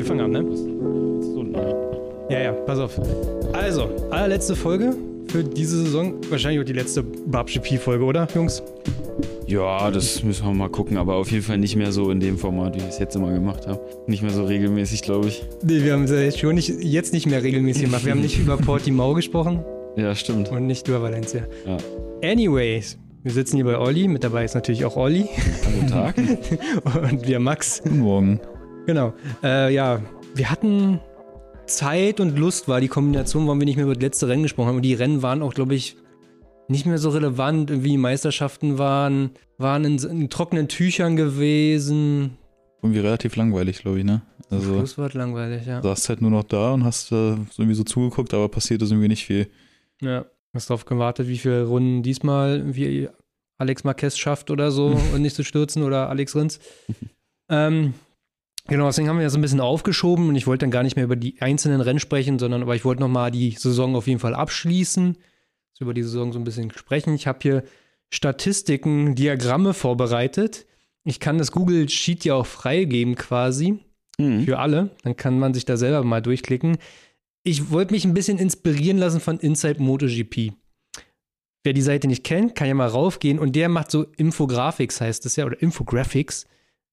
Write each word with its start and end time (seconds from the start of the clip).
Wir 0.00 0.06
fangen 0.06 0.20
an, 0.20 0.30
ne? 0.30 0.46
Ja, 2.30 2.40
ja, 2.40 2.52
pass 2.52 2.78
auf. 2.78 2.98
Also, 3.52 3.90
allerletzte 4.10 4.56
Folge 4.56 4.94
für 5.26 5.44
diese 5.44 5.76
Saison. 5.84 6.14
Wahrscheinlich 6.30 6.58
auch 6.62 6.64
die 6.64 6.72
letzte 6.72 7.02
Babsche-Pi-Folge, 7.02 8.02
oder, 8.02 8.26
Jungs? 8.34 8.62
Ja, 9.46 9.90
das 9.90 10.22
müssen 10.22 10.46
wir 10.46 10.54
mal 10.54 10.70
gucken, 10.70 10.96
aber 10.96 11.16
auf 11.16 11.30
jeden 11.30 11.42
Fall 11.42 11.58
nicht 11.58 11.76
mehr 11.76 11.92
so 11.92 12.10
in 12.10 12.18
dem 12.18 12.38
Format, 12.38 12.76
wie 12.76 12.78
ich 12.78 12.88
es 12.88 12.98
jetzt 12.98 13.14
immer 13.14 13.30
gemacht 13.30 13.66
habe. 13.66 13.78
Nicht 14.06 14.22
mehr 14.22 14.30
so 14.30 14.44
regelmäßig, 14.44 15.02
glaube 15.02 15.28
ich. 15.28 15.44
Nee, 15.62 15.84
wir 15.84 15.92
haben 15.92 16.04
es 16.04 16.12
ja 16.12 16.20
jetzt 16.20 16.38
schon 16.38 16.54
nicht, 16.54 16.70
jetzt 16.82 17.12
nicht 17.12 17.26
mehr 17.26 17.42
regelmäßig 17.42 17.82
gemacht. 17.82 18.06
Wir 18.06 18.12
haben 18.12 18.22
nicht 18.22 18.38
über 18.38 18.56
Portimao 18.56 19.12
gesprochen 19.12 19.62
Ja, 19.96 20.14
stimmt. 20.14 20.48
und 20.50 20.66
nicht 20.66 20.88
über 20.88 21.02
Valencia. 21.02 21.42
Ja. 21.66 21.76
Anyways, 22.26 22.96
wir 23.22 23.32
sitzen 23.32 23.56
hier 23.56 23.66
bei 23.66 23.76
Olli. 23.78 24.08
Mit 24.08 24.24
dabei 24.24 24.46
ist 24.46 24.54
natürlich 24.54 24.86
auch 24.86 24.96
Olli. 24.96 25.28
Guten 25.74 25.88
Tag. 25.88 26.14
Und 27.12 27.28
wir 27.28 27.38
Max. 27.38 27.82
Guten 27.82 27.98
Morgen. 27.98 28.40
Genau. 28.90 29.12
Äh, 29.44 29.72
ja, 29.72 30.02
wir 30.34 30.50
hatten 30.50 30.98
Zeit 31.66 32.18
und 32.18 32.36
Lust 32.36 32.66
war 32.66 32.80
die 32.80 32.88
Kombination, 32.88 33.46
warum 33.46 33.60
wir 33.60 33.64
nicht 33.64 33.76
mehr 33.76 33.84
über 33.84 33.94
das 33.94 34.02
letzte 34.02 34.26
Rennen 34.26 34.42
gesprochen 34.42 34.66
haben. 34.66 34.76
Und 34.78 34.82
die 34.82 34.94
Rennen 34.94 35.22
waren 35.22 35.42
auch, 35.42 35.54
glaube 35.54 35.76
ich, 35.76 35.96
nicht 36.66 36.86
mehr 36.86 36.98
so 36.98 37.10
relevant. 37.10 37.70
Die 37.70 37.96
Meisterschaften 37.96 38.78
waren, 38.78 39.30
waren 39.58 39.84
in, 39.84 39.98
in 39.98 40.28
trockenen 40.28 40.66
Tüchern 40.66 41.14
gewesen. 41.14 42.36
Irgendwie 42.82 42.98
relativ 42.98 43.36
langweilig, 43.36 43.78
glaube 43.78 44.00
ich, 44.00 44.04
ne? 44.04 44.22
Also, 44.50 44.74
Schluss 44.74 44.98
war 44.98 45.08
langweilig, 45.12 45.66
ja. 45.66 45.80
du 45.80 45.86
saßt 45.86 46.08
halt 46.08 46.20
nur 46.20 46.32
noch 46.32 46.42
da 46.42 46.72
und 46.72 46.82
hast 46.82 47.12
äh, 47.12 47.36
irgendwie 47.58 47.74
so 47.74 47.84
zugeguckt, 47.84 48.34
aber 48.34 48.48
passiert 48.48 48.82
ist 48.82 48.90
irgendwie 48.90 49.06
nicht 49.06 49.24
viel. 49.24 49.46
Ja. 50.00 50.24
Hast 50.52 50.68
darauf 50.68 50.84
gewartet, 50.84 51.28
wie 51.28 51.38
viele 51.38 51.64
Runden 51.66 52.02
diesmal 52.02 52.74
wie 52.74 53.08
Alex 53.56 53.84
Marquez 53.84 54.18
schafft 54.18 54.50
oder 54.50 54.72
so 54.72 54.86
und 55.14 55.22
nicht 55.22 55.36
zu 55.36 55.44
stürzen 55.44 55.84
oder 55.84 56.08
Alex 56.08 56.34
Rins. 56.34 56.58
ähm, 57.48 57.94
genau, 58.66 58.86
deswegen 58.86 59.08
haben 59.08 59.16
wir 59.16 59.22
ja 59.24 59.30
so 59.30 59.38
ein 59.38 59.42
bisschen 59.42 59.60
aufgeschoben 59.60 60.28
und 60.28 60.36
ich 60.36 60.46
wollte 60.46 60.64
dann 60.64 60.70
gar 60.70 60.82
nicht 60.82 60.96
mehr 60.96 61.04
über 61.04 61.16
die 61.16 61.40
einzelnen 61.40 61.80
Rennen 61.80 61.98
sprechen, 62.00 62.38
sondern 62.38 62.62
aber 62.62 62.74
ich 62.76 62.84
wollte 62.84 63.00
nochmal 63.02 63.30
die 63.30 63.50
Saison 63.52 63.96
auf 63.96 64.06
jeden 64.06 64.20
Fall 64.20 64.34
abschließen, 64.34 65.16
also 65.16 65.84
über 65.84 65.94
die 65.94 66.02
Saison 66.02 66.32
so 66.32 66.38
ein 66.38 66.44
bisschen 66.44 66.70
sprechen. 66.72 67.14
Ich 67.14 67.26
habe 67.26 67.38
hier 67.42 67.64
Statistiken, 68.10 69.14
Diagramme 69.14 69.72
vorbereitet. 69.72 70.66
Ich 71.04 71.20
kann 71.20 71.38
das 71.38 71.52
Google 71.52 71.88
Sheet 71.88 72.24
ja 72.24 72.34
auch 72.34 72.46
freigeben 72.46 73.14
quasi 73.14 73.78
Mhm. 74.18 74.44
für 74.44 74.58
alle. 74.58 74.90
Dann 75.02 75.16
kann 75.16 75.38
man 75.38 75.54
sich 75.54 75.64
da 75.64 75.76
selber 75.78 76.04
mal 76.04 76.20
durchklicken. 76.20 76.76
Ich 77.42 77.70
wollte 77.70 77.94
mich 77.94 78.04
ein 78.04 78.12
bisschen 78.12 78.38
inspirieren 78.38 78.98
lassen 78.98 79.20
von 79.20 79.38
Inside 79.38 79.82
MotoGP. 79.82 80.52
Wer 81.64 81.72
die 81.72 81.80
Seite 81.82 82.06
nicht 82.06 82.24
kennt, 82.24 82.54
kann 82.54 82.68
ja 82.68 82.74
mal 82.74 82.88
raufgehen 82.88 83.38
und 83.38 83.56
der 83.56 83.68
macht 83.70 83.90
so 83.90 84.04
Infographics, 84.18 85.00
heißt 85.00 85.24
das 85.24 85.36
ja, 85.36 85.46
oder 85.46 85.60
Infographics. 85.62 86.46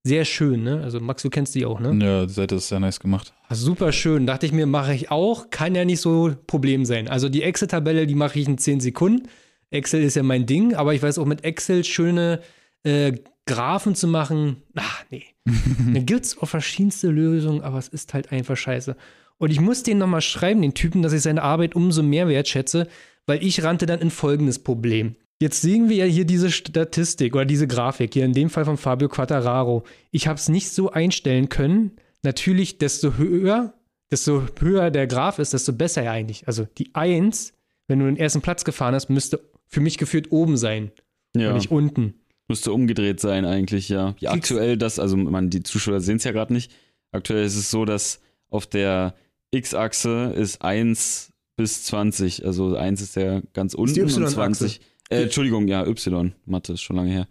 Sehr 0.08 0.24
schön, 0.24 0.64
ne? 0.64 0.82
Also 0.84 1.02
Max, 1.02 1.22
du 1.22 1.30
kennst 1.30 1.54
die 1.54 1.66
auch, 1.66 1.82
ne? 1.82 1.94
Ja, 2.02 2.26
die 2.26 2.32
Seite 2.32 2.56
ist 2.56 2.70
sehr 2.70 2.80
nice 2.80 3.00
gemacht. 3.00 3.34
Ah, 3.50 3.56
Super 3.56 3.92
schön. 3.92 4.26
Dachte 4.26 4.46
ich 4.46 4.54
mir, 4.54 4.66
mache 4.66 4.94
ich 4.94 5.12
auch. 5.12 5.50
Kann 5.50 5.76
ja 5.76 5.84
nicht 5.84 6.00
so 6.00 6.34
Problem 6.48 6.86
sein. 6.86 7.10
Also 7.10 7.28
die 7.28 7.44
Excel-Tabelle, 7.44 8.08
die 8.08 8.16
mache 8.16 8.40
ich 8.40 8.48
in 8.48 8.58
10 8.58 8.80
Sekunden. 8.80 9.28
Excel 9.70 10.02
ist 10.02 10.16
ja 10.16 10.24
mein 10.24 10.46
Ding, 10.46 10.76
aber 10.76 10.94
ich 10.94 11.04
weiß 11.04 11.18
auch 11.18 11.26
mit 11.26 11.44
Excel 11.44 11.84
schöne 11.84 12.40
äh, 12.84 13.14
Graphen 13.46 13.96
zu 13.96 14.08
machen. 14.08 14.64
Ach, 14.76 15.04
nee. 15.12 15.26
Dann 15.46 16.06
gibt 16.06 16.26
es 16.26 16.38
auch 16.38 16.48
verschiedenste 16.48 17.10
Lösungen, 17.10 17.62
aber 17.62 17.78
es 17.78 17.90
ist 17.90 18.14
halt 18.14 18.32
einfach 18.32 18.56
scheiße. 18.56 18.96
Und 19.38 19.52
ich 19.52 19.60
muss 19.60 19.84
den 19.84 19.98
nochmal 19.98 20.22
schreiben, 20.22 20.62
den 20.62 20.74
Typen, 20.74 21.02
dass 21.02 21.12
ich 21.12 21.22
seine 21.22 21.44
Arbeit 21.44 21.76
umso 21.76 22.02
mehr 22.02 22.30
wertschätze, 22.30 22.88
weil 23.26 23.44
ich 23.44 23.62
rannte 23.62 23.86
dann 23.86 24.00
in 24.00 24.10
folgendes 24.10 24.60
Problem. 24.60 25.16
Jetzt 25.40 25.62
sehen 25.62 25.88
wir 25.88 25.98
ja 25.98 26.06
hier 26.06 26.26
diese 26.26 26.52
Statistik 26.52 27.36
oder 27.36 27.46
diese 27.46 27.68
Grafik, 27.68 28.14
hier 28.14 28.26
in 28.26 28.34
dem 28.34 28.50
Fall 28.50 28.66
von 28.66 28.78
Fabio 28.78 29.08
Quattararo. 29.08 29.84
Ich 30.12 30.28
habe 30.28 30.40
es 30.40 30.50
nicht 30.50 30.70
so 30.70 30.90
einstellen 30.90 31.50
können. 31.50 31.92
Natürlich, 32.24 32.80
desto 32.80 33.18
höher, 33.18 33.74
desto 34.10 34.44
höher 34.60 34.90
der 34.90 35.06
Graph 35.06 35.38
ist, 35.38 35.54
desto 35.54 35.74
besser 35.74 36.04
ja 36.04 36.12
eigentlich. 36.12 36.48
Also 36.48 36.68
die 36.78 36.96
1, 36.96 37.54
wenn 37.88 38.00
du 38.00 38.06
den 38.06 38.18
ersten 38.18 38.42
Platz 38.42 38.66
gefahren 38.66 38.96
hast, 38.96 39.10
müsste 39.10 39.40
für 39.68 39.80
mich 39.80 40.00
gefühlt 40.00 40.32
oben 40.32 40.58
sein 40.58 40.92
Ja, 41.36 41.50
und 41.50 41.56
nicht 41.56 41.70
unten. 41.70 42.16
müsste 42.48 42.72
umgedreht 42.72 43.20
sein 43.20 43.46
eigentlich, 43.46 43.90
ja. 43.90 44.16
ja 44.20 44.32
aktuell 44.32 44.76
das, 44.78 44.98
also 44.98 45.18
man, 45.18 45.52
die 45.52 45.62
Zuschauer 45.62 46.00
sehen 46.00 46.18
es 46.18 46.24
ja 46.24 46.32
gerade 46.32 46.54
nicht. 46.54 46.72
Aktuell 47.12 47.46
ist 47.46 47.58
es 47.58 47.70
so, 47.70 47.86
dass 47.86 48.22
auf 48.50 48.66
der 48.66 49.14
X-Achse 49.52 50.34
ist 50.36 50.64
1 50.64 51.32
bis 51.58 51.84
20. 51.84 52.46
Also 52.46 52.76
1 52.76 53.02
ist 53.02 53.16
ja 53.16 53.42
ganz 53.54 53.74
unten 53.74 54.02
und 54.02 54.10
Y-Achse. 54.10 54.34
20. 54.34 54.82
Äh, 55.10 55.24
Entschuldigung, 55.24 55.68
ja, 55.68 55.86
Y. 55.86 56.34
Mathe 56.46 56.74
ist 56.74 56.82
schon 56.82 56.96
lange 56.96 57.12
her. 57.12 57.28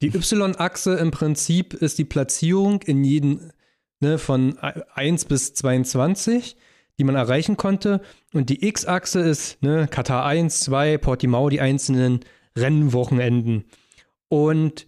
Die 0.00 0.08
Y-Achse 0.08 0.94
im 0.94 1.10
Prinzip 1.10 1.74
ist 1.74 1.98
die 1.98 2.04
Platzierung 2.04 2.82
in 2.82 3.02
jedem, 3.02 3.50
ne, 4.00 4.18
von 4.18 4.56
1 4.58 5.24
bis 5.24 5.54
22, 5.54 6.56
die 6.98 7.04
man 7.04 7.16
erreichen 7.16 7.56
konnte. 7.56 8.00
Und 8.32 8.48
die 8.48 8.66
X-Achse 8.66 9.20
ist 9.20 9.60
ne, 9.62 9.88
Katar 9.90 10.24
1, 10.24 10.60
2, 10.60 10.98
Portimao, 10.98 11.48
die 11.48 11.60
einzelnen 11.60 12.20
Rennwochenenden. 12.56 13.64
Und 14.28 14.86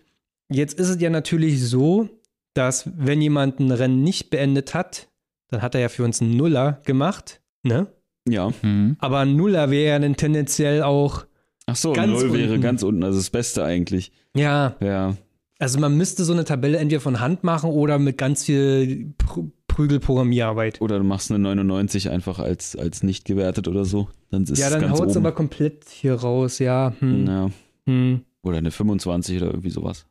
jetzt 0.49 0.79
ist 0.79 0.89
es 0.89 1.01
ja 1.01 1.11
natürlich 1.11 1.61
so, 1.65 2.09
dass 2.55 2.91
wenn 2.97 3.23
jemand 3.23 3.59
ein 3.59 3.71
Rennen 3.71 4.03
nicht 4.03 4.31
beendet 4.31 4.75
hat, 4.75 5.09
dann 5.49 5.63
hat 5.63 5.75
er 5.75 5.81
ja 5.81 5.89
für 5.89 6.05
uns 6.05 6.21
einen 6.21 6.37
Nuller 6.37 6.81
gemacht, 6.85 7.41
ne? 7.63 7.89
Ja. 8.29 8.51
Mhm. 8.63 8.97
Aber 9.01 9.21
ein 9.21 9.35
Nuller 9.35 9.71
wäre 9.71 9.91
ja 9.91 9.99
dann 9.99 10.17
tendenziell 10.17 10.83
auch, 10.83 11.27
Ach 11.71 11.77
so, 11.77 11.93
Ganz 11.93 12.13
0 12.13 12.33
wäre 12.33 12.51
unten. 12.51 12.61
ganz 12.63 12.83
unten, 12.83 13.05
also 13.05 13.19
das 13.19 13.31
Beste 13.31 13.65
eigentlich. 13.65 14.13
ja, 14.35 14.77
Ja. 14.81 15.17
Also 15.59 15.79
man 15.79 15.95
müsste 15.95 16.25
so 16.25 16.33
eine 16.33 16.47
Tabelle 16.47 16.79
entweder 16.79 17.03
von 17.03 17.21
Hand 17.21 17.45
machen 17.45 17.69
oder 17.71 17.99
mit 17.99 18.17
ganz 18.17 18.45
viel 18.45 19.13
Pr 19.19 19.45
Prügelprogrammierarbeit. 19.69 20.81
Oder 20.81 20.99
du 20.99 21.05
machst 21.05 21.31
eine 21.31 21.39
99 21.39 22.11
einfach 22.11 22.39
als, 22.41 22.77
als 22.77 23.03
nicht 23.05 23.25
gewertet 23.25 23.69
oder 23.69 23.85
so. 23.85 24.09
Dann 24.31 24.43
ist 24.43 24.59
Ja, 24.59 24.69
dann 24.69 24.91
haut 24.91 25.09
es 25.11 25.17
aber 25.17 25.33
komplett 25.33 25.89
hier 25.89 26.15
raus, 26.15 26.59
ja. 26.59 26.93
Hm, 26.99 27.27
ja. 27.27 27.51
hm. 27.87 28.21
Oder 28.43 28.59
eine 28.59 28.73
25 28.73 29.37
oder 29.37 29.47
irgendwie 29.47 29.71
sowas. 29.71 30.07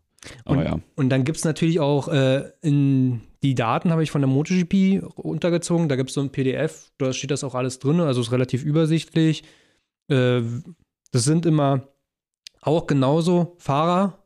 Aber 0.46 0.58
Und, 0.59 0.64
ja. 0.64 0.80
und 0.96 1.09
dann 1.09 1.24
gibt 1.24 1.40
es 1.40 1.46
natürlich 1.46 1.80
auch 1.80 2.08
äh, 2.08 2.44
in 2.62 3.22
die 3.44 3.56
Daten 3.56 3.92
habe 3.92 4.03
ich 4.03 4.12
von 4.12 4.22
der 4.22 4.30
MotoGP 4.30 5.03
untergezogen. 5.16 5.88
Da 5.88 5.96
gibt 5.96 6.09
es 6.09 6.14
so 6.14 6.22
ein 6.22 6.30
PDF, 6.30 6.92
da 6.98 7.14
steht 7.14 7.31
das 7.31 7.44
auch 7.44 7.56
alles 7.56 7.80
drin, 7.80 8.00
also 8.00 8.22
ist 8.22 8.31
relativ 8.31 8.64
übersichtlich. 8.64 9.44
Äh, 10.09 10.42
das 11.12 11.24
sind 11.24 11.46
immer 11.46 11.88
auch 12.62 12.88
genauso 12.88 13.56
Fahrer 13.59 14.24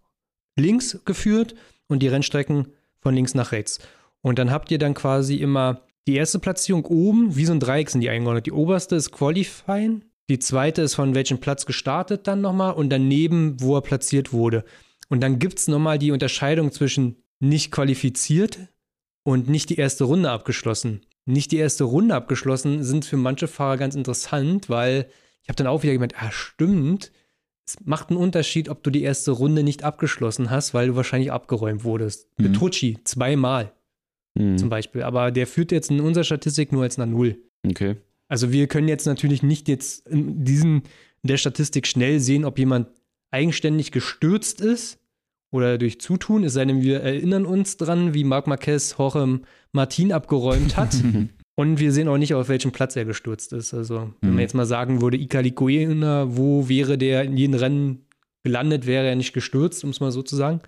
links 0.55 0.99
geführt 1.05 1.55
und 1.88 1.99
die 1.99 2.07
Rennstrecken 2.07 2.67
von 2.99 3.13
links 3.13 3.35
nach 3.35 3.51
rechts. 3.51 3.79
Und 4.21 4.39
dann 4.39 4.51
habt 4.51 4.71
ihr 4.71 4.79
dann 4.79 4.93
quasi 4.93 5.35
immer 5.35 5.81
die 6.07 6.16
erste 6.16 6.39
Platzierung 6.39 6.85
oben, 6.85 7.35
wie 7.35 7.45
so 7.45 7.53
ein 7.53 7.59
Dreieck 7.59 7.89
sind 7.89 8.01
die 8.01 8.09
eingeordnet. 8.09 8.45
Die 8.45 8.51
oberste 8.51 8.95
ist 8.95 9.11
Qualifying, 9.11 10.03
die 10.29 10.39
zweite 10.39 10.81
ist 10.81 10.95
von 10.95 11.16
welchem 11.16 11.39
Platz 11.39 11.66
gestartet 11.66 12.27
dann 12.27 12.41
nochmal 12.41 12.73
und 12.73 12.89
daneben, 12.89 13.61
wo 13.61 13.75
er 13.75 13.81
platziert 13.81 14.31
wurde. 14.31 14.63
Und 15.09 15.22
dann 15.22 15.39
gibt 15.39 15.59
es 15.59 15.67
nochmal 15.67 15.99
die 15.99 16.11
Unterscheidung 16.11 16.72
zwischen 16.72 17.17
nicht 17.39 17.72
qualifiziert 17.72 18.59
und 19.23 19.49
nicht 19.49 19.69
die 19.69 19.77
erste 19.77 20.05
Runde 20.05 20.31
abgeschlossen. 20.31 21.01
Nicht 21.25 21.51
die 21.51 21.57
erste 21.57 21.83
Runde 21.85 22.16
abgeschlossen 22.16 22.83
sind 22.83 23.05
für 23.05 23.17
manche 23.17 23.47
Fahrer 23.47 23.77
ganz 23.77 23.95
interessant, 23.95 24.69
weil 24.69 25.09
ich 25.43 25.49
habe 25.49 25.55
dann 25.55 25.67
auch 25.67 25.83
wieder 25.83 25.93
gemeint, 25.93 26.15
ah, 26.17 26.31
stimmt, 26.31 27.11
es 27.65 27.77
macht 27.85 28.09
einen 28.09 28.17
Unterschied, 28.17 28.67
ob 28.67 28.83
du 28.83 28.89
die 28.89 29.03
erste 29.03 29.31
Runde 29.31 29.63
nicht 29.63 29.83
abgeschlossen 29.83 30.49
hast, 30.49 30.73
weil 30.73 30.87
du 30.87 30.95
wahrscheinlich 30.95 31.31
abgeräumt 31.31 31.83
wurdest. 31.83 32.27
Mhm. 32.37 32.45
Petrucci 32.45 32.97
zweimal 33.03 33.71
Hm. 34.37 34.57
zum 34.57 34.69
Beispiel, 34.69 35.03
aber 35.03 35.31
der 35.31 35.47
führt 35.47 35.71
jetzt 35.71 35.91
in 35.91 36.01
unserer 36.01 36.23
Statistik 36.23 36.71
nur 36.71 36.83
als 36.83 36.97
nach 36.97 37.05
Null. 37.05 37.37
Okay. 37.67 37.97
Also 38.27 38.51
wir 38.51 38.67
können 38.67 38.87
jetzt 38.87 39.05
natürlich 39.05 39.43
nicht 39.43 39.67
jetzt 39.67 40.07
in 40.07 40.43
diesen 40.43 40.83
in 41.21 41.27
der 41.27 41.37
Statistik 41.37 41.87
schnell 41.87 42.19
sehen, 42.19 42.43
ob 42.43 42.57
jemand 42.59 42.87
eigenständig 43.31 43.91
gestürzt 43.91 44.59
ist 44.59 44.99
oder 45.51 45.78
durch 45.78 46.01
Zutun, 46.01 46.43
es 46.43 46.53
sei 46.53 46.66
denn, 46.66 46.81
wir 46.81 47.01
erinnern 47.01 47.46
uns 47.46 47.78
dran, 47.78 48.13
wie 48.13 48.23
Marc 48.23 48.47
Marquez 48.47 48.96
Jorge 48.97 49.41
Martin 49.72 50.11
abgeräumt 50.11 50.78
hat. 50.78 50.96
Und 51.55 51.79
wir 51.79 51.91
sehen 51.91 52.08
auch 52.08 52.17
nicht, 52.17 52.34
auf 52.34 52.50
welchem 52.50 52.72
Platz 52.72 52.96
er 52.96 53.05
gestürzt 53.05 53.53
ist. 53.53 53.73
Also, 53.73 54.11
wenn 54.22 54.29
Mhm. 54.32 54.35
man 54.35 54.41
jetzt 54.41 54.55
mal 54.55 54.66
sagen 54.66 55.02
würde, 55.02 55.17
Ika 55.17 55.40
Likoena, 55.41 56.35
wo 56.35 56.67
wäre 56.67 56.97
der 56.97 57.23
in 57.23 57.38
jedem 57.38 57.55
Rennen 57.55 58.05
gelandet, 58.44 58.88
wäre 58.88 59.08
er 59.08 59.16
nicht 59.16 59.34
gestürzt, 59.34 59.84
um 59.84 59.91
es 59.91 60.00
mal 60.00 60.11
so 60.11 60.23
zu 60.23 60.35
sagen. 60.35 60.61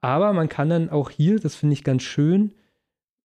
Aber 0.00 0.32
man 0.32 0.48
kann 0.48 0.68
dann 0.68 0.90
auch 0.90 1.10
hier, 1.10 1.38
das 1.38 1.54
finde 1.54 1.74
ich 1.74 1.84
ganz 1.84 2.02
schön, 2.02 2.52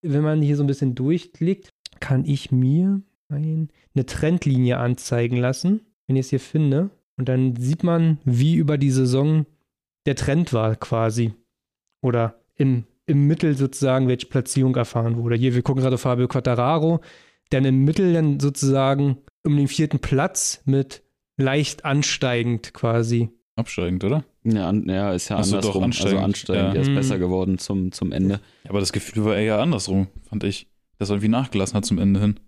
wenn 0.02 0.22
man 0.22 0.42
hier 0.42 0.56
so 0.56 0.64
ein 0.64 0.68
bisschen 0.68 0.96
durchklickt, 0.96 1.70
kann 2.00 2.24
ich 2.26 2.52
mir 2.52 3.02
ein, 3.28 3.70
eine 3.96 4.06
Trendlinie 4.06 4.78
anzeigen 4.78 5.36
lassen, 5.38 5.82
wenn 6.08 6.16
ich 6.16 6.28
es 6.28 6.30
hier 6.30 6.40
finde. 6.40 6.90
Und 7.18 7.28
dann 7.28 7.56
sieht 7.58 7.84
man, 7.84 8.20
wie 8.24 8.56
über 8.56 8.78
die 8.78 8.92
Saison 8.92 9.46
der 10.06 10.16
Trend 10.16 10.54
war 10.54 10.76
quasi. 10.78 11.34
Oder 12.02 12.40
im, 12.56 12.86
im 13.10 13.28
Mittel 13.28 13.58
sozusagen, 13.58 14.08
welche 14.08 14.28
Platzierung 14.28 14.76
erfahren 14.76 15.18
wurde. 15.18 15.36
Hier, 15.36 15.56
wir 15.56 15.62
gucken 15.62 15.82
gerade 15.82 15.96
auf 15.96 16.02
Fabio 16.02 16.28
Quattararo, 16.28 17.02
der 17.52 17.66
im 17.66 17.84
Mittel 17.84 18.14
dann 18.14 18.40
sozusagen 18.40 19.18
um 19.46 19.58
den 19.58 19.68
vierten 19.68 20.00
Platz 20.00 20.62
mit 20.66 21.04
leicht 21.38 21.86
ansteigend 21.86 22.74
quasi. 22.74 23.30
Absteigend, 23.56 24.04
oder? 24.04 24.24
Ja, 24.44 24.70
an, 24.70 24.88
ja 24.88 25.12
ist 25.14 25.30
ja 25.30 25.38
Ach 25.38 25.44
so, 25.44 25.56
doch, 25.60 25.76
andersrum. 25.82 25.84
ansteigend. 25.84 26.16
Also 26.18 26.26
ansteigend. 26.26 26.66
Ja. 26.68 26.72
Der 26.74 26.82
ist 26.82 26.90
Mhm. 26.90 26.96
besser 26.96 27.20
geworden 27.20 27.58
zum, 27.58 27.92
zum 27.92 28.12
Ende. 28.12 28.40
Aber 28.68 28.80
das 28.80 28.94
Gefühl 28.94 29.26
war 29.26 29.36
eher 29.36 29.60
andersrum, 29.60 30.08
fand 30.30 30.44
ich. 30.44 30.68
das 30.98 31.10
irgendwie 31.10 31.30
nachgelassen 31.30 31.76
hat 31.78 31.86
zum 31.86 31.98
Ende 31.98 32.20
hin. 32.20 32.40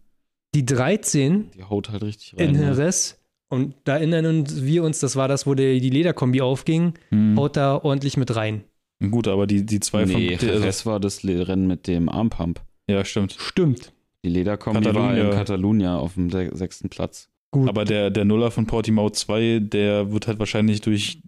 Die 0.53 0.65
13 0.65 1.51
Die 1.57 1.63
haut 1.63 1.89
halt 1.89 2.03
richtig 2.03 2.33
rein. 2.37 2.49
in 2.49 2.59
ne? 2.59 2.65
Jerez, 2.67 3.17
und 3.49 3.75
da 3.85 3.97
erinnern 3.97 4.45
wir 4.49 4.83
uns, 4.83 4.99
das 4.99 5.15
war 5.15 5.27
das, 5.29 5.47
wo 5.47 5.53
der, 5.55 5.79
die 5.79 5.89
Lederkombi 5.89 6.41
aufging, 6.41 6.93
Hm. 7.09 7.37
haut 7.37 7.55
da 7.57 7.75
ordentlich 7.77 8.17
mit 8.17 8.35
rein. 8.35 8.63
Gut, 9.09 9.27
aber 9.27 9.47
die, 9.47 9.65
die 9.65 9.79
zwei 9.79 10.05
Nee, 10.05 10.37
von. 10.37 10.49
also, 10.49 10.63
das 10.63 10.85
war 10.85 10.99
das 10.99 11.23
Rennen 11.25 11.67
mit 11.67 11.87
dem 11.87 12.07
Armpump. 12.09 12.61
ja, 12.87 13.03
stimmt. 13.03 13.35
Stimmt. 13.39 13.93
Die 14.23 14.29
Lederkombi 14.29 14.85
war 14.85 14.93
Catalunya. 14.93 15.23
in 15.23 15.31
Catalunya 15.31 15.97
auf 15.97 16.13
dem 16.13 16.29
se- 16.29 16.51
sechsten 16.53 16.89
Platz. 16.89 17.29
Gut. 17.49 17.67
Aber 17.67 17.83
der, 17.85 18.11
der 18.11 18.23
Nuller 18.25 18.51
von 18.51 18.67
Portimao 18.67 19.09
2, 19.09 19.59
der 19.63 20.11
wird 20.11 20.27
halt 20.27 20.37
wahrscheinlich 20.39 20.81
durch 20.81 21.21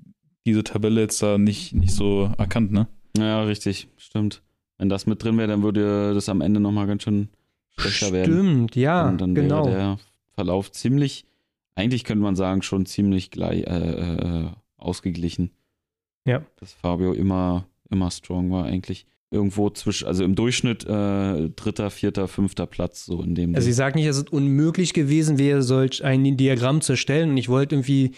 diese 0.45 0.63
Tabelle 0.63 1.01
jetzt 1.01 1.21
da 1.23 1.37
nicht, 1.37 1.73
nicht 1.73 1.93
so 1.93 2.31
erkannt, 2.37 2.71
ne? 2.71 2.87
Ja, 3.17 3.41
richtig, 3.43 3.87
stimmt. 3.97 4.41
Wenn 4.77 4.89
das 4.89 5.05
mit 5.07 5.23
drin 5.23 5.37
wäre, 5.37 5.47
dann 5.47 5.63
würde 5.63 6.13
das 6.13 6.29
am 6.29 6.41
Ende 6.41 6.59
nochmal 6.59 6.85
ganz 6.87 7.03
schön 7.03 7.29
schlechter 7.77 8.11
werden. 8.11 8.33
Stimmt, 8.33 8.75
ja, 8.75 9.07
Und 9.09 9.19
dann 9.21 9.33
genau. 9.35 9.65
wäre 9.65 9.75
der 9.75 9.97
Verlauf 10.35 10.71
ziemlich, 10.71 11.25
eigentlich 11.75 12.03
könnte 12.03 12.23
man 12.23 12.35
sagen, 12.35 12.61
schon 12.61 12.85
ziemlich 12.85 13.31
gleich 13.31 13.63
äh, 13.63 14.43
äh, 14.43 14.47
ausgeglichen. 14.77 15.51
Ja. 16.25 16.43
Dass 16.59 16.73
Fabio 16.73 17.13
immer, 17.13 17.67
immer 17.89 18.11
strong 18.11 18.51
war, 18.51 18.65
eigentlich. 18.65 19.05
Irgendwo 19.31 19.71
zwischen, 19.71 20.07
also 20.07 20.23
im 20.23 20.35
Durchschnitt 20.35 20.85
äh, 20.85 21.49
dritter, 21.49 21.89
vierter, 21.89 22.27
fünfter 22.27 22.67
Platz, 22.67 23.03
so 23.05 23.23
in 23.23 23.33
dem. 23.33 23.55
Also 23.55 23.67
ich 23.67 23.75
sage 23.75 23.97
nicht, 23.97 24.07
dass 24.07 24.17
es 24.17 24.29
unmöglich 24.29 24.93
gewesen 24.93 25.39
wäre, 25.39 25.63
solch 25.63 26.03
ein 26.03 26.37
Diagramm 26.37 26.81
zu 26.81 26.93
erstellen. 26.93 27.31
Und 27.31 27.37
ich 27.37 27.49
wollte 27.49 27.73
irgendwie 27.73 28.11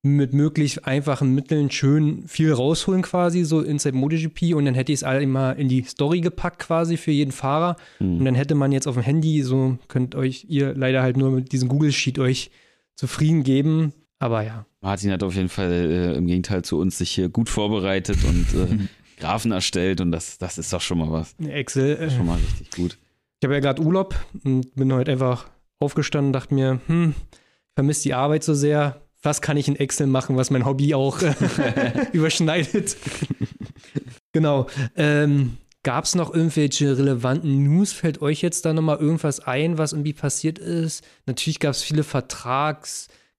mit 0.00 0.32
möglichst 0.32 0.86
einfachen 0.86 1.34
Mitteln 1.34 1.70
schön 1.70 2.26
viel 2.26 2.52
rausholen 2.52 3.02
quasi, 3.02 3.44
so 3.44 3.60
Inside 3.60 3.96
MotoGP. 3.96 4.54
Und 4.54 4.64
dann 4.64 4.74
hätte 4.74 4.92
ich 4.92 5.00
es 5.00 5.04
alle 5.04 5.22
immer 5.22 5.56
in 5.56 5.68
die 5.68 5.82
Story 5.82 6.22
gepackt 6.22 6.60
quasi 6.60 6.96
für 6.96 7.10
jeden 7.10 7.32
Fahrer. 7.32 7.76
Und 8.00 8.20
hm. 8.20 8.24
dann 8.24 8.34
hätte 8.34 8.54
man 8.54 8.72
jetzt 8.72 8.88
auf 8.88 8.94
dem 8.94 9.04
Handy, 9.04 9.42
so 9.42 9.76
könnt 9.88 10.14
euch 10.14 10.46
ihr 10.48 10.74
leider 10.74 11.02
halt 11.02 11.18
nur 11.18 11.30
mit 11.30 11.52
diesem 11.52 11.68
Google-Sheet 11.68 12.18
euch 12.18 12.50
zufrieden 12.94 13.42
geben. 13.42 13.92
Aber 14.22 14.42
ja, 14.42 14.64
Martin 14.80 15.10
hat 15.10 15.24
auf 15.24 15.34
jeden 15.34 15.48
Fall 15.48 15.72
äh, 15.72 16.16
im 16.16 16.28
Gegenteil 16.28 16.62
zu 16.62 16.78
uns 16.78 16.96
sich 16.96 17.10
hier 17.10 17.28
gut 17.28 17.48
vorbereitet 17.48 18.18
und 18.24 18.46
äh, 18.54 18.86
Graphen 19.20 19.50
erstellt 19.50 20.00
und 20.00 20.12
das, 20.12 20.38
das 20.38 20.58
ist 20.58 20.72
doch 20.72 20.80
schon 20.80 20.98
mal 20.98 21.10
was. 21.10 21.34
Excel. 21.44 21.96
Äh, 21.96 22.08
Schon 22.08 22.26
mal 22.26 22.36
richtig 22.38 22.70
gut. 22.70 22.98
Ich 23.40 23.44
habe 23.44 23.54
ja 23.54 23.60
gerade 23.60 23.82
Urlaub 23.82 24.14
und 24.44 24.72
bin 24.76 24.92
heute 24.92 25.10
einfach 25.10 25.48
aufgestanden 25.80 26.28
und 26.28 26.32
dachte 26.34 26.54
mir, 26.54 26.78
hm, 26.86 27.16
ich 27.18 27.74
vermisse 27.74 28.04
die 28.04 28.14
Arbeit 28.14 28.44
so 28.44 28.54
sehr. 28.54 29.02
Was 29.24 29.40
kann 29.40 29.56
ich 29.56 29.66
in 29.66 29.74
Excel 29.74 30.06
machen, 30.06 30.36
was 30.36 30.50
mein 30.50 30.64
Hobby 30.66 30.94
auch 30.94 31.18
überschneidet? 32.12 32.96
genau. 34.30 34.68
Ähm, 34.94 35.58
Gab 35.82 36.04
es 36.04 36.14
noch 36.14 36.32
irgendwelche 36.32 36.96
relevanten 36.96 37.64
News? 37.64 37.92
Fällt 37.92 38.22
euch 38.22 38.40
jetzt 38.40 38.64
da 38.64 38.72
nochmal 38.72 38.98
irgendwas 38.98 39.40
ein, 39.40 39.78
was 39.78 39.92
irgendwie 39.92 40.12
passiert 40.12 40.60
ist? 40.60 41.02
Natürlich 41.26 41.58
gab 41.58 41.72
es 41.72 41.82
viele 41.82 42.04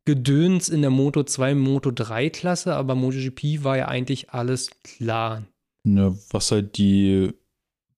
Vertragsgedöns 0.05 0.69
in 0.69 0.81
der 0.81 0.89
Moto 0.89 1.23
2, 1.23 1.55
Moto 1.55 1.91
3 1.91 2.29
Klasse, 2.29 2.75
aber 2.75 2.95
MotoGP 2.95 3.63
war 3.63 3.77
ja 3.77 3.87
eigentlich 3.87 4.31
alles 4.31 4.69
klar. 4.83 5.43
Ja, 5.85 6.13
was 6.31 6.51
halt 6.51 6.77
die 6.77 7.33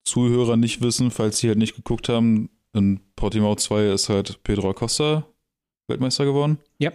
Zuhörer 0.03 0.55
nicht 0.57 0.81
wissen, 0.81 1.11
falls 1.11 1.39
sie 1.39 1.47
halt 1.47 1.57
nicht 1.57 1.75
geguckt 1.75 2.09
haben, 2.09 2.49
in 2.73 2.99
Portimao 3.15 3.55
2 3.55 3.91
ist 3.91 4.09
halt 4.09 4.43
Pedro 4.43 4.69
Acosta 4.71 5.25
Weltmeister 5.87 6.25
geworden. 6.25 6.59
Ja. 6.79 6.91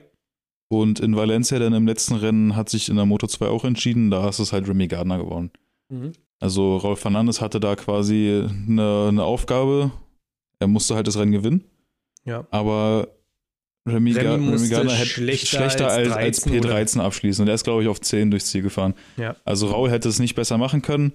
Und 0.68 1.00
in 1.00 1.16
Valencia 1.16 1.58
dann 1.58 1.74
im 1.74 1.86
letzten 1.86 2.14
Rennen 2.14 2.54
hat 2.54 2.68
sich 2.68 2.88
in 2.88 2.96
der 2.96 3.06
Moto 3.06 3.26
2 3.26 3.46
auch 3.46 3.64
entschieden, 3.64 4.10
da 4.10 4.28
ist 4.28 4.38
es 4.38 4.52
halt 4.52 4.68
Remy 4.68 4.88
Gardner 4.88 5.18
geworden. 5.18 5.50
Mhm. 5.88 6.12
Also 6.38 6.76
Raul 6.76 6.96
Fernandes 6.96 7.40
hatte 7.40 7.60
da 7.60 7.76
quasi 7.76 8.46
eine, 8.48 9.06
eine 9.08 9.24
Aufgabe. 9.24 9.92
Er 10.58 10.68
musste 10.68 10.94
halt 10.94 11.06
das 11.06 11.18
Rennen 11.18 11.32
gewinnen. 11.32 11.64
Ja. 12.24 12.46
Aber 12.50 13.08
Remy, 13.88 14.12
Remy 14.12 14.28
Remy 14.28 14.46
musste 14.50 14.68
Gardner 14.68 14.92
hätte 14.92 15.08
schlechter 15.08 15.46
schlechter, 15.46 15.86
als 15.88 16.08
als, 16.12 16.16
als 16.16 16.40
13 16.42 16.58
oder- 16.60 16.76
P13 16.76 17.00
abschließen. 17.00 17.42
Und 17.42 17.48
er 17.48 17.54
ist, 17.54 17.64
glaube 17.64 17.82
ich, 17.82 17.88
auf 17.88 18.00
10 18.00 18.30
durchs 18.30 18.46
Ziel 18.46 18.62
gefahren. 18.62 18.94
Ja. 19.16 19.36
Also 19.44 19.68
Raul 19.68 19.90
hätte 19.90 20.08
es 20.08 20.18
nicht 20.18 20.34
besser 20.34 20.58
machen 20.58 20.82
können. 20.82 21.12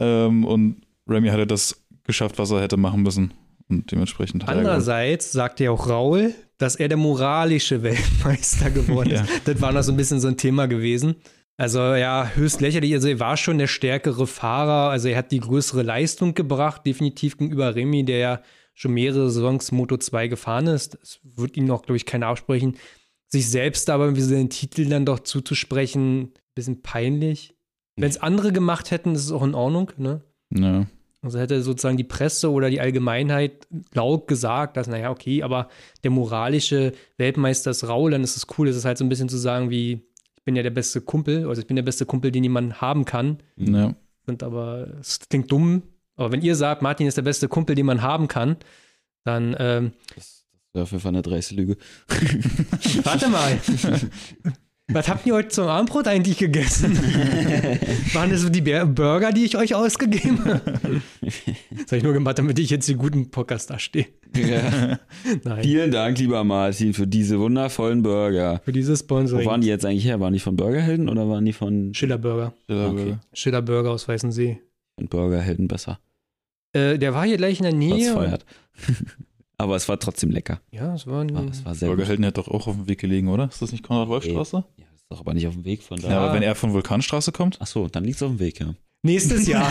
Ähm, 0.00 0.44
und 0.44 0.82
Remy 1.08 1.28
hatte 1.28 1.46
das 1.46 1.82
geschafft, 2.04 2.38
was 2.38 2.50
er 2.50 2.60
hätte 2.60 2.76
machen 2.76 3.02
müssen. 3.02 3.32
Und 3.68 3.90
dementsprechend 3.90 4.42
er. 4.42 4.50
Andererseits 4.50 5.32
sagte 5.32 5.64
ja 5.64 5.70
auch 5.70 5.88
Raul, 5.88 6.34
dass 6.58 6.76
er 6.76 6.88
der 6.88 6.98
moralische 6.98 7.82
Weltmeister 7.82 8.70
geworden 8.70 9.10
ist. 9.12 9.20
Ja. 9.20 9.26
Das 9.46 9.60
war 9.62 9.72
noch 9.72 9.82
so 9.82 9.92
ein 9.92 9.96
bisschen 9.96 10.20
so 10.20 10.28
ein 10.28 10.36
Thema 10.36 10.66
gewesen. 10.66 11.16
Also 11.56 11.78
ja, 11.78 12.30
höchst 12.34 12.60
lächerlich. 12.60 12.92
Also 12.92 13.08
er 13.08 13.20
war 13.20 13.36
schon 13.36 13.58
der 13.58 13.68
stärkere 13.68 14.26
Fahrer. 14.26 14.90
Also 14.90 15.08
er 15.08 15.16
hat 15.16 15.30
die 15.32 15.40
größere 15.40 15.82
Leistung 15.82 16.34
gebracht, 16.34 16.82
definitiv 16.84 17.38
gegenüber 17.38 17.74
Remy, 17.74 18.04
der 18.04 18.18
ja 18.18 18.40
schon 18.74 18.92
mehrere 18.92 19.30
Saisons 19.30 19.72
Moto 19.72 19.96
2 19.96 20.28
gefahren 20.28 20.66
ist. 20.66 20.98
Das 21.00 21.20
wird 21.22 21.56
ihm 21.56 21.64
noch, 21.64 21.82
glaube 21.82 21.96
ich, 21.96 22.06
keiner 22.06 22.26
absprechen. 22.26 22.76
Sich 23.28 23.48
selbst 23.48 23.88
aber 23.88 24.04
irgendwie 24.04 24.22
so 24.22 24.34
den 24.34 24.50
Titel 24.50 24.86
dann 24.86 25.06
doch 25.06 25.20
zuzusprechen, 25.20 26.22
ein 26.22 26.32
bisschen 26.54 26.82
peinlich. 26.82 27.54
Wenn 27.96 28.10
es 28.10 28.20
andere 28.20 28.52
gemacht 28.52 28.90
hätten, 28.90 29.14
ist 29.14 29.24
es 29.24 29.32
auch 29.32 29.42
in 29.42 29.54
Ordnung, 29.54 29.92
ne? 29.96 30.20
Ja. 30.50 30.86
Also 31.22 31.38
hätte 31.38 31.62
sozusagen 31.62 31.96
die 31.96 32.04
Presse 32.04 32.50
oder 32.50 32.68
die 32.68 32.80
Allgemeinheit 32.80 33.66
laut 33.94 34.28
gesagt, 34.28 34.76
dass, 34.76 34.88
naja, 34.88 35.10
okay, 35.10 35.42
aber 35.42 35.68
der 36.02 36.10
moralische 36.10 36.92
Weltmeister 37.16 37.70
ist 37.70 37.88
Raul, 37.88 38.10
dann 38.10 38.22
ist 38.22 38.36
es 38.36 38.46
cool. 38.58 38.66
Das 38.66 38.76
ist 38.76 38.84
halt 38.84 38.98
so 38.98 39.04
ein 39.04 39.08
bisschen 39.08 39.30
zu 39.30 39.38
sagen 39.38 39.70
wie, 39.70 40.02
ich 40.36 40.44
bin 40.44 40.54
ja 40.54 40.62
der 40.62 40.70
beste 40.70 41.00
Kumpel, 41.00 41.48
also 41.48 41.62
ich 41.62 41.66
bin 41.66 41.76
der 41.76 41.82
beste 41.82 42.04
Kumpel, 42.04 42.30
den 42.30 42.42
jemand 42.42 42.80
haben 42.80 43.04
kann. 43.04 43.38
ja. 43.56 43.94
Und 44.26 44.42
aber, 44.42 44.88
es 45.00 45.18
klingt 45.28 45.52
dumm. 45.52 45.82
Aber 46.16 46.32
wenn 46.32 46.42
ihr 46.42 46.54
sagt, 46.54 46.82
Martin 46.82 47.06
ist 47.06 47.16
der 47.16 47.22
beste 47.22 47.48
Kumpel, 47.48 47.74
den 47.74 47.86
man 47.86 48.02
haben 48.02 48.28
kann, 48.28 48.56
dann, 49.24 49.56
ähm, 49.58 49.92
Das, 50.14 50.44
wäre 50.72 50.84
auf 50.84 50.90
jeden 50.92 51.02
Fall 51.02 51.12
eine 51.12 51.22
dreiste 51.22 51.54
Lüge. 51.54 51.76
warte 53.04 53.28
mal. 53.28 53.58
Was 54.88 55.08
habt 55.08 55.24
ihr 55.24 55.32
heute 55.32 55.48
zum 55.48 55.66
Abendbrot 55.66 56.06
eigentlich 56.06 56.36
gegessen? 56.36 56.94
Waren 58.12 58.28
das 58.28 58.42
so 58.42 58.50
die 58.50 58.60
Burger, 58.60 59.32
die 59.32 59.44
ich 59.44 59.56
euch 59.56 59.74
ausgegeben 59.74 60.44
habe? 60.44 60.60
Das 61.22 61.86
habe 61.86 61.96
ich 61.96 62.02
nur 62.02 62.12
gemacht, 62.12 62.38
damit 62.38 62.58
ich 62.58 62.68
jetzt 62.68 62.86
den 62.86 62.98
guten 62.98 63.30
Podcast 63.30 63.70
dastehe. 63.70 64.06
Ja. 64.36 64.98
Nein. 65.42 65.62
Vielen 65.62 65.90
Dank, 65.90 66.18
lieber 66.18 66.44
Martin, 66.44 66.92
für 66.92 67.06
diese 67.06 67.38
wundervollen 67.38 68.02
Burger. 68.02 68.60
Für 68.62 68.72
dieses 68.72 69.00
Wo 69.00 69.04
Sponsoring. 69.04 69.46
waren 69.46 69.60
die 69.62 69.68
jetzt 69.68 69.86
eigentlich 69.86 70.04
her? 70.04 70.20
Waren 70.20 70.34
die 70.34 70.40
von 70.40 70.54
Burgerhelden 70.54 71.08
oder 71.08 71.28
waren 71.30 71.46
die 71.46 71.54
von, 71.54 71.94
Schiller 71.94 72.18
Burger. 72.18 72.52
Okay. 72.68 73.16
Schiller 73.32 73.62
Burger 73.62 73.90
aus 73.90 74.06
Weißensee. 74.06 74.60
von 74.98 75.08
Burgerhelden 75.08 75.66
besser? 75.66 75.98
Äh, 76.74 76.98
der 76.98 77.14
war 77.14 77.24
hier 77.24 77.36
gleich 77.36 77.58
in 77.58 77.64
der 77.64 77.72
Nähe. 77.72 78.12
feiert. 78.12 78.44
Aber 79.56 79.76
es 79.76 79.88
war 79.88 79.98
trotzdem 79.98 80.30
lecker. 80.30 80.60
Ja, 80.72 80.94
es 80.94 81.06
war 81.06 81.22
ein. 81.22 81.32
War, 81.34 81.44
es 81.44 81.64
war 81.64 81.74
sehr. 81.74 81.88
Burgerhelden 81.88 82.24
hätte 82.24 82.42
doch 82.42 82.48
auch 82.48 82.66
auf 82.66 82.74
dem 82.74 82.88
Weg 82.88 82.98
gelegen, 82.98 83.28
oder? 83.28 83.48
Ist 83.48 83.62
das 83.62 83.70
nicht 83.72 83.84
Konrad-Wolf-Straße? 83.84 84.64
Ja, 84.76 84.84
ist 84.94 85.04
doch 85.08 85.20
aber 85.20 85.32
nicht 85.32 85.46
auf 85.46 85.54
dem 85.54 85.64
Weg 85.64 85.82
von 85.82 86.00
da. 86.00 86.10
Ja, 86.10 86.20
aber 86.20 86.34
wenn 86.34 86.42
er 86.42 86.54
von 86.56 86.72
Vulkanstraße 86.72 87.30
kommt? 87.30 87.58
Ach 87.60 87.66
so, 87.66 87.86
dann 87.86 88.04
liegt 88.04 88.16
es 88.16 88.22
auf 88.22 88.30
dem 88.30 88.40
Weg, 88.40 88.58
ja. 88.60 88.74
Nächstes 89.02 89.46
Jahr. 89.46 89.70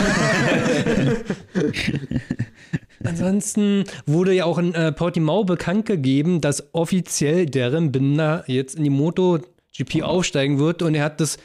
Ansonsten 3.04 3.84
wurde 4.06 4.32
ja 4.32 4.44
auch 4.44 4.58
in 4.58 4.74
äh, 4.74 4.92
Portimao 4.92 5.44
bekannt 5.44 5.86
gegeben, 5.86 6.40
dass 6.40 6.72
offiziell 6.72 7.46
Darren 7.46 7.92
Binder 7.92 8.44
jetzt 8.46 8.76
in 8.76 8.84
die 8.84 8.90
MotoGP 8.90 10.02
aufsteigen 10.02 10.58
wird 10.58 10.82
und 10.82 10.94
er 10.94 11.04
hat 11.04 11.20
das 11.20 11.38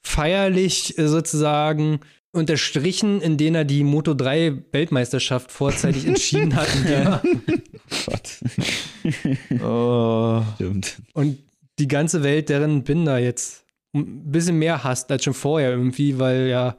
feierlich 0.00 0.98
äh, 0.98 1.06
sozusagen 1.06 2.00
unterstrichen, 2.34 3.20
indem 3.20 3.54
er 3.54 3.64
die 3.64 3.84
Moto 3.84 4.14
3 4.14 4.64
Weltmeisterschaft 4.72 5.50
vorzeitig 5.52 6.06
entschieden 6.06 6.54
hat. 6.54 6.68
Ja. 6.88 7.22
Gott. 8.06 8.38
Oh, 9.62 10.42
Stimmt. 10.54 10.96
Und 11.12 11.38
die 11.78 11.88
ganze 11.88 12.22
Welt 12.22 12.48
deren 12.48 12.84
Binder 12.84 13.18
jetzt 13.18 13.64
ein 13.94 14.30
bisschen 14.30 14.58
mehr 14.58 14.82
hasst 14.84 15.10
als 15.10 15.24
schon 15.24 15.34
vorher 15.34 15.70
irgendwie, 15.70 16.18
weil 16.18 16.48
ja, 16.48 16.76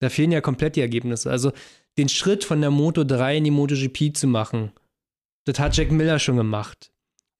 da 0.00 0.08
fehlen 0.08 0.32
ja 0.32 0.40
komplett 0.40 0.76
die 0.76 0.80
Ergebnisse. 0.80 1.30
Also 1.30 1.52
den 1.98 2.08
Schritt 2.08 2.44
von 2.44 2.60
der 2.60 2.70
Moto 2.70 3.04
3 3.04 3.36
in 3.38 3.44
die 3.44 3.50
MotoGP 3.50 4.16
zu 4.16 4.26
machen, 4.26 4.72
das 5.46 5.58
hat 5.58 5.76
Jack 5.76 5.90
Miller 5.90 6.18
schon 6.18 6.36
gemacht. 6.36 6.90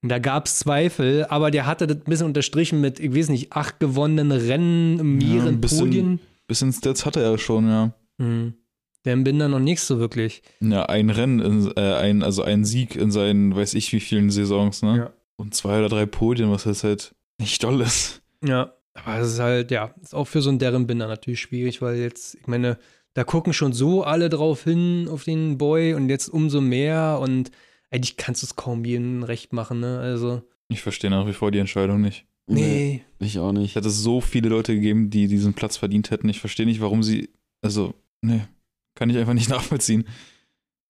Und 0.02 0.10
da 0.10 0.18
gab 0.18 0.46
es 0.46 0.58
Zweifel, 0.60 1.24
aber 1.28 1.50
der 1.50 1.66
hatte 1.66 1.86
das 1.86 1.96
ein 1.98 2.04
bisschen 2.04 2.26
unterstrichen 2.26 2.80
mit, 2.80 3.00
ich 3.00 3.14
weiß 3.14 3.30
nicht, 3.30 3.52
acht 3.52 3.80
gewonnenen 3.80 4.30
Rennen, 4.30 5.16
mehreren 5.18 5.60
bisschen- 5.60 5.78
Podien. 5.78 6.20
Bisschen 6.48 6.72
Stats 6.72 7.06
hatte 7.06 7.22
er 7.22 7.38
schon, 7.38 7.68
ja. 7.68 7.92
Mhm. 8.18 8.54
Der 9.04 9.16
Binder 9.16 9.48
noch 9.48 9.60
nicht 9.60 9.80
so 9.80 10.00
wirklich. 10.00 10.42
Ja, 10.60 10.86
ein 10.86 11.10
Rennen, 11.10 11.38
in, 11.40 11.72
äh, 11.76 11.94
ein, 11.94 12.22
also 12.24 12.42
ein 12.42 12.64
Sieg 12.64 12.96
in 12.96 13.12
seinen, 13.12 13.54
weiß 13.54 13.74
ich 13.74 13.92
wie 13.92 14.00
vielen 14.00 14.30
Saisons, 14.30 14.82
ne? 14.82 14.96
Ja. 14.96 15.10
Und 15.36 15.54
zwei 15.54 15.78
oder 15.78 15.88
drei 15.88 16.04
Podien, 16.06 16.50
was 16.50 16.64
jetzt 16.64 16.82
halt 16.82 17.14
nicht 17.38 17.62
doll 17.62 17.80
ist. 17.80 18.22
Ja, 18.44 18.74
aber 18.94 19.18
es 19.18 19.34
ist 19.34 19.40
halt, 19.40 19.70
ja, 19.70 19.94
ist 20.02 20.14
auch 20.14 20.26
für 20.26 20.42
so 20.42 20.50
einen 20.50 20.58
Darren 20.58 20.88
Binder 20.88 21.06
natürlich 21.06 21.40
schwierig, 21.40 21.80
weil 21.80 21.96
jetzt, 21.96 22.34
ich 22.34 22.46
meine, 22.48 22.76
da 23.14 23.22
gucken 23.24 23.52
schon 23.52 23.72
so 23.72 24.02
alle 24.02 24.28
drauf 24.28 24.64
hin, 24.64 25.08
auf 25.08 25.24
den 25.24 25.58
Boy 25.58 25.94
und 25.94 26.08
jetzt 26.08 26.28
umso 26.28 26.60
mehr 26.60 27.18
und 27.22 27.50
eigentlich 27.90 28.16
kannst 28.16 28.42
du 28.42 28.46
es 28.46 28.56
kaum 28.56 28.84
jedem 28.84 29.22
recht 29.22 29.52
machen, 29.52 29.80
ne? 29.80 30.00
Also, 30.00 30.42
Ich 30.68 30.82
verstehe 30.82 31.10
nach 31.10 31.26
wie 31.26 31.32
vor 31.32 31.50
die 31.50 31.58
Entscheidung 31.60 32.00
nicht. 32.00 32.26
Nee. 32.48 33.02
Ich 33.20 33.38
auch 33.38 33.52
nicht. 33.52 33.70
Es 33.70 33.74
hätte 33.76 33.90
so 33.90 34.20
viele 34.20 34.48
Leute 34.48 34.74
gegeben, 34.74 35.10
die 35.10 35.26
diesen 35.28 35.54
Platz 35.54 35.76
verdient 35.76 36.10
hätten. 36.10 36.28
Ich 36.28 36.40
verstehe 36.40 36.66
nicht, 36.66 36.80
warum 36.80 37.02
sie, 37.02 37.28
also, 37.62 37.94
nee, 38.22 38.40
kann 38.94 39.10
ich 39.10 39.16
einfach 39.16 39.34
nicht 39.34 39.48
nachvollziehen, 39.50 40.04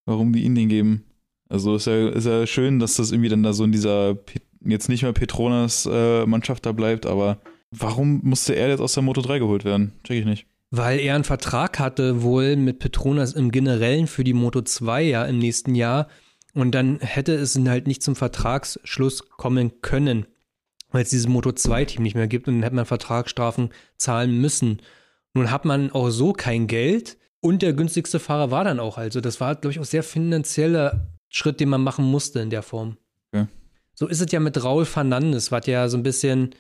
warum 0.07 0.33
die 0.33 0.43
ihnen 0.45 0.55
den 0.55 0.69
geben. 0.69 1.05
Also 1.49 1.77
ist 1.77 1.87
ja, 1.87 2.09
ist 2.11 2.27
ja 2.27 2.47
schön, 2.47 2.79
dass 2.79 2.97
das 2.97 3.11
irgendwie 3.13 3.31
dann 3.31 3.43
da 3.43 3.53
so 3.53 3.65
in 3.65 3.73
dieser, 3.73 4.15
Pet- 4.15 4.43
jetzt 4.65 4.89
nicht 4.89 5.03
mehr 5.03 5.13
Petronas-Mannschaft 5.13 6.67
da 6.67 6.73
bleibt, 6.73 7.07
aber 7.07 7.39
warum 7.71 8.21
musste 8.25 8.55
er 8.55 8.69
jetzt 8.69 8.81
aus 8.81 8.95
der 8.95 9.03
Moto 9.03 9.23
3 9.23 9.39
geholt 9.39 9.65
werden? 9.65 9.93
Check 10.05 10.19
ich 10.21 10.25
nicht. 10.27 10.47
Weil 10.71 10.99
er 11.01 11.15
einen 11.15 11.25
Vertrag 11.25 11.79
hatte 11.79 12.23
wohl 12.23 12.57
mit 12.57 12.79
Petronas 12.79 13.33
im 13.33 13.51
Generellen 13.51 14.07
für 14.07 14.25
die 14.25 14.35
Moto 14.35 14.61
2 14.61 15.03
ja 15.03 15.25
im 15.25 15.39
nächsten 15.39 15.75
Jahr. 15.75 16.09
Und 16.55 16.73
dann 16.73 16.99
hätte 17.01 17.35
es 17.35 17.59
halt 17.59 17.87
nicht 17.87 18.03
zum 18.03 18.17
Vertragsschluss 18.17 19.29
kommen 19.31 19.81
können, 19.81 20.27
weil 20.91 21.03
es 21.03 21.11
dieses 21.11 21.29
Moto 21.29 21.51
2-Team 21.51 22.03
nicht 22.03 22.15
mehr 22.15 22.29
gibt 22.29 22.49
und 22.49 22.55
dann 22.55 22.63
hätte 22.63 22.77
man 22.77 22.87
Vertragsstrafen 22.87 23.71
zahlen 23.97 24.41
müssen. 24.41 24.81
Nun 25.35 25.51
hat 25.51 25.65
man 25.65 25.91
auch 25.93 26.11
so 26.11 26.33
kein 26.33 26.67
Geld 26.67 27.19
und 27.41 27.63
der 27.63 27.73
günstigste 27.73 28.19
Fahrer 28.19 28.51
war 28.51 28.65
dann 28.65 28.81
auch. 28.81 28.99
Also 28.99 29.21
das 29.21 29.41
war, 29.41 29.55
glaube 29.55 29.73
ich, 29.73 29.81
auch 29.81 29.85
sehr 29.85 30.03
finanzieller 30.03 31.09
Schritt, 31.29 31.61
den 31.61 31.69
man 31.69 31.83
machen 31.83 32.05
musste 32.05 32.41
in 32.41 32.51
der 32.51 32.63
Form. 32.63 32.97
Okay. 33.33 33.47
So 33.95 34.07
ist 34.07 34.21
es 34.21 34.33
ja 34.33 34.41
mit 34.41 34.63
Raul 34.63 34.85
Fernandes, 34.85 35.53
was 35.53 35.67
ja 35.67 35.89
so 35.89 35.97
ein 35.97 36.03
bisschen, 36.03 36.55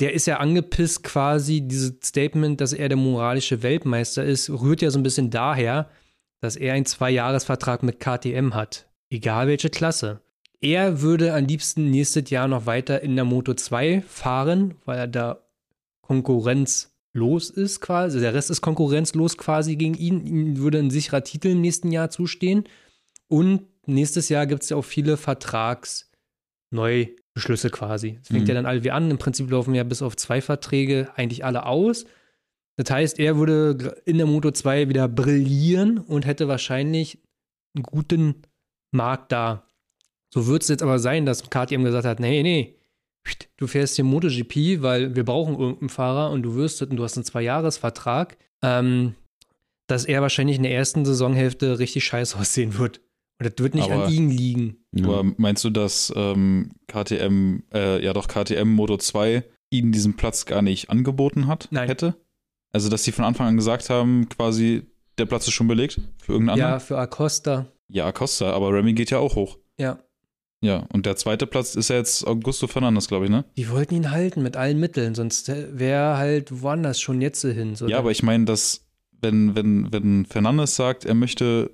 der 0.00 0.12
ist 0.12 0.26
ja 0.26 0.38
angepisst 0.38 1.02
quasi, 1.02 1.62
dieses 1.62 1.94
Statement, 2.04 2.60
dass 2.60 2.72
er 2.72 2.88
der 2.88 2.98
moralische 2.98 3.62
Weltmeister 3.62 4.24
ist, 4.24 4.50
rührt 4.50 4.82
ja 4.82 4.90
so 4.90 4.98
ein 4.98 5.02
bisschen 5.02 5.30
daher, 5.30 5.88
dass 6.40 6.56
er 6.56 6.74
einen 6.74 6.86
Zwei-Jahres-Vertrag 6.86 7.82
mit 7.82 7.98
KTM 7.98 8.54
hat. 8.54 8.86
Egal 9.08 9.46
welche 9.48 9.70
Klasse. 9.70 10.20
Er 10.60 11.00
würde 11.02 11.34
am 11.34 11.44
liebsten 11.46 11.90
nächstes 11.90 12.30
Jahr 12.30 12.48
noch 12.48 12.66
weiter 12.66 13.02
in 13.02 13.14
der 13.16 13.24
Moto 13.24 13.54
2 13.54 14.02
fahren, 14.02 14.74
weil 14.84 14.98
er 14.98 15.06
da 15.06 15.42
konkurrenzlos 16.00 17.50
ist 17.50 17.80
quasi. 17.80 18.16
Also 18.16 18.20
Der 18.20 18.34
Rest 18.34 18.50
ist 18.50 18.60
konkurrenzlos 18.62 19.36
quasi 19.36 19.76
gegen 19.76 19.94
ihn. 19.94 20.26
Ihm 20.26 20.56
würde 20.58 20.78
ein 20.78 20.90
sicherer 20.90 21.22
Titel 21.24 21.48
im 21.48 21.60
nächsten 21.60 21.92
Jahr 21.92 22.10
zustehen. 22.10 22.64
Und 23.28 23.66
nächstes 23.86 24.28
Jahr 24.28 24.46
gibt 24.46 24.62
es 24.62 24.68
ja 24.70 24.76
auch 24.76 24.84
viele 24.84 25.16
Vertragsneubeschlüsse 25.16 27.70
quasi. 27.70 28.18
Es 28.22 28.28
fängt 28.28 28.42
Mhm. 28.44 28.48
ja 28.48 28.54
dann 28.54 28.66
alle 28.66 28.84
wie 28.84 28.90
an. 28.90 29.10
Im 29.10 29.18
Prinzip 29.18 29.50
laufen 29.50 29.74
ja 29.74 29.84
bis 29.84 30.02
auf 30.02 30.16
zwei 30.16 30.40
Verträge 30.40 31.10
eigentlich 31.16 31.44
alle 31.44 31.66
aus. 31.66 32.06
Das 32.76 32.90
heißt, 32.90 33.18
er 33.18 33.36
würde 33.38 34.00
in 34.04 34.18
der 34.18 34.26
Moto 34.26 34.50
2 34.50 34.88
wieder 34.88 35.08
brillieren 35.08 35.98
und 35.98 36.26
hätte 36.26 36.48
wahrscheinlich 36.48 37.18
einen 37.74 37.84
guten 37.84 38.42
Markt 38.90 39.32
da. 39.32 39.66
So 40.36 40.46
wird 40.48 40.60
es 40.62 40.68
jetzt 40.68 40.82
aber 40.82 40.98
sein, 40.98 41.24
dass 41.24 41.48
KTM 41.48 41.82
gesagt 41.84 42.04
hat, 42.06 42.20
nee, 42.20 42.42
nee, 42.42 42.74
du 43.56 43.66
fährst 43.66 43.96
hier 43.96 44.04
MotoGP, 44.04 44.82
weil 44.82 45.16
wir 45.16 45.24
brauchen 45.24 45.58
irgendeinen 45.58 45.88
Fahrer 45.88 46.30
und 46.30 46.42
du 46.42 46.54
wirst 46.56 46.82
und 46.82 46.94
du 46.94 47.02
hast 47.04 47.16
einen 47.16 47.24
Zwei-Jahres-Vertrag, 47.24 48.36
ähm, 48.62 49.14
dass 49.86 50.04
er 50.04 50.20
wahrscheinlich 50.20 50.58
in 50.58 50.62
der 50.64 50.74
ersten 50.74 51.06
Saisonhälfte 51.06 51.78
richtig 51.78 52.04
scheiße 52.04 52.38
aussehen 52.38 52.76
wird. 52.76 52.98
Und 53.40 53.46
das 53.50 53.54
wird 53.64 53.74
nicht 53.74 53.90
Aber- 53.90 54.04
an 54.04 54.12
ihm 54.12 54.28
liegen. 54.28 54.76
Ja. 54.92 55.06
Aber 55.06 55.24
meinst 55.38 55.64
du, 55.64 55.70
dass 55.70 56.12
ähm, 56.14 56.68
KTM, 56.86 57.62
äh, 57.72 58.04
ja 58.04 58.12
doch 58.12 58.28
KTM 58.28 58.68
Moto 58.68 58.98
2 58.98 59.42
ihnen 59.70 59.90
diesen 59.90 60.16
Platz 60.16 60.44
gar 60.44 60.60
nicht 60.60 60.90
angeboten 60.90 61.46
hat? 61.46 61.68
Nein. 61.70 61.88
Hätte? 61.88 62.14
Also, 62.72 62.90
dass 62.90 63.04
sie 63.04 63.12
von 63.12 63.24
Anfang 63.24 63.46
an 63.46 63.56
gesagt 63.56 63.88
haben, 63.88 64.28
quasi, 64.28 64.82
der 65.16 65.24
Platz 65.24 65.48
ist 65.48 65.54
schon 65.54 65.66
belegt 65.68 65.98
für 66.18 66.32
irgendeinen 66.32 66.58
Ja, 66.58 66.64
anderen? 66.66 66.80
für 66.86 66.98
Acosta. 66.98 67.72
Ja, 67.88 68.06
Acosta, 68.06 68.52
aber 68.52 68.70
Remy 68.74 68.92
geht 68.92 69.08
ja 69.10 69.18
auch 69.18 69.34
hoch. 69.34 69.56
Ja. 69.78 69.98
Ja, 70.62 70.86
und 70.92 71.06
der 71.06 71.16
zweite 71.16 71.46
Platz 71.46 71.74
ist 71.74 71.90
ja 71.90 71.96
jetzt 71.96 72.26
Augusto 72.26 72.66
Fernandes, 72.66 73.08
glaube 73.08 73.26
ich, 73.26 73.30
ne? 73.30 73.44
Die 73.56 73.68
wollten 73.70 73.94
ihn 73.94 74.10
halten 74.10 74.42
mit 74.42 74.56
allen 74.56 74.80
Mitteln, 74.80 75.14
sonst 75.14 75.48
wäre 75.48 76.16
halt 76.16 76.62
woanders 76.62 77.00
schon 77.00 77.20
jetzt 77.20 77.42
hin. 77.42 77.76
So 77.76 77.86
Ja, 77.88 77.98
aber 77.98 78.10
ich 78.10 78.22
meine, 78.22 78.46
dass, 78.46 78.86
wenn, 79.20 79.54
wenn, 79.54 79.92
wenn 79.92 80.24
Fernandes 80.24 80.74
sagt, 80.76 81.04
er 81.04 81.14
möchte 81.14 81.70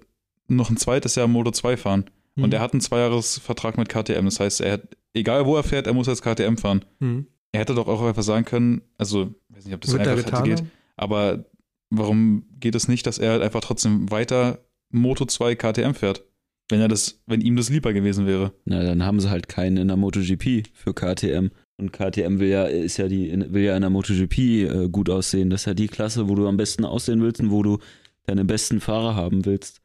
noch 0.48 0.68
ein 0.70 0.76
zweites 0.76 1.14
Jahr 1.14 1.28
Moto 1.28 1.50
2 1.52 1.76
fahren 1.76 2.10
Hm. 2.34 2.44
und 2.44 2.54
er 2.54 2.60
hat 2.60 2.72
einen 2.72 2.80
Zweijahresvertrag 2.80 3.76
mit 3.76 3.88
KTM, 3.90 4.24
das 4.24 4.40
heißt, 4.40 4.62
er 4.62 4.72
hat, 4.72 4.82
egal 5.12 5.44
wo 5.46 5.54
er 5.56 5.62
fährt, 5.62 5.86
er 5.86 5.92
muss 5.92 6.06
jetzt 6.06 6.22
KTM 6.22 6.56
fahren. 6.56 6.84
Hm. 7.00 7.26
Er 7.52 7.60
hätte 7.60 7.74
doch 7.74 7.86
auch 7.88 8.02
einfach 8.02 8.22
sagen 8.22 8.46
können, 8.46 8.80
also, 8.96 9.34
ich 9.50 9.56
weiß 9.56 9.64
nicht, 9.66 9.74
ob 9.74 9.82
das 9.82 9.92
Wird 9.92 10.08
einfach 10.08 10.24
getan? 10.24 10.44
geht, 10.44 10.64
aber 10.96 11.44
warum 11.90 12.46
geht 12.58 12.74
es 12.74 12.88
nicht, 12.88 13.06
dass 13.06 13.18
er 13.18 13.32
halt 13.32 13.42
einfach 13.42 13.60
trotzdem 13.60 14.10
weiter 14.10 14.60
Moto 14.90 15.26
2 15.26 15.54
KTM 15.56 15.92
fährt? 15.92 16.24
Wenn 16.68 16.80
er 16.80 16.88
das, 16.88 17.20
wenn 17.26 17.40
ihm 17.40 17.56
das 17.56 17.68
lieber 17.68 17.92
gewesen 17.92 18.26
wäre. 18.26 18.52
Na, 18.64 18.82
dann 18.82 19.04
haben 19.04 19.20
sie 19.20 19.30
halt 19.30 19.48
keinen 19.48 19.76
in 19.76 19.88
der 19.88 19.96
MotoGP 19.96 20.68
für 20.72 20.94
KTM. 20.94 21.50
Und 21.76 21.92
KTM 21.92 22.38
will 22.38 22.48
ja, 22.48 22.64
ist 22.64 22.96
ja 22.98 23.08
die, 23.08 23.32
will 23.52 23.64
ja 23.64 23.74
in 23.76 23.82
der 23.82 23.90
MotoGP 23.90 24.38
äh, 24.38 24.88
gut 24.88 25.10
aussehen. 25.10 25.50
Das 25.50 25.62
ist 25.62 25.66
ja 25.66 25.74
die 25.74 25.88
Klasse, 25.88 26.28
wo 26.28 26.34
du 26.34 26.46
am 26.46 26.56
besten 26.56 26.84
aussehen 26.84 27.20
willst 27.20 27.40
und 27.40 27.50
wo 27.50 27.62
du 27.62 27.78
deine 28.24 28.44
besten 28.44 28.80
Fahrer 28.80 29.16
haben 29.16 29.44
willst. 29.44 29.80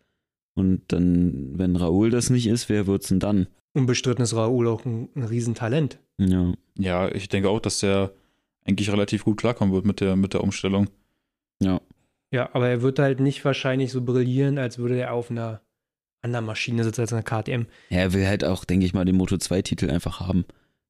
Und 0.54 0.84
dann, 0.88 1.58
wenn 1.58 1.76
Raoul 1.76 2.10
das 2.10 2.30
nicht 2.30 2.48
ist, 2.48 2.70
wer 2.70 2.88
wird's 2.88 3.10
denn 3.10 3.20
dann? 3.20 3.48
Unbestritten 3.74 4.24
ist 4.24 4.36
Raoul 4.36 4.68
auch 4.68 4.86
ein, 4.86 5.10
ein 5.16 5.24
Riesentalent. 5.24 6.00
Ja. 6.18 6.54
Ja, 6.78 7.10
ich 7.10 7.30
denke 7.30 7.50
auch, 7.50 7.60
dass 7.60 7.80
der 7.80 8.12
eigentlich 8.66 8.92
relativ 8.92 9.24
gut 9.24 9.38
klarkommen 9.38 9.74
wird 9.74 9.86
mit 9.86 10.02
der, 10.02 10.16
mit 10.16 10.34
der 10.34 10.44
Umstellung. 10.44 10.90
Ja. 11.62 11.80
Ja, 12.32 12.50
aber 12.54 12.68
er 12.68 12.82
wird 12.82 13.00
halt 13.00 13.20
nicht 13.20 13.46
wahrscheinlich 13.46 13.92
so 13.92 14.02
brillieren, 14.02 14.58
als 14.58 14.78
würde 14.80 15.00
er 15.00 15.14
auf 15.14 15.32
einer 15.32 15.62
anderen 16.28 16.46
Maschine 16.46 16.84
sitzen 16.84 17.02
als 17.02 17.14
einer 17.14 17.24
KTM. 17.24 17.66
Ja, 17.90 17.98
er 18.00 18.14
will 18.14 18.28
halt 18.28 18.44
auch, 18.46 18.66
denke 18.66 18.86
ich 18.86 18.94
mal, 18.94 19.06
den 19.06 19.16
Moto 19.16 19.36
2-Titel 19.36 19.90
einfach 19.90 20.20
haben. 20.20 20.46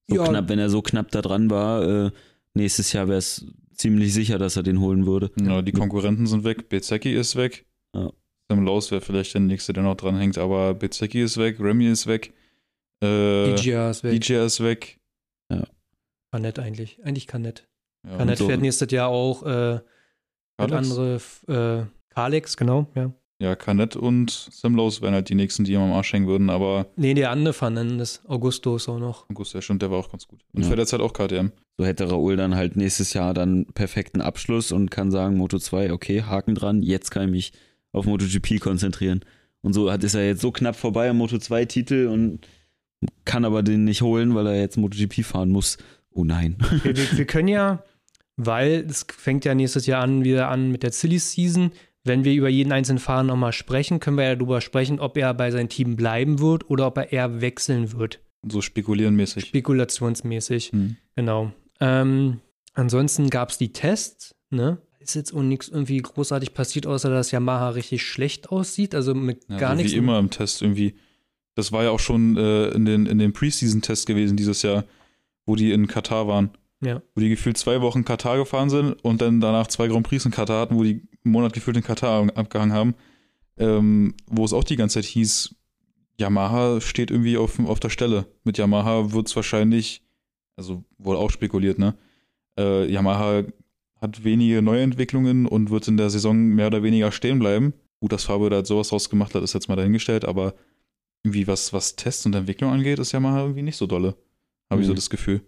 So 0.07 0.15
Ja. 0.17 0.25
knapp, 0.27 0.49
wenn 0.49 0.59
er 0.59 0.69
so 0.69 0.81
knapp 0.81 1.11
da 1.11 1.21
dran 1.21 1.49
war, 1.49 2.05
äh, 2.07 2.11
nächstes 2.53 2.93
Jahr 2.93 3.07
wäre 3.07 3.17
es 3.17 3.45
ziemlich 3.73 4.13
sicher, 4.13 4.37
dass 4.37 4.55
er 4.55 4.63
den 4.63 4.79
holen 4.79 5.05
würde. 5.05 5.31
Ja, 5.39 5.61
die 5.61 5.71
Konkurrenten 5.71 6.27
sind 6.27 6.43
weg, 6.43 6.69
Bezecchi 6.69 7.13
ist 7.13 7.35
weg. 7.35 7.65
Ja. 7.93 8.11
Sam 8.49 8.63
Lowe's 8.63 8.89
wäre 8.91 9.01
vielleicht 9.01 9.33
der 9.33 9.41
nächste, 9.41 9.73
der 9.73 9.83
noch 9.83 9.95
dran 9.95 10.17
hängt, 10.17 10.37
aber 10.37 10.73
Bezecchi 10.73 11.21
ist 11.21 11.37
weg, 11.37 11.59
Remy 11.59 11.87
ist 11.87 12.07
weg, 12.07 12.33
äh, 13.03 13.53
DJR 13.53 13.91
ist 13.91 14.03
weg. 14.03 14.11
DJ 14.19 14.33
ist 14.45 14.61
weg. 14.63 14.99
Canet 16.31 16.59
eigentlich. 16.59 16.99
Eigentlich 17.03 17.27
Canet. 17.27 17.67
Ja, 18.05 18.17
Canet 18.17 18.37
so- 18.37 18.47
fährt 18.47 18.61
nächstes 18.61 18.91
Jahr 18.91 19.07
auch 19.09 19.43
äh, 19.43 19.79
andere 20.57 21.21
äh, 21.47 21.85
Kalex, 22.13 22.57
genau, 22.57 22.87
ja. 22.95 23.11
Ja, 23.39 23.55
Canet 23.55 23.95
und 23.95 24.31
Sam 24.31 24.73
Lowe's 24.75 25.01
wären 25.01 25.13
halt 25.13 25.29
die 25.29 25.35
nächsten, 25.35 25.63
die 25.63 25.73
ihm 25.73 25.81
am 25.81 25.91
Arsch 25.91 26.11
hängen 26.11 26.25
würden, 26.27 26.49
aber 26.49 26.87
Nee, 26.95 27.13
der 27.13 27.29
andere 27.29 27.53
Fernandes, 27.53 28.21
Augusto 28.27 28.75
ist 28.77 28.89
auch 28.89 28.97
noch. 28.97 29.29
August, 29.29 29.53
ja 29.53 29.61
stimmt, 29.61 29.83
der 29.83 29.91
war 29.91 29.99
auch 29.99 30.09
ganz 30.11 30.27
gut. 30.27 30.39
Und 30.53 30.63
Ja. 30.63 30.67
fährt 30.69 30.79
jetzt 30.79 30.91
halt 30.91 31.03
auch 31.03 31.13
KTM. 31.13 31.51
So 31.77 31.85
hätte 31.85 32.09
Raoul 32.09 32.35
dann 32.35 32.55
halt 32.55 32.75
nächstes 32.75 33.13
Jahr 33.13 33.35
dann 33.35 33.67
perfekten 33.75 34.21
Abschluss 34.21 34.71
und 34.71 34.89
kann 34.89 35.11
sagen, 35.11 35.37
Moto 35.37 35.59
2, 35.59 35.93
okay, 35.93 36.23
Haken 36.23 36.55
dran, 36.55 36.81
jetzt 36.81 37.11
kann 37.11 37.25
ich 37.25 37.29
mich 37.31 37.51
auf 37.91 38.05
MotoGP 38.07 38.59
konzentrieren. 38.59 39.21
Und 39.61 39.73
so 39.73 39.91
hat 39.91 40.03
ist 40.03 40.15
er 40.15 40.25
jetzt 40.25 40.41
so 40.41 40.51
knapp 40.51 40.75
vorbei 40.75 41.07
am 41.09 41.17
Moto 41.17 41.37
2 41.37 41.65
Titel 41.65 42.07
und 42.11 42.47
kann 43.25 43.45
aber 43.45 43.61
den 43.61 43.83
nicht 43.83 44.01
holen, 44.01 44.33
weil 44.33 44.47
er 44.47 44.59
jetzt 44.59 44.77
MotoGP 44.77 45.23
fahren 45.23 45.49
muss. 45.49 45.77
Oh 46.09 46.23
nein. 46.23 46.57
Wir, 46.81 46.97
wir, 46.97 47.17
wir 47.19 47.25
können 47.25 47.49
ja, 47.49 47.83
weil 48.35 48.85
es 48.89 49.05
fängt 49.15 49.45
ja 49.45 49.53
nächstes 49.53 49.85
Jahr 49.85 50.01
an, 50.01 50.23
wieder 50.23 50.49
an 50.49 50.71
mit 50.71 50.81
der 50.81 50.91
Silly 50.91 51.19
Season. 51.19 51.71
Wenn 52.07 52.23
wir 52.23 52.33
über 52.33 52.49
jeden 52.49 52.71
einzelnen 52.71 52.99
Fahrer 52.99 53.23
nochmal 53.23 53.53
sprechen, 53.53 53.99
können 53.99 54.17
wir 54.17 54.25
ja 54.25 54.35
darüber 54.35 54.61
sprechen, 54.61 54.99
ob 54.99 55.17
er 55.17 55.33
bei 55.33 55.51
seinem 55.51 55.69
Team 55.69 55.95
bleiben 55.95 56.39
wird 56.39 56.69
oder 56.69 56.87
ob 56.87 56.97
er 56.97 57.11
eher 57.11 57.41
wechseln 57.41 57.93
wird. 57.93 58.19
So 58.49 58.61
spekulierenmäßig. 58.61 59.45
Spekulationsmäßig. 59.45 60.71
Hm. 60.71 60.97
Genau. 61.15 61.51
Ähm, 61.79 62.39
ansonsten 62.73 63.29
gab 63.29 63.49
es 63.49 63.57
die 63.57 63.73
Tests, 63.73 64.35
ne? 64.49 64.77
Ist 64.99 65.15
jetzt 65.15 65.33
auch 65.33 65.41
nichts 65.41 65.69
irgendwie 65.69 65.97
großartig 65.97 66.53
passiert, 66.53 66.85
außer 66.85 67.09
dass 67.09 67.31
Yamaha 67.31 67.69
richtig 67.69 68.03
schlecht 68.03 68.49
aussieht. 68.49 68.93
Also 68.93 69.15
mit 69.15 69.45
Ja, 69.47 69.57
gar 69.57 69.69
so 69.71 69.77
nichts. 69.77 69.93
Wie 69.93 69.97
immer 69.97 70.19
im 70.19 70.29
Test 70.29 70.61
irgendwie. 70.61 70.95
Das 71.55 71.71
war 71.71 71.83
ja 71.83 71.91
auch 71.91 71.99
schon 71.99 72.37
äh, 72.37 72.69
in 72.69 72.85
den, 72.85 73.05
in 73.05 73.17
den 73.17 73.33
Preseason-Tests 73.33 74.05
gewesen 74.05 74.37
dieses 74.37 74.61
Jahr, 74.61 74.83
wo 75.45 75.55
die 75.55 75.71
in 75.71 75.87
Katar 75.87 76.27
waren. 76.27 76.51
Ja. 76.81 77.01
Wo 77.15 77.21
die 77.21 77.29
gefühlt 77.29 77.57
zwei 77.57 77.81
Wochen 77.81 78.05
Katar 78.05 78.37
gefahren 78.37 78.69
sind 78.69 78.93
und 79.03 79.21
dann 79.21 79.41
danach 79.41 79.67
zwei 79.67 79.87
Grand 79.87 80.05
Prix 80.05 80.25
in 80.25 80.31
Katar 80.31 80.61
hatten, 80.61 80.75
wo 80.75 80.83
die 80.83 81.01
einen 81.27 81.33
Monat 81.33 81.53
gefühlt 81.53 81.77
in 81.77 81.83
Katar 81.83 82.27
abgehangen 82.35 82.73
haben. 82.75 82.95
Ähm, 83.59 84.13
wo 84.27 84.45
es 84.45 84.53
auch 84.53 84.63
die 84.63 84.75
ganze 84.75 84.95
Zeit 84.95 85.05
hieß, 85.05 85.55
Yamaha 86.19 86.79
steht 86.81 87.11
irgendwie 87.11 87.37
auf, 87.37 87.59
auf 87.59 87.79
der 87.79 87.89
Stelle. 87.89 88.25
Mit 88.43 88.57
Yamaha 88.57 89.11
wird 89.13 89.27
es 89.27 89.35
wahrscheinlich, 89.35 90.03
also 90.55 90.83
wohl 90.97 91.15
auch 91.15 91.31
spekuliert, 91.31 91.79
ne? 91.79 91.95
Äh, 92.57 92.91
Yamaha 92.91 93.43
hat 93.99 94.23
wenige 94.23 94.61
Neuentwicklungen 94.61 95.47
und 95.47 95.69
wird 95.71 95.87
in 95.87 95.97
der 95.97 96.09
Saison 96.11 96.37
mehr 96.37 96.67
oder 96.67 96.83
weniger 96.83 97.11
stehen 97.11 97.39
bleiben. 97.39 97.73
Gut, 97.99 98.11
dass 98.11 98.25
Fabio 98.25 98.49
da 98.49 98.63
sowas 98.63 98.89
draus 98.89 99.09
gemacht 99.09 99.33
hat, 99.33 99.41
ist 99.43 99.53
jetzt 99.53 99.69
mal 99.69 99.75
dahingestellt, 99.75 100.23
aber 100.25 100.53
irgendwie 101.23 101.47
was, 101.47 101.73
was 101.73 101.95
Tests 101.95 102.25
und 102.27 102.35
Entwicklung 102.35 102.71
angeht, 102.71 102.99
ist 102.99 103.11
Yamaha 103.11 103.41
irgendwie 103.41 103.63
nicht 103.63 103.77
so 103.77 103.87
dolle. 103.87 104.15
Habe 104.69 104.81
ich 104.81 104.87
so 104.87 104.93
Mhm. 104.93 104.97
das 104.97 105.09
Gefühl. 105.09 105.41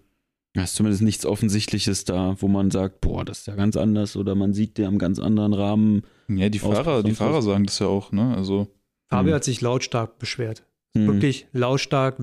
Da 0.54 0.64
ist 0.64 0.76
zumindest 0.76 1.04
nichts 1.04 1.26
Offensichtliches 1.26 2.06
da, 2.06 2.36
wo 2.40 2.48
man 2.48 2.72
sagt, 2.72 3.02
boah, 3.02 3.24
das 3.24 3.40
ist 3.40 3.48
ja 3.48 3.56
ganz 3.56 3.78
anders 3.78 4.16
oder 4.16 4.34
man 4.34 4.54
sieht 4.54 4.78
den 4.78 4.86
am 4.86 4.98
ganz 4.98 5.20
anderen 5.20 5.54
Rahmen. 5.54 6.02
Ja, 6.28 6.50
die 6.50 6.60
Fahrer, 6.60 7.04
die 7.04 7.14
Fahrer 7.14 7.42
sagen 7.42 7.66
das 7.66 7.78
ja 7.80 7.88
auch, 7.88 8.12
ne? 8.12 8.36
Also, 8.36 8.68
Fabio 9.10 9.32
Hm. 9.32 9.36
hat 9.36 9.44
sich 9.44 9.62
lautstark 9.62 10.18
beschwert. 10.18 10.64
Hm. 10.96 11.08
Wirklich 11.08 11.46
lautstark, 11.54 12.18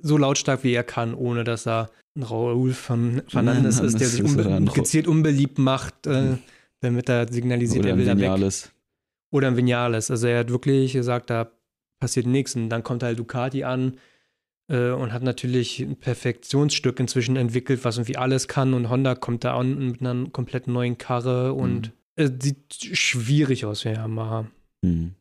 so 0.00 0.16
lautstark 0.16 0.64
wie 0.64 0.72
er 0.72 0.82
kann, 0.84 1.14
ohne 1.14 1.44
dass 1.44 1.66
er 1.66 1.90
ein 2.16 2.22
Raúl 2.22 2.72
von 2.72 3.22
Fernandes 3.28 3.80
ist, 3.80 4.00
der 4.00 4.08
sich 4.08 4.22
unbe 4.22 4.70
gezielt 4.72 5.06
unbeliebt 5.06 5.58
macht, 5.58 6.06
äh, 6.06 6.36
damit 6.80 7.08
er 7.10 7.30
signalisiert, 7.30 7.80
Oder 7.84 7.90
er 7.90 7.94
ein 7.94 7.98
will 7.98 8.06
da 8.06 8.12
weg. 8.12 8.18
Vinales. 8.22 8.72
Oder 9.30 9.48
ein 9.48 9.56
Vinales. 9.56 10.10
Also 10.10 10.26
er 10.26 10.40
hat 10.40 10.50
wirklich 10.50 10.92
gesagt, 10.94 11.30
da 11.30 11.50
passiert 12.00 12.26
nichts. 12.26 12.54
Und 12.56 12.68
dann 12.70 12.82
kommt 12.82 13.02
halt 13.02 13.18
Ducati 13.18 13.64
an 13.64 13.98
und 14.68 15.12
hat 15.12 15.22
natürlich 15.22 15.80
ein 15.80 15.96
Perfektionsstück 15.96 16.98
inzwischen 17.00 17.36
entwickelt, 17.36 17.84
was 17.84 17.96
irgendwie 17.98 18.16
alles 18.16 18.48
kann. 18.48 18.74
Und 18.74 18.88
Honda 18.88 19.14
kommt 19.14 19.44
da 19.44 19.56
an 19.58 19.90
mit 19.90 20.00
einer 20.00 20.28
komplett 20.30 20.66
neuen 20.66 20.96
Karre 20.98 21.52
und 21.52 21.88
Mhm. 21.88 21.92
es 22.16 22.30
sieht 22.40 22.74
schwierig 22.96 23.64
aus 23.66 23.82
für 23.82 23.90
Yamaha. 23.90 24.46
Mhm. 24.82 25.14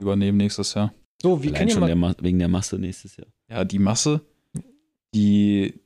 Übernehmen 0.00 0.38
nächstes 0.38 0.74
Jahr. 0.74 0.92
So, 1.22 1.42
wir 1.42 1.50
Allein 1.50 1.58
können 1.58 1.68
ja 1.68 1.88
schon 1.88 1.98
mal. 2.00 2.14
der 2.14 2.24
wegen 2.24 2.38
der 2.38 2.48
Masse 2.48 2.78
nächstes 2.78 3.16
Jahr. 3.16 3.26
Ja, 3.50 3.64
die 3.64 3.78
Masse, 3.78 4.22
die, 4.54 4.62
die 5.14 5.80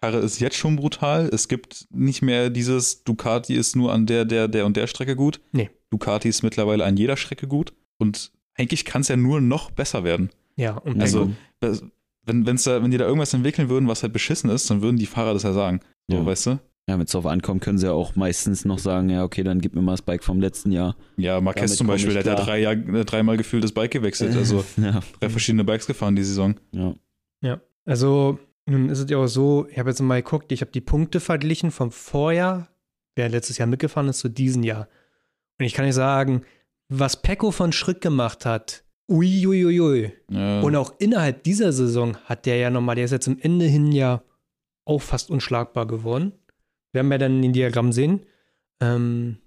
Karre 0.00 0.18
ist 0.18 0.40
jetzt 0.40 0.56
schon 0.56 0.76
brutal. 0.76 1.28
Es 1.32 1.46
gibt 1.48 1.86
nicht 1.90 2.22
mehr 2.22 2.50
dieses 2.50 3.04
Ducati 3.04 3.54
ist 3.54 3.76
nur 3.76 3.92
an 3.92 4.06
der, 4.06 4.24
der, 4.24 4.48
der 4.48 4.66
und 4.66 4.76
der 4.76 4.86
Strecke 4.86 5.14
gut. 5.16 5.40
Nee. 5.52 5.70
Ducati 5.90 6.28
ist 6.28 6.42
mittlerweile 6.42 6.84
an 6.84 6.96
jeder 6.96 7.16
Strecke 7.16 7.46
gut. 7.46 7.72
Und 7.98 8.32
eigentlich 8.54 8.84
kann 8.84 9.02
es 9.02 9.08
ja 9.08 9.16
nur 9.16 9.40
noch 9.40 9.70
besser 9.70 10.02
werden. 10.04 10.30
Ja, 10.56 10.76
und 10.76 11.00
Also, 11.00 11.30
Wenn, 12.26 12.46
wenn's 12.46 12.64
da, 12.64 12.82
wenn 12.82 12.90
die 12.90 12.98
da 12.98 13.06
irgendwas 13.06 13.32
entwickeln 13.34 13.68
würden, 13.68 13.88
was 13.88 14.02
halt 14.02 14.12
beschissen 14.12 14.50
ist, 14.50 14.68
dann 14.70 14.82
würden 14.82 14.96
die 14.96 15.06
Fahrer 15.06 15.32
das 15.34 15.42
ja 15.42 15.52
sagen. 15.52 15.80
So, 16.08 16.16
Ja. 16.18 16.26
weißt 16.26 16.46
du? 16.46 16.50
Ja, 16.88 16.98
wenn 16.98 17.02
es 17.04 17.12
darauf 17.12 17.26
ankommt, 17.26 17.62
können 17.62 17.78
sie 17.78 17.86
ja 17.86 17.92
auch 17.92 18.16
meistens 18.16 18.64
noch 18.64 18.78
sagen, 18.78 19.10
ja, 19.10 19.22
okay, 19.22 19.44
dann 19.44 19.60
gib 19.60 19.74
mir 19.74 19.82
mal 19.82 19.92
das 19.92 20.02
Bike 20.02 20.24
vom 20.24 20.40
letzten 20.40 20.72
Jahr. 20.72 20.96
Ja, 21.16 21.40
Marquez 21.40 21.62
Damit 21.70 21.78
zum 21.78 21.86
Beispiel, 21.86 22.12
der 22.14 22.22
hat 22.32 22.38
ja 22.38 22.44
drei 22.44 22.60
Jahr, 22.60 22.72
äh, 22.72 23.04
dreimal 23.04 23.36
gefühlt 23.36 23.62
das 23.62 23.72
Bike 23.72 23.92
gewechselt. 23.92 24.34
Also 24.36 24.64
ja. 24.76 25.00
drei 25.20 25.28
verschiedene 25.28 25.62
Bikes 25.64 25.86
gefahren 25.86 26.16
die 26.16 26.24
Saison. 26.24 26.56
ja. 26.72 26.94
Also, 27.86 28.38
nun 28.66 28.88
ist 28.90 28.98
es 28.98 29.10
ja 29.10 29.16
auch 29.16 29.26
so, 29.26 29.66
ich 29.70 29.78
habe 29.78 29.88
jetzt 29.90 30.00
mal 30.00 30.22
geguckt, 30.22 30.52
ich 30.52 30.60
habe 30.60 30.70
die 30.70 30.82
Punkte 30.82 31.18
verglichen 31.18 31.70
vom 31.70 31.90
Vorjahr, 31.90 32.68
wer 33.16 33.28
letztes 33.28 33.58
Jahr 33.58 33.66
mitgefahren 33.66 34.08
ist, 34.08 34.18
zu 34.18 34.28
diesem 34.28 34.62
Jahr. 34.62 34.86
Und 35.58 35.64
ich 35.64 35.72
kann 35.74 35.86
nicht 35.86 35.94
sagen, 35.94 36.42
was 36.88 37.20
Pecco 37.22 37.50
von 37.52 37.72
Schritt 37.72 38.00
gemacht 38.00 38.44
hat, 38.46 38.84
uiuiui. 39.10 40.12
Ja, 40.30 40.60
Und 40.60 40.76
auch 40.76 40.94
innerhalb 40.98 41.42
dieser 41.42 41.72
Saison 41.72 42.16
hat 42.24 42.46
der 42.46 42.56
ja 42.56 42.70
nochmal, 42.70 42.94
der 42.94 43.04
ist 43.04 43.10
jetzt 43.10 43.24
zum 43.24 43.38
Ende 43.40 43.66
hin 43.66 43.92
ja 43.92 44.22
auch 44.84 45.02
fast 45.02 45.30
unschlagbar 45.30 45.86
geworden. 45.86 46.32
Werden 46.92 47.08
wir 47.08 47.18
dann 47.18 47.36
in 47.36 47.42
den 47.42 47.52
Diagramm 47.52 47.92
sehen. 47.92 48.20
Ähm, 48.80 49.38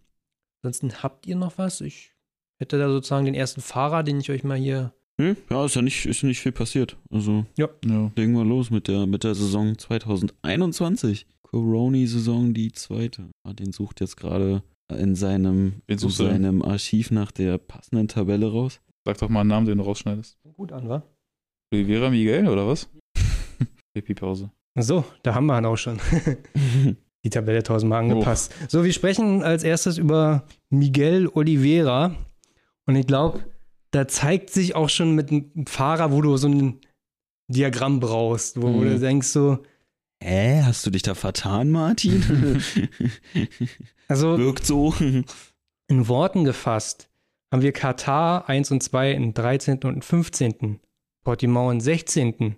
ansonsten 0.61 1.01
habt 1.03 1.25
ihr 1.25 1.35
noch 1.35 1.57
was? 1.57 1.81
Ich 1.81 2.11
hätte 2.59 2.77
da 2.77 2.87
sozusagen 2.89 3.25
den 3.25 3.35
ersten 3.35 3.61
Fahrer, 3.61 4.03
den 4.03 4.19
ich 4.19 4.29
euch 4.29 4.43
mal 4.43 4.57
hier. 4.57 4.93
Hm? 5.19 5.37
Ja, 5.49 5.65
ist 5.65 5.75
ja 5.75 5.81
nicht, 5.81 6.05
ist 6.05 6.23
nicht 6.23 6.39
viel 6.39 6.51
passiert. 6.51 6.97
Also 7.11 7.45
ja. 7.57 7.69
legen 8.15 8.33
wir 8.33 8.45
los 8.45 8.69
mit 8.69 8.87
der, 8.87 9.05
mit 9.05 9.23
der 9.23 9.35
Saison 9.35 9.77
2021. 9.77 11.27
Coroni-Saison, 11.43 12.53
die 12.53 12.71
zweite. 12.71 13.29
Ah, 13.43 13.53
Den 13.53 13.71
sucht 13.73 14.01
jetzt 14.01 14.17
gerade 14.17 14.63
in 14.89 15.15
seinem, 15.15 15.81
in 15.87 15.97
seinem 15.97 16.61
Archiv 16.61 17.11
nach 17.11 17.31
der 17.31 17.57
passenden 17.57 18.07
Tabelle 18.07 18.51
raus. 18.51 18.79
Sag 19.05 19.17
doch 19.17 19.29
mal 19.29 19.41
einen 19.41 19.49
Namen, 19.49 19.65
den 19.65 19.77
du 19.79 19.83
rausschneidest. 19.83 20.37
Gut 20.53 20.71
an, 20.71 20.87
wa? 20.87 21.03
Oliveira 21.73 22.09
Miguel 22.09 22.47
oder 22.47 22.67
was? 22.67 22.89
Pipi-Pause. 23.93 24.49
So, 24.79 25.03
da 25.23 25.35
haben 25.35 25.45
wir 25.47 25.57
ihn 25.57 25.65
auch 25.65 25.75
schon. 25.77 25.99
Die 27.25 27.29
Tabelle 27.29 27.63
tausendmal 27.63 27.99
angepasst. 27.99 28.53
So, 28.67 28.83
wir 28.83 28.91
sprechen 28.93 29.43
als 29.43 29.63
erstes 29.63 29.97
über 29.97 30.45
Miguel 30.69 31.27
Oliveira. 31.33 32.15
Und 32.85 32.95
ich 32.95 33.07
glaube, 33.07 33.43
da 33.91 34.07
zeigt 34.07 34.49
sich 34.49 34.75
auch 34.75 34.89
schon 34.89 35.15
mit 35.15 35.29
einem 35.31 35.65
Fahrer, 35.67 36.11
wo 36.11 36.21
du 36.21 36.35
so 36.37 36.47
ein 36.47 36.79
Diagramm 37.47 37.99
brauchst, 37.99 38.61
wo 38.61 38.67
Mhm. 38.69 38.81
du 38.81 38.99
denkst 38.99 39.27
so, 39.27 39.59
Hä, 40.21 40.61
hast 40.63 40.85
du 40.85 40.89
dich 40.89 41.01
da 41.01 41.15
vertan, 41.15 41.69
Martin? 41.69 42.23
also 44.07 44.37
Wirkt 44.37 44.65
so. 44.65 44.93
in 45.87 46.07
Worten 46.07 46.45
gefasst, 46.45 47.09
haben 47.53 47.61
wir 47.61 47.71
Katar 47.71 48.49
1 48.49 48.71
und 48.71 48.81
2 48.81 49.11
im 49.11 49.35
13. 49.35 49.81
und 49.83 50.03
15. 50.03 50.79
Portimao 51.23 51.69
im 51.69 51.79
16. 51.79 52.55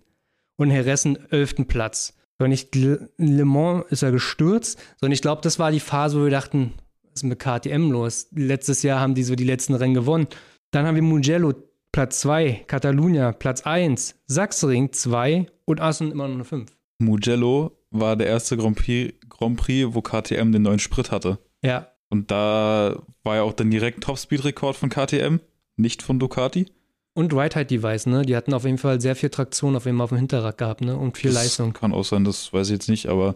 und 0.56 0.70
Heressen 0.70 1.18
11. 1.32 1.68
Platz. 1.68 2.18
So, 2.40 2.48
nicht 2.48 2.74
Le 2.76 3.10
Mans 3.18 3.84
ist 3.90 4.04
er 4.04 4.14
gestürzt, 4.14 4.80
sondern 5.02 5.12
ich 5.12 5.22
glaube, 5.22 5.42
das 5.42 5.60
war 5.60 5.72
die 5.72 5.82
Phase, 5.82 6.18
wo 6.18 6.24
wir 6.24 6.32
dachten, 6.32 6.76
was 7.04 7.16
ist 7.16 7.24
mit 7.24 7.40
KTM 7.40 7.92
los? 7.92 8.28
Letztes 8.32 8.84
Jahr 8.84 9.02
haben 9.02 9.16
die 9.16 9.24
so 9.24 9.36
die 9.36 9.44
letzten 9.44 9.74
Rennen 9.74 9.96
gewonnen. 9.96 10.28
Dann 10.72 10.86
haben 10.88 10.96
wir 10.96 11.02
Mugello 11.02 11.54
Platz 11.92 12.22
2, 12.22 12.64
Catalunya 12.66 13.34
Platz 13.34 13.64
1, 13.64 14.16
Sachsenring 14.28 14.94
2 14.94 15.48
und 15.66 15.82
Assen 15.82 16.10
immer 16.10 16.30
noch 16.30 16.36
eine 16.36 16.46
5. 16.46 16.72
Mugello 17.00 17.78
war 17.92 18.16
der 18.16 18.28
erste 18.28 18.56
Grand 18.56 18.78
Prix, 18.78 19.14
Grand 19.28 19.58
Prix, 19.58 19.94
wo 19.94 20.02
KTM 20.02 20.54
den 20.54 20.62
neuen 20.62 20.80
Sprit 20.80 21.12
hatte. 21.12 21.40
Ja, 21.62 21.92
Und 22.10 22.32
da 22.32 23.02
war 23.24 23.36
ja 23.36 23.42
auch 23.44 23.54
dann 23.54 23.72
direkt 23.72 24.04
Topspeed-Rekord 24.04 24.76
von 24.76 24.90
KTM, 24.90 25.40
nicht 25.76 26.02
von 26.04 26.20
Ducati. 26.20 26.68
und 27.14 27.34
Ride-Height-Device, 27.34 28.06
ne? 28.08 28.22
Die 28.24 28.36
hatten 28.36 28.54
auf 28.54 28.66
jeden 28.66 28.78
Fall 28.78 29.02
sehr 29.02 29.16
viel 29.16 29.30
Traktion 29.30 29.76
auf 29.76 29.86
jeden 29.86 29.98
Fall 29.98 30.04
auf 30.04 30.10
dem 30.10 30.18
Hinterrad 30.20 30.58
gehabt, 30.58 30.82
ne? 30.82 30.96
Und 30.98 31.18
viel 31.18 31.32
das 31.32 31.44
Leistung. 31.44 31.74
Kann 31.74 31.94
auch 31.94 32.04
sein, 32.06 32.24
das 32.24 32.52
weiß 32.54 32.68
ich 32.68 32.74
jetzt 32.74 32.90
nicht, 32.90 33.08
aber 33.08 33.36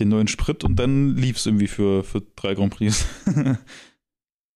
den 0.00 0.08
neuen 0.10 0.28
Sprit 0.28 0.62
und 0.64 0.76
dann 0.76 1.16
lief 1.16 1.38
es 1.38 1.46
irgendwie 1.46 1.68
für, 1.68 2.04
für 2.04 2.22
drei 2.36 2.54
Grand 2.54 2.74
Prix. 2.74 3.06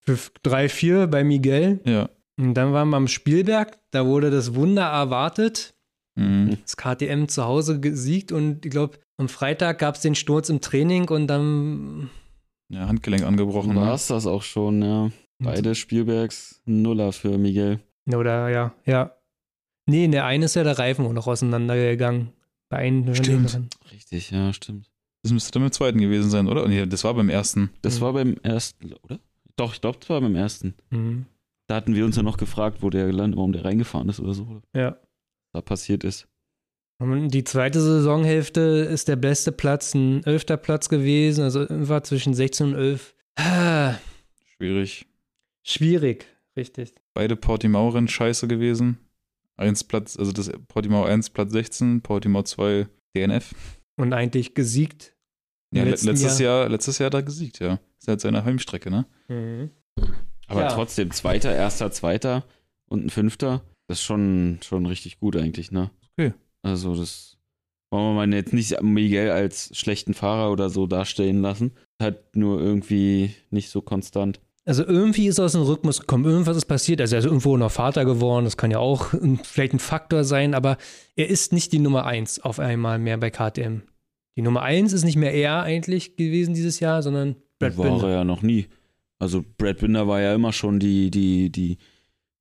Für 0.03 0.17
3-4 0.45 1.07
bei 1.07 1.25
Miguel. 1.25 1.81
ja. 1.85 2.09
Und 2.39 2.55
dann 2.55 2.73
waren 2.73 2.89
wir 2.89 2.97
am 2.97 3.07
Spielberg, 3.07 3.77
da 3.91 4.07
wurde 4.07 4.31
das 4.31 4.55
Wunder 4.55 4.85
erwartet. 4.85 5.75
Mhm. 6.15 6.57
Das 6.63 6.75
KTM 6.79 7.27
zu 7.27 7.45
Hause 7.45 7.81
gesiegt 7.81 8.33
und 8.33 8.65
ich 8.65 8.71
glaube, 8.71 8.99
am 9.19 9.29
Freitag 9.29 9.79
gab 9.79 9.97
es 9.97 10.01
den 10.01 10.15
Sturz 10.15 10.49
im 10.49 10.63
Training 10.63 11.09
und 11.11 11.27
dann. 11.27 12.09
Ja, 12.71 12.87
Handgelenk 12.87 13.25
angebrochen. 13.25 13.75
War 13.77 13.87
Ne? 13.87 13.93
es 13.93 14.07
das 14.07 14.27
auch 14.27 14.43
schon, 14.43 14.83
ja. 14.83 15.11
Beide 15.39 15.75
Spielbergs 15.75 16.61
Nuller 16.67 17.13
für 17.13 17.37
Miguel. 17.39 17.81
Oder 18.07 18.49
ja, 18.51 18.75
ja. 18.87 19.13
Nee, 19.87 20.05
in 20.05 20.13
der 20.13 20.25
einen 20.27 20.45
ist 20.45 20.55
ja 20.55 20.63
der 20.65 20.79
Reifen 20.79 21.07
auch 21.07 21.13
noch 21.13 21.27
auseinandergegangen. 21.27 22.31
Bei 22.69 22.79
einem 22.79 23.15
Stimmt. 23.15 23.59
Richtig, 23.91 24.31
ja, 24.31 24.53
stimmt. 24.53 24.89
Das 25.23 25.33
müsste 25.33 25.51
dann 25.53 25.63
beim 25.63 25.73
zweiten 25.73 25.99
gewesen 25.99 26.31
sein, 26.31 26.47
oder? 26.47 26.69
Nee, 26.69 26.87
das 26.87 27.03
war 27.05 27.15
beim 27.15 27.29
ersten. 27.29 27.71
Das 27.83 27.99
Mhm. 27.99 28.03
war 28.05 28.13
beim 28.13 28.37
ersten, 28.43 28.93
oder? 29.03 29.19
Doch, 29.57 29.75
ich 29.75 29.81
glaube, 29.81 29.99
das 29.99 30.09
war 30.09 30.21
beim 30.21 30.37
ersten. 30.37 30.75
Mhm. 30.91 31.27
Da 31.67 31.77
hatten 31.77 31.95
wir 31.95 32.05
uns 32.05 32.17
ja 32.17 32.23
noch 32.23 32.37
gefragt, 32.37 32.83
wo 32.83 32.91
der 32.91 33.07
gelandet, 33.07 33.37
warum 33.37 33.53
der 33.53 33.65
reingefahren 33.65 34.09
ist 34.09 34.21
oder 34.21 34.35
so, 34.35 34.45
oder 34.45 34.63
Ja. 34.75 34.91
was 34.93 34.99
da 35.53 35.61
passiert 35.63 36.05
ist. 36.05 36.29
Und 37.01 37.31
die 37.31 37.45
zweite 37.45 37.81
Saisonhälfte 37.81 38.61
ist 38.61 39.09
der 39.09 39.17
beste 39.17 39.53
Platz, 39.53 39.95
ein 39.95 40.23
elfter 40.25 40.57
Platz 40.59 40.89
gewesen, 40.91 41.43
also 41.43 41.67
war 41.69 42.05
zwischen 42.05 42.35
16 42.35 42.69
und 42.69 42.75
11. 42.75 43.15
Ah, 43.37 43.95
Schwierig. 44.57 45.07
schwierig, 45.67 46.27
richtig. 46.57 46.95
Beide 47.15 47.37
Portimao-Rennen 47.37 48.07
scheiße 48.09 48.47
gewesen. 48.49 48.99
Eins 49.57 49.83
Platz, 49.83 50.19
also 50.19 50.31
das 50.33 50.51
Portimao 50.69 51.05
1 51.05 51.31
Platz 51.31 51.53
16, 51.53 52.03
Portimao 52.03 52.43
2 52.43 52.87
DNF. 53.17 53.55
Und 53.97 54.13
eigentlich 54.13 54.55
gesiegt. 54.55 55.17
Ja, 55.73 55.85
le- 55.85 55.91
letztes 55.91 56.39
Jahr. 56.39 56.69
letztes 56.69 56.99
Jahr 56.99 57.07
hat 57.07 57.15
er 57.15 57.23
gesiegt, 57.23 57.61
ja. 57.61 57.79
Ist 57.99 58.09
halt 58.09 58.21
seine 58.21 58.45
Heimstrecke, 58.45 58.91
ne? 58.91 59.07
Mhm. 59.29 59.71
Aber 60.49 60.63
Ja. 60.63 60.69
trotzdem, 60.69 61.11
zweiter, 61.13 61.55
erster, 61.55 61.91
zweiter 61.93 62.45
und 62.89 63.07
ein 63.07 63.11
fünfter, 63.11 63.63
das 63.87 63.99
ist 64.01 64.05
schon, 64.05 64.59
schon 64.63 64.85
richtig 64.87 65.19
gut 65.19 65.37
eigentlich, 65.37 65.71
ne? 65.73 65.91
Okay. 66.19 66.35
Also 66.63 66.95
das 66.95 67.39
wollen 67.91 68.15
wir 68.15 68.27
mal 68.27 68.35
jetzt 68.35 68.53
nicht 68.53 68.81
Miguel 68.83 69.31
als 69.31 69.77
schlechten 69.77 70.15
Fahrer 70.15 70.53
oder 70.53 70.71
so 70.71 70.87
dastehen 70.87 71.43
lassen. 71.43 71.73
Halt 72.01 72.37
nur 72.37 72.61
irgendwie 72.61 73.35
nicht 73.51 73.71
so 73.71 73.83
konstant. 73.83 74.41
Also 74.65 74.85
irgendwie 74.85 75.27
ist 75.27 75.39
er 75.39 75.47
aus 75.47 75.53
dem 75.53 75.63
Rhythmus 75.63 76.01
gekommen, 76.01 76.25
irgendwas 76.25 76.57
ist 76.57 76.67
passiert. 76.67 77.01
Also 77.01 77.17
er 77.17 77.21
ist 77.21 77.25
irgendwo 77.25 77.57
noch 77.57 77.73
Vater 77.73 78.05
geworden, 78.05 78.45
das 78.45 78.57
kann 78.57 78.71
ja 78.71 78.79
auch 78.79 79.13
ein, 79.15 79.41
vielleicht 79.43 79.73
ein 79.73 79.79
Faktor 79.79 80.23
sein, 80.23 80.55
aber 80.55 80.77
er 81.17 81.29
ist 81.29 81.53
nicht 81.53 81.73
die 81.73 81.79
Nummer 81.79 82.07
eins 82.07 82.41
auf 82.41 82.61
einmal 82.61 82.99
mehr 82.99 83.17
bei 83.17 83.31
KTM. 83.31 83.83
Die 84.37 84.43
Nummer 84.43 84.63
eins 84.63 84.93
ist 84.93 85.05
nicht 85.05 85.17
mehr 85.17 85.35
er 85.35 85.63
eigentlich 85.63 86.17
gewesen 86.17 86.55
dieses 86.55 86.79
Jahr, 86.79 87.03
sondern 87.03 87.37
Brad 87.59 87.77
war 87.79 87.87
Binder. 87.87 88.09
er 88.09 88.15
ja 88.17 88.25
noch 88.25 88.43
nie. 88.43 88.67
Also 89.19 89.45
Brad 89.59 89.79
Binder 89.79 90.07
war 90.07 90.21
ja 90.21 90.35
immer 90.35 90.53
schon 90.53 90.79
die, 90.79 91.11
die, 91.11 91.51
die, 91.51 91.79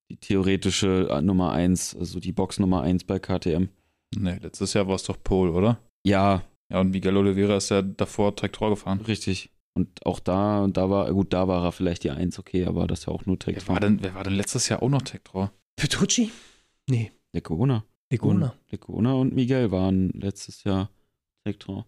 die 0.10 0.18
theoretische 0.18 1.20
Nummer 1.24 1.52
eins, 1.52 1.96
also 1.96 2.20
die 2.20 2.32
Box 2.32 2.60
Nummer 2.60 2.82
eins 2.84 3.06
bei 3.06 3.18
KTM. 3.20 3.70
Ne, 4.16 4.40
letztes 4.42 4.74
Jahr 4.74 4.88
war 4.88 4.96
es 4.96 5.04
doch 5.04 5.22
Pole, 5.22 5.52
oder? 5.52 5.80
Ja, 6.04 6.44
Ja, 6.72 6.80
und 6.82 6.92
Miguel 6.92 7.18
Oliveira 7.18 7.58
ist 7.58 7.70
ja 7.70 7.82
davor 7.82 8.36
Traktor 8.36 8.70
gefahren. 8.70 9.02
richtig. 9.02 9.52
Und 9.74 10.06
auch 10.06 10.20
da, 10.20 10.68
da 10.68 10.90
war, 10.90 11.12
gut, 11.14 11.32
da 11.32 11.48
war 11.48 11.64
er 11.64 11.72
vielleicht 11.72 12.04
die 12.04 12.12
Eins, 12.12 12.38
okay, 12.38 12.66
aber 12.66 12.86
das 12.86 13.00
ist 13.00 13.06
ja 13.06 13.14
auch 13.14 13.26
nur 13.26 13.38
Wer 13.46 13.56
Tech 13.56 13.68
war, 13.68 13.80
denn, 13.80 14.02
wer 14.02 14.14
war 14.14 14.24
denn 14.24 14.34
letztes 14.34 14.68
Jahr 14.68 14.84
auch 14.84 14.90
noch 14.90 15.02
Traktor? 15.02 15.52
Petrucci? 15.78 16.32
Nee, 16.90 17.12
Lecona. 17.34 17.86
Legona. 18.12 18.56
Lecona 18.72 19.14
und 19.14 19.36
Miguel 19.36 19.72
waren 19.72 20.10
letztes 20.10 20.64
Jahr 20.64 20.90
Traktor. 21.44 21.86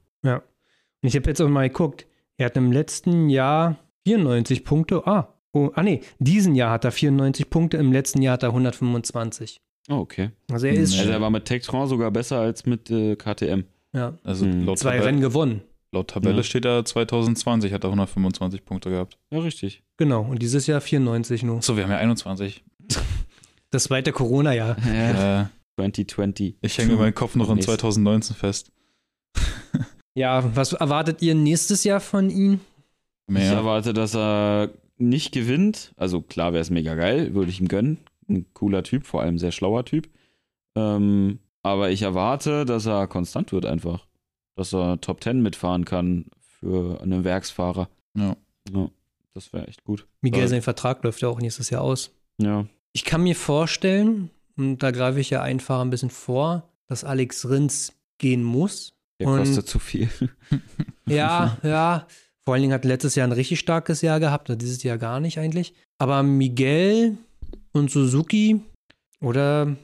Und 1.04 1.08
ich 1.08 1.16
habe 1.16 1.28
jetzt 1.28 1.42
auch 1.42 1.50
mal 1.50 1.68
geguckt, 1.68 2.06
er 2.38 2.46
hat 2.46 2.58
im 2.58 2.72
letzten 2.72 3.30
Jahr 3.30 3.78
94 4.08 4.64
Punkte. 4.64 5.06
Ah, 5.08 5.34
oh, 5.52 5.72
ah 5.74 5.84
nee, 5.84 6.02
diesen 6.20 6.54
Jahr 6.54 6.72
hat 6.72 6.86
er 6.86 6.92
94 6.92 7.50
Punkte, 7.50 7.78
im 7.78 7.92
letzten 7.92 8.22
Jahr 8.22 8.34
hat 8.34 8.44
er 8.44 8.50
125. 8.50 9.60
Oh, 9.92 9.98
okay. 10.00 10.30
Also 10.52 10.68
er 10.68 10.74
ist. 10.74 10.98
Also 10.98 11.12
er 11.12 11.22
war 11.22 11.30
mit 11.30 11.46
Tektron 11.46 11.88
sogar 11.88 12.10
besser 12.12 12.40
als 12.40 12.66
mit 12.66 12.90
äh, 12.90 13.16
KTM. 13.16 13.64
ja, 13.94 14.18
Also 14.24 14.46
Hm. 14.46 14.66
laut, 14.66 14.80
zwei 14.80 14.92
Tabelle, 14.92 15.06
Rennen 15.08 15.22
gewonnen. 15.22 15.62
laut 15.92 16.08
Tabelle 16.10 16.38
Ja. 16.38 16.44
steht 16.44 16.66
er 16.66 16.86
2020, 16.86 17.74
hat 17.74 17.84
er 17.84 17.90
125 17.90 18.64
Punkte 18.66 18.90
gehabt. 18.90 19.18
Ja, 19.32 19.40
richtig. 19.40 19.84
Genau, 19.98 20.22
und 20.22 20.42
dieses 20.42 20.66
Jahr 20.68 20.82
94 20.82 21.44
nur. 21.44 21.58
Achso, 21.58 21.76
wir 21.76 21.84
haben 21.84 21.92
ja 21.92 21.98
21. 21.98 22.64
Das 23.70 23.84
zweite 23.84 24.12
Corona-Jahr. 24.12 24.78
Ja, 24.88 25.42
Äh, 25.42 25.46
2020. 25.78 26.56
ich 26.62 26.78
hänge 26.78 26.96
meinen 26.96 27.14
Kopf 27.16 27.36
noch 27.36 27.50
in 27.50 27.56
Nächstes. 27.56 27.76
2019 27.80 28.36
fest. 28.36 28.72
Ja, 30.14 30.44
was 30.56 30.74
erwartet 30.74 31.22
ihr 31.22 31.36
nächstes 31.36 31.84
Jahr 31.86 32.02
von 32.02 32.30
ihm? 32.30 32.60
Ich 33.28 33.34
Mehr. 33.36 33.54
erwarte, 33.54 33.94
dass 33.94 34.14
er 34.14 34.72
nicht 34.98 35.32
gewinnt. 35.32 35.94
Also 35.96 36.22
klar 36.22 36.52
wäre 36.52 36.62
es 36.62 36.70
mega 36.70 36.96
geil, 36.96 37.34
würde 37.34 37.50
ich 37.50 37.62
ihm 37.62 37.70
gönnen. 37.70 37.98
Ein 38.34 38.46
cooler 38.54 38.84
Typ, 38.84 39.06
vor 39.06 39.22
allem 39.22 39.38
sehr 39.38 39.52
schlauer 39.52 39.86
Typ. 39.86 40.10
Ähm, 40.76 41.40
aber 41.64 41.92
ich 41.92 42.02
erwarte, 42.02 42.66
dass 42.66 42.86
er 42.86 43.08
konstant 43.08 43.52
wird 43.52 43.66
einfach. 43.66 44.08
Dass 44.56 44.74
er 44.74 45.00
Top 45.02 45.24
10 45.24 45.42
mitfahren 45.42 45.86
kann 45.86 46.26
für 46.40 47.02
einen 47.02 47.24
Werksfahrer. 47.24 47.90
Ja. 48.16 48.36
Ja, 48.74 48.90
das 49.34 49.54
wäre 49.54 49.68
echt 49.68 49.84
gut. 49.84 50.08
Miguel, 50.22 50.48
sein 50.48 50.62
Vertrag 50.62 51.04
läuft 51.04 51.22
ja 51.22 51.30
auch 51.30 51.40
nächstes 51.40 51.70
Jahr 51.70 51.82
aus. 51.82 52.12
Ja. 52.38 52.66
Ich 52.94 53.06
kann 53.06 53.24
mir 53.24 53.36
vorstellen, 53.36 54.30
und 54.58 54.80
da 54.80 54.92
greife 54.92 55.20
ich 55.20 55.30
ja 55.30 55.42
einfach 55.42 55.80
ein 55.82 55.90
bisschen 55.90 56.10
vor, 56.10 56.70
dass 56.88 57.04
Alex 57.04 57.50
Rins 57.50 57.94
gehen 58.18 58.44
muss. 58.44 58.94
Der 59.20 59.28
Und- 59.28 59.38
kostet 59.40 59.68
zu 59.68 59.80
viel. 59.80 60.10
Ja, 61.08 61.58
ja. 61.64 62.08
Vor 62.44 62.54
allen 62.54 62.62
Dingen 62.64 62.74
hat 62.74 62.86
letztes 62.86 63.16
Jahr 63.16 63.28
ein 63.28 63.34
richtig 63.34 63.60
starkes 63.60 64.02
Jahr 64.02 64.20
gehabt, 64.20 64.50
und 64.50 64.62
dieses 64.62 64.82
Jahr 64.84 64.98
gar 64.98 65.20
nicht 65.20 65.38
eigentlich. 65.40 65.74
Aber 65.98 66.24
Miguel 66.24 67.18
und 67.74 67.90
Suzuki 67.92 68.62
oder 69.22 69.76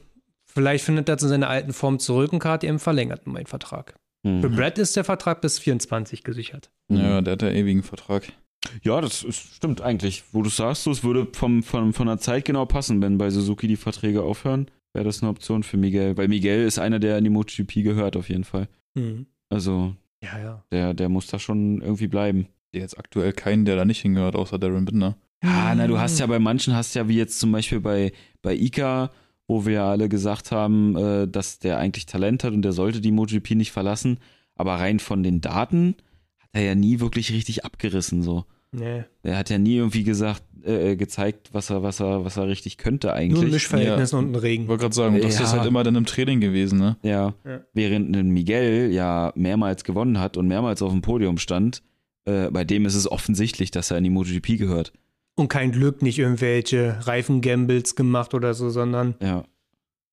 vielleicht 0.46 0.84
findet 0.84 1.08
er 1.08 1.18
zu 1.18 1.28
seiner 1.28 1.48
alten 1.48 1.72
Form 1.72 1.98
zurück 1.98 2.32
und 2.32 2.38
KTM 2.40 2.78
verlängert 2.78 3.26
meinen 3.26 3.46
Vertrag. 3.46 3.94
Für 4.24 4.28
Mhm. 4.48 4.56
Brad 4.56 4.78
ist 4.78 4.96
der 4.96 5.04
Vertrag 5.04 5.40
bis 5.40 5.58
24 5.60 6.24
gesichert. 6.24 6.70
Ja, 6.90 7.20
der 7.20 7.32
hat 7.34 7.42
ja 7.42 7.50
ewigen 7.50 7.84
Vertrag. 7.84 8.24
Ja, 8.82 9.00
das 9.00 9.22
ist, 9.22 9.54
stimmt 9.54 9.80
eigentlich. 9.80 10.24
Wo 10.32 10.42
du 10.42 10.50
sagst, 10.50 10.82
so, 10.82 10.90
es 10.90 11.04
würde 11.04 11.28
vom, 11.32 11.62
vom, 11.62 11.92
von 11.94 12.08
der 12.08 12.18
Zeit 12.18 12.44
genau 12.44 12.66
passen, 12.66 13.00
wenn 13.00 13.16
bei 13.16 13.30
Suzuki 13.30 13.68
die 13.68 13.76
Verträge 13.76 14.22
aufhören, 14.22 14.66
wäre 14.92 15.04
das 15.04 15.22
eine 15.22 15.30
Option 15.30 15.62
für 15.62 15.76
Miguel. 15.76 16.16
Weil 16.16 16.26
Miguel 16.26 16.64
ist 16.66 16.80
einer, 16.80 16.98
der 16.98 17.16
in 17.18 17.24
die 17.24 17.30
MotoGP 17.30 17.84
gehört, 17.84 18.16
auf 18.16 18.28
jeden 18.28 18.42
Fall. 18.42 18.68
Mhm. 18.94 19.26
Also, 19.50 19.94
Ja, 20.22 20.38
ja. 20.40 20.64
der, 20.72 20.94
der 20.94 21.08
muss 21.08 21.28
da 21.28 21.38
schon 21.38 21.80
irgendwie 21.80 22.08
bleiben. 22.08 22.48
Der 22.74 22.80
jetzt 22.80 22.98
aktuell 22.98 23.32
keinen, 23.32 23.64
der 23.64 23.76
da 23.76 23.84
nicht 23.84 24.02
hingehört, 24.02 24.34
außer 24.34 24.58
Darren 24.58 24.84
Binder. 24.84 25.16
Ja, 25.42 25.74
na, 25.74 25.86
du 25.86 25.98
hast 25.98 26.18
ja 26.18 26.26
bei 26.26 26.38
manchen, 26.38 26.74
hast 26.74 26.94
ja 26.94 27.08
wie 27.08 27.16
jetzt 27.16 27.38
zum 27.38 27.52
Beispiel 27.52 27.80
bei, 27.80 28.12
bei 28.42 28.54
Ika, 28.56 29.10
wo 29.46 29.64
wir 29.64 29.72
ja 29.74 29.90
alle 29.90 30.08
gesagt 30.08 30.50
haben, 30.50 30.96
äh, 30.96 31.28
dass 31.28 31.58
der 31.58 31.78
eigentlich 31.78 32.06
Talent 32.06 32.42
hat 32.44 32.52
und 32.52 32.62
der 32.62 32.72
sollte 32.72 33.00
die 33.00 33.12
MotoGP 33.12 33.52
nicht 33.52 33.72
verlassen. 33.72 34.18
Aber 34.56 34.74
rein 34.74 34.98
von 34.98 35.22
den 35.22 35.40
Daten 35.40 35.94
hat 36.40 36.50
er 36.52 36.62
ja 36.62 36.74
nie 36.74 36.98
wirklich 37.00 37.32
richtig 37.32 37.64
abgerissen, 37.64 38.22
so. 38.22 38.44
Nee. 38.72 39.04
Er 39.22 39.38
hat 39.38 39.48
ja 39.48 39.56
nie 39.58 39.76
irgendwie 39.76 40.02
gesagt, 40.04 40.42
äh, 40.64 40.96
gezeigt, 40.96 41.50
was 41.52 41.70
er, 41.70 41.82
was 41.82 42.00
er, 42.00 42.24
was 42.24 42.36
er 42.36 42.48
richtig 42.48 42.76
könnte 42.76 43.14
eigentlich. 43.14 43.34
Nur 43.40 43.44
ein 43.44 43.50
Mischverhältnis 43.52 44.12
und 44.12 44.32
ein 44.32 44.34
Ich 44.34 44.42
Regen. 44.42 44.68
wollte 44.68 44.82
gerade 44.82 44.94
sagen, 44.94 45.20
das 45.22 45.38
Ja. 45.38 45.44
ist 45.44 45.52
halt 45.52 45.64
immer 45.66 45.84
dann 45.84 45.94
im 45.94 46.04
Training 46.04 46.40
gewesen, 46.40 46.78
ne? 46.78 46.96
Ja. 47.02 47.32
Ja. 47.46 47.60
Während 47.72 48.14
ein 48.14 48.28
Miguel 48.30 48.90
ja 48.92 49.32
mehrmals 49.36 49.84
gewonnen 49.84 50.18
hat 50.18 50.36
und 50.36 50.48
mehrmals 50.48 50.82
auf 50.82 50.92
dem 50.92 51.00
Podium 51.00 51.38
stand, 51.38 51.82
äh, 52.26 52.50
bei 52.50 52.64
dem 52.64 52.84
ist 52.84 52.96
es 52.96 53.10
offensichtlich, 53.10 53.70
dass 53.70 53.90
er 53.90 53.96
in 53.98 54.04
die 54.04 54.10
MotoGP 54.10 54.58
gehört. 54.58 54.92
Und 55.38 55.48
kein 55.48 55.70
Glück, 55.70 56.02
nicht 56.02 56.18
irgendwelche 56.18 56.98
Reifengambles 57.06 57.94
gemacht 57.94 58.34
oder 58.34 58.54
so, 58.54 58.70
sondern 58.70 59.14
Ja. 59.22 59.44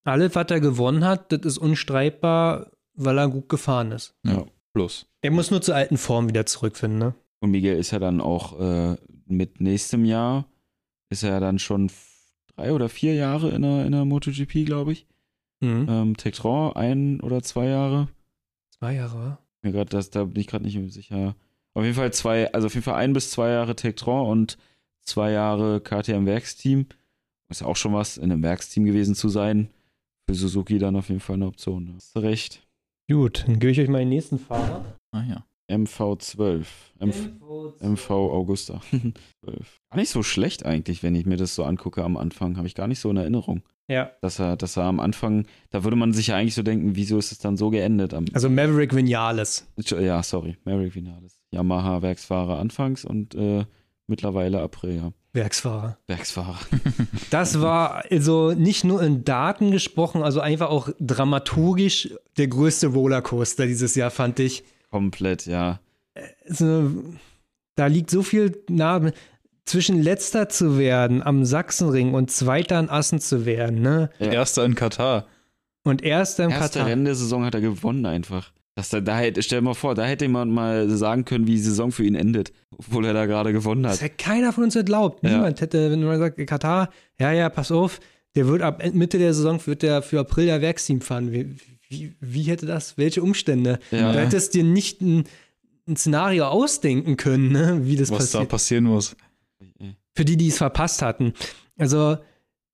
alles, 0.04 0.36
was 0.36 0.48
er 0.52 0.60
gewonnen 0.60 1.04
hat, 1.04 1.32
das 1.32 1.42
ist 1.44 1.58
unstreitbar, 1.58 2.72
weil 2.94 3.18
er 3.18 3.28
gut 3.28 3.50
gefahren 3.50 3.92
ist. 3.92 4.16
Ja. 4.24 4.46
Plus. 4.74 5.08
Er 5.22 5.32
muss 5.32 5.50
nur 5.52 5.62
zur 5.62 5.76
alten 5.76 5.98
Form 5.98 6.30
wieder 6.30 6.46
zurückfinden, 6.46 7.00
ne? 7.00 7.16
Und 7.40 7.52
Miguel 7.52 7.78
ist 7.78 7.92
ja 7.92 8.00
dann 8.00 8.22
auch 8.22 8.60
äh, 8.60 8.98
mit 9.26 9.62
nächstem 9.62 10.06
Jahr, 10.06 10.46
ist 11.10 11.24
er 11.24 11.32
ja 11.32 11.40
dann 11.40 11.60
schon 11.60 11.90
drei 12.56 12.72
oder 12.74 12.88
vier 12.90 13.16
Jahre 13.16 13.50
in 13.50 13.62
der, 13.64 13.86
in 13.86 13.92
der 13.94 14.06
MotoGP, 14.06 14.66
glaube 14.66 14.92
ich. 14.92 15.08
Mhm. 15.62 15.88
Ähm, 15.90 16.18
Tektron 16.18 16.76
ein 16.76 17.20
oder 17.22 17.42
zwei 17.42 17.66
Jahre. 17.68 18.10
Zwei 18.78 18.94
Jahre, 18.96 19.18
wa? 19.18 19.40
Mir 19.64 19.72
grad, 19.72 19.94
das, 19.94 20.10
da 20.12 20.26
bin 20.26 20.40
ich 20.42 20.48
gerade 20.48 20.66
nicht 20.66 20.94
sicher. 20.94 21.36
Auf 21.74 21.84
jeden 21.84 21.96
Fall 21.96 22.14
zwei, 22.14 22.52
also 22.54 22.68
auf 22.68 22.74
jeden 22.76 22.84
Fall 22.84 22.96
ein 22.96 23.14
bis 23.14 23.32
zwei 23.32 23.50
Jahre 23.50 23.76
Tektron 23.76 24.30
und 24.30 24.58
zwei 25.06 25.32
Jahre 25.32 25.80
KTM 25.82 26.26
Werksteam. 26.26 26.88
Ist 27.50 27.62
ja 27.62 27.68
auch 27.68 27.76
schon 27.76 27.94
was, 27.94 28.18
in 28.18 28.32
einem 28.32 28.44
Werksteam 28.44 28.86
gewesen 28.86 29.16
zu 29.16 29.30
sein. 29.30 29.70
Für 30.28 30.34
Suzuki 30.36 30.80
dann 30.80 30.96
auf 30.96 31.10
jeden 31.10 31.22
Fall 31.22 31.36
eine 31.36 31.46
Option. 31.48 31.88
Da 31.88 31.94
Hast 31.96 32.16
du 32.16 32.20
recht. 32.20 32.62
Gut, 33.10 33.44
dann 33.48 33.60
gebe 33.60 33.72
ich 33.72 33.80
euch 33.80 33.88
mal 33.88 34.00
den 34.00 34.10
nächsten 34.10 34.40
Fahrer. 34.40 34.84
Ah 35.12 35.24
ja. 35.24 35.46
MV12. 35.70 36.66
MV, 37.00 37.30
MV 37.82 38.10
Augusta. 38.12 38.82
12. 39.44 39.80
Gar 39.92 40.00
nicht 40.00 40.10
so 40.10 40.24
schlecht 40.24 40.66
eigentlich, 40.66 41.04
wenn 41.04 41.16
ich 41.16 41.26
mir 41.26 41.38
das 41.38 41.56
so 41.56 41.64
angucke 41.64 42.04
am 42.04 42.18
Anfang. 42.18 42.58
Habe 42.58 42.68
ich 42.68 42.76
gar 42.76 42.88
nicht 42.88 43.00
so 43.00 43.10
in 43.12 43.18
Erinnerung. 43.18 43.62
Ja. 43.88 44.12
Dass 44.22 44.40
er, 44.40 44.58
dass 44.58 44.78
er 44.78 44.84
am 44.84 45.00
Anfang, 45.00 45.46
da 45.70 45.84
würde 45.84 45.96
man 45.96 46.14
sich 46.14 46.28
ja 46.28 46.36
eigentlich 46.36 46.56
so 46.56 46.64
denken, 46.64 46.96
wieso 46.96 47.20
ist 47.20 47.32
es 47.32 47.38
dann 47.38 47.58
so 47.58 47.70
geendet? 47.70 48.16
Am, 48.16 48.26
Also 48.34 48.50
Maverick 48.50 48.96
Vinales. 48.96 49.68
ja, 49.78 50.24
sorry, 50.24 50.58
Maverick 50.66 50.96
Vinales. 50.96 51.40
Yamaha 51.52 52.02
Werksfahrer 52.02 52.58
anfangs 52.60 53.06
und 53.06 53.36
äh, 53.36 53.66
mittlerweile 54.08 54.62
April, 54.62 54.96
ja. 54.96 55.12
Werksfahrer. 55.34 55.98
Werksfahrer. 56.08 56.60
Das 57.30 57.60
war 57.60 58.04
also 58.10 58.52
nicht 58.52 58.84
nur 58.84 59.02
in 59.02 59.26
Daten 59.26 59.72
gesprochen, 59.72 60.24
also 60.24 60.40
einfach 60.40 60.70
auch 60.70 60.90
dramaturgisch 61.00 62.10
der 62.38 62.48
größte 62.48 62.88
Rollercoaster 62.88 63.66
dieses 63.66 63.96
Jahr, 63.96 64.12
fand 64.12 64.40
ich. 64.40 64.64
Komplett, 64.92 65.46
ja. 65.46 65.80
Also, 66.48 66.92
da 67.76 67.88
liegt 67.88 68.10
so 68.10 68.24
viel 68.24 68.64
nah 68.70 69.12
zwischen 69.66 70.02
letzter 70.02 70.48
zu 70.48 70.78
werden 70.78 71.22
am 71.24 71.44
Sachsenring 71.44 72.14
und 72.14 72.32
zweiter 72.32 72.78
an 72.78 72.90
Assen 72.90 73.20
zu 73.20 73.46
werden, 73.46 73.82
ne? 73.82 74.10
Ja. 74.20 74.32
Erster 74.32 74.64
in 74.64 74.76
Katar. 74.76 75.26
Und 75.84 76.04
erster 76.04 76.46
im 76.46 76.52
Erste 76.52 76.80
Katar. 76.80 76.88
Rennen 76.88 77.06
der 77.06 77.16
Saison 77.16 77.44
hat 77.44 77.56
er 77.56 77.62
gewonnen 77.62 78.06
einfach. 78.06 78.52
Dass 78.76 78.92
er, 78.92 79.02
da 79.02 79.18
hätte, 79.18 79.42
stell 79.42 79.60
dir 79.60 79.66
mal 79.66 79.74
vor, 79.74 79.96
da 79.96 80.04
hätte 80.06 80.26
jemand 80.26 80.52
mal 80.52 80.90
sagen 80.90 81.24
können, 81.24 81.48
wie 81.48 81.52
die 81.54 81.60
Saison 81.60 81.94
für 81.94 82.04
ihn 82.04 82.16
endet, 82.16 82.52
obwohl 82.78 83.06
er 83.06 83.14
da 83.14 83.26
gerade 83.26 83.54
gewonnen 83.54 83.84
Das 83.84 83.94
hat. 83.94 84.02
hätte 84.02 84.16
keiner 84.18 84.52
von 84.52 84.66
uns 84.66 84.74
geglaubt. 84.74 85.24
Ja. 85.24 85.30
Niemand 85.32 85.62
hätte, 85.62 85.92
wenn 85.92 86.04
man 86.04 86.20
sagt, 86.20 86.46
Katar, 86.46 86.90
ja, 87.18 87.32
ja, 87.32 87.48
pass 87.50 87.72
auf, 87.72 88.02
der 88.36 88.48
wird 88.48 88.62
ab 88.62 88.84
Mitte 88.94 89.18
der 89.18 89.34
Saison, 89.34 89.66
wird 89.66 89.82
der 89.82 90.02
für 90.02 90.20
April 90.20 90.48
ja 90.48 90.60
Werksteam 90.60 91.00
fahren. 91.00 91.32
Wie, 91.32 91.56
wie, 91.88 92.16
wie 92.20 92.44
hätte 92.44 92.66
das, 92.66 92.98
welche 92.98 93.24
Umstände? 93.24 93.80
Ja. 93.92 94.12
Da 94.12 94.20
hättest 94.20 94.54
du 94.54 94.58
dir 94.60 94.66
nicht 94.66 95.00
ein, 95.00 95.24
ein 95.88 95.96
Szenario 95.96 96.48
ausdenken 96.48 97.16
können, 97.16 97.54
ne? 97.54 97.80
wie 97.84 97.96
das 97.96 98.12
was 98.12 98.32
da 98.32 98.40
passiert. 98.40 98.50
passieren 98.50 98.84
muss. 98.84 99.16
Für 100.14 100.26
die, 100.26 100.36
die 100.36 100.50
es 100.50 100.58
verpasst 100.58 101.02
hatten. 101.02 101.34
Also, 101.78 102.18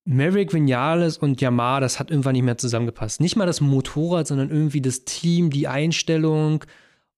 Maverick 0.06 0.54
Vinales 0.54 1.18
und 1.18 1.42
Yamaha, 1.42 1.80
das 1.80 2.00
hat 2.00 2.10
irgendwann 2.10 2.34
nicht 2.34 2.44
mehr 2.44 2.58
zusammengepasst. 2.58 3.22
Nicht 3.22 3.36
mal 3.36 3.46
das 3.46 3.62
Motorrad, 3.62 4.28
sondern 4.28 4.50
irgendwie 4.50 4.82
das 4.82 5.06
Team, 5.06 5.50
die 5.52 5.68
Einstellung. 5.68 6.64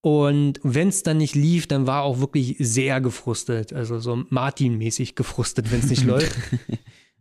Und 0.02 0.60
wenn 0.64 0.90
es 0.90 1.04
dann 1.04 1.18
nicht 1.18 1.34
lief, 1.34 1.66
dann 1.66 1.88
war 1.88 2.04
auch 2.04 2.20
wirklich 2.20 2.58
sehr 2.60 3.00
gefrustet. 3.00 3.72
Also 3.72 4.00
so 4.00 4.24
Martin-mäßig 4.30 5.16
gefrustet, 5.16 5.72
wenn 5.72 5.80
es 5.80 5.90
nicht 5.90 6.04
läuft. 6.06 6.36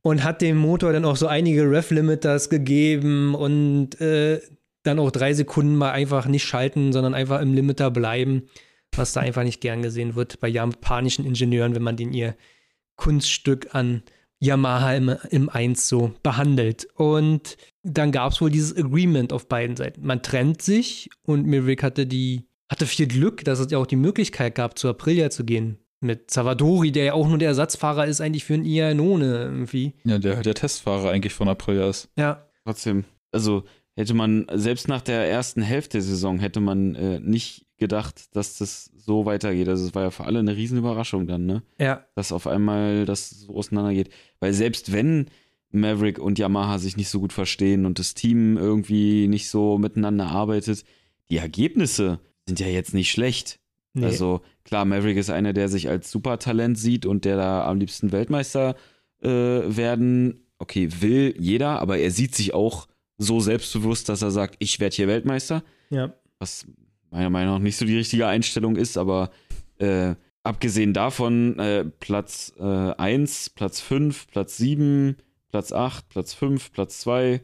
Und 0.03 0.25
hat 0.25 0.42
dem 0.42 0.57
Motor 0.57 0.92
dann 0.92 1.05
auch 1.05 1.16
so 1.16 1.29
einige 1.29 1.70
Ref-Limiters 1.70 2.51
gegeben 2.51 3.37
und 3.37 4.01
äh, 4.01 4.40
dann 4.83 4.98
auch 4.98 5.12
drei 5.12 5.33
Sekunden 5.33 5.77
mal 5.77 5.92
einfach 5.92 6.27
nicht 6.27 6.42
schalten, 6.42 6.92
sondern 6.92 7.14
einfach 7.14 7.40
im 7.40 7.55
Limiter 7.55 7.92
bleiben, 7.92 8.48
was 8.96 9.12
da 9.12 9.20
einfach 9.20 9.44
nicht 9.44 9.61
gern 9.61 9.81
gesehen 9.81 10.16
wird 10.16 10.40
bei 10.40 10.48
japanischen 10.48 11.25
Ingenieuren, 11.25 11.77
wenn 11.77 11.83
man 11.83 11.96
den 11.96 12.12
ihr 12.12 12.35
Kunststück 12.96 13.77
an 13.77 14.03
Yamaha 14.42 14.94
im, 14.94 15.16
im 15.31 15.48
1 15.48 15.88
so 15.88 16.12
behandelt. 16.22 16.88
Und 16.94 17.57
dann 17.83 18.12
gab 18.12 18.33
es 18.33 18.40
wohl 18.40 18.50
dieses 18.50 18.76
Agreement 18.76 19.33
auf 19.33 19.48
beiden 19.48 19.76
Seiten. 19.76 20.05
Man 20.05 20.22
trennt 20.22 20.62
sich 20.62 21.11
und 21.22 21.46
Maverick 21.46 21.83
hatte 21.83 22.07
die, 22.07 22.48
hatte 22.70 22.87
viel 22.87 23.07
Glück, 23.07 23.44
dass 23.44 23.59
es 23.59 23.70
ja 23.70 23.78
auch 23.78 23.87
die 23.87 23.96
Möglichkeit 23.96 24.55
gab, 24.55 24.78
zu 24.78 24.88
Aprilia 24.88 25.31
zu 25.31 25.44
gehen. 25.44 25.78
Mit 26.00 26.33
Savadori, 26.33 26.90
der 26.90 27.05
ja 27.05 27.12
auch 27.12 27.28
nur 27.28 27.38
der 27.38 27.48
Ersatzfahrer 27.48 28.07
ist, 28.07 28.20
eigentlich 28.20 28.44
für 28.44 28.55
ein 28.55 28.64
Iannone 28.64 29.44
irgendwie. 29.44 29.94
Ja, 30.05 30.18
der, 30.18 30.42
der 30.42 30.55
Testfahrer 30.55 31.11
eigentlich 31.11 31.33
von 31.33 31.48
Aprilia 31.48 31.88
ist. 31.88 32.09
Ja, 32.16 32.48
Trotzdem, 32.64 33.05
also 33.33 33.64
hätte 33.96 34.14
man, 34.14 34.46
selbst 34.52 34.88
nach 34.88 35.02
der 35.02 35.28
ersten 35.28 35.62
Hälfte 35.62 35.98
der 35.98 36.02
Saison, 36.02 36.38
hätte 36.38 36.61
man 36.61 36.94
äh, 36.94 37.20
nicht 37.20 37.66
gedacht, 37.82 38.34
dass 38.36 38.58
das 38.58 38.90
so 38.96 39.26
weitergeht. 39.26 39.68
Also 39.68 39.84
es 39.84 39.94
war 39.94 40.04
ja 40.04 40.10
für 40.10 40.24
alle 40.24 40.38
eine 40.38 40.56
Riesenüberraschung 40.56 41.26
dann, 41.26 41.44
ne? 41.44 41.62
ja, 41.78 42.06
Dass 42.14 42.32
auf 42.32 42.46
einmal 42.46 43.04
das 43.04 43.30
so 43.30 43.56
auseinandergeht. 43.56 44.10
Weil 44.40 44.52
selbst 44.52 44.92
wenn 44.92 45.26
Maverick 45.72 46.18
und 46.18 46.38
Yamaha 46.38 46.78
sich 46.78 46.96
nicht 46.96 47.08
so 47.08 47.18
gut 47.18 47.32
verstehen 47.32 47.84
und 47.84 47.98
das 47.98 48.14
Team 48.14 48.56
irgendwie 48.56 49.26
nicht 49.26 49.48
so 49.48 49.78
miteinander 49.78 50.26
arbeitet, 50.26 50.84
die 51.30 51.38
Ergebnisse 51.38 52.20
sind 52.46 52.60
ja 52.60 52.68
jetzt 52.68 52.94
nicht 52.94 53.10
schlecht. 53.10 53.58
nee. 53.94 54.04
Also 54.04 54.42
klar, 54.64 54.84
Maverick 54.84 55.16
ist 55.16 55.30
einer, 55.30 55.52
der 55.52 55.68
sich 55.68 55.88
als 55.88 56.10
Supertalent 56.10 56.78
sieht 56.78 57.04
und 57.04 57.24
der 57.24 57.36
da 57.36 57.66
am 57.66 57.80
liebsten 57.80 58.12
Weltmeister 58.12 58.76
äh, 59.22 59.28
werden, 59.28 60.46
okay, 60.58 60.88
will 61.00 61.34
jeder, 61.38 61.80
aber 61.80 61.98
er 61.98 62.10
sieht 62.10 62.34
sich 62.34 62.54
auch 62.54 62.86
so 63.18 63.40
selbstbewusst, 63.40 64.08
dass 64.08 64.22
er 64.22 64.30
sagt, 64.30 64.56
ich 64.58 64.78
werde 64.78 64.94
hier 64.94 65.08
Weltmeister, 65.08 65.62
ja. 65.90 66.12
was 66.38 66.66
meiner 67.12 67.31
Meinung 67.31 67.55
nach 67.55 67.61
nicht 67.62 67.77
so 67.77 67.85
die 67.85 67.96
richtige 67.96 68.27
Einstellung 68.27 68.77
ist, 68.77 68.96
aber 68.96 69.31
äh, 69.79 70.14
abgesehen 70.42 70.92
davon, 70.92 71.59
äh, 71.59 71.85
Platz 71.85 72.53
1, 72.59 73.51
Platz 73.51 73.81
5, 73.81 74.27
Platz 74.29 74.57
7, 74.57 75.16
Platz 75.48 75.72
8, 75.72 76.09
Platz 76.09 76.35
5, 76.35 76.72
Platz 76.72 77.01
2. 77.01 77.40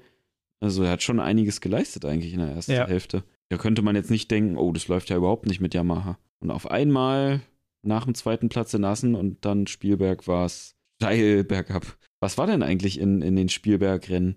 Also 0.61 0.83
er 0.83 0.91
hat 0.91 1.03
schon 1.03 1.21
einiges 1.21 1.61
geleistet 1.61 2.05
eigentlich 2.05 2.33
in 2.33 2.41
der 2.41 2.49
ersten 2.49 2.73
Ja. 2.73 2.87
Hälfte. 2.89 3.23
Da 3.51 3.57
könnte 3.57 3.83
man 3.83 3.95
jetzt 3.97 4.11
nicht 4.11 4.31
denken, 4.31 4.57
oh, 4.57 4.73
das 4.73 4.89
läuft 4.89 5.11
ja 5.11 5.17
überhaupt 5.17 5.47
nicht 5.47 5.61
mit 5.61 5.75
Yamaha. 5.75 6.19
Und 6.41 6.51
auf 6.51 6.71
einmal 6.71 7.41
nach 7.83 8.05
dem 8.05 8.15
zweiten 8.15 8.49
Platz 8.49 8.75
in 8.75 8.85
Assen 8.85 9.15
und 9.15 9.45
dann 9.45 9.67
Spielberg 9.67 10.27
war 10.27 10.47
es 10.47 10.75
steil 11.01 11.45
bergab. 11.45 11.97
Was 12.21 12.37
war 12.39 12.47
denn 12.47 12.63
eigentlich 12.63 12.99
in, 12.99 13.23
in 13.23 13.37
den 13.37 13.49
Spielberg-Rennen? 13.49 14.37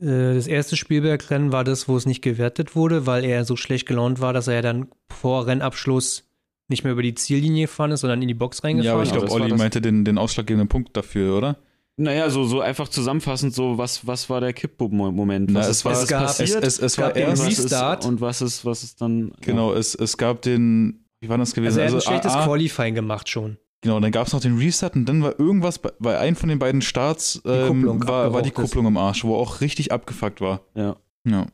Äh, 0.00 0.34
Das 0.34 0.46
erste 0.46 0.76
Spielbergrennen 0.76 1.52
war 1.52 1.64
das, 1.64 1.88
wo 1.88 1.96
es 1.96 2.06
nicht 2.06 2.22
gewertet 2.22 2.74
wurde, 2.76 3.06
weil 3.06 3.24
er 3.24 3.44
so 3.44 3.56
schlecht 3.56 3.86
gelaunt 3.86 4.20
war, 4.20 4.32
dass 4.32 4.48
er 4.48 4.54
ja 4.54 4.62
dann 4.62 4.88
vor 5.10 5.46
Rennabschluss 5.46 6.24
nicht 6.68 6.84
mehr 6.84 6.92
über 6.92 7.02
die 7.02 7.14
Ziellinie 7.14 7.66
gefahren 7.66 7.92
ist, 7.92 8.00
sondern 8.00 8.20
in 8.22 8.28
die 8.28 8.34
Box 8.34 8.62
reingefahren 8.62 8.84
Ja, 8.86 8.92
aber 8.94 9.02
ich 9.02 9.08
ist. 9.08 9.12
glaube, 9.16 9.28
war 9.30 9.40
Olli 9.40 9.54
meinte 9.56 9.80
den, 9.80 10.04
den 10.04 10.18
ausschlaggebenden 10.18 10.68
Punkt 10.68 10.96
dafür, 10.96 11.36
oder? 11.36 11.56
Naja, 12.00 12.30
so, 12.30 12.44
so 12.44 12.60
einfach 12.60 12.88
zusammenfassend, 12.88 13.54
so 13.54 13.76
was, 13.78 14.06
was 14.06 14.30
war 14.30 14.40
der 14.40 14.52
Kippmoment? 14.52 15.50
Na, 15.50 15.60
Was 15.60 15.68
es 15.68 15.76
ist, 15.78 15.84
war- 15.84 15.92
was 15.92 15.98
es 15.98 16.04
ist 16.04 16.10
gab- 16.10 16.22
passiert? 16.26 16.50
Es, 16.64 16.78
es, 16.78 16.78
es 16.78 16.96
gab 16.96 17.06
war 17.06 17.16
erst. 17.16 17.42
was 17.42 17.52
ist, 17.58 17.64
Restart. 17.64 18.04
und 18.04 18.20
was 18.20 18.40
ist, 18.42 18.64
was 18.64 18.82
ist 18.84 19.00
dann. 19.00 19.32
Genau, 19.40 19.72
es, 19.72 19.94
es 19.96 20.16
gab 20.16 20.42
den. 20.42 21.04
Wie 21.20 21.28
war 21.28 21.38
das 21.38 21.52
gewesen? 21.54 21.80
Also 21.80 21.80
er 21.80 21.86
hat 21.88 21.94
ein 21.96 22.00
schlechtes 22.02 22.32
AA, 22.32 22.44
Qualifying 22.46 22.94
gemacht 22.94 23.28
schon. 23.28 23.56
Genau, 23.80 24.00
dann 24.00 24.10
gab 24.10 24.26
es 24.26 24.32
noch 24.32 24.40
den 24.40 24.58
Restart 24.58 24.96
und 24.96 25.06
dann 25.06 25.22
war 25.22 25.38
irgendwas 25.38 25.78
bei, 25.78 25.90
bei 26.00 26.18
einem 26.18 26.34
von 26.34 26.48
den 26.48 26.58
beiden 26.58 26.82
Starts 26.82 27.40
ähm, 27.44 27.68
Kupplung 27.68 28.08
war, 28.08 28.32
war 28.32 28.42
die 28.42 28.48
abgeraucht 28.48 28.64
ist. 28.64 28.70
Kupplung 28.72 28.86
im 28.86 28.96
Arsch, 28.96 29.24
wo 29.24 29.36
auch 29.36 29.60
richtig 29.60 29.92
abgefuckt 29.92 30.40
war. 30.40 30.62
Ja. 30.74 30.96
Ja. 31.24 31.46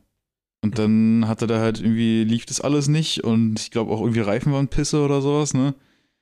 Und 0.63 0.79
dann 0.79 1.27
hatte 1.27 1.45
da 1.45 1.59
halt 1.59 1.79
irgendwie, 1.79 2.23
lief 2.23 2.47
das 2.47 2.61
alles 2.61 2.87
nicht 2.87 3.23
und 3.23 3.59
ich 3.59 3.69
glaube 3.69 3.91
auch 3.91 4.01
irgendwie 4.01 4.21
Reifen 4.21 4.51
waren 4.51 4.67
Pisse 4.67 5.03
oder 5.03 5.21
sowas, 5.21 5.53
ne? 5.53 5.75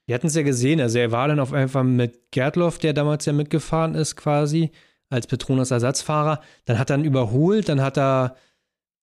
Wir 0.06 0.16
hatten 0.16 0.28
es 0.28 0.36
ja 0.36 0.44
gesehen, 0.44 0.82
also 0.82 1.00
er 1.00 1.14
war 1.14 1.30
dann 1.30 1.40
auf 1.40 1.54
einfach 1.54 1.84
mit 1.84 2.32
Gerdloff, 2.32 2.78
der 2.78 2.92
damals 2.92 3.26
ja 3.26 3.32
mitgefahren 3.32 3.96
ist 3.96 4.18
quasi, 4.18 4.72
als 5.10 5.28
Petronas 5.28 5.72
Ersatzfahrer. 5.72 6.42
Dann 6.66 6.78
hat 6.78 6.90
er 6.90 6.98
ihn 6.98 7.06
überholt, 7.06 7.70
dann 7.70 7.80
hat 7.80 7.98
er 7.98 8.36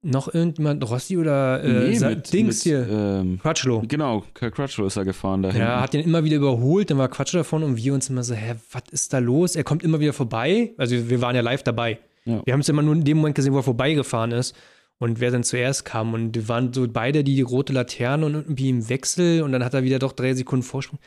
noch 0.02 0.32
irgendjemand, 0.32 0.88
Rossi 0.88 1.18
oder 1.18 1.62
äh, 1.62 1.90
Nee, 1.90 2.00
mit, 2.00 2.32
Dings 2.32 2.56
mit, 2.56 2.62
hier, 2.62 2.88
Ähm, 2.88 3.38
Quatschlo. 3.40 3.82
genau, 3.86 4.24
Crutchlow 4.34 4.86
ist 4.86 4.96
er 4.96 5.04
gefahren 5.04 5.42
da 5.42 5.50
Ja, 5.50 5.80
hat 5.82 5.92
den 5.92 6.00
immer 6.02 6.24
wieder 6.24 6.36
überholt, 6.36 6.90
dann 6.90 6.98
war 6.98 7.08
Quatsch 7.08 7.34
davon 7.34 7.62
und 7.62 7.76
wir 7.76 7.92
uns 7.92 8.08
immer 8.08 8.22
so, 8.22 8.34
hä, 8.34 8.54
was 8.72 8.82
ist 8.90 9.12
da 9.12 9.18
los? 9.18 9.56
Er 9.56 9.64
kommt 9.64 9.82
immer 9.82 10.00
wieder 10.00 10.12
vorbei. 10.12 10.72
Also 10.78 11.10
wir 11.10 11.20
waren 11.20 11.36
ja 11.36 11.42
live 11.42 11.62
dabei. 11.62 11.98
Ja. 12.24 12.40
Wir 12.44 12.52
haben 12.52 12.60
es 12.60 12.68
immer 12.68 12.82
nur 12.82 12.94
in 12.94 13.04
dem 13.04 13.18
Moment 13.18 13.34
gesehen, 13.34 13.52
wo 13.52 13.58
er 13.58 13.62
vorbeigefahren 13.62 14.32
ist 14.32 14.56
und 14.98 15.20
wer 15.20 15.30
dann 15.30 15.44
zuerst 15.44 15.84
kam. 15.84 16.14
Und 16.14 16.34
wir 16.34 16.48
waren 16.48 16.72
so 16.72 16.86
beide 16.88 17.22
die 17.22 17.40
rote 17.42 17.72
Laterne 17.72 18.24
und 18.26 18.34
irgendwie 18.34 18.70
im 18.70 18.88
Wechsel 18.88 19.42
und 19.42 19.52
dann 19.52 19.64
hat 19.64 19.74
er 19.74 19.82
wieder 19.82 19.98
doch 19.98 20.12
drei 20.12 20.32
Sekunden 20.34 20.62
Vorsprung. 20.62 20.98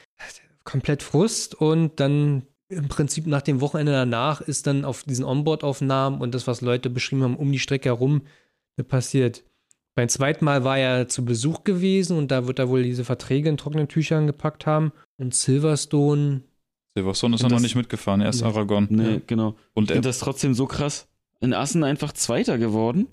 Komplett 0.64 1.04
Frust 1.04 1.56
und 1.56 2.00
dann 2.00 2.44
im 2.70 2.88
Prinzip 2.88 3.28
nach 3.28 3.42
dem 3.42 3.60
Wochenende 3.62 3.92
danach 3.92 4.42
ist 4.42 4.66
dann 4.66 4.86
auf 4.86 5.04
diesen 5.04 5.26
Onboard-Aufnahmen 5.26 6.22
und 6.22 6.34
das, 6.34 6.48
was 6.48 6.62
Leute 6.62 6.90
beschrieben 6.90 7.24
haben, 7.24 7.36
um 7.36 7.52
die 7.52 7.60
Strecke 7.60 7.90
herum 7.90 8.22
passiert. 8.82 9.44
Beim 9.96 10.10
zweiten 10.10 10.44
Mal 10.46 10.64
war 10.64 10.80
er 10.80 11.08
zu 11.08 11.24
Besuch 11.24 11.64
gewesen 11.64 12.18
und 12.18 12.32
da 12.32 12.48
wird 12.48 12.58
er 12.58 12.70
wohl 12.70 12.82
diese 12.82 13.04
Verträge 13.06 13.50
in 13.50 13.58
trockenen 13.58 13.88
Tüchern 13.88 14.26
gepackt 14.26 14.66
haben. 14.66 14.92
Und 15.18 15.36
Silverstone, 15.36 16.42
Silverstone 16.96 17.36
ist 17.36 17.44
Und 17.44 17.52
ja 17.52 17.56
noch 17.58 17.62
nicht 17.62 17.76
mitgefahren, 17.76 18.22
erst 18.22 18.42
Nee. 18.42 18.48
Aragon. 18.48 18.88
Nee, 18.90 19.14
Ja. 19.16 19.22
genau. 19.28 19.56
Und 19.76 19.92
Ich 19.92 19.96
er, 19.98 20.02
das 20.02 20.18
trotzdem 20.20 20.56
so 20.56 20.66
krass. 20.66 21.08
In 21.42 21.54
Assen 21.54 21.84
einfach 21.84 22.12
Zweiter 22.14 22.58
geworden 22.58 23.08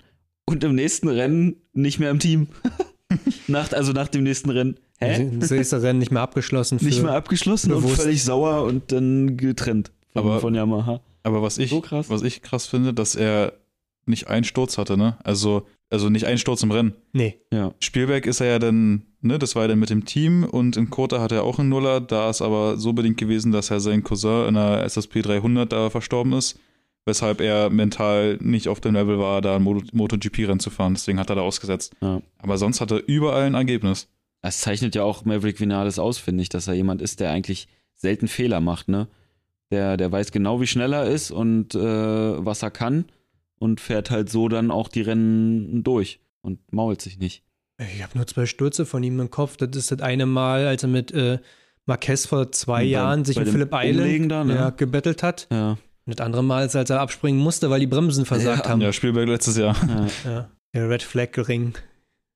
und 0.45 0.63
im 0.63 0.73
nächsten 0.73 1.07
Rennen 1.09 1.57
nicht 1.73 1.99
mehr 1.99 2.09
im 2.09 2.17
Team. 2.19 2.47
nach, 3.47 3.71
also 3.73 3.91
nach 3.91 4.07
dem 4.07 4.23
nächsten 4.23 4.49
Rennen. 4.49 4.79
Hä? 4.99 5.31
das 5.39 5.49
nächste 5.49 5.81
Rennen 5.81 5.97
nicht 5.99 6.11
mehr 6.11 6.21
abgeschlossen. 6.21 6.77
Für, 6.79 6.85
Nicht 6.85 7.01
mehr 7.01 7.13
abgeschlossen 7.13 7.71
und 7.73 7.81
bewusst. 7.81 8.01
völlig 8.01 8.23
sauer 8.23 8.63
und 8.63 8.91
dann 8.91 9.35
getrennt 9.35 9.91
von, 10.13 10.21
Aber- 10.23 10.39
von 10.39 10.53
Yamaha. 10.53 11.01
aber 11.23 11.41
was 11.41 11.57
ich, 11.57 11.71
So 11.71 11.81
krass. 11.81 12.09
was 12.09 12.21
ich 12.21 12.41
krass 12.43 12.67
finde, 12.67 12.93
dass 12.93 13.15
er 13.15 13.53
nicht 14.05 14.27
einen 14.27 14.43
Sturz 14.43 14.77
hatte, 14.77 14.97
ne? 14.97 15.17
Also, 15.23 15.67
also 15.89 16.09
nicht 16.09 16.25
einen 16.25 16.37
Sturz 16.37 16.63
im 16.63 16.71
Rennen. 16.71 16.93
Nee, 17.13 17.39
Ja. 17.51 17.73
Spielberg 17.79 18.25
ist 18.25 18.39
er 18.41 18.47
ja 18.47 18.59
dann, 18.59 19.03
ne, 19.21 19.37
das 19.39 19.55
war 19.55 19.63
ja 19.63 19.67
dann 19.69 19.79
mit 19.79 19.89
dem 19.89 20.05
Team 20.05 20.43
und 20.43 20.77
in 20.77 20.89
Kota 20.89 21.19
hatte 21.21 21.35
er 21.35 21.43
auch 21.43 21.59
einen 21.59 21.69
Nuller. 21.69 22.01
Da 22.01 22.29
ist 22.29 22.41
aber 22.41 22.77
so 22.77 22.93
bedingt 22.93 23.17
gewesen, 23.17 23.51
dass 23.51 23.69
er 23.71 23.79
sein 23.79 24.03
Cousin 24.03 24.47
in 24.49 24.53
der 24.55 24.83
SSP 24.85 25.21
300 25.21 25.71
da 25.71 25.89
verstorben 25.89 26.33
ist, 26.33 26.59
weshalb 27.05 27.41
er 27.41 27.69
mental 27.69 28.37
nicht 28.41 28.67
auf 28.67 28.79
dem 28.79 28.93
Level 28.95 29.19
war, 29.19 29.41
da 29.41 29.55
ein 29.57 29.63
Moto- 29.63 29.85
MotoGP-Rennen 29.93 30.59
zu 30.59 30.69
fahren. 30.69 30.93
Deswegen 30.93 31.19
hat 31.19 31.29
er 31.29 31.35
da 31.35 31.41
ausgesetzt. 31.41 31.93
Ja. 32.01 32.21
Aber 32.39 32.57
sonst 32.57 32.79
hat 32.81 32.91
er 32.91 33.07
überall 33.07 33.43
ein 33.43 33.53
Ergebnis. 33.55 34.07
Das 34.41 34.59
zeichnet 34.61 34.95
ja 34.95 35.03
auch 35.03 35.23
Maverick 35.25 35.59
Vinales 35.59 35.99
aus, 35.99 36.17
finde 36.17 36.41
ich, 36.41 36.49
dass 36.49 36.67
er 36.67 36.73
jemand 36.73 37.01
ist, 37.01 37.19
der 37.19 37.29
eigentlich 37.31 37.67
selten 37.95 38.27
Fehler 38.27 38.59
macht, 38.61 38.87
ne? 38.87 39.07
Der, 39.69 39.95
der 39.95 40.11
weiß 40.11 40.31
genau, 40.31 40.59
wie 40.59 40.67
schnell 40.67 40.91
er 40.91 41.05
ist 41.05 41.31
und 41.31 41.75
äh, 41.75 41.79
was 42.45 42.61
er 42.63 42.71
kann 42.71 43.05
und 43.61 43.79
fährt 43.79 44.09
halt 44.11 44.29
so 44.29 44.47
dann 44.49 44.71
auch 44.71 44.87
die 44.89 45.01
Rennen 45.01 45.83
durch 45.83 46.19
und 46.41 46.59
mault 46.73 47.01
sich 47.01 47.19
nicht. 47.19 47.43
ich 47.79 48.01
habe 48.03 48.17
nur 48.17 48.25
zwei 48.27 48.45
Stürze 48.45 48.85
von 48.85 49.03
ihm 49.03 49.19
im 49.19 49.29
Kopf. 49.29 49.57
Das 49.57 49.69
ist 49.75 49.91
das 49.91 50.01
eine 50.01 50.25
Mal, 50.25 50.65
als 50.67 50.83
er 50.83 50.89
mit 50.89 51.11
äh, 51.11 51.37
Marquez 51.85 52.25
vor 52.25 52.51
zwei 52.51 52.79
Bei- 52.79 52.83
Jahren 52.83 53.23
sich 53.25 53.35
dem 53.35 53.45
Philipp 53.47 53.69
Island 53.73 54.31
da, 54.31 54.43
ne? 54.43 54.55
ja, 54.55 54.69
gebettelt 54.71 55.23
hat. 55.23 55.47
Ja. 55.51 55.77
Und 56.05 56.19
das 56.19 56.25
andere 56.25 56.43
Mal 56.43 56.65
ist, 56.65 56.75
als 56.75 56.89
er 56.89 56.99
abspringen 56.99 57.39
musste, 57.39 57.69
weil 57.69 57.79
die 57.79 57.87
Bremsen 57.87 58.25
versagt 58.25 58.65
Ja, 58.65 58.71
haben. 58.71 58.81
Ja, 58.81 58.91
Spielberg 58.91 59.27
letztes 59.29 59.57
Jahr. 59.57 59.75
ja. 60.25 60.31
Ja. 60.31 60.49
Der 60.73 60.89
Red 60.89 61.03
Flag 61.03 61.29
Ring. 61.47 61.73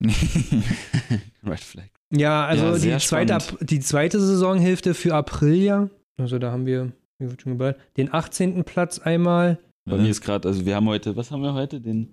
Red 1.44 1.60
Flag. 1.60 1.86
Ja, 2.12 2.44
also 2.46 2.64
Ja, 2.86 2.96
die, 2.98 3.04
zweite, 3.04 3.40
spannend. 3.40 3.70
Die 3.70 3.80
zweite 3.80 4.20
Saisonhälfte 4.20 4.94
für 4.94 5.14
Aprilia. 5.14 5.90
Also 6.18 6.38
da 6.38 6.52
haben 6.52 6.66
wir, 6.66 6.92
wie 7.18 7.30
wird 7.30 7.42
schon 7.42 7.52
geballt, 7.52 7.76
den 7.96 8.12
18. 8.12 8.64
Platz 8.64 8.98
einmal. 8.98 9.58
Bei 9.86 9.96
mir 9.96 10.08
ist 10.10 10.20
gerade, 10.20 10.48
also 10.48 10.66
wir 10.66 10.74
haben 10.74 10.86
heute, 10.88 11.16
was 11.16 11.30
haben 11.30 11.42
wir 11.42 11.54
heute? 11.54 11.80
Den, 11.80 12.08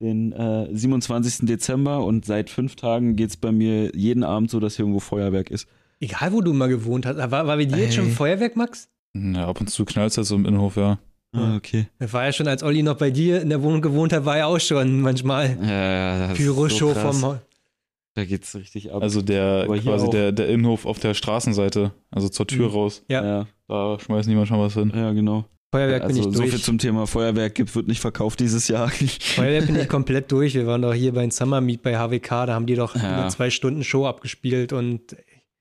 den 0.00 0.32
äh, 0.32 0.68
27. 0.72 1.46
Dezember 1.46 2.04
und 2.04 2.24
seit 2.26 2.50
fünf 2.50 2.74
Tagen 2.76 3.14
geht 3.16 3.30
es 3.30 3.36
bei 3.36 3.52
mir 3.52 3.94
jeden 3.96 4.24
Abend 4.24 4.50
so, 4.50 4.58
dass 4.60 4.76
hier 4.76 4.84
irgendwo 4.84 5.00
Feuerwerk 5.00 5.50
ist. 5.50 5.68
Egal, 6.00 6.32
wo 6.32 6.40
du 6.40 6.52
mal 6.52 6.68
gewohnt 6.68 7.06
hast. 7.06 7.16
War, 7.16 7.30
war 7.30 7.44
bei 7.56 7.64
dir 7.64 7.78
jetzt 7.78 7.94
schon 7.94 8.06
Ey. 8.06 8.10
Feuerwerk, 8.10 8.56
Max? 8.56 8.88
Ja, 9.14 9.46
ab 9.46 9.60
und 9.60 9.68
zu 9.70 9.84
knallt 9.84 10.10
es 10.10 10.16
ja 10.16 10.24
so 10.24 10.34
im 10.34 10.44
Innenhof, 10.44 10.76
ja. 10.76 10.98
Ah, 11.32 11.56
okay. 11.56 11.86
Das 11.98 12.12
war 12.12 12.24
ja 12.24 12.32
schon, 12.32 12.46
als 12.48 12.62
Olli 12.62 12.82
noch 12.82 12.96
bei 12.96 13.10
dir 13.10 13.40
in 13.42 13.48
der 13.48 13.62
Wohnung 13.62 13.80
gewohnt 13.80 14.12
hat, 14.12 14.24
war 14.24 14.36
ja 14.36 14.46
auch 14.46 14.58
schon 14.60 15.00
manchmal 15.00 15.56
Ja, 15.62 15.68
ja, 15.68 16.18
das 16.28 16.30
ist 16.32 16.44
Pyro-Show 16.44 16.88
so 16.88 16.92
krass. 17.00 17.20
vom. 17.20 17.38
Da 18.14 18.24
geht's 18.24 18.54
richtig 18.54 18.92
ab. 18.92 19.02
Also 19.02 19.22
der 19.22 19.64
Aber 19.64 19.78
quasi 19.78 20.08
der, 20.10 20.30
der 20.30 20.48
Innenhof 20.48 20.86
auf 20.86 21.00
der 21.00 21.14
Straßenseite, 21.14 21.92
also 22.12 22.28
zur 22.28 22.46
Tür 22.46 22.68
Mhm. 22.68 22.72
raus. 22.74 23.02
Ja, 23.08 23.24
ja, 23.24 23.46
Da 23.66 23.98
schmeißen 23.98 24.30
die 24.30 24.36
manchmal 24.36 24.60
was 24.60 24.74
hin. 24.74 24.92
ja, 24.94 25.12
genau. 25.12 25.44
Feuerwerk 25.74 26.02
also 26.04 26.14
bin 26.14 26.28
ich 26.30 26.36
so 26.36 26.40
durch. 26.42 26.50
viel 26.54 26.62
zum 26.62 26.78
Thema 26.78 27.06
Feuerwerk 27.06 27.54
gibt, 27.56 27.74
wird 27.74 27.88
nicht 27.88 28.00
verkauft 28.00 28.38
dieses 28.38 28.68
Jahr. 28.68 28.88
Feuerwerk 29.34 29.66
bin 29.66 29.76
ich 29.76 29.88
komplett 29.88 30.30
durch. 30.30 30.54
Wir 30.54 30.66
waren 30.68 30.82
doch 30.82 30.94
hier 30.94 31.12
bei 31.12 31.28
Summer 31.30 31.60
Meet 31.60 31.82
bei 31.82 31.96
HWK, 31.98 32.28
da 32.46 32.54
haben 32.54 32.66
die 32.66 32.76
doch 32.76 32.94
Ja. 32.94 33.22
eine 33.22 33.30
zwei 33.30 33.50
Stunden 33.50 33.82
Show 33.82 34.06
abgespielt 34.06 34.72
und 34.72 35.16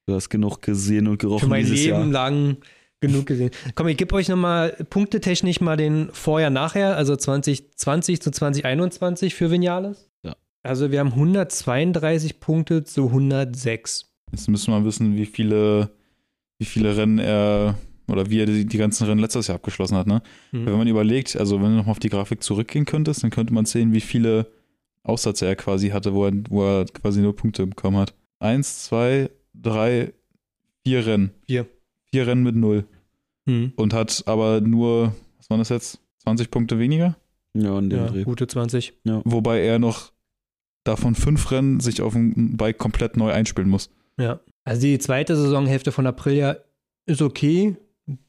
Du 0.05 0.13
hast 0.13 0.29
genug 0.29 0.61
gesehen 0.61 1.07
und 1.07 1.17
gerochen 1.19 1.45
für 1.45 1.47
mein 1.47 1.61
dieses 1.65 1.85
Leben 1.85 1.97
Jahr. 1.97 2.05
lang 2.27 2.57
genug 2.99 3.25
gesehen. 3.25 3.51
Komm, 3.73 3.87
ich 3.87 3.97
gebe 3.97 4.13
euch 4.15 4.27
nochmal 4.27 4.71
punktetechnisch 4.89 5.61
mal 5.61 5.77
den 5.77 6.09
Vorher-Nachher, 6.11 6.95
also 6.95 7.15
2020 7.15 8.21
zu 8.21 8.29
2021 8.31 9.33
für 9.33 9.49
Vinales. 9.49 10.09
Ja. 10.23 10.35
Also 10.61 10.91
wir 10.91 10.99
haben 10.99 11.13
132 11.13 12.39
Punkte 12.39 12.83
zu 12.83 13.07
106. 13.07 14.11
Jetzt 14.31 14.47
müssen 14.49 14.71
wir 14.73 14.83
wissen, 14.85 15.15
wie 15.15 15.25
viele, 15.25 15.89
wie 16.59 16.65
viele 16.65 16.95
Rennen 16.97 17.19
er 17.19 17.77
oder 18.07 18.29
wie 18.29 18.39
er 18.39 18.45
die, 18.45 18.65
die 18.65 18.77
ganzen 18.77 19.05
Rennen 19.05 19.19
letztes 19.21 19.47
Jahr 19.47 19.55
abgeschlossen 19.55 19.95
hat. 19.97 20.07
Ne? 20.07 20.21
Hm. 20.51 20.65
Wenn 20.65 20.77
man 20.77 20.87
überlegt, 20.87 21.35
also 21.35 21.57
wenn 21.61 21.71
du 21.71 21.77
nochmal 21.77 21.91
auf 21.91 21.99
die 21.99 22.09
Grafik 22.09 22.43
zurückgehen 22.43 22.85
könntest, 22.85 23.23
dann 23.23 23.31
könnte 23.31 23.53
man 23.53 23.65
sehen, 23.65 23.93
wie 23.93 24.01
viele 24.01 24.47
Aussätze 25.03 25.45
er 25.45 25.55
quasi 25.55 25.89
hatte, 25.89 26.13
wo 26.13 26.25
er, 26.25 26.33
wo 26.49 26.63
er 26.63 26.85
quasi 26.85 27.21
nur 27.21 27.35
Punkte 27.35 27.65
bekommen 27.67 27.97
hat. 27.97 28.13
Eins, 28.39 28.85
zwei, 28.85 29.29
drei, 29.53 30.13
vier 30.85 31.05
Rennen. 31.05 31.31
Vier. 31.45 31.65
Vier 32.11 32.27
Rennen 32.27 32.43
mit 32.43 32.55
null. 32.55 32.85
Hm. 33.47 33.73
Und 33.75 33.93
hat 33.93 34.23
aber 34.25 34.61
nur, 34.61 35.13
was 35.37 35.49
waren 35.49 35.59
das 35.59 35.69
jetzt? 35.69 35.99
20 36.23 36.51
Punkte 36.51 36.79
weniger? 36.79 37.17
Ja, 37.53 37.77
in 37.77 37.89
dem 37.89 37.99
Ja, 37.99 38.07
Dreh. 38.07 38.23
gute 38.23 38.47
20. 38.47 38.93
Wobei 39.25 39.59
er 39.61 39.77
noch 39.79 40.11
davon 40.85 41.15
fünf 41.15 41.51
Rennen 41.51 41.79
sich 41.79 42.01
auf 42.01 42.13
dem 42.13 42.57
Bike 42.57 42.77
komplett 42.77 43.17
neu 43.17 43.31
einspielen 43.31 43.69
muss. 43.69 43.89
Ja. 44.17 44.39
Also 44.63 44.81
die 44.81 44.97
zweite 44.99 45.35
Saisonhälfte 45.35 45.91
von 45.91 46.07
Aprilia 46.07 46.57
ist 47.05 47.21
okay. 47.21 47.75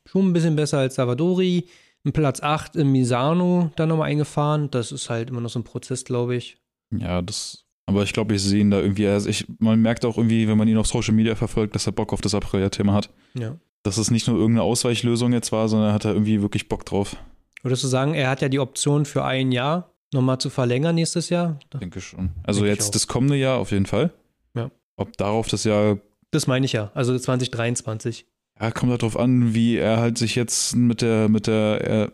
Schon 0.06 0.28
ein 0.28 0.32
bisschen 0.32 0.56
besser 0.56 0.78
als 0.78 0.94
Savadori. 0.94 1.66
Ein 2.04 2.12
Platz 2.12 2.42
8 2.42 2.76
in 2.76 2.92
Misano 2.92 3.70
dann 3.76 3.88
nochmal 3.88 4.10
eingefahren. 4.10 4.70
Das 4.70 4.92
ist 4.92 5.08
halt 5.08 5.30
immer 5.30 5.40
noch 5.40 5.48
so 5.48 5.58
ein 5.58 5.64
Prozess, 5.64 6.04
glaube 6.04 6.36
ich. 6.36 6.58
Ja, 6.90 7.22
das. 7.22 7.64
Aber 7.86 8.02
ich 8.02 8.12
glaube, 8.12 8.34
ich 8.34 8.42
sehe 8.42 8.60
ihn 8.60 8.70
da 8.70 8.80
irgendwie. 8.80 9.06
Also 9.06 9.28
ich, 9.28 9.46
man 9.58 9.80
merkt 9.80 10.04
auch 10.04 10.16
irgendwie, 10.16 10.48
wenn 10.48 10.58
man 10.58 10.68
ihn 10.68 10.76
auf 10.76 10.86
Social 10.86 11.14
Media 11.14 11.34
verfolgt, 11.34 11.74
dass 11.74 11.86
er 11.86 11.92
Bock 11.92 12.12
auf 12.12 12.20
das 12.20 12.34
Aprilia-Thema 12.34 12.94
hat. 12.94 13.10
Ja. 13.34 13.56
Dass 13.82 13.98
es 13.98 14.10
nicht 14.10 14.26
nur 14.28 14.36
irgendeine 14.36 14.62
Ausweichlösung 14.62 15.32
jetzt 15.32 15.52
war, 15.52 15.68
sondern 15.68 15.90
er 15.90 15.94
hat 15.94 16.04
da 16.04 16.12
irgendwie 16.12 16.40
wirklich 16.40 16.68
Bock 16.68 16.86
drauf. 16.86 17.16
Würdest 17.62 17.84
du 17.84 17.88
sagen, 17.88 18.14
er 18.14 18.28
hat 18.28 18.42
ja 18.42 18.48
die 18.48 18.58
Option 18.58 19.06
für 19.06 19.24
ein 19.24 19.50
Jahr 19.52 19.90
nochmal 20.12 20.38
zu 20.38 20.50
verlängern 20.50 20.94
nächstes 20.94 21.30
Jahr? 21.30 21.58
Denke 21.72 22.00
schon. 22.00 22.30
Also 22.42 22.60
Denke 22.60 22.72
ich 22.72 22.78
jetzt 22.78 22.94
das 22.94 23.06
kommende 23.06 23.36
Jahr 23.36 23.58
auf 23.58 23.72
jeden 23.72 23.86
Fall. 23.86 24.12
Ja. 24.54 24.70
Ob 24.96 25.16
darauf 25.16 25.48
das 25.48 25.64
Jahr. 25.64 25.98
Das 26.30 26.46
meine 26.46 26.66
ich 26.66 26.72
ja. 26.72 26.90
Also 26.94 27.18
2023. 27.18 28.26
Ja, 28.60 28.70
kommt 28.70 28.90
halt 28.92 29.02
drauf 29.02 29.18
an, 29.18 29.54
wie 29.54 29.76
er 29.76 29.98
halt 29.98 30.16
sich 30.18 30.34
jetzt 30.34 30.76
mit 30.76 31.02
der, 31.02 31.28
mit 31.28 31.46
der, 31.46 31.80
er, 31.80 32.12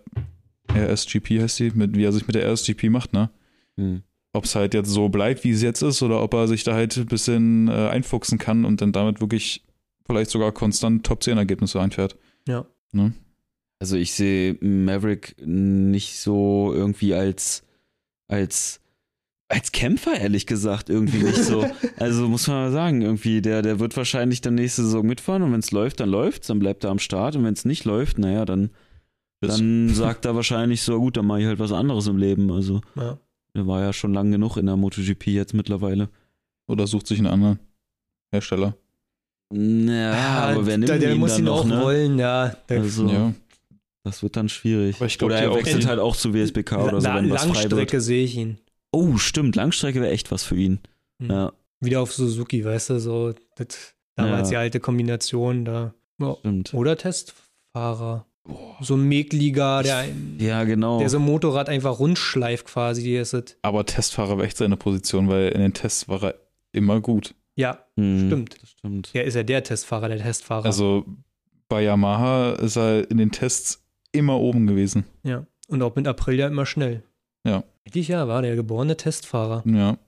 RSGP 0.93 1.41
heißt 1.41 1.59
die, 1.59 1.71
mit, 1.73 1.97
wie 1.97 2.05
er 2.05 2.13
sich 2.13 2.27
mit 2.27 2.35
der 2.35 2.51
RSGP 2.51 2.91
macht, 2.91 3.13
ne? 3.13 3.31
Hm. 3.77 4.03
Ob 4.33 4.45
es 4.45 4.55
halt 4.55 4.75
jetzt 4.75 4.89
so 4.89 5.09
bleibt, 5.09 5.43
wie 5.45 5.51
es 5.51 5.63
jetzt 5.63 5.83
ist, 5.83 6.03
oder 6.03 6.23
ob 6.23 6.35
er 6.35 6.47
sich 6.47 6.63
da 6.63 6.75
halt 6.75 6.97
ein 6.97 7.07
bisschen 7.07 7.69
äh, 7.69 7.89
einfuchsen 7.89 8.39
kann 8.39 8.65
und 8.65 8.81
dann 8.81 8.93
damit 8.93 9.21
wirklich 9.21 9.65
vielleicht 10.07 10.31
sogar 10.31 10.53
konstant 10.53 11.05
Top 11.05 11.23
10 11.23 11.37
Ergebnisse 11.37 11.81
einfährt. 11.81 12.17
Ja. 12.47 12.65
Ne? 12.93 13.13
Also 13.81 13.97
ich 13.97 14.13
sehe 14.13 14.57
Maverick 14.61 15.35
nicht 15.45 16.19
so 16.19 16.73
irgendwie 16.73 17.15
als, 17.15 17.65
als, 18.29 18.80
als 19.51 19.73
Kämpfer, 19.73 20.19
ehrlich 20.19 20.47
gesagt, 20.47 20.89
irgendwie 20.89 21.23
nicht 21.25 21.43
so. 21.45 21.65
also 21.99 22.29
muss 22.29 22.47
man 22.47 22.57
mal 22.57 22.73
sagen, 22.73 23.03
irgendwie, 23.03 23.43
der, 23.43 23.63
der 23.63 23.81
wird 23.81 23.97
wahrscheinlich 23.97 24.41
dann 24.41 24.55
nächste 24.55 24.83
Saison 24.85 25.05
mitfahren 25.07 25.43
und 25.43 25.53
wenn 25.53 25.61
es 25.61 25.71
läuft, 25.73 26.01
dann 26.01 26.09
läuft 26.09 26.49
dann 26.49 26.59
bleibt 26.61 26.85
er 26.85 26.91
am 26.91 26.99
Start 26.99 27.37
und 27.37 27.45
wenn 27.45 27.55
es 27.55 27.65
nicht 27.65 27.85
läuft, 27.85 28.19
naja, 28.19 28.45
dann, 28.45 28.71
Das- 29.41 29.57
dann 29.57 29.89
sagt 29.91 30.25
er 30.25 30.35
wahrscheinlich 30.35 30.83
so, 30.83 30.99
gut, 30.99 31.17
dann 31.17 31.27
mache 31.27 31.41
ich 31.41 31.47
halt 31.47 31.59
was 31.59 31.73
anderes 31.73 32.07
im 32.07 32.17
Leben. 32.17 32.51
Also 32.53 32.81
Ja. 32.97 33.19
er 33.55 33.67
war 33.67 33.81
ja 33.83 33.93
schon 33.93 34.15
lang 34.15 34.31
genug 34.31 34.57
in 34.57 34.67
der 34.67 34.77
MotoGP 34.77 35.27
jetzt 35.29 35.53
mittlerweile. 35.55 36.09
Oder 36.69 36.87
sucht 36.87 37.07
sich 37.09 37.19
einen 37.19 37.27
anderen 37.27 37.59
Hersteller. 38.33 38.77
Ja, 39.53 40.13
aber 40.51 40.65
wer 40.67 40.79
nimmt 40.79 40.89
der, 40.89 40.99
der 40.99 41.13
ihn 41.15 41.19
muss 41.19 41.33
dann 41.33 41.41
ihn 41.41 41.45
noch, 41.47 41.61
auch 41.61 41.65
ne? 41.65 41.81
wollen, 41.81 42.19
ja. 42.21 42.55
Also, 42.69 43.09
Ja. 43.09 43.33
das 44.05 44.23
wird 44.23 44.37
dann 44.37 44.49
schwierig. 44.49 44.97
Aber 44.97 45.07
ich 45.07 45.19
glaub, 45.19 45.31
oder 45.31 45.41
er 45.41 45.53
wechselt 45.55 45.87
halt 45.89 45.99
auch 45.99 46.15
zu 46.15 46.33
WSBK 46.33 46.73
oder 46.79 47.01
so, 47.01 47.09
wenn 47.09 47.31
was 47.31 47.43
frei 47.47 47.49
wird. 47.49 47.73
Langstrecke 47.73 48.01
sehe 48.01 48.25
ich 48.25 48.37
ihn. 48.37 48.59
Oh, 48.93 49.17
stimmt, 49.19 49.57
Langstrecke 49.57 50.01
wäre 50.01 50.13
echt 50.13 50.31
was 50.31 50.43
für 50.45 50.57
ihn. 50.57 50.81
Hm. 51.21 51.31
Ja, 51.31 51.53
Wieder 51.81 52.01
auf 52.03 52.13
Suzuki, 52.13 52.65
weißt 52.65 52.91
du, 52.91 52.99
so 53.01 53.33
das, 53.57 53.95
damals 54.17 54.49
Ja. 54.49 54.51
die 54.51 54.57
alte 54.57 54.81
Kombination 54.81 55.65
da. 55.65 55.95
Ja. 56.21 56.37
stimmt. 56.41 56.75
Oder 56.75 56.97
Testfahrer. 56.97 58.27
So 58.81 58.95
ein 58.97 59.03
Megliga, 59.03 59.83
der, 59.83 60.07
Ja, 60.39 60.65
genau. 60.65 60.99
der 60.99 61.09
so 61.09 61.19
ein 61.19 61.25
Motorrad 61.25 61.69
einfach 61.69 61.99
rundschleift 61.99 62.67
quasi. 62.67 63.03
Die 63.03 63.15
ist 63.17 63.33
es. 63.33 63.57
Aber 63.63 63.87
Testfahrer 63.87 64.39
war 64.39 64.45
echt 64.45 64.57
seine 64.57 64.77
Position, 64.77 65.29
weil 65.29 65.51
in 65.53 65.61
den 65.61 65.73
Tests 65.75 66.09
war 66.09 66.23
er 66.25 66.35
immer 66.73 67.01
gut. 67.01 67.35
Ja, 67.57 67.85
Hm, 67.97 68.27
stimmt. 68.27 68.57
Das 68.61 68.71
stimmt. 68.71 69.11
er 69.15 69.25
ist 69.25 69.35
ja 69.35 69.43
der 69.43 69.63
Testfahrer, 69.63 70.09
der 70.09 70.19
Testfahrer. 70.19 70.65
Also 70.65 71.05
bei 71.69 71.83
Yamaha 71.83 72.53
ist 72.55 72.77
er 72.77 73.09
in 73.11 73.19
den 73.19 73.31
Tests 73.31 73.83
immer 74.13 74.39
oben 74.41 74.67
gewesen. 74.67 75.05
ja. 75.23 75.47
Und 75.69 75.83
auch 75.83 75.95
mit 75.95 76.09
Aprilia 76.09 76.49
immer 76.49 76.67
schnell. 76.67 77.05
Ja. 77.47 77.63
Eigentlich 77.93 78.09
ja, 78.09 78.29
war 78.29 78.43
der 78.43 78.55
geborene 78.57 78.97
Testfahrer. 78.97 79.65
Ja. 79.67 79.99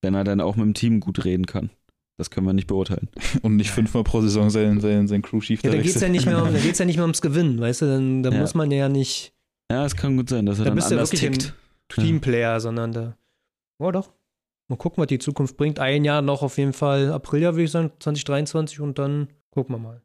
Wenn 0.00 0.14
er 0.14 0.24
dann 0.24 0.40
auch 0.40 0.56
mit 0.56 0.64
dem 0.66 0.74
Team 0.74 1.00
gut 1.00 1.24
reden 1.24 1.46
kann. 1.46 1.70
Das 2.18 2.30
können 2.30 2.46
wir 2.46 2.52
nicht 2.52 2.66
beurteilen. 2.68 3.08
Und 3.42 3.56
nicht 3.56 3.70
fünfmal 3.70 4.04
pro 4.04 4.20
Saison 4.20 4.48
sein, 4.50 4.80
sein, 4.80 5.08
sein 5.08 5.22
Crew 5.22 5.40
Chief 5.40 5.62
Ja, 5.64 5.70
da 5.70 5.76
geht 5.78 5.94
es 5.94 6.00
ja, 6.00 6.08
nicht 6.08 6.26
mehr 6.26 6.40
um, 6.42 6.52
da 6.52 6.58
geht's 6.62 6.78
ja 6.78 6.84
nicht 6.84 6.96
mehr 6.96 7.04
ums 7.04 7.20
Gewinnen, 7.22 7.58
weißt 7.60 7.82
du? 7.82 7.86
Dann, 7.86 8.22
dann 8.22 8.34
Ja. 8.34 8.40
muss 8.40 8.54
man 8.54 8.70
ja 8.70 8.88
nicht 8.88 9.32
Ja, 9.70 9.84
es 9.84 9.96
kann 9.96 10.16
gut 10.16 10.28
sein, 10.28 10.46
dass 10.46 10.58
er 10.58 10.64
Da 10.64 10.70
dann 10.70 10.76
bist 10.76 10.90
du 10.90 10.94
anders 10.94 11.10
wirklich 11.12 11.26
ein- 11.30 11.32
tickt. 11.38 11.54
Teamplayer, 11.88 12.60
sondern 12.60 12.92
da. 12.92 13.16
Oh 13.78 13.90
doch. 13.90 14.12
Mal 14.68 14.76
gucken, 14.76 15.02
was 15.02 15.08
die 15.08 15.18
Zukunft 15.18 15.56
bringt. 15.56 15.78
Ein 15.78 16.04
Jahr 16.04 16.22
noch 16.22 16.42
auf 16.42 16.56
jeden 16.58 16.72
Fall 16.72 17.12
Aprilia, 17.12 17.52
würde 17.54 17.64
ich 17.64 17.70
sagen, 17.70 17.90
2023 17.98 18.80
und 18.80 18.98
dann 18.98 19.28
gucken 19.50 19.74
wir 19.74 19.78
mal. 19.78 20.02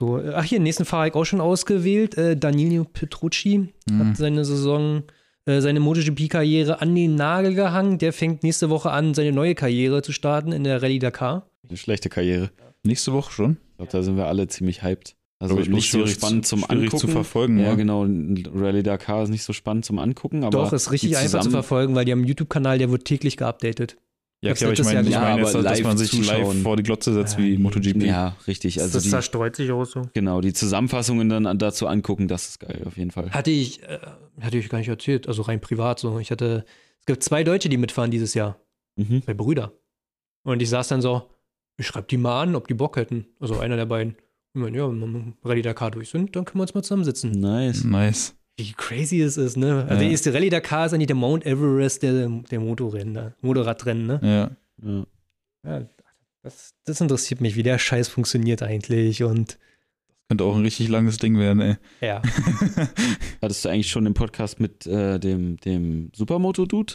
So, 0.00 0.18
äh, 0.20 0.32
ach 0.34 0.44
hier, 0.44 0.58
den 0.58 0.64
nächsten 0.64 0.84
Fahrer 0.84 1.00
habe 1.04 1.08
ich 1.08 1.14
auch 1.14 1.24
schon 1.24 1.40
ausgewählt. 1.40 2.16
Äh, 2.18 2.36
Danilo 2.36 2.84
Petrucci 2.84 3.72
Mhm. 3.90 3.98
hat 4.10 4.16
seine 4.16 4.44
Saison, 4.44 5.02
seine 5.46 5.80
MotoGP-Karriere 5.80 6.80
an 6.80 6.94
den 6.94 7.14
Nagel 7.14 7.54
gehangen. 7.54 7.98
Der 7.98 8.12
fängt 8.12 8.42
nächste 8.42 8.68
Woche 8.68 8.90
an, 8.90 9.14
seine 9.14 9.32
neue 9.32 9.54
Karriere 9.54 10.02
zu 10.02 10.12
starten 10.12 10.52
in 10.52 10.64
der 10.64 10.82
Rallye 10.82 10.98
Dakar. 10.98 11.46
Eine 11.68 11.76
schlechte 11.76 12.08
Karriere. 12.08 12.50
Nächste 12.82 13.12
Woche 13.12 13.32
schon. 13.32 13.56
Ich 13.70 13.76
glaube, 13.76 13.92
da 13.92 14.02
sind 14.02 14.16
wir 14.16 14.26
alle 14.26 14.48
ziemlich 14.48 14.82
hyped. 14.82 15.14
Also 15.38 15.58
ich, 15.58 15.68
nicht 15.68 15.90
so 15.90 16.06
spannend 16.06 16.46
zu- 16.46 16.56
zum 16.56 16.64
schwierig 16.64 16.84
Angucken. 16.84 16.98
zu 16.98 17.08
verfolgen, 17.08 17.58
Ja, 17.58 17.72
wa? 17.72 17.74
genau. 17.74 18.04
ein 18.04 18.42
Rallye 18.54 18.82
Dakar 18.82 19.22
ist 19.24 19.28
nicht 19.28 19.42
so 19.42 19.52
spannend 19.52 19.84
zum 19.84 19.98
Angucken, 19.98 20.44
aber 20.44 20.50
Doch, 20.50 20.72
ist 20.72 20.90
richtig 20.92 21.16
einfach 21.18 21.40
zu 21.42 21.50
verfolgen, 21.50 21.94
weil 21.94 22.04
die 22.06 22.12
haben 22.12 22.20
einen 22.20 22.28
YouTube-Kanal, 22.28 22.78
der 22.78 22.90
wird 22.90 23.04
täglich 23.04 23.36
geupdatet. 23.36 23.96
Ja, 24.42 24.52
okay, 24.52 24.64
aber 24.64 24.72
ich 24.74 24.84
meine, 24.84 24.94
meine 25.02 25.10
gemacht. 25.10 25.38
jetzt, 25.38 25.54
Ja, 25.54 25.62
dass 25.62 25.82
man 25.82 25.96
sich 25.98 26.26
live 26.26 26.62
vor 26.62 26.76
die 26.76 26.82
Glotze 26.82 27.14
setzt 27.14 27.38
wie 27.38 27.54
Ja, 27.54 27.58
MotoGP. 27.58 28.02
Ja, 28.04 28.36
richtig. 28.46 28.80
Also 28.80 29.00
die, 29.00 29.08
zerstreut 29.08 29.56
sich 29.56 29.70
auch 29.72 29.84
so. 29.86 30.02
genau, 30.12 30.40
die 30.42 30.52
Zusammenfassungen 30.52 31.28
dann 31.28 31.46
an- 31.46 31.58
dazu 31.58 31.86
angucken, 31.86 32.28
das 32.28 32.48
ist 32.50 32.60
geil, 32.60 32.82
auf 32.86 32.96
jeden 32.98 33.10
Fall. 33.10 33.30
Hatte 33.30 33.50
ich, 33.50 33.82
äh, 33.82 33.98
hatte 34.40 34.58
ich 34.58 34.68
gar 34.68 34.78
nicht 34.78 34.88
erzählt, 34.88 35.26
also 35.26 35.42
rein 35.42 35.60
privat 35.60 35.98
so. 35.98 36.18
Ich 36.18 36.30
hatte, 36.30 36.64
es 37.00 37.06
gibt 37.06 37.22
zwei 37.22 37.44
Deutsche, 37.44 37.68
die 37.70 37.78
mitfahren 37.78 38.10
dieses 38.10 38.34
Jahr, 38.34 38.60
Mhm. 38.96 39.22
zwei 39.22 39.34
Brüder. 39.34 39.72
Und 40.44 40.60
ich 40.62 40.68
saß 40.68 40.88
dann 40.88 41.00
so, 41.00 41.30
ich 41.78 41.86
schreib 41.86 42.08
die 42.08 42.18
mal 42.18 42.42
an, 42.42 42.54
ob 42.54 42.68
die 42.68 42.74
Bock 42.74 42.96
hätten. 42.96 43.26
Also 43.40 43.58
einer 43.58 43.76
der 43.76 43.86
beiden. 43.86 44.16
Ich 44.54 44.60
meine, 44.62 44.76
ja, 44.76 44.88
wenn 44.88 44.98
wir 45.00 45.06
mit 45.06 45.34
Rallye 45.44 45.62
Dakar 45.62 45.90
durch 45.90 46.08
sind, 46.10 46.36
dann 46.36 46.44
können 46.44 46.58
wir 46.60 46.62
uns 46.62 46.74
mal 46.74 46.82
zusammensitzen. 46.82 47.30
Nice. 47.32 47.84
Nice. 47.84 48.34
Wie 48.58 48.72
crazy 48.72 49.20
es 49.20 49.36
ist, 49.36 49.56
ne? 49.56 49.82
Also 49.88 49.94
Ja. 49.94 50.00
die 50.00 50.10
erste 50.12 50.32
Rallye 50.32 50.48
Dakar 50.50 50.86
ist 50.86 50.94
eigentlich 50.94 51.08
der 51.08 51.16
Mount 51.16 51.44
Everest 51.44 52.02
der, 52.02 52.28
der 52.28 52.60
Motorrennen, 52.60 53.14
da, 53.14 53.34
Motorradrennen, 53.42 54.06
ne? 54.06 54.20
Ja. 54.22 54.88
Ja. 54.88 55.06
Ja, 55.64 55.86
das, 56.42 56.74
das 56.84 57.00
interessiert 57.00 57.40
mich, 57.40 57.56
wie 57.56 57.62
der 57.62 57.78
Scheiß 57.78 58.08
funktioniert 58.08 58.62
eigentlich 58.62 59.22
und 59.22 59.58
Könnte 60.28 60.44
auch 60.44 60.56
ein 60.56 60.62
richtig 60.62 60.88
langes 60.88 61.18
Ding 61.18 61.38
werden, 61.38 61.60
ey. 61.60 61.76
ja. 62.00 62.22
Hattest 63.42 63.64
du 63.64 63.68
eigentlich 63.68 63.88
schon 63.90 64.04
den 64.04 64.14
Podcast 64.14 64.58
mit 64.60 64.86
äh, 64.86 65.18
dem, 65.20 65.56
dem 65.58 66.10
Supermoto-Dude 66.14 66.94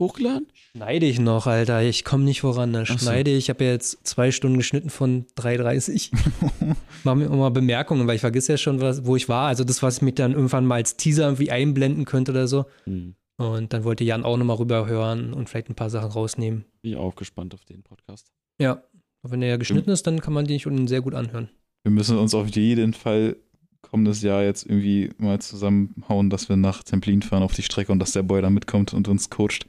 hochgeladen? 0.00 0.48
Schneide 0.74 1.06
ich 1.06 1.20
noch, 1.20 1.46
Alter. 1.46 1.82
Ich 1.82 2.04
komme 2.04 2.24
nicht 2.24 2.40
voran. 2.40 2.72
Da 2.72 2.84
so. 2.84 2.98
schneide 2.98 3.30
ich. 3.30 3.38
Ich 3.38 3.50
habe 3.50 3.64
ja 3.64 3.70
jetzt 3.70 4.06
zwei 4.06 4.32
Stunden 4.32 4.58
geschnitten 4.58 4.90
von 4.90 5.26
3,30. 5.36 6.10
Mach 7.04 7.14
mir 7.14 7.26
immer 7.26 7.50
Bemerkungen, 7.50 8.06
weil 8.08 8.16
ich 8.16 8.20
vergesse 8.20 8.52
ja 8.52 8.58
schon, 8.58 8.80
was, 8.80 9.04
wo 9.06 9.14
ich 9.14 9.28
war. 9.28 9.46
Also 9.48 9.62
das, 9.62 9.82
was 9.82 9.98
ich 9.98 10.02
mir 10.02 10.12
dann 10.12 10.32
irgendwann 10.32 10.66
mal 10.66 10.76
als 10.76 10.96
Teaser 10.96 11.24
irgendwie 11.24 11.50
einblenden 11.50 12.04
könnte 12.06 12.32
oder 12.32 12.48
so. 12.48 12.64
Hm. 12.84 13.14
Und 13.36 13.72
dann 13.72 13.84
wollte 13.84 14.04
Jan 14.04 14.24
auch 14.24 14.36
nochmal 14.36 14.56
rüberhören 14.56 15.32
und 15.32 15.48
vielleicht 15.48 15.70
ein 15.70 15.74
paar 15.74 15.88
Sachen 15.88 16.10
rausnehmen. 16.10 16.64
Bin 16.82 16.92
ich 16.92 16.98
auch 16.98 17.14
gespannt 17.14 17.54
auf 17.54 17.64
den 17.64 17.82
Podcast. 17.82 18.32
Ja. 18.58 18.82
Und 19.22 19.30
wenn 19.32 19.42
er 19.42 19.48
ja 19.48 19.56
geschnitten 19.56 19.90
ist, 19.90 20.06
dann 20.06 20.20
kann 20.20 20.32
man 20.32 20.46
den 20.46 20.60
schon 20.60 20.88
sehr 20.88 21.00
gut 21.00 21.14
anhören. 21.14 21.48
Wir 21.82 21.92
müssen 21.92 22.18
uns 22.18 22.34
auf 22.34 22.48
jeden 22.48 22.92
Fall 22.92 23.36
kommendes 23.82 24.22
Jahr 24.22 24.42
jetzt 24.42 24.66
irgendwie 24.66 25.10
mal 25.18 25.40
zusammenhauen, 25.40 26.30
dass 26.30 26.48
wir 26.48 26.56
nach 26.56 26.82
Templin 26.82 27.22
fahren 27.22 27.42
auf 27.42 27.54
die 27.54 27.62
Strecke 27.62 27.92
und 27.92 27.98
dass 27.98 28.12
der 28.12 28.22
Boy 28.22 28.42
da 28.42 28.50
mitkommt 28.50 28.94
und 28.94 29.08
uns 29.08 29.30
coacht. 29.30 29.66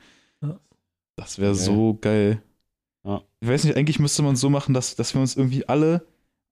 Das 1.15 1.39
wäre 1.39 1.53
Geil. 1.53 1.63
so 1.63 1.97
geil. 1.99 2.41
Ja. 3.03 3.21
Ich 3.39 3.47
weiß 3.49 3.63
nicht, 3.63 3.75
eigentlich 3.77 3.99
müsste 3.99 4.21
man 4.23 4.33
es 4.35 4.39
so 4.41 4.49
machen, 4.49 4.73
dass, 4.73 4.95
dass 4.95 5.13
wir 5.13 5.21
uns 5.21 5.35
irgendwie 5.35 5.67
alle 5.67 6.05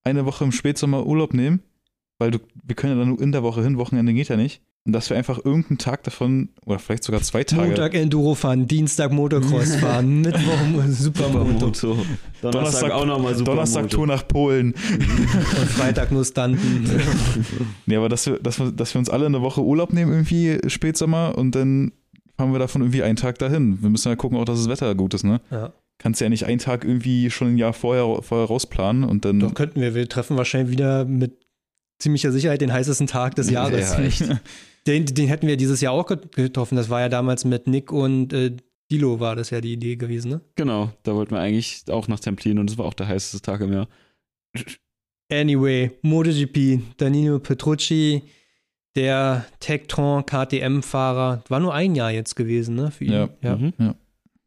eine 0.04 0.26
Woche 0.26 0.43
im 0.43 0.52
Spätsommer 0.52 1.06
Urlaub 1.06 1.34
nehmen, 1.34 1.62
weil 2.17 2.32
du, 2.32 2.39
wir 2.63 2.76
können 2.76 2.93
ja 2.93 3.00
dann 3.00 3.10
nur 3.10 3.22
in 3.22 3.32
der 3.32 3.43
Woche 3.43 3.63
hin, 3.63 3.78
Wochenende 3.78 4.13
geht 4.13 4.30
ja 4.30 4.38
nicht. 4.38 4.62
Und 4.86 4.93
dass 4.93 5.10
wir 5.10 5.17
einfach 5.17 5.38
irgendeinen 5.43 5.78
Tag 5.78 6.04
davon, 6.06 6.50
oder 6.65 6.80
vielleicht 6.80 7.04
sogar 7.04 7.22
zwei 7.22 7.43
Tage, 7.43 7.67
Montag 7.67 7.93
Enduro 7.93 8.34
fahren, 8.34 8.65
Dienstag 8.65 9.12
Motocross 9.12 9.76
fahren, 9.82 10.22
Mittwoch 10.22 10.58
Supermoto 10.88 11.67
Supermoto. 11.67 11.88
Donnerstag, 12.41 12.52
Donnerstag- 12.52 12.91
auch 12.93 13.06
nochmal 13.06 13.36
Supermoto. 13.36 13.43
Donnerstag 13.52 13.89
Tour 13.89 14.08
nach 14.08 14.26
Polen. 14.28 14.74
und 14.74 15.69
Freitag 15.69 16.12
nur 16.12 16.24
Stunten. 16.26 16.89
Nee, 17.86 17.98
aber 17.98 18.08
dass 18.10 18.26
wir, 18.26 18.39
dass, 18.39 18.58
wir, 18.60 18.72
dass 18.72 18.93
wir 18.95 19.00
uns 19.00 19.10
alle 19.10 19.26
eine 19.26 19.41
Woche 19.41 19.62
Urlaub 19.62 19.91
nehmen, 19.93 20.12
irgendwie 20.12 20.60
Spätsommer, 20.69 21.38
und 21.38 21.56
dann 21.56 21.91
fahren 22.39 22.54
wir 22.54 22.60
davon 22.60 22.82
irgendwie 22.82 23.04
einen 23.04 23.17
Tag 23.17 23.38
dahin. 23.38 23.82
Wir 23.82 23.89
müssen 23.89 24.08
ja 24.08 24.15
gucken, 24.15 24.38
auch 24.38 24.45
dass 24.45 24.60
das 24.60 24.69
Wetter 24.69 24.95
gut 24.95 25.13
ist, 25.13 25.25
ne? 25.25 25.41
ja. 25.52 25.73
Kannst 26.02 26.21
ja 26.21 26.30
nicht 26.30 26.45
einen 26.45 26.60
Tag 26.60 26.86
irgendwie 26.86 27.30
schon 27.30 27.49
ein 27.49 27.58
Jahr 27.58 27.73
vorher, 27.73 28.23
vorher 28.23 28.47
rausplanen 28.47 29.04
und 29.04 29.25
dann. 29.25 29.41
Doch 29.41 29.54
könnten 29.54 29.82
wir. 29.82 29.93
Wir 29.93 30.08
treffen 30.08 30.38
wahrscheinlich 30.38 30.71
wieder 30.71 31.04
mit 31.04 31.45
ziemlicher 32.02 32.32
Sicherheit 32.32 32.62
den 32.62 32.71
heißesten 32.71 33.06
Tag 33.08 33.36
des 33.36 33.49
Jahres. 33.49 34.19
Ja. 34.19 34.39
Den, 34.88 35.06
den 35.06 35.28
hätten 35.28 35.45
wir 35.45 35.58
dieses 35.58 35.82
Jahr 35.82 35.91
auch 35.91 36.08
get- 36.08 36.34
getroffen. 36.34 36.78
Das 36.78 36.89
war 36.89 37.02
ja 37.02 37.10
damals 37.10 37.43
mit 37.43 37.67
Nick 37.67 37.91
und 37.91 38.32
äh, 38.32 38.56
Dilo 38.89 39.19
war 39.19 39.36
das 39.36 39.49
ja 39.49 39.59
die 39.59 39.74
Idee 39.74 39.97
gewesen, 39.97 40.32
ne? 40.32 40.41
Genau, 40.55 40.89
da 41.03 41.14
wollten 41.16 41.32
wir 41.36 41.41
eigentlich 41.41 41.84
auch 41.91 42.07
nach 42.07 42.22
Templin 42.22 42.57
und 42.59 42.70
es 42.72 42.78
war 42.78 42.86
auch 42.86 42.93
der 42.93 43.09
heißeste 43.09 43.41
Tag 43.41 43.59
im 43.59 43.74
Jahr. 43.74 43.89
Anyway, 45.32 45.91
MotoGP, 46.01 46.80
Danilo 46.97 47.39
Petrucci, 47.39 48.24
der 48.96 49.46
Tectron 49.60 50.26
KTM-Fahrer. 50.26 51.44
War 51.48 51.60
nur 51.60 51.74
ein 51.74 51.96
Jahr 51.96 52.12
jetzt 52.12 52.36
gewesen, 52.36 52.76
ne? 52.76 52.92
Für 52.92 53.06
ihn. 53.06 53.12
Ja. 53.12 53.30
ja. 53.42 53.56
Mhm. 53.56 53.96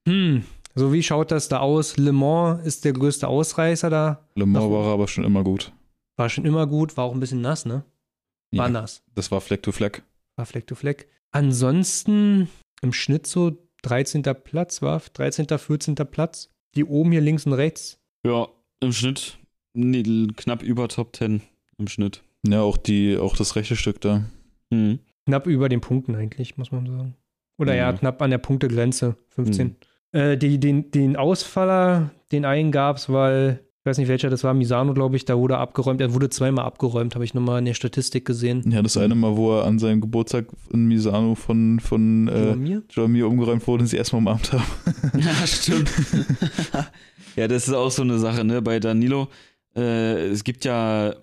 Hm. 0.08 0.44
So, 0.74 0.92
wie 0.92 1.02
schaut 1.02 1.30
das 1.30 1.48
da 1.48 1.58
aus? 1.60 1.96
Le 1.98 2.12
Mans 2.12 2.64
ist 2.66 2.84
der 2.84 2.92
größte 2.94 3.28
Ausreißer 3.28 3.90
da. 3.90 4.26
Le 4.34 4.46
Mans 4.46 4.70
war 4.70 4.86
aber 4.86 5.06
schon 5.06 5.24
immer 5.24 5.44
gut. 5.44 5.72
War 6.16 6.28
schon 6.28 6.44
immer 6.44 6.66
gut, 6.66 6.96
war 6.96 7.04
auch 7.04 7.12
ein 7.14 7.20
bisschen 7.20 7.40
nass, 7.42 7.64
ne? 7.66 7.84
War 8.52 8.66
Ja, 8.66 8.72
nass. 8.72 9.02
das 9.14 9.30
war 9.30 9.40
Fleck 9.40 9.62
to 9.62 9.72
Fleck. 9.72 10.02
War 10.36 10.46
Fleck 10.46 10.66
to 10.66 10.74
Fleck. 10.74 11.08
Ansonsten 11.30 12.48
im 12.82 12.92
Schnitt 12.92 13.26
so 13.26 13.56
13. 13.82 14.22
Platz, 14.22 14.82
war 14.82 15.00
13., 15.12 15.46
14. 15.46 15.94
Platz. 15.94 16.48
Die 16.74 16.84
oben 16.84 17.12
hier 17.12 17.20
links 17.20 17.44
und 17.46 17.52
rechts. 17.52 17.98
Ja, 18.24 18.48
im 18.80 18.92
Schnitt 18.92 19.38
nee, 19.74 20.02
knapp 20.36 20.62
über 20.62 20.88
Top 20.88 21.14
10 21.16 21.42
im 21.78 21.88
Schnitt. 21.88 22.22
Ja, 22.46 22.62
auch 22.62 22.76
die, 22.76 23.16
auch 23.18 23.36
das 23.36 23.56
rechte 23.56 23.76
Stück 23.76 24.00
da. 24.00 24.24
Mhm. 24.70 24.98
Knapp 25.26 25.46
über 25.46 25.68
den 25.68 25.80
Punkten 25.80 26.14
eigentlich, 26.16 26.56
muss 26.56 26.72
man 26.72 26.86
sagen. 26.86 27.14
Oder 27.58 27.74
ja, 27.74 27.90
Ja. 27.90 27.92
knapp 27.96 28.20
an 28.22 28.30
der 28.30 28.38
Punktegrenze, 28.38 29.16
15. 29.30 29.76
Äh, 30.12 30.36
die, 30.36 30.58
den, 30.58 30.90
den 30.90 31.16
Ausfaller, 31.16 32.10
den 32.32 32.44
einen 32.44 32.72
gab 32.72 32.96
es, 32.96 33.08
weil 33.08 33.60
Ich 33.80 33.86
weiß 33.86 33.98
nicht, 33.98 34.06
welcher 34.08 34.30
das 34.30 34.44
war, 34.44 34.54
Misano, 34.54 34.94
glaube 34.94 35.16
ich, 35.16 35.24
da 35.24 35.36
wurde 35.36 35.58
abgeräumt. 35.58 36.00
Er 36.00 36.14
wurde 36.14 36.30
zweimal 36.30 36.64
abgeräumt, 36.64 37.14
habe 37.16 37.24
ich 37.24 37.34
nochmal 37.34 37.58
in 37.58 37.64
der 37.64 37.74
Statistik 37.74 38.24
gesehen. 38.24 38.62
Ja, 38.70 38.80
das 38.80 38.96
eine 38.96 39.16
Mal, 39.16 39.36
wo 39.36 39.56
er 39.58 39.64
an 39.64 39.80
seinem 39.80 40.00
Geburtstag 40.00 40.46
in 40.72 40.86
Misano 40.86 41.34
von, 41.34 41.80
von 41.80 42.28
äh, 42.28 42.54
mir? 42.54 42.82
Jamir 42.90 43.26
umgeräumt 43.26 43.66
wurde 43.66 43.82
und 43.82 43.88
sie 43.88 43.96
erstmal 43.96 44.20
umarmt 44.20 44.52
haben. 44.52 44.62
Ja, 45.20 45.34
stimmt. 45.46 45.90
ja, 47.36 47.48
das 47.48 47.66
ist 47.68 47.74
auch 47.74 47.90
so 47.90 48.02
eine 48.02 48.18
Sache, 48.18 48.44
ne? 48.44 48.62
Bei 48.62 48.78
Danilo, 48.78 49.28
äh, 49.74 50.26
es 50.28 50.44
gibt 50.44 50.64
ja, 50.64 51.14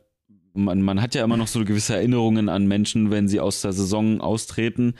man, 0.63 0.81
man 0.81 1.01
hat 1.01 1.15
ja 1.15 1.23
immer 1.23 1.37
noch 1.37 1.47
so 1.47 1.63
gewisse 1.65 1.95
Erinnerungen 1.95 2.49
an 2.49 2.67
Menschen, 2.67 3.11
wenn 3.11 3.27
sie 3.27 3.39
aus 3.39 3.61
der 3.61 3.73
Saison 3.73 4.21
austreten, 4.21 4.95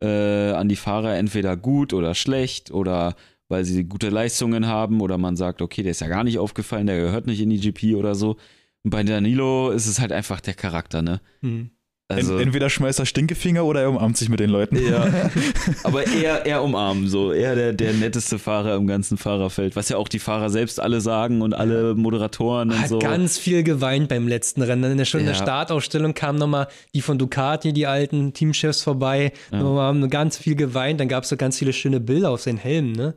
äh, 0.00 0.50
an 0.52 0.68
die 0.68 0.76
Fahrer 0.76 1.16
entweder 1.16 1.56
gut 1.56 1.92
oder 1.92 2.14
schlecht 2.14 2.70
oder 2.70 3.14
weil 3.48 3.64
sie 3.64 3.84
gute 3.84 4.08
Leistungen 4.08 4.66
haben 4.66 5.00
oder 5.00 5.18
man 5.18 5.36
sagt, 5.36 5.62
okay, 5.62 5.82
der 5.82 5.90
ist 5.90 6.00
ja 6.00 6.08
gar 6.08 6.24
nicht 6.24 6.38
aufgefallen, 6.38 6.86
der 6.86 6.98
gehört 7.00 7.26
nicht 7.26 7.40
in 7.40 7.50
die 7.50 7.60
GP 7.60 7.96
oder 7.96 8.14
so. 8.14 8.36
Und 8.82 8.90
bei 8.90 9.02
Danilo 9.04 9.70
ist 9.70 9.86
es 9.86 10.00
halt 10.00 10.10
einfach 10.10 10.40
der 10.40 10.54
Charakter, 10.54 11.02
ne? 11.02 11.20
Hm. 11.40 11.70
Also, 12.12 12.34
Ent- 12.34 12.42
Entweder 12.46 12.70
schmeißt 12.70 12.98
er 12.98 13.06
Stinkefinger 13.06 13.64
oder 13.64 13.80
er 13.82 13.90
umarmt 13.90 14.16
sich 14.16 14.28
mit 14.28 14.40
den 14.40 14.50
Leuten. 14.50 14.76
ja, 14.76 15.06
aber 15.84 16.06
eher, 16.06 16.46
eher 16.46 16.62
umarmen, 16.62 17.08
so. 17.08 17.32
Eher 17.32 17.54
der, 17.54 17.72
der 17.72 17.92
netteste 17.94 18.38
Fahrer 18.38 18.76
im 18.76 18.86
ganzen 18.86 19.18
Fahrerfeld, 19.18 19.76
was 19.76 19.88
ja 19.88 19.96
auch 19.96 20.08
die 20.08 20.18
Fahrer 20.18 20.50
selbst 20.50 20.80
alle 20.80 21.00
sagen 21.00 21.42
und 21.42 21.54
alle 21.54 21.94
Moderatoren 21.94 22.70
und 22.70 22.80
Hat 22.80 22.88
so. 22.88 22.98
ganz 22.98 23.38
viel 23.38 23.62
geweint 23.62 24.08
beim 24.08 24.28
letzten 24.28 24.62
Rennen. 24.62 24.90
In 24.92 24.98
der, 24.98 25.04
schon 25.04 25.20
in 25.20 25.26
der 25.26 25.34
Ja. 25.36 25.42
Startausstellung 25.42 26.14
kamen 26.14 26.38
nochmal 26.38 26.68
die 26.94 27.00
von 27.02 27.18
Ducati, 27.18 27.72
die 27.72 27.86
alten 27.86 28.32
Teamchefs 28.32 28.82
vorbei. 28.82 29.32
Ja. 29.50 29.58
Nochmal 29.62 29.86
haben 29.88 30.10
ganz 30.10 30.36
viel 30.36 30.54
geweint. 30.54 31.00
Dann 31.00 31.08
gab 31.08 31.24
es 31.24 31.30
so 31.30 31.36
ganz 31.36 31.58
viele 31.58 31.72
schöne 31.72 32.00
Bilder 32.00 32.30
auf 32.30 32.40
seinen 32.42 32.58
Helm, 32.58 32.92
ne? 32.92 33.14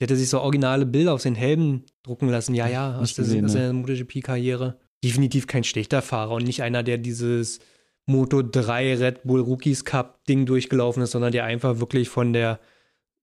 Der 0.00 0.06
hatte 0.06 0.16
sich 0.16 0.28
so 0.28 0.40
originale 0.40 0.86
Bilder 0.86 1.14
auf 1.14 1.20
seinen 1.22 1.36
Helm 1.36 1.84
drucken 2.02 2.28
lassen. 2.28 2.52
Ja, 2.54 2.66
ja, 2.66 2.94
aus, 2.96 3.00
Nicht 3.02 3.18
der, 3.18 3.24
gesehen, 3.26 3.44
aus 3.44 3.54
ne? 3.54 3.60
seiner 3.60 3.72
MotoGP-Karriere. 3.74 4.76
Definitiv 5.04 5.46
kein 5.46 5.62
schlechter 5.64 6.02
Fahrer 6.02 6.32
und 6.32 6.44
nicht 6.44 6.62
einer, 6.62 6.82
der 6.82 6.98
dieses 6.98 7.60
Moto 8.06 8.42
3 8.42 8.96
Red 8.96 9.22
Bull 9.24 9.40
Rookies 9.40 9.84
Cup 9.84 10.24
Ding 10.26 10.46
durchgelaufen 10.46 11.02
ist, 11.02 11.12
sondern 11.12 11.32
der 11.32 11.44
einfach 11.44 11.80
wirklich 11.80 12.08
von 12.08 12.32
der 12.32 12.60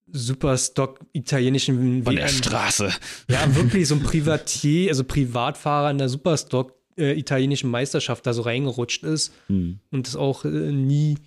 Superstock 0.08 1.00
italienischen 1.14 2.04
Von 2.04 2.16
der 2.16 2.28
Straße. 2.28 2.92
ja, 3.30 3.56
wirklich 3.56 3.88
so 3.88 3.96
ein 3.96 4.04
Privatier, 4.04 4.90
also 4.90 5.04
Privatfahrer 5.04 5.92
in 5.92 5.98
der 5.98 6.10
Superstock 6.10 6.74
äh, 6.98 7.18
italienischen 7.18 7.70
Meisterschaft 7.70 8.26
da 8.26 8.34
so 8.34 8.42
reingerutscht 8.42 9.04
ist 9.04 9.34
Hm. 9.48 9.80
und 9.92 10.08
es 10.08 10.16
auch 10.16 10.44
äh, 10.46 10.50
nie 10.50 11.18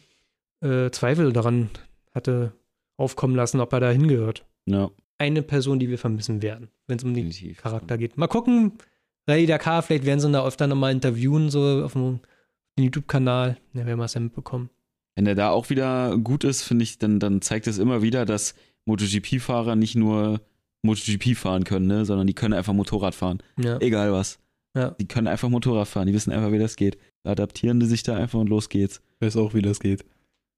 äh, 0.60 0.90
Zweifel 0.90 1.32
daran 1.32 1.70
hatte 2.14 2.52
aufkommen 2.96 3.34
lassen, 3.36 3.60
ob 3.60 3.72
er 3.72 3.80
da 3.80 3.90
hingehört. 3.90 4.44
Ja, 4.66 4.90
Eine 5.18 5.42
Person, 5.42 5.78
die 5.78 5.88
wir 5.88 5.98
vermissen 5.98 6.42
werden, 6.42 6.68
wenn 6.86 6.98
es 6.98 7.04
um 7.04 7.14
den 7.14 7.26
definitiv. 7.28 7.62
Charakter 7.62 7.98
geht. 7.98 8.16
Mal 8.18 8.28
gucken, 8.28 8.72
Rallye 9.26 9.46
Dakar, 9.46 9.82
vielleicht 9.82 10.04
werden 10.04 10.20
sie 10.20 10.28
ihn 10.28 10.32
da 10.34 10.46
öfter 10.46 10.66
nochmal 10.66 10.92
interviewen, 10.92 11.50
so 11.50 11.82
auf 11.84 11.94
dem 11.94 12.20
YouTube-Kanal. 12.78 13.58
Ja, 13.72 13.86
werden 13.86 13.98
wir 13.98 14.04
es 14.04 14.14
ja 14.14 14.20
mitbekommen. 14.20 14.70
Wenn 15.16 15.26
er 15.26 15.34
da 15.34 15.50
auch 15.50 15.70
wieder 15.70 16.18
gut 16.18 16.44
ist, 16.44 16.62
finde 16.62 16.82
ich, 16.82 16.98
dann, 16.98 17.20
dann 17.20 17.40
zeigt 17.40 17.66
es 17.66 17.78
immer 17.78 18.02
wieder, 18.02 18.24
dass 18.24 18.54
MotoGP-Fahrer 18.86 19.76
nicht 19.76 19.94
nur 19.94 20.40
MotoGP 20.82 21.36
fahren 21.36 21.64
können, 21.64 21.86
ne, 21.86 22.04
sondern 22.04 22.26
die 22.26 22.34
können 22.34 22.54
einfach 22.54 22.72
Motorrad 22.72 23.14
fahren. 23.14 23.42
Ja. 23.58 23.78
Egal 23.80 24.12
was. 24.12 24.38
Ja. 24.76 24.90
Die 24.90 25.06
können 25.06 25.28
einfach 25.28 25.48
Motorrad 25.48 25.88
fahren. 25.88 26.06
Die 26.06 26.14
wissen 26.14 26.32
einfach, 26.32 26.52
wie 26.52 26.58
das 26.58 26.76
geht. 26.76 26.98
Da 27.22 27.30
adaptieren 27.30 27.80
die 27.80 27.86
sich 27.86 28.02
da 28.02 28.16
einfach 28.16 28.40
und 28.40 28.48
los 28.48 28.68
geht's. 28.68 29.00
Ich 29.20 29.26
weiß 29.26 29.36
auch, 29.36 29.54
wie 29.54 29.62
das 29.62 29.80
geht. 29.80 30.04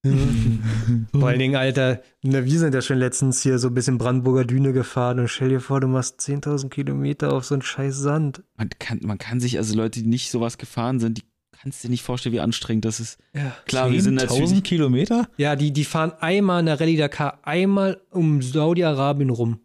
Vor 1.12 1.28
allen 1.28 1.38
Dingen, 1.38 1.56
Alter, 1.56 2.00
na, 2.22 2.44
wir 2.44 2.58
sind 2.58 2.74
ja 2.74 2.80
schon 2.80 2.98
letztens 2.98 3.42
hier 3.42 3.58
so 3.58 3.68
ein 3.68 3.74
bisschen 3.74 3.98
Brandenburger 3.98 4.44
Düne 4.44 4.72
gefahren 4.72 5.18
und 5.18 5.28
stell 5.28 5.48
dir 5.48 5.60
vor, 5.60 5.80
du 5.80 5.88
machst 5.88 6.20
10.000 6.20 6.68
Kilometer 6.68 7.32
auf 7.32 7.44
so 7.44 7.54
einen 7.54 7.62
scheiß 7.62 7.96
Sand. 7.96 8.42
Man 8.56 8.70
kann, 8.78 9.00
man 9.02 9.18
kann 9.18 9.40
sich, 9.40 9.58
also 9.58 9.76
Leute, 9.76 10.02
die 10.02 10.08
nicht 10.08 10.30
sowas 10.30 10.58
gefahren 10.58 11.00
sind, 11.00 11.18
die 11.18 11.24
kannst 11.60 11.82
dir 11.82 11.90
nicht 11.90 12.02
vorstellen, 12.02 12.34
wie 12.34 12.40
anstrengend 12.40 12.84
das 12.84 13.00
ist. 13.00 13.18
Ja. 13.34 13.56
Klar, 13.66 13.90
wir 13.90 14.02
sind 14.02 14.20
10.000 14.20 14.24
natürlich. 14.26 14.64
Kilometer? 14.64 15.28
Ja, 15.36 15.56
die, 15.56 15.72
die 15.72 15.84
fahren 15.84 16.12
einmal 16.20 16.60
in 16.60 16.66
der 16.66 16.80
Rallye 16.80 16.96
Dakar, 16.96 17.40
einmal 17.42 18.00
um 18.10 18.42
Saudi-Arabien 18.42 19.30
rum. 19.30 19.60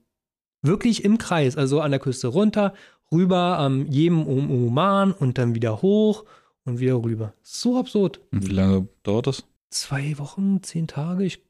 Wirklich 0.62 1.04
im 1.04 1.18
Kreis, 1.18 1.58
also 1.58 1.82
an 1.82 1.92
der 1.92 2.00
Küste 2.00 2.28
runter, 2.28 2.74
rüber 3.12 3.58
am 3.58 3.88
jedem 3.88 4.24
um 4.24 4.50
Oman 4.50 5.12
und 5.12 5.38
dann 5.38 5.56
wieder 5.56 5.82
hoch 5.82 6.26
und 6.66 6.80
wieder 6.80 7.04
rüber. 7.04 7.34
So 7.42 7.78
absurd. 7.78 8.22
Und 8.32 8.48
wie 8.48 8.54
lange 8.54 8.88
dauert 9.04 9.28
das? 9.28 9.44
Zwei 9.70 10.18
Wochen, 10.18 10.62
zehn 10.64 10.88
Tage. 10.88 11.24
Ich 11.24 11.42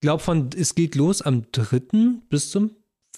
glaube, 0.00 0.22
von 0.22 0.50
es 0.56 0.74
geht 0.74 0.94
los 0.94 1.22
am 1.22 1.50
3. 1.52 2.20
bis 2.28 2.50
zum 2.50 2.70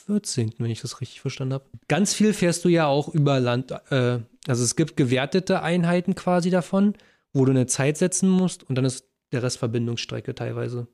14., 0.07 0.55
wenn 0.59 0.71
ich 0.71 0.83
das 0.83 1.01
richtig 1.01 1.21
verstanden 1.21 1.55
habe. 1.55 1.65
Ganz 1.89 2.15
viel 2.15 2.33
fährst 2.33 2.65
du 2.65 2.69
ja 2.69 2.87
auch 2.87 3.09
über 3.09 3.41
Land. 3.41 3.73
Äh, 3.91 4.21
also 4.47 4.63
es 4.63 4.77
gibt 4.77 4.97
gewertete 4.97 5.63
Einheiten 5.63 6.15
quasi 6.15 6.51
davon, 6.51 6.95
wo 7.33 7.45
du 7.45 7.51
eine 7.51 7.67
Zeit 7.67 7.97
setzen 7.97 8.29
musst 8.29 8.65
und 8.65 8.77
dann 8.77 8.85
ist 8.85 9.09
der 9.33 9.43
Rest 9.43 9.59
Verbindungsstrecke 9.59 10.35
teilweise. 10.35 10.89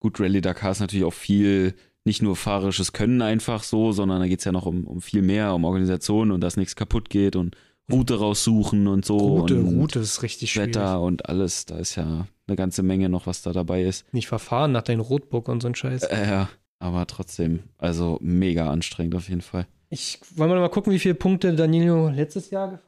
Gut, 0.00 0.20
Rallye 0.20 0.40
Dakar 0.40 0.72
ist 0.72 0.80
natürlich 0.80 1.04
auch 1.04 1.12
viel, 1.12 1.74
nicht 2.04 2.22
nur 2.22 2.36
fahrerisches 2.36 2.92
Können 2.92 3.22
einfach 3.22 3.62
so, 3.62 3.92
sondern 3.92 4.20
da 4.20 4.26
geht's 4.26 4.44
ja 4.44 4.52
noch 4.52 4.66
um, 4.66 4.84
um 4.84 5.00
viel 5.00 5.22
mehr, 5.22 5.54
um 5.54 5.64
Organisation 5.64 6.30
und 6.30 6.40
dass 6.40 6.56
nichts 6.56 6.76
kaputt 6.76 7.10
geht 7.10 7.36
und 7.36 7.56
Route 7.90 8.18
raussuchen 8.18 8.86
und 8.86 9.04
so. 9.04 9.16
Route, 9.16 9.58
und 9.58 9.78
Route 9.78 10.00
ist 10.00 10.22
richtig 10.22 10.52
schwierig. 10.52 10.74
Wetter 10.74 11.00
und 11.00 11.28
alles. 11.28 11.64
Da 11.66 11.78
ist 11.78 11.96
ja 11.96 12.26
eine 12.46 12.56
ganze 12.56 12.82
Menge 12.82 13.08
noch, 13.08 13.26
was 13.26 13.42
da 13.42 13.52
dabei 13.52 13.82
ist. 13.82 14.04
Nicht 14.12 14.28
verfahren 14.28 14.72
nach 14.72 14.82
deinem 14.82 15.00
Rotbook 15.00 15.48
und 15.48 15.62
so 15.62 15.68
ein 15.68 15.74
Scheiß. 15.74 16.02
Äh, 16.04 16.28
ja, 16.28 16.48
aber 16.80 17.06
trotzdem, 17.06 17.60
also 17.78 18.18
mega 18.20 18.70
anstrengend 18.70 19.14
auf 19.14 19.28
jeden 19.28 19.40
Fall. 19.40 19.66
Ich 19.90 20.20
wollen 20.34 20.50
wir 20.50 20.60
mal 20.60 20.68
gucken, 20.68 20.92
wie 20.92 20.98
viele 20.98 21.14
Punkte 21.14 21.54
Danilo 21.54 22.10
letztes 22.10 22.50
Jahr 22.50 22.68
gefahren 22.70 22.87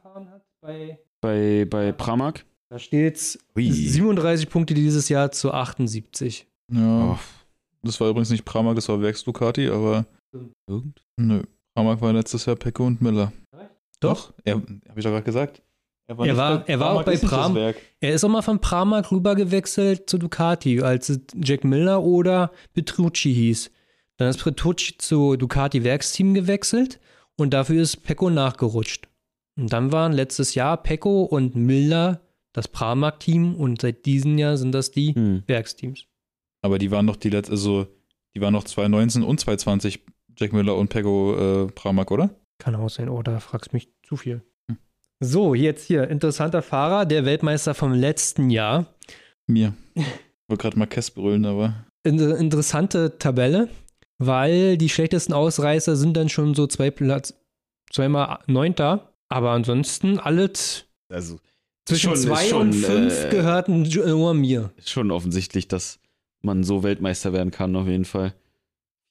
Bei, 0.61 0.99
Bei, 1.21 1.65
bei 1.69 1.91
Pramac? 1.91 2.45
da 2.69 2.79
steht's 2.79 3.37
Ui. 3.55 3.69
37 3.71 4.49
Punkte 4.49 4.73
dieses 4.73 5.09
Jahr 5.09 5.31
zu 5.31 5.51
78. 5.51 6.47
Ja. 6.71 7.11
Oh, 7.13 7.19
Das 7.83 7.99
war 7.99 8.09
übrigens 8.09 8.29
nicht 8.29 8.45
Pramac, 8.45 8.75
das 8.75 8.87
war 8.87 9.01
Werks 9.01 9.23
Ducati, 9.23 9.67
aber 9.67 10.05
irgend? 10.67 11.03
nö. 11.17 11.41
Pramac 11.75 12.01
war 12.01 12.13
letztes 12.13 12.45
Jahr 12.45 12.55
Pecco 12.55 12.85
und 12.85 13.01
Miller. 13.01 13.31
Doch. 13.99 14.33
Er, 14.43 14.55
hab 14.55 14.97
ich 14.97 15.03
doch 15.03 15.11
gerade 15.11 15.23
gesagt. 15.23 15.61
Er 16.07 16.15
nicht 16.15 16.35
war- 16.35 16.67
er 16.67 16.79
war 16.79 16.91
auch 16.91 17.03
bei 17.03 17.15
Pram. 17.17 17.55
Er 17.55 18.13
ist 18.13 18.23
auch 18.23 18.29
mal 18.29 18.41
von 18.41 18.59
Pramac 18.59 19.11
rüber 19.11 19.35
gewechselt 19.35 20.09
zu 20.09 20.17
Ducati, 20.17 20.81
als 20.81 21.09
es 21.09 21.19
Jack 21.41 21.63
Miller 21.63 22.01
oder 22.03 22.51
Petrucci 22.73 23.33
hieß. 23.33 23.71
Dann 24.17 24.29
ist 24.29 24.43
Petrucci 24.43 24.97
zu 24.97 25.35
Ducati 25.37 25.83
Werksteam 25.83 26.33
gewechselt 26.33 26.99
und 27.37 27.53
dafür 27.53 27.81
ist 27.81 28.03
Pecco 28.03 28.29
nachgerutscht. 28.29 29.07
Und 29.57 29.73
dann 29.73 29.91
waren 29.91 30.13
letztes 30.13 30.55
Jahr 30.55 30.77
Pecco 30.81 31.23
und 31.23 31.55
Miller 31.55 32.21
das 32.53 32.67
Pramac-Team 32.67 33.55
und 33.55 33.81
seit 33.81 34.05
diesem 34.05 34.37
Jahr 34.37 34.57
sind 34.57 34.73
das 34.73 34.91
die 34.91 35.15
Hm. 35.15 35.43
Werksteams. 35.47 36.05
Aber 36.61 36.77
die 36.77 36.91
waren 36.91 37.05
noch 37.05 37.15
die 37.15 37.29
letzte, 37.29 37.53
also 37.53 37.87
die 38.35 38.41
waren 38.41 38.53
noch 38.53 38.63
2019 38.63 39.23
und 39.23 39.39
2020 39.39 40.01
Jack 40.37 40.53
Miller 40.53 40.75
und 40.75 40.89
Pecco 40.89 41.65
äh, 41.65 41.71
Pramac, 41.71 42.11
oder? 42.11 42.29
Kann 42.59 42.75
auch 42.75 42.89
sein, 42.89 43.09
oh, 43.09 43.21
da 43.21 43.39
fragst 43.39 43.73
mich 43.73 43.89
zu 44.03 44.15
viel. 44.15 44.41
Hm. 44.69 44.77
So, 45.19 45.53
jetzt 45.53 45.85
hier, 45.85 46.07
interessanter 46.09 46.61
Fahrer, 46.61 47.05
der 47.05 47.25
Weltmeister 47.25 47.73
vom 47.73 47.93
letzten 47.93 48.49
Jahr. 48.49 48.85
Mir. 49.47 49.73
Ich 49.95 50.03
wollte 50.47 50.61
gerade 50.63 50.79
mal 50.79 50.85
Kess 50.85 51.11
brüllen, 51.11 51.45
aber. 51.45 51.85
Inter 52.03 52.37
interessante 52.37 53.17
Tabelle, 53.17 53.69
weil 54.17 54.77
die 54.77 54.89
schlechtesten 54.89 55.33
Ausreißer 55.33 55.95
sind 55.95 56.17
dann 56.17 56.29
schon 56.29 56.53
so 56.55 56.67
zwei 56.67 56.91
Platz, 56.91 57.33
zweimal 57.91 58.39
Neunter, 58.47 59.10
aber 59.31 59.51
ansonsten 59.51 60.19
alles 60.19 60.85
Also 61.09 61.39
zwischen 61.85 62.11
schon- 62.11 62.17
zwei 62.17 62.45
schon, 62.47 62.61
und 62.69 62.73
fünf 62.73 63.25
äh, 63.25 63.29
gehörten 63.29 63.83
nur 63.83 64.33
mir. 64.33 64.71
ist 64.77 64.89
schon 64.89 65.11
offensichtlich, 65.11 65.67
dass 65.67 65.99
man 66.41 66.63
so 66.63 66.83
Weltmeister 66.83 67.33
werden 67.33 67.51
kann, 67.51 67.75
auf 67.75 67.87
jeden 67.87 68.05
Fall. 68.05 68.33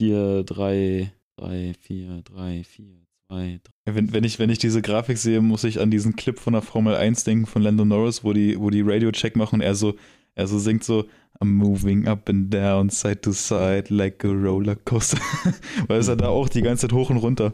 4, 0.00 0.44
3, 0.44 1.12
3, 1.36 1.74
4, 1.80 2.22
3, 2.24 2.64
4, 2.64 2.86
2, 3.28 3.60
3. 3.62 3.70
Ja, 3.86 3.94
Wenn, 3.94 4.12
wenn, 4.12 4.24
ich, 4.24 4.38
wenn 4.38 4.50
ich 4.50 4.58
diese 4.58 4.82
Grafik 4.82 5.18
sehe, 5.18 5.40
muss 5.40 5.64
ich 5.64 5.80
an 5.80 5.90
diesen 5.90 6.16
Clip 6.16 6.38
von 6.38 6.54
der 6.54 6.62
Formel 6.62 6.94
1 6.96 7.24
denken 7.24 7.46
von 7.46 7.62
Lando 7.62 7.84
Norris, 7.84 8.24
wo 8.24 8.32
die, 8.32 8.58
wo 8.58 8.70
die 8.70 8.80
Radio-Check 8.82 9.36
machen 9.36 9.56
und 9.56 9.60
er 9.60 9.74
so, 9.74 9.94
er 10.34 10.46
so 10.46 10.58
singt 10.58 10.84
so, 10.84 11.04
I'm 11.40 11.46
moving 11.52 12.06
up 12.08 12.28
and 12.28 12.52
down, 12.52 12.90
side 12.90 13.20
to 13.22 13.32
side, 13.32 13.84
like 13.90 14.24
a 14.24 14.28
roller 14.28 14.74
coaster. 14.76 15.18
Weil 15.86 16.00
es 16.00 16.08
ja 16.08 16.16
da 16.16 16.28
auch 16.28 16.48
die 16.48 16.62
ganze 16.62 16.82
Zeit 16.88 16.92
hoch 16.92 17.10
und 17.10 17.18
runter. 17.18 17.52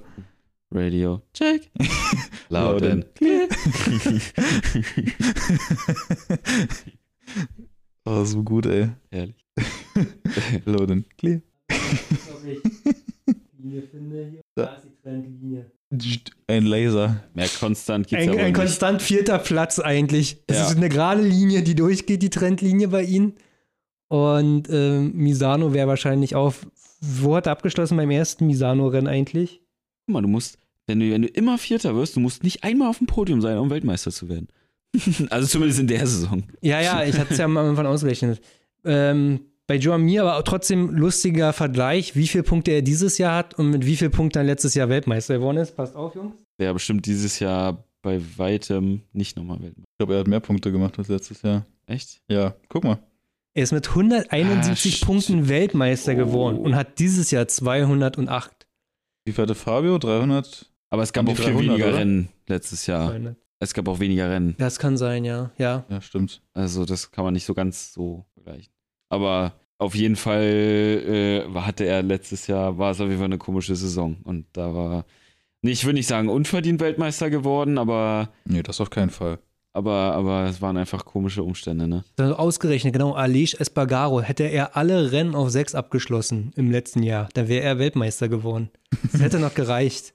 Radio. 0.76 1.22
Check. 1.32 1.70
Loud 2.48 2.82
and 2.84 3.04
clear. 3.14 3.48
oh, 8.04 8.24
so 8.24 8.42
gut, 8.42 8.66
ey. 8.66 8.88
Herrlich. 9.10 9.44
Loud 10.64 10.90
and 10.90 11.18
clear. 11.18 11.40
Da 14.54 14.64
ist 14.74 14.84
die 14.84 15.02
Trendlinie. 15.02 15.70
Ein 16.46 16.66
Laser. 16.66 17.24
Mehr 17.34 17.48
konstant 17.48 18.08
geht's 18.08 18.22
Ein, 18.22 18.34
ja 18.34 18.44
ein 18.44 18.52
konstant 18.52 19.02
vierter 19.02 19.38
Platz 19.38 19.78
eigentlich. 19.78 20.38
Es 20.46 20.56
Ja. 20.56 20.66
ist 20.68 20.76
eine 20.76 20.88
gerade 20.88 21.22
Linie, 21.22 21.62
die 21.62 21.74
durchgeht, 21.74 22.22
die 22.22 22.30
Trendlinie 22.30 22.88
bei 22.88 23.02
ihnen. 23.02 23.34
Und 24.08 24.68
ähm, 24.70 25.12
Misano 25.14 25.72
wäre 25.72 25.88
wahrscheinlich 25.88 26.34
auch. 26.34 26.54
Wo 27.00 27.36
hat 27.36 27.46
er 27.46 27.52
abgeschlossen 27.52 27.96
beim 27.96 28.10
ersten 28.10 28.46
Misano-Rennen 28.46 29.06
eigentlich? 29.06 29.60
Guck 30.06 30.14
mal, 30.14 30.22
du 30.22 30.28
musst, 30.28 30.58
Wenn 30.87 31.01
du, 31.01 31.11
wenn 31.11 31.22
du 31.22 31.28
immer 31.28 31.59
Vierter 31.59 31.95
wirst, 31.97 32.16
du 32.16 32.20
musst 32.20 32.45
nicht 32.45 32.62
einmal 32.64 32.89
auf 32.89 32.99
dem 32.99 33.07
Podium 33.07 33.41
sein, 33.41 33.59
um 33.59 33.70
Weltmeister 33.70 34.11
zu 34.11 34.28
werden. 34.28 34.49
also 35.30 35.47
zumindest 35.47 35.80
in 35.80 35.89
der 35.89 36.07
Saison. 36.07 36.45
Ja, 36.61 36.80
ja, 36.80 37.05
ich 37.05 37.18
hatte 37.18 37.32
es 37.32 37.39
ja 37.39 37.45
am 37.45 37.57
Anfang 37.57 37.87
ausgerechnet. 37.87 38.41
Ähm, 38.84 39.41
bei 39.66 39.76
Joe 39.76 39.99
Mir 39.99 40.22
aber 40.22 40.37
auch 40.39 40.43
trotzdem 40.43 40.91
lustiger 40.91 41.53
Vergleich, 41.53 42.14
wie 42.14 42.28
viele 42.28 42.45
Punkte 42.45 42.70
er 42.70 42.82
dieses 42.82 43.18
Jahr 43.18 43.34
hat 43.34 43.55
und 43.55 43.70
mit 43.70 43.84
wie 43.84 43.97
vielen 43.97 44.12
Punkten 44.12 44.39
er 44.39 44.45
letztes 44.45 44.74
Jahr 44.74 44.89
Weltmeister 44.89 45.39
geworden 45.39 45.57
ist. 45.57 45.74
Passt 45.76 45.97
auf, 45.97 46.14
Jungs. 46.14 46.37
Wäre 46.57 46.74
bestimmt 46.74 47.05
dieses 47.07 47.41
Jahr 47.41 47.84
bei 48.03 48.20
weitem 48.37 49.03
nicht 49.12 49.37
nochmal 49.37 49.61
Weltmeister. 49.61 49.91
Ich 49.91 49.99
glaube, 49.99 50.14
er 50.14 50.20
hat 50.20 50.28
mehr 50.28 50.41
Punkte 50.41 50.70
gemacht 50.70 50.97
als 50.99 51.09
letztes 51.09 51.43
Jahr. 51.43 51.66
Echt? 51.87 52.20
Ja, 52.30 52.55
guck 52.68 52.84
mal. 52.84 52.99
Er 53.55 53.62
ist 53.64 53.72
mit 53.72 53.89
171 53.89 55.03
Ah, 55.03 55.07
Punkten 55.07 55.49
Weltmeister 55.49 56.12
oh. 56.12 56.16
geworden 56.16 56.59
und 56.59 56.76
hat 56.76 56.99
dieses 57.01 57.32
Jahr 57.32 57.49
208. 57.49 58.66
Wie 59.24 59.32
viel 59.32 59.43
hatte 59.43 59.55
Fabio? 59.57 59.99
300? 59.99 60.70
Aber 60.91 61.03
es 61.03 61.12
gab 61.12 61.28
auch 61.28 61.37
viel 61.37 61.47
300, 61.47 61.62
weniger 61.64 61.89
oder? 61.89 61.99
Rennen 61.99 62.28
letztes 62.47 62.87
Jahr. 62.87 63.11
200. 63.11 63.37
Es 63.59 63.72
gab 63.74 63.89
auch 63.89 64.01
weniger 64.01 64.30
Rennen. 64.30 64.55
Das 64.59 64.78
kann 64.78 64.97
sein, 64.97 65.24
ja. 65.24 65.51
Ja. 65.59 65.84
Ja, 65.89 66.01
stimmt. 66.01 66.43
Also 66.53 66.84
das 66.84 67.11
kann 67.11 67.24
man 67.24 67.32
nicht 67.34 67.47
so 67.47 67.55
ganz 67.55 67.93
so 67.93 68.24
vergleichen. 68.34 68.72
Aber 69.09 69.55
auf 69.78 69.95
jeden 69.95 70.16
Fall 70.16 70.43
äh, 70.43 71.55
hatte 71.55 71.84
er 71.84 72.03
letztes 72.03 72.47
Jahr, 72.47 72.78
war 72.78 72.91
es 72.91 73.01
auf 73.01 73.07
jeden 73.07 73.18
Fall 73.18 73.26
eine 73.26 73.39
komische 73.39 73.74
Saison. 73.76 74.16
Und 74.24 74.47
da 74.53 74.74
war, 74.74 75.05
nee, 75.62 75.70
ich 75.70 75.84
will 75.87 75.95
nicht 75.95 76.07
sagen 76.07 76.28
unverdient 76.28 76.80
Weltmeister 76.80 77.30
geworden, 77.30 77.78
aber, 77.78 78.28
Nee, 78.45 78.62
das 78.62 78.80
auf 78.80 78.91
keinen 78.91 79.11
Fall. 79.11 79.39
aber, 79.72 80.12
aber 80.12 80.45
es 80.45 80.61
waren 80.62 80.76
einfach 80.76 81.05
komische 81.05 81.43
Umstände, 81.43 81.87
ne? 81.89 82.05
Ausgerechnet, 82.39 82.93
genau, 82.93 83.12
Aleix 83.14 83.55
Espargaro, 83.55 84.20
hätte 84.22 84.45
er 84.45 84.76
alle 84.76 85.12
Rennen 85.12 85.34
auf 85.34 85.51
sechs 85.51 85.74
abgeschlossen 85.74 86.53
im 86.57 86.70
letzten 86.70 87.03
Jahr, 87.03 87.28
dann 87.34 87.49
wäre 87.49 87.62
er 87.64 87.78
Weltmeister 87.78 88.28
geworden. 88.28 88.70
Das 89.12 89.20
hätte 89.20 89.39
noch 89.39 89.55
gereicht. 89.55 90.14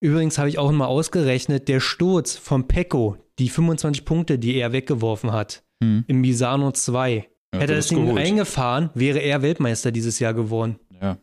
Übrigens 0.00 0.38
habe 0.38 0.48
ich 0.48 0.58
auch 0.58 0.70
mal 0.72 0.86
ausgerechnet, 0.86 1.68
der 1.68 1.80
Sturz 1.80 2.36
von 2.36 2.68
Pecco, 2.68 3.16
die 3.38 3.48
25 3.48 4.04
Punkte, 4.04 4.38
die 4.38 4.56
er 4.56 4.72
weggeworfen 4.72 5.32
hat, 5.32 5.62
Hm. 5.82 6.04
im 6.06 6.20
Misano 6.20 6.72
2, 6.72 7.28
Ja, 7.54 7.60
hätte 7.60 7.72
er 7.72 7.76
das 7.76 7.88
Ding 7.88 8.16
eingefahren, 8.16 8.90
wäre 8.94 9.18
er 9.18 9.42
Weltmeister 9.42 9.92
dieses 9.92 10.18
Jahr 10.18 10.32
geworden. 10.34 10.78
Ja. 11.02 11.18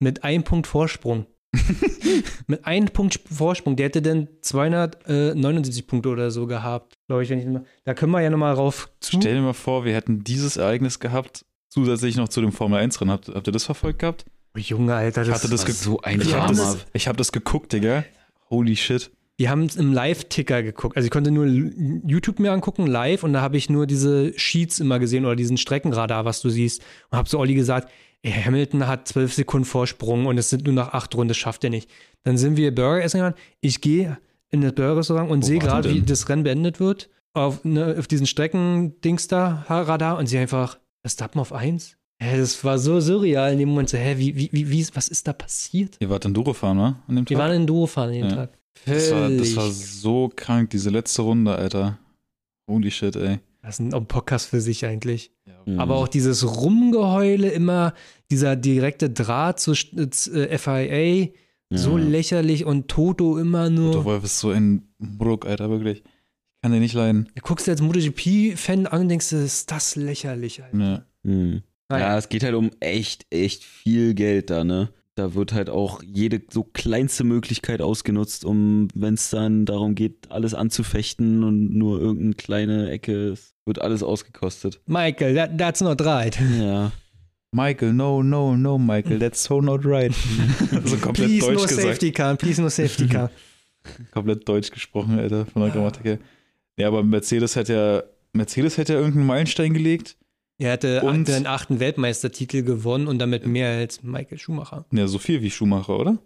Mit 0.00 0.24
einem 0.24 0.42
Punkt 0.42 0.66
Vorsprung. 0.66 1.26
Mit 2.48 2.64
einem 2.64 2.88
Punkt 2.88 3.20
Vorsprung. 3.30 3.76
Der 3.76 3.86
hätte 3.86 4.02
dann 4.02 4.28
279 4.40 5.86
Punkte 5.86 6.08
oder 6.08 6.30
so 6.30 6.46
gehabt, 6.46 6.94
glaube 7.06 7.22
ich. 7.22 7.30
Wenn 7.30 7.38
ich 7.38 7.46
mal, 7.46 7.64
da 7.84 7.94
können 7.94 8.12
wir 8.12 8.20
ja 8.20 8.30
nochmal 8.30 8.54
rauf 8.54 8.90
zu. 9.00 9.18
Stell 9.20 9.34
dir 9.36 9.40
mal 9.42 9.52
vor, 9.52 9.84
wir 9.84 9.94
hätten 9.94 10.24
dieses 10.24 10.56
Ereignis 10.56 10.98
gehabt, 10.98 11.44
zusätzlich 11.68 12.16
noch 12.16 12.28
zu 12.28 12.40
dem 12.40 12.52
Formel 12.52 12.80
1-Rennen. 12.80 13.12
Habt, 13.12 13.28
habt 13.28 13.46
ihr 13.46 13.52
das 13.52 13.64
verfolgt 13.64 14.00
gehabt? 14.00 14.24
Junge, 14.56 14.94
Alter, 14.94 15.24
das 15.24 15.34
Hatte 15.42 15.48
das 15.48 15.60
war 15.60 15.66
ge- 15.66 15.74
so 15.74 16.00
ein 16.02 16.20
Ich 16.20 16.34
habe 16.34 16.54
das, 16.54 16.86
ich 16.92 17.08
hab 17.08 17.16
das 17.16 17.32
geguckt, 17.32 17.72
Digga. 17.72 18.04
Holy 18.50 18.76
shit. 18.76 19.10
Wir 19.36 19.50
haben 19.50 19.64
es 19.64 19.74
im 19.74 19.92
Live-Ticker 19.92 20.62
geguckt. 20.62 20.96
Also 20.96 21.06
ich 21.06 21.10
konnte 21.10 21.32
nur 21.32 21.44
YouTube 21.46 22.38
mir 22.38 22.52
angucken, 22.52 22.86
live, 22.86 23.24
und 23.24 23.32
da 23.32 23.40
habe 23.40 23.56
ich 23.56 23.68
nur 23.68 23.86
diese 23.88 24.32
Sheets 24.38 24.78
immer 24.78 25.00
gesehen 25.00 25.24
oder 25.24 25.34
diesen 25.34 25.56
Streckenradar, 25.56 26.24
was 26.24 26.40
du 26.40 26.50
siehst. 26.50 26.82
Und 27.10 27.18
habe 27.18 27.28
zu 27.28 27.40
Olli 27.40 27.54
gesagt, 27.54 27.90
ey, 28.22 28.30
Hamilton 28.30 28.86
hat 28.86 29.08
zwölf 29.08 29.34
Sekunden 29.34 29.64
Vorsprung 29.64 30.26
und 30.26 30.38
es 30.38 30.50
sind 30.50 30.64
nur 30.66 30.74
noch 30.74 30.90
acht 30.92 31.12
Runden, 31.16 31.28
das 31.28 31.36
schafft 31.36 31.64
er 31.64 31.70
nicht. 31.70 31.90
Dann 32.22 32.38
sind 32.38 32.56
wir 32.56 32.72
Burger 32.72 33.02
essen 33.02 33.18
gegangen. 33.18 33.34
Ich 33.60 33.80
gehe 33.80 34.18
in 34.50 34.60
das 34.60 34.72
Burger-Restaurant 34.74 35.28
und 35.30 35.42
sehe 35.44 35.58
gerade, 35.58 35.92
wie 35.92 36.02
das 36.02 36.28
Rennen 36.28 36.44
beendet 36.44 36.78
wird. 36.78 37.10
Auf, 37.32 37.64
ne, 37.64 37.96
auf 37.98 38.06
diesen 38.06 38.28
Streckendings 38.28 39.26
da, 39.26 39.64
Radar, 39.68 40.16
und 40.18 40.26
sie 40.28 40.38
einfach, 40.38 40.78
Verstappen 41.02 41.40
auf 41.40 41.52
eins. 41.52 41.96
Das 42.32 42.62
war 42.64 42.78
so 42.78 43.00
surreal 43.00 43.52
in 43.52 43.58
dem 43.58 43.68
Moment. 43.70 43.88
So, 43.90 43.98
hä, 43.98 44.14
wie, 44.18 44.34
wie, 44.36 44.50
wie, 44.70 44.86
was 44.94 45.08
ist 45.08 45.26
da 45.26 45.32
passiert? 45.32 45.96
Ihr 46.00 46.10
wart 46.10 46.24
Enduro 46.24 46.52
fahren, 46.52 46.78
wa? 46.78 47.02
An 47.08 47.16
dem 47.16 47.28
Wir 47.28 47.36
Tag? 47.36 47.38
waren 47.46 47.56
in 47.56 47.66
Duo 47.66 47.86
fahren 47.86 48.08
an 48.10 48.14
dem 48.14 48.28
Ja. 48.28 48.34
Tag. 48.36 48.58
das, 48.86 49.10
war, 49.12 49.28
das 49.30 49.56
war 49.56 49.70
so 49.70 50.30
krank, 50.34 50.70
diese 50.70 50.90
letzte 50.90 51.22
Runde, 51.22 51.54
Alter. 51.54 51.98
Holy 52.68 52.90
shit, 52.90 53.16
ey. 53.16 53.40
Das 53.62 53.78
ist 53.80 53.92
ein 53.94 54.06
Podcast 54.06 54.48
für 54.48 54.60
sich 54.60 54.84
eigentlich. 54.84 55.30
Mhm. 55.66 55.80
Aber 55.80 55.96
auch 55.96 56.08
dieses 56.08 56.44
Rumgeheule 56.60 57.48
immer, 57.48 57.94
dieser 58.30 58.56
direkte 58.56 59.08
Draht 59.10 59.58
zu 59.60 59.72
äh, 59.72 60.58
FIA, 60.58 61.28
so 61.70 61.98
Ja. 61.98 62.04
lächerlich 62.04 62.64
und 62.66 62.88
Toto 62.88 63.38
immer 63.38 63.62
Der 63.64 63.70
nur. 63.70 64.04
Wolf 64.04 64.24
ist 64.24 64.38
so 64.38 64.50
ein 64.50 64.82
Bruck, 64.98 65.46
Alter, 65.46 65.70
wirklich. 65.70 65.98
Ich 66.04 66.62
kann 66.62 66.72
den 66.72 66.80
nicht 66.82 66.94
leiden. 66.94 67.30
Du 67.34 67.42
guckst 67.42 67.66
dir 67.66 67.72
als 67.72 67.80
MotoGP-Fan 67.80 68.86
an 68.86 69.02
und 69.02 69.08
denkst, 69.08 69.32
ist 69.32 69.70
das 69.70 69.96
lächerlich. 69.96 70.62
Alter. 70.62 70.76
Ne. 70.76 71.04
Mhm. 71.22 71.62
Naja. 71.88 72.12
Ja, 72.12 72.18
es 72.18 72.28
geht 72.28 72.42
halt 72.42 72.54
um 72.54 72.70
echt, 72.80 73.26
echt 73.30 73.64
viel 73.64 74.14
Geld 74.14 74.50
da, 74.50 74.64
ne? 74.64 74.90
Da 75.16 75.34
wird 75.34 75.52
halt 75.52 75.70
auch 75.70 76.02
jede 76.02 76.42
so 76.50 76.64
kleinste 76.64 77.22
Möglichkeit 77.22 77.80
ausgenutzt, 77.80 78.44
um, 78.44 78.88
wenn 78.94 79.14
es 79.14 79.30
dann 79.30 79.64
darum 79.64 79.94
geht, 79.94 80.30
alles 80.30 80.54
anzufechten 80.54 81.44
und 81.44 81.72
nur 81.74 82.00
irgendeine 82.00 82.34
kleine 82.34 82.90
Ecke, 82.90 83.28
es 83.28 83.54
wird 83.64 83.80
alles 83.80 84.02
ausgekostet. 84.02 84.80
Michael, 84.86 85.34
that, 85.34 85.56
that's 85.56 85.80
not 85.80 86.00
right. 86.04 86.36
Ja. 86.58 86.90
Michael, 87.52 87.92
no, 87.92 88.24
no, 88.24 88.56
no, 88.56 88.78
Michael, 88.78 89.20
that's 89.20 89.44
so 89.44 89.60
not 89.60 89.84
right. 89.84 90.12
so 90.84 90.96
komplett 90.96 91.28
Please 91.28 91.46
deutsch 91.46 91.60
no 91.60 91.66
gesagt. 91.68 91.82
safety 91.82 92.10
car, 92.10 92.36
please 92.36 92.60
no 92.60 92.68
safety 92.68 93.06
car. 93.06 93.30
Komplett 94.10 94.48
deutsch 94.48 94.70
gesprochen, 94.72 95.18
Alter, 95.18 95.46
von 95.46 95.62
der 95.62 95.70
Grammatik 95.70 96.04
her. 96.04 96.18
Ja, 96.76 96.88
aber 96.88 97.04
Mercedes 97.04 97.54
hat 97.54 97.68
ja, 97.68 98.02
Mercedes 98.32 98.78
hat 98.78 98.88
ja 98.88 98.96
irgendeinen 98.96 99.26
Meilenstein 99.26 99.72
gelegt. 99.72 100.16
Er 100.58 100.72
hatte 100.72 101.02
Und- 101.02 101.26
den 101.28 101.46
achten 101.46 101.80
Weltmeistertitel 101.80 102.62
gewonnen 102.62 103.08
und 103.08 103.18
damit 103.18 103.46
mehr 103.46 103.70
als 103.70 104.02
Michael 104.02 104.38
Schumacher. 104.38 104.84
Ja, 104.92 105.06
so 105.08 105.18
viel 105.18 105.42
wie 105.42 105.50
Schumacher, 105.50 105.98
oder? 105.98 106.18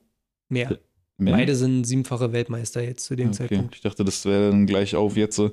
Mehr. 0.48 0.78
Mehr? 1.16 1.34
Beide 1.34 1.56
sind 1.56 1.84
siebenfache 1.84 2.32
Weltmeister 2.32 2.82
jetzt 2.82 3.04
zu 3.04 3.16
dem 3.16 3.28
Okay. 3.28 3.36
Zeitpunkt. 3.38 3.74
Ich 3.74 3.80
dachte, 3.80 4.04
das 4.04 4.24
wäre 4.24 4.50
dann 4.50 4.66
gleich 4.66 4.94
auf 4.94 5.16
jetzt. 5.16 5.36
so. 5.36 5.50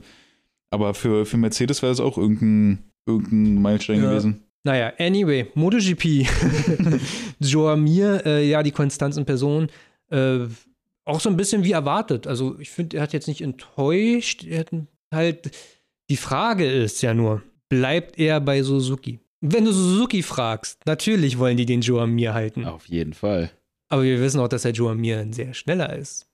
Aber 0.70 0.94
für, 0.94 1.26
für 1.26 1.38
Mercedes 1.38 1.82
wäre 1.82 1.92
es 1.94 2.00
auch 2.00 2.18
irgendein, 2.18 2.84
irgendein 3.06 3.62
Meilenstein 3.62 4.02
Ja. 4.04 4.10
gewesen. 4.10 4.44
Naja, 4.64 4.92
anyway, 5.00 5.48
MotoGP. 5.56 6.28
Joa 7.40 7.76
Mir, 7.76 8.26
äh, 8.26 8.48
ja, 8.50 8.62
die 8.64 8.72
Konstanz 8.72 9.18
in 9.18 9.26
Person. 9.26 9.68
Äh, 10.10 10.40
auch 11.06 11.20
so 11.20 11.30
ein 11.30 11.38
bisschen 11.38 11.64
wie 11.64 11.72
erwartet. 11.72 12.28
Also, 12.28 12.60
ich 12.60 12.70
finde, 12.72 12.98
er 12.98 13.04
hat 13.04 13.14
jetzt 13.14 13.28
nicht 13.28 13.42
enttäuscht. 13.42 14.44
Er 14.44 14.60
hat 14.62 14.72
halt. 15.14 15.52
Die 16.10 16.18
Frage 16.18 16.66
ist 16.72 17.02
ja 17.02 17.14
nur, 17.16 17.42
bleibt 17.70 18.18
er 18.20 18.40
bei 18.42 18.62
Suzuki? 18.64 19.20
Wenn 19.42 19.66
du 19.66 19.72
Suzuki 19.72 20.24
fragst, 20.24 20.80
natürlich 20.86 21.38
wollen 21.38 21.58
die 21.58 21.66
den 21.66 21.82
Joa 21.82 22.08
Mir 22.08 22.34
halten. 22.34 22.66
Auf 22.66 22.88
jeden 22.88 23.14
Fall. 23.14 23.52
Aber 23.90 24.04
wir 24.04 24.20
wissen 24.20 24.40
auch, 24.40 24.48
dass 24.48 24.64
der 24.64 24.72
Joa 24.72 24.96
Mir 24.96 25.20
ein 25.20 25.34
sehr 25.34 25.54
schneller 25.54 25.96
ist. 25.96 26.28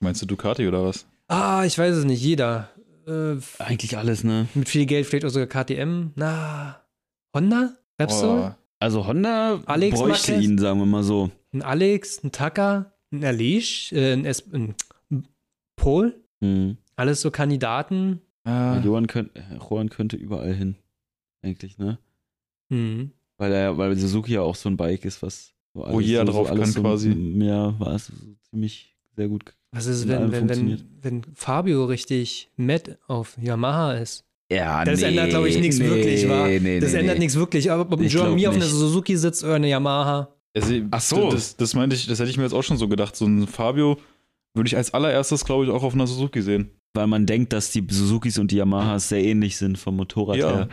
Meinst 0.00 0.22
du 0.22 0.26
Ducati 0.26 0.66
oder 0.66 0.84
was? 0.84 1.06
Ah, 1.28 1.64
ich 1.66 1.76
weiß 1.78 1.96
es 1.96 2.04
nicht. 2.04 2.22
Jeder. 2.22 2.70
Äh, 3.06 3.36
Eigentlich 3.58 3.96
alles, 3.98 4.24
ne? 4.24 4.48
mit 4.54 4.68
viel 4.68 4.86
Geld 4.86 5.06
vielleicht 5.06 5.24
auch 5.24 5.30
sogar 5.30 5.46
KTM. 5.64 6.10
Na, 6.16 6.80
Honda? 7.34 7.72
Repsol? 8.00 8.50
Oh, 8.50 8.54
Also 8.80 9.06
Honda 9.06 9.60
Alex 9.66 9.98
bräuchte 9.98 10.32
Marquez? 10.32 10.44
ihn, 10.44 10.58
sagen 10.58 10.78
wir 10.80 10.86
mal 10.86 11.02
so. 11.02 11.30
ein 11.52 11.62
Alex, 11.62 12.22
ein 12.24 12.32
Taka, 12.32 12.92
ein 13.12 13.24
Alish, 13.24 13.92
äh, 13.92 14.12
ein, 14.12 14.24
es 14.24 14.44
ein 14.52 14.74
Paul, 15.76 16.14
Mhm. 16.40 16.76
alles 16.96 17.20
so 17.22 17.30
Kandidaten. 17.30 18.20
Ah, 18.46 18.80
Johann, 18.84 19.06
könnt, 19.06 19.36
äh, 19.36 19.42
Juan 19.58 19.90
könnte 19.90 20.16
überall 20.16 20.54
hin. 20.54 20.76
Eigentlich, 21.42 21.78
ne? 21.78 21.98
Hm. 22.70 23.10
Weil 23.36 23.52
er, 23.52 23.76
weil 23.76 23.96
Suzuki 23.96 24.32
ja 24.32 24.40
auch 24.40 24.56
so 24.56 24.68
ein 24.68 24.76
Bike 24.76 25.04
ist, 25.04 25.22
was 25.22 25.52
so 25.74 25.86
Wo 25.88 26.00
jeder 26.00 26.26
so, 26.26 26.32
drauf 26.32 26.50
alles 26.50 26.64
kann 26.64 26.72
so, 26.72 26.80
quasi. 26.80 27.10
Ja, 27.38 27.78
war 27.78 27.94
es 27.94 28.06
so 28.06 28.14
ziemlich 28.50 28.96
sehr 29.14 29.28
gut. 29.28 29.54
Was 29.72 29.86
ist, 29.86 30.08
wenn, 30.08 30.32
wenn, 30.32 30.48
wenn, 30.48 30.84
wenn 31.02 31.22
Fabio 31.34 31.84
richtig 31.84 32.50
Matt 32.56 32.98
auf 33.08 33.36
Yamaha 33.40 33.94
ist? 33.94 34.24
Ja, 34.50 34.84
Das 34.84 35.02
ändert, 35.02 35.30
glaube 35.30 35.48
ich, 35.48 35.58
nichts 35.58 35.78
wirklich, 35.80 36.28
wa? 36.28 36.46
Nee, 36.46 36.80
Das 36.80 36.92
nee, 36.92 37.00
ändert 37.00 37.16
nee. 37.16 37.24
nichts 37.24 37.36
wirklich. 37.36 37.70
Aber 37.70 37.82
ob 37.82 38.00
ein 38.00 38.34
Mir 38.34 38.48
auf 38.48 38.54
einer. 38.54 38.64
Suzuki 38.64 39.16
sitzt 39.16 39.42
oder 39.44 39.54
eine 39.54 39.68
Yamaha, 39.68 40.28
Also, 40.54 40.74
Ach 40.90 41.00
so. 41.00 41.30
Das, 41.30 41.56
das 41.56 41.74
meinte 41.74 41.96
ich, 41.96 42.06
das 42.06 42.20
hätte 42.20 42.30
ich 42.30 42.36
mir 42.36 42.44
jetzt 42.44 42.52
auch 42.52 42.62
schon 42.62 42.76
so 42.76 42.88
gedacht. 42.88 43.16
So 43.16 43.26
ein 43.26 43.46
Fabio 43.46 43.98
würde 44.54 44.68
ich 44.68 44.76
als 44.76 44.94
allererstes, 44.94 45.44
glaube 45.44 45.64
ich, 45.64 45.70
auch 45.70 45.82
auf 45.82 45.94
einer 45.94 46.06
Suzuki 46.06 46.42
sehen. 46.42 46.70
Weil 46.96 47.06
man 47.06 47.26
denkt, 47.26 47.52
dass 47.52 47.70
die 47.70 47.84
Suzukis 47.88 48.38
und 48.38 48.50
die 48.50 48.56
Yamahas 48.56 49.08
sehr 49.08 49.22
ähnlich 49.22 49.56
sind 49.56 49.78
vom 49.78 49.96
Motorrad 49.96 50.36
Ja. 50.36 50.54
her. 50.56 50.68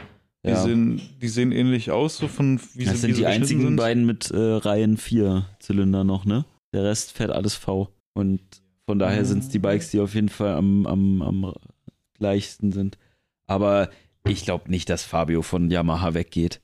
Die, 0.45 0.49
Ja. 0.49 0.61
sehen, 0.63 1.01
die 1.21 1.27
sehen 1.29 1.51
ähnlich 1.53 1.91
aus, 1.91 2.17
so 2.17 2.27
von 2.27 2.59
wie 2.73 2.83
das 2.85 3.01
sie, 3.01 3.07
wie 3.09 3.13
sind 3.13 3.15
sie 3.15 3.21
die 3.21 3.25
einzigen 3.27 3.61
sind. 3.61 3.75
beiden 3.77 4.05
mit 4.05 4.29
äh, 4.31 4.37
Reihen 4.37 4.97
4 4.97 5.45
Zylinder 5.59 6.03
noch, 6.03 6.25
ne? 6.25 6.45
Der 6.73 6.83
Rest 6.83 7.11
fährt 7.13 7.31
alles 7.31 7.55
V. 7.55 7.89
Und 8.13 8.41
von 8.85 8.99
daher 8.99 9.21
Mhm. 9.21 9.25
sind 9.27 9.39
es 9.43 9.49
die 9.49 9.59
Bikes, 9.59 9.91
die 9.91 9.99
auf 10.01 10.13
jeden 10.15 10.27
Fall 10.29 10.53
am, 10.55 10.85
am, 10.85 11.21
am 11.21 11.53
gleichsten 12.17 12.71
sind. 12.73 12.97
Aber 13.47 13.89
ich 14.27 14.43
glaube 14.43 14.69
nicht, 14.69 14.89
dass 14.89 15.03
Fabio 15.03 15.41
von 15.43 15.69
Yamaha 15.71 16.13
weggeht. 16.13 16.61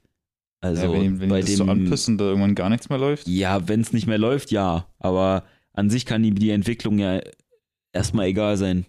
Also 0.61 0.83
ja, 0.83 0.91
wenn, 0.91 1.19
wenn 1.21 1.29
bei 1.29 1.39
das 1.39 1.49
dem, 1.49 1.55
so 1.57 1.63
anpissen, 1.65 2.17
da 2.17 2.25
irgendwann 2.25 2.55
gar 2.55 2.69
nichts 2.69 2.89
mehr 2.89 2.97
läuft. 2.97 3.27
Ja, 3.29 3.67
wenn 3.69 3.79
es 3.81 3.93
nicht 3.93 4.07
mehr 4.07 4.17
läuft, 4.17 4.51
ja. 4.51 4.87
Aber 4.97 5.45
an 5.73 5.89
sich 5.89 6.05
kann 6.05 6.23
ihm 6.25 6.35
die 6.35 6.49
Entwicklung 6.49 6.99
ja 6.99 7.21
erstmal 7.93 8.25
egal 8.27 8.57
sein. 8.57 8.85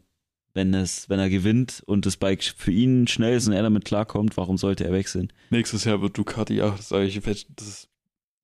Wenn, 0.52 0.74
es, 0.74 1.08
wenn 1.08 1.20
er 1.20 1.30
gewinnt 1.30 1.82
und 1.86 2.06
das 2.06 2.16
Bike 2.16 2.42
für 2.42 2.72
ihn 2.72 3.06
schnell 3.06 3.36
ist 3.36 3.46
und 3.46 3.52
er 3.52 3.62
damit 3.62 3.84
klarkommt, 3.84 4.36
warum 4.36 4.58
sollte 4.58 4.84
er 4.84 4.92
wechseln? 4.92 5.32
Nächstes 5.50 5.84
Jahr 5.84 6.02
wird 6.02 6.18
Ducati, 6.18 6.54
ja, 6.54 6.70
das 6.70 6.88
sage 6.88 7.04
ich, 7.04 7.20
das 7.20 7.44
ist, 7.66 7.88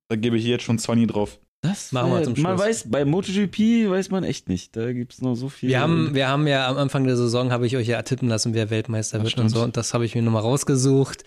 da 0.07 0.15
gebe 0.15 0.37
ich 0.37 0.45
jetzt 0.45 0.63
schon 0.63 0.79
20 0.79 1.07
drauf. 1.07 1.39
Das 1.61 1.91
Machen 1.91 2.11
wir 2.11 2.23
zum 2.23 2.41
Man 2.41 2.57
Schluss. 2.57 2.67
weiß, 2.67 2.91
bei 2.91 3.03
MotoGP 3.03 3.89
weiß 3.89 4.11
man 4.11 4.23
echt 4.23 4.47
nicht. 4.47 4.75
Da 4.75 4.93
gibt 4.93 5.13
es 5.13 5.21
noch 5.21 5.35
so 5.35 5.49
viel. 5.49 5.69
Wir 5.69 5.81
haben, 5.81 6.13
wir 6.13 6.27
haben 6.29 6.47
ja 6.47 6.67
am 6.67 6.77
Anfang 6.77 7.03
der 7.05 7.17
Saison, 7.17 7.51
habe 7.51 7.65
ich 7.65 7.75
euch 7.75 7.87
ja 7.87 8.01
tippen 8.03 8.29
lassen, 8.29 8.53
wer 8.53 8.69
Weltmeister 8.69 9.17
Das 9.17 9.25
wird 9.25 9.39
und 9.39 9.49
so. 9.49 9.63
Und 9.63 9.75
das 9.75 9.93
habe 9.93 10.05
ich 10.05 10.15
mir 10.15 10.21
nochmal 10.21 10.43
rausgesucht. 10.43 11.23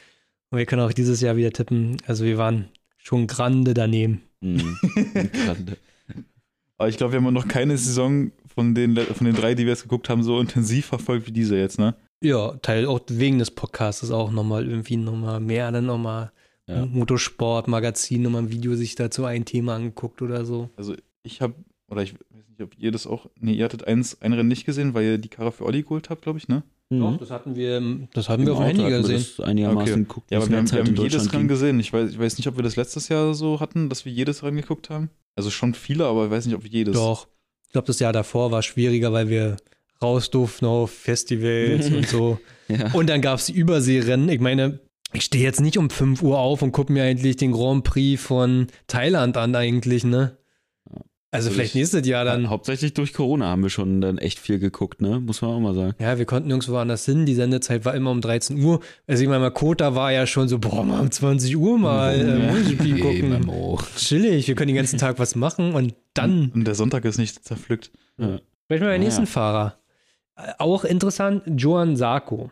Und 0.50 0.58
wir 0.58 0.66
können 0.66 0.82
auch 0.82 0.92
dieses 0.92 1.20
Jahr 1.20 1.36
wieder 1.36 1.52
tippen. 1.52 1.96
Also 2.06 2.24
wir 2.24 2.38
waren 2.38 2.68
schon 2.96 3.26
grande 3.26 3.74
daneben. 3.74 4.22
Mhm. 4.40 4.78
Grande. 5.44 5.76
Aber 6.78 6.88
ich 6.88 6.96
glaube, 6.96 7.12
wir 7.12 7.20
haben 7.20 7.34
noch 7.34 7.48
keine 7.48 7.76
Saison 7.76 8.30
von 8.54 8.74
den, 8.74 8.96
von 8.96 9.24
den 9.26 9.34
drei, 9.34 9.54
die 9.54 9.64
wir 9.64 9.70
jetzt 9.70 9.82
geguckt 9.82 10.08
haben, 10.08 10.22
so 10.22 10.40
intensiv 10.40 10.86
verfolgt 10.86 11.26
wie 11.26 11.32
diese 11.32 11.56
jetzt, 11.56 11.78
ne? 11.78 11.94
Ja, 12.22 12.52
Teil 12.62 12.86
auch 12.86 13.00
wegen 13.08 13.38
des 13.38 13.50
Podcasts 13.50 14.10
auch 14.10 14.30
nochmal 14.30 14.68
irgendwie 14.68 14.96
nochmal 14.96 15.40
mehr, 15.40 15.70
dann 15.72 15.86
nochmal 15.86 16.32
Ja. 16.68 16.84
Motorsport, 16.86 17.66
Magazin, 17.66 18.22
nochmal 18.22 18.42
ein 18.42 18.50
Video 18.52 18.74
sich 18.76 18.94
dazu 18.94 19.24
ein 19.24 19.44
Thema 19.44 19.74
angeguckt 19.76 20.22
oder 20.22 20.44
so. 20.44 20.68
Also 20.76 20.94
ich 21.22 21.40
habe, 21.40 21.54
oder 21.90 22.02
ich 22.02 22.12
weiß 22.14 22.44
nicht, 22.48 22.60
ob 22.62 22.78
ihr 22.78 22.92
das 22.92 23.06
auch, 23.06 23.26
nee, 23.40 23.54
ihr 23.54 23.64
hattet 23.64 23.86
eins, 23.86 24.20
ein 24.20 24.32
Rennen 24.34 24.48
nicht 24.48 24.66
gesehen, 24.66 24.94
weil 24.94 25.04
ihr 25.04 25.18
die 25.18 25.28
Karre 25.28 25.50
für 25.52 25.64
Olli 25.64 25.82
geholt 25.82 26.10
habt, 26.10 26.22
glaube 26.22 26.38
ich, 26.38 26.46
ne? 26.48 26.62
Doch, 26.92 27.12
Mhm. 27.12 27.18
das 27.18 27.30
hatten 27.30 27.54
wir, 27.56 28.08
das 28.12 28.28
hatten 28.28 28.42
wir 28.46 28.52
Im 28.52 28.58
auf 28.58 28.64
dem 28.64 28.66
Handy 28.66 28.82
wir 28.84 28.98
gesehen. 28.98 29.24
Das 29.36 29.46
einigermaßen 29.46 29.92
Okay. 29.92 30.00
geguckt. 30.02 30.30
Ja, 30.30 30.38
aber 30.38 30.48
wir 30.50 30.56
haben, 30.58 30.70
wir 30.72 30.78
haben 30.80 30.96
jedes 30.96 31.32
Rennen 31.32 31.48
gesehen. 31.48 31.78
Ich 31.80 31.92
weiß, 31.92 32.10
ich 32.10 32.18
weiß 32.18 32.36
nicht, 32.36 32.48
ob 32.48 32.56
wir 32.56 32.62
das 32.64 32.74
letztes 32.76 33.08
Jahr 33.08 33.32
so 33.34 33.60
hatten, 33.60 33.88
dass 33.88 34.04
wir 34.04 34.12
jedes 34.12 34.42
Rennen 34.42 34.56
geguckt 34.56 34.90
haben. 34.90 35.08
Also 35.36 35.50
schon 35.50 35.74
viele, 35.74 36.04
aber 36.06 36.26
ich 36.26 36.30
weiß 36.32 36.46
nicht, 36.46 36.56
ob 36.56 36.64
jedes. 36.66 36.94
Doch. 36.96 37.28
Ich 37.70 37.72
glaube, 37.72 37.86
das 37.86 38.00
Jahr 38.00 38.12
davor 38.12 38.50
war 38.50 38.64
schwieriger, 38.64 39.12
weil 39.12 39.28
wir 39.28 39.56
raus 40.02 40.28
durften 40.28 40.66
auf 40.66 40.90
Festivals 40.90 41.86
und 41.86 42.08
so. 42.08 42.40
Ja. 42.68 42.92
Und 42.92 43.10
dann 43.10 43.20
gab 43.20 43.40
es 43.40 43.46
die 43.46 43.52
Überseerennen. 43.52 44.28
Ich 44.28 44.38
meine, 44.38 44.78
ich 45.12 45.24
stehe 45.24 45.42
jetzt 45.42 45.60
nicht 45.60 45.76
um 45.76 45.90
5 45.90 46.22
Uhr 46.22 46.38
auf 46.38 46.62
und 46.62 46.70
gucke 46.70 46.92
mir 46.92 47.02
eigentlich 47.02 47.36
den 47.36 47.50
Grand 47.50 47.82
Prix 47.82 48.22
von 48.22 48.68
Thailand 48.86 49.36
an, 49.36 49.56
eigentlich, 49.56 50.04
ne? 50.04 50.36
Also, 51.32 51.46
Also 51.46 51.54
vielleicht 51.54 51.70
ich- 51.70 51.74
nächstes 51.76 52.06
Jahr 52.08 52.24
dann. 52.24 52.50
Hauptsächlich 52.50 52.92
durch 52.92 53.12
Corona 53.12 53.46
haben 53.46 53.62
wir 53.62 53.70
schon 53.70 54.00
dann 54.00 54.18
echt 54.18 54.40
viel 54.40 54.58
geguckt, 54.58 55.00
ne? 55.00 55.20
Muss 55.20 55.42
man 55.42 55.52
auch 55.52 55.60
mal 55.60 55.74
sagen. 55.74 55.94
Ja, 56.00 56.18
wir 56.18 56.24
konnten 56.24 56.48
nirgendwo 56.48 56.76
anders 56.76 57.04
hin. 57.04 57.24
Die 57.24 57.34
Sendezeit 57.36 57.84
war 57.84 57.94
immer 57.94 58.10
um 58.10 58.20
13 58.20 58.60
Uhr. 58.62 58.80
Also, 59.06 59.22
ich 59.22 59.28
meine, 59.28 59.40
Makota 59.44 59.94
war 59.94 60.10
ja 60.10 60.26
schon 60.26 60.48
so, 60.48 60.58
boah, 60.58 60.84
mal 60.84 60.98
um 61.00 61.10
20 61.10 61.56
Uhr 61.56 61.78
mal 61.78 62.14
äh, 62.18 62.52
MotoGP 62.52 63.00
gucken. 63.00 63.78
Chillig, 63.96 64.48
wir 64.48 64.54
können 64.56 64.68
den 64.68 64.76
ganzen 64.76 64.98
Tag 64.98 65.20
was 65.20 65.36
machen 65.36 65.74
und 65.74 65.94
dann 66.14 66.50
Und 66.52 66.64
der 66.66 66.74
Sonntag 66.74 67.04
ist 67.04 67.18
nicht 67.18 67.44
zerpflückt. 67.44 67.92
Ja. 68.18 68.26
sprechen 68.36 68.40
wir 68.68 68.76
über 68.76 68.78
den 68.78 68.86
Naja. 68.88 68.98
nächsten 68.98 69.26
Fahrer. 69.26 69.78
Äh, 70.36 70.52
Auch 70.58 70.84
interessant, 70.84 71.44
Joan 71.46 71.96
Sarko. 71.96 72.50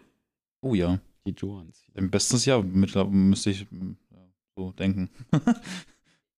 Oh 0.60 0.74
ja. 0.74 1.00
Die 1.26 1.32
Joans. 1.36 1.82
Im 1.94 2.10
bestes 2.10 2.44
Jahr 2.46 2.62
mittlerweile 2.62 3.12
müsste 3.14 3.50
ich 3.50 3.60
ja, 3.62 4.18
so 4.56 4.70
denken. 4.70 5.10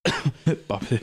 Bubble. 0.69 1.01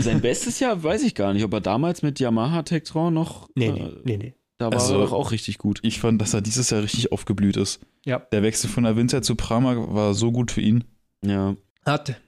Sein 0.00 0.20
bestes 0.20 0.58
Jahr 0.60 0.82
weiß 0.82 1.02
ich 1.02 1.14
gar 1.14 1.32
nicht, 1.32 1.44
ob 1.44 1.52
er 1.52 1.60
damals 1.60 2.02
mit 2.02 2.18
Yamaha 2.20 2.62
Textron 2.62 3.14
noch. 3.14 3.48
Nee, 3.54 3.68
äh, 3.68 3.72
nee, 3.72 3.90
nee, 4.04 4.16
nee. 4.16 4.34
Da 4.58 4.66
war 4.66 4.74
Also- 4.74 4.94
er 4.94 5.00
doch 5.00 5.12
auch 5.12 5.30
richtig 5.32 5.58
gut. 5.58 5.78
Ich 5.82 6.00
fand, 6.00 6.20
dass 6.20 6.34
er 6.34 6.40
dieses 6.42 6.70
Jahr 6.70 6.82
richtig 6.82 7.12
aufgeblüht 7.12 7.56
ist. 7.56 7.80
Ja. 8.04 8.18
Der 8.32 8.42
Wechsel 8.42 8.68
von 8.68 8.84
Avinza 8.86 9.22
zu 9.22 9.34
Prama 9.36 9.74
war 9.94 10.14
so 10.14 10.32
gut 10.32 10.50
für 10.50 10.60
ihn. 10.60 10.84
Ja. 11.24 11.54
Hat 11.86 12.20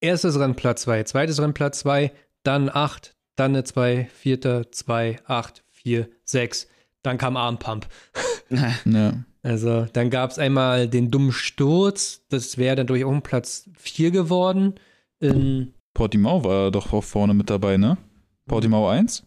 erstes 0.00 0.38
Rennen 0.38 0.56
Platz 0.56 0.82
2, 0.82 1.04
zweites 1.04 1.40
Rennen 1.40 1.54
Platz 1.54 1.80
2, 1.80 2.10
dann 2.42 2.68
8, 2.72 3.14
dann 3.36 3.52
eine 3.52 3.64
2, 3.64 4.08
vierter 4.12 4.70
2, 4.72 5.18
8, 5.26 5.62
4, 5.70 6.08
6. 6.24 6.66
Dann 7.02 7.18
kam 7.18 7.36
Armpump. 7.36 7.86
Ja. 8.86 9.12
Also 9.42 9.86
dann 9.92 10.08
gab 10.08 10.30
es 10.30 10.38
einmal 10.38 10.88
den 10.88 11.10
dummen 11.10 11.32
Sturz. 11.32 12.22
Das 12.30 12.56
wäre 12.56 12.76
dann 12.76 12.86
durch 12.86 13.04
auch 13.04 13.12
ein 13.12 13.20
Platz 13.22 13.68
4 13.76 14.10
geworden. 14.10 14.74
In, 15.20 15.72
Portimao 15.94 16.44
war 16.44 16.70
doch 16.70 16.92
auch 16.92 17.04
vorne 17.04 17.34
mit 17.34 17.50
dabei, 17.50 17.76
ne? 17.76 17.98
Portimao 18.46 18.88
1? 18.88 19.24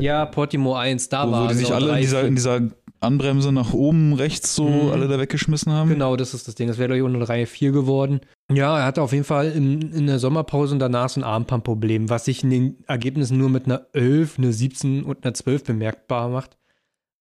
ja, 0.00 0.24
Portimo 0.26 0.74
1, 0.76 1.08
da 1.08 1.24
wo, 1.26 1.28
wo 1.28 1.32
war 1.32 1.48
die 1.48 1.54
sich 1.54 1.72
alle 1.72 1.90
in 1.92 2.00
dieser, 2.00 2.22
in 2.24 2.34
dieser 2.36 2.60
Anbremse 3.00 3.52
nach 3.52 3.72
oben 3.74 4.12
rechts 4.14 4.54
so 4.54 4.64
Mhm. 4.68 4.90
alle 4.90 5.08
da 5.08 5.18
weggeschmissen 5.18 5.72
haben. 5.72 5.90
Genau, 5.90 6.16
das 6.16 6.32
ist 6.34 6.48
das 6.48 6.54
Ding. 6.54 6.68
Das 6.68 6.78
wäre 6.78 6.88
durch 6.96 7.04
eine 7.04 7.28
Reihe 7.28 7.46
4 7.46 7.72
geworden. 7.72 8.20
Ja, 8.50 8.78
er 8.78 8.84
hatte 8.86 9.02
auf 9.02 9.12
jeden 9.12 9.24
Fall 9.24 9.50
in, 9.52 9.82
in 9.92 10.06
der 10.06 10.18
Sommerpause 10.18 10.72
und 10.74 10.78
danach 10.80 11.08
so 11.08 11.20
ein 11.20 11.24
Armpump-Problem, 11.24 12.08
was 12.08 12.24
sich 12.24 12.42
in 12.42 12.50
den 12.50 12.84
Ergebnissen 12.86 13.36
nur 13.38 13.50
mit 13.50 13.66
einer 13.66 13.86
11, 13.92 14.38
einer 14.38 14.52
17 14.52 15.02
und 15.04 15.24
einer 15.24 15.34
12 15.34 15.64
bemerkbar 15.64 16.28
macht. 16.28 16.56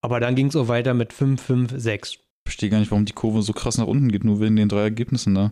Aber 0.02 0.20
dann 0.20 0.36
ging 0.36 0.48
es 0.48 0.56
auch 0.56 0.68
weiter 0.68 0.94
mit 0.94 1.14
5, 1.14 1.42
5, 1.42 1.74
6. 1.76 2.12
Ich 2.12 2.20
verstehe 2.46 2.70
gar 2.70 2.80
nicht, 2.80 2.92
warum 2.92 3.06
die 3.06 3.14
Kurve 3.14 3.42
so 3.42 3.52
krass 3.54 3.78
nach 3.78 3.88
unten 3.88 4.10
geht, 4.12 4.24
nur 4.24 4.40
wegen 4.40 4.56
den 4.56 4.70
drei 4.70 4.82
Ergebnissen 4.84 5.36
da. 5.36 5.52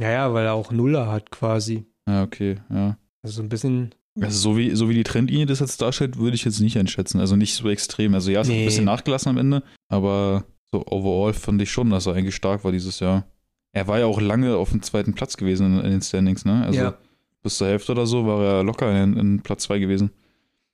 Ja, 0.00 0.10
ja, 0.10 0.32
weil 0.32 0.46
er 0.46 0.54
auch 0.54 0.72
Nuller 0.72 1.10
hat 1.10 1.30
quasi. 1.30 1.84
Ja, 2.08 2.22
okay, 2.22 2.56
ja. 2.70 2.96
Also 3.22 3.36
so 3.36 3.42
ein 3.42 3.48
bisschen. 3.48 3.94
Also 4.20 4.36
so 4.52 4.56
wie, 4.56 4.74
so 4.74 4.88
wie 4.88 4.94
die 4.94 5.04
Trendlinie 5.04 5.46
das 5.46 5.60
jetzt 5.60 5.80
darstellt, 5.80 6.18
würde 6.18 6.34
ich 6.34 6.44
jetzt 6.44 6.60
nicht 6.60 6.76
einschätzen. 6.78 7.20
Also 7.20 7.36
nicht 7.36 7.54
so 7.54 7.68
extrem. 7.68 8.14
Also 8.14 8.30
ja, 8.30 8.40
es 8.40 8.48
hat 8.48 8.54
Nee. 8.54 8.62
ein 8.62 8.66
bisschen 8.66 8.84
nachgelassen 8.84 9.30
am 9.30 9.38
Ende, 9.38 9.62
aber 9.88 10.44
so 10.72 10.84
overall 10.86 11.32
fand 11.32 11.62
ich 11.62 11.70
schon, 11.70 11.90
dass 11.90 12.06
er 12.06 12.14
eigentlich 12.14 12.34
stark 12.34 12.64
war 12.64 12.72
dieses 12.72 12.98
Jahr. 13.00 13.26
Er 13.72 13.86
war 13.86 13.98
ja 14.00 14.06
auch 14.06 14.20
lange 14.20 14.56
auf 14.56 14.70
dem 14.70 14.82
zweiten 14.82 15.14
Platz 15.14 15.36
gewesen 15.36 15.78
in, 15.78 15.84
in 15.84 15.90
den 15.92 16.02
Standings, 16.02 16.44
ne? 16.44 16.64
Also 16.64 16.80
Ja. 16.80 16.98
bis 17.42 17.56
zur 17.58 17.68
Hälfte 17.68 17.92
oder 17.92 18.04
so 18.06 18.26
war 18.26 18.42
er 18.44 18.64
locker 18.64 18.90
in, 19.02 19.16
in 19.16 19.40
Platz 19.42 19.62
zwei 19.64 19.78
gewesen. 19.78 20.10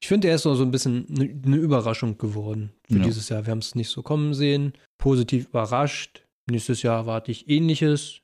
Ich 0.01 0.09
finde, 0.09 0.29
er 0.29 0.37
ist 0.37 0.43
so 0.43 0.55
so 0.55 0.63
ein 0.63 0.71
bisschen 0.71 1.07
eine 1.11 1.25
ne 1.27 1.57
Überraschung 1.57 2.17
geworden 2.19 2.73
für 2.89 2.99
Ja. 2.99 3.05
dieses 3.05 3.29
Jahr. 3.29 3.45
Wir 3.47 3.51
haben 3.51 3.59
es 3.59 3.75
nicht 3.75 3.89
so 3.91 4.03
kommen 4.03 4.33
sehen. 4.35 4.73
Positiv 4.99 5.47
überrascht. 5.49 6.25
Nächstes 6.51 6.83
Jahr 6.83 7.01
erwarte 7.01 7.31
ich 7.31 7.49
ähnliches. 7.51 8.21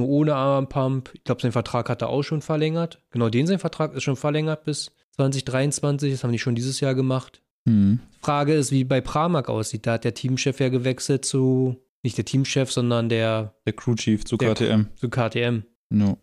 Nur 0.00 0.08
ohne 0.08 0.34
Armpump. 0.34 1.10
Ich 1.14 1.24
glaube, 1.24 1.42
sein 1.42 1.52
Vertrag 1.52 1.88
hat 1.88 2.02
er 2.02 2.08
auch 2.08 2.22
schon 2.22 2.42
verlängert. 2.42 3.02
Genau, 3.10 3.28
den 3.28 3.46
sein 3.46 3.58
Vertrag 3.58 3.94
ist 3.94 4.02
schon 4.02 4.16
verlängert 4.16 4.64
bis 4.64 4.92
2023. 5.16 6.10
Das 6.12 6.24
haben 6.24 6.32
die 6.32 6.38
schon 6.38 6.54
dieses 6.54 6.80
Jahr 6.80 6.94
gemacht. 6.94 7.42
Mhm. 7.66 8.00
Frage 8.20 8.54
ist, 8.54 8.72
wie 8.72 8.84
bei 8.84 9.00
Pramac 9.00 9.48
aussieht. 9.48 9.86
Da 9.86 9.94
hat 9.94 10.04
der 10.04 10.14
Teamchef 10.14 10.60
ja 10.60 10.68
gewechselt 10.70 11.24
zu, 11.24 11.76
nicht 12.02 12.16
der 12.16 12.24
Teamchef, 12.24 12.72
sondern 12.72 13.08
der 13.08 13.54
Der 13.66 13.72
Crew 13.74 13.94
Chief 13.94 14.24
zu 14.24 14.36
Der 14.36 14.54
KTM. 14.54 14.86
zu 14.96 15.08
KTM. 15.10 15.62
Ja. 15.92 16.16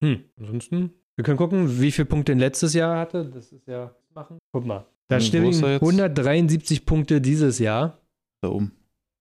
Hm, 0.00 0.24
ansonsten, 0.38 0.90
wir 1.14 1.24
können 1.24 1.38
gucken, 1.38 1.80
wie 1.80 1.90
viele 1.92 2.06
Punkte 2.06 2.32
er 2.32 2.38
letztes 2.38 2.74
Jahr 2.74 2.98
hatte. 2.98 3.24
Das 3.32 3.52
ist 3.52 3.66
ja, 3.66 3.94
machen. 4.14 4.38
Guck 4.52 4.66
mal. 4.66 4.86
Da 5.08 5.16
Wo 5.16 5.20
stehen 5.20 5.44
ist 5.46 5.62
er 5.62 5.74
jetzt? 5.74 5.82
173 5.82 6.84
Punkte 6.84 7.20
dieses 7.20 7.58
Jahr 7.60 8.00
Da 8.40 8.48
oben. 8.48 8.72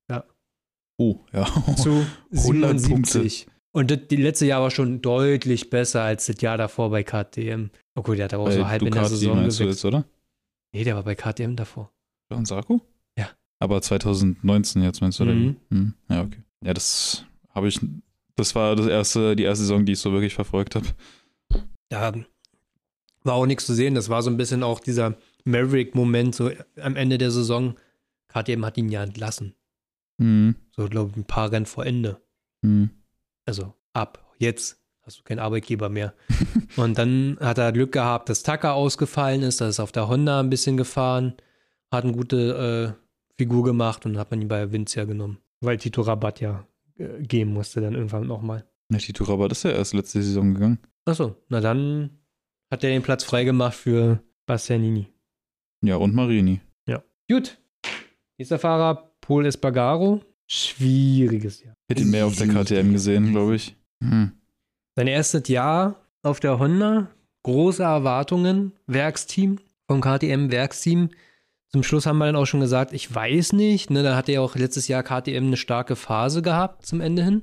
Ja. 0.09 0.23
Oh, 0.97 1.19
ja. 1.31 1.45
zu 1.75 2.05
100 2.31 2.79
77. 2.79 3.47
Und 3.76 3.91
das, 3.91 3.99
die 4.09 4.15
letzte 4.15 4.45
Jahr 4.45 4.61
war 4.61 4.71
schon 4.71 5.01
deutlich 5.01 5.69
besser 5.69 6.01
als 6.01 6.28
das 6.28 6.39
Jahr 6.39 6.57
davor 6.57 6.91
bei 6.91 7.03
KTM. 7.03 7.71
Oh 7.95 8.03
gut, 8.03 8.17
der 8.17 8.23
hat 8.26 8.34
aber 8.34 8.43
auch 8.43 8.47
Bei 8.47 8.55
so 8.55 8.67
halb 8.69 8.82
in 8.82 8.86
der 8.89 9.01
Ducati 9.01 9.15
Saison 9.17 9.36
meinst 9.36 9.59
du 9.59 9.63
gewechselt. 9.65 9.84
jetzt, 9.84 9.86
oder? 9.86 10.05
Nee, 10.71 10.86
der 10.86 10.95
war 10.95 11.03
bei 11.03 11.13
KTM 11.15 11.57
davor. 11.57 11.91
Johann 12.32 12.45
Sarko? 12.45 12.80
Ja. 13.17 13.30
Aber 13.59 13.82
2019 13.82 14.82
jetzt 14.82 15.01
meinst 15.01 15.19
du, 15.19 15.23
oder? 15.23 15.34
Mhm. 15.34 15.57
Mhm. 15.69 15.93
Ja, 16.09 16.21
okay. 16.21 16.41
Ja, 16.63 16.73
das 16.73 17.26
habe 17.49 17.67
ich, 17.67 17.82
das 18.38 18.55
war 18.55 18.78
das 18.78 18.88
erste, 18.88 19.36
die 19.36 19.43
erste 19.43 19.65
Saison, 19.65 19.86
die 19.86 19.91
ich 19.91 19.99
so 19.99 20.13
wirklich 20.13 20.36
verfolgt 20.36 20.76
habe. 20.76 20.88
Da 21.89 22.13
war 23.23 23.34
auch 23.34 23.45
nichts 23.45 23.65
zu 23.65 23.73
sehen. 23.73 23.93
Das 23.93 24.07
war 24.07 24.21
so 24.23 24.30
ein 24.30 24.38
bisschen 24.38 24.63
auch 24.63 24.80
dieser 24.80 25.17
Maverick-Moment 25.43 26.34
so 26.34 26.49
am 26.82 26.95
Ende 26.95 27.17
der 27.17 27.32
Saison. 27.32 27.76
KTM 28.30 28.63
hat 28.63 28.78
ihn 28.78 28.88
ja 28.88 29.03
entlassen. 29.03 29.53
Mhm. 30.17 30.55
So, 30.71 30.88
glaube 30.88 31.11
ich, 31.11 31.17
ein 31.17 31.26
paar 31.26 31.51
Rennen 31.51 31.65
vor 31.65 31.86
Ende. 31.86 32.21
Mhm. 32.61 32.89
Also 33.46 33.74
ab 33.93 34.34
jetzt 34.39 34.82
hast 35.04 35.20
du 35.20 35.24
keinen 35.24 35.39
Arbeitgeber 35.39 35.89
mehr. 35.89 36.14
und 36.78 36.98
dann 36.98 37.38
hat 37.39 37.58
er 37.58 37.72
Glück 37.72 37.91
gehabt, 37.91 38.30
dass 38.30 38.43
Tucker 38.43 38.74
ausgefallen 38.74 39.43
ist, 39.43 39.62
da 39.62 39.68
ist 39.68 39.80
auf 39.80 39.91
der 39.91 40.08
Honda 40.08 40.39
ein 40.39 40.50
bisschen 40.50 40.78
gefahren, 40.78 41.36
hat 41.91 42.04
eine 42.04 42.14
gute 42.14 42.96
äh, 42.98 43.36
Figur 43.38 43.64
gemacht 43.64 44.06
und 44.06 44.18
hat 44.18 44.32
man 44.32 44.41
ihn 44.41 44.48
bei 44.48 44.72
Vince 44.72 45.00
ja 45.00 45.06
genommen. 45.06 45.39
Weil 45.62 45.78
Tito 45.78 46.02
Rabatt 46.02 46.41
ja 46.41 46.68
äh, 46.98 47.22
gehen 47.22 47.54
musste 47.54 47.82
dann 47.82 47.93
irgendwann 47.93 48.28
nochmal. 48.28 48.66
Ja, 48.91 48.98
Tito 48.98 49.24
Rabat 49.24 49.52
ist 49.52 49.64
ja 49.64 49.72
erst 49.72 49.93
letzte 49.93 50.22
Saison 50.22 50.54
gegangen. 50.54 50.80
Achso, 51.06 51.36
na 51.50 51.62
dann 51.62 52.20
hat 52.72 52.84
er 52.84 52.89
den 52.89 53.04
Platz 53.04 53.24
freigemacht 53.24 53.76
für 53.76 54.22
Bastianini. 54.46 55.08
Ja, 55.82 55.98
und 55.98 56.16
Marini. 56.16 56.62
Gut. 57.30 57.58
Nächster 58.38 58.60
Fahrer, 58.60 59.12
Paul 59.22 59.46
Espargaro. 59.46 60.22
Schwieriges 60.48 61.64
Jahr. 61.64 61.76
Hätte 61.89 62.04
ihn 62.04 62.12
mehr 62.12 62.26
auf 62.26 62.36
der 62.36 62.48
KTM 62.48 62.91
gesehen, 62.91 63.32
glaube 63.32 63.56
ich. 63.56 63.76
Mhm. 64.00 64.32
Sein 64.96 65.08
erstes 65.08 65.48
Jahr 65.48 65.96
auf 66.24 66.39
der 66.39 66.60
Honda, 66.60 67.10
große 67.43 67.84
Erwartungen, 67.84 68.74
Werksteam, 68.88 69.60
vom 69.88 70.02
KTM-Werksteam. 70.02 71.10
Zum 71.70 71.84
Schluss 71.84 72.06
haben 72.06 72.18
wir 72.18 72.26
dann 72.26 72.36
auch 72.36 72.46
schon 72.46 72.60
gesagt, 72.60 72.93
ich 72.93 73.14
weiß 73.14 73.54
nicht. 73.54 73.89
Ne, 73.89 74.04
da 74.04 74.16
hat 74.16 74.30
er 74.30 74.41
auch 74.41 74.56
letztes 74.56 74.88
Jahr 74.88 75.04
KTM 75.04 75.48
eine 75.48 75.58
starke 75.58 75.96
Phase 75.96 76.41
gehabt 76.41 76.86
zum 76.86 77.02
Ende 77.02 77.24
hin. 77.24 77.41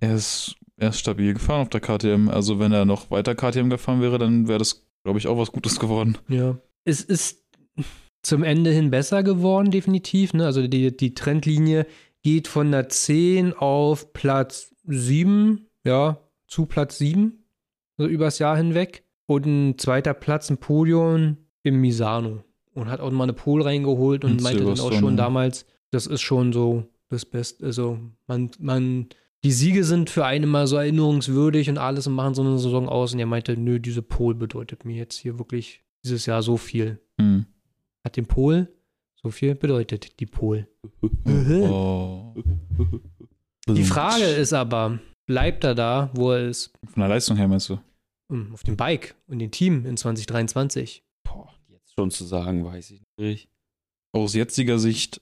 Er 0.00 0.14
ist, 0.14 0.56
er 0.76 0.90
ist 0.90 0.98
stabil 0.98 1.34
gefahren 1.34 1.62
auf 1.62 1.68
der 1.68 1.80
KTM. 1.80 2.28
Also 2.28 2.58
wenn 2.58 2.72
er 2.72 2.84
noch 2.84 3.10
weiter 3.10 3.34
KTM 3.34 3.70
gefahren 3.70 4.00
wäre, 4.00 4.18
dann 4.18 4.48
wäre 4.48 4.58
das, 4.58 4.86
glaube 5.04 5.18
ich, 5.18 5.26
auch 5.26 5.38
was 5.38 5.52
Gutes 5.52 5.78
geworden. 5.78 6.16
Ja. 6.28 6.58
Es 6.84 7.02
ist 7.02 7.44
zum 8.22 8.42
Ende 8.42 8.70
hin 8.70 8.90
besser 8.90 9.22
geworden, 9.22 9.70
definitiv. 9.70 10.32
Ne? 10.32 10.44
Also 10.44 10.66
die, 10.66 10.96
die 10.96 11.14
Trendlinie 11.14 11.86
geht 12.26 12.48
von 12.48 12.72
der 12.72 12.88
10 12.88 13.52
auf 13.52 14.12
Platz 14.12 14.74
7, 14.84 15.68
ja, 15.84 16.18
zu 16.48 16.66
Platz 16.66 16.98
7, 16.98 17.44
so 17.98 18.04
übers 18.04 18.40
Jahr 18.40 18.56
hinweg. 18.56 19.04
und 19.26 19.46
ein 19.46 19.78
zweiter 19.78 20.12
Platz, 20.12 20.50
ein 20.50 20.58
Podium 20.58 21.36
im 21.62 21.80
Misano. 21.80 22.42
Und 22.74 22.88
hat 22.90 22.98
auch 22.98 23.12
mal 23.12 23.22
eine 23.22 23.32
Pole 23.32 23.64
reingeholt 23.64 24.24
und 24.24 24.32
Und 24.32 24.42
meinte 24.42 24.64
dann 24.64 24.80
auch 24.80 24.92
schon 24.92 25.16
damals, 25.16 25.66
das 25.92 26.08
ist 26.08 26.22
schon 26.22 26.52
so 26.52 26.88
das 27.10 27.24
Beste. 27.26 27.64
Also 27.64 28.00
man, 28.26 28.50
man, 28.58 29.06
die 29.44 29.52
Siege 29.52 29.84
sind 29.84 30.10
für 30.10 30.24
einen 30.24 30.44
immer 30.44 30.66
so 30.66 30.78
erinnerungswürdig 30.78 31.70
und 31.70 31.78
alles 31.78 32.08
und 32.08 32.14
machen 32.14 32.34
so 32.34 32.42
eine 32.42 32.58
Saison 32.58 32.88
aus. 32.88 33.14
Und 33.14 33.20
er 33.20 33.26
meinte, 33.26 33.56
nö, 33.56 33.78
diese 33.78 34.02
Pole 34.02 34.34
bedeutet 34.34 34.84
mir 34.84 34.96
jetzt 34.96 35.16
hier 35.16 35.38
wirklich 35.38 35.84
dieses 36.02 36.26
Jahr 36.26 36.42
so 36.42 36.56
viel. 36.56 36.98
Hm. 37.20 37.46
Hat 38.02 38.16
dem 38.16 38.26
Pol 38.26 38.75
so 39.26 39.32
viel 39.32 39.56
bedeutet, 39.56 40.20
die 40.20 40.26
Pol. 40.26 40.68
Oh. 41.02 42.32
Die 43.68 43.82
Frage 43.82 44.22
ist 44.24 44.52
aber, 44.52 45.00
bleibt 45.26 45.64
er 45.64 45.74
da, 45.74 46.10
wo 46.14 46.30
er 46.30 46.46
ist? 46.48 46.70
Von 46.86 47.00
der 47.00 47.08
Leistung 47.08 47.36
her 47.36 47.48
meinst 47.48 47.68
du? 47.68 47.80
Hm, 48.32 48.52
Auf 48.52 48.62
dem 48.62 48.76
Bike 48.76 49.16
und 49.26 49.40
dem 49.40 49.50
Team 49.50 49.84
in 49.84 49.96
2023. 49.96 51.02
Boah, 51.24 51.48
jetzt 51.70 51.92
schon 51.98 52.12
zu 52.12 52.24
sagen, 52.24 52.64
weiß 52.64 52.92
ich 52.92 53.02
nicht. 53.18 53.48
Aus 54.12 54.34
jetziger 54.34 54.78
Sicht, 54.78 55.20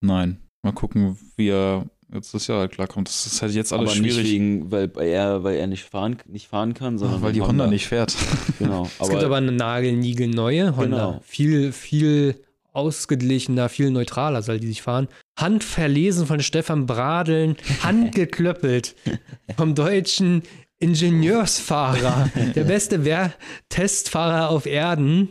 nein. 0.00 0.40
Mal 0.62 0.72
gucken, 0.72 1.18
wie 1.36 1.50
er 1.50 1.84
jetzt 2.10 2.32
das 2.32 2.46
Jahr 2.46 2.60
halt 2.60 2.72
klarkommt. 2.72 3.08
Das 3.08 3.26
ist 3.26 3.42
halt 3.42 3.52
jetzt 3.52 3.74
alles 3.74 3.92
aber 3.92 4.00
nicht 4.00 4.14
schwierig. 4.14 4.32
wegen, 4.32 4.70
weil 4.70 4.90
er, 4.98 5.44
weil 5.44 5.56
er 5.56 5.66
nicht 5.66 5.84
fahren, 5.84 6.16
nicht 6.26 6.48
fahren 6.48 6.72
kann, 6.72 6.96
sondern 6.96 7.18
Ach, 7.18 7.22
weil 7.22 7.34
die 7.34 7.42
Honda 7.42 7.66
nicht 7.66 7.86
fährt. 7.86 8.16
Genau. 8.58 8.88
es 8.98 9.10
gibt 9.10 9.22
aber 9.22 9.36
eine 9.36 9.52
nagelniegelneue 9.52 10.74
Honda. 10.76 11.06
Genau. 11.08 11.20
Viel, 11.22 11.72
viel 11.72 12.40
ausgeglichener, 12.76 13.68
viel 13.68 13.90
neutraler 13.90 14.42
soll 14.42 14.60
die 14.60 14.68
sich 14.68 14.82
fahren. 14.82 15.08
Handverlesen 15.38 16.26
von 16.26 16.40
Stefan 16.40 16.86
Bradeln, 16.86 17.56
handgeklöppelt 17.82 18.94
vom 19.56 19.74
deutschen 19.74 20.42
Ingenieursfahrer, 20.78 22.30
der 22.54 22.64
beste 22.64 23.04
Wer 23.04 23.32
Testfahrer 23.68 24.50
auf 24.50 24.66
Erden. 24.66 25.30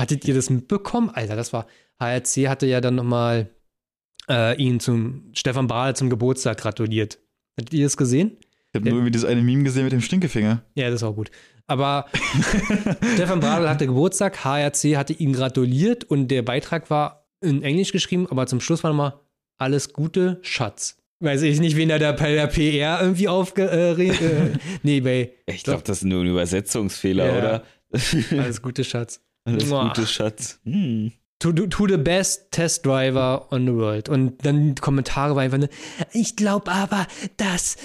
Hattet 0.00 0.26
ihr 0.26 0.34
das 0.34 0.50
mitbekommen? 0.50 1.10
Alter, 1.10 1.36
das 1.36 1.52
war, 1.52 1.66
HRC 2.00 2.48
hatte 2.48 2.66
ja 2.66 2.80
dann 2.80 2.96
nochmal 2.96 3.48
äh, 4.28 4.60
ihn 4.60 4.80
zum, 4.80 5.30
Stefan 5.34 5.68
Bradl 5.68 5.94
zum 5.94 6.10
Geburtstag 6.10 6.58
gratuliert. 6.58 7.20
Hattet 7.56 7.74
ihr 7.74 7.84
das 7.84 7.96
gesehen? 7.96 8.38
Ich 8.72 8.80
habe 8.80 8.88
nur 8.88 8.98
irgendwie 8.98 9.12
dieses 9.12 9.28
eine 9.28 9.40
Meme 9.40 9.62
gesehen 9.62 9.84
mit 9.84 9.92
dem 9.92 10.00
Stinkefinger. 10.00 10.64
Ja, 10.74 10.90
das 10.90 11.02
war 11.02 11.12
gut. 11.12 11.30
Aber 11.66 12.06
Stefan 13.14 13.40
Bradl 13.40 13.68
hatte 13.68 13.86
Geburtstag, 13.86 14.44
HRC 14.44 14.96
hatte 14.96 15.12
ihm 15.14 15.32
gratuliert 15.32 16.04
und 16.04 16.28
der 16.28 16.42
Beitrag 16.42 16.90
war 16.90 17.26
in 17.40 17.62
Englisch 17.62 17.92
geschrieben, 17.92 18.26
aber 18.30 18.46
zum 18.46 18.60
Schluss 18.60 18.82
war 18.84 18.90
nochmal 18.90 19.14
alles 19.56 19.92
Gute, 19.92 20.38
Schatz. 20.42 20.96
Weiß 21.20 21.42
ich 21.42 21.60
nicht, 21.60 21.76
wen 21.76 21.90
er 21.90 21.98
da 21.98 22.12
bei 22.12 22.34
der 22.34 22.48
PR 22.48 23.00
irgendwie 23.00 23.28
aufge... 23.28 23.70
Äh, 23.70 24.08
äh, 24.08 24.52
nee, 24.82 25.00
bei 25.00 25.32
Ich 25.46 25.62
glaube, 25.62 25.82
das 25.84 25.98
ist 25.98 26.04
nur 26.04 26.22
ein 26.22 26.26
Übersetzungsfehler, 26.28 27.26
Ja. 27.26 27.38
oder? 27.38 27.62
alles 28.42 28.60
Gute, 28.60 28.84
Schatz. 28.84 29.20
Alles 29.44 29.66
Muah. 29.66 29.88
Gute, 29.88 30.06
Schatz. 30.06 30.60
Hm. 30.64 31.12
To, 31.38 31.52
to 31.52 31.86
the 31.86 31.96
best 31.96 32.50
test 32.50 32.84
driver 32.84 33.46
on 33.52 33.66
the 33.66 33.74
world. 33.74 34.08
Und 34.08 34.44
dann 34.44 34.74
die 34.74 34.80
Kommentare 34.80 35.36
waren 35.36 35.44
einfach 35.44 35.58
nur, 35.58 35.68
ich 36.12 36.36
glaube 36.36 36.70
aber, 36.72 37.06
dass 37.36 37.76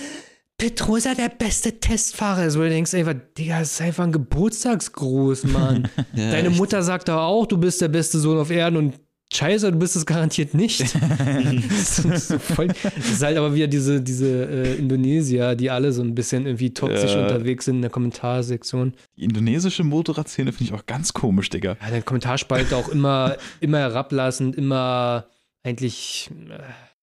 Petrosa 0.60 1.16
der 1.16 1.30
beste 1.30 1.80
Testfahrer 1.80 2.46
ist. 2.46 2.56
Wo 2.58 2.62
du 2.62 2.70
denkst 2.70 2.94
einfach, 2.94 3.16
Digga, 3.38 3.60
das 3.60 3.72
ist 3.74 3.82
einfach 3.82 4.04
ein 4.04 4.12
Geburtstagsgruß, 4.12 5.46
Mann. 5.46 5.88
Ja, 6.14 6.32
Deine 6.32 6.50
echt. 6.50 6.58
Mutter 6.58 6.84
sagt 6.84 7.08
doch 7.08 7.18
auch, 7.22 7.46
du 7.48 7.58
bist 7.58 7.82
der 7.82 7.88
beste 7.88 8.20
Sohn 8.20 8.38
auf 8.38 8.52
Erden 8.52 8.78
und 8.78 9.00
Scheiße, 9.32 9.72
du 9.72 9.78
bist 9.78 9.96
es 9.96 10.08
garantiert 10.08 10.56
nicht. 10.56 10.82
das, 11.70 12.00
ist 12.00 12.28
so 12.30 12.40
voll, 12.40 12.68
das 12.68 13.12
ist 13.12 13.22
halt 13.22 13.38
aber 13.38 13.54
wieder 13.54 13.68
diese, 13.68 14.02
diese 14.02 14.28
äh, 14.28 14.76
Indonesier, 14.76 15.56
die 15.56 15.70
alle 15.70 15.92
so 15.92 16.02
ein 16.02 16.16
bisschen 16.16 16.48
irgendwie 16.48 16.74
toxisch 16.74 17.12
Ja. 17.14 17.22
unterwegs 17.22 17.66
sind 17.66 17.76
in 17.76 17.82
der 17.84 17.92
Kommentarsektion. 17.92 18.94
Die 19.18 19.26
indonesische 19.26 19.84
Motorradszene 19.84 20.52
finde 20.52 20.74
ich 20.74 20.80
auch 20.80 20.88
ganz 20.88 21.14
komisch, 21.14 21.50
Digga. 21.50 21.78
Ja, 21.80 21.92
der 21.92 22.02
Kommentarspalte 22.02 22.76
auch 22.76 22.90
immer, 22.90 23.38
immer 23.60 23.78
herablassend, 23.78 24.56
immer 24.56 25.28
eigentlich. 25.64 26.32
Äh, 26.50 26.58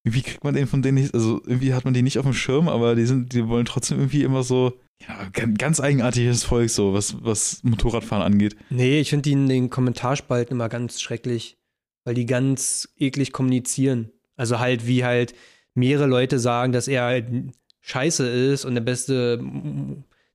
Irgendwie 0.06 0.22
kriegt 0.22 0.44
man 0.44 0.54
den 0.54 0.68
von 0.68 0.82
denen 0.82 0.98
nicht, 0.98 1.14
also 1.14 1.42
irgendwie 1.46 1.74
hat 1.74 1.84
man 1.84 1.92
die 1.92 2.02
nicht 2.02 2.16
auf 2.20 2.24
dem 2.24 2.32
Schirm, 2.32 2.68
aber 2.68 2.94
die 2.94 3.06
sind, 3.06 3.32
die 3.32 3.48
wollen 3.48 3.66
trotzdem 3.66 3.98
irgendwie 3.98 4.22
immer 4.22 4.44
so, 4.44 4.78
ja, 5.00 5.28
ganz, 5.58 5.80
eigenartiges 5.80 6.44
Volk, 6.44 6.70
so, 6.70 6.94
was, 6.94 7.24
was 7.24 7.60
Motorradfahren 7.64 8.22
angeht. 8.22 8.54
nee, 8.70 9.00
ich 9.00 9.10
finde 9.10 9.22
die 9.22 9.32
in 9.32 9.48
den 9.48 9.68
Kommentarspalten 9.68 10.54
immer 10.54 10.68
ganz 10.68 11.00
schrecklich, 11.00 11.58
weil 12.04 12.14
die 12.14 12.24
ganz 12.24 12.88
eklig 12.96 13.32
kommunizieren. 13.32 14.12
Also 14.36 14.60
halt, 14.60 14.86
wie 14.86 15.02
halt 15.04 15.34
mehrere 15.74 16.06
Leute 16.06 16.38
sagen, 16.38 16.70
dass 16.70 16.86
er 16.86 17.02
halt 17.02 17.26
scheiße 17.80 18.28
ist 18.28 18.64
und 18.64 18.74
der 18.74 18.82
beste 18.82 19.44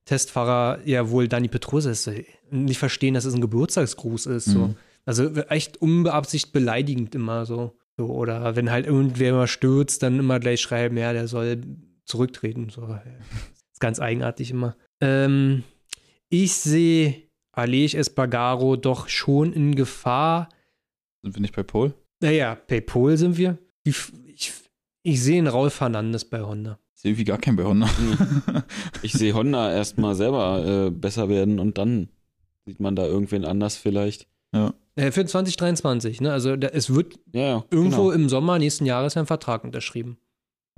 Testfahrer 0.04 0.80
ja 0.84 1.08
wohl 1.08 1.28
Dani 1.28 1.48
Petrosa 1.48 1.92
ist. 1.92 2.08
Und 2.08 2.26
Nicht 2.66 2.78
verstehen, 2.78 3.14
dass 3.14 3.24
es 3.24 3.32
ein 3.32 3.40
Geburtstagsgruß 3.40 4.26
ist. 4.26 4.44
So. 4.44 4.66
Mhm. 4.68 4.76
Also 5.06 5.34
echt 5.48 5.78
unbeabsichtigt 5.78 6.52
beleidigend 6.52 7.14
immer 7.14 7.46
so. 7.46 7.74
So. 7.96 8.06
Oder 8.06 8.56
wenn 8.56 8.70
halt 8.70 8.86
irgendwer 8.86 9.32
mal 9.34 9.46
stürzt, 9.48 10.02
dann 10.02 10.18
immer 10.18 10.40
gleich 10.40 10.60
schreiben, 10.60 10.96
ja, 10.96 11.12
der 11.12 11.28
soll 11.28 11.60
zurücktreten. 12.04 12.68
So. 12.70 12.82
Ja. 12.82 13.02
ist 13.72 13.80
ganz 13.80 14.00
eigenartig 14.00 14.50
immer. 14.50 14.76
Ähm, 15.00 15.62
ich 16.28 16.54
sehe 16.54 17.28
Alej 17.52 17.94
Espargaro 17.94 18.76
doch 18.76 19.08
schon 19.08 19.52
in 19.52 19.74
Gefahr. 19.74 20.48
Sind 21.22 21.34
wir 21.36 21.42
nicht 21.42 21.54
bei 21.54 21.62
Paul? 21.62 21.94
Naja, 22.20 22.54
Paypal 22.54 23.16
sind 23.16 23.36
wir. 23.36 23.58
F- 23.86 24.12
ich, 24.26 24.52
ich 25.02 25.22
sehe 25.22 25.38
einen 25.38 25.48
Raul 25.48 25.70
Fernandes 25.70 26.24
bei 26.24 26.40
Honda. 26.40 26.78
Ist 26.94 27.04
irgendwie 27.04 27.24
gar 27.24 27.38
kein 27.38 27.56
bei 27.56 27.64
Honda. 27.64 27.88
Ich 29.02 29.12
sehe 29.12 29.34
Honda 29.34 29.72
erstmal 29.72 30.14
selber 30.14 30.86
äh, 30.86 30.90
besser 30.90 31.28
werden 31.28 31.58
und 31.58 31.78
dann 31.78 32.08
sieht 32.64 32.78
man 32.80 32.94
da 32.96 33.04
irgendwen 33.06 33.44
anders 33.44 33.76
vielleicht. 33.76 34.28
Äh, 34.52 34.70
für 34.96 35.24
2023, 35.24 36.20
ne? 36.20 36.32
Also 36.32 36.56
da, 36.56 36.68
es 36.68 36.94
wird 36.94 37.14
Ja, 37.32 37.40
ja. 37.42 37.64
irgendwo 37.70 38.04
Genau. 38.08 38.10
im 38.12 38.28
Sommer 38.28 38.58
nächsten 38.58 38.84
Jahres 38.86 39.16
ein 39.16 39.26
Vertrag 39.26 39.64
unterschrieben. 39.64 40.18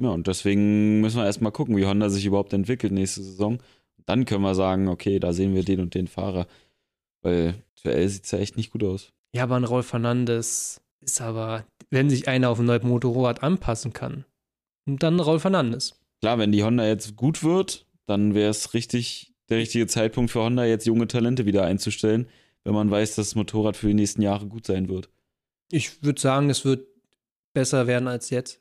Ja, 0.01 0.11
und 0.11 0.27
deswegen 0.27 1.01
müssen 1.01 1.19
wir 1.19 1.25
erstmal 1.27 1.53
gucken, 1.53 1.77
wie 1.77 1.87
Honda 1.87 2.09
sich 2.11 2.25
überhaupt 2.27 2.53
entwickelt 2.53 2.93
nächste 2.93 3.23
Saison. 3.23 3.59
Dann 4.07 4.25
können 4.25 4.43
wir 4.43 4.55
sagen, 4.55 4.89
okay, 4.89 5.19
da 5.19 5.33
sehen 5.33 5.55
wir 5.55 5.65
den 5.65 5.81
und 5.81 5.95
den 5.95 6.09
Fahrer. 6.09 6.47
Weil 7.23 7.55
aktuell 7.77 8.09
sieht 8.09 8.25
es 8.25 8.31
ja 8.31 8.39
echt 8.39 8.57
nicht 8.57 8.71
gut 8.73 8.85
aus. 8.85 9.13
Ja, 9.35 9.45
aber 9.45 9.57
ein 9.57 9.65
Raul 9.65 9.83
Fernandes 9.83 10.81
ist 11.01 11.21
aber, 11.21 11.65
wenn 11.91 12.11
sich 12.11 12.29
einer 12.29 12.51
auf 12.51 12.59
ein 12.61 12.67
neues 12.67 12.83
Motorrad 12.83 13.43
anpassen 13.43 13.93
kann, 13.93 14.25
dann 14.87 15.21
Raul 15.21 15.41
Fernandes. 15.41 15.95
Klar, 16.21 16.39
wenn 16.39 16.53
die 16.53 16.63
Honda 16.65 16.87
jetzt 16.87 17.17
gut 17.17 17.43
wird, 17.43 17.87
dann 18.07 18.35
wäre 18.35 18.51
es 18.51 18.75
richtig 18.75 19.33
der 19.49 19.59
richtige 19.59 19.87
Zeitpunkt 19.87 20.31
für 20.31 20.41
Honda, 20.41 20.65
jetzt 20.65 20.87
junge 20.87 21.07
Talente 21.07 21.47
wieder 21.47 21.65
einzustellen, 21.65 22.27
wenn 22.65 22.75
man 22.75 22.91
weiß, 22.91 23.15
dass 23.17 23.29
das 23.29 23.35
Motorrad 23.35 23.77
für 23.77 23.87
die 23.89 23.95
nächsten 23.95 24.23
Jahre 24.23 24.47
gut 24.47 24.67
sein 24.67 24.89
wird. 24.89 25.09
Ich 25.71 26.03
würde 26.03 26.21
sagen, 26.21 26.51
es 26.51 26.65
wird 26.65 26.87
besser 27.53 27.87
werden 27.87 28.09
als 28.09 28.31
jetzt. 28.31 28.61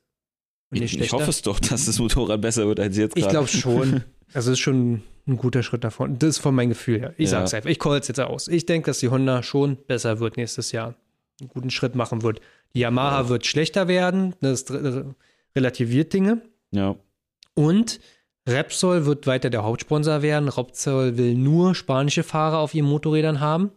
Ich, 0.71 0.99
ich 0.99 1.11
hoffe 1.11 1.29
es 1.29 1.41
doch, 1.41 1.59
dass 1.59 1.85
das 1.85 1.99
Motorrad 1.99 2.41
besser 2.41 2.65
wird 2.67 2.79
als 2.79 2.97
jetzt 2.97 3.15
Ich 3.15 3.23
gerade. 3.23 3.33
glaube 3.33 3.47
schon. 3.47 4.03
Also 4.35 4.49
es 4.49 4.57
ist 4.57 4.63
schon 4.63 5.03
ein 5.27 5.37
guter 5.37 5.61
Schritt 5.61 5.83
davon. 5.83 6.17
Das 6.17 6.29
ist 6.29 6.37
von 6.39 6.55
meinem 6.55 6.69
Gefühl 6.69 6.99
her. 6.99 7.13
Ich 7.17 7.25
Ja. 7.29 7.37
sag's 7.37 7.53
einfach. 7.53 7.69
Ich 7.69 7.77
call 7.77 7.99
es 7.99 8.07
jetzt 8.07 8.19
aus. 8.19 8.47
Ich 8.47 8.65
denke, 8.65 8.87
dass 8.87 8.97
die 8.97 9.09
Honda 9.09 9.43
schon 9.43 9.75
besser 9.85 10.19
wird 10.19 10.37
nächstes 10.37 10.71
Jahr. 10.71 10.95
Einen 11.39 11.49
guten 11.49 11.69
Schritt 11.69 11.93
machen 11.93 12.23
wird. 12.23 12.39
Die 12.73 12.79
Yamaha 12.79 13.21
Ja. 13.21 13.29
wird 13.29 13.45
schlechter 13.45 13.87
werden. 13.87 14.33
Das 14.41 14.65
relativiert 15.55 16.13
Dinge. 16.13 16.41
Ja, 16.71 16.95
Und 17.53 17.99
Repsol 18.49 19.05
wird 19.05 19.27
weiter 19.27 19.51
der 19.51 19.63
Hauptsponsor 19.63 20.23
werden. 20.23 20.49
Repsol 20.49 21.15
will 21.17 21.35
nur 21.35 21.75
spanische 21.75 22.23
Fahrer 22.23 22.57
auf 22.57 22.73
ihren 22.73 22.87
Motorrädern 22.87 23.39
haben. 23.39 23.69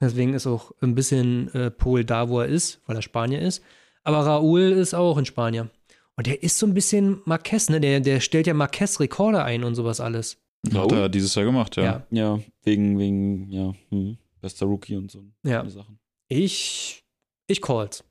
Deswegen 0.00 0.34
ist 0.34 0.46
auch 0.46 0.72
ein 0.80 0.94
bisschen 0.94 1.52
äh, 1.54 1.70
Pol 1.70 2.04
da, 2.04 2.28
wo 2.28 2.40
er 2.40 2.46
ist, 2.46 2.80
weil 2.86 2.96
er 2.96 3.02
Spanier 3.02 3.40
ist. 3.40 3.62
Aber 4.04 4.18
Raúl 4.20 4.70
ist 4.70 4.94
auch 4.94 5.18
in 5.18 5.24
Spanier. 5.26 5.70
Und 6.16 6.26
der 6.26 6.42
ist 6.42 6.58
so 6.58 6.66
ein 6.66 6.74
bisschen 6.74 7.20
Marquez, 7.24 7.68
ne? 7.68 7.80
Der, 7.80 8.00
der 8.00 8.20
stellt 8.20 8.46
ja 8.46 8.54
Marquez-Rekorde 8.54 9.42
ein 9.42 9.64
und 9.64 9.74
sowas 9.74 10.00
alles. 10.00 10.38
Hat 10.74 10.92
er 10.92 11.08
dieses 11.08 11.34
Jahr 11.34 11.44
gemacht, 11.44 11.76
ja. 11.76 11.84
Ja. 11.84 12.06
ja, 12.10 12.40
wegen, 12.64 12.98
wegen, 12.98 13.50
ja, 13.50 13.72
hm, 13.90 14.18
bester 14.40 14.66
Rookie 14.66 14.96
und 14.96 15.10
so 15.10 15.24
Ja. 15.44 15.68
Sachen. 15.68 15.98
Ich, 16.28 17.04
ich 17.46 17.62
call's. 17.62 18.04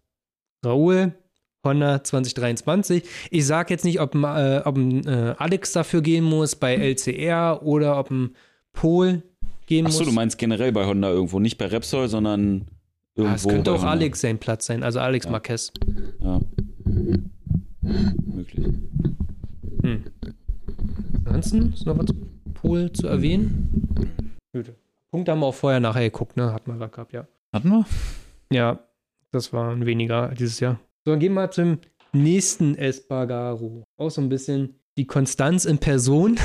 Raúl, 0.66 1.14
Honda 1.64 2.04
2023. 2.04 3.04
Ich 3.30 3.46
sag 3.46 3.70
jetzt 3.70 3.86
nicht, 3.86 4.00
ob, 4.00 4.16
ein, 4.16 4.24
äh, 4.24 4.62
ob 4.64 4.78
ein 4.78 5.06
äh, 5.06 5.36
Alex 5.38 5.74
dafür 5.74 6.02
gehen 6.02 6.24
muss 6.24 6.56
bei 6.56 6.76
LCR 6.76 7.62
oder 7.64 8.00
ob 8.00 8.10
ein 8.10 8.36
Pol 8.72 9.24
gehen 9.68 9.86
Achso, 9.86 10.00
muss. 10.00 10.08
du 10.08 10.14
meinst 10.14 10.38
generell 10.40 10.72
bei 10.72 10.86
Honda 10.88 11.10
irgendwo, 11.12 11.40
nicht 11.40 11.58
bei 11.60 11.68
Repsol, 11.68 12.08
sondern 12.08 12.66
irgendwo. 13.16 13.32
Ah, 13.32 13.36
es 13.36 13.48
könnte 13.48 13.72
auch 13.72 13.78
Honda. 13.80 13.92
Alex 13.92 14.22
sein 14.22 14.40
Platz 14.40 14.66
sein, 14.66 14.82
also 14.82 15.00
Alex 15.00 15.26
Ja. 15.26 15.32
Marquez. 15.32 15.72
Ja. 16.20 16.42
Möglich. 17.82 18.68
Hm. 19.84 20.04
Ansonsten 21.26 21.74
ist 21.74 21.86
noch 21.86 21.98
was 21.98 22.08
zu 22.08 22.16
Pol 22.54 22.92
zu 22.92 23.08
erwähnen? 23.08 24.12
Gut. 24.54 24.74
Punkte 25.12 25.32
haben 25.32 25.40
wir 25.40 25.46
auch 25.46 25.54
vorher 25.56 25.80
nachher 25.80 26.02
geguckt, 26.04 26.36
ne? 26.38 26.52
Hat 26.54 26.68
man 26.68 26.80
gehabt, 26.80 27.14
ja. 27.14 27.28
Hatten 27.54 27.70
wir? 27.70 27.86
Ja, 28.52 28.80
das 29.32 29.54
waren 29.54 29.86
weniger 29.86 30.30
dieses 30.30 30.60
Jahr. 30.60 30.80
So, 31.06 31.12
dann 31.12 31.20
gehen 31.20 31.34
wir 31.34 31.42
mal 31.42 31.52
zum 31.52 31.80
nächsten 32.14 32.76
Espargaro. 32.76 33.84
Auch 33.98 34.10
so 34.10 34.22
ein 34.22 34.30
bisschen 34.30 34.76
die 34.98 35.06
Konstanz 35.06 35.66
in 35.66 35.78
Person. 35.78 36.38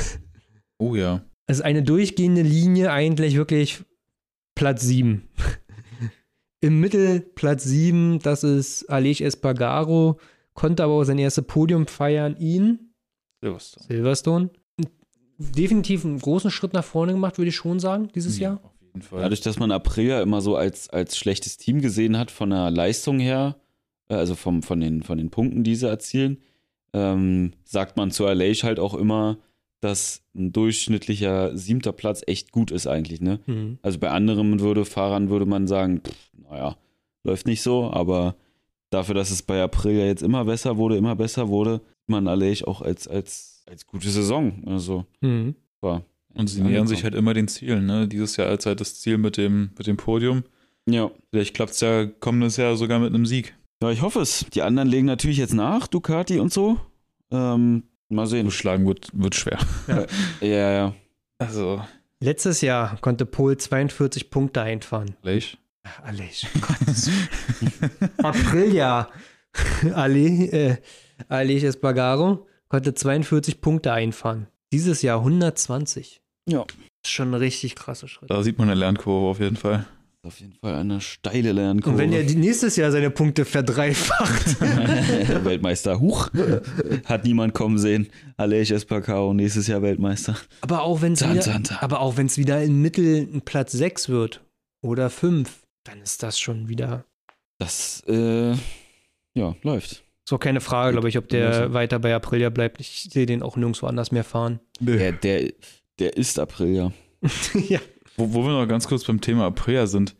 Oh 0.77 0.95
ja. 0.95 1.21
Also 1.47 1.63
eine 1.63 1.83
durchgehende 1.83 2.41
Linie 2.41 2.91
eigentlich 2.91 3.35
wirklich 3.35 3.83
Platz 4.55 4.83
7. 4.83 5.27
Im 6.61 6.79
Mittel 6.79 7.19
Platz 7.19 7.65
7, 7.65 8.19
das 8.19 8.43
ist 8.43 8.89
Alej 8.89 9.21
Espargaro, 9.21 10.19
konnte 10.53 10.83
aber 10.83 10.93
auch 10.93 11.03
sein 11.03 11.17
erstes 11.17 11.45
Podium 11.45 11.87
feiern, 11.87 12.37
ihn, 12.37 12.93
Silverstone. 13.43 13.85
Silverstone. 13.87 14.49
Definitiv 15.37 16.05
einen 16.05 16.19
großen 16.19 16.51
Schritt 16.51 16.73
nach 16.73 16.85
vorne 16.85 17.11
gemacht, 17.11 17.37
würde 17.37 17.49
ich 17.49 17.55
schon 17.55 17.79
sagen, 17.79 18.09
dieses 18.15 18.37
Ja, 18.37 18.51
Jahr. 18.51 18.61
Auf 18.63 18.81
jeden 18.81 19.01
Fall. 19.01 19.21
Dadurch, 19.21 19.41
dass 19.41 19.59
man 19.59 19.71
Aprilia 19.71 20.21
immer 20.21 20.41
so 20.41 20.55
als, 20.55 20.89
als 20.89 21.17
schlechtes 21.17 21.57
Team 21.57 21.81
gesehen 21.81 22.17
hat, 22.17 22.31
von 22.31 22.51
der 22.51 22.71
Leistung 22.71 23.19
her, 23.19 23.57
äh, 24.07 24.15
also 24.15 24.35
vom, 24.35 24.63
von, 24.63 24.79
den, 24.79 25.03
von 25.03 25.17
den 25.17 25.29
Punkten, 25.29 25.63
die 25.63 25.75
sie 25.75 25.89
erzielen, 25.89 26.37
ähm, 26.93 27.51
sagt 27.65 27.97
man 27.97 28.11
zu 28.11 28.25
Aleix 28.25 28.63
halt 28.63 28.79
auch 28.79 28.93
immer, 28.93 29.39
dass 29.83 30.23
ein 30.35 30.51
durchschnittlicher 30.53 31.57
siebter 31.57 31.91
Platz 31.91 32.23
echt 32.25 32.51
gut 32.51 32.71
ist 32.71 32.87
eigentlich, 32.87 33.21
ne? 33.21 33.39
Mhm. 33.45 33.79
Also 33.81 33.99
bei 33.99 34.09
anderen 34.09 34.59
würde, 34.59 34.85
Fahrern 34.85 35.29
würde 35.29 35.45
man 35.45 35.67
sagen, 35.67 36.01
pff, 36.01 36.31
naja, 36.49 36.77
läuft 37.23 37.45
nicht 37.45 37.61
so, 37.61 37.91
aber 37.91 38.35
dafür, 38.89 39.15
dass 39.15 39.31
es 39.31 39.41
bei 39.41 39.61
Aprilia 39.61 40.05
jetzt 40.05 40.23
immer 40.23 40.45
besser 40.45 40.77
wurde, 40.77 40.97
immer 40.97 41.15
besser 41.15 41.49
wurde, 41.49 41.81
sieht 41.99 42.09
man 42.09 42.27
Aleix 42.27 42.63
auch 42.63 42.81
als, 42.81 43.07
als, 43.07 43.63
als 43.69 43.85
gute 43.85 44.09
Saison. 44.09 44.63
Also 44.65 45.05
Mhm. 45.21 45.55
war. 45.81 46.03
Und 46.35 46.47
sie 46.47 46.61
nähern 46.61 46.87
sich 46.87 47.03
halt 47.03 47.13
immer 47.13 47.33
den 47.33 47.47
Zielen. 47.47 47.85
Ne? 47.85 48.07
Dieses 48.07 48.37
Jahr 48.37 48.47
als 48.47 48.65
halt 48.65 48.81
das 48.81 48.99
Ziel 48.99 49.17
mit 49.17 49.37
dem, 49.37 49.69
mit 49.77 49.85
dem 49.85 49.97
Podium. 49.97 50.43
Ja. 50.89 51.11
Vielleicht 51.29 51.53
klappt 51.53 51.73
es 51.73 51.81
ja 51.81 52.05
kommendes 52.05 52.57
Jahr 52.57 52.75
sogar 52.75 52.99
mit 52.99 53.13
einem 53.13 53.25
Sieg. 53.25 53.55
Ja, 53.83 53.91
ich 53.91 54.01
hoffe 54.01 54.21
es. 54.21 54.45
Die 54.53 54.61
anderen 54.63 54.87
legen 54.89 55.05
natürlich 55.05 55.37
jetzt 55.37 55.53
nach, 55.53 55.87
Ducati 55.87 56.39
und 56.39 56.51
so. 56.51 56.79
Ähm, 57.31 57.83
mal 58.13 58.27
sehen. 58.27 58.51
Schlagen 58.51 58.85
wird, 58.87 59.09
wird 59.13 59.35
schwer. 59.35 59.59
Ja, 60.41 60.47
ja. 60.71 60.93
Also, 61.39 61.81
Letztes 62.19 62.61
Jahr 62.61 62.97
konnte 63.01 63.25
Pol 63.25 63.57
42 63.57 64.29
Punkte 64.29 64.61
einfahren. 64.61 65.17
Lech. 65.23 65.57
Alej. 66.03 66.47
Aprilia. 68.23 69.09
Ali, 69.93 70.45
äh, 70.45 70.77
Alej 71.27 71.65
Espargaro 71.65 72.47
konnte 72.69 72.93
42 72.93 73.59
Punkte 73.59 73.91
einfahren. 73.91 74.47
Dieses 74.71 75.01
Jahr 75.01 75.19
120. 75.19 76.21
Ja. 76.47 76.63
Das 76.63 76.75
ist 77.03 77.11
schon 77.11 77.31
ein 77.31 77.33
richtig 77.33 77.75
krasser 77.75 78.07
Schritt. 78.07 78.29
Da 78.29 78.41
sieht 78.41 78.57
man 78.57 78.69
eine 78.69 78.79
Lernkurve 78.79 79.27
auf 79.27 79.39
jeden 79.39 79.57
Fall. 79.57 79.85
Auf 80.25 80.39
jeden 80.39 80.53
Fall 80.53 80.75
eine 80.75 81.01
steile 81.01 81.51
Lernkurve. 81.51 81.91
Und 81.91 81.97
wenn 81.97 82.13
er 82.13 82.23
nächstes 82.23 82.77
Jahr 82.77 82.91
seine 82.93 83.09
Punkte 83.09 83.43
verdreifacht. 83.43 84.61
Weltmeister, 85.43 85.99
huch, 85.99 86.29
hat 87.03 87.25
niemand 87.25 87.53
kommen 87.53 87.77
sehen. 87.77 88.07
Aleix 88.37 88.71
Espargaro, 88.71 89.33
nächstes 89.33 89.67
Jahr 89.67 89.81
Weltmeister. 89.81 90.37
aber 90.61 90.83
auch 90.83 91.01
wenn 91.01 91.11
es 91.11 91.29
wieder, 91.29 91.61
aber 91.81 91.99
auch 91.99 92.15
wenn 92.15 92.27
es 92.27 92.37
wieder 92.37 92.63
im 92.63 92.81
Mittel 92.81 93.27
ein 93.33 93.41
Platz 93.41 93.73
6 93.73 94.07
wird 94.07 94.41
oder 94.81 95.09
5, 95.09 95.51
dann 95.83 95.99
ist 96.01 96.23
das 96.23 96.39
schon 96.39 96.69
wieder. 96.69 97.03
Das, 97.59 98.01
äh, 98.07 98.53
ja, 99.33 99.55
läuft. 99.61 100.05
Ist 100.25 100.31
auch 100.31 100.39
keine 100.39 100.61
Frage, 100.61 100.93
glaube 100.93 101.09
ich, 101.09 101.17
ob 101.17 101.27
der 101.27 101.73
weiter 101.73 101.99
bei 101.99 102.15
Aprilia 102.15 102.49
bleibt. 102.49 102.79
Ich 102.79 103.09
sehe 103.11 103.25
den 103.25 103.43
auch 103.43 103.57
nirgendwo 103.57 103.87
anders 103.87 104.13
mehr 104.13 104.23
fahren. 104.23 104.61
Der, 104.79 105.11
der, 105.11 105.51
der 105.99 106.15
ist 106.15 106.39
April, 106.39 106.93
ja. 107.67 107.81
Wo, 108.17 108.33
wo 108.33 108.43
wir 108.43 108.51
noch 108.51 108.67
ganz 108.67 108.87
kurz 108.87 109.03
beim 109.03 109.21
Thema 109.21 109.45
Aprilia 109.47 109.87
sind. 109.87 110.15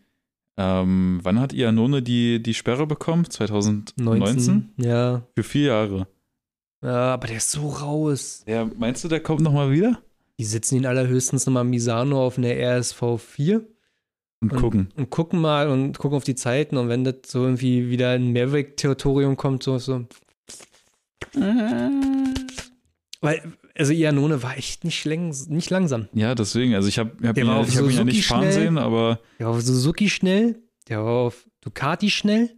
Ähm, 0.57 1.19
wann 1.23 1.39
hat 1.39 1.53
Iannone 1.53 2.01
die, 2.03 2.41
die 2.41 2.53
Sperre 2.53 2.85
bekommen? 2.85 3.29
2019? 3.29 4.03
19. 4.05 4.73
Ja. 4.77 5.23
Für 5.35 5.43
vier 5.43 5.65
Jahre. 5.67 6.07
ja. 6.83 7.13
Aber 7.13 7.27
der 7.27 7.37
ist 7.37 7.51
so 7.51 7.69
raus. 7.69 8.43
Ja, 8.47 8.69
meinst 8.77 9.03
du, 9.03 9.07
der 9.07 9.19
kommt 9.19 9.41
nochmal 9.41 9.71
wieder? 9.71 9.99
Die 10.39 10.45
sitzen 10.45 10.75
ihn 10.77 10.85
allerhöchstens 10.85 11.45
nochmal 11.45 11.63
Misano 11.63 12.23
auf 12.25 12.37
einer 12.37 12.49
RSV 12.55 13.17
4 13.19 13.65
Und 14.41 14.51
Und- 14.51 14.59
gucken. 14.59 14.89
und 14.95 15.09
gucken 15.09 15.39
mal 15.41 15.69
und 15.69 15.97
gucken 15.97 16.17
auf 16.17 16.23
die 16.23 16.35
Zeiten 16.35 16.77
und 16.77 16.89
wenn 16.89 17.03
das 17.03 17.15
so 17.27 17.43
irgendwie 17.43 17.89
wieder 17.89 18.15
in 18.15 18.33
Maverick-Territorium 18.33 19.37
kommt, 19.37 19.63
so, 19.63 19.77
so. 19.79 20.05
Weil, 23.21 23.41
also 23.78 23.91
Iannone 23.93 24.43
war 24.43 24.57
echt 24.57 24.84
nicht, 24.84 25.03
längs- 25.05 25.47
nicht 25.47 25.69
langsam. 25.69 26.07
Ja, 26.13 26.36
deswegen. 26.36 26.76
Also 26.76 26.88
ich 26.88 26.99
habe 26.99 27.11
hab 27.28 27.38
ihn, 27.38 27.47
hab 27.47 27.65
ihn 27.67 27.74
ja 27.74 27.82
Suzuki 27.84 28.03
nicht 28.05 28.28
fahren 28.28 28.51
sehen, 28.51 28.78
aber 28.78 29.19
Der 29.39 29.47
war 29.47 29.53
auf 29.55 29.61
Suzuki 29.61 30.09
schnell, 30.09 30.61
der 30.89 31.03
war 31.03 31.11
auf 31.26 31.47
Ducati 31.61 32.09
schnell 32.09 32.49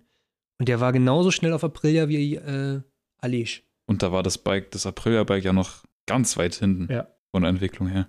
und 0.59 0.67
der 0.67 0.79
war 0.79 0.91
genauso 0.91 1.31
schnell 1.31 1.53
auf 1.53 1.63
Aprilia 1.63 2.07
wie 2.09 2.35
äh, 2.35 2.81
Alej. 3.19 3.63
und 3.87 4.03
da 4.03 4.11
war 4.11 4.23
das 4.23 4.37
Bike, 4.37 4.71
das 4.71 4.85
Aprilia-Bike 4.85 5.43
ja 5.43 5.53
noch 5.53 5.83
ganz 6.07 6.37
weit 6.37 6.55
hinten 6.55 6.91
Ja. 6.91 7.07
von 7.31 7.43
der 7.43 7.49
Entwicklung 7.49 7.87
her. 7.87 8.07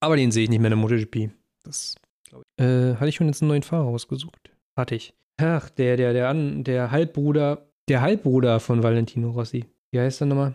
Aber 0.00 0.16
den 0.16 0.32
sehe 0.32 0.44
ich 0.44 0.50
nicht 0.50 0.60
mehr 0.60 0.70
in 0.72 0.78
der 0.78 0.88
MotoGP. 0.88 1.30
Das, 1.62 1.94
glaube 2.28 2.44
ich. 2.58 2.64
Äh, 2.64 2.94
hatte 2.96 3.08
ich 3.08 3.14
schon 3.16 3.26
jetzt 3.26 3.40
einen 3.42 3.48
neuen 3.48 3.62
Fahrer 3.62 3.86
ausgesucht? 3.86 4.50
Hatte 4.76 4.94
ich. 4.94 5.14
Ach, 5.38 5.68
der, 5.70 5.96
der, 5.96 6.12
der, 6.12 6.28
an, 6.28 6.62
der 6.64 6.90
Halbbruder, 6.90 7.66
der 7.88 8.02
Halbbruder 8.02 8.60
von 8.60 8.82
Valentino 8.82 9.30
Rossi. 9.30 9.64
Wie 9.92 9.98
heißt 10.00 10.20
er 10.22 10.26
nochmal? 10.26 10.54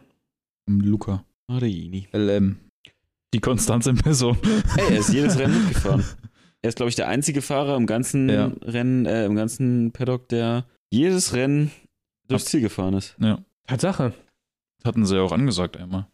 Luca. 0.70 1.26
Marini. 1.50 2.08
LM. 2.14 2.60
Die 3.34 3.40
Konstanz 3.40 3.88
in 3.88 3.98
Person. 3.98 4.38
Hey, 4.76 4.94
er 4.94 5.00
ist 5.00 5.12
jedes 5.14 5.38
Rennen 5.40 5.60
mitgefahren. 5.66 6.04
Er 6.62 6.70
ist, 6.70 6.76
glaube 6.76 6.90
ich, 6.90 6.96
der 6.96 7.08
einzige 7.08 7.42
Fahrer 7.42 7.76
im 7.76 7.86
ganzen 7.88 8.30
Ja. 8.30 8.52
Rennen, 8.62 9.06
äh, 9.06 9.26
im 9.26 9.36
ganzen 9.36 9.92
Paddock, 9.92 10.30
der 10.30 10.66
jedes 10.92 11.34
Rennen 11.34 11.72
durchs 12.28 12.46
Ziel 12.46 12.62
gefahren 12.62 12.94
ist. 12.94 13.16
Ja. 13.20 13.40
Tatsache. 13.68 14.14
Hatten 14.84 15.06
sie 15.06 15.16
ja 15.16 15.22
auch 15.24 15.32
angesagt 15.32 15.78
einmal. 15.78 16.08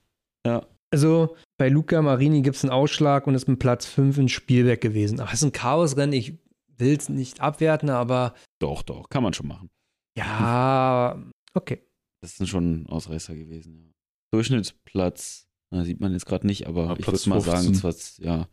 Ja. 0.46 0.66
Also 0.92 1.36
bei 1.58 1.68
Luca 1.68 2.02
Marini 2.02 2.42
gibt 2.42 2.56
es 2.56 2.64
einen 2.64 2.72
Ausschlag 2.72 3.28
und 3.28 3.36
ist 3.36 3.48
mit 3.48 3.60
Platz 3.60 3.86
5 3.86 4.18
in 4.18 4.30
Spielberg 4.30 4.80
gewesen. 4.80 5.20
Aber 5.20 5.30
es 5.32 5.40
ist 5.40 5.44
ein 5.44 5.52
Chaosrennen. 5.52 6.14
Ich 6.14 6.34
will 6.78 6.96
es 6.98 7.10
nicht 7.10 7.42
abwerten, 7.42 7.90
aber 7.90 8.34
Doch, 8.60 8.84
doch, 8.84 9.10
kann 9.10 9.24
man 9.24 9.34
schon 9.34 9.48
machen. 9.48 9.70
ja, 10.18 11.22
okay. 11.54 11.82
Das 12.22 12.38
sind 12.38 12.48
schon 12.48 12.88
Ausreißer 12.88 13.36
gewesen, 13.36 13.76
ja. 13.78 13.92
Durchschnittsplatz, 14.36 15.48
na, 15.72 15.84
sieht 15.84 16.00
man 16.02 16.12
jetzt 16.14 16.26
gerade 16.26 16.46
nicht, 16.46 16.68
aber 16.68 16.86
Ja, 16.88 16.94
ich 16.94 17.00
Platz 17.06 17.26
würde 17.26 17.30
mal 17.30 17.42
sagen, 17.42 17.74
15. 17.74 17.82
zwar, 18.20 18.26
ja, 18.26 18.48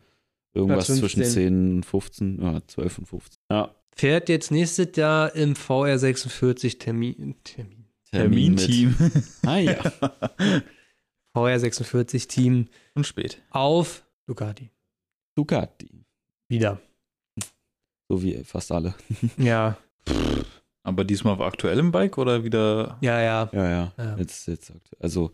irgendwas 0.53 0.87
zwischen 0.87 1.23
15. 1.23 1.33
10 1.33 1.75
und 1.77 1.85
15, 1.85 2.41
ja, 2.41 2.61
12 2.67 2.97
und 2.99 3.05
15. 3.07 3.39
Ja, 3.51 3.75
Fährt 3.95 4.27
jetzt 4.29 4.49
nächstes 4.49 4.95
Jahr 4.95 5.35
im 5.35 5.53
VR46 5.53 6.79
Termin. 6.79 7.35
Termin. 7.43 7.85
Terminteam. 8.11 8.95
mit. 8.99 9.23
Ah 9.45 9.57
ja. 9.57 9.81
VR46 11.35 12.27
Team 12.27 12.67
Und 12.95 13.05
spät. 13.07 13.41
auf 13.51 14.03
Ducati. 14.27 14.69
Ducati. 15.35 16.05
Wieder. 16.49 16.79
So 18.09 18.21
wie 18.23 18.43
fast 18.43 18.71
alle. 18.71 18.93
Ja, 19.37 19.77
Aber 20.83 21.03
diesmal 21.05 21.33
auf 21.33 21.41
aktuellem 21.41 21.91
Bike 21.91 22.17
oder 22.17 22.43
wieder? 22.43 22.97
ja, 23.01 23.21
ja. 23.21 23.49
Ja, 23.53 23.69
ja. 23.69 23.93
Ja. 23.97 24.17
Jetzt, 24.17 24.47
jetzt 24.47 24.73
also 24.99 25.31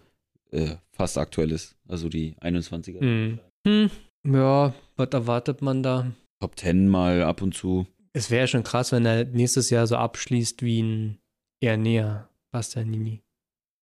äh, 0.52 0.76
fast 0.92 1.18
aktuelles. 1.18 1.76
Also 1.88 2.10
die 2.10 2.36
21er. 2.42 3.00
Hm. 3.00 3.40
Hm. 3.68 3.90
Ja, 4.26 4.74
was 4.96 5.10
erwartet 5.12 5.62
man 5.62 5.84
da? 5.84 6.12
Top 6.42 6.58
10 6.58 6.88
mal 6.88 7.24
ab 7.24 7.42
und 7.42 7.54
zu. 7.54 7.88
Es 8.14 8.32
wäre 8.32 8.48
schon 8.48 8.64
krass, 8.64 8.92
wenn 8.92 9.06
er 9.06 9.26
nächstes 9.26 9.70
Jahr 9.70 9.88
so 9.88 9.96
abschließt 9.96 10.62
wie 10.62 10.82
ein 10.82 11.20
eher 11.62 11.78
näher 11.78 12.30
Bastianini. 12.52 13.22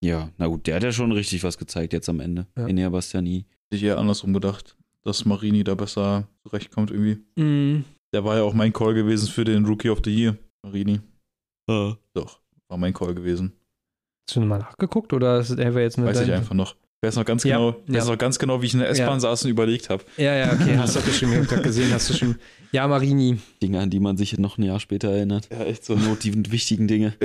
Ja, 0.03 0.31
na 0.37 0.47
gut, 0.47 0.67
der 0.67 0.75
hat 0.75 0.83
ja 0.83 0.91
schon 0.91 1.11
richtig 1.11 1.43
was 1.43 1.57
gezeigt 1.57 1.93
jetzt 1.93 2.09
am 2.09 2.19
Ende. 2.19 2.47
Ja. 2.55 2.67
Enea 2.67 2.89
Bastiani. 2.89 3.45
Hätte 3.63 3.75
ich 3.75 3.83
eher 3.83 3.97
andersrum 3.97 4.33
gedacht, 4.33 4.77
dass 5.03 5.25
Marini 5.25 5.63
da 5.63 5.75
besser 5.75 6.27
zurechtkommt 6.43 6.91
irgendwie. 6.91 7.23
Mhm. 7.35 7.85
Der 8.13 8.23
war 8.23 8.37
ja 8.37 8.43
auch 8.43 8.53
mein 8.53 8.73
Call 8.73 8.93
gewesen 8.93 9.27
für 9.27 9.43
den 9.43 9.65
Rookie 9.65 9.89
of 9.89 10.01
the 10.03 10.15
Year. 10.15 10.37
Marini. 10.63 10.99
Doch, 11.67 12.39
war 12.69 12.77
mein 12.77 12.93
Call 12.93 13.13
gewesen. 13.13 13.53
Hast 14.27 14.35
du 14.35 14.41
mal 14.41 14.59
nachgeguckt 14.59 15.13
oder 15.13 15.39
ist 15.39 15.49
es 15.51 15.57
einfach 15.57 15.79
jetzt 15.79 15.97
mit 15.97 16.07
Weiß 16.07 16.19
ich 16.21 16.31
einfach 16.31 16.53
noch. 16.53 16.75
Ich 17.01 17.07
weiß 17.07 17.15
noch 17.15 17.25
ganz 17.25 17.43
Ja, 17.43 17.57
genau, 17.57 17.69
ich 17.87 17.93
weiß 17.93 18.05
ja. 18.05 18.11
noch 18.11 18.17
ganz 18.17 18.39
genau, 18.39 18.61
wie 18.61 18.65
ich 18.65 18.73
in 18.73 18.79
der 18.79 18.89
S-Bahn 18.89 19.07
Ja. 19.13 19.19
saß 19.19 19.45
und 19.45 19.51
überlegt 19.51 19.89
habe. 19.89 20.03
Ja, 20.17 20.33
ja, 20.35 20.51
okay, 20.51 20.75
hast 20.77 20.95
du 20.95 21.01
bestimmt 21.01 21.33
ich 21.45 21.51
hab 21.51 21.63
gesehen, 21.63 21.93
hast 21.93 22.09
du 22.09 22.13
schon. 22.13 22.35
Ja, 22.73 22.87
Marini. 22.87 23.37
Dinge, 23.61 23.79
an 23.79 23.89
die 23.89 23.99
man 24.01 24.17
sich 24.17 24.37
noch 24.37 24.57
ein 24.57 24.63
Jahr 24.63 24.79
später 24.81 25.09
erinnert. 25.09 25.47
Ja, 25.51 25.63
echt 25.63 25.85
so. 25.85 25.95
Nur 25.95 26.15
die 26.17 26.51
wichtigen 26.51 26.87
Dinge. 26.87 27.13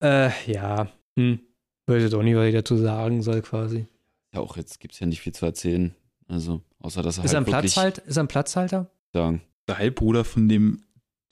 Äh, 0.00 0.30
ja. 0.46 0.88
Hm. 1.18 1.40
Weiß 1.86 2.02
jetzt 2.02 2.14
auch 2.14 2.22
nicht, 2.22 2.36
was 2.36 2.46
ich 2.46 2.54
dazu 2.54 2.76
sagen 2.76 3.20
soll, 3.22 3.42
quasi. 3.42 3.86
Ja, 4.32 4.38
auch 4.40 4.56
jetzt 4.56 4.78
gibt 4.78 4.94
es 4.94 5.00
ja 5.00 5.08
nicht 5.08 5.20
viel 5.20 5.32
zu 5.34 5.44
erzählen. 5.44 5.92
Also, 6.28 6.60
außer 6.78 7.02
dass 7.02 7.18
er 7.18 7.24
Ist 7.24 7.32
er 7.32 7.40
ein 7.40 7.46
halt 7.46 7.52
wirklich 7.54 7.72
Platzhalt? 7.74 7.98
Ist 7.98 8.16
er 8.16 8.22
ein 8.22 8.28
Platzhalter? 8.28 8.90
sagen, 9.12 9.40
Der 9.66 9.78
Halbbruder 9.78 10.24
von 10.24 10.48
dem 10.48 10.82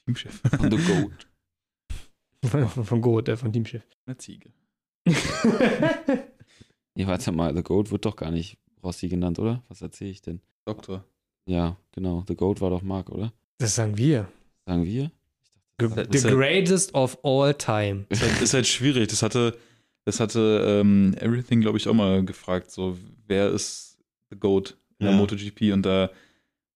Teamchef. 0.05 0.41
on 0.59 0.71
the 0.71 0.79
goat. 0.79 1.29
Von, 2.45 2.69
von 2.69 3.01
Goat, 3.01 3.29
äh, 3.29 3.37
von 3.37 3.53
Teamchef. 3.53 3.83
Eine 4.07 4.17
Ziege. 4.19 4.51
Ja, 6.99 7.07
warte 7.09 7.31
mal, 7.31 7.55
The 7.55 7.63
Goat 7.63 7.91
wird 7.91 8.07
doch 8.07 8.17
gar 8.17 8.31
nicht 8.31 8.57
Rossi 8.83 9.09
genannt, 9.09 9.39
oder? 9.39 9.63
Was 9.69 9.83
erzähle 9.83 10.11
ich 10.11 10.23
denn? 10.23 10.41
Doktor. 10.65 11.05
Ja, 11.45 11.77
genau. 11.93 12.25
The 12.27 12.35
Goat 12.35 12.63
war 12.63 12.71
doch 12.71 12.81
Mark, 12.81 13.11
oder? 13.11 13.35
Das 13.59 13.75
sagen 13.75 13.99
wir. 13.99 14.29
Sagen 14.65 14.83
wir? 14.85 15.11
The, 15.79 15.89
Das 15.89 16.07
the 16.11 16.17
ist 16.17 16.25
halt- 16.25 16.35
greatest 16.35 16.95
of 16.95 17.19
all 17.23 17.53
time. 17.53 18.07
Ist 18.09 18.23
halt, 18.23 18.41
ist 18.41 18.55
halt 18.55 18.67
schwierig. 18.67 19.09
Das 19.09 19.23
hatte, 19.23 19.59
das 20.07 20.21
hatte 20.21 20.65
ähm, 20.81 21.15
Everything, 21.21 21.61
glaube 21.61 21.77
ich, 21.77 21.87
auch 21.87 21.93
mal 21.93 22.25
gefragt. 22.25 22.71
So, 22.71 22.97
wer 23.27 23.51
ist 23.51 23.99
The 24.31 24.39
Goat 24.39 24.79
in 24.99 25.05
der 25.05 25.15
Ja. 25.15 25.21
MotoGP 25.21 25.75
und 25.75 25.83
da 25.83 26.11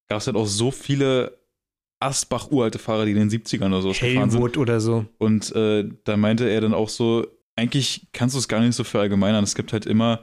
gab 0.06 0.18
es 0.20 0.26
halt 0.26 0.36
auch 0.36 0.46
so 0.46 0.70
viele 0.70 1.39
Asbach-uralte 2.00 2.78
Fahrer, 2.78 3.04
die 3.04 3.12
in 3.12 3.18
den 3.18 3.30
70ern 3.30 3.66
oder 3.68 3.82
so 3.82 3.88
gefahren 3.90 4.30
sind. 4.30 4.56
Oder 4.56 4.80
so. 4.80 5.06
Und 5.18 5.54
äh, 5.54 5.88
da 6.04 6.16
meinte 6.16 6.48
er 6.48 6.60
dann 6.62 6.74
auch 6.74 6.88
so, 6.88 7.26
eigentlich 7.56 8.08
kannst 8.12 8.34
du 8.34 8.38
es 8.38 8.48
gar 8.48 8.60
nicht 8.60 8.74
so 8.74 8.84
verallgemeinern. 8.84 9.44
Es 9.44 9.54
gibt 9.54 9.72
halt 9.72 9.86
immer 9.86 10.20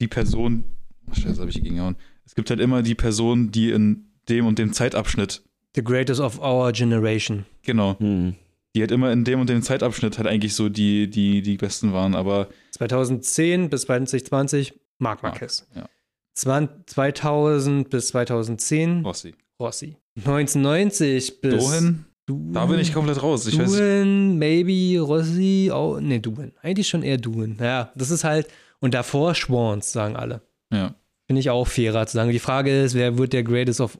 die 0.00 0.08
Person, 0.08 0.64
oh, 1.08 1.14
Scheiße, 1.14 1.38
habe 1.40 1.48
ich 1.50 1.54
hier 1.54 1.62
gegengehauen. 1.62 1.96
Es 2.26 2.34
gibt 2.34 2.50
halt 2.50 2.58
immer 2.60 2.82
die 2.82 2.94
Person, 2.96 3.50
die 3.52 3.70
in 3.70 4.10
dem 4.28 4.46
und 4.46 4.58
dem 4.58 4.72
Zeitabschnitt, 4.72 5.42
The 5.76 5.82
greatest 5.82 6.20
of 6.20 6.40
our 6.40 6.70
generation. 6.72 7.46
genau, 7.62 7.98
Hm. 7.98 8.34
die 8.74 8.80
halt 8.80 8.90
immer 8.92 9.10
in 9.12 9.24
dem 9.24 9.40
und 9.40 9.48
dem 9.48 9.60
Zeitabschnitt 9.62 10.18
halt 10.18 10.26
eigentlich 10.28 10.54
so 10.54 10.68
die, 10.68 11.08
die, 11.10 11.42
die 11.42 11.56
Besten 11.56 11.92
waren. 11.92 12.14
Aber 12.14 12.48
2010 12.72 13.70
bis 13.70 13.82
2020 13.82 14.74
Marc 14.98 15.22
Marquez. 15.22 15.66
Ja. 15.74 15.86
20 16.34 16.86
2000 16.86 17.90
bis 17.90 18.08
2010 18.08 19.04
Rossi. 19.04 19.34
Rossi. 19.60 19.96
1990 20.16 21.40
bis 21.40 21.64
Dohin, 21.64 22.04
Duin, 22.26 22.52
da 22.52 22.66
bin 22.66 22.78
ich 22.78 22.92
komplett 22.92 23.22
raus. 23.22 23.46
Ich 23.46 23.58
weiß, 23.58 23.72
Duin, 23.72 24.38
maybe 24.38 25.00
Rossi, 25.00 25.70
oh, 25.72 25.98
nee, 26.00 26.18
Duin. 26.20 26.52
Eigentlich 26.62 26.88
schon 26.88 27.02
eher 27.02 27.18
Duin. 27.18 27.56
Naja, 27.58 27.92
das 27.94 28.10
ist 28.10 28.24
halt, 28.24 28.48
und 28.80 28.94
davor 28.94 29.34
Schwans, 29.34 29.92
sagen 29.92 30.16
alle. 30.16 30.42
ja. 30.72 30.94
Finde 31.26 31.40
ich 31.40 31.48
auch 31.48 31.66
fairer 31.66 32.06
zu 32.06 32.18
sagen. 32.18 32.30
Die 32.32 32.38
Frage 32.38 32.82
ist, 32.82 32.92
wer 32.94 33.16
wird 33.16 33.32
der 33.32 33.42
Greatest 33.44 33.80
of 33.80 33.98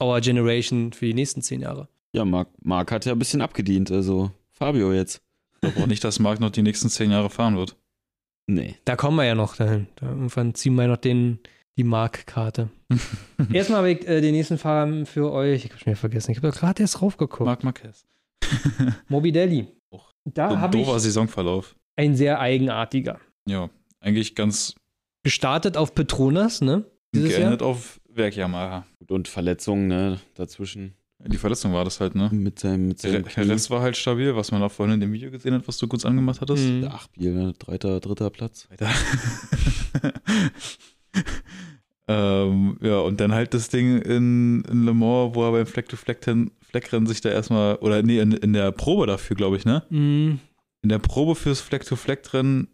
our 0.00 0.20
Generation 0.20 0.92
für 0.92 1.06
die 1.06 1.14
nächsten 1.14 1.42
zehn 1.42 1.60
Jahre? 1.60 1.88
Ja, 2.12 2.24
Marc, 2.24 2.50
Marc 2.62 2.92
hat 2.92 3.04
ja 3.04 3.10
ein 3.10 3.18
bisschen 3.18 3.40
abgedient, 3.40 3.90
also 3.90 4.30
Fabio 4.52 4.92
jetzt. 4.92 5.20
Ich 5.54 5.60
glaube 5.60 5.80
auch 5.80 5.86
nicht, 5.88 6.04
dass 6.04 6.20
Marc 6.20 6.38
noch 6.38 6.50
die 6.50 6.62
nächsten 6.62 6.88
zehn 6.88 7.10
Jahre 7.10 7.30
fahren 7.30 7.56
wird. 7.56 7.74
Nee. 8.46 8.76
Da 8.84 8.94
kommen 8.94 9.16
wir 9.16 9.24
ja 9.24 9.34
noch 9.34 9.56
dahin. 9.56 9.88
Da 9.96 10.06
irgendwann 10.10 10.54
ziehen 10.54 10.76
wir 10.76 10.86
noch 10.86 10.98
den, 10.98 11.40
die 11.76 11.84
Mark-Karte. 11.84 12.68
Erstmal 13.52 13.78
habe 13.78 13.90
ich 13.92 14.06
äh, 14.06 14.20
den 14.20 14.34
nächsten 14.34 14.58
Fahrer 14.58 15.06
für 15.06 15.32
euch. 15.32 15.64
Ich 15.64 15.70
habe 15.70 15.78
schon 15.78 15.86
wieder 15.86 15.96
vergessen. 15.96 16.30
Ich 16.32 16.38
habe 16.38 16.50
gerade 16.50 16.82
erst 16.82 17.00
raufgeguckt. 17.02 17.44
Marc 17.46 17.64
Marquez. 17.64 18.04
Morbidelli. 19.08 19.68
Da 20.24 20.50
So 20.50 20.54
ein 20.56 20.60
habe 20.60 20.78
doofer 20.78 20.96
ich 20.96 21.02
Saisonverlauf. 21.02 21.74
ein 21.96 22.14
sehr 22.14 22.38
eigenartiger. 22.38 23.18
Ja, 23.48 23.70
eigentlich 24.00 24.34
ganz 24.34 24.74
Gestartet 25.24 25.76
auf 25.76 25.94
Petronas, 25.94 26.60
ne? 26.60 26.84
Dieses 27.14 27.30
Jahr. 27.30 27.38
geändert 27.40 27.62
auf 27.62 28.00
Werk 28.08 28.34
Yamaha. 28.36 28.86
Gut, 28.98 29.10
Und 29.12 29.28
Verletzungen, 29.28 29.86
ne, 29.86 30.20
dazwischen. 30.34 30.94
Die 31.24 31.36
Verletzung 31.36 31.72
war 31.72 31.84
das 31.84 32.00
halt, 32.00 32.16
ne? 32.16 32.28
Mit 32.32 32.58
seinem, 32.58 32.88
mit 32.88 33.00
seinem 33.00 33.22
Der 33.24 33.48
Rest 33.48 33.70
war 33.70 33.80
halt 33.80 33.96
stabil, 33.96 34.34
was 34.34 34.50
man 34.50 34.60
auch 34.62 34.72
vorhin 34.72 34.94
in 34.94 35.00
dem 35.00 35.12
Video 35.12 35.30
gesehen 35.30 35.54
hat, 35.54 35.68
was 35.68 35.78
du 35.78 35.86
kurz 35.86 36.04
angemacht 36.04 36.40
hattest. 36.40 36.64
Mhm. 36.64 36.88
Ach, 36.90 37.06
Biel, 37.08 37.32
ne? 37.32 37.52
Dritter, 37.58 38.00
dritter 38.00 38.30
Platz. 38.30 38.68
Weiter. 38.70 38.88
ähm, 42.08 42.78
ja, 42.80 42.98
und 43.00 43.20
dann 43.20 43.32
halt 43.32 43.54
das 43.54 43.68
Ding 43.68 44.00
in, 44.02 44.62
in 44.62 44.84
Le 44.84 44.94
Mans, 44.94 45.34
wo 45.34 45.44
er 45.44 45.52
beim 45.52 45.66
Fleck-to-Fleck-Rennen 45.66 47.06
sich 47.06 47.20
da 47.20 47.30
erstmal, 47.30 47.76
oder 47.76 48.02
nee, 48.02 48.18
in, 48.18 48.32
in 48.32 48.52
der 48.52 48.72
Probe 48.72 49.06
dafür, 49.06 49.36
glaube 49.36 49.56
ich, 49.56 49.64
ne? 49.64 49.84
Mhm. 49.90 50.40
In 50.82 50.88
der 50.88 50.98
Probe 50.98 51.34
fürs 51.34 51.60
Fleck-to-Fleck-Rennen 51.60 52.68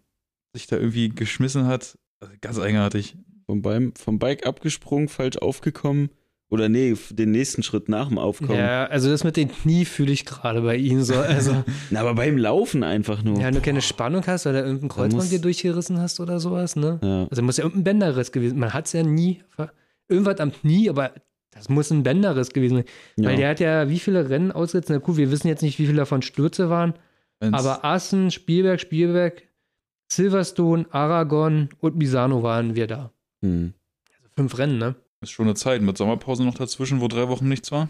sich 0.54 0.66
da 0.66 0.76
irgendwie 0.76 1.08
geschmissen 1.10 1.66
hat. 1.66 1.98
Also 2.20 2.34
ganz 2.40 2.58
eigenartig. 2.58 3.16
Vom, 3.46 3.62
beim, 3.62 3.94
vom 3.94 4.18
Bike 4.18 4.46
abgesprungen, 4.46 5.08
falsch 5.08 5.38
aufgekommen. 5.38 6.10
Oder 6.50 6.70
nee, 6.70 6.96
den 7.10 7.30
nächsten 7.32 7.62
Schritt 7.62 7.90
nach 7.90 8.08
dem 8.08 8.16
Aufkommen. 8.16 8.58
Ja, 8.58 8.86
also 8.86 9.10
das 9.10 9.22
mit 9.22 9.36
den 9.36 9.48
Knie 9.50 9.84
fühle 9.84 10.12
ich 10.12 10.24
gerade 10.24 10.62
bei 10.62 10.76
ihm 10.76 11.02
so. 11.02 11.14
Also, 11.14 11.62
Na, 11.90 12.00
aber 12.00 12.14
beim 12.14 12.38
Laufen 12.38 12.82
einfach 12.82 13.22
nur. 13.22 13.38
ja, 13.38 13.46
wenn 13.48 13.54
du 13.54 13.60
keine 13.60 13.82
Spannung 13.82 14.26
hast 14.26 14.46
oder 14.46 14.64
irgendein 14.64 14.88
Kreuzband 14.88 15.30
dir 15.30 15.40
durchgerissen 15.40 16.00
hast 16.00 16.20
oder 16.20 16.40
sowas, 16.40 16.74
ne? 16.74 16.98
Ja. 17.02 17.26
Also 17.28 17.42
muss 17.42 17.58
ja 17.58 17.64
irgendein 17.64 17.84
Bänderriss 17.84 18.32
gewesen 18.32 18.58
Man 18.58 18.72
hat 18.72 18.86
es 18.86 18.94
ja 18.94 19.02
nie. 19.02 19.42
Irgendwas 20.08 20.40
am 20.40 20.50
Knie, 20.52 20.88
aber 20.88 21.12
das 21.50 21.68
muss 21.68 21.90
ein 21.90 22.02
Bänderriss 22.02 22.48
gewesen 22.50 22.76
sein. 23.16 23.26
Weil 23.26 23.36
der 23.36 23.50
hat 23.50 23.60
ja 23.60 23.90
wie 23.90 23.98
viele 23.98 24.30
Rennen 24.30 24.50
ausgesetzt? 24.50 24.88
Na 24.88 24.96
gut, 24.98 25.18
wir 25.18 25.30
wissen 25.30 25.48
jetzt 25.48 25.62
nicht, 25.62 25.78
wie 25.78 25.84
viele 25.86 25.98
davon 25.98 26.22
Stürze 26.22 26.70
waren. 26.70 26.94
Wenn's- 27.40 27.58
Aber 27.58 27.84
Assen, 27.84 28.30
Spielberg, 28.30 28.80
Spielberg, 28.80 29.42
Silverstone, 30.10 30.86
Aragon 30.90 31.68
und 31.80 31.96
Misano 31.96 32.42
waren 32.42 32.74
wir 32.74 32.86
da. 32.86 33.10
Hm. 33.42 33.74
Also 34.16 34.30
fünf 34.34 34.56
Rennen, 34.58 34.78
ne? 34.78 34.94
Ist 35.20 35.30
schon 35.30 35.46
eine 35.46 35.54
Zeit 35.54 35.82
mit 35.82 35.96
Sommerpause 35.98 36.44
noch 36.44 36.54
dazwischen, 36.54 37.00
wo 37.00 37.08
drei 37.08 37.28
Wochen 37.28 37.48
nichts 37.48 37.72
war. 37.72 37.88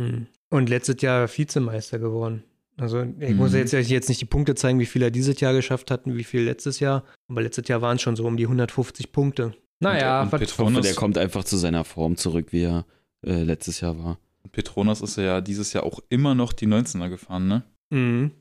Hm. 0.00 0.26
Und 0.50 0.68
letztes 0.68 1.00
Jahr 1.02 1.28
Vizemeister 1.28 1.98
geworden. 1.98 2.44
Also 2.78 3.02
ich 3.20 3.30
Mhm. 3.30 3.36
muss 3.36 3.52
jetzt, 3.52 3.72
jetzt 3.72 4.08
nicht 4.08 4.20
die 4.20 4.26
Punkte 4.26 4.54
zeigen, 4.54 4.78
wie 4.78 4.86
viel 4.86 5.02
er 5.02 5.10
dieses 5.10 5.38
Jahr 5.40 5.52
geschafft 5.52 5.90
hat 5.90 6.06
und 6.06 6.16
wie 6.16 6.24
viel 6.24 6.42
letztes 6.42 6.80
Jahr. 6.80 7.04
Aber 7.28 7.42
letztes 7.42 7.68
Jahr 7.68 7.82
waren 7.82 7.96
es 7.96 8.02
schon 8.02 8.16
so 8.16 8.24
um 8.26 8.36
die 8.36 8.46
150 8.46 9.12
Punkte. 9.12 9.54
Naja, 9.80 10.22
und 10.22 10.32
was- 10.32 10.40
Ich 10.40 10.48
hoffe, 10.52 10.62
Petronas, 10.64 10.86
der 10.86 10.94
kommt 10.94 11.18
einfach 11.18 11.44
zu 11.44 11.56
seiner 11.56 11.84
Form 11.84 12.16
zurück, 12.16 12.48
wie 12.52 12.62
er 12.64 12.86
äh, 13.24 13.42
letztes 13.44 13.80
Jahr 13.80 13.98
war. 14.02 14.18
Petronas 14.50 15.00
ist 15.02 15.16
ja 15.16 15.40
dieses 15.40 15.72
Jahr 15.72 15.84
auch 15.84 16.00
immer 16.08 16.34
noch 16.34 16.52
die 16.52 16.66
19er 16.66 17.08
gefahren, 17.08 17.46
ne? 17.48 17.62
Mhm. 17.90 18.32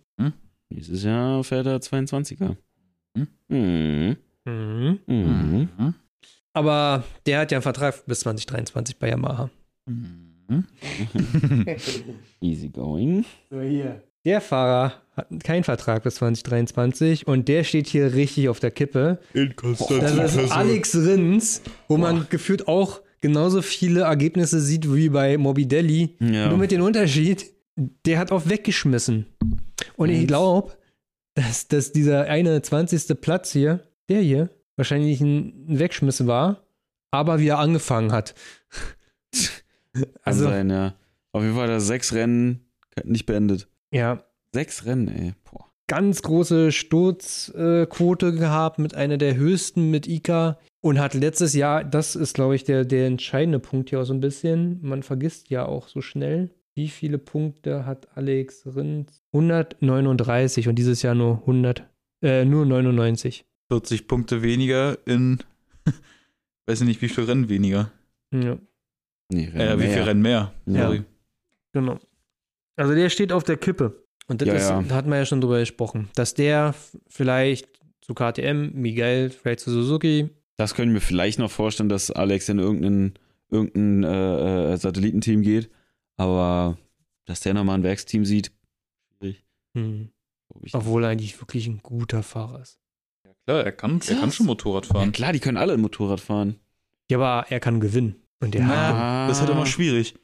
Dieses 0.74 1.04
Jahr 1.04 1.44
fährt 1.44 1.68
er 1.68 1.82
22er. 1.82 2.56
Hm? 3.18 3.28
Mhm. 3.50 4.18
Mhm. 4.46 5.00
Mhm. 5.06 5.70
Mhm. 5.78 5.94
Aber 6.54 7.04
der 7.26 7.40
hat 7.40 7.52
ja 7.52 7.58
einen 7.58 7.64
Vertrag 7.64 8.06
bis 8.06 8.22
2023 8.22 8.98
bei 8.98 9.10
Yamaha. 9.10 9.50
Mhm. 9.86 10.32
Easy 12.42 12.70
going. 12.70 13.26
So 13.50 13.62
hier. 13.62 14.04
Der 14.26 14.42
Fahrer 14.42 14.94
hat 15.16 15.44
keinen 15.44 15.64
Vertrag 15.64 16.04
bis 16.04 16.16
2023 16.16 17.26
und 17.26 17.48
der 17.48 17.64
steht 17.64 17.88
hier 17.88 18.14
richtig 18.14 18.50
auf 18.50 18.60
der 18.60 18.72
Kippe. 18.72 19.20
Das 19.34 20.36
ist 20.36 20.52
Alex 20.52 20.96
Rins, 20.96 21.64
wo 21.88 21.98
man 21.98 22.28
gefühlt 22.30 22.68
auch 22.68 23.02
genauso 23.22 23.62
viele 23.62 24.02
Ergebnisse 24.02 24.60
sieht 24.60 24.94
wie 24.94 25.10
bei 25.10 25.38
Morbidelli. 25.38 26.16
Ja. 26.20 26.50
Nur 26.50 26.58
mit 26.58 26.72
dem 26.72 26.82
Unterschied, 26.82 27.52
der 28.06 28.20
hat 28.20 28.32
auch 28.32 28.48
weggeschmissen. 28.48 29.26
Und 29.96 30.10
ich 30.10 30.28
glaube, 30.28 30.74
dass, 31.34 31.68
dass 31.68 31.92
dieser 31.92 32.26
eine 32.26 32.62
20. 32.62 33.20
Platz 33.22 33.52
hier, 33.52 33.80
der 34.10 34.22
hier, 34.22 34.50
wahrscheinlich 34.78 35.22
ein 35.22 35.80
Wegschmiss 35.80 36.26
war, 36.28 36.64
aber 37.12 37.40
wieder 37.40 37.60
angefangen 37.60 38.12
hat. 38.12 38.34
Also, 40.24 40.46
sein, 40.46 40.70
ja. 40.70 40.94
Auf 41.34 41.44
jeden 41.44 41.56
Fall 41.56 41.64
hat 41.64 41.72
er 41.72 41.82
sechs 41.82 42.14
Rennen 42.14 42.62
nicht 43.04 43.26
beendet. 43.26 43.68
ja, 43.92 44.24
Sechs 44.54 44.86
Rennen, 44.86 45.08
ey. 45.10 45.34
Boah. 45.44 45.70
ganz 45.88 46.22
große 46.22 46.72
Sturzquote 46.72 48.32
gehabt, 48.34 48.80
mit 48.80 48.96
einer 48.96 49.18
der 49.18 49.36
höchsten 49.36 49.92
mit 49.92 50.08
Ika 50.08 50.58
und 50.82 51.00
hat 51.00 51.14
letztes 51.14 51.54
Jahr, 51.54 51.84
das 51.84 52.16
ist 52.16 52.36
glaube 52.36 52.56
ich 52.56 52.64
der, 52.64 52.86
der 52.86 53.08
entscheidende 53.08 53.60
Punkt 53.60 53.90
hier 53.90 54.00
auch 54.00 54.06
so 54.06 54.14
ein 54.14 54.22
bisschen, 54.22 54.80
man 54.82 55.04
vergisst 55.04 55.50
ja 55.50 55.66
auch 55.66 55.90
so 55.90 56.00
schnell, 56.02 56.52
wie 56.74 56.88
viele 56.88 57.18
Punkte 57.18 57.86
hat 57.86 58.08
Alex 58.16 58.66
Rins? 58.66 59.22
139 59.34 60.70
und 60.70 60.76
dieses 60.76 61.02
Jahr 61.02 61.16
nur 61.16 61.40
100, 61.40 61.84
äh, 62.22 62.46
nur 62.46 62.66
99. 62.66 63.46
40 63.72 64.06
Punkte 64.08 64.42
weniger 64.42 64.98
in, 65.08 65.40
weiß 66.66 66.82
ich 66.82 66.88
nicht, 66.88 67.02
wie 67.02 67.08
viel 67.08 67.24
Rennen 67.24 67.48
weniger. 67.48 67.90
Ja, 68.34 68.58
Nee, 69.32 69.46
Rennen 69.46 69.60
Äh, 69.62 69.74
wie 69.80 69.84
mehr. 69.84 69.94
viel 69.94 70.02
Rennen 70.04 70.22
mehr? 70.22 70.54
Ja. 70.66 70.84
Sorry. 70.88 71.04
genau. 71.72 72.00
Also 72.76 72.94
der 72.96 73.10
steht 73.10 73.32
auf 73.32 73.46
der 73.46 73.56
Kippe. 73.56 74.04
Und 74.28 74.42
das 74.42 74.48
Ja, 74.50 74.54
ist, 74.56 74.70
ja. 74.70 74.82
da 74.82 74.96
hat 74.96 75.08
man 75.08 75.20
ja 75.20 75.26
schon 75.26 75.40
drüber 75.40 75.60
gesprochen, 75.60 76.10
dass 76.16 76.34
der 76.34 76.76
vielleicht 77.08 77.80
zu 78.02 78.14
KTM, 78.14 78.72
Miguel, 78.74 79.30
vielleicht 79.30 79.62
zu 79.62 79.72
Suzuki, 79.72 80.30
Das 80.58 80.76
können 80.76 80.94
wir 80.94 81.00
vielleicht 81.02 81.40
noch 81.40 81.50
vorstellen, 81.50 81.88
dass 81.88 82.12
Alex 82.12 82.50
in 82.50 82.60
irgendein, 82.60 83.14
irgendein 83.50 84.04
äh, 84.04 84.74
äh, 84.74 84.78
Satellitenteam 84.78 85.44
geht. 85.44 85.70
Aber 86.18 86.78
dass 87.26 87.40
der 87.40 87.54
nochmal 87.54 87.78
ein 87.78 87.84
Werksteam 87.84 88.26
sieht, 88.26 88.52
schwierig. 89.18 89.46
hm, 89.76 90.10
obwohl 90.74 91.06
er 91.06 91.12
eigentlich 91.12 91.40
wirklich 91.40 91.68
ein 91.68 91.80
guter 91.82 92.22
Fahrer 92.22 92.62
ist. 92.62 92.80
Klar, 93.46 93.64
er 93.66 93.72
kann, 93.72 94.00
er 94.08 94.16
kann 94.16 94.32
schon 94.32 94.46
Motorrad 94.46 94.86
Ja, 94.88 94.94
fahren. 94.94 95.12
klar, 95.12 95.34
die 95.34 95.40
können 95.40 95.58
alle 95.58 95.78
Motorrad 95.78 96.20
fahren. 96.20 96.56
Ja, 97.10 97.18
aber 97.20 97.50
er 97.50 97.60
kann 97.60 97.80
gewinnen. 97.80 98.16
Und 98.40 98.54
der 98.54 98.62
Na, 98.62 98.68
hat. 98.70 98.96
Ah. 98.96 99.28
Das 99.28 99.38
ist 99.38 99.42
halt 99.42 99.52
immer 99.52 99.66
schwierig. 99.66 100.16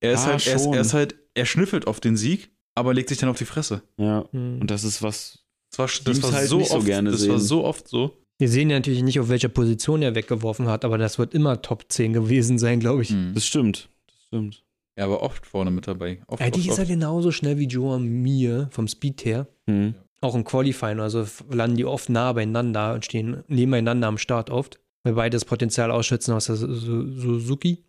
Er 0.00 0.12
ist 0.12 0.20
Ah, 0.20 0.26
halt, 0.32 0.46
er 0.46 0.54
ist, 0.56 0.66
er 0.66 0.80
ist 0.80 0.94
halt, 0.94 1.14
er 1.34 1.46
schnüffelt 1.46 1.86
auf 1.86 2.00
den 2.00 2.16
Sieg, 2.16 2.50
aber 2.74 2.94
legt 2.94 3.08
sich 3.08 3.18
dann 3.18 3.28
auf 3.30 3.38
die 3.38 3.44
Fresse. 3.44 3.82
Ja, 3.98 4.24
Hm. 4.30 4.60
und 4.60 4.70
das 4.70 4.84
ist 4.84 5.02
was. 5.02 5.42
Das 5.70 5.78
war, 5.78 5.86
das 6.12 6.22
war 6.22 6.32
halt 6.32 6.48
so 6.48 6.58
nicht 6.58 6.68
so 6.70 6.76
oft, 6.76 6.86
gerne 6.86 7.10
das 7.10 7.28
war 7.28 7.38
sehen. 7.38 7.46
so 7.46 7.64
oft 7.64 7.88
so. 7.88 8.16
Wir 8.38 8.48
sehen 8.48 8.68
ja 8.70 8.76
natürlich 8.76 9.02
nicht, 9.02 9.18
auf 9.18 9.28
welcher 9.30 9.48
Position 9.48 10.02
er 10.02 10.14
weggeworfen 10.14 10.68
hat, 10.68 10.84
aber 10.84 10.98
das 10.98 11.18
wird 11.18 11.32
immer 11.34 11.60
Top 11.62 11.86
10 11.88 12.12
gewesen 12.12 12.58
sein, 12.58 12.80
glaube 12.80 13.02
ich. 13.02 13.10
Mhm. 13.10 13.32
Das 13.34 13.46
stimmt. 13.46 13.88
Das 14.06 14.16
stimmt. 14.26 14.62
Ja, 14.98 15.04
aber 15.04 15.22
oft 15.22 15.46
vorne 15.46 15.70
mit 15.70 15.86
dabei. 15.86 16.22
Oft, 16.26 16.40
Eigentlich 16.42 16.66
oft, 16.66 16.72
ist 16.74 16.78
er 16.78 16.82
oft. 16.82 16.90
genauso 16.90 17.30
schnell 17.32 17.58
wie 17.58 17.66
Joe 17.66 17.98
Mir 17.98 18.68
vom 18.70 18.88
Speed 18.88 19.24
her. 19.24 19.46
Hm. 19.66 19.94
Auch 20.22 20.34
im 20.34 20.44
Qualifying, 20.44 21.00
also 21.00 21.26
landen 21.50 21.76
die 21.76 21.84
oft 21.84 22.08
nah 22.08 22.32
beieinander 22.32 22.94
und 22.94 23.04
stehen 23.04 23.44
nebeneinander 23.48 24.08
am 24.08 24.18
Start 24.18 24.50
oft. 24.50 24.80
Weil 25.04 25.14
beide 25.14 25.36
das 25.36 25.44
Potenzial 25.44 25.90
ausschätzen 25.90 26.32
aus 26.32 26.46
der 26.46 26.56
Su- 26.56 26.72
Su- 26.74 27.38
Suzuki. 27.38 27.84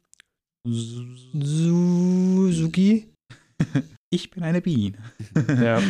Suzuki? 2.47 3.07
Ich 4.09 4.31
bin 4.31 4.41
eine 4.43 4.61
Biene. 4.61 4.97
Ja. 5.61 5.81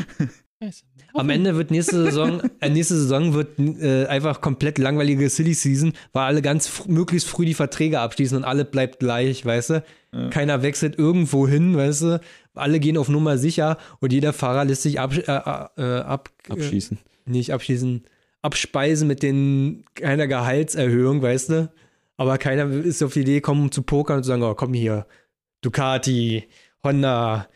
Am 1.13 1.29
Ende 1.29 1.55
wird 1.55 1.69
nächste 1.69 2.03
Saison, 2.05 2.41
äh, 2.61 2.69
nächste 2.69 2.95
Saison 2.95 3.35
wird 3.35 3.59
äh, 3.59 4.07
einfach 4.07 4.41
komplett 4.41 4.79
langweilige 4.79 5.29
Silly 5.29 5.53
Season, 5.53 5.93
weil 6.13 6.23
alle 6.23 6.41
ganz 6.41 6.67
fr 6.67 6.89
möglichst 6.89 7.27
früh 7.29 7.45
die 7.45 7.53
Verträge 7.53 7.99
abschließen 7.99 8.35
und 8.37 8.43
alle 8.43 8.65
bleibt 8.65 8.97
gleich, 8.97 9.45
weißt 9.45 9.69
du? 9.69 9.83
Ja. 10.13 10.29
Keiner 10.29 10.63
wechselt 10.63 10.97
irgendwo 10.97 11.47
hin, 11.47 11.77
weißt 11.77 12.01
du? 12.01 12.21
Alle 12.57 12.79
gehen 12.79 12.97
auf 12.97 13.09
Nummer 13.09 13.37
sicher 13.37 13.77
und 13.99 14.13
jeder 14.13 14.33
Fahrer 14.33 14.65
lässt 14.65 14.83
sich 14.83 14.99
ab, 14.99 15.13
äh, 15.15 15.21
äh, 15.21 15.99
ab, 16.01 16.29
Abschließen. 16.49 16.97
Äh, 16.97 17.29
nicht 17.29 17.53
abschließen, 17.53 18.03
abspeisen 18.41 19.07
mit 19.07 19.23
den 19.23 19.83
keiner 19.95 20.27
Gehaltserhöhung, 20.27 21.21
weißt 21.21 21.49
du? 21.49 21.71
Aber 22.17 22.37
keiner 22.37 22.69
ist 22.71 23.03
auf 23.03 23.13
die 23.13 23.21
Idee 23.21 23.35
gekommen, 23.35 23.63
um 23.63 23.71
zu 23.71 23.83
pokern 23.83 24.17
und 24.17 24.23
zu 24.23 24.29
sagen, 24.29 24.43
oh, 24.43 24.55
komm 24.55 24.73
hier, 24.73 25.05
Ducati, 25.61 26.45
Honda, 26.83 27.47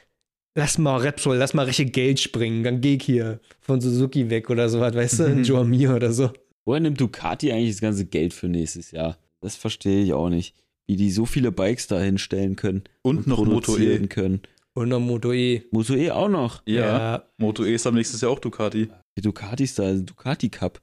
lass 0.55 0.77
mal 0.77 0.97
Repsol, 0.97 1.37
lass 1.37 1.53
mal 1.53 1.65
richtig 1.65 1.93
Geld 1.93 2.19
springen, 2.19 2.63
dann 2.63 2.81
geh 2.81 2.95
ich 2.95 3.03
hier 3.03 3.39
von 3.59 3.81
Suzuki 3.81 4.29
weg 4.29 4.49
oder 4.49 4.69
sowas, 4.69 4.93
weißt 4.93 5.19
du, 5.19 5.23
ein 5.25 5.43
Joe 5.45 5.65
Mir 5.65 5.95
oder 5.95 6.11
so. 6.11 6.31
Woher 6.65 6.79
nimmt 6.79 7.01
Ducati 7.01 7.51
eigentlich 7.51 7.71
das 7.71 7.81
ganze 7.81 8.05
Geld 8.05 8.33
für 8.33 8.47
nächstes 8.47 8.91
Jahr? 8.91 9.17
Das 9.39 9.55
verstehe 9.55 10.03
ich 10.03 10.13
auch 10.13 10.29
nicht. 10.29 10.55
Wie 10.85 10.95
die 10.95 11.11
so 11.11 11.25
viele 11.25 11.51
Bikes 11.51 11.87
da 11.87 11.99
hinstellen 11.99 12.55
können. 12.55 12.83
Und 13.01 13.25
noch 13.25 13.39
Moto 13.39 13.51
produzieren 13.51 14.05
E. 14.05 14.07
können. 14.07 14.41
Und 14.73 14.89
noch 14.89 14.99
Moto 14.99 15.33
E. 15.33 15.63
Moto 15.71 15.95
E 15.95 16.11
auch 16.11 16.29
noch. 16.29 16.61
Ja. 16.65 17.23
Moto 17.37 17.65
E 17.65 17.75
ist 17.75 17.85
am 17.87 17.95
nächsten 17.95 18.17
Jahr 18.19 18.31
auch 18.31 18.39
Ducati. 18.39 18.89
Die 19.17 19.21
Ducatis 19.21 19.75
da, 19.75 19.83
also 19.83 20.03
Ducati 20.03 20.49
Cup. 20.49 20.81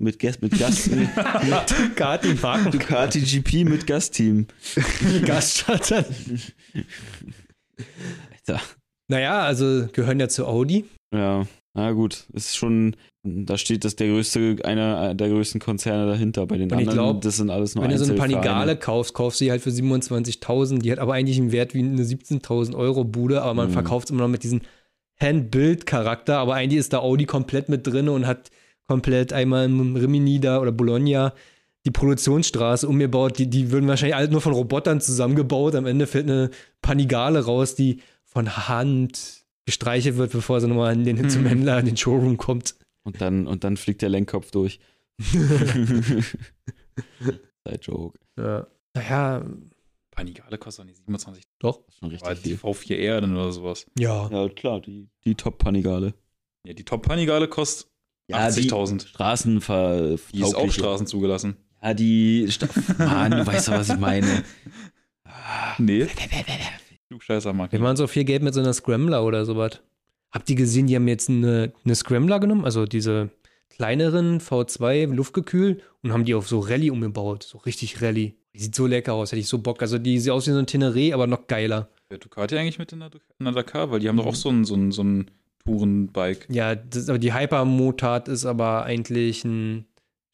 Mit 0.00 0.18
Gas, 0.20 0.40
mit 0.40 0.56
Gas, 0.56 0.86
mit 0.90 1.08
Ducati 1.08 2.36
fahren 2.36 2.70
Ducati 2.70 3.20
GP 3.20 3.64
mit 3.64 3.86
Gasteam. 3.86 4.46
Gaststarter. 5.26 6.04
Alter. 8.30 8.62
Naja, 9.10 9.42
also 9.42 9.88
gehören 9.92 10.20
ja 10.20 10.28
zu 10.28 10.46
Audi. 10.46 10.84
Ja, 11.12 11.46
na 11.78 11.92
gut, 11.92 12.26
ist 12.32 12.56
schon, 12.56 12.96
da 13.22 13.56
steht 13.56 13.84
das 13.84 13.94
der 13.96 14.08
größte, 14.08 14.56
einer 14.64 15.14
der 15.14 15.28
größten 15.28 15.60
Konzerne 15.60 16.06
dahinter. 16.06 16.46
Bei 16.46 16.56
den 16.56 16.70
Und 16.70 16.76
anderen, 16.78 16.92
glaub, 16.92 17.20
das 17.22 17.36
sind 17.36 17.50
alles 17.50 17.74
nur 17.74 17.84
Wenn 17.84 17.90
du 17.90 17.98
so 17.98 18.04
eine. 18.04 18.14
Panigale 18.14 18.76
kaufst, 18.76 19.14
kaufst 19.14 19.40
du 19.40 19.44
die 19.44 19.50
halt 19.50 19.62
für 19.62 19.70
27.000. 19.70 20.80
Die 20.80 20.90
hat 20.90 20.98
aber 20.98 21.14
eigentlich 21.14 21.38
einen 21.38 21.52
Wert 21.52 21.74
wie 21.74 21.80
eine 21.80 22.02
17.000 22.02 22.74
Euro 22.74 23.04
Bude, 23.04 23.42
aber 23.42 23.54
man 23.54 23.68
Mhm. 23.68 23.72
verkauft 23.72 24.06
es 24.06 24.10
immer 24.10 24.22
noch 24.22 24.28
mit 24.28 24.42
diesem 24.42 24.60
Hand-Build-Charakter. 25.20 26.38
Aber 26.38 26.54
eigentlich 26.54 26.80
ist 26.80 26.92
da 26.92 26.98
Audi 26.98 27.26
komplett 27.26 27.68
mit 27.68 27.86
drin 27.86 28.08
und 28.08 28.26
hat 28.26 28.50
komplett 28.86 29.32
einmal 29.32 29.66
im 29.66 29.96
Rimini 29.96 30.40
da 30.40 30.60
oder 30.60 30.72
Bologna 30.72 31.32
die 31.84 31.90
Produktionsstraße 31.90 32.88
umgebaut. 32.88 33.38
Die, 33.38 33.48
die 33.48 33.70
würden 33.70 33.88
wahrscheinlich 33.88 34.16
alle 34.16 34.28
nur 34.28 34.40
von 34.40 34.52
Robotern 34.52 35.00
zusammengebaut. 35.00 35.74
Am 35.74 35.86
Ende 35.86 36.06
fällt 36.06 36.28
eine 36.28 36.50
Panigale 36.82 37.44
raus, 37.44 37.74
die 37.74 38.00
von 38.24 38.68
Hand 38.68 39.37
gestreichelt 39.68 40.16
wird, 40.16 40.32
bevor 40.32 40.60
sie 40.62 40.66
nochmal 40.66 40.94
in 40.94 41.04
den, 41.04 41.28
zum 41.28 41.42
Mhm. 41.42 41.46
Händler 41.48 41.78
in 41.78 41.84
den 41.86 41.96
Showroom 41.98 42.38
kommt. 42.38 42.74
Und 43.02 43.20
dann, 43.20 43.46
und 43.46 43.64
dann 43.64 43.76
fliegt 43.76 44.00
der 44.00 44.08
Lenkkopf 44.08 44.50
durch. 44.50 44.80
Side 45.18 46.30
Joke. 47.82 48.18
Ja. 48.38 48.66
Naja, 48.94 49.44
Panigale 50.10 50.56
kostet 50.58 50.82
auch 50.82 50.86
nicht 50.86 50.96
27. 50.96 51.44
doch. 51.58 51.84
Das 51.84 51.94
ist 51.94 51.98
schon 52.00 52.08
richtig 52.08 52.26
Aber 52.26 52.34
die 52.34 52.56
viel. 52.56 52.58
V4R 52.58 53.20
dann 53.20 53.36
oder 53.36 53.52
sowas. 53.52 53.86
Ja. 53.98 54.28
Ja, 54.30 54.48
klar, 54.48 54.80
die, 54.80 55.08
die 55.24 55.34
Top-Panigale. 55.34 56.14
Ja, 56.64 56.72
die 56.72 56.84
Top-Panigale 56.84 57.46
kostet 57.48 57.88
Ja, 58.28 58.50
die 58.50 58.70
80.000. 58.70 59.06
Straßenver 59.06 60.16
Die 60.32 60.40
ist 60.40 60.54
auf 60.54 60.72
Straßen 60.72 61.06
zugelassen. 61.06 61.56
Ja, 61.82 61.94
die 61.94 62.46
Sta 62.50 62.68
Mann, 62.98 63.30
du 63.32 63.46
weißt 63.46 63.68
doch, 63.68 63.74
was 63.74 63.90
ich 63.90 63.98
meine. 63.98 64.44
Nee. 65.78 66.08
Klugscheißer 67.08 67.52
mag 67.52 67.72
Wir 67.72 67.80
machen 67.80 67.96
so 67.96 68.06
viel 68.06 68.24
Geld 68.24 68.42
mit 68.42 68.54
so 68.54 68.60
einer 68.60 68.72
Scrambler 68.72 69.24
oder 69.24 69.44
sowas. 69.44 69.80
Habt 70.30 70.50
ihr 70.50 70.56
gesehen, 70.56 70.86
die 70.86 70.96
haben 70.96 71.08
jetzt 71.08 71.30
eine, 71.30 71.72
eine 71.84 71.94
Scrambler 71.94 72.38
genommen, 72.38 72.64
also 72.64 72.84
diese 72.84 73.30
kleineren 73.70 74.40
V2 74.40 75.06
luftgekühlt 75.06 75.82
und 76.02 76.12
haben 76.12 76.24
die 76.24 76.34
auf 76.34 76.48
so 76.48 76.60
Rallye 76.60 76.90
umgebaut. 76.90 77.44
So 77.44 77.58
richtig 77.58 78.02
Rallye. 78.02 78.34
Die 78.54 78.58
sieht 78.60 78.74
so 78.74 78.86
lecker 78.86 79.14
aus, 79.14 79.32
hätte 79.32 79.40
ich 79.40 79.48
so 79.48 79.58
Bock. 79.58 79.80
Also 79.80 79.98
die 79.98 80.18
sieht 80.18 80.32
aus 80.32 80.46
wie 80.46 80.50
so 80.50 80.58
ein 80.58 80.66
Teneré, 80.66 81.14
aber 81.14 81.26
noch 81.26 81.46
geiler. 81.46 81.88
Wer 82.10 82.18
Ducati 82.18 82.56
eigentlich 82.56 82.78
mit 82.78 82.92
in 82.92 83.00
der, 83.00 83.10
in 83.38 83.44
der 83.44 83.54
Dakar? 83.54 83.90
Weil 83.90 84.00
die 84.00 84.08
haben 84.08 84.16
doch 84.16 84.26
auch 84.26 84.34
so 84.34 84.50
ein, 84.50 84.64
so 84.64 84.74
ein, 84.74 84.92
so 84.92 85.02
ein 85.02 85.30
Tourenbike. 85.64 86.46
Ja, 86.50 86.74
das, 86.74 87.08
aber 87.08 87.18
die 87.18 87.32
Hypermotard 87.32 88.28
ist 88.28 88.44
aber 88.44 88.84
eigentlich 88.84 89.44
ein 89.44 89.86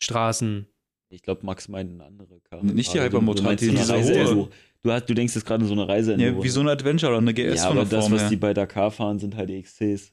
Straßen. 0.03 0.67
Ich 1.09 1.23
glaube, 1.23 1.45
Max 1.47 1.69
meint 1.69 1.93
eine 1.93 2.05
andere 2.05 2.41
Karre. 2.41 2.67
Nicht 2.67 2.95
die 2.95 3.01
Hypermotard, 3.01 3.61
die 3.61 3.71
diese 3.71 3.95
hohe. 3.95 4.49
Du, 4.85 4.93
hast, 4.93 5.07
du 5.07 5.15
denkst 5.15 5.35
jetzt 5.35 5.47
gerade 5.47 5.65
so 5.65 5.73
eine 5.73 5.89
Reise. 5.89 6.15
Ja, 6.21 6.43
wie 6.43 6.49
so 6.49 6.61
eine 6.61 6.71
Adventure 6.71 7.11
oder 7.13 7.21
eine 7.23 7.33
GS 7.33 7.57
ja, 7.63 7.69
von 7.69 7.79
aber 7.79 7.89
der 7.89 7.99
das, 7.99 8.05
Form 8.05 8.13
was 8.13 8.21
her. 8.23 8.29
die 8.31 8.37
bei 8.37 8.53
Dakar 8.53 8.91
fahren, 8.91 9.19
sind 9.19 9.35
halt 9.35 9.49
die 9.49 9.61
XCs. 9.63 10.13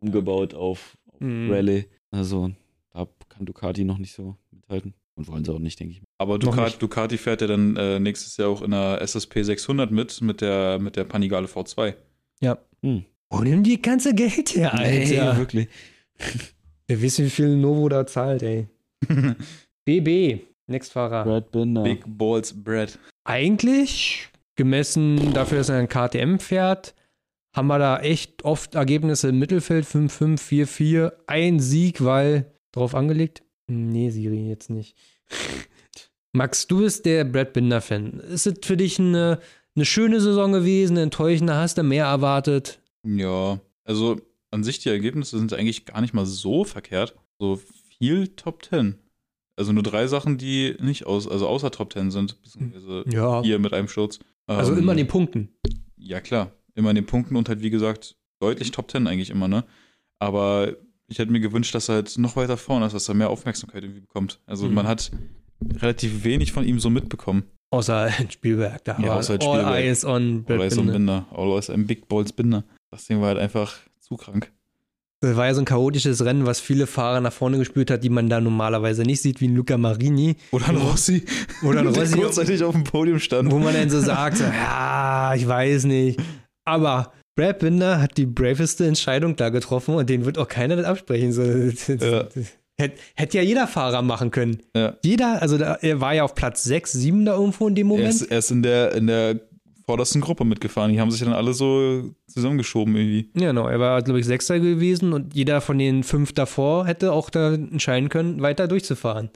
Umgebaut 0.00 0.54
auf, 0.54 0.96
auf 1.12 1.20
Mhm. 1.20 1.50
Rallye. 1.52 1.84
Also, 2.10 2.50
da 2.92 3.06
kann 3.28 3.44
Ducati 3.46 3.84
noch 3.84 3.98
nicht 3.98 4.14
so 4.14 4.36
mithalten. 4.50 4.94
Und 5.16 5.28
wollen 5.28 5.44
sie 5.44 5.52
auch 5.52 5.58
nicht, 5.58 5.78
denke 5.80 5.92
ich. 5.94 6.02
Aber 6.18 6.34
Noch 6.34 6.40
Ducati, 6.40 6.62
nicht. 6.64 6.82
Ducati 6.82 7.18
fährt 7.18 7.40
ja 7.42 7.46
dann 7.46 7.76
äh, 7.76 7.98
nächstes 8.00 8.36
Jahr 8.36 8.48
auch 8.48 8.62
in 8.62 8.70
der 8.70 9.00
SSP 9.02 9.42
600 9.42 9.90
mit, 9.90 10.20
mit 10.22 10.40
der, 10.40 10.78
mit 10.78 10.96
der 10.96 11.04
Panigale 11.04 11.46
V2. 11.46 11.94
Ja. 12.42 12.58
Hm. 12.82 13.04
Wo 13.30 13.40
nimm 13.40 13.62
die 13.62 13.80
ganze 13.80 14.14
Geld 14.14 14.54
her, 14.56 14.72
Alter? 14.74 15.32
Nee, 15.34 15.36
wirklich. 15.38 15.68
Wir 16.86 17.00
wissen, 17.02 17.24
wie 17.26 17.30
viel 17.30 17.56
Novo 17.56 17.88
da 17.88 18.06
zahlt, 18.06 18.42
ey. 18.42 18.66
BB, 19.84 20.40
Nextfahrer. 20.66 21.24
Brad 21.24 21.50
Binder. 21.50 21.82
Big 21.82 22.02
Balls 22.06 22.52
Bread. 22.52 22.98
Eigentlich, 23.26 24.28
gemessen 24.56 25.32
dafür, 25.32 25.58
dass 25.58 25.68
er 25.68 25.78
ein 25.78 25.88
KTM 25.88 26.38
fährt, 26.38 26.94
haben 27.54 27.68
wir 27.68 27.78
da 27.78 28.00
echt 28.00 28.44
oft 28.44 28.74
Ergebnisse 28.74 29.30
im 29.30 29.38
Mittelfeld. 29.38 29.86
5-5, 29.86 30.38
4-4, 30.38 31.12
ein 31.26 31.58
Sieg, 31.58 32.04
weil 32.04 32.52
drauf 32.72 32.94
angelegt. 32.94 33.42
Nee, 33.66 34.10
Siri, 34.10 34.48
jetzt 34.48 34.70
nicht. 34.70 34.96
Max, 36.32 36.66
du 36.66 36.80
bist 36.80 37.06
der 37.06 37.24
Brad 37.24 37.54
Binder-Fan. 37.54 38.20
Ist 38.20 38.46
es 38.46 38.54
für 38.62 38.76
dich 38.76 38.98
eine, 38.98 39.40
eine 39.74 39.86
schöne 39.86 40.20
Saison 40.20 40.52
gewesen, 40.52 40.98
enttäuschende? 40.98 41.54
Hast 41.54 41.78
du 41.78 41.82
mehr 41.82 42.04
erwartet? 42.04 42.78
Ja, 43.04 43.58
also 43.84 44.20
an 44.50 44.62
sich 44.62 44.78
die 44.80 44.90
Ergebnisse 44.90 45.38
sind 45.38 45.54
eigentlich 45.54 45.86
gar 45.86 46.02
nicht 46.02 46.12
mal 46.12 46.26
so 46.26 46.64
verkehrt. 46.64 47.16
So 47.38 47.60
viel 47.98 48.28
Top 48.28 48.64
10. 48.64 48.96
Also 49.56 49.72
nur 49.72 49.82
drei 49.82 50.06
Sachen, 50.06 50.36
die 50.38 50.76
nicht 50.80 51.06
aus, 51.06 51.26
also 51.26 51.48
außer 51.48 51.70
Top 51.70 51.92
10 51.92 52.10
sind, 52.10 52.40
beziehungsweise 52.42 53.04
Ja. 53.08 53.42
hier 53.42 53.58
mit 53.58 53.72
einem 53.72 53.88
Sturz. 53.88 54.18
Also 54.46 54.72
Ähm, 54.72 54.78
immer 54.80 54.92
an 54.92 54.98
den 54.98 55.06
Punkten. 55.08 55.48
Ja, 55.96 56.20
klar. 56.20 56.52
Immer 56.74 56.90
in 56.90 56.96
den 56.96 57.06
Punkten 57.06 57.36
und 57.36 57.48
halt, 57.48 57.62
wie 57.62 57.70
gesagt, 57.70 58.16
deutlich 58.38 58.70
Top 58.70 58.90
10 58.90 59.06
eigentlich 59.06 59.30
immer, 59.30 59.48
ne? 59.48 59.64
Aber 60.18 60.76
ich 61.08 61.18
hätte 61.18 61.32
mir 61.32 61.40
gewünscht, 61.40 61.74
dass 61.74 61.88
er 61.88 61.96
halt 61.96 62.18
noch 62.18 62.36
weiter 62.36 62.56
vorne 62.56 62.86
ist, 62.86 62.92
dass 62.92 63.08
er 63.08 63.14
mehr 63.14 63.30
Aufmerksamkeit 63.30 63.82
irgendwie 63.82 64.00
bekommt. 64.00 64.40
Also 64.46 64.66
Mhm. 64.68 64.74
man 64.74 64.86
hat 64.86 65.10
relativ 65.78 66.24
wenig 66.24 66.52
von 66.52 66.64
ihm 66.64 66.78
so 66.78 66.90
mitbekommen. 66.90 67.44
Außer 67.70 68.08
in 68.20 68.30
Spielberg. 68.30 68.84
Da 68.84 68.98
Ja, 69.00 69.08
war 69.08 69.16
außer 69.16 69.34
in 69.36 69.40
all 69.40 69.46
Spielberg. 69.60 69.74
eyes 69.74 70.04
on 70.04 70.44
Brad 70.44 70.58
Always 70.58 70.72
on 70.78 70.86
Binder. 70.86 70.92
Binder. 70.92 71.26
Always 71.32 71.70
ein 71.70 71.86
Big 71.86 72.08
Balls 72.08 72.32
Binder. 72.32 72.64
Das 72.90 73.06
Ding 73.06 73.20
war 73.20 73.28
halt 73.28 73.38
einfach 73.38 73.74
zu 74.00 74.16
krank. 74.16 74.52
Das 75.26 75.36
war 75.36 75.46
ja 75.46 75.54
so 75.54 75.60
ein 75.60 75.64
chaotisches 75.64 76.24
Rennen, 76.24 76.46
was 76.46 76.60
viele 76.60 76.86
Fahrer 76.86 77.20
nach 77.20 77.32
vorne 77.32 77.58
gespürt 77.58 77.90
hat, 77.90 78.02
die 78.04 78.08
man 78.10 78.28
da 78.28 78.40
normalerweise 78.40 79.02
nicht 79.02 79.20
sieht, 79.22 79.40
wie 79.40 79.48
ein 79.48 79.54
Luca 79.56 79.76
Marini. 79.78 80.36
Oder 80.52 80.68
ein 80.68 80.76
Rossi. 80.76 81.24
Oder 81.62 81.80
ein 81.80 81.92
der 81.92 82.02
Rossi. 82.04 82.16
kurzzeitig 82.18 82.62
auf 82.62 82.74
dem 82.74 82.84
Podium 82.84 83.18
stand. 83.18 83.50
wo 83.50 83.58
man 83.58 83.74
dann 83.74 83.90
so 83.90 84.00
sagt, 84.00 84.38
so, 84.38 84.44
ja, 84.44 85.34
ich 85.36 85.46
weiß 85.46 85.84
nicht. 85.84 86.20
Aber 86.64 87.12
Brad 87.36 87.58
Binder 87.58 88.00
hat 88.00 88.16
die 88.16 88.26
braveste 88.26 88.86
Entscheidung 88.86 89.36
da 89.36 89.50
getroffen 89.50 89.94
und 89.94 90.08
den 90.08 90.24
wird 90.24 90.38
auch 90.38 90.48
keiner 90.48 90.76
das 90.76 90.86
absprechen. 90.86 91.32
So, 91.32 91.42
Ja. 91.42 92.26
Hätte 92.78 92.98
hätte 93.14 93.38
ja 93.38 93.42
jeder 93.42 93.66
Fahrer 93.66 94.02
machen 94.02 94.30
können. 94.30 94.58
Ja. 94.76 94.96
Jeder, 95.02 95.40
also 95.40 95.56
da, 95.56 95.76
er 95.80 96.00
war 96.02 96.12
ja 96.14 96.24
auf 96.24 96.34
Platz 96.34 96.62
6, 96.64 96.92
7 96.92 97.24
da 97.24 97.34
irgendwo 97.34 97.68
in 97.68 97.74
dem 97.74 97.86
Er 97.86 97.96
Moment. 97.96 98.08
ist, 98.14 98.22
er 98.22 98.38
ist 98.38 98.50
in 98.50 98.62
der, 98.62 98.92
in 98.92 99.06
der 99.06 99.40
vordersten 99.86 100.20
Gruppe 100.20 100.44
mitgefahren. 100.44 100.92
Die 100.92 101.00
haben 101.00 101.10
sich 101.10 101.20
dann 101.20 101.32
alle 101.32 101.54
so 101.54 102.10
zusammengeschoben 102.26 102.94
irgendwie. 102.96 103.30
Ja, 103.34 103.48
genau. 103.48 103.68
Er 103.68 103.78
war, 103.78 104.02
glaube 104.02 104.20
ich, 104.20 104.26
Sechster 104.26 104.58
gewesen 104.58 105.12
und 105.12 105.34
jeder 105.34 105.60
von 105.60 105.78
den 105.78 106.02
fünf 106.02 106.32
davor 106.32 106.86
hätte 106.86 107.12
auch 107.12 107.30
da 107.30 107.54
entscheiden 107.54 108.08
können, 108.08 108.42
weiter 108.42 108.66
durchzufahren. 108.68 109.30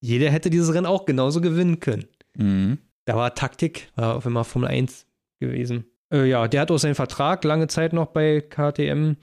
Jeder 0.00 0.30
hätte 0.30 0.50
dieses 0.50 0.74
Rennen 0.74 0.86
auch 0.86 1.06
genauso 1.06 1.40
gewinnen 1.40 1.80
können. 1.80 2.04
Mhm. 2.36 2.78
Da 3.06 3.16
war 3.16 3.34
Taktik, 3.34 3.90
war 3.96 4.16
auf 4.16 4.26
einmal 4.26 4.44
Formel 4.44 4.68
1 4.68 5.06
gewesen. 5.40 5.86
Äh, 6.12 6.28
ja, 6.28 6.46
der 6.46 6.60
hat 6.60 6.70
auch 6.70 6.78
seinen 6.78 6.94
Vertrag 6.94 7.42
lange 7.44 7.66
Zeit 7.66 7.92
noch 7.94 8.08
bei 8.08 8.40
KTM. 8.42 9.16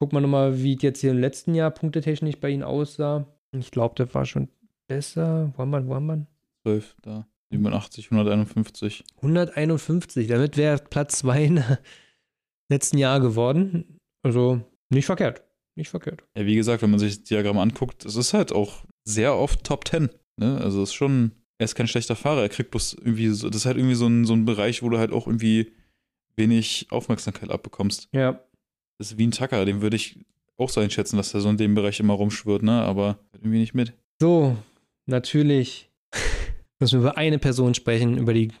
Guck 0.00 0.12
mal 0.12 0.20
nochmal, 0.20 0.60
wie 0.62 0.74
es 0.74 0.82
jetzt 0.82 1.00
hier 1.00 1.12
im 1.12 1.18
letzten 1.18 1.54
Jahr 1.54 1.70
punktetechnisch 1.70 2.38
bei 2.38 2.50
ihm 2.50 2.62
aussah. 2.62 3.26
Ich 3.52 3.70
glaube, 3.70 3.94
das 3.96 4.14
war 4.14 4.26
schon 4.26 4.48
besser. 4.88 5.52
Wo 5.56 5.62
haben 5.62 5.70
wir, 5.70 5.86
wo 5.86 5.94
haben 5.94 6.06
wir? 6.06 6.26
12 6.62 6.96
da. 7.02 7.26
87, 7.50 8.10
151. 8.10 9.04
151. 9.16 10.26
Damit 10.26 10.56
wäre 10.56 10.78
Platz 10.78 11.18
2 11.18 11.44
im 11.44 11.62
letzten 12.70 12.98
Jahr 12.98 13.20
geworden. 13.20 13.98
Also 14.22 14.60
nicht 14.90 15.06
verkehrt. 15.06 15.42
Nicht 15.76 15.90
verkehrt. 15.90 16.24
Ja, 16.36 16.44
wie 16.44 16.56
gesagt, 16.56 16.82
wenn 16.82 16.90
man 16.90 16.98
sich 16.98 17.16
das 17.16 17.24
Diagramm 17.24 17.58
anguckt, 17.58 18.04
es 18.04 18.16
ist 18.16 18.34
halt 18.34 18.52
auch 18.52 18.84
sehr 19.04 19.36
oft 19.36 19.64
Top 19.64 19.86
10. 19.86 20.10
Ne? 20.36 20.58
Also 20.60 20.82
es 20.82 20.90
ist 20.90 20.94
schon, 20.94 21.32
er 21.58 21.64
ist 21.64 21.74
kein 21.74 21.88
schlechter 21.88 22.16
Fahrer, 22.16 22.42
er 22.42 22.48
kriegt 22.48 22.70
bloß 22.70 22.94
irgendwie, 22.94 23.28
so, 23.28 23.48
das 23.48 23.62
ist 23.62 23.66
halt 23.66 23.76
irgendwie 23.76 23.94
so 23.94 24.06
ein, 24.06 24.24
so 24.24 24.32
ein 24.34 24.44
Bereich, 24.44 24.82
wo 24.82 24.88
du 24.88 24.98
halt 24.98 25.12
auch 25.12 25.26
irgendwie 25.26 25.72
wenig 26.36 26.88
Aufmerksamkeit 26.90 27.50
abbekommst. 27.50 28.08
Ja. 28.12 28.40
Das 28.98 29.12
ist 29.12 29.18
wie 29.18 29.26
ein 29.26 29.32
Tacker, 29.32 29.64
dem 29.64 29.80
würde 29.80 29.96
ich 29.96 30.18
auch 30.56 30.70
so 30.70 30.80
einschätzen, 30.80 31.16
dass 31.16 31.32
er 31.34 31.40
so 31.40 31.48
in 31.48 31.56
dem 31.56 31.74
Bereich 31.74 32.00
immer 32.00 32.14
rumschwirrt, 32.14 32.62
ne? 32.62 32.82
Aber 32.82 33.18
irgendwie 33.32 33.58
nicht 33.58 33.74
mit. 33.74 33.92
So, 34.20 34.56
natürlich 35.06 35.87
müssen 36.80 37.00
wir 37.00 37.10
über 37.10 37.18
eine 37.18 37.38
Person 37.38 37.74
sprechen, 37.74 38.18
über 38.18 38.32
die 38.32 38.52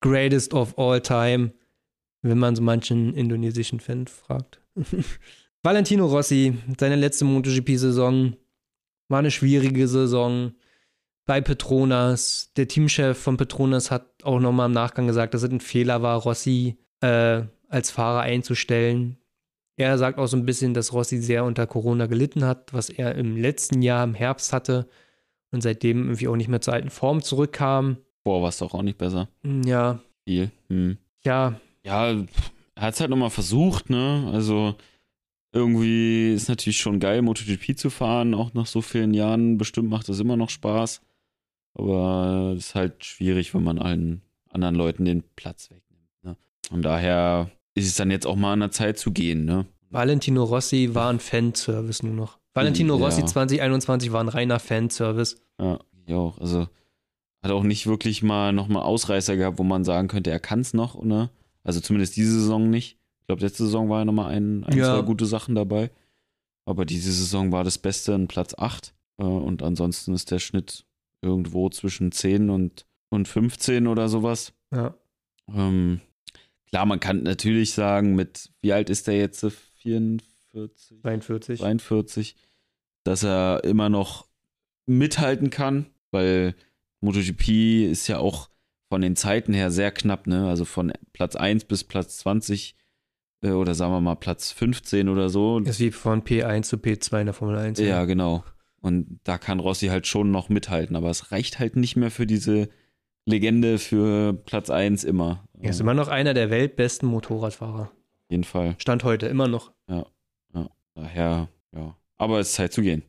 greatest 0.00 0.54
of 0.54 0.78
all 0.78 1.00
time, 1.00 1.52
wenn 2.22 2.38
man 2.38 2.56
so 2.56 2.62
manchen 2.62 3.14
indonesischen 3.14 3.80
Fan 3.80 4.06
fragt. 4.06 4.60
Valentino 5.62 6.06
Rossi, 6.06 6.58
seine 6.78 6.96
letzte 6.96 7.24
MotoGP-Saison, 7.24 8.36
war 9.08 9.18
eine 9.18 9.30
schwierige 9.30 9.88
Saison 9.88 10.52
bei 11.26 11.40
Petronas. 11.40 12.52
Der 12.56 12.68
Teamchef 12.68 13.18
von 13.18 13.36
Petronas 13.36 13.90
hat 13.90 14.06
auch 14.22 14.38
nochmal 14.38 14.66
im 14.66 14.72
Nachgang 14.72 15.06
gesagt, 15.06 15.34
dass 15.34 15.42
es 15.42 15.50
ein 15.50 15.60
Fehler 15.60 16.02
war, 16.02 16.20
Rossi 16.20 16.76
äh, 17.00 17.42
als 17.68 17.90
Fahrer 17.90 18.20
einzustellen. 18.20 19.18
Er 19.76 19.98
sagt 19.98 20.18
auch 20.18 20.26
so 20.26 20.36
ein 20.36 20.46
bisschen, 20.46 20.72
dass 20.72 20.92
Rossi 20.92 21.18
sehr 21.18 21.44
unter 21.44 21.66
Corona 21.66 22.06
gelitten 22.06 22.44
hat, 22.44 22.72
was 22.72 22.88
er 22.88 23.14
im 23.16 23.36
letzten 23.36 23.82
Jahr 23.82 24.04
im 24.04 24.14
Herbst 24.14 24.52
hatte 24.52 24.88
und 25.52 25.62
seitdem 25.62 26.04
irgendwie 26.04 26.28
auch 26.28 26.36
nicht 26.36 26.48
mehr 26.48 26.60
zur 26.60 26.74
alten 26.74 26.90
Form 26.90 27.22
zurückkam. 27.22 27.98
Boah, 28.24 28.42
war 28.42 28.48
es 28.48 28.58
doch 28.58 28.74
auch 28.74 28.82
nicht 28.82 28.98
besser. 28.98 29.28
Ja, 29.44 30.00
Viel. 30.24 30.50
Hm. 30.68 30.98
ja, 31.24 31.60
Ja, 31.84 32.12
er 32.74 32.82
hat 32.82 32.94
es 32.94 33.00
halt 33.00 33.10
nochmal 33.10 33.30
versucht, 33.30 33.90
ne? 33.90 34.28
Also 34.32 34.74
irgendwie 35.52 36.34
ist 36.34 36.48
natürlich 36.48 36.78
schon 36.78 37.00
geil, 37.00 37.22
MotoGP 37.22 37.78
zu 37.78 37.88
fahren, 37.88 38.34
auch 38.34 38.52
nach 38.52 38.66
so 38.66 38.82
vielen 38.82 39.14
Jahren. 39.14 39.56
Bestimmt 39.56 39.88
macht 39.88 40.08
das 40.08 40.20
immer 40.20 40.36
noch 40.36 40.50
Spaß. 40.50 41.00
Aber 41.74 42.54
es 42.56 42.68
ist 42.68 42.74
halt 42.74 43.04
schwierig, 43.04 43.54
wenn 43.54 43.62
man 43.62 43.78
allen 43.78 44.22
anderen 44.50 44.74
Leuten 44.74 45.04
den 45.04 45.22
Platz 45.36 45.70
wegnimmt. 45.70 46.10
Ne? 46.22 46.36
Und 46.70 46.82
daher 46.82 47.50
ist 47.74 47.86
es 47.86 47.94
dann 47.94 48.10
jetzt 48.10 48.26
auch 48.26 48.36
mal 48.36 48.54
an 48.54 48.60
der 48.60 48.70
Zeit 48.70 48.98
zu 48.98 49.12
gehen, 49.12 49.44
ne? 49.44 49.66
Valentino 49.90 50.42
Rossi 50.44 50.94
war 50.94 51.10
ein 51.10 51.20
Fanservice 51.20 52.04
nur 52.04 52.14
noch. 52.14 52.38
Valentino 52.56 52.98
Ja. 52.98 53.04
Rossi 53.04 53.24
2021 53.24 54.12
war 54.12 54.20
ein 54.22 54.28
reiner 54.28 54.58
Fanservice. 54.58 55.36
Ja, 55.60 55.78
ich 56.06 56.14
auch. 56.14 56.38
Also 56.38 56.68
hat 57.42 57.50
auch 57.52 57.62
nicht 57.62 57.86
wirklich 57.86 58.22
mal 58.22 58.52
nochmal 58.52 58.82
Ausreißer 58.82 59.36
gehabt, 59.36 59.58
wo 59.58 59.62
man 59.62 59.84
sagen 59.84 60.08
könnte, 60.08 60.30
er 60.30 60.40
kann 60.40 60.60
es 60.60 60.74
noch, 60.74 61.02
ne? 61.02 61.30
Also 61.62 61.80
zumindest 61.80 62.16
diese 62.16 62.32
Saison 62.40 62.70
nicht. 62.70 62.98
Ich 63.20 63.26
glaube, 63.26 63.42
letzte 63.42 63.64
Saison 63.64 63.88
war 63.88 64.00
ja 64.00 64.04
nochmal 64.04 64.32
ein, 64.34 64.64
ein 64.64 64.76
Ja. 64.76 64.96
zwei 64.96 65.02
gute 65.02 65.26
Sachen 65.26 65.54
dabei. 65.54 65.90
Aber 66.64 66.84
diese 66.84 67.12
Saison 67.12 67.52
war 67.52 67.62
das 67.64 67.78
Beste 67.78 68.12
in 68.12 68.26
Platz 68.28 68.54
8. 68.56 68.94
Äh, 69.18 69.24
und 69.24 69.62
ansonsten 69.62 70.14
ist 70.14 70.30
der 70.30 70.38
Schnitt 70.38 70.84
irgendwo 71.22 71.68
zwischen 71.70 72.10
10 72.12 72.50
und, 72.50 72.86
und 73.10 73.28
15 73.28 73.86
oder 73.86 74.08
sowas. 74.08 74.52
Ja. 74.72 74.94
Ähm, 75.52 76.00
klar, 76.68 76.86
man 76.86 77.00
kann 77.00 77.22
natürlich 77.22 77.72
sagen, 77.72 78.14
mit 78.16 78.50
wie 78.60 78.72
alt 78.72 78.90
ist 78.90 79.06
der 79.06 79.16
jetzt? 79.18 79.44
44? 79.82 80.26
42. 81.02 81.60
43, 81.60 82.36
dass 83.04 83.22
er 83.22 83.64
immer 83.64 83.88
noch 83.88 84.26
mithalten 84.86 85.50
kann, 85.50 85.86
weil 86.10 86.54
MotoGP 87.00 87.90
ist 87.90 88.08
ja 88.08 88.18
auch 88.18 88.50
von 88.88 89.00
den 89.00 89.16
Zeiten 89.16 89.52
her 89.52 89.70
sehr 89.70 89.90
knapp, 89.90 90.26
ne? 90.26 90.48
Also 90.48 90.64
von 90.64 90.92
Platz 91.12 91.36
1 91.36 91.64
bis 91.64 91.84
Platz 91.84 92.18
20 92.18 92.76
äh, 93.42 93.50
oder 93.50 93.74
sagen 93.74 93.92
wir 93.92 94.00
mal 94.00 94.14
Platz 94.14 94.52
15 94.52 95.08
oder 95.08 95.28
so. 95.28 95.58
Ist 95.58 95.80
wie 95.80 95.90
von 95.90 96.22
P1 96.22 96.62
zu 96.62 96.76
P2 96.76 97.20
in 97.20 97.26
der 97.26 97.34
Formel 97.34 97.56
1. 97.58 97.78
Ja, 97.80 98.04
genau. 98.04 98.44
Und 98.80 99.20
da 99.24 99.38
kann 99.38 99.58
Rossi 99.58 99.88
halt 99.88 100.06
schon 100.06 100.30
noch 100.30 100.48
mithalten, 100.48 100.94
aber 100.96 101.10
es 101.10 101.32
reicht 101.32 101.58
halt 101.58 101.76
nicht 101.76 101.96
mehr 101.96 102.10
für 102.10 102.26
diese 102.26 102.68
Legende 103.24 103.78
für 103.78 104.32
Platz 104.32 104.70
1 104.70 105.02
immer. 105.02 105.48
Er 105.58 105.70
ist 105.70 105.80
immer 105.80 105.94
noch 105.94 106.06
einer 106.08 106.34
der 106.34 106.50
weltbesten 106.50 107.08
Motorradfahrer. 107.08 107.90
auf 107.90 108.30
jeden 108.30 108.44
Fall. 108.44 108.76
Stand 108.78 109.02
heute 109.02 109.26
immer 109.26 109.48
noch. 109.48 109.72
Daher, 110.96 111.48
ja. 111.74 111.94
Aber 112.18 112.40
es 112.40 112.48
ist 112.48 112.54
Zeit 112.54 112.72
zu 112.72 112.82
gehen. 112.82 113.02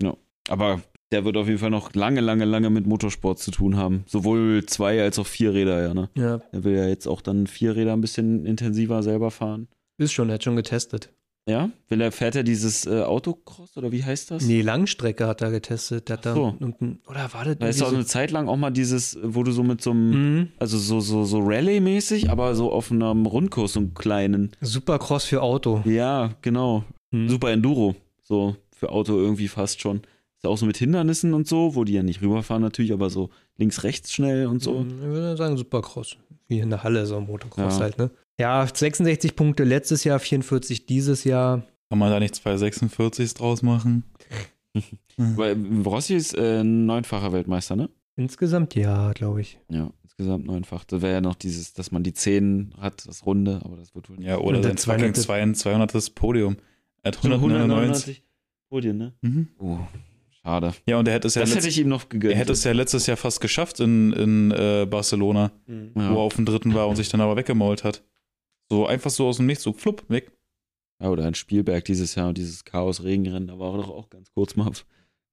Ja. 0.00 0.14
Aber 0.48 0.80
der 1.10 1.24
wird 1.24 1.36
auf 1.36 1.46
jeden 1.48 1.58
Fall 1.58 1.70
noch 1.70 1.92
lange, 1.94 2.20
lange, 2.20 2.44
lange 2.44 2.70
mit 2.70 2.86
Motorsport 2.86 3.38
zu 3.38 3.50
tun 3.50 3.76
haben. 3.76 4.04
Sowohl 4.06 4.64
zwei 4.66 5.02
als 5.02 5.18
auch 5.18 5.26
vier 5.26 5.52
Räder, 5.54 5.82
ja, 5.82 5.94
ne? 5.94 6.08
Ja, 6.16 6.40
Er 6.52 6.64
will 6.64 6.76
ja 6.76 6.86
jetzt 6.86 7.08
auch 7.08 7.20
dann 7.22 7.46
vier 7.46 7.74
Räder 7.74 7.94
ein 7.94 8.00
bisschen 8.00 8.46
intensiver 8.46 9.02
selber 9.02 9.30
fahren. 9.30 9.66
ist 9.98 10.12
schon, 10.12 10.28
er 10.28 10.34
hat 10.34 10.44
schon 10.44 10.56
getestet. 10.56 11.10
Ja? 11.48 11.70
Will 11.88 12.00
er, 12.02 12.12
fährt 12.12 12.36
er 12.36 12.42
dieses 12.44 12.86
äh, 12.86 13.00
Autocross 13.02 13.76
oder 13.76 13.90
wie 13.90 14.04
heißt 14.04 14.30
das? 14.30 14.44
Nee, 14.44 14.60
Langstrecke 14.62 15.26
hat 15.26 15.40
er 15.40 15.50
getestet. 15.50 16.08
Der 16.08 16.18
hat 16.18 16.26
da 16.26 16.32
Ach 16.32 16.36
so. 16.36 16.56
irgendein, 16.60 17.00
oder 17.08 17.32
war 17.32 17.44
das 17.44 17.58
Da 17.58 17.66
ist 17.66 17.80
auch 17.82 17.86
irgendwie 17.86 17.96
eine 17.96 18.06
Zeit 18.06 18.30
lang 18.30 18.48
auch 18.48 18.56
mal 18.56 18.70
dieses, 18.70 19.18
wo 19.22 19.42
du 19.42 19.50
so 19.50 19.62
mit 19.64 19.80
so 19.82 19.90
einem, 19.90 20.12
so, 20.12 20.18
Mhm. 20.18 20.48
also 20.58 20.78
so, 20.78 21.00
so, 21.00 21.24
so 21.24 21.38
Rallye-mäßig, 21.40 22.28
aber 22.30 22.54
so 22.54 22.70
auf 22.70 22.92
einem 22.92 23.26
Rundkurs, 23.26 23.72
so 23.72 23.80
einen 23.80 23.94
kleinen. 23.94 24.52
Supercross 24.60 25.24
für 25.24 25.42
Auto. 25.42 25.82
Ja, 25.86 26.34
genau. 26.42 26.84
Mhm. 27.10 27.28
Super 27.28 27.50
Enduro. 27.50 27.96
So 28.22 28.56
für 28.76 28.90
Auto 28.90 29.16
irgendwie 29.18 29.48
fast 29.48 29.80
schon. 29.80 29.98
Ist 30.36 30.46
auch 30.46 30.56
so 30.56 30.64
mit 30.66 30.76
Hindernissen 30.78 31.34
und 31.34 31.46
so, 31.46 31.74
wo 31.74 31.84
die 31.84 31.92
ja 31.92 32.02
nicht 32.02 32.22
rüberfahren 32.22 32.62
natürlich, 32.62 32.92
aber 32.92 33.10
so 33.10 33.28
links, 33.58 33.82
rechts 33.84 34.12
schnell 34.12 34.46
und 34.46 34.62
so. 34.62 34.80
Mhm, 34.80 34.90
Ich 34.90 35.08
würde 35.08 35.36
sagen 35.36 35.56
Supercross. 35.56 36.16
Wie 36.48 36.60
in 36.60 36.70
der 36.70 36.82
Halle, 36.82 37.04
so 37.06 37.16
ein 37.18 37.26
Motocross 37.26 37.76
Ja. 37.76 37.80
halt, 37.80 37.98
ne? 37.98 38.10
Ja, 38.38 38.66
66 38.66 39.36
Punkte 39.36 39.64
letztes 39.64 40.02
Jahr, 40.04 40.18
44 40.18 40.86
dieses 40.86 41.24
Jahr. 41.24 41.62
Kann 41.90 41.98
man 41.98 42.10
da 42.10 42.18
nicht 42.20 42.36
zwei 42.36 42.56
46 42.56 43.34
draus 43.34 43.62
machen? 43.62 44.04
Weil 45.16 45.56
Rossi 45.84 46.14
ist 46.14 46.34
äh, 46.34 46.64
neunfacher 46.64 47.32
Weltmeister, 47.32 47.76
ne? 47.76 47.90
Insgesamt 48.16 48.74
ja, 48.74 49.12
glaube 49.12 49.40
ich. 49.42 49.58
Ja, 49.70 49.90
insgesamt 50.02 50.46
neunfach. 50.46 50.84
Da 50.84 51.02
wäre 51.02 51.14
ja 51.14 51.20
noch 51.20 51.34
dieses, 51.34 51.72
dass 51.74 51.90
man 51.90 52.02
die 52.02 52.12
10 52.14 52.74
hat, 52.80 53.06
das 53.06 53.26
Runde, 53.26 53.60
aber 53.64 53.76
das 53.76 53.94
wird 53.94 54.08
wohl 54.08 54.16
nicht. 54.16 54.28
Ja, 54.28 54.38
oder 54.38 54.62
sein 54.62 54.78
fucking 54.78 55.14
200. 55.14 55.56
200. 55.56 55.90
200. 55.90 56.14
Podium. 56.14 56.56
Er 57.02 57.12
hat 57.12 57.16
199. 57.18 58.22
Podien, 58.68 58.98
ne? 58.98 59.12
Mhm. 59.22 59.48
Oh, 59.58 59.78
schade. 60.42 60.74
Ja, 60.86 60.98
und 60.98 61.08
er 61.08 61.14
hätte 61.14 61.26
es 61.28 61.34
ja, 61.34 61.42
Das 61.42 61.54
hätte 61.54 61.68
ich 61.68 61.78
ihm 61.78 61.88
noch 61.88 62.08
gegönnt. 62.08 62.32
er 62.34 62.38
hätte 62.38 62.52
es 62.52 62.62
ja 62.64 62.72
letztes 62.72 63.06
Jahr 63.06 63.16
fast 63.16 63.40
geschafft 63.40 63.80
in, 63.80 64.12
in 64.12 64.50
äh, 64.52 64.86
Barcelona, 64.88 65.50
ja. 65.66 65.74
wo 65.94 66.00
er 66.00 66.18
auf 66.18 66.36
dem 66.36 66.44
dritten 66.46 66.74
war 66.74 66.86
und 66.88 66.96
sich 66.96 67.08
dann 67.08 67.20
aber 67.20 67.36
weggemault 67.36 67.82
hat. 67.84 68.02
So 68.70 68.86
einfach 68.86 69.10
so 69.10 69.26
aus 69.26 69.38
dem 69.38 69.46
Nichts, 69.46 69.64
so 69.64 69.72
flupp, 69.72 70.04
weg. 70.08 70.30
ja, 71.02 71.08
oder 71.10 71.26
in 71.26 71.34
Spielberg 71.34 71.84
dieses 71.86 72.14
Jahr, 72.14 72.32
dieses 72.32 72.64
Chaos-Regenrennen, 72.64 73.48
da 73.48 73.58
war 73.58 73.72
er 73.74 73.78
doch 73.78 73.90
auch 73.90 74.08
ganz 74.10 74.30
kurz 74.32 74.54
mal 74.54 74.70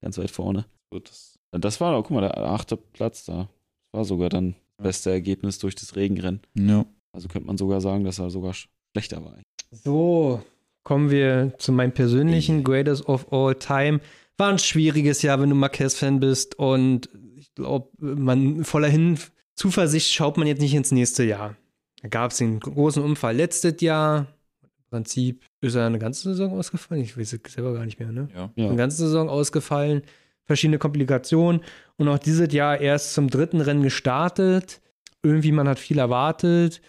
ganz 0.01 0.17
weit 0.17 0.31
vorne. 0.31 0.65
Das, 0.89 1.37
Und 1.51 1.63
Das 1.63 1.79
war 1.79 1.91
doch, 1.91 2.01
guck 2.03 2.11
mal, 2.15 2.21
der 2.21 2.35
achte 2.37 2.77
Platz 2.77 3.25
da. 3.25 3.49
Das 3.91 3.99
war 3.99 4.05
sogar 4.05 4.29
dann 4.29 4.55
das 4.77 4.83
beste 4.85 5.11
Ergebnis 5.11 5.59
durch 5.59 5.75
das 5.75 5.95
Regenrennen. 5.95 6.41
ja. 6.55 6.85
Also 7.13 7.29
könnte 7.29 7.47
man 7.47 7.57
sogar 7.57 7.81
sagen, 7.81 8.03
dass 8.03 8.19
er 8.19 8.29
sogar 8.29 8.51
sch- 8.51 8.67
schlechter 8.91 9.23
war. 9.25 9.35
So, 9.71 10.43
kommen 10.87 11.11
wir 11.11 11.51
zu 11.57 11.73
meinem 11.73 11.91
persönlichen. 11.91 12.63
Greatest 12.63 13.09
of 13.09 13.33
All 13.33 13.53
Time. 13.55 13.99
War 14.37 14.47
ein 14.47 14.57
schwieriges 14.57 15.21
Jahr, 15.21 15.41
wenn 15.41 15.49
du 15.49 15.55
Marquez-Fan 15.55 16.21
bist 16.21 16.57
und 16.57 17.09
ich 17.35 17.53
glaube, 17.55 17.89
man 17.99 18.63
voller 18.63 18.87
Hin 18.87 19.19
Zuversicht 19.53 20.13
schaut 20.13 20.37
man 20.37 20.47
jetzt 20.47 20.61
nicht 20.61 20.73
ins 20.73 20.93
nächste 20.93 21.25
Jahr. 21.25 21.57
Da 22.01 22.07
gab 22.07 22.31
es 22.31 22.37
den 22.37 22.61
großen 22.61 23.03
Unfall 23.03 23.35
letztes 23.35 23.81
Jahr. 23.81 24.27
Im 24.61 24.89
Prinzip 24.89 25.43
ist 25.59 25.75
er 25.75 25.87
eine 25.87 25.99
ganze 25.99 26.23
Saison 26.23 26.57
ausgefallen. 26.57 27.01
Ich 27.01 27.17
weiß 27.17 27.33
es 27.33 27.51
selber 27.51 27.73
gar 27.73 27.83
nicht 27.83 27.99
mehr, 27.99 28.13
ne? 28.13 28.29
ja. 28.33 28.49
Ja. 28.55 28.67
Eine 28.67 28.77
ganze 28.77 28.95
Saison 28.95 29.27
ausgefallen, 29.27 30.03
verschiedene 30.45 30.77
Komplikationen 30.77 31.65
und 31.97 32.07
auch 32.07 32.17
dieses 32.17 32.53
Jahr 32.53 32.79
erst 32.79 33.13
zum 33.13 33.29
dritten 33.29 33.59
Rennen 33.59 33.83
gestartet. 33.83 34.79
Irgendwie, 35.21 35.51
man 35.51 35.67
hat 35.67 35.79
viel 35.79 35.99
erwartet. 35.99 36.79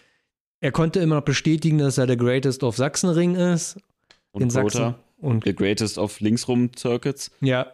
Er 0.61 0.71
konnte 0.71 1.01
immer 1.01 1.15
noch 1.15 1.25
bestätigen, 1.25 1.79
dass 1.79 1.97
er 1.97 2.07
der 2.07 2.15
Greatest 2.15 2.63
of 2.63 2.77
Sachsenring 2.77 3.35
ist. 3.35 3.77
Und 4.31 4.41
in 4.43 4.49
Sachsen. 4.49 4.83
Rota, 4.83 4.99
Und 5.17 5.43
the 5.45 5.53
greatest 5.55 5.97
of 5.97 6.19
linksrum 6.19 6.71
Circuits. 6.77 7.31
ja. 7.41 7.67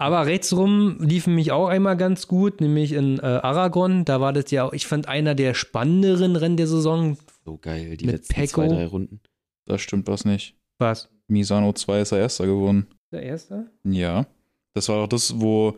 Aber 0.00 0.26
rechtsrum 0.26 0.98
liefen 1.00 1.34
mich 1.34 1.50
auch 1.50 1.66
einmal 1.66 1.96
ganz 1.96 2.28
gut, 2.28 2.60
nämlich 2.60 2.92
in 2.92 3.18
äh, 3.18 3.22
Aragon. 3.22 4.04
Da 4.04 4.20
war 4.20 4.32
das 4.32 4.48
ja 4.52 4.62
auch, 4.64 4.72
ich 4.72 4.86
fand 4.86 5.08
einer 5.08 5.34
der 5.34 5.54
spannenderen 5.54 6.36
Rennen 6.36 6.56
der 6.56 6.68
Saison. 6.68 7.18
So 7.44 7.58
geil, 7.58 7.96
die 7.96 8.06
Mit 8.06 8.14
letzten 8.14 8.34
Pecco. 8.34 8.46
zwei, 8.62 8.68
drei 8.68 8.86
Runden. 8.86 9.20
Da 9.64 9.76
stimmt 9.76 10.06
was 10.06 10.24
nicht. 10.24 10.54
Was? 10.78 11.08
Misano 11.26 11.72
2 11.72 12.00
ist 12.02 12.12
er 12.12 12.18
Erster 12.20 12.46
geworden. 12.46 12.86
Der 13.10 13.22
erste? 13.24 13.72
Ja. 13.82 14.26
Das 14.72 14.88
war 14.88 14.98
doch 14.98 15.08
das, 15.08 15.40
wo, 15.40 15.76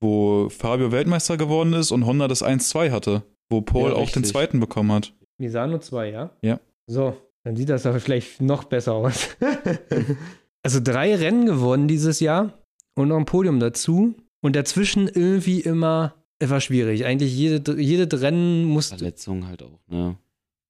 wo 0.00 0.48
Fabio 0.48 0.90
Weltmeister 0.90 1.36
geworden 1.36 1.74
ist 1.74 1.90
und 1.90 2.06
Honda 2.06 2.28
das 2.28 2.42
1-2 2.42 2.90
hatte. 2.90 3.22
Wo 3.50 3.60
Paul 3.60 3.90
Ja, 3.90 3.96
auch 3.96 4.08
den 4.10 4.24
zweiten 4.24 4.60
bekommen 4.60 4.92
hat. 4.92 5.12
Misano 5.36 5.78
2, 5.78 6.10
ja? 6.10 6.30
Ja. 6.40 6.58
So, 6.86 7.14
dann 7.44 7.56
sieht 7.56 7.68
das 7.68 7.86
aber 7.86 8.00
vielleicht 8.00 8.40
noch 8.40 8.64
besser 8.64 8.94
aus. 8.94 9.28
also 10.62 10.80
drei 10.80 11.14
Rennen 11.16 11.46
gewonnen 11.46 11.88
dieses 11.88 12.20
Jahr 12.20 12.62
und 12.94 13.08
noch 13.08 13.16
ein 13.18 13.24
Podium 13.26 13.60
dazu. 13.60 14.14
Und 14.44 14.56
dazwischen 14.56 15.06
irgendwie 15.06 15.60
immer 15.60 16.16
etwas 16.40 16.64
schwierig. 16.64 17.04
Eigentlich 17.04 17.32
jede, 17.36 17.80
jede 17.80 18.20
Rennen 18.20 18.64
musste. 18.64 18.96
Verletzungen 18.98 19.46
halt 19.46 19.62
auch, 19.62 19.78
ne? 19.88 20.16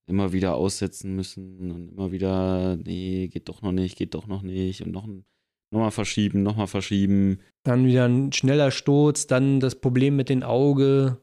Immer 0.07 0.32
wieder 0.32 0.57
aussetzen 0.57 1.16
müssen 1.16 1.70
und 1.70 1.89
immer 1.93 2.12
wieder, 2.12 2.77
nee, 2.77 3.28
geht 3.28 3.49
doch 3.49 3.62
noch 3.62 3.73
nicht, 3.73 3.97
geht 3.97 4.12
doch 4.15 4.27
noch 4.27 4.43
nicht 4.43 4.82
und 4.85 4.90
noch, 4.93 5.07
ein- 5.07 5.24
noch 5.73 5.81
mal 5.81 5.90
verschieben, 5.90 6.43
noch 6.43 6.57
mal 6.57 6.66
verschieben. 6.66 7.39
Dann 7.62 7.86
wieder 7.86 8.07
ein 8.07 8.31
schneller 8.32 8.70
Sturz, 8.73 9.27
dann 9.27 9.59
das 9.61 9.77
Problem 9.77 10.16
mit 10.16 10.28
dem 10.28 10.43
Auge. 10.43 11.19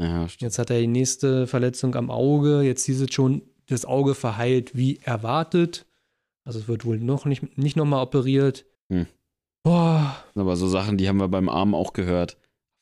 Ja, 0.00 0.26
stimmt. 0.28 0.42
Jetzt 0.42 0.58
hat 0.58 0.70
er 0.70 0.80
die 0.80 0.86
nächste 0.88 1.46
Verletzung 1.46 1.94
am 1.94 2.10
Auge. 2.10 2.62
Jetzt 2.62 2.86
hieß 2.86 3.02
es 3.02 3.14
schon, 3.14 3.42
das 3.68 3.84
Auge 3.84 4.14
verheilt 4.14 4.76
wie 4.76 4.98
erwartet. 5.02 5.86
Also 6.44 6.58
es 6.58 6.68
wird 6.68 6.84
wohl 6.84 6.98
noch 6.98 7.24
nicht, 7.24 7.56
nicht 7.58 7.76
nochmal 7.76 8.02
operiert. 8.02 8.64
Hm. 8.90 9.06
Boah, 9.62 10.16
Aber 10.34 10.56
so 10.56 10.66
Sachen, 10.68 10.96
die 10.96 11.08
haben 11.08 11.18
wir 11.20 11.28
beim 11.28 11.48
Arm 11.48 11.74
auch 11.74 11.92
gehört. 11.92 12.38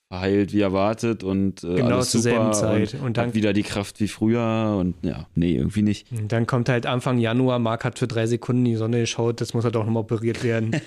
Verheilt 0.09 0.53
wie 0.53 0.61
erwartet 0.61 1.25
und 1.25 1.65
äh, 1.65 1.75
genau 1.75 1.97
alles 1.97 2.13
zur 2.13 2.21
super 2.21 2.35
selben 2.37 2.53
Zeit. 2.53 2.95
und 2.95 3.01
Und 3.01 3.17
dann, 3.17 3.35
wieder 3.35 3.53
die 3.53 3.65
Kraft 3.65 3.99
wie 3.99 4.07
früher 4.07 4.77
und 4.79 4.95
ja, 5.05 5.27
nee, 5.35 5.57
irgendwie 5.57 5.83
nicht. 5.83 6.13
und 6.13 6.31
dann 6.31 6.47
kommt 6.47 6.69
halt 6.69 6.87
Anfang 6.87 7.19
Januar, 7.19 7.59
Marc 7.59 7.85
hat 7.85 7.99
für 7.99 8.07
drei 8.07 8.29
Sekunden 8.29 8.65
die 8.65 8.77
Sonne 8.77 9.01
geschaut, 9.01 9.41
das 9.41 9.53
muss 9.53 9.65
halt 9.65 9.77
auch 9.77 9.85
nochmal 9.85 10.05
operiert 10.05 10.45
werden. 10.45 10.81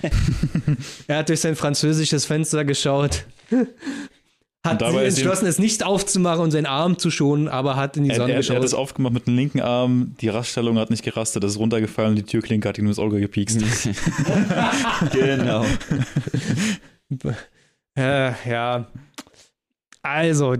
er 1.07 1.17
hat 1.17 1.27
durch 1.27 1.41
sein 1.41 1.57
französisches 1.57 2.23
Fenster 2.23 2.63
geschaut. 2.63 3.25
Hat 4.65 4.73
Und 4.73 4.81
dabei 4.81 5.09
sich 5.09 5.19
entschlossen, 5.23 5.45
es 5.47 5.57
nicht 5.57 5.85
aufzumachen 5.85 6.41
und 6.43 6.51
seinen 6.51 6.65
Arm 6.65 6.97
zu 6.99 7.09
schonen, 7.11 7.47
aber 7.47 7.77
hat 7.77 7.95
in 7.95 8.03
die 8.03 8.09
Er, 8.09 8.15
Sonne 8.17 8.33
er, 8.33 8.39
er 8.39 8.55
hat 8.55 8.63
es 8.63 8.71
geschaut. 8.71 8.79
aufgemacht 8.79 9.13
mit 9.13 9.25
dem 9.27 9.35
linken 9.35 9.61
Arm, 9.61 10.15
die 10.19 10.27
Raststellung 10.27 10.77
hat 10.77 10.89
nicht 10.89 11.03
gerastet, 11.03 11.43
das 11.43 11.53
ist 11.53 11.59
runtergefallen 11.59 12.09
und 12.11 12.15
die 12.17 12.23
Türklinke 12.23 12.67
hat 12.67 12.77
ihm 12.77 12.87
ins 12.87 12.99
Auge 12.99 13.19
gepiekst. 13.21 13.61
genau. 15.13 15.65
Äh, 17.97 18.31
ja. 18.49 18.87
Also, 20.01 20.55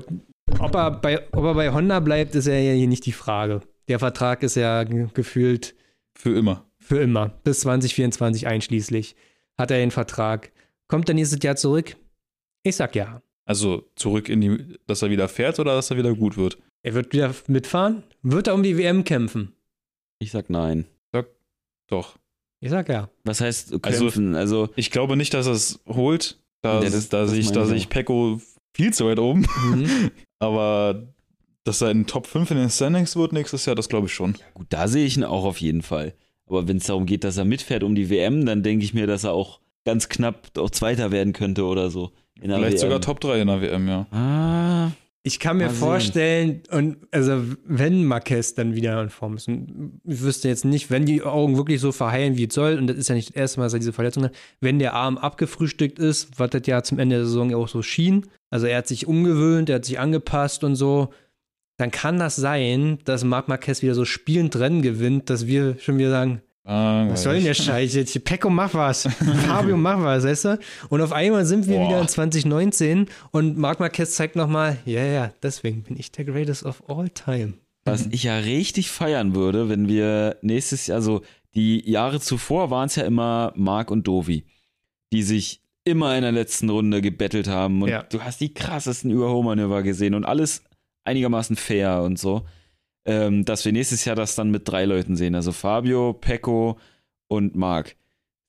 ob 0.59 0.75
er, 0.75 0.91
bei, 0.91 1.27
ob 1.31 1.43
er 1.45 1.53
bei 1.53 1.71
Honda 1.71 1.99
bleibt, 1.99 2.35
ist 2.35 2.47
ja 2.47 2.53
hier 2.53 2.87
nicht 2.87 3.05
die 3.05 3.11
Frage. 3.13 3.61
Der 3.87 3.99
Vertrag 3.99 4.43
ist 4.43 4.55
ja 4.55 4.83
ge- 4.83 5.07
gefühlt 5.13 5.75
Für 6.15 6.35
immer. 6.35 6.65
für 6.79 6.99
immer, 6.99 7.29
bis 7.43 7.61
2024 7.61 8.47
einschließlich. 8.47 9.15
Hat 9.57 9.71
er 9.71 9.77
den 9.77 9.91
Vertrag. 9.91 10.51
Kommt 10.87 11.07
er 11.07 11.15
nächstes 11.15 11.39
Jahr 11.43 11.55
zurück? 11.55 11.95
Ich 12.63 12.75
sag 12.75 12.95
ja. 12.95 13.21
Also 13.49 13.89
zurück 13.95 14.29
in 14.29 14.41
die, 14.41 14.77
dass 14.85 15.01
er 15.01 15.09
wieder 15.09 15.27
fährt 15.27 15.57
oder 15.59 15.73
dass 15.73 15.89
er 15.89 15.97
wieder 15.97 16.13
gut 16.13 16.37
wird? 16.37 16.59
Er 16.83 16.93
wird 16.93 17.11
wieder 17.13 17.33
mitfahren? 17.47 18.03
Wird 18.21 18.47
er 18.47 18.53
um 18.53 18.61
die 18.63 18.77
WM 18.77 19.03
kämpfen? 19.03 19.53
Ich 20.19 20.31
sag 20.31 20.49
nein. 20.49 20.85
Doch. 21.87 22.19
Ich 22.59 22.69
sag 22.69 22.87
ja. 22.89 23.09
Was 23.23 23.41
heißt 23.41 23.73
Also- 23.83 24.01
kämpfen? 24.05 24.35
Also, 24.35 24.69
Ich 24.75 24.91
glaube 24.91 25.17
nicht, 25.17 25.33
dass 25.33 25.47
er 25.47 25.53
es 25.53 25.79
holt. 25.87 26.37
Da, 26.61 26.75
Ja, 26.83 26.89
das- 26.89 27.09
da 27.09 27.21
das 27.21 27.31
sehe 27.31 27.39
ich, 27.39 27.51
da 27.51 27.67
ich 27.71 27.89
Pecco 27.89 28.39
viel 28.75 28.93
zu 28.93 29.07
weit 29.07 29.17
oben. 29.17 29.47
Mhm. 29.71 30.11
Aber 30.39 31.07
dass 31.63 31.81
er 31.81 31.89
in 31.89 32.01
den 32.01 32.05
Top 32.07 32.27
5 32.27 32.51
in 32.51 32.57
den 32.57 32.69
Standings 32.69 33.15
wird 33.15 33.33
nächstes 33.33 33.65
Jahr, 33.65 33.75
das 33.75 33.89
glaube 33.89 34.05
ich 34.05 34.13
schon. 34.13 34.35
gut, 34.53 34.67
da 34.69 34.87
sehe 34.87 35.05
ich 35.07 35.17
ihn 35.17 35.23
auch 35.23 35.45
auf 35.45 35.59
jeden 35.59 35.81
Fall. 35.81 36.13
Aber 36.45 36.67
wenn 36.67 36.77
es 36.77 36.83
darum 36.85 37.07
geht, 37.07 37.23
dass 37.23 37.37
er 37.37 37.45
mitfährt 37.45 37.81
um 37.83 37.95
die 37.95 38.09
WM, 38.11 38.45
dann 38.45 38.61
denke 38.61 38.85
ich 38.85 38.93
mir, 38.93 39.07
dass 39.07 39.23
er 39.23 39.33
auch 39.33 39.59
ganz 39.85 40.07
knapp 40.09 40.55
auch 40.57 40.69
Zweiter 40.69 41.09
werden 41.11 41.33
könnte 41.33 41.63
oder 41.65 41.89
so. 41.89 42.11
In 42.41 42.51
Vielleicht 42.51 42.73
WM. 42.73 42.77
sogar 42.79 43.01
Top 43.01 43.19
3 43.19 43.41
in 43.41 43.47
der 43.47 43.61
WM, 43.61 43.87
ja. 43.87 44.07
Ah, 44.11 44.91
Ich 45.23 45.39
kann 45.39 45.57
mir 45.57 45.65
Mal 45.65 45.69
sehen. 45.71 45.79
vorstellen, 45.79 46.61
und 46.71 46.97
also 47.11 47.41
wenn 47.65 48.05
Marquez 48.05 48.53
dann 48.55 48.73
wieder 48.75 49.01
in 49.01 49.09
Form 49.09 49.35
ist, 49.35 49.47
und 49.47 49.99
ich 50.05 50.21
wüsste 50.21 50.47
jetzt 50.47 50.63
nicht, 50.65 50.89
wenn 50.89 51.05
die 51.05 51.21
Augen 51.23 51.57
wirklich 51.57 51.81
so 51.81 51.91
verheilen, 51.91 52.37
wie 52.37 52.47
es 52.47 52.53
soll, 52.53 52.77
und 52.77 52.87
das 52.87 52.97
ist 52.97 53.09
ja 53.09 53.15
nicht 53.15 53.29
das 53.29 53.35
erste 53.35 53.59
Mal, 53.59 53.65
dass 53.65 53.73
er 53.73 53.79
diese 53.79 53.93
Verletzung 53.93 54.23
hat, 54.23 54.31
wenn 54.61 54.79
der 54.79 54.93
Arm 54.93 55.17
abgefrühstückt 55.17 55.99
ist, 55.99 56.29
was 56.39 56.49
das 56.51 56.61
ja 56.65 56.81
zum 56.83 56.99
Ende 56.99 57.17
der 57.17 57.25
Saison 57.25 57.49
ja 57.49 57.57
auch 57.57 57.67
so 57.67 57.81
schien, 57.81 58.25
also 58.49 58.65
er 58.65 58.77
hat 58.77 58.87
sich 58.87 59.05
umgewöhnt, 59.07 59.69
er 59.69 59.75
hat 59.75 59.85
sich 59.85 59.99
angepasst 59.99 60.63
und 60.63 60.75
so, 60.75 61.09
dann 61.77 61.91
kann 61.91 62.17
das 62.19 62.35
sein, 62.35 62.99
dass 63.05 63.23
Marc 63.23 63.47
Marquez 63.47 63.81
wieder 63.81 63.95
so 63.95 64.05
spielend 64.05 64.55
Rennen 64.57 64.81
gewinnt, 64.81 65.29
dass 65.29 65.47
wir 65.47 65.75
schon 65.79 65.97
wieder 65.97 66.09
sagen, 66.09 66.41
was 66.69 67.23
soll 67.23 67.35
denn 67.35 67.45
der 67.45 67.53
Scheiß 67.53 67.95
jetzt? 67.95 68.23
Pecco, 68.23 68.49
mach 68.49 68.73
was. 68.73 69.03
Fabio, 69.47 69.75
mach 69.77 70.01
was, 70.03 70.23
weißt 70.23 70.45
du? 70.45 70.59
Und 70.89 71.01
auf 71.01 71.11
einmal 71.11 71.45
sind 71.45 71.67
wir 71.67 71.77
Boah. 71.77 71.87
wieder 71.89 72.01
in 72.01 72.07
2019 72.07 73.07
und 73.31 73.57
Marc 73.57 73.79
Marquez 73.79 74.13
zeigt 74.15 74.35
nochmal, 74.35 74.77
ja, 74.85 75.03
ja, 75.03 75.31
deswegen 75.41 75.83
bin 75.83 75.97
ich 75.97 76.11
der 76.11 76.25
Greatest 76.25 76.63
of 76.65 76.83
all 76.89 77.09
time. 77.09 77.53
was 77.85 78.07
ich 78.11 78.23
ja 78.23 78.37
richtig 78.37 78.91
feiern 78.91 79.33
würde, 79.35 79.67
wenn 79.69 79.87
wir 79.87 80.37
nächstes 80.41 80.87
Jahr, 80.87 80.97
also 80.97 81.21
die 81.55 81.89
Jahre 81.89 82.19
zuvor 82.19 82.69
waren 82.69 82.85
es 82.87 82.95
ja 82.95 83.03
immer 83.03 83.51
Marc 83.55 83.89
und 83.89 84.07
Dovi, 84.07 84.45
die 85.11 85.23
sich 85.23 85.63
immer 85.85 86.15
in 86.15 86.21
der 86.21 86.31
letzten 86.31 86.69
Runde 86.69 87.01
gebettelt 87.01 87.47
haben 87.47 87.81
und 87.81 87.89
Ja. 87.89 88.03
du 88.03 88.21
hast 88.21 88.41
die 88.41 88.53
krassesten 88.53 89.09
Überholmanöver 89.09 89.81
gesehen 89.81 90.13
und 90.13 90.25
alles 90.25 90.61
einigermaßen 91.03 91.55
fair 91.55 92.03
und 92.03 92.19
so. 92.19 92.45
Ähm, 93.09 93.43
dass 93.45 93.65
wir 93.65 93.71
nächstes 93.71 94.05
Jahr 94.05 94.15
das 94.15 94.35
dann 94.35 94.51
mit 94.51 94.67
drei 94.67 94.85
Leuten 94.85 95.15
sehen, 95.15 95.33
also 95.33 95.51
Fabio, 95.51 96.13
Pecco 96.13 96.77
und 97.27 97.55
Marc. 97.55 97.95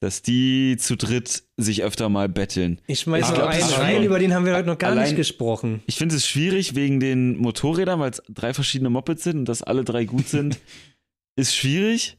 Dass 0.00 0.22
die 0.22 0.76
zu 0.78 0.96
dritt 0.96 1.42
sich 1.56 1.82
öfter 1.82 2.08
mal 2.08 2.28
betteln. 2.28 2.80
Ich 2.86 3.00
schmeiß 3.00 3.22
Ich 3.24 3.28
noch 3.30 3.36
glaub, 3.36 3.48
einen 3.50 3.62
rein, 3.62 4.02
über 4.02 4.18
den 4.18 4.32
haben 4.34 4.44
wir 4.46 4.54
heute 4.56 4.66
noch 4.68 4.78
gar 4.78 4.90
Allein- 4.90 5.04
nicht 5.04 5.16
gesprochen. 5.16 5.82
Ich 5.86 5.96
finde 5.96 6.14
es 6.16 6.26
schwierig 6.26 6.74
wegen 6.74 7.00
den 7.00 7.36
Motorrädern, 7.38 8.00
weil 8.00 8.10
es 8.10 8.22
drei 8.28 8.54
verschiedene 8.54 8.90
Mopeds 8.90 9.24
sind 9.24 9.38
und 9.40 9.44
dass 9.46 9.62
alle 9.62 9.84
drei 9.84 10.04
gut 10.04 10.26
sind, 10.28 10.58
ist 11.36 11.54
schwierig. 11.54 12.16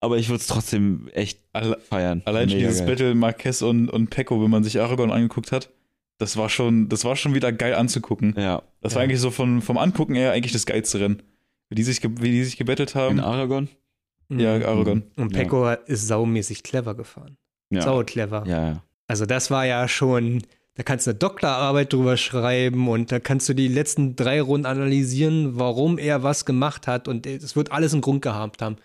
Aber 0.00 0.18
ich 0.18 0.28
würde 0.28 0.40
es 0.40 0.46
trotzdem 0.48 1.08
echt 1.14 1.38
Alle, 1.52 1.78
feiern. 1.88 2.20
allein 2.26 2.48
schon 2.50 2.58
Mega 2.58 2.68
dieses 2.68 2.84
geil. 2.84 2.90
Battle 2.96 3.14
Marquez 3.14 3.62
und, 3.62 3.88
und 3.88 4.10
Pecco, 4.10 4.42
wenn 4.42 4.50
man 4.50 4.62
sich 4.64 4.80
Aragon 4.80 5.10
angeguckt 5.10 5.50
hat, 5.50 5.70
das 6.18 6.36
war 6.36 6.48
schon, 6.50 6.88
das 6.88 7.04
war 7.04 7.16
schon 7.16 7.32
wieder 7.34 7.52
geil 7.52 7.74
anzugucken. 7.74 8.34
Ja, 8.36 8.62
Das 8.80 8.94
war 8.94 9.02
Ja. 9.02 9.04
eigentlich 9.08 9.20
so 9.20 9.30
von, 9.30 9.62
vom 9.62 9.78
Angucken 9.78 10.14
her 10.14 10.32
eigentlich 10.32 10.52
das 10.52 10.66
geilste 10.66 11.00
Rennen. 11.00 11.22
Wie 11.68 11.74
die 11.74 11.82
sich, 11.82 12.02
wie 12.02 12.30
die 12.30 12.44
sich 12.44 12.56
gebettelt 12.56 12.94
in 12.94 13.00
haben. 13.00 13.20
Aragon. 13.20 13.68
Ja, 14.30 14.56
Mhm. 14.58 14.64
Aragon. 14.64 15.02
Und 15.16 15.32
Pecco 15.32 15.68
ist 15.86 16.08
saumäßig 16.08 16.62
clever 16.62 16.94
gefahren. 16.94 17.36
Ja. 17.70 17.82
Sau 17.82 18.02
clever. 18.04 18.44
Ja, 18.46 18.68
ja. 18.68 18.82
Also 19.06 19.26
das 19.26 19.50
war 19.50 19.66
ja 19.66 19.86
schon, 19.86 20.42
da 20.74 20.82
kannst 20.82 21.06
du 21.06 21.10
eine 21.10 21.18
Doktorarbeit 21.18 21.92
drüber 21.92 22.16
schreiben 22.16 22.88
und 22.88 23.12
da 23.12 23.20
kannst 23.20 23.48
du 23.48 23.54
die 23.54 23.68
letzten 23.68 24.16
drei 24.16 24.40
Runden 24.40 24.66
analysieren, 24.66 25.58
warum 25.58 25.98
er 25.98 26.22
was 26.22 26.46
gemacht 26.46 26.86
hat 26.86 27.06
und 27.06 27.26
es 27.26 27.54
wird 27.54 27.70
alles 27.72 27.92
einen 27.92 28.00
Grund 28.02 28.22
gehabt 28.22 28.62
haben. 28.62 28.76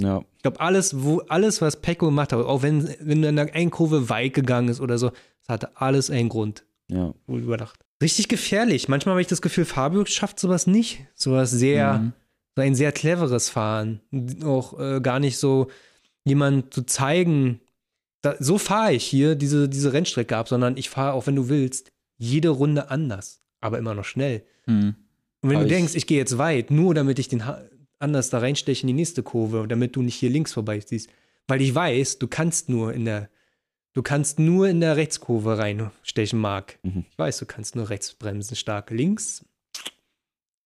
ja. 0.00 0.22
Ich 0.36 0.42
glaube, 0.42 0.60
alles, 0.60 1.02
wo, 1.02 1.18
alles, 1.28 1.60
was 1.60 1.80
Pecco 1.80 2.06
gemacht 2.06 2.32
hat, 2.32 2.38
auch 2.44 2.62
wenn, 2.62 2.88
wenn 3.00 3.24
er 3.24 3.30
in 3.30 3.36
der 3.36 3.52
einen 3.54 3.70
Kurve 3.72 4.08
weit 4.08 4.34
gegangen 4.34 4.68
ist 4.68 4.80
oder 4.80 4.96
so, 4.96 5.08
es 5.42 5.48
hatte 5.48 5.76
alles 5.76 6.08
einen 6.10 6.28
Grund. 6.28 6.64
ja. 6.88 7.12
Wohl 7.26 7.40
überdacht. 7.40 7.84
Richtig 8.02 8.28
gefährlich. 8.28 8.88
Manchmal 8.88 9.14
habe 9.14 9.20
ich 9.20 9.26
das 9.26 9.42
Gefühl, 9.42 9.64
Fabio 9.64 10.04
schafft 10.06 10.38
sowas 10.38 10.66
nicht. 10.66 11.06
Sowas 11.14 11.50
sehr, 11.50 11.98
Mhm. 11.98 12.12
so 12.56 12.62
ein 12.62 12.74
sehr 12.74 12.92
cleveres 12.92 13.48
Fahren. 13.50 14.00
Auch 14.44 14.78
äh, 14.78 15.00
gar 15.00 15.18
nicht 15.20 15.38
so 15.38 15.68
jemand 16.24 16.72
zu 16.74 16.82
zeigen, 16.82 17.60
da, 18.22 18.36
so 18.38 18.58
fahre 18.58 18.92
ich 18.92 19.04
hier 19.04 19.34
diese, 19.34 19.68
diese 19.68 19.92
Rennstrecke 19.92 20.36
ab, 20.36 20.48
sondern 20.48 20.76
ich 20.76 20.90
fahre, 20.90 21.12
auch 21.14 21.26
wenn 21.26 21.36
du 21.36 21.48
willst, 21.48 21.90
jede 22.18 22.48
Runde 22.50 22.90
anders, 22.90 23.42
aber 23.60 23.78
immer 23.78 23.94
noch 23.94 24.04
schnell. 24.04 24.44
Mhm. 24.66 24.94
Und 25.40 25.50
wenn 25.50 25.56
Aber 25.56 25.64
du 25.66 25.70
denkst, 25.70 25.94
ich 25.94 26.06
gehe 26.06 26.18
jetzt 26.18 26.36
weit, 26.36 26.70
nur 26.70 26.94
damit 26.94 27.18
ich 27.18 27.28
den 27.28 27.46
ha 27.46 27.60
anders 28.00 28.30
da 28.30 28.38
reinsteche 28.38 28.82
in 28.82 28.88
die 28.88 28.92
nächste 28.92 29.22
Kurve, 29.24 29.66
damit 29.68 29.96
du 29.96 30.02
nicht 30.02 30.14
hier 30.14 30.30
links 30.30 30.52
vorbei 30.52 30.80
siehst, 30.84 31.08
weil 31.48 31.60
ich 31.60 31.74
weiß, 31.74 32.18
du 32.18 32.28
kannst 32.28 32.68
nur 32.68 32.92
in 32.92 33.04
der 33.04 33.28
Du 33.98 34.04
kannst 34.04 34.38
nur 34.38 34.68
in 34.68 34.78
der 34.78 34.96
Rechtskurve 34.96 35.58
reinstechen, 35.58 36.38
Marc. 36.38 36.78
Mhm. 36.84 37.04
Ich 37.10 37.18
weiß, 37.18 37.36
du 37.38 37.46
kannst 37.46 37.74
nur 37.74 37.90
rechts 37.90 38.14
bremsen, 38.14 38.54
stark 38.54 38.90
links. 38.90 39.44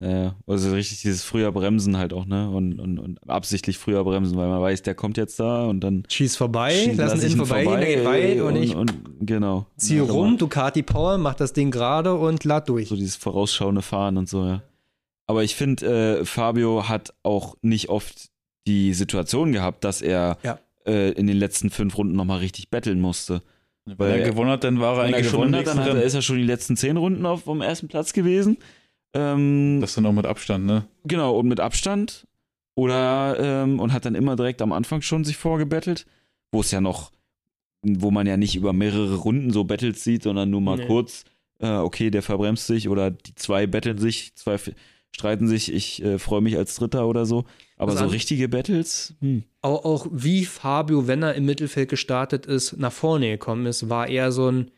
Ja, 0.01 0.35
also 0.47 0.71
richtig 0.73 1.01
dieses 1.01 1.23
früher 1.25 1.51
Bremsen 1.51 1.97
halt 1.97 2.13
auch, 2.13 2.27
ne? 2.27 2.51
Und, 2.51 2.79
und, 2.79 2.99
und 2.99 3.31
absichtlich 3.31 3.79
früher 3.79 4.05
bremsen, 4.05 4.37
weil 4.37 4.49
man 4.49 4.61
weiß, 4.61 4.83
der 4.83 4.95
kommt 4.95 5.17
jetzt 5.17 5.41
da 5.41 5.65
und 5.65 5.81
dann 5.81 6.03
Schieß 6.11 6.37
vorbei, 6.37 6.75
schießt- 6.75 6.97
lass 6.97 7.15
ihn 7.15 7.19
ich 7.29 7.33
innen 7.37 7.47
vorbei, 7.47 7.65
der 7.65 7.87
geht 7.87 8.05
weit 8.05 8.41
und, 8.43 8.57
ich 8.57 8.77
und, 8.77 8.93
genau. 9.21 9.65
ziehe 9.79 10.05
Ja, 10.05 10.13
rum, 10.13 10.37
Ducati 10.37 10.83
Power, 10.83 11.17
mach 11.17 11.35
das 11.35 11.55
Ding 11.55 11.71
gerade 11.71 12.13
und 12.15 12.45
lad 12.45 12.69
durch. 12.69 12.89
So 12.91 12.97
dieses 12.97 13.17
vorausschauende 13.17 13.81
Fahren 13.81 14.19
und 14.19 14.29
so, 14.29 14.45
ja. 14.45 14.63
Aber 15.27 15.43
ich 15.43 15.55
finde, 15.57 16.19
äh, 16.21 16.25
Fabio 16.27 16.87
hat 16.87 17.15
auch 17.23 17.57
nicht 17.63 17.89
oft 17.89 18.29
die 18.67 18.93
Situation 18.93 19.53
gehabt, 19.53 19.85
dass 19.85 20.03
er 20.03 20.37
Ja. 20.43 20.59
Äh, 20.87 21.11
in 21.13 21.27
den 21.27 21.37
letzten 21.39 21.71
fünf 21.71 21.97
Runden 21.99 22.15
nochmal 22.17 22.39
richtig 22.39 22.71
betteln 22.71 23.01
musste. 23.01 23.43
Wenn 23.85 24.11
er 24.21 24.21
gewonnen 24.21 24.51
hat, 24.51 24.63
dann 24.65 24.79
war 24.81 24.93
er 24.97 25.05
Wenn 25.05 25.13
er 25.13 25.17
eigentlich 25.19 25.29
schon 25.31 25.41
gewonnen 25.41 25.57
hat, 25.57 25.67
dann 25.67 25.79
hat, 25.81 25.89
er- 25.89 26.03
ist 26.03 26.15
er 26.15 26.23
schon 26.23 26.37
die 26.37 26.45
letzten 26.45 26.77
zehn 26.77 26.97
Runden 26.97 27.27
auf 27.27 27.43
vom 27.45 27.61
ersten 27.63 27.89
Platz 27.89 28.13
gewesen. 28.13 28.59
Ähm, 29.15 29.79
Das 29.81 29.95
dann 29.95 30.07
auch 30.07 30.13
mit 30.13 30.25
Abstand, 30.27 30.65
ne? 30.67 30.85
genau, 31.05 31.37
und 31.39 31.49
mit 31.49 31.61
Abstand. 31.61 32.27
Oder 32.75 33.37
ähm, 33.39 33.81
und 33.81 33.93
hat 33.93 34.07
dann 34.07 34.15
immer 34.15 34.35
direkt 34.35 34.63
am 34.63 34.73
Anfang 34.73 35.03
schon 35.03 35.25
sich 35.25 35.37
vorgebettelt, 35.37 36.07
wo 36.53 36.61
es 36.63 36.71
ja 36.71 36.81
noch, 36.81 37.13
wo 37.83 38.11
man 38.11 38.27
ja 38.27 38.39
nicht 38.39 38.57
über 38.57 38.73
mehrere 38.73 39.17
Runden 39.17 39.51
so 39.51 39.65
Battles 39.65 40.03
sieht, 40.05 40.23
sondern 40.23 40.49
nur 40.49 40.63
mal 40.63 40.79
Nee. 40.79 40.87
kurz, 40.87 41.25
äh, 41.59 41.69
okay, 41.69 42.11
der 42.11 42.23
verbremst 42.23 42.67
sich 42.67 42.89
oder 42.89 43.11
die 43.11 43.35
zwei 43.35 43.67
betteln 43.67 43.99
sich, 43.99 44.35
zwei 44.37 44.57
streiten 45.15 45.49
sich, 45.49 45.71
ich 45.71 46.03
äh, 46.03 46.19
freue 46.19 46.41
mich 46.41 46.57
als 46.57 46.75
Dritter 46.77 47.07
oder 47.07 47.27
so. 47.27 47.45
Aber 47.77 47.93
Also 47.93 48.05
so 48.05 48.11
richtige 48.11 48.49
Battles, 48.49 49.15
hm. 49.21 49.43
Auch, 49.63 49.85
auch 49.85 50.07
wie 50.11 50.45
Fabio, 50.45 51.07
wenn 51.07 51.23
er 51.23 51.35
im 51.35 51.45
Mittelfeld 51.47 51.89
gestartet 51.89 52.47
ist, 52.47 52.77
nach 52.79 52.93
vorne 52.93 53.31
gekommen 53.31 53.67
ist, 53.67 53.89
war 53.89 54.09
eher 54.09 54.33
so 54.33 54.51
ein, 54.51 54.71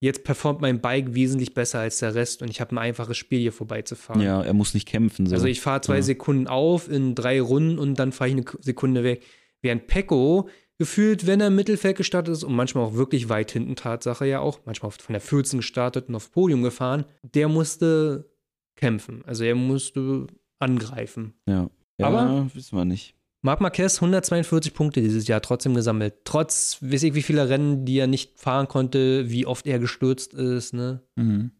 jetzt 0.00 0.22
performt 0.22 0.60
mein 0.60 0.80
Bike 0.80 1.14
wesentlich 1.14 1.54
besser 1.54 1.80
als 1.80 1.98
der 1.98 2.14
Rest 2.14 2.42
und 2.42 2.50
ich 2.50 2.60
habe 2.60 2.74
ein 2.74 2.78
einfaches 2.78 3.16
Spiel 3.16 3.40
hier 3.40 3.52
vorbeizufahren. 3.52 4.20
ja, 4.22 4.42
er 4.42 4.52
muss 4.54 4.74
nicht 4.74 4.86
kämpfen. 4.86 5.26
So. 5.26 5.34
Also 5.34 5.46
ich 5.46 5.60
fahre 5.60 5.80
zwei 5.80 5.96
Ja. 5.96 6.02
Sekunden 6.02 6.46
auf 6.46 6.90
in 6.90 7.14
drei 7.14 7.40
Runden 7.40 7.78
und 7.78 7.94
dann 7.98 8.12
fahre 8.12 8.28
ich 8.30 8.36
eine 8.36 8.44
Sekunde 8.60 9.02
weg. 9.02 9.22
Während 9.62 9.86
Pecco 9.88 10.48
gefühlt, 10.76 11.26
wenn 11.26 11.40
er 11.40 11.48
im 11.48 11.56
Mittelfeld 11.56 11.96
gestartet 11.96 12.32
ist 12.34 12.44
und 12.44 12.54
manchmal 12.54 12.84
auch 12.84 12.94
wirklich 12.94 13.28
weit 13.28 13.50
hinten, 13.50 13.74
Tatsache 13.74 14.26
ja 14.26 14.38
auch, 14.40 14.60
manchmal 14.66 14.92
von 14.92 15.12
der 15.14 15.20
14 15.22 15.58
gestartet 15.60 16.08
und 16.08 16.14
aufs 16.14 16.28
Podium 16.28 16.62
gefahren, 16.62 17.04
der 17.22 17.48
musste 17.48 18.30
kämpfen. 18.76 19.24
Also 19.26 19.42
er 19.42 19.56
musste 19.56 20.26
angreifen. 20.60 21.32
ja. 21.48 21.68
ja, 21.98 22.06
aber- 22.06 22.48
wissen 22.54 22.76
wir 22.76 22.84
nicht. 22.84 23.14
Marc 23.42 23.60
Marquez 23.60 23.96
142 24.02 24.74
Punkte 24.74 25.00
dieses 25.00 25.28
Jahr 25.28 25.40
trotzdem 25.40 25.74
gesammelt. 25.74 26.14
Trotz, 26.24 26.78
weiß 26.82 27.04
ich, 27.04 27.14
wie 27.14 27.22
viele 27.22 27.48
Rennen, 27.48 27.84
die 27.84 27.98
er 27.98 28.06
nicht 28.08 28.38
fahren 28.40 28.66
konnte, 28.68 29.30
wie 29.30 29.46
oft 29.46 29.66
er 29.66 29.78
gestürzt 29.78 30.34
ist, 30.34 30.74
ne? 30.74 31.02
Mhm. 31.16 31.52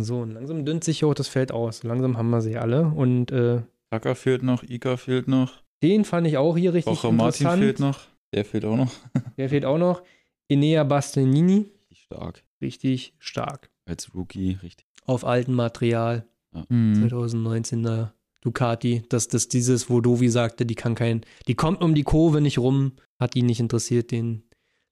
So, 0.00 0.20
und 0.20 0.30
langsam 0.30 0.64
dünnt 0.64 0.84
sich 0.84 1.04
auch 1.04 1.14
das 1.14 1.28
Feld 1.28 1.50
aus. 1.52 1.82
Langsam 1.82 2.16
haben 2.16 2.30
wir 2.30 2.40
sie 2.40 2.56
alle. 2.56 2.86
Und 2.86 3.30
äh, 3.32 3.62
Tucker 3.90 4.14
fehlt 4.14 4.42
noch, 4.42 4.62
Ika 4.62 4.96
fehlt 4.96 5.28
noch, 5.28 5.62
den 5.82 6.04
fand 6.04 6.26
ich 6.26 6.38
auch 6.38 6.56
hier 6.56 6.72
richtig 6.72 7.02
Martin 7.02 7.18
interessant. 7.20 7.62
fehlt 7.62 7.80
noch. 7.80 8.00
Der 8.32 8.44
fehlt 8.44 8.64
auch 8.64 8.76
noch. 8.76 8.92
Der 9.36 9.48
fehlt 9.48 9.64
auch 9.64 9.78
noch. 9.78 10.02
Enea 10.48 10.84
Bastianini, 10.84 11.70
Richtig 11.90 12.04
stark. 12.04 12.44
richtig 12.60 13.14
stark. 13.18 13.70
Als 13.86 14.14
Rookie, 14.14 14.58
richtig. 14.62 14.86
Auf 15.06 15.24
altem 15.24 15.54
Material. 15.54 16.26
Mhm. 16.68 17.04
2019er 17.08 18.10
Ducati. 18.44 19.02
Das, 19.08 19.28
das 19.28 19.48
dieses, 19.48 19.90
wo 19.90 20.00
Dovi 20.00 20.28
sagte, 20.28 20.64
die 20.66 20.74
kann 20.74 20.94
kein, 20.94 21.22
die 21.48 21.54
kommt 21.54 21.82
um 21.82 21.94
die 21.94 22.04
Kurve 22.04 22.40
nicht 22.40 22.58
rum, 22.58 22.92
hat 23.18 23.34
ihn 23.34 23.46
nicht 23.46 23.60
interessiert, 23.60 24.10
den 24.12 24.44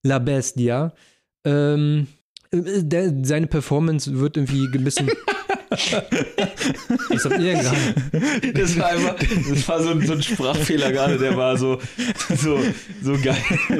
La 0.02 0.18
Bestia. 0.18 0.94
Ähm, 1.44 2.08
äh, 2.50 2.82
der, 2.82 3.14
seine 3.24 3.46
Performance 3.46 4.18
wird 4.18 4.36
irgendwie 4.36 4.66
ein 4.66 4.84
bisschen. 4.84 5.10
Was 7.08 7.24
habt 7.24 7.40
ihr 7.40 7.54
gerade? 7.54 8.52
Das 8.54 8.78
war 8.78 8.86
einfach, 8.86 9.16
das 9.18 9.68
war 9.68 9.82
so 9.82 9.90
ein, 9.90 10.06
so 10.06 10.12
ein 10.12 10.22
Sprachfehler 10.22 10.92
gerade, 10.92 11.18
der 11.18 11.36
war 11.36 11.56
so, 11.56 11.78
so, 12.36 12.60
so 13.02 13.16
geil, 13.22 13.36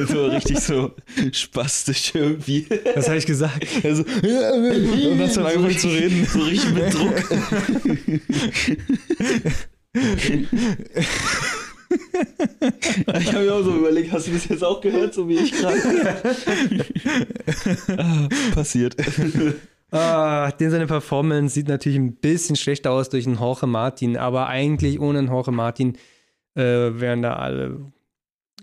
so 0.09 0.27
richtig 0.27 0.61
so 0.61 0.93
spastisch 1.33 2.13
irgendwie. 2.15 2.67
Was 2.95 3.09
habe 3.09 3.19
ich 3.19 3.27
gesagt? 3.27 3.67
Also, 3.85 4.03
und 4.05 5.21
hast 5.21 5.37
dann 5.37 5.47
angefangen 5.47 5.79
zu 5.79 5.89
reden. 5.89 6.27
So 6.27 6.41
richtig 6.41 6.73
mit 6.73 6.95
Druck. 6.95 7.23
Ich 13.21 13.33
habe 13.33 13.45
mir 13.45 13.55
auch 13.55 13.63
so 13.63 13.77
überlegt, 13.77 14.13
hast 14.13 14.27
du 14.27 14.33
das 14.33 14.49
jetzt 14.49 14.65
auch 14.65 14.81
gehört, 14.81 15.15
so 15.15 15.29
wie 15.29 15.37
ich 15.39 15.53
gerade? 15.53 15.79
Ah, 17.99 18.29
Passiert. 18.55 18.97
Ah, 19.93 20.51
den 20.53 20.71
seine 20.71 20.87
Performance 20.87 21.55
sieht 21.55 21.69
natürlich 21.69 21.99
ein 21.99 22.15
bisschen 22.17 22.57
schlechter 22.57 22.91
aus 22.93 23.11
durch 23.11 23.27
einen 23.27 23.37
Jorge 23.39 23.67
Martin, 23.67 24.17
aber 24.17 24.47
eigentlich 24.47 24.99
ohne 25.01 25.19
einen 25.21 25.29
Jorge 25.29 25.53
Martin 25.53 25.97
äh, 26.55 26.63
wären 26.63 27.21
da 27.23 27.35
alle 27.37 27.93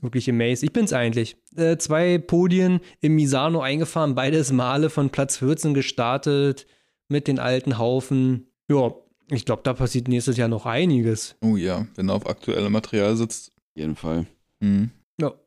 wirklich 0.02 0.30
amazed. 0.30 0.64
Ich 0.64 0.74
bin's 0.74 0.92
eigentlich. 0.94 1.38
Äh, 1.56 1.78
zwei 1.78 2.18
Podien 2.18 2.80
im 3.02 3.16
Misano 3.16 3.62
eingefahren, 3.62 4.16
beides 4.16 4.52
Male 4.52 4.90
von 4.90 5.10
Platz 5.12 5.38
14 5.38 5.74
gestartet 5.74 6.66
mit 7.10 7.28
den 7.28 7.38
alten 7.38 7.78
Haufen. 7.78 8.48
Ja, 8.70 8.92
ich 9.30 9.46
glaube, 9.46 9.62
da 9.64 9.74
passiert 9.74 10.08
nächstes 10.08 10.38
Jahr 10.38 10.48
noch 10.48 10.66
einiges. 10.66 11.36
Oh 11.42 11.58
ja, 11.58 11.86
wenn 11.96 12.10
er 12.10 12.16
auf 12.16 12.28
aktuellem 12.28 12.72
Material 12.72 13.16
sitzt. 13.16 13.52
Auf 13.56 13.76
jeden 13.76 13.96
Fall 13.96 14.26
Mhm. 14.62 14.90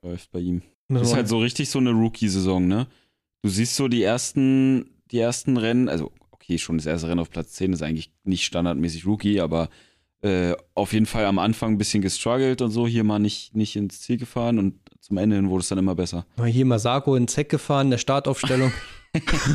läuft 0.03 0.31
bei 0.31 0.39
ihm. 0.41 0.63
Das 0.89 1.09
ist 1.09 1.15
halt 1.15 1.29
so 1.29 1.39
richtig 1.39 1.71
so 1.71 1.79
eine 1.79 1.91
Rookie-Saison, 1.91 2.67
ne? 2.69 2.87
Du 3.43 3.49
siehst 3.51 3.75
so 3.77 3.89
die 3.89 4.03
ersten, 4.03 4.91
die 5.13 5.19
ersten 5.19 5.57
Rennen, 5.57 5.89
also 5.89 6.11
okay, 6.31 6.59
schon 6.59 6.79
das 6.79 6.87
erste 6.87 7.09
Rennen 7.09 7.21
auf 7.21 7.31
Platz 7.31 7.53
10 7.53 7.73
ist 7.73 7.83
eigentlich 7.83 8.11
nicht 8.25 8.45
standardmäßig 8.45 9.07
Rookie, 9.07 9.41
aber 9.41 9.69
äh, 10.23 10.55
auf 10.75 10.93
jeden 10.93 11.07
Fall 11.07 11.27
am 11.27 11.39
Anfang 11.39 11.73
ein 11.73 11.79
bisschen 11.79 12.03
gestruggelt 12.03 12.63
und 12.63 12.71
so, 12.71 12.87
hier 12.87 13.05
mal 13.05 13.19
nicht, 13.19 13.55
nicht 13.55 13.77
ins 13.77 14.01
Ziel 14.01 14.17
gefahren 14.17 14.59
und 14.59 14.75
zum 15.01 15.19
Ende 15.19 15.37
hin 15.37 15.51
wurde 15.51 15.63
es 15.63 15.69
dann 15.69 15.79
immer 15.79 15.95
besser. 15.95 16.27
Mal 16.37 16.49
hier 16.49 16.65
Masako 16.65 17.17
in 17.17 17.29
Zeck 17.29 17.49
gefahren, 17.49 17.91
der 17.91 17.99
Startaufstellung. 17.99 18.73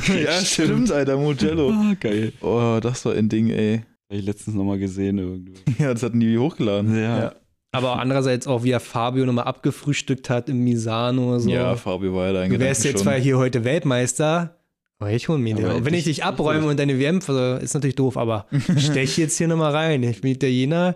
Ja, 0.07 0.39
stimmt, 0.45 0.91
Alter, 0.91 1.17
Mugello. 1.17 1.71
Ah, 1.71 1.95
geil. 1.99 2.31
Oh, 2.41 2.77
das 2.79 3.03
war 3.05 3.15
ein 3.15 3.27
Ding, 3.27 3.49
ey. 3.49 3.81
Hab 4.07 4.19
ich 4.19 4.23
letztens 4.23 4.55
nochmal 4.55 4.77
gesehen 4.77 5.17
irgendwo. 5.17 5.53
Ja, 5.83 5.91
das 5.95 6.03
hatten 6.03 6.19
die 6.19 6.37
hochgeladen. 6.37 6.95
Ja. 6.95 7.19
Ja. 7.19 7.35
Aber 7.71 7.99
andererseits 7.99 8.45
auch, 8.45 8.63
wie 8.63 8.69
er 8.69 8.79
Fabio 8.79 9.25
nochmal 9.25 9.45
abgefrühstückt 9.45 10.29
hat 10.29 10.49
im 10.49 10.63
Misano. 10.63 11.39
So. 11.39 11.49
Ja, 11.49 11.75
Fabio 11.75 12.13
war 12.13 12.27
ja 12.27 12.33
da 12.33 12.47
Du 12.47 12.59
wärst 12.59 12.85
jetzt 12.85 13.01
zwar 13.01 13.15
hier 13.15 13.39
heute 13.39 13.63
Weltmeister, 13.63 14.56
aber 14.99 15.11
ich 15.11 15.27
hol 15.29 15.37
mir 15.37 15.55
den. 15.55 15.85
Wenn 15.85 15.93
ich 15.93 15.99
ich- 16.01 16.05
dich 16.17 16.23
abräume 16.25 16.67
und 16.67 16.77
deine 16.79 16.97
WM, 16.99 17.17
also 17.17 17.55
ist 17.63 17.73
natürlich 17.73 17.95
doof, 17.95 18.17
aber 18.17 18.47
stech 18.77 19.17
jetzt 19.17 19.37
hier 19.37 19.47
nochmal 19.47 19.71
rein. 19.75 20.03
Ich 20.03 20.21
bin 20.21 20.31
Italiener, 20.31 20.95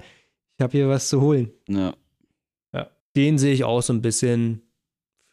ich 0.58 0.64
habe 0.64 0.72
hier 0.72 0.90
was 0.90 1.10
zu 1.10 1.22
holen. 1.22 1.52
ja. 1.68 1.94
Den 3.18 3.38
sehe 3.38 3.54
ich 3.54 3.66
auch 3.66 3.82
so 3.82 3.92
ein 3.92 4.02
bisschen 4.02 4.62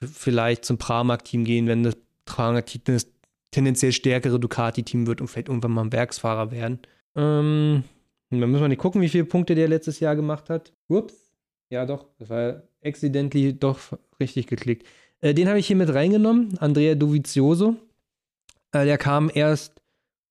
vielleicht 0.02 0.64
zum 0.64 0.78
Pramac-Team 0.78 1.44
gehen, 1.44 1.68
wenn 1.68 1.84
das 1.84 1.96
Pramac-Team 2.24 2.80
das 2.86 3.06
tendenziell 3.52 3.92
stärkere 3.92 4.40
Ducati-Team 4.40 5.06
wird 5.06 5.20
und 5.20 5.28
vielleicht 5.28 5.46
irgendwann 5.46 5.70
mal 5.70 5.82
ein 5.84 5.92
Werksfahrer 5.92 6.50
werden. 6.50 6.80
Ähm, 7.14 7.84
dann 8.30 8.40
müssen 8.50 8.60
wir 8.62 8.66
nicht 8.68 8.80
gucken, 8.80 9.00
wie 9.00 9.08
viele 9.08 9.26
Punkte 9.26 9.54
der 9.54 9.68
letztes 9.68 10.00
Jahr 10.00 10.16
gemacht 10.16 10.50
hat. 10.50 10.72
Ups. 10.88 11.14
Ja, 11.70 11.86
doch. 11.86 12.06
Das 12.18 12.30
war 12.30 12.64
accidentally 12.84 13.52
doch 13.56 13.78
richtig 14.18 14.48
geklickt. 14.48 14.84
Äh, 15.20 15.32
den 15.34 15.46
habe 15.48 15.60
ich 15.60 15.68
hier 15.68 15.76
mit 15.76 15.94
reingenommen. 15.94 16.58
Andrea 16.58 16.96
Dovizioso. 16.96 17.76
Äh, 18.72 18.84
der 18.84 18.98
kam 18.98 19.30
erst, 19.32 19.80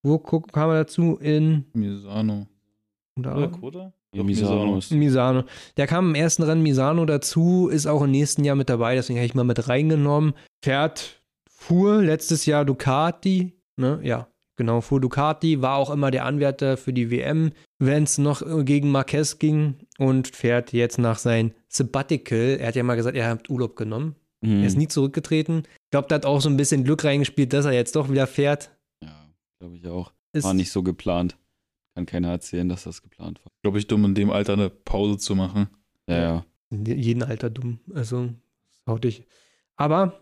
wo 0.03 0.19
guck, 0.19 0.51
kam 0.51 0.69
er 0.69 0.83
dazu? 0.83 1.17
In 1.17 1.65
Misano. 1.73 2.47
oder, 3.17 3.37
Oder 3.37 3.47
Koda? 3.49 3.93
Ja, 4.13 4.23
Misano 4.23 4.77
ist. 4.77 4.91
Misano. 4.91 5.43
Der 5.75 5.85
kam 5.87 6.09
im 6.09 6.15
ersten 6.15 6.43
Rennen 6.43 6.63
Misano 6.63 7.05
dazu, 7.05 7.67
ist 7.67 7.87
auch 7.87 8.01
im 8.01 8.11
nächsten 8.11 8.43
Jahr 8.43 8.55
mit 8.55 8.69
dabei, 8.69 8.95
deswegen 8.95 9.19
habe 9.19 9.25
ich 9.25 9.35
mal 9.35 9.43
mit 9.43 9.67
reingenommen. 9.67 10.33
Fährt, 10.63 11.21
fuhr 11.49 12.01
letztes 12.01 12.45
Jahr 12.45 12.63
Ducati, 12.63 13.53
ne? 13.75 13.99
Ja, 14.03 14.27
genau, 14.55 14.81
fuhr 14.81 15.01
Ducati, 15.01 15.61
war 15.61 15.75
auch 15.77 15.89
immer 15.89 16.09
der 16.09 16.25
Anwärter 16.25 16.77
für 16.77 16.93
die 16.93 17.11
WM, 17.11 17.51
wenn 17.79 18.03
es 18.03 18.17
noch 18.17 18.41
äh, 18.41 18.63
gegen 18.63 18.91
Marquez 18.91 19.39
ging 19.39 19.75
und 19.97 20.27
fährt 20.27 20.73
jetzt 20.73 20.97
nach 20.99 21.17
sein 21.19 21.53
Sabbatical. 21.67 22.57
Er 22.59 22.67
hat 22.69 22.75
ja 22.75 22.83
mal 22.83 22.95
gesagt, 22.95 23.17
er 23.17 23.29
hat 23.29 23.49
Urlaub 23.49 23.75
genommen. 23.75 24.15
Mhm. 24.41 24.61
Er 24.61 24.67
ist 24.67 24.77
nie 24.77 24.87
zurückgetreten. 24.87 25.63
Ich 25.65 25.91
glaube, 25.91 26.07
da 26.07 26.15
hat 26.15 26.25
auch 26.25 26.41
so 26.41 26.49
ein 26.49 26.57
bisschen 26.57 26.83
Glück 26.83 27.03
reingespielt, 27.03 27.53
dass 27.53 27.65
er 27.65 27.73
jetzt 27.73 27.95
doch 27.95 28.09
wieder 28.09 28.27
fährt. 28.27 28.71
Ja, 29.03 29.29
glaube 29.59 29.77
ich 29.77 29.87
auch. 29.87 30.11
Ist, 30.33 30.43
War 30.43 30.53
nicht 30.53 30.71
so 30.71 30.83
geplant. 30.83 31.37
Kann 31.95 32.05
keiner 32.05 32.29
erzählen, 32.29 32.69
dass 32.69 32.83
das 32.83 33.01
geplant 33.01 33.39
war. 33.43 33.51
Glaube 33.63 33.79
ich, 33.79 33.87
dumm, 33.87 34.05
in 34.05 34.15
dem 34.15 34.29
Alter 34.29 34.53
eine 34.53 34.69
Pause 34.69 35.17
zu 35.17 35.35
machen. 35.35 35.67
Ja, 36.07 36.17
ja. 36.17 36.45
in 36.69 36.85
jeden 36.85 37.23
Alter 37.23 37.49
dumm. 37.49 37.79
Also, 37.93 38.29
haut 38.87 39.03
dich. 39.03 39.23
Aber 39.77 40.21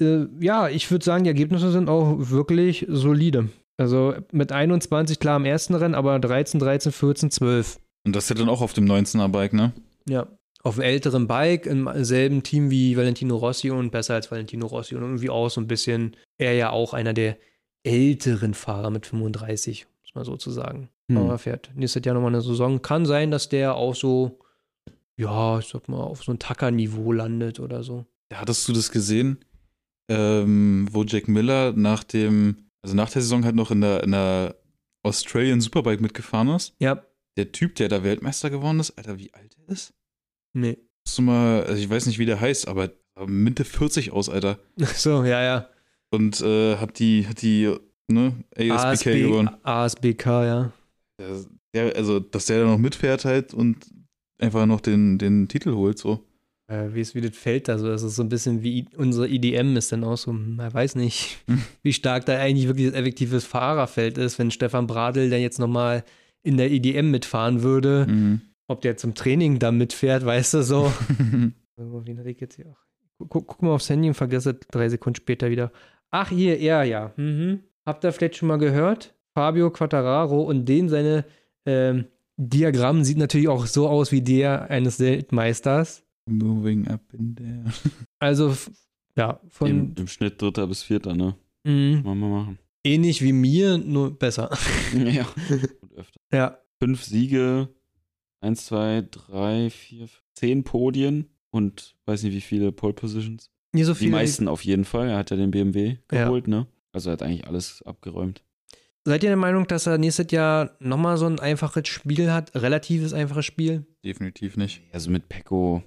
äh, 0.00 0.26
ja, 0.40 0.68
ich 0.68 0.90
würde 0.90 1.04
sagen, 1.04 1.24
die 1.24 1.30
Ergebnisse 1.30 1.72
sind 1.72 1.88
auch 1.88 2.16
wirklich 2.30 2.86
solide. 2.88 3.48
Also 3.76 4.14
mit 4.32 4.52
21 4.52 5.18
klar 5.18 5.36
im 5.36 5.44
ersten 5.44 5.74
Rennen, 5.74 5.94
aber 5.94 6.18
13, 6.18 6.60
13, 6.60 6.92
14, 6.92 7.30
12. 7.30 7.78
Und 8.04 8.16
das 8.16 8.24
ist 8.24 8.30
ja 8.30 8.36
dann 8.36 8.48
auch 8.48 8.62
auf 8.62 8.72
dem 8.72 8.86
19er 8.86 9.28
Bike, 9.28 9.52
ne? 9.52 9.72
Ja. 10.08 10.26
Auf 10.66 10.80
einem 10.80 10.88
älteren 10.88 11.28
Bike, 11.28 11.66
im 11.66 11.88
selben 12.02 12.42
Team 12.42 12.70
wie 12.70 12.96
Valentino 12.96 13.36
Rossi 13.36 13.70
und 13.70 13.90
besser 13.90 14.14
als 14.14 14.32
Valentino 14.32 14.66
Rossi 14.66 14.96
und 14.96 15.02
irgendwie 15.02 15.30
auch 15.30 15.48
so 15.48 15.60
ein 15.60 15.68
bisschen, 15.68 16.16
er 16.38 16.54
ja 16.54 16.70
auch 16.70 16.92
einer 16.92 17.14
der 17.14 17.38
älteren 17.84 18.52
Fahrer 18.52 18.90
mit 18.90 19.06
35, 19.06 19.86
muss 20.02 20.14
man 20.16 20.24
so 20.24 20.36
zu 20.36 20.50
sagen. 20.50 20.88
Hm. 21.08 21.18
Aber 21.18 21.38
fährt 21.38 21.70
nächstes 21.76 22.04
Jahr 22.04 22.14
nochmal 22.14 22.32
eine 22.32 22.42
Saison. 22.42 22.82
Kann 22.82 23.06
sein, 23.06 23.30
dass 23.30 23.48
der 23.48 23.76
auch 23.76 23.94
so, 23.94 24.40
ja, 25.16 25.60
ich 25.60 25.68
sag 25.68 25.88
mal, 25.88 26.00
auf 26.00 26.24
so 26.24 26.32
ein 26.32 26.40
Tacker-Niveau 26.40 27.12
landet 27.12 27.60
oder 27.60 27.84
so. 27.84 28.04
Hattest 28.34 28.66
du 28.66 28.72
das 28.72 28.90
gesehen, 28.90 29.38
ähm, 30.10 30.88
wo 30.90 31.04
Jack 31.04 31.28
Miller 31.28 31.74
nach 31.76 32.02
dem, 32.02 32.56
also 32.82 32.96
nach 32.96 33.10
der 33.10 33.22
Saison 33.22 33.44
halt 33.44 33.54
noch 33.54 33.70
in 33.70 33.82
der, 33.82 34.02
in 34.02 34.10
der 34.10 34.56
Australian 35.04 35.60
Superbike 35.60 36.00
mitgefahren 36.00 36.48
ist? 36.48 36.74
Ja, 36.80 37.04
Der 37.36 37.52
Typ, 37.52 37.76
der 37.76 37.88
da 37.88 38.02
Weltmeister 38.02 38.50
geworden 38.50 38.80
ist, 38.80 38.98
Alter, 38.98 39.16
wie 39.16 39.32
alt 39.32 39.56
er 39.64 39.72
ist? 39.72 39.92
Nee. 40.56 40.78
Musst 41.04 41.18
du 41.18 41.22
mal, 41.22 41.62
also 41.64 41.80
ich 41.80 41.88
weiß 41.88 42.06
nicht, 42.06 42.18
wie 42.18 42.26
der 42.26 42.40
heißt, 42.40 42.66
aber 42.66 42.90
Mitte 43.26 43.64
40 43.64 44.12
aus, 44.12 44.28
Alter. 44.28 44.58
So, 44.76 45.24
ja, 45.24 45.42
ja. 45.42 45.68
Und 46.10 46.40
äh, 46.40 46.76
hat 46.76 46.98
die, 46.98 47.26
hat 47.26 47.42
die, 47.42 47.72
ne, 48.08 48.32
ASBK 48.56 49.04
gewonnen. 49.12 49.50
ASBK, 49.62 50.26
ja. 50.26 50.72
Der, 51.74 51.96
also, 51.96 52.20
dass 52.20 52.46
der 52.46 52.60
da 52.60 52.66
noch 52.66 52.78
mitfährt 52.78 53.24
halt 53.24 53.54
und 53.54 53.76
einfach 54.38 54.66
noch 54.66 54.80
den, 54.80 55.18
den 55.18 55.48
Titel 55.48 55.72
holt, 55.74 55.98
so. 55.98 56.24
Äh, 56.68 56.94
wie 56.94 57.00
ist 57.00 57.14
wie 57.14 57.20
das 57.20 57.36
Feld 57.36 57.68
da 57.68 57.78
so? 57.78 57.86
Das 57.86 58.02
ist 58.02 58.16
so 58.16 58.22
ein 58.22 58.28
bisschen 58.28 58.62
wie 58.62 58.86
unsere 58.96 59.28
IDM 59.28 59.76
ist 59.76 59.92
dann 59.92 60.02
auch 60.04 60.16
so, 60.16 60.32
man 60.32 60.72
weiß 60.72 60.96
nicht, 60.96 61.38
Hm. 61.46 61.62
wie 61.82 61.92
stark 61.92 62.26
da 62.26 62.36
eigentlich 62.38 62.66
wirklich 62.66 62.86
das 62.86 62.96
effektives 62.96 63.44
Fahrerfeld 63.44 64.18
ist, 64.18 64.38
wenn 64.38 64.50
Stefan 64.50 64.86
Bradl 64.86 65.30
dann 65.30 65.40
jetzt 65.40 65.58
nochmal 65.60 66.04
in 66.42 66.56
der 66.56 66.70
IDM 66.70 67.10
mitfahren 67.10 67.62
würde. 67.62 68.06
Mhm. 68.08 68.40
Ob 68.68 68.80
der 68.80 68.96
zum 68.96 69.14
Training 69.14 69.58
da 69.58 69.70
mitfährt, 69.72 70.24
weißt 70.24 70.54
du 70.54 70.62
so. 70.62 70.92
Wen 71.76 72.18
hatte 72.18 72.30
ich 72.30 72.40
jetzt 72.40 72.56
hier 72.56 72.66
auch? 72.70 73.26
Guck, 73.28 73.46
guck 73.46 73.62
mal 73.62 73.70
aufs 73.72 73.88
Handy 73.88 74.08
und 74.08 74.14
vergesse 74.14 74.54
drei 74.54 74.88
Sekunden 74.88 75.16
später 75.16 75.50
wieder. 75.50 75.72
Ach, 76.10 76.28
hier, 76.30 76.58
er, 76.58 76.84
ja. 76.84 77.12
Mhm. 77.16 77.60
Habt 77.86 78.04
ihr 78.04 78.12
vielleicht 78.12 78.36
schon 78.36 78.48
mal 78.48 78.58
gehört? 78.58 79.14
Fabio 79.34 79.70
Quattararo 79.70 80.42
und 80.42 80.64
den 80.66 80.88
seine 80.88 81.24
ähm, 81.66 82.06
Diagramm 82.36 83.04
sieht 83.04 83.18
natürlich 83.18 83.48
auch 83.48 83.66
so 83.66 83.88
aus 83.88 84.12
wie 84.12 84.22
der 84.22 84.70
eines 84.70 84.98
Weltmeisters. 85.00 86.02
Moving 86.28 86.88
up 86.88 87.00
in 87.12 87.36
there. 87.36 87.64
Also, 88.18 88.54
ja, 89.16 89.40
von 89.48 89.68
Im, 89.68 89.94
Im 89.96 90.08
Schnitt 90.08 90.40
dritter 90.42 90.66
bis 90.66 90.82
vierter, 90.82 91.14
ne? 91.14 91.36
mh, 91.64 92.02
Machen 92.02 92.20
wir 92.20 92.28
machen. 92.28 92.58
ähnlich 92.84 93.22
wie 93.22 93.32
mir, 93.32 93.78
nur 93.78 94.18
besser. 94.18 94.50
ja. 94.94 95.26
Und 95.82 95.92
öfter. 95.94 96.20
ja, 96.32 96.58
Fünf 96.82 97.04
Siege, 97.04 97.68
eins, 98.40 98.66
zwei, 98.66 99.04
drei, 99.10 99.70
vier, 99.70 100.08
zehn 100.34 100.64
Podien 100.64 101.28
und 101.50 101.96
weiß 102.06 102.22
nicht 102.22 102.34
wie 102.34 102.40
viele 102.40 102.72
Pole 102.72 102.92
Positions. 102.92 103.50
Nie 103.72 103.84
so 103.84 103.92
Die 103.92 103.98
viel. 104.00 104.10
meisten 104.10 104.48
auf 104.48 104.64
jeden 104.64 104.84
Fall. 104.84 105.08
Er 105.08 105.18
hat 105.18 105.30
ja 105.30 105.36
den 105.36 105.50
BMW 105.50 105.96
Ja. 106.12 106.24
geholt, 106.24 106.48
ne? 106.48 106.66
Also 106.92 107.10
er 107.10 107.14
hat 107.14 107.22
eigentlich 107.22 107.46
alles 107.46 107.82
abgeräumt. 107.82 108.42
Seid 109.04 109.22
ihr 109.22 109.30
der 109.30 109.36
Meinung, 109.36 109.66
dass 109.68 109.86
er 109.86 109.98
nächstes 109.98 110.30
Jahr 110.32 110.76
nochmal 110.80 111.16
so 111.16 111.26
ein 111.26 111.38
einfaches 111.38 111.86
Spiel 111.88 112.32
hat? 112.32 112.54
Relatives 112.56 113.12
einfaches 113.12 113.44
Spiel? 113.44 113.86
Definitiv 114.04 114.56
nicht. 114.56 114.82
Also 114.92 115.10
mit 115.10 115.28
Pecco, 115.28 115.82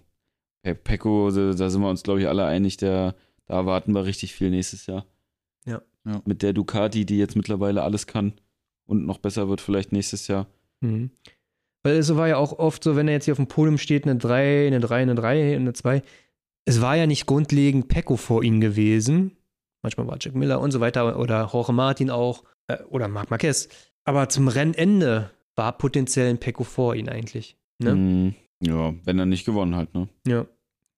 Pe 0.61 0.73
Pecco, 0.76 1.30
da 1.31 1.51
da 1.53 1.69
sind 1.69 1.81
wir 1.81 1.89
uns, 1.89 2.03
glaube 2.03 2.21
ich, 2.21 2.27
alle 2.27 2.45
einig, 2.45 2.77
der, 2.77 3.15
da 3.45 3.55
erwarten 3.55 3.93
wir 3.93 4.05
richtig 4.05 4.34
viel 4.34 4.49
nächstes 4.51 4.85
Jahr. 4.85 5.05
Ja. 5.65 5.81
Ja. 6.05 6.21
Mit 6.26 6.41
der 6.43 6.53
Ducati, 6.53 7.05
die 7.05 7.17
jetzt 7.17 7.35
mittlerweile 7.35 7.84
alles 7.84 8.07
kann 8.07 8.34
und 8.85 9.05
noch 9.05 9.17
besser 9.17 9.49
wird 9.49 9.59
vielleicht 9.61 9.91
nächstes 9.91 10.27
Jahr. 10.27 10.47
Mhm. 10.80 11.11
Weil 11.84 11.95
es 11.95 12.15
war 12.15 12.27
ja 12.27 12.38
auch 12.38 12.60
oft 12.60 12.84
so, 12.84 12.95
wenn 12.95 13.07
er 13.07 13.14
jetzt 13.15 13.26
hier 13.26 13.34
auf 13.34 13.38
dem 13.38 13.47
Podium 13.47 13.77
steht, 13.77 14.03
eine 14.06 14.18
3, 14.18 14.68
eine 14.68 14.80
3, 14.80 15.01
eine 15.01 15.15
3, 15.15 15.56
eine 15.56 15.73
2. 15.73 16.01
Es 16.65 16.81
war 16.81 16.95
ja 16.95 17.07
nicht 17.07 17.26
grundlegend 17.26 17.88
Pecco 17.88 18.18
vor 18.18 18.43
ihm 18.43 18.60
gewesen. 18.60 19.38
Manchmal 19.81 20.07
war 20.07 20.18
Jack 20.19 20.35
Miller 20.35 20.60
und 20.60 20.72
so 20.72 20.81
weiter 20.81 21.18
oder 21.18 21.49
Jorge 21.51 21.72
Martin 21.72 22.10
auch 22.10 22.43
äh, 22.68 22.84
oder 22.89 23.07
Marc 23.07 23.30
Marquez. 23.30 23.69
Aber 24.03 24.27
zum 24.30 24.47
Rennende 24.47 25.31
war 25.56 25.77
potenziell 25.77 26.30
ein 26.30 26.39
Pecco 26.39 26.64
vor 26.64 26.95
ihm 26.95 27.07
eigentlich. 27.07 27.57
Ne? 27.81 27.95
Mm, 27.95 28.35
ja, 28.61 28.93
wenn 29.06 29.19
er 29.19 29.26
nicht 29.26 29.45
gewonnen 29.45 29.76
hat, 29.76 29.93
ne? 29.93 30.10
Ja, 30.27 30.45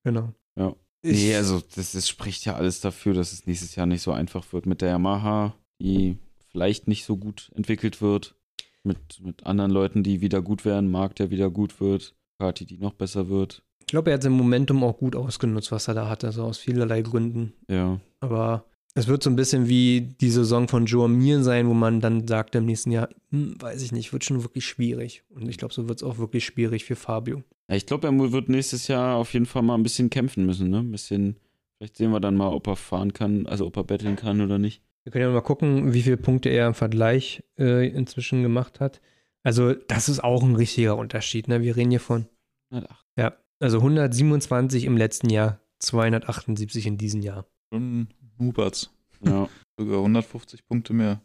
genau. 0.04 0.34
Ja. 0.58 0.76
Ich, 1.04 1.24
Nee, 1.24 1.36
also 1.36 1.62
das, 1.76 1.94
das 1.94 2.08
spricht 2.08 2.46
ja 2.46 2.56
alles 2.56 2.82
dafür, 2.82 3.14
dass 3.14 3.34
es 3.34 3.48
nächstes 3.48 3.76
Jahr 3.76 3.86
nicht 3.86 4.02
so 4.02 4.12
einfach 4.12 4.52
wird 4.54 4.66
mit 4.66 4.82
der 4.82 4.90
Yamaha, 4.90 5.56
die 5.82 6.18
vielleicht 6.52 6.88
nicht 6.88 7.06
so 7.06 7.18
gut 7.18 7.52
entwickelt 7.56 8.02
wird. 8.02 8.36
Mit, 8.84 8.98
mit 9.22 9.46
anderen 9.46 9.72
Leuten, 9.72 10.04
die 10.04 10.22
wieder 10.22 10.42
gut 10.42 10.66
werden, 10.66 10.90
Marc, 10.90 11.16
der 11.16 11.30
wieder 11.30 11.50
gut 11.52 11.80
wird, 11.80 12.16
Party, 12.40 12.66
die 12.66 12.78
noch 12.78 12.94
besser 12.94 13.30
wird. 13.30 13.64
ich 13.80 13.86
glaube, 13.88 14.10
er 14.10 14.16
hat 14.16 14.24
sein 14.24 14.32
Momentum 14.32 14.84
auch 14.84 14.98
gut 14.98 15.16
ausgenutzt, 15.16 15.72
was 15.72 15.88
er 15.88 15.94
da 15.94 16.10
hatte, 16.10 16.32
so 16.32 16.44
aus 16.44 16.58
vielerlei 16.58 17.02
Gründen. 17.02 17.54
Ja. 17.68 18.00
Aber 18.22 18.66
es 18.94 19.08
wird 19.08 19.24
so 19.24 19.30
ein 19.30 19.36
bisschen 19.36 19.70
wie 19.70 20.02
die 20.20 20.30
Saison 20.32 20.68
von 20.68 20.86
Joe 20.86 21.08
Mir 21.08 21.44
sein, 21.44 21.68
wo 21.68 21.74
man 21.74 22.02
dann 22.02 22.28
sagt 22.28 22.56
im 22.56 22.66
nächsten 22.66 22.92
Jahr, 22.92 23.10
hm, 23.30 23.56
weiß 23.60 23.82
ich 23.84 23.92
nicht, 23.92 24.12
wird 24.12 24.26
schon 24.26 24.44
wirklich 24.44 24.66
schwierig. 24.66 25.24
Und 25.30 25.48
ich 25.48 25.58
glaube, 25.58 25.74
so 25.74 25.88
wird 25.88 26.00
es 26.00 26.04
auch 26.04 26.18
wirklich 26.18 26.44
schwierig 26.46 26.84
für 26.84 26.96
Fabio. 26.96 27.44
ja 27.70 27.76
ich 27.76 27.86
glaube, 27.86 28.08
er 28.08 28.32
wird 28.32 28.50
nächstes 28.50 28.88
Jahr 28.88 29.16
auf 29.16 29.34
jeden 29.34 29.46
Fall 29.46 29.62
mal 29.62 29.76
ein 29.76 29.84
bisschen 29.84 30.10
kämpfen 30.10 30.46
müssen, 30.46 30.70
ne? 30.70 30.80
Ein 30.80 30.92
bisschen, 30.92 31.38
vielleicht 31.78 31.98
sehen 31.98 32.12
wir 32.12 32.20
dann 32.20 32.36
mal, 32.36 32.50
ob 32.50 32.68
er 32.68 32.76
fahren 32.76 33.14
kann, 33.14 33.46
also 33.46 33.66
ob 33.66 33.78
er 33.78 33.84
betteln 33.84 34.18
kann 34.18 34.42
oder 34.42 34.58
nicht. 34.58 34.82
Wir 35.04 35.12
können 35.12 35.26
ja 35.26 35.32
mal 35.32 35.42
gucken, 35.42 35.94
wie 35.94 36.02
viele 36.04 36.18
Punkte 36.18 36.50
er 36.50 36.68
im 36.68 36.74
Vergleich 36.74 37.44
äh, 37.58 37.88
inzwischen 37.88 38.44
gemacht 38.44 38.80
hat. 38.80 39.02
Also, 39.44 39.74
das 39.74 40.10
ist 40.10 40.24
auch 40.24 40.44
ein 40.44 40.56
richtiger 40.56 40.98
Unterschied. 40.98 41.48
Ne? 41.48 41.62
Wir 41.62 41.76
reden 41.76 41.90
hier 41.90 42.00
von, 42.00 42.28
Ach, 42.72 43.04
ja, 43.18 43.36
also 43.60 43.78
127 43.78 44.86
im 44.86 44.98
letzten 44.98 45.30
Jahr, 45.30 45.60
278 45.80 46.86
in 46.86 46.98
diesem 46.98 47.22
Jahr. 47.22 47.46
Schon 47.74 48.10
Huberts. 48.40 48.92
ja. 49.26 49.48
Sogar 49.80 49.98
150 50.00 50.66
Punkte 50.68 50.94
mehr. 50.94 51.22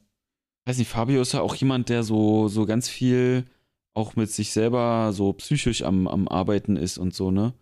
weiß 0.65 0.79
nicht, 0.79 0.89
Fabio 0.89 1.21
ist 1.21 1.33
ja 1.33 1.43
auch 1.43 1.55
jemand, 1.55 1.91
der 1.91 2.03
so, 2.03 2.49
so 2.49 2.65
ganz 2.65 2.89
viel 2.89 3.45
auch 3.93 4.17
mit 4.17 4.31
sich 4.31 4.53
selber 4.53 5.13
so 5.13 5.33
psychisch 5.35 5.83
am, 5.83 6.07
am 6.07 6.29
Arbeiten 6.29 6.77
ist 6.77 6.99
und 6.99 7.15
so, 7.15 7.31
ne? 7.31 7.55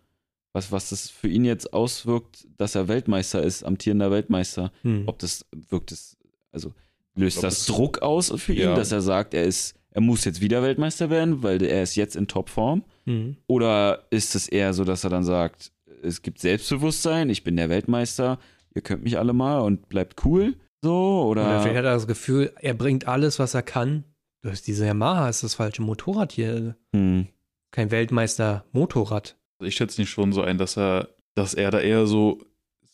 Was, 0.54 0.70
was 0.72 0.88
das 0.90 1.10
für 1.10 1.28
ihn 1.28 1.44
jetzt 1.44 1.72
auswirkt, 1.74 2.46
dass 2.56 2.74
er 2.76 2.88
Weltmeister 2.88 3.42
ist, 3.42 3.62
amtierender 3.64 4.10
Weltmeister. 4.10 4.70
Hm. 4.82 5.02
Ob 5.06 5.18
das 5.18 5.44
wirkt 5.68 5.90
es, 5.92 6.16
also 6.52 6.72
löst 7.16 7.40
glaub, 7.40 7.50
das 7.50 7.66
das- 7.66 7.66
Druck 7.66 7.98
aus 8.02 8.32
für 8.40 8.52
ihn, 8.54 8.60
Ja. 8.60 8.74
dass 8.74 8.92
er 8.92 9.00
sagt, 9.02 9.34
er 9.34 9.44
ist, 9.44 9.74
er 9.90 10.00
muss 10.00 10.24
jetzt 10.24 10.40
wieder 10.40 10.62
Weltmeister 10.62 11.10
werden, 11.10 11.42
weil 11.42 11.60
er 11.62 11.82
ist 11.82 11.96
jetzt 11.96 12.14
in 12.16 12.26
Topform? 12.28 12.84
Hm. 13.04 13.36
Oder 13.48 14.06
ist 14.10 14.34
es 14.34 14.48
eher 14.48 14.72
so, 14.74 14.84
dass 14.84 15.04
er 15.04 15.10
dann 15.10 15.24
sagt, 15.24 15.72
es 16.02 16.22
gibt 16.22 16.38
Selbstbewusstsein, 16.38 17.30
ich 17.30 17.42
bin 17.44 17.56
der 17.56 17.68
Weltmeister, 17.68 18.38
ihr 18.74 18.82
könnt 18.82 19.02
mich 19.04 19.18
alle 19.18 19.32
mal 19.32 19.58
und 19.60 19.88
bleibt 19.88 20.24
cool? 20.24 20.54
So, 20.82 21.26
oder? 21.30 21.42
Oder 21.46 21.60
vielleicht 21.62 21.78
hat 21.78 21.84
er 21.84 21.94
das 21.94 22.06
Gefühl, 22.06 22.52
er 22.60 22.74
bringt 22.74 23.08
alles, 23.08 23.38
was 23.40 23.54
er 23.54 23.62
kann. 23.62 24.04
Du 24.42 24.50
hast 24.50 24.66
diese 24.68 24.86
Yamaha, 24.86 25.28
ist 25.30 25.42
das 25.42 25.54
falsche 25.54 25.82
Motorrad 25.82 26.30
hier. 26.32 26.76
hm, 26.94 27.26
Kein 27.72 27.90
Weltmeister-Motorrad. 27.90 29.36
Also 29.58 29.68
ich 29.68 29.74
schätze 29.76 30.00
nicht 30.00 30.10
schon 30.10 30.32
so 30.32 30.42
ein, 30.42 30.58
dass 30.58 30.76
er, 30.76 31.08
dass 31.34 31.54
er 31.54 31.70
da 31.70 31.80
eher 31.80 32.06
so 32.06 32.40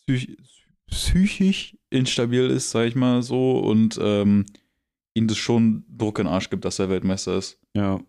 psych 0.07 0.37
psychisch 0.89 1.77
instabil 1.89 2.49
ist, 2.49 2.71
sag 2.71 2.85
ich 2.87 2.95
mal 2.95 3.21
so, 3.23 3.59
und 3.59 3.97
ähm, 4.01 4.45
ihm 5.13 5.27
das 5.27 5.37
schon 5.37 5.85
Druck 5.89 6.19
in 6.19 6.25
den 6.25 6.33
Arsch 6.33 6.49
gibt, 6.49 6.65
dass 6.65 6.79
er 6.79 6.89
Weltmeister 6.89 7.37
ist. 7.37 7.59
Ja. 7.73 7.99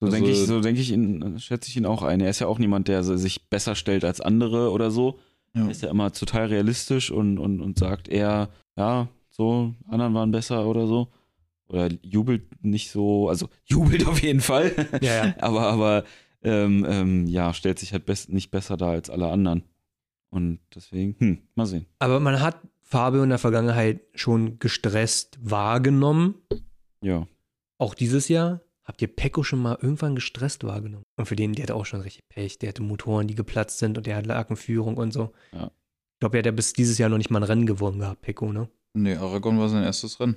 So 0.00 0.06
Also- 0.06 0.16
denke 0.16 0.30
ich, 0.30 0.38
so 0.38 0.60
denke 0.60 0.80
ich 0.80 0.92
ihn, 0.92 1.38
schätze 1.40 1.68
ich 1.70 1.76
ihn 1.76 1.86
auch 1.86 2.02
ein. 2.02 2.20
Er 2.20 2.30
ist 2.30 2.38
ja 2.40 2.46
auch 2.46 2.58
niemand, 2.58 2.88
der 2.88 3.02
sich 3.02 3.48
besser 3.48 3.74
stellt 3.74 4.04
als 4.04 4.20
andere 4.20 4.70
oder 4.70 4.90
so. 4.90 5.18
Ja. 5.54 5.64
Er 5.64 5.70
ist 5.70 5.82
ja 5.82 5.90
immer 5.90 6.12
total 6.12 6.46
realistisch 6.46 7.10
und, 7.10 7.38
und, 7.38 7.60
und 7.60 7.78
sagt 7.78 8.08
eher, 8.08 8.48
ja, 8.76 9.08
so, 9.30 9.74
anderen 9.88 10.14
waren 10.14 10.30
besser 10.30 10.66
oder 10.66 10.86
so. 10.86 11.08
Oder 11.68 11.88
jubelt 12.02 12.62
nicht 12.64 12.90
so, 12.90 13.28
also 13.28 13.48
jubelt 13.64 14.06
auf 14.06 14.22
jeden 14.22 14.40
Fall. 14.40 14.72
Ja, 15.00 15.26
ja. 15.26 15.34
aber, 15.40 15.62
aber 15.62 16.04
ähm, 16.44 16.86
ähm, 16.88 17.26
ja, 17.26 17.52
stellt 17.54 17.78
sich 17.78 17.92
halt 17.92 18.06
best, 18.06 18.28
nicht 18.28 18.50
besser 18.50 18.76
dar 18.76 18.90
als 18.90 19.10
alle 19.10 19.28
anderen. 19.28 19.64
Und 20.30 20.60
deswegen, 20.74 21.16
hm, 21.18 21.38
mal 21.54 21.66
sehen. 21.66 21.86
Aber 21.98 22.20
man 22.20 22.40
hat 22.40 22.60
Fabio 22.82 23.22
in 23.22 23.30
der 23.30 23.38
Vergangenheit 23.38 24.00
schon 24.14 24.58
gestresst 24.58 25.38
wahrgenommen. 25.40 26.34
Ja. 27.02 27.26
Auch 27.78 27.94
dieses 27.94 28.28
Jahr. 28.28 28.60
Habt 28.84 29.00
ihr 29.00 29.08
Pecco 29.08 29.42
schon 29.42 29.62
mal 29.62 29.78
irgendwann 29.80 30.14
gestresst 30.14 30.62
wahrgenommen? 30.64 31.04
Und 31.16 31.24
für 31.24 31.36
den, 31.36 31.54
der 31.54 31.62
hatte 31.62 31.74
auch 31.74 31.86
schon 31.86 32.02
richtig 32.02 32.28
Pech. 32.28 32.58
Der 32.58 32.68
hatte 32.68 32.82
Motoren, 32.82 33.26
die 33.26 33.34
geplatzt 33.34 33.78
sind 33.78 33.96
und 33.96 34.06
der 34.06 34.16
hat 34.16 34.26
Lakenführung 34.26 34.98
und 34.98 35.10
so. 35.10 35.32
Ja. 35.52 35.66
Ich 35.66 36.20
glaube, 36.20 36.36
er 36.36 36.40
hat 36.40 36.46
ja 36.46 36.52
bis 36.52 36.74
dieses 36.74 36.98
Jahr 36.98 37.08
noch 37.08 37.16
nicht 37.16 37.30
mal 37.30 37.38
ein 37.38 37.44
Rennen 37.44 37.64
gewonnen 37.64 38.00
gehabt, 38.00 38.20
Pecco, 38.20 38.52
ne? 38.52 38.68
Nee, 38.92 39.16
Aragon 39.16 39.58
war 39.58 39.70
sein 39.70 39.84
erstes 39.84 40.20
Rennen. 40.20 40.36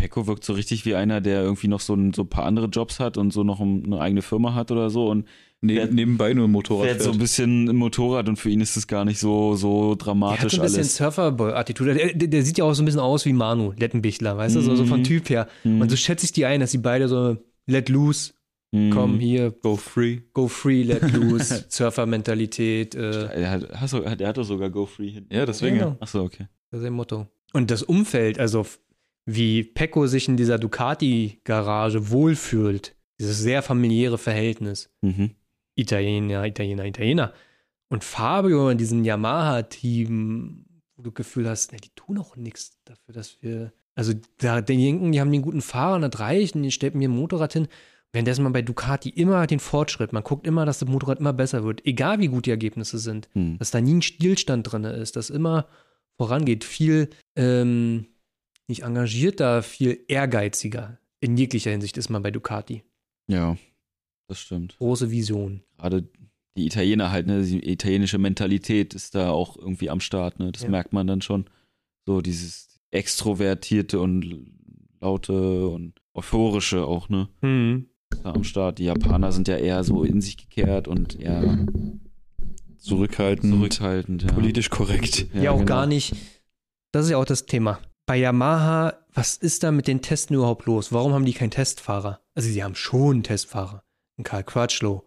Pecco 0.00 0.26
wirkt 0.26 0.44
so 0.44 0.52
richtig 0.54 0.84
wie 0.86 0.94
einer, 0.94 1.20
der 1.20 1.42
irgendwie 1.42 1.68
noch 1.68 1.80
so 1.80 1.94
ein, 1.94 2.12
so 2.12 2.22
ein 2.22 2.28
paar 2.28 2.44
andere 2.44 2.66
Jobs 2.66 2.98
hat 3.00 3.16
und 3.18 3.32
so 3.32 3.44
noch 3.44 3.60
ein- 3.60 3.84
eine 3.84 4.00
eigene 4.00 4.22
Firma 4.22 4.54
hat 4.54 4.70
oder 4.70 4.90
so 4.90 5.08
und 5.08 5.26
Ne 5.62 5.74
Wer- 5.74 5.86
nebenbei 5.88 6.32
nur 6.32 6.48
ein 6.48 6.50
Motorrad 6.52 6.86
fährt 6.88 7.02
so 7.02 7.12
ein 7.12 7.18
bisschen 7.18 7.68
im 7.68 7.76
Motorrad 7.76 8.30
und 8.30 8.36
für 8.36 8.48
ihn 8.48 8.62
ist 8.62 8.78
es 8.78 8.86
gar 8.86 9.04
nicht 9.04 9.18
so, 9.18 9.56
so 9.56 9.88
Der 9.88 9.90
hat 9.90 10.06
dramatisch 10.06 10.52
so 10.54 10.58
ein 10.58 10.62
bisschen 10.62 10.78
alles. 10.78 10.96
Surferboy-Attitude. 10.96 11.92
Der, 11.92 12.14
der, 12.14 12.28
der 12.28 12.42
sieht 12.44 12.56
ja 12.56 12.64
auch 12.64 12.72
so 12.72 12.80
ein 12.82 12.86
bisschen 12.86 13.00
aus 13.02 13.26
wie 13.26 13.34
Manu, 13.34 13.72
Lettenbichler, 13.78 14.38
weißt 14.38 14.56
du? 14.56 14.62
So, 14.62 14.74
so 14.74 14.86
von 14.86 15.00
Mhm. 15.00 15.04
Typ 15.04 15.28
her. 15.28 15.48
Hm, 15.64 15.82
Und 15.82 15.90
so 15.90 15.96
schätze 15.96 16.24
ich 16.24 16.32
die 16.32 16.46
ein, 16.46 16.60
dass 16.60 16.70
sie 16.70 16.78
beide 16.78 17.08
so 17.08 17.36
let 17.66 17.90
loose, 17.90 18.32
hm. 18.74 18.88
komm 18.90 19.18
hier, 19.20 19.50
Go 19.50 19.76
free. 19.76 20.20
go 20.32 20.48
free, 20.48 20.82
let 20.82 21.02
loose, 21.12 21.66
Surfer-Mentalität. 21.68 22.94
Äh, 22.94 23.26
Er 23.42 23.50
hat, 23.50 23.68
hast 23.74 23.92
du, 23.92 23.98
er 23.98 24.28
hat 24.28 24.36
doch 24.38 24.44
sogar 24.44 24.70
Go 24.70 24.86
Free 24.86 25.10
hinten. 25.10 25.34
Ja, 25.34 25.44
deswegen. 25.46 25.78
Genau. 25.78 25.96
Achso, 26.00 26.22
okay. 26.22 26.46
Das 26.70 26.78
ist 26.78 26.84
sein 26.84 26.92
Motto. 26.94 27.26
Und 27.52 27.70
das 27.70 27.82
Umfeld, 27.82 28.38
also 28.38 28.64
wie 29.26 29.62
Pecco 29.62 30.06
sich 30.06 30.28
in 30.28 30.36
dieser 30.36 30.58
Ducati-Garage 30.58 32.10
wohlfühlt, 32.10 32.94
dieses 33.18 33.38
sehr 33.38 33.62
familiäre 33.62 34.18
Verhältnis. 34.18 34.90
Mhm. 35.02 35.32
Italiener, 35.76 36.44
Italiener, 36.44 36.84
Italiener. 36.84 37.32
Und 37.88 38.04
Fabio 38.04 38.70
in 38.70 38.78
diesem 38.78 39.04
Yamaha-Team, 39.04 40.64
wo 40.96 41.02
du 41.02 41.10
das 41.10 41.16
Gefühl 41.16 41.48
hast, 41.48 41.72
ne, 41.72 41.78
die 41.78 41.90
tun 41.94 42.18
auch 42.18 42.36
nichts 42.36 42.78
dafür, 42.84 43.14
dass 43.14 43.42
wir. 43.42 43.72
Also, 43.94 44.12
da 44.38 44.60
die 44.60 44.76
denken, 44.76 45.12
die 45.12 45.20
haben 45.20 45.32
den 45.32 45.42
guten 45.42 45.62
Fahrer, 45.62 45.96
und 45.96 46.02
das 46.02 46.20
reicht, 46.20 46.54
und 46.54 46.62
die 46.62 46.70
stellt 46.70 46.94
mir 46.94 47.08
ein 47.08 47.16
Motorrad 47.16 47.52
hin. 47.52 47.68
Währenddessen 48.12 48.42
man 48.42 48.52
bei 48.52 48.62
Ducati 48.62 49.08
immer 49.08 49.46
den 49.46 49.60
Fortschritt, 49.60 50.12
man 50.12 50.24
guckt 50.24 50.46
immer, 50.46 50.66
dass 50.66 50.80
das 50.80 50.88
Motorrad 50.88 51.20
immer 51.20 51.32
besser 51.32 51.62
wird, 51.62 51.86
egal 51.86 52.18
wie 52.18 52.26
gut 52.26 52.46
die 52.46 52.50
Ergebnisse 52.50 52.98
sind 52.98 53.28
Hm. 53.34 53.58
dass 53.58 53.70
da 53.70 53.80
nie 53.80 53.94
ein 53.94 54.02
Stillstand 54.02 54.70
drin 54.70 54.84
ist, 54.84 55.14
dass 55.16 55.30
immer 55.30 55.66
vorangeht, 56.16 56.64
viel 56.64 57.10
ähm, 57.36 58.06
nicht 58.70 58.82
engagierter, 58.84 59.62
viel 59.62 60.02
ehrgeiziger. 60.08 60.98
In 61.20 61.36
jeglicher 61.36 61.70
Hinsicht 61.70 61.98
ist 61.98 62.08
man 62.08 62.22
bei 62.22 62.30
Ducati. 62.30 62.82
Ja, 63.28 63.56
das 64.28 64.40
stimmt. 64.40 64.76
Große 64.78 65.10
Vision. 65.10 65.62
Gerade 65.76 66.08
die 66.56 66.66
Italiener 66.66 67.10
halt, 67.10 67.26
ne, 67.26 67.42
die 67.42 67.70
italienische 67.70 68.18
Mentalität 68.18 68.94
ist 68.94 69.14
da 69.14 69.30
auch 69.30 69.56
irgendwie 69.56 69.90
am 69.90 70.00
Start, 70.00 70.38
ne? 70.38 70.50
Das 70.50 70.62
Ja. 70.62 70.70
merkt 70.70 70.92
man 70.92 71.06
dann 71.06 71.20
schon. 71.20 71.44
So 72.06 72.22
dieses 72.22 72.80
extrovertierte 72.90 74.00
und 74.00 74.50
laute 75.00 75.68
und 75.68 76.00
euphorische 76.14 76.86
auch, 76.86 77.08
ne? 77.08 77.28
Hm. 77.42 77.86
ist 78.12 78.24
Da 78.24 78.32
am 78.32 78.42
Start. 78.44 78.78
Die 78.78 78.84
Japaner 78.84 79.30
sind 79.32 79.46
ja 79.46 79.56
eher 79.58 79.84
so 79.84 80.02
in 80.02 80.20
sich 80.20 80.36
gekehrt 80.36 80.88
und 80.88 81.20
eher 81.20 81.66
Zurückhaltend. 82.78 83.52
zurückhaltend. 83.54 84.22
Ja, 84.22 84.32
Politisch 84.32 84.70
korrekt. 84.70 85.26
Ja, 85.34 85.50
auch 85.52 85.56
genau. 85.58 85.66
gar 85.68 85.86
nicht. 85.86 86.14
Das 86.92 87.04
ist 87.04 87.10
ja 87.12 87.18
auch 87.18 87.24
das 87.24 87.46
Thema. 87.46 87.78
Bei 88.10 88.16
Yamaha, 88.16 88.94
was 89.14 89.36
ist 89.36 89.62
da 89.62 89.70
mit 89.70 89.86
den 89.86 90.02
Testen 90.02 90.34
überhaupt 90.34 90.66
los? 90.66 90.92
Warum 90.92 91.12
haben 91.12 91.24
die 91.24 91.32
keinen 91.32 91.52
Testfahrer? 91.52 92.18
Also, 92.34 92.48
sie 92.48 92.64
haben 92.64 92.74
schon 92.74 93.12
einen 93.12 93.22
Testfahrer. 93.22 93.84
Einen 94.18 94.24
Karl 94.24 94.42
Crutchlow, 94.42 95.04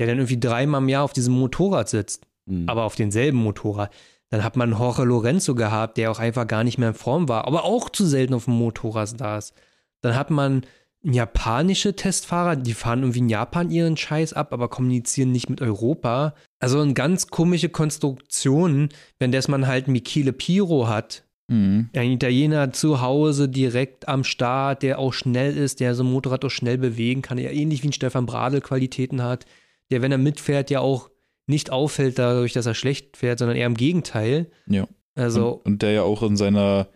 der 0.00 0.08
dann 0.08 0.18
irgendwie 0.18 0.40
dreimal 0.40 0.82
im 0.82 0.88
Jahr 0.88 1.04
auf 1.04 1.12
diesem 1.12 1.32
Motorrad 1.34 1.88
sitzt. 1.88 2.26
Hm. 2.48 2.68
aber 2.68 2.82
auf 2.82 2.96
denselben 2.96 3.38
Motorrad. 3.38 3.92
Dann 4.30 4.42
hat 4.42 4.56
man 4.56 4.72
Jorge 4.72 5.04
Lorenzo 5.04 5.54
gehabt, 5.54 5.96
der 5.96 6.10
auch 6.10 6.18
einfach 6.18 6.44
gar 6.44 6.64
nicht 6.64 6.76
mehr 6.76 6.88
in 6.88 6.94
Form 6.96 7.28
war, 7.28 7.46
aber 7.46 7.62
auch 7.62 7.88
zu 7.88 8.04
selten 8.04 8.34
auf 8.34 8.46
dem 8.46 8.54
Motorrad 8.54 9.16
saß. 9.16 9.52
Dann 10.00 10.16
hat 10.16 10.30
man 10.30 10.66
japanische 11.04 11.94
Testfahrer, 11.94 12.56
die 12.56 12.74
fahren 12.74 13.02
irgendwie 13.02 13.20
in 13.20 13.28
Japan 13.28 13.70
ihren 13.70 13.96
Scheiß 13.96 14.32
ab, 14.32 14.52
aber 14.52 14.66
kommunizieren 14.66 15.30
nicht 15.30 15.48
mit 15.48 15.62
Europa. 15.62 16.34
Also 16.58 16.80
eine 16.80 16.94
ganz 16.94 17.28
komische 17.28 17.68
Konstruktion, 17.68 18.88
wenn 19.20 19.30
das 19.30 19.46
man 19.46 19.68
halt 19.68 19.86
Michele 19.86 20.32
Piro 20.32 20.88
hat, 20.88 21.22
Mhm. 21.50 21.90
ein 21.94 22.12
Italiener 22.12 22.72
zu 22.72 23.00
Hause 23.00 23.48
direkt 23.48 24.06
am 24.08 24.22
Start, 24.22 24.82
der 24.84 25.00
auch 25.00 25.12
schnell 25.12 25.56
ist, 25.56 25.80
der 25.80 25.94
so 25.96 26.04
ein 26.04 26.10
Motorrad 26.12 26.44
auch 26.44 26.50
schnell 26.50 26.78
bewegen 26.78 27.22
kann, 27.22 27.38
der 27.38 27.52
ähnlich 27.52 27.82
wie 27.82 27.88
ein 27.88 27.92
Stefan 27.92 28.24
Bradl 28.24 28.60
Qualitäten 28.60 29.22
hat, 29.22 29.46
der, 29.90 30.00
wenn 30.00 30.12
er 30.12 30.18
mitfährt, 30.18 30.70
ja 30.70 30.78
auch 30.78 31.10
nicht 31.48 31.72
auffällt 31.72 32.20
dadurch, 32.20 32.52
dass 32.52 32.66
er 32.66 32.74
schlecht 32.74 33.16
fährt, 33.16 33.40
sondern 33.40 33.56
eher 33.56 33.66
im 33.66 33.74
Gegenteil. 33.74 34.50
Ja. 34.66 34.86
Also, 35.16 35.54
Und, 35.54 35.66
und 35.66 35.82
der 35.82 35.90
ja 35.90 36.02
auch 36.02 36.22
in 36.22 36.36
seiner, 36.36 36.86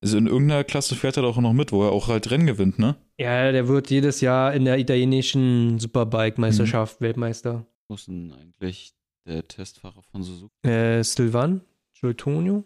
also 0.00 0.16
in 0.16 0.28
irgendeiner 0.28 0.62
Klasse 0.62 0.94
fährt 0.94 1.16
er 1.16 1.24
doch 1.24 1.36
auch 1.36 1.40
noch 1.42 1.52
mit, 1.52 1.72
wo 1.72 1.82
er 1.82 1.90
auch 1.90 2.06
halt 2.06 2.30
Rennen 2.30 2.46
gewinnt, 2.46 2.78
ne? 2.78 2.94
ja, 3.18 3.50
der 3.50 3.66
wird 3.68 3.90
jedes 3.90 4.20
Jahr 4.20 4.54
in 4.54 4.64
der 4.64 4.78
italienischen 4.78 5.78
Superbike-Meisterschaft 5.80 7.00
Weltmeister. 7.00 7.66
Wo 7.88 7.94
ist 7.96 8.06
denn 8.06 8.32
eigentlich 8.32 8.92
der 9.26 9.46
Testfahrer 9.46 10.02
von 10.10 10.22
Suzuki? 10.22 10.54
Äh, 10.66 11.02
Silvan, 11.02 11.62
Giultonio, 11.98 12.64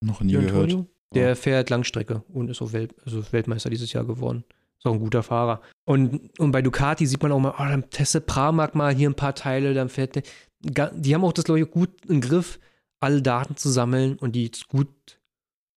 Noch 0.00 0.20
nie 0.20 0.32
gehört. 0.32 0.68
Giultonio, 0.68 0.86
der 1.14 1.36
fährt 1.36 1.70
Langstrecke 1.70 2.22
und 2.32 2.50
ist 2.50 2.62
auch 2.62 2.72
Welt, 2.72 2.94
also 3.04 3.22
Weltmeister 3.32 3.70
dieses 3.70 3.92
Jahr 3.92 4.04
geworden. 4.04 4.44
Ist 4.78 4.86
auch 4.86 4.92
ein 4.92 5.00
guter 5.00 5.22
Fahrer. 5.22 5.60
Und, 5.84 6.38
und 6.38 6.52
bei 6.52 6.62
Ducati 6.62 7.06
sieht 7.06 7.22
man 7.22 7.32
auch 7.32 7.40
mal, 7.40 7.54
oh, 7.58 7.64
dann 7.64 7.90
testet 7.90 8.26
Pramac 8.26 8.74
mal 8.74 8.94
hier 8.94 9.10
ein 9.10 9.14
paar 9.14 9.34
Teile, 9.34 9.74
dann 9.74 9.88
fährt 9.88 10.16
der. 10.16 10.22
Die 10.92 11.14
haben 11.14 11.24
auch 11.24 11.32
das, 11.32 11.44
glaube 11.44 11.60
ich, 11.60 11.70
gut 11.70 11.90
im 12.08 12.20
Griff, 12.20 12.58
alle 13.00 13.22
Daten 13.22 13.56
zu 13.56 13.68
sammeln 13.68 14.16
und 14.18 14.32
die 14.32 14.50
gut 14.68 14.88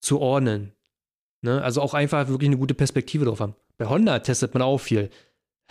zu 0.02 0.20
ordnen. 0.20 0.74
Ne? 1.42 1.62
Also 1.62 1.82
auch 1.82 1.94
einfach 1.94 2.28
wirklich 2.28 2.50
eine 2.50 2.58
gute 2.58 2.74
Perspektive 2.74 3.26
drauf 3.26 3.40
haben. 3.40 3.56
Bei 3.78 3.88
Honda 3.88 4.20
testet 4.20 4.54
man 4.54 4.64
auch 4.64 4.80
viel. 4.80 5.10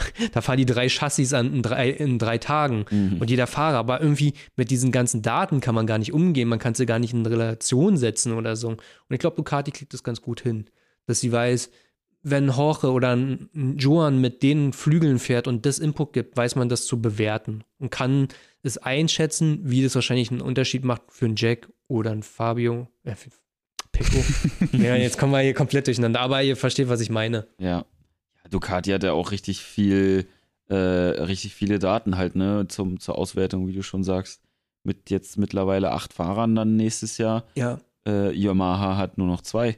Da 0.33 0.41
fahren 0.41 0.57
die 0.59 0.67
drei 0.67 0.89
Chassis 0.89 1.33
an 1.33 1.53
in 1.55 1.63
drei, 1.63 1.91
in 1.91 2.19
drei 2.19 2.39
Tagen 2.39 2.85
Mhm. 2.91 3.19
und 3.21 3.31
jeder 3.31 3.47
Fahrer. 3.47 3.79
Aber 3.79 4.01
irgendwie 4.01 4.35
mit 4.57 4.71
diesen 4.71 4.93
ganzen 4.93 5.23
Daten 5.23 5.61
kann 5.61 5.75
man 5.75 5.87
gar 5.87 5.99
nicht 5.99 6.13
umgehen. 6.13 6.49
Man 6.49 6.59
kann 6.59 6.75
sie 6.75 6.87
gar 6.87 6.99
nicht 6.99 7.13
in 7.15 7.25
Relation 7.27 7.97
setzen 7.97 8.33
oder 8.33 8.57
so. 8.57 8.69
Und 8.69 8.81
ich 9.11 9.19
glaube, 9.19 9.37
Ducati 9.37 9.71
kriegt 9.71 9.93
das 9.95 10.03
ganz 10.03 10.21
gut 10.23 10.41
hin, 10.41 10.67
dass 11.07 11.21
sie 11.21 11.33
weiß, 11.33 11.71
wenn 12.23 12.49
Jorge 12.51 12.91
oder 12.93 13.17
ein 13.17 13.49
Joan 13.79 14.21
mit 14.21 14.43
den 14.43 14.73
Flügeln 14.75 15.19
fährt 15.19 15.49
und 15.49 15.65
das 15.65 15.79
Input 15.79 16.13
gibt, 16.13 16.37
weiß 16.37 16.55
man 16.55 16.69
das 16.69 16.85
zu 16.85 17.01
bewerten 17.01 17.65
und 17.79 17.91
kann 17.91 18.29
es 18.63 18.77
einschätzen, 18.77 19.61
wie 19.65 19.83
das 19.83 19.95
wahrscheinlich 19.95 20.31
einen 20.31 20.43
Unterschied 20.43 20.85
macht 20.85 21.01
für 21.09 21.25
einen 21.25 21.37
Jack 21.37 21.71
oder 21.89 22.11
einen 22.11 22.23
Fabio. 22.23 22.89
Äh, 23.05 23.15
Pecco. 23.93 24.23
ja, 24.77 24.97
jetzt 24.97 25.17
kommen 25.19 25.33
wir 25.33 25.41
hier 25.41 25.55
komplett 25.55 25.87
durcheinander. 25.87 26.21
Aber 26.21 26.43
ihr 26.43 26.57
versteht, 26.57 26.89
was 26.91 27.01
ich 27.01 27.09
meine. 27.11 27.47
Ja. 27.59 27.87
Ja. 28.45 28.51
Ducati 28.51 28.91
hat 28.91 29.03
ja 29.03 29.13
auch 29.13 29.31
richtig 29.33 29.61
viel, 29.63 30.27
äh, 30.69 30.75
richtig 30.75 31.55
viele 31.55 31.79
Daten 31.79 32.17
halt, 32.17 32.37
ne, 32.37 32.67
zum, 32.69 33.01
zur 33.01 33.19
Auswertung, 33.19 33.67
wie 33.69 33.73
du 33.73 33.83
schon 33.83 34.05
sagst. 34.05 34.43
Mit 34.83 35.11
jetzt 35.11 35.37
mittlerweile 35.37 35.91
acht 35.93 36.13
Fahrern 36.15 36.55
dann 36.55 36.77
nächstes 36.77 37.19
Jahr. 37.19 37.45
Ja, 37.55 37.79
Äh, 38.07 38.33
Yamaha 38.35 38.97
hat 38.97 39.19
nur 39.19 39.27
noch 39.27 39.43
zwei. 39.43 39.77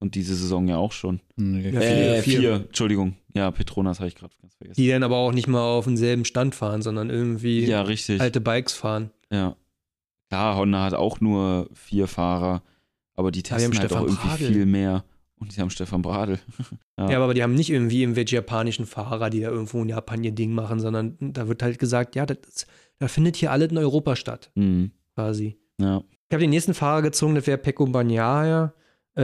Und 0.00 0.16
diese 0.16 0.34
Saison 0.34 0.66
ja 0.66 0.76
auch 0.76 0.90
schon. 0.92 1.20
Nee. 1.36 1.70
Ja, 1.70 1.80
äh, 1.80 2.20
vier. 2.22 2.40
vier. 2.40 2.54
Entschuldigung. 2.56 3.16
Ja, 3.32 3.50
Petronas 3.52 4.00
habe 4.00 4.08
ich 4.08 4.16
gerade 4.16 4.34
ganz 4.42 4.54
vergessen. 4.56 4.74
die 4.80 4.88
dann 4.88 5.02
aber 5.04 5.16
auch 5.16 5.32
nicht 5.32 5.46
mal 5.46 5.62
auf 5.62 5.84
demselben 5.84 6.24
Stand 6.24 6.54
fahren, 6.56 6.82
sondern 6.82 7.10
irgendwie 7.10 7.64
ja, 7.64 7.82
richtig. 7.82 8.20
alte 8.20 8.40
Bikes 8.40 8.72
fahren. 8.74 9.10
Ja. 9.30 9.56
Klar, 10.28 10.56
Honda 10.56 10.82
hat 10.84 10.94
auch 10.94 11.20
nur 11.20 11.68
vier 11.74 12.08
Fahrer, 12.08 12.62
aber 13.14 13.30
die 13.30 13.40
Aber 13.48 13.56
testen 13.58 13.78
halt 13.78 13.92
auch 13.92 13.96
Stefan 13.98 14.04
irgendwie 14.08 14.28
Bradl. 14.28 14.46
viel 14.52 14.66
mehr. 14.66 15.04
Und 15.44 15.56
die 15.56 15.60
haben 15.60 15.70
Stefan 15.70 16.02
Bradl. 16.02 16.38
Ja. 16.96 17.10
Ja, 17.10 17.20
aber 17.24 17.34
die 17.34 17.42
haben 17.42 17.56
nicht 17.56 17.70
irgendwie 17.70 18.02
irgendwelche 18.02 18.36
japanischen 18.36 18.86
Fahrer, 18.86 19.28
die 19.28 19.40
da 19.40 19.48
irgendwo 19.50 19.82
in 19.82 19.88
Japan 19.88 20.22
ihr 20.22 20.30
Ding 20.30 20.52
machen, 20.54 20.78
sondern 20.78 21.16
da 21.18 21.48
wird 21.48 21.60
halt 21.60 21.80
gesagt, 21.80 22.14
ja, 22.14 22.24
das, 22.24 22.68
da 23.00 23.08
findet 23.08 23.34
hier 23.34 23.50
alles 23.50 23.72
in 23.72 23.78
Europa 23.78 24.14
statt, 24.14 24.52
Mhm. 24.54 24.92
quasi. 25.16 25.56
Ja. 25.80 26.04
Ich 26.28 26.32
habe 26.34 26.42
den 26.42 26.50
nächsten 26.50 26.72
Fahrer 26.72 27.02
gezogen, 27.02 27.34
das 27.34 27.48
wäre 27.48 27.58
Pecco 27.58 27.84
Bagnaia. 27.86 28.72
Äh, 29.16 29.22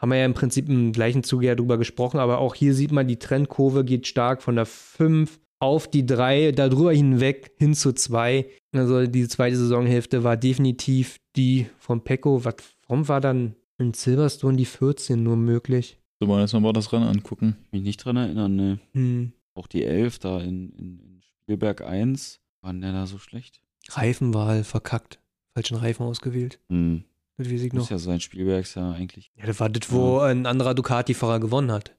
haben 0.00 0.10
wir 0.10 0.16
ja 0.16 0.24
im 0.24 0.34
Prinzip 0.34 0.68
im 0.68 0.90
gleichen 0.92 1.22
Zuge 1.22 1.46
ja 1.46 1.54
drüber 1.54 1.78
gesprochen, 1.78 2.18
aber 2.18 2.38
auch 2.38 2.56
hier 2.56 2.74
sieht 2.74 2.90
man, 2.90 3.06
die 3.06 3.20
Trendkurve 3.20 3.84
geht 3.84 4.08
stark 4.08 4.42
von 4.42 4.56
der 4.56 4.66
5 4.66 5.38
auf 5.60 5.88
die 5.88 6.04
3, 6.04 6.50
darüber 6.52 6.92
hinweg 6.92 7.52
hin 7.58 7.72
zu 7.74 7.92
2. 7.92 8.46
Also 8.72 9.06
die 9.06 9.28
zweite 9.28 9.56
Saisonhälfte 9.56 10.24
war 10.24 10.36
definitiv 10.36 11.18
die 11.36 11.66
von 11.78 12.02
Pecco. 12.02 12.44
Was, 12.44 12.56
warum 12.88 13.06
war 13.08 13.20
dann 13.20 13.54
in 13.78 13.94
Silverstone 13.94 14.56
die 14.56 14.64
14 14.64 15.22
nur 15.22 15.36
möglich? 15.36 15.98
So, 16.20 16.26
mal 16.26 16.40
jetzt 16.40 16.52
nochmal 16.52 16.72
das 16.72 16.92
Rennen 16.92 17.08
angucken. 17.08 17.56
Mich 17.72 17.82
nicht 17.82 17.98
dran 17.98 18.16
erinnern, 18.16 18.56
ne. 18.56 18.78
Hm. 18.92 19.32
Auch 19.54 19.66
die 19.66 19.84
11 19.84 20.18
da 20.18 20.40
in, 20.40 20.70
in, 20.72 20.98
in 20.98 21.22
Spielberg 21.42 21.82
1, 21.82 22.40
waren 22.62 22.80
der 22.80 22.92
da 22.92 23.06
so 23.06 23.18
schlecht? 23.18 23.60
Reifenwahl 23.90 24.64
verkackt. 24.64 25.20
Falschen 25.54 25.76
Reifen 25.76 26.04
ausgewählt. 26.04 26.58
Hm. 26.68 27.04
Das 27.36 27.50
weiß 27.50 27.62
ich 27.62 27.72
Muss 27.72 27.84
noch. 27.84 27.90
ja 27.90 27.98
sein, 27.98 28.20
Spielberg 28.20 28.62
ist 28.62 28.74
ja 28.74 28.92
eigentlich. 28.92 29.30
Ja, 29.36 29.46
das 29.46 29.60
war 29.60 29.68
das, 29.68 29.92
wo 29.92 30.20
ein 30.20 30.46
anderer 30.46 30.74
Ducati-Fahrer 30.74 31.40
gewonnen 31.40 31.70
hat. 31.70 31.94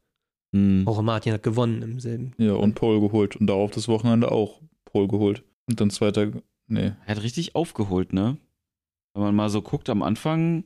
Hm. 0.53 0.87
Auch 0.87 1.01
Martin 1.01 1.33
hat 1.33 1.43
gewonnen 1.43 1.81
im 1.81 1.99
selben. 1.99 2.33
Ja, 2.37 2.53
und 2.53 2.75
Pole 2.75 2.99
geholt. 2.99 3.35
Und 3.35 3.47
darauf 3.47 3.71
das 3.71 3.87
Wochenende 3.87 4.31
auch 4.31 4.61
Pole 4.85 5.07
geholt. 5.07 5.43
Und 5.67 5.79
dann 5.79 5.89
zweiter, 5.89 6.31
nee. 6.67 6.93
Er 7.05 7.15
hat 7.15 7.23
richtig 7.23 7.55
aufgeholt, 7.55 8.13
ne? 8.13 8.37
Wenn 9.13 9.23
man 9.23 9.35
mal 9.35 9.49
so 9.49 9.61
guckt, 9.61 9.89
am 9.89 10.01
Anfang, 10.01 10.63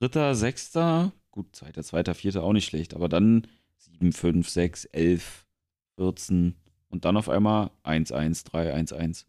dritter, 0.00 0.34
sechster, 0.34 1.12
gut, 1.30 1.54
zweiter, 1.54 1.82
zweiter, 1.82 2.14
vierter 2.14 2.42
auch 2.42 2.52
nicht 2.52 2.66
schlecht, 2.66 2.94
aber 2.94 3.08
dann 3.08 3.46
sieben, 3.76 4.12
fünf, 4.12 4.48
sechs, 4.48 4.84
elf, 4.86 5.46
14 5.98 6.54
und 6.90 7.04
dann 7.04 7.16
auf 7.16 7.28
einmal 7.28 7.70
1, 7.82 8.12
1, 8.12 8.44
3, 8.44 8.72
1, 8.72 8.92
1. 8.92 9.26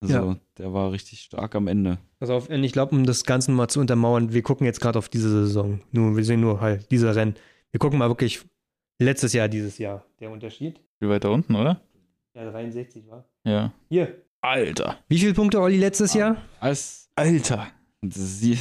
Also, 0.00 0.14
Ja. 0.14 0.36
der 0.58 0.72
war 0.74 0.92
richtig 0.92 1.20
stark 1.22 1.54
am 1.54 1.68
Ende. 1.68 1.98
Pass 2.18 2.28
auf, 2.30 2.48
und 2.50 2.62
ich 2.64 2.72
glaube, 2.72 2.94
um 2.94 3.04
das 3.06 3.24
Ganze 3.24 3.50
mal 3.50 3.68
zu 3.68 3.80
untermauern, 3.80 4.32
wir 4.32 4.42
gucken 4.42 4.66
jetzt 4.66 4.80
gerade 4.80 4.98
auf 4.98 5.08
diese 5.08 5.30
Saison. 5.30 5.80
Nur, 5.90 6.16
wir 6.16 6.24
sehen 6.24 6.40
nur 6.40 6.60
halt 6.60 6.90
diese 6.90 7.14
Rennen. 7.14 7.34
Wir 7.72 7.78
gucken 7.78 7.98
mal 7.98 8.08
wirklich 8.08 8.40
letztes 8.98 9.32
Jahr, 9.32 9.48
dieses 9.48 9.78
Jahr. 9.78 10.04
Der 10.20 10.30
Unterschied? 10.30 10.80
Viel 10.98 11.08
weiter 11.08 11.30
unten, 11.30 11.54
oder? 11.54 11.80
Ja, 12.34 12.50
63 12.50 13.08
war. 13.08 13.24
Ja. 13.44 13.72
Hier. 13.88 14.22
Alter. 14.42 14.98
Wie 15.08 15.18
viele 15.18 15.32
Punkte, 15.34 15.60
Olli, 15.60 15.78
letztes 15.78 16.14
Ah. 16.14 16.18
Jahr? 16.18 16.36
Alter. 16.60 16.82
Alter. 17.16 17.66
Sie, 18.08 18.58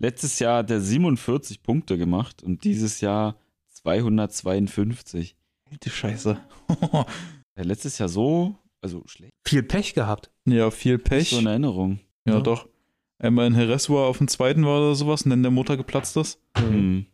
letztes 0.00 0.38
Jahr 0.40 0.58
hat 0.58 0.70
er 0.70 0.80
47 0.80 1.62
Punkte 1.62 1.96
gemacht 1.96 2.42
und 2.42 2.64
dieses 2.64 3.00
Jahr 3.00 3.36
252. 3.68 5.36
Alte 5.70 5.90
Scheiße. 5.90 6.36
Ja, 7.56 7.64
letztes 7.64 7.98
Jahr 7.98 8.08
so, 8.08 8.54
also 8.80 9.02
schlecht. 9.06 9.34
Viel 9.46 9.62
Pech 9.62 9.92
gehabt. 9.92 10.30
ja, 10.46 10.70
viel 10.70 10.98
Pech. 10.98 11.28
So 11.30 11.38
in 11.40 11.46
Erinnerung. 11.46 11.98
ja, 12.24 12.34
Ja. 12.34 12.40
doch. 12.40 12.68
Einmal 13.18 13.48
in 13.48 13.54
Jerez, 13.54 13.90
wo 13.90 13.98
er 13.98 14.06
auf 14.06 14.16
dem 14.18 14.28
zweiten 14.28 14.64
war 14.64 14.78
oder 14.80 14.94
sowas 14.94 15.22
und 15.22 15.30
dann 15.30 15.42
der 15.42 15.50
Motor 15.50 15.76
geplatzt 15.76 16.16
ist. 16.16 16.38
Hm. 16.56 17.04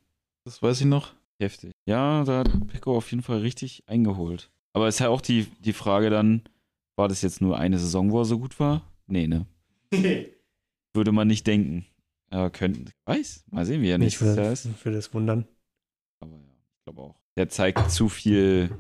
Das 0.45 0.63
weiß 0.63 0.81
ich 0.81 0.87
noch. 0.87 1.15
Heftig. 1.41 1.73
Ja, 1.87 2.23
da 2.23 2.41
hat 2.41 2.69
Pecco 2.69 2.97
auf 2.97 3.11
jeden 3.11 3.23
Fall 3.25 3.39
richtig 3.39 3.83
eingeholt. 3.87 4.51
Aber 4.73 4.87
ist 4.87 5.01
ja 5.01 5.09
auch 5.09 5.21
die, 5.21 5.47
die 5.65 5.73
Frage 5.73 6.11
dann, 6.11 6.43
war 6.95 7.09
das 7.09 7.23
jetzt 7.23 7.41
nur 7.41 7.59
eine 7.59 7.79
Saison, 7.81 8.13
wo 8.13 8.21
er 8.21 8.25
so 8.27 8.39
gut 8.39 8.61
war? 8.61 8.83
Nee, 9.09 9.27
ne? 9.27 9.47
Würde 10.95 11.11
man 11.13 11.27
nicht 11.27 11.47
denken. 11.47 11.87
Aber 12.31 12.51
könnten, 12.51 12.91
weiß, 13.05 13.45
mal 13.51 13.65
sehen, 13.65 13.83
wie 13.83 13.91
er 13.91 13.99
Nicht 13.99 14.21
Jahr 14.21 14.53
ist. 14.53 14.69
für 14.79 14.91
das 14.91 15.13
Wundern. 15.15 15.47
Aber 16.21 16.37
ja, 16.37 16.43
ich 16.77 16.85
glaube 16.85 17.03
auch. 17.03 17.21
Der 17.37 17.49
zeigt 17.49 17.91
zu 17.91 18.09
viel, 18.09 18.71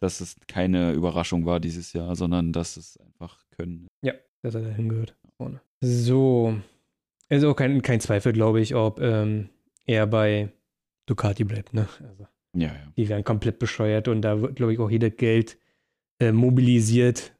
dass 0.00 0.20
es 0.20 0.36
keine 0.46 0.92
Überraschung 0.92 1.46
war 1.46 1.60
dieses 1.60 1.92
Jahr, 1.92 2.14
sondern 2.16 2.52
dass 2.52 2.76
es 2.76 2.96
einfach 2.98 3.44
können. 3.50 3.88
dass 4.42 4.54
er 4.54 4.62
da 4.62 4.68
hingehört. 4.70 5.16
Vorne. 5.36 5.60
So. 5.80 6.56
Ist 7.28 7.44
auch 7.44 7.54
kein, 7.54 7.80
kein 7.82 8.00
Zweifel, 8.00 8.32
glaube 8.32 8.60
ich, 8.60 8.74
ob 8.74 9.00
ähm, 9.00 9.48
er 9.86 10.06
bei 10.06 10.52
Ducati 11.06 11.44
bleibt. 11.44 11.72
Ne? 11.72 11.88
Also, 12.06 12.26
Ja, 12.54 12.68
ja. 12.68 12.92
die 12.96 13.08
werden 13.08 13.24
komplett 13.24 13.58
bescheuert 13.58 14.08
und 14.08 14.22
da 14.22 14.40
wird, 14.42 14.56
glaube 14.56 14.72
ich, 14.74 14.78
auch 14.78 14.90
jeder 14.90 15.10
Geld 15.10 15.58
äh, 16.18 16.32
mobilisiert. 16.32 17.32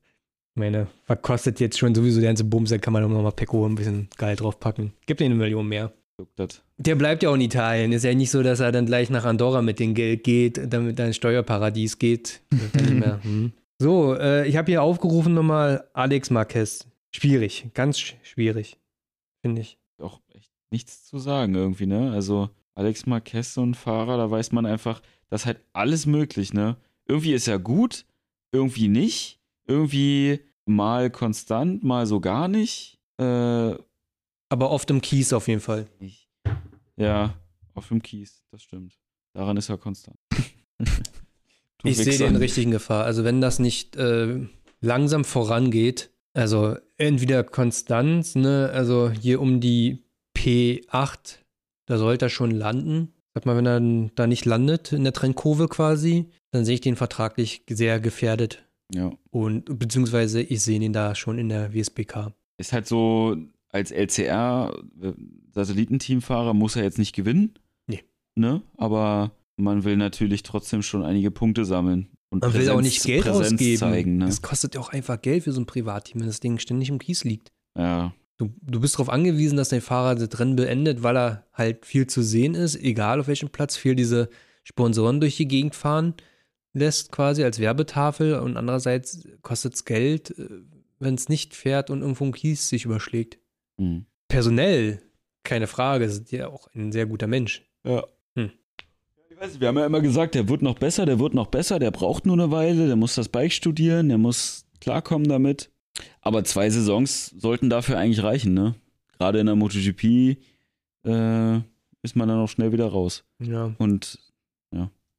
Ich 0.54 0.60
meine, 0.60 0.86
was 1.06 1.22
kostet 1.22 1.60
jetzt 1.60 1.78
schon 1.78 1.94
sowieso 1.94 2.20
der 2.20 2.28
ganze 2.28 2.44
Bums, 2.44 2.70
da 2.70 2.78
kann 2.78 2.92
man 2.92 3.02
auch 3.04 3.08
nochmal 3.08 3.32
Pecco 3.32 3.66
ein 3.66 3.74
bisschen 3.74 4.08
Geld 4.18 4.40
draufpacken. 4.40 4.92
Gibt 5.06 5.20
ihm 5.22 5.26
eine 5.26 5.34
Million 5.34 5.66
mehr. 5.66 5.92
Der 6.76 6.94
bleibt 6.94 7.22
ja 7.22 7.30
auch 7.30 7.34
in 7.34 7.40
Italien. 7.40 7.92
Ist 7.92 8.04
ja 8.04 8.14
nicht 8.14 8.30
so, 8.30 8.42
dass 8.42 8.60
er 8.60 8.70
dann 8.70 8.84
gleich 8.84 9.08
nach 9.08 9.24
Andorra 9.24 9.62
mit 9.62 9.78
dem 9.78 9.94
Geld 9.94 10.24
geht, 10.24 10.72
damit 10.72 10.98
er 10.98 11.06
ins 11.06 11.16
Steuerparadies 11.16 11.98
geht. 11.98 12.40
Hm. 13.22 13.52
So, 13.78 14.14
äh, 14.14 14.46
ich 14.46 14.56
habe 14.56 14.70
hier 14.70 14.82
aufgerufen 14.82 15.34
nochmal 15.34 15.88
Alex 15.92 16.30
Marquez. 16.30 16.86
Schwierig, 17.10 17.66
ganz 17.74 17.98
sch 17.98 18.14
schwierig, 18.22 18.78
finde 19.40 19.62
ich. 19.62 19.76
Auch 19.98 20.20
echt 20.32 20.52
nichts 20.70 21.04
zu 21.04 21.18
sagen 21.18 21.54
irgendwie, 21.54 21.86
ne? 21.86 22.12
Also 22.12 22.48
Alex 22.74 23.06
Marquez, 23.06 23.54
so 23.54 23.64
ein 23.64 23.74
Fahrer, 23.74 24.16
da 24.18 24.30
weiß 24.30 24.52
man 24.52 24.66
einfach, 24.66 25.02
das 25.28 25.42
ist 25.42 25.46
halt 25.46 25.60
alles 25.72 26.06
möglich, 26.06 26.52
ne? 26.52 26.76
Irgendwie 27.06 27.32
ist 27.32 27.48
er 27.48 27.58
gut, 27.58 28.04
irgendwie 28.52 28.88
nicht, 28.88 29.40
irgendwie 29.66 30.40
mal 30.66 31.10
konstant, 31.10 31.82
mal 31.82 32.06
so 32.06 32.20
gar 32.20 32.48
nicht. 32.48 32.98
Äh, 33.18 33.24
Aber 33.24 34.70
oft 34.70 34.90
im 34.90 35.00
Kies 35.00 35.32
auf 35.32 35.48
jeden 35.48 35.60
Fall. 35.60 35.86
Ja, 36.96 37.34
auf 37.74 37.88
dem 37.88 38.02
Kies, 38.02 38.44
das 38.50 38.62
stimmt. 38.62 38.98
Daran 39.34 39.56
ist 39.56 39.68
er 39.68 39.78
konstant. 39.78 40.18
Ich 41.84 41.96
sehe 41.96 42.16
den 42.16 42.36
richtig 42.36 42.64
in 42.64 42.70
Gefahr. 42.70 43.04
Also 43.04 43.24
wenn 43.24 43.40
das 43.40 43.58
nicht 43.58 43.96
äh, 43.96 44.46
langsam 44.80 45.24
vorangeht, 45.24 46.10
also 46.32 46.76
entweder 46.96 47.42
Konstanz, 47.44 48.36
ne, 48.36 48.70
also 48.72 49.10
hier 49.10 49.40
um 49.40 49.60
die 49.60 50.04
P8, 50.36 51.38
da 51.86 51.98
sollte 51.98 52.26
er 52.26 52.28
schon 52.30 52.52
landen. 52.52 53.12
Sag 53.34 53.46
mal, 53.46 53.56
wenn 53.56 53.66
er 53.66 54.10
da 54.14 54.26
nicht 54.26 54.44
landet 54.44 54.92
in 54.92 55.04
der 55.04 55.12
Trendkurve 55.12 55.68
quasi, 55.68 56.30
dann 56.52 56.64
sehe 56.64 56.74
ich 56.74 56.80
den 56.82 56.96
vertraglich 56.96 57.64
sehr 57.68 57.98
gefährdet. 57.98 58.64
Ja. 58.94 59.12
Und 59.30 59.78
beziehungsweise 59.78 60.42
ich 60.42 60.62
sehe 60.62 60.80
ihn 60.80 60.92
da 60.92 61.14
schon 61.14 61.38
in 61.38 61.48
der 61.48 61.74
WSBK. 61.74 62.32
Ist 62.58 62.72
halt 62.72 62.86
so, 62.86 63.36
als 63.70 63.90
LCR, 63.90 64.74
äh, 65.00 66.52
muss 66.52 66.76
er 66.76 66.82
jetzt 66.82 66.98
nicht 66.98 67.14
gewinnen. 67.14 67.54
Nee. 67.86 68.02
Ne? 68.34 68.62
Aber 68.76 69.32
man 69.56 69.84
will 69.84 69.96
natürlich 69.96 70.42
trotzdem 70.42 70.82
schon 70.82 71.02
einige 71.02 71.30
Punkte 71.30 71.64
sammeln. 71.64 72.08
Und 72.30 72.42
Man 72.42 72.54
will 72.54 72.70
auch 72.70 72.80
nicht 72.80 73.02
Geld 73.04 73.24
Präsenz 73.24 73.52
ausgeben. 73.54 73.78
zeigen. 73.78 74.16
Ne? 74.18 74.26
Das 74.26 74.40
kostet 74.40 74.74
ja 74.74 74.80
auch 74.80 74.88
einfach 74.90 75.20
Geld 75.20 75.44
für 75.44 75.52
so 75.52 75.60
ein 75.60 75.66
Privatteam, 75.66 76.20
wenn 76.20 76.26
das 76.26 76.40
Ding 76.40 76.58
ständig 76.58 76.88
im 76.88 76.98
Kies 76.98 77.24
liegt. 77.24 77.52
Ja. 77.76 78.14
Du, 78.38 78.54
du 78.62 78.80
bist 78.80 78.94
darauf 78.94 79.10
angewiesen, 79.10 79.56
dass 79.56 79.68
dein 79.68 79.82
Fahrer 79.82 80.14
das 80.14 80.40
Rennen 80.40 80.56
beendet, 80.56 81.02
weil 81.02 81.16
er 81.16 81.46
halt 81.52 81.84
viel 81.84 82.06
zu 82.06 82.22
sehen 82.22 82.54
ist, 82.54 82.76
egal 82.76 83.20
auf 83.20 83.28
welchem 83.28 83.50
Platz, 83.50 83.76
viel 83.76 83.94
diese 83.94 84.30
Sponsoren 84.64 85.20
durch 85.20 85.36
die 85.36 85.46
Gegend 85.48 85.74
fahren 85.74 86.14
lässt, 86.72 87.12
quasi 87.12 87.44
als 87.44 87.58
Werbetafel. 87.58 88.34
Und 88.34 88.56
andererseits 88.56 89.26
kostet 89.42 89.74
es 89.74 89.84
Geld, 89.84 90.34
wenn 90.98 91.14
es 91.14 91.28
nicht 91.28 91.54
fährt 91.54 91.90
und 91.90 92.00
irgendwo 92.00 92.24
im 92.24 92.32
Kies 92.32 92.68
sich 92.68 92.84
überschlägt. 92.84 93.38
Hm. 93.78 94.06
Personell, 94.28 95.02
keine 95.42 95.66
Frage, 95.66 96.04
ist 96.04 96.32
ja 96.32 96.48
auch 96.48 96.68
ein 96.74 96.92
sehr 96.92 97.06
guter 97.06 97.26
Mensch. 97.26 97.62
Ja. 97.84 98.04
Hm. 98.36 98.50
Ich 99.28 99.38
weiß 99.38 99.50
nicht, 99.50 99.60
wir 99.60 99.68
haben 99.68 99.78
ja 99.78 99.86
immer 99.86 100.00
gesagt, 100.00 100.34
der 100.34 100.48
wird 100.48 100.62
noch 100.62 100.78
besser, 100.78 101.04
der 101.04 101.18
wird 101.18 101.34
noch 101.34 101.48
besser, 101.48 101.78
der 101.78 101.90
braucht 101.90 102.26
nur 102.26 102.36
eine 102.36 102.50
Weile, 102.50 102.86
der 102.86 102.96
muss 102.96 103.14
das 103.14 103.28
Bike 103.28 103.52
studieren, 103.52 104.08
der 104.08 104.18
muss 104.18 104.64
klarkommen 104.80 105.28
damit. 105.28 105.70
Aber 106.20 106.44
zwei 106.44 106.70
Saisons 106.70 107.26
sollten 107.36 107.68
dafür 107.68 107.98
eigentlich 107.98 108.22
reichen, 108.22 108.54
ne? 108.54 108.74
Gerade 109.18 109.40
in 109.40 109.46
der 109.46 109.56
MotoGP 109.56 110.38
äh, 111.04 111.56
ist 112.02 112.16
man 112.16 112.28
dann 112.28 112.40
auch 112.40 112.48
schnell 112.48 112.72
wieder 112.72 112.86
raus. 112.86 113.24
Ja. 113.40 113.74
Und 113.78 114.18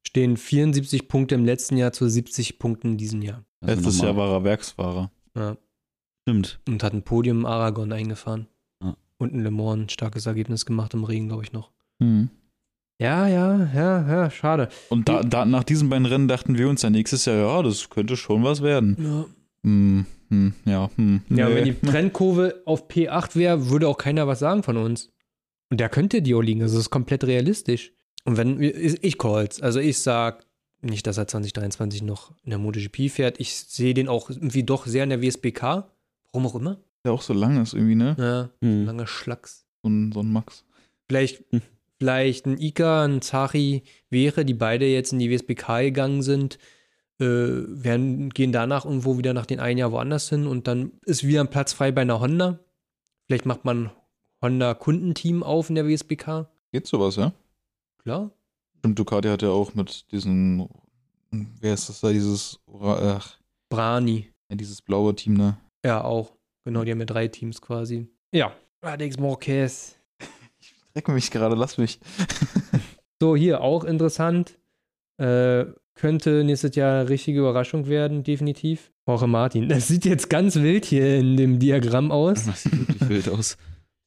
Stehen 0.06 0.36
74 0.36 1.08
Punkte 1.08 1.34
im 1.34 1.44
letzten 1.44 1.76
Jahr 1.76 1.92
zu 1.92 2.08
70 2.08 2.58
Punkten 2.58 2.92
in 2.92 2.96
diesem 2.98 3.22
Jahr. 3.22 3.44
also 3.60 3.74
Letztes 3.74 4.00
Jahr 4.00 4.16
war 4.16 4.30
er 4.30 4.44
Werksfahrer. 4.44 5.10
Ja. 5.36 5.56
Stimmt. 6.22 6.60
Und 6.68 6.82
hat 6.82 6.92
ein 6.92 7.02
Podium 7.02 7.40
im 7.40 7.46
Aragon 7.46 7.92
eingefahren. 7.92 8.46
Ja. 8.82 8.96
Und 9.18 9.32
in 9.32 9.40
Le 9.40 9.50
Mans 9.50 9.82
ein 9.82 9.88
starkes 9.88 10.26
Ergebnis 10.26 10.66
gemacht 10.66 10.94
im 10.94 11.04
Regen, 11.04 11.28
glaube 11.28 11.42
ich 11.42 11.52
noch. 11.52 11.70
Mhm. 11.98 12.30
Ja, 13.00 13.26
ja, 13.26 13.70
ja, 13.74 14.08
ja, 14.08 14.30
schade. 14.30 14.68
Und 14.88 15.08
da, 15.08 15.22
da, 15.22 15.44
nach 15.44 15.64
diesen 15.64 15.88
beiden 15.88 16.06
Rennen 16.06 16.28
dachten 16.28 16.56
wir 16.56 16.68
uns 16.68 16.82
ja 16.82 16.90
nächstes 16.90 17.24
Jahr, 17.24 17.36
ja, 17.36 17.62
das 17.62 17.90
könnte 17.90 18.16
schon 18.16 18.44
was 18.44 18.62
werden. 18.62 18.96
Ja, 19.00 19.26
Hm, 19.64 20.04
hm, 20.28 20.52
ja, 20.66 20.90
hm, 20.96 21.22
ja 21.30 21.48
nee. 21.48 21.54
wenn 21.54 21.64
die 21.64 21.74
Trendkurve 21.86 22.62
auf 22.66 22.88
P8 22.88 23.34
wäre, 23.34 23.68
würde 23.70 23.88
auch 23.88 23.98
keiner 23.98 24.26
was 24.26 24.38
sagen 24.38 24.62
von 24.62 24.76
uns. 24.76 25.10
Und 25.70 25.80
der 25.80 25.88
könnte 25.88 26.22
die 26.22 26.34
auch 26.34 26.42
liegen, 26.42 26.62
also 26.62 26.76
das 26.76 26.84
ist 26.86 26.90
komplett 26.90 27.24
realistisch. 27.24 27.92
Und 28.24 28.36
wenn, 28.36 28.60
ich 28.62 29.02
ich 29.02 29.18
call's, 29.18 29.60
also 29.60 29.80
ich 29.80 29.98
sag 29.98 30.44
nicht, 30.80 31.06
dass 31.06 31.16
er 31.18 31.26
2023 31.26 32.02
noch 32.02 32.32
in 32.44 32.50
der 32.50 32.58
MotoGP 32.58 33.10
fährt. 33.10 33.40
Ich 33.40 33.54
sehe 33.56 33.94
den 33.94 34.08
auch 34.08 34.28
irgendwie 34.30 34.64
doch 34.64 34.86
sehr 34.86 35.04
in 35.04 35.10
der 35.10 35.22
WSBK. 35.22 35.62
Warum 36.32 36.46
auch 36.46 36.54
immer. 36.54 36.78
Der 37.04 37.12
auch 37.12 37.22
so 37.22 37.32
lang 37.32 37.60
ist 37.62 37.72
irgendwie, 37.74 37.94
ne? 37.94 38.16
Ja, 38.18 38.50
Hm. 38.60 38.84
langer 38.86 39.06
Schlacks. 39.06 39.66
So 39.82 39.88
ein, 39.88 40.12
so 40.12 40.20
ein 40.20 40.30
Max. 40.32 40.64
Vielleicht, 41.08 41.42
Hm. 41.52 41.62
vielleicht 41.98 42.46
ein 42.46 42.58
Ika, 42.58 43.04
ein 43.04 43.22
Zachi 43.22 43.82
wäre, 44.10 44.44
die 44.44 44.54
beide 44.54 44.86
jetzt 44.86 45.12
in 45.12 45.18
die 45.18 45.30
WSBK 45.30 45.82
gegangen 45.84 46.22
sind, 46.22 46.58
äh, 47.20 47.24
werden, 47.26 48.30
gehen 48.30 48.52
danach 48.52 48.84
irgendwo 48.84 49.16
wieder 49.18 49.32
nach 49.34 49.46
den 49.46 49.60
ein 49.60 49.78
Jahr 49.78 49.92
woanders 49.92 50.28
hin 50.28 50.46
und 50.46 50.66
dann 50.66 50.92
ist 51.06 51.26
wieder 51.26 51.40
ein 51.40 51.48
Platz 51.50 51.72
frei 51.72 51.92
bei 51.92 52.02
einer 52.02 52.20
Honda. 52.20 52.58
Vielleicht 53.26 53.46
macht 53.46 53.64
man 53.64 53.86
ein 53.86 53.90
Honda-Kundenteam 54.42 55.42
auf 55.42 55.68
in 55.68 55.76
der 55.76 55.86
WSBK. 55.86 56.46
Geht 56.72 56.86
sowas, 56.86 57.16
ja? 57.16 57.32
Klar. 58.04 58.30
Stimmt, 58.78 58.98
Ducati 58.98 59.28
hat 59.28 59.42
ja 59.42 59.48
auch 59.48 59.74
mit 59.74 60.10
diesen, 60.12 60.68
wer 61.30 61.74
ist 61.74 61.88
das 61.88 62.00
da, 62.00 62.10
dieses, 62.12 62.60
ach, 62.82 63.38
Brani. 63.70 64.30
ja, 64.50 64.56
dieses 64.56 64.82
blaue 64.82 65.14
Team 65.14 65.38
da. 65.38 65.58
Ja, 65.84 66.04
auch. 66.04 66.32
Genau, 66.64 66.84
die 66.84 66.90
haben 66.92 67.00
ja 67.00 67.06
drei 67.06 67.28
Teams 67.28 67.60
quasi. 67.60 68.06
Ja. 68.32 68.52
Alex 68.82 69.18
Marquez. 69.18 69.96
Dreck 70.92 71.08
mich 71.08 71.30
gerade, 71.30 71.54
lass 71.54 71.78
mich. 71.78 71.98
So, 73.22 73.36
hier 73.36 73.62
auch 73.62 73.84
interessant. 73.84 74.58
Äh, 75.18 75.66
könnte 75.94 76.44
nächstes 76.44 76.74
Jahr 76.74 77.00
eine 77.00 77.08
richtige 77.08 77.38
Überraschung 77.38 77.86
werden, 77.86 78.22
definitiv. 78.22 78.92
Jorge 79.06 79.28
Martin. 79.28 79.68
Das 79.68 79.88
sieht 79.88 80.04
jetzt 80.04 80.28
ganz 80.28 80.56
wild 80.56 80.84
hier 80.84 81.16
in 81.16 81.36
dem 81.36 81.58
Diagramm 81.58 82.10
aus. 82.10 82.44
Das 82.44 82.64
sieht 82.64 82.76
wirklich 82.76 83.08
wild 83.08 83.28
aus. 83.30 83.56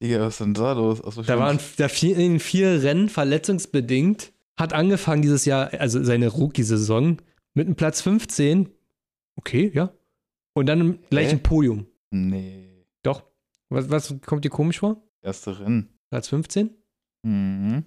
Digga, 0.02 0.20
was 0.22 0.36
ist 0.36 0.40
denn 0.42 0.54
da 0.54 0.74
los? 0.74 1.04
Achso, 1.04 1.24
Da 1.24 1.40
waren 1.40 1.60
da 1.78 1.88
vier, 1.90 2.18
in 2.18 2.40
vier 2.40 2.84
Rennen 2.84 3.10
verletzungsbedingt. 3.10 4.32
Hat 4.58 4.74
angefangen 4.74 5.22
dieses 5.22 5.46
Jahr, 5.46 5.72
also 5.80 6.04
seine 6.04 6.28
Rookie-Saison, 6.30 7.18
mit 7.54 7.68
einem 7.68 7.76
Platz 7.76 8.02
15. 8.02 8.70
Okay, 9.36 9.72
ja. 9.74 9.92
Und 10.56 10.66
dann 10.68 11.00
gleich 11.10 11.30
ein 11.30 11.44
Podium. 11.44 11.86
Nee, 12.12 12.86
Doch. 13.04 13.24
Was, 13.70 13.90
was 13.90 14.16
kommt 14.26 14.46
dir 14.46 14.50
komisch 14.50 14.80
vor? 14.80 15.04
erste 15.22 15.60
Rennen. 15.60 15.90
Platz 16.10 16.30
15? 16.30 16.70
Mhm. 17.24 17.84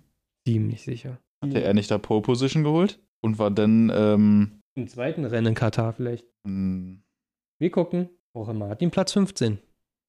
Ziemlich 0.47 0.82
sicher. 0.82 1.19
Hatte 1.43 1.62
er 1.62 1.73
nicht 1.74 1.91
da 1.91 1.99
Pole 1.99 2.20
Position 2.23 2.62
geholt? 2.65 3.01
Und 3.23 3.39
war 3.39 3.51
dann, 3.51 3.91
ähm, 3.95 4.61
Im 4.74 4.89
zweiten 4.89 5.24
Rennen 5.24 5.49
in 5.49 5.55
Katar 5.55 5.93
vielleicht. 5.93 6.27
mh, 6.45 6.99
Wir 7.59 7.70
gucken. 7.70 8.09
Jorge 8.35 8.55
Martin, 8.55 8.91
Platz 8.91 9.12
15 9.12 9.59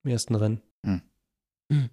im 0.04 0.12
ersten 0.12 0.36
Rennen. 0.36 0.62
Hm. 1.72 1.90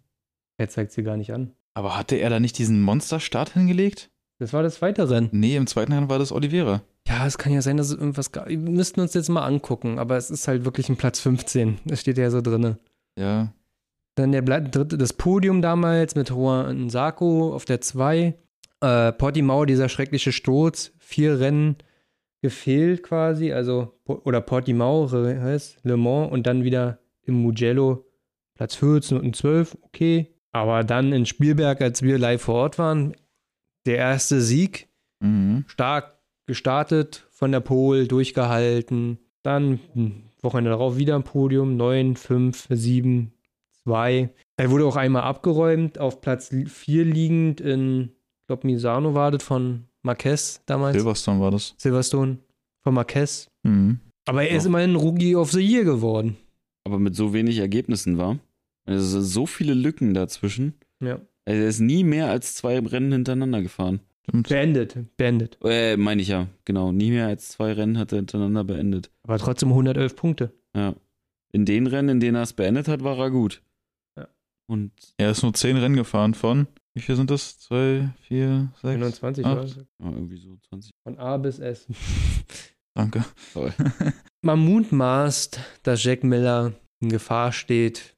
Er 0.57 0.69
zeigt 0.69 0.93
sie 0.93 1.03
gar 1.03 1.17
nicht 1.17 1.33
an. 1.33 1.53
aber 1.75 1.97
hatte 1.97 2.17
er 2.17 2.31
da 2.31 2.41
nicht 2.41 2.59
diesen 2.59 2.83
Monster-Start 2.83 3.51
hingelegt? 3.51 4.11
Das 4.41 4.53
war 4.53 4.63
das 4.63 4.77
zweite 4.77 5.09
Rennen. 5.09 5.29
Nee, 5.33 5.57
im 5.57 5.67
zweiten 5.67 5.93
Rennen 5.93 6.09
war 6.09 6.19
das 6.19 6.33
Oliveira. 6.33 6.83
Ja, 7.07 7.27
es 7.27 7.39
kann 7.39 7.53
ja 7.53 7.63
sein, 7.63 7.77
dass 7.77 7.91
es 7.91 7.97
irgendwas 7.97 8.33
gab. 8.33 8.49
Wir 8.49 8.59
müssten 8.59 9.01
uns 9.01 9.15
jetzt 9.15 9.29
mal 9.29 9.45
angucken, 9.45 9.99
aber 9.99 10.17
es 10.17 10.31
ist 10.31 10.47
halt 10.47 10.65
wirklich 10.65 10.89
ein 10.89 10.97
Platz 10.97 11.21
15. 11.21 11.79
Das 11.85 12.01
steht 12.01 12.19
ja 12.19 12.31
so 12.31 12.41
drin. 12.41 12.77
Ja. 13.17 13.53
Dann 14.15 14.33
der 14.33 14.43
dritte, 14.43 14.99
das 14.99 15.13
Podium 15.13 15.63
damals 15.63 16.15
mit 16.15 16.31
Juan 16.31 16.91
Sarko 16.91 17.55
auf 17.55 17.65
der 17.65 17.81
2. 17.81 18.35
Äh, 18.81 19.13
Portimao, 19.13 19.65
dieser 19.65 19.89
schreckliche 19.89 20.33
Sturz. 20.33 20.93
Vier 20.99 21.41
Rennen 21.41 21.77
gefehlt 22.43 23.03
quasi. 23.03 23.53
Also, 23.53 23.99
oder 24.07 24.41
Portimao 24.41 25.11
heißt 25.11 25.79
Le 25.85 25.97
Mans 25.97 26.31
und 26.31 26.47
dann 26.47 26.65
wieder 26.65 26.99
im 27.23 27.35
Mugello 27.43 28.08
Platz 28.59 28.75
14 28.75 29.19
und 29.19 29.35
12. 29.35 29.79
Okay. 29.83 30.35
Aber 30.53 30.85
dann 30.85 31.13
in 31.13 31.25
Spielberg, 31.25 31.81
als 31.81 32.03
wir 32.03 32.19
live 32.19 32.43
vor 32.43 32.57
Ort 32.57 32.79
waren, 32.79 33.15
der 33.87 33.97
erste 33.97 34.43
Sieg 34.43 34.89
Mhm. 35.21 35.65
stark 35.69 36.19
gestartet, 36.47 37.27
von 37.31 37.51
der 37.53 37.61
Pole 37.61 38.07
durchgehalten. 38.07 39.19
Dann 39.43 39.81
Wochenende 40.43 40.71
darauf 40.71 40.97
wieder 40.97 41.17
ein 41.17 41.25
Podium, 41.25 41.77
9, 41.77 42.15
5, 42.17 42.67
7, 42.71 43.33
2. 43.83 44.31
Er 44.57 44.71
wurde 44.71 44.85
auch 44.87 44.97
einmal 44.97 45.23
abgeräumt, 45.23 45.99
auf 45.99 46.21
Platz 46.21 46.55
4 46.67 47.05
liegend 47.05 47.61
in, 47.61 48.11
ich 48.41 48.47
glaube, 48.47 48.67
Misano 48.67 49.15
war 49.15 49.31
das 49.33 49.43
von 49.43 49.85
Marquez 50.03 50.63
damals. 50.67 50.95
Silverstone 50.95 51.41
war 51.41 51.51
das. 51.51 51.75
Silverstone 51.79 52.39
von 52.83 52.95
Marquez. 52.95 53.49
Mhm. 53.65 53.99
Aber 54.27 54.43
er 54.45 54.57
ist 54.57 54.65
Ja. 54.65 54.69
immerhin 54.69 54.95
Rookie 54.95 55.35
of 55.35 55.51
the 55.53 55.61
Year 55.61 55.85
geworden. 55.85 56.37
Aber 56.85 56.99
mit 56.99 57.17
so 57.17 57.33
wenig 57.33 57.59
Ergebnissen 57.59 58.17
war. 58.19 58.39
Also 58.89 59.21
so 59.21 59.47
viele 59.47 59.75
Lücken 59.75 60.15
dazwischen. 60.15 60.75
Ja. 61.01 61.21
Also 61.45 61.63
er 61.63 61.69
ist 61.69 61.81
nie 61.81 62.05
mehr 62.05 62.29
als 62.31 62.55
zwei 62.55 62.79
Rennen 62.79 63.13
hintereinander 63.13 63.63
gefahren. 63.63 64.01
Beendet, 64.31 64.97
beendet. 65.17 65.59
Äh, 65.65 65.97
meine 65.97 66.21
ich 66.21 66.29
ja, 66.29 66.49
genau. 66.67 66.93
Nie 66.93 67.11
mehr 67.11 67.27
als 67.29 67.49
zwei 67.49 67.73
Rennen 67.73 67.99
hat 67.99 68.13
er 68.13 68.17
hintereinander 68.17 68.65
beendet. 68.65 69.11
Aber 69.23 69.39
trotzdem 69.39 69.71
111 69.71 70.17
Punkte. 70.17 70.53
Ja. 70.77 70.95
In 71.53 71.65
den 71.65 71.87
Rennen, 71.87 72.11
in 72.11 72.21
denen 72.21 72.35
er 72.37 72.43
es 72.43 72.53
beendet 72.53 72.89
hat, 72.89 73.03
war 73.03 73.19
er 73.19 73.31
gut. 73.31 73.63
Ja. 74.19 74.29
Und 74.67 74.93
Er 75.17 75.31
ist 75.31 75.43
nur 75.43 75.55
zehn 75.55 75.79
Rennen 75.79 75.97
gefahren 75.97 76.35
von, 76.35 76.67
wie 76.95 77.01
viel 77.01 77.17
sind 77.17 77.31
das? 77.31 77.59
Zwei, 77.59 78.11
vier, 78.21 78.71
sechs? 78.83 78.97
21 78.97 79.47
acht. 79.47 79.57
war 79.57 79.65
es. 79.65 79.77
ja, 79.77 79.85
irgendwie 80.11 80.37
so 80.37 80.59
20. 80.69 80.91
Von 81.05 81.19
A 81.19 81.39
bis 81.39 81.59
S. 81.59 81.87
Danke. 82.95 83.25
Toll. 83.55 83.73
Man 84.43 84.59
mutmaßt, 84.59 85.59
dass 85.85 86.05
Jack 86.05 86.23
Miller 86.23 86.75
in 87.01 87.09
Gefahr 87.09 87.53
steht, 87.53 88.15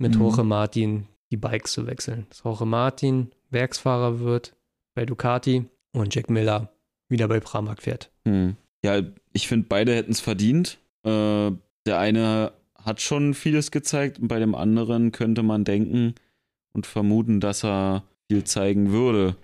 mit 0.00 0.14
Mhm. 0.14 0.20
Jorge 0.22 0.42
Martin 0.44 1.06
die 1.30 1.36
Bikes 1.36 1.72
zu 1.72 1.86
wechseln. 1.86 2.26
Dass 2.28 2.42
Jorge 2.42 2.66
Martin 2.66 3.30
Werksfahrer 3.50 4.20
wird 4.20 4.54
bei 4.94 5.06
Ducati 5.06 5.64
und 5.92 6.14
Jack 6.14 6.28
Miller 6.30 6.72
wieder 7.08 7.28
bei 7.28 7.38
Pramac 7.40 7.82
fährt. 7.82 8.10
Hm. 8.24 8.56
Ja, 8.84 9.00
ich 9.32 9.46
finde, 9.46 9.66
beide 9.68 9.94
hätten 9.94 10.12
es 10.12 10.20
verdient. 10.20 10.78
Äh, 11.04 11.50
der 11.86 11.98
eine 11.98 12.52
hat 12.76 13.00
schon 13.00 13.34
vieles 13.34 13.70
gezeigt 13.70 14.18
und 14.18 14.28
bei 14.28 14.38
dem 14.38 14.54
anderen 14.54 15.12
könnte 15.12 15.42
man 15.42 15.64
denken 15.64 16.14
und 16.72 16.86
vermuten, 16.86 17.40
dass 17.40 17.64
er 17.64 18.04
viel 18.28 18.44
zeigen 18.44 18.90
würde. 18.92 19.36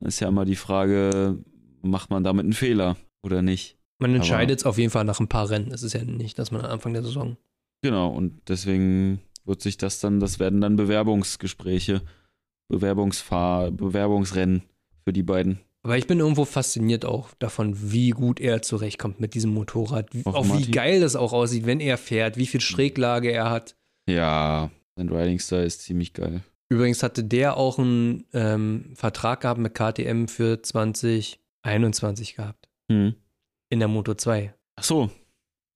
Ist 0.00 0.20
ja 0.20 0.28
immer 0.28 0.44
die 0.44 0.56
Frage, 0.56 1.38
macht 1.82 2.10
man 2.10 2.22
damit 2.24 2.44
einen 2.44 2.52
Fehler? 2.52 2.96
oder 3.22 3.40
nicht. 3.40 3.78
Man 4.00 4.14
entscheidet 4.14 4.58
es 4.58 4.66
auf 4.66 4.76
jeden 4.76 4.90
Fall 4.90 5.04
nach 5.06 5.18
ein 5.18 5.28
paar 5.28 5.48
Rennen. 5.48 5.70
Es 5.72 5.82
ist 5.82 5.94
ja 5.94 6.04
nicht, 6.04 6.38
dass 6.38 6.50
man 6.50 6.60
am 6.60 6.70
Anfang 6.72 6.92
der 6.92 7.02
Saison. 7.02 7.38
Genau, 7.80 8.08
und 8.10 8.38
deswegen 8.48 9.20
wird 9.44 9.62
sich 9.62 9.76
das 9.76 10.00
dann, 10.00 10.20
das 10.20 10.38
werden 10.38 10.60
dann 10.60 10.76
Bewerbungsgespräche, 10.76 12.02
Bewerbungsfahr, 12.68 13.70
Bewerbungsrennen 13.70 14.62
für 15.04 15.12
die 15.12 15.22
beiden. 15.22 15.60
Aber 15.82 15.98
ich 15.98 16.06
bin 16.06 16.18
irgendwo 16.18 16.46
fasziniert 16.46 17.04
auch 17.04 17.30
davon, 17.38 17.92
wie 17.92 18.10
gut 18.10 18.40
er 18.40 18.62
zurechtkommt 18.62 19.20
mit 19.20 19.34
diesem 19.34 19.52
Motorrad. 19.52 20.08
Auch 20.24 20.34
auch 20.34 20.58
wie 20.58 20.70
geil 20.70 21.00
das 21.00 21.14
auch 21.14 21.34
aussieht, 21.34 21.66
wenn 21.66 21.80
er 21.80 21.98
fährt, 21.98 22.38
wie 22.38 22.46
viel 22.46 22.62
Schräglage 22.62 23.30
er 23.30 23.50
hat. 23.50 23.76
Ja, 24.08 24.70
sein 24.96 25.10
Riding 25.10 25.38
Style 25.38 25.64
ist 25.64 25.82
ziemlich 25.82 26.14
geil. 26.14 26.42
Übrigens 26.70 27.02
hatte 27.02 27.22
der 27.22 27.58
auch 27.58 27.78
einen 27.78 28.24
ähm, 28.32 28.92
Vertrag 28.94 29.42
gehabt 29.42 29.60
mit 29.60 29.74
KTM 29.74 30.26
für 30.26 30.62
2021 30.62 32.36
gehabt. 32.36 32.70
Hm. 32.90 33.14
In 33.68 33.78
der 33.78 33.88
Moto 33.88 34.14
2. 34.14 34.54
Ach 34.76 34.84
so, 34.84 35.02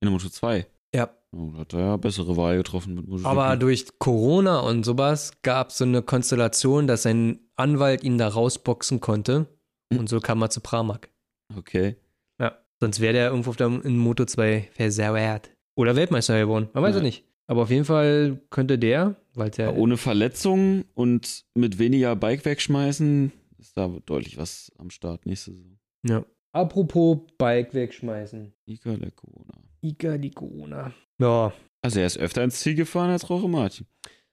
in 0.00 0.06
der 0.06 0.10
Moto 0.10 0.28
2. 0.30 0.66
Ja. 0.94 1.10
Oh, 1.36 1.52
hat 1.58 1.74
er 1.74 1.80
ja 1.80 1.96
bessere 1.98 2.36
Wahl 2.36 2.56
getroffen 2.56 2.94
mit 2.94 3.06
MotoGP. 3.06 3.26
Aber 3.26 3.56
durch 3.56 3.98
Corona 3.98 4.60
und 4.60 4.84
sowas 4.84 5.32
gab 5.42 5.70
es 5.70 5.78
so 5.78 5.84
eine 5.84 6.02
Konstellation, 6.02 6.86
dass 6.86 7.02
sein 7.02 7.38
Anwalt 7.56 8.02
ihn 8.02 8.16
da 8.18 8.28
rausboxen 8.28 9.00
konnte. 9.00 9.46
Hm. 9.92 10.00
Und 10.00 10.08
so 10.08 10.20
kam 10.20 10.40
er 10.42 10.50
zu 10.50 10.60
Pramac. 10.60 11.10
Okay. 11.56 11.96
Ja. 12.40 12.56
Sonst 12.80 13.00
wäre 13.00 13.12
der 13.12 13.28
irgendwo 13.30 13.50
auf 13.50 13.56
der, 13.56 13.66
in 13.84 13.98
Moto 13.98 14.24
2 14.24 14.70
versauert. 14.72 15.50
Oder 15.76 15.96
Weltmeister 15.96 16.38
geworden. 16.38 16.68
Man 16.72 16.82
weiß 16.82 16.92
Ja. 16.94 16.98
es 16.98 17.02
nicht. 17.02 17.24
Aber 17.46 17.62
auf 17.62 17.70
jeden 17.70 17.84
Fall 17.86 18.40
könnte 18.50 18.78
der, 18.78 19.16
weil 19.34 19.50
der. 19.50 19.76
Ohne 19.76 19.96
Verletzungen 19.96 20.84
und 20.94 21.44
mit 21.54 21.78
weniger 21.78 22.14
Bike 22.16 22.44
wegschmeißen 22.44 23.32
ist 23.58 23.76
da 23.76 23.88
deutlich 24.06 24.36
was 24.36 24.70
am 24.78 24.90
Start 24.90 25.24
nächste 25.26 25.52
Saison. 25.52 25.78
Ja. 26.06 26.24
Apropos 26.52 27.18
Bike 27.38 27.72
wegschmeißen. 27.74 28.52
Ika 28.66 28.92
Lecona. 28.92 29.54
Ika 29.80 30.18
die 30.18 30.30
Corona. 30.30 30.92
Ja, 31.18 31.52
Also 31.82 32.00
er 32.00 32.06
ist 32.06 32.18
öfter 32.18 32.42
ins 32.44 32.60
Ziel 32.60 32.74
gefahren 32.74 33.10
als 33.10 33.28
Roche 33.30 33.48
Martin. 33.48 33.86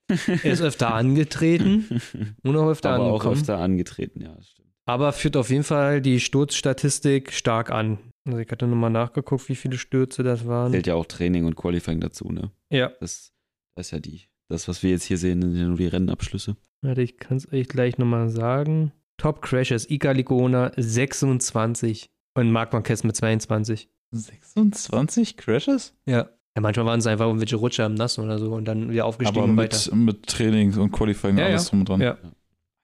er 0.07 0.45
ist 0.51 0.61
öfter 0.61 0.93
angetreten 0.93 2.01
und 2.43 2.55
auch 2.55 2.69
öfter 2.69 2.91
Aber 2.91 3.05
auch 3.05 3.25
öfter 3.25 3.57
angetreten, 3.59 4.21
ja, 4.21 4.33
das 4.35 4.49
stimmt. 4.49 4.69
Aber 4.87 5.13
führt 5.13 5.35
auf 5.35 5.49
jeden 5.49 5.63
Fall 5.63 5.99
die 5.99 6.19
Sturzstatistik 6.19 7.31
stark 7.33 7.71
an. 7.71 7.97
Also 8.27 8.39
ich 8.39 8.49
hatte 8.51 8.67
nochmal 8.67 8.91
nachgeguckt, 8.91 9.49
wie 9.49 9.55
viele 9.55 9.77
Stürze 9.77 10.21
das 10.21 10.45
waren. 10.45 10.71
Zählt 10.71 10.85
ja 10.87 10.93
auch 10.95 11.05
Training 11.07 11.45
und 11.45 11.55
Qualifying 11.55 11.99
dazu, 11.99 12.31
ne? 12.31 12.51
Ja, 12.71 12.89
Das, 12.99 13.31
das 13.75 13.87
ist 13.87 13.91
ja 13.91 13.99
die. 13.99 14.25
Das, 14.47 14.67
was 14.67 14.83
wir 14.83 14.91
jetzt 14.91 15.05
hier 15.05 15.17
sehen, 15.17 15.41
sind 15.41 15.55
ja 15.55 15.65
nur 15.67 15.77
die 15.77 15.87
Rennabschlüsse. 15.87 16.55
warte, 16.83 17.01
ich 17.01 17.17
kann 17.17 17.37
es 17.37 17.51
euch 17.51 17.67
gleich 17.67 17.97
nochmal 17.97 18.29
sagen. 18.29 18.91
Top 19.17 19.41
Crashes, 19.41 19.89
Ika 19.89 20.11
Licona 20.11 20.71
26 20.77 22.09
und 22.35 22.51
Marc 22.51 22.73
Marquez 22.73 23.03
mit 23.03 23.15
22. 23.15 23.89
26 24.11 25.37
Crashes? 25.37 25.93
Ja. 26.05 26.29
Ja, 26.55 26.61
manchmal 26.61 26.85
waren 26.85 26.99
es 26.99 27.07
einfach 27.07 27.25
irgendwelche 27.25 27.57
Rutscher 27.57 27.85
im 27.85 27.95
Nassen 27.95 28.23
oder 28.23 28.39
so 28.39 28.53
und 28.53 28.65
dann 28.65 28.89
wieder 28.89 29.05
aufgestiegen 29.05 29.37
Aber 29.37 29.49
und 29.49 29.55
mit, 29.55 29.73
weiter. 29.73 29.95
mit 29.95 30.25
Training 30.27 30.73
und 30.77 30.91
Qualifying 30.91 31.37
Ja, 31.37 31.45
alles 31.47 31.65
ja. 31.65 31.69
drum 31.69 31.79
und 31.81 31.89
dran. 31.89 32.01
Ja. 32.01 32.17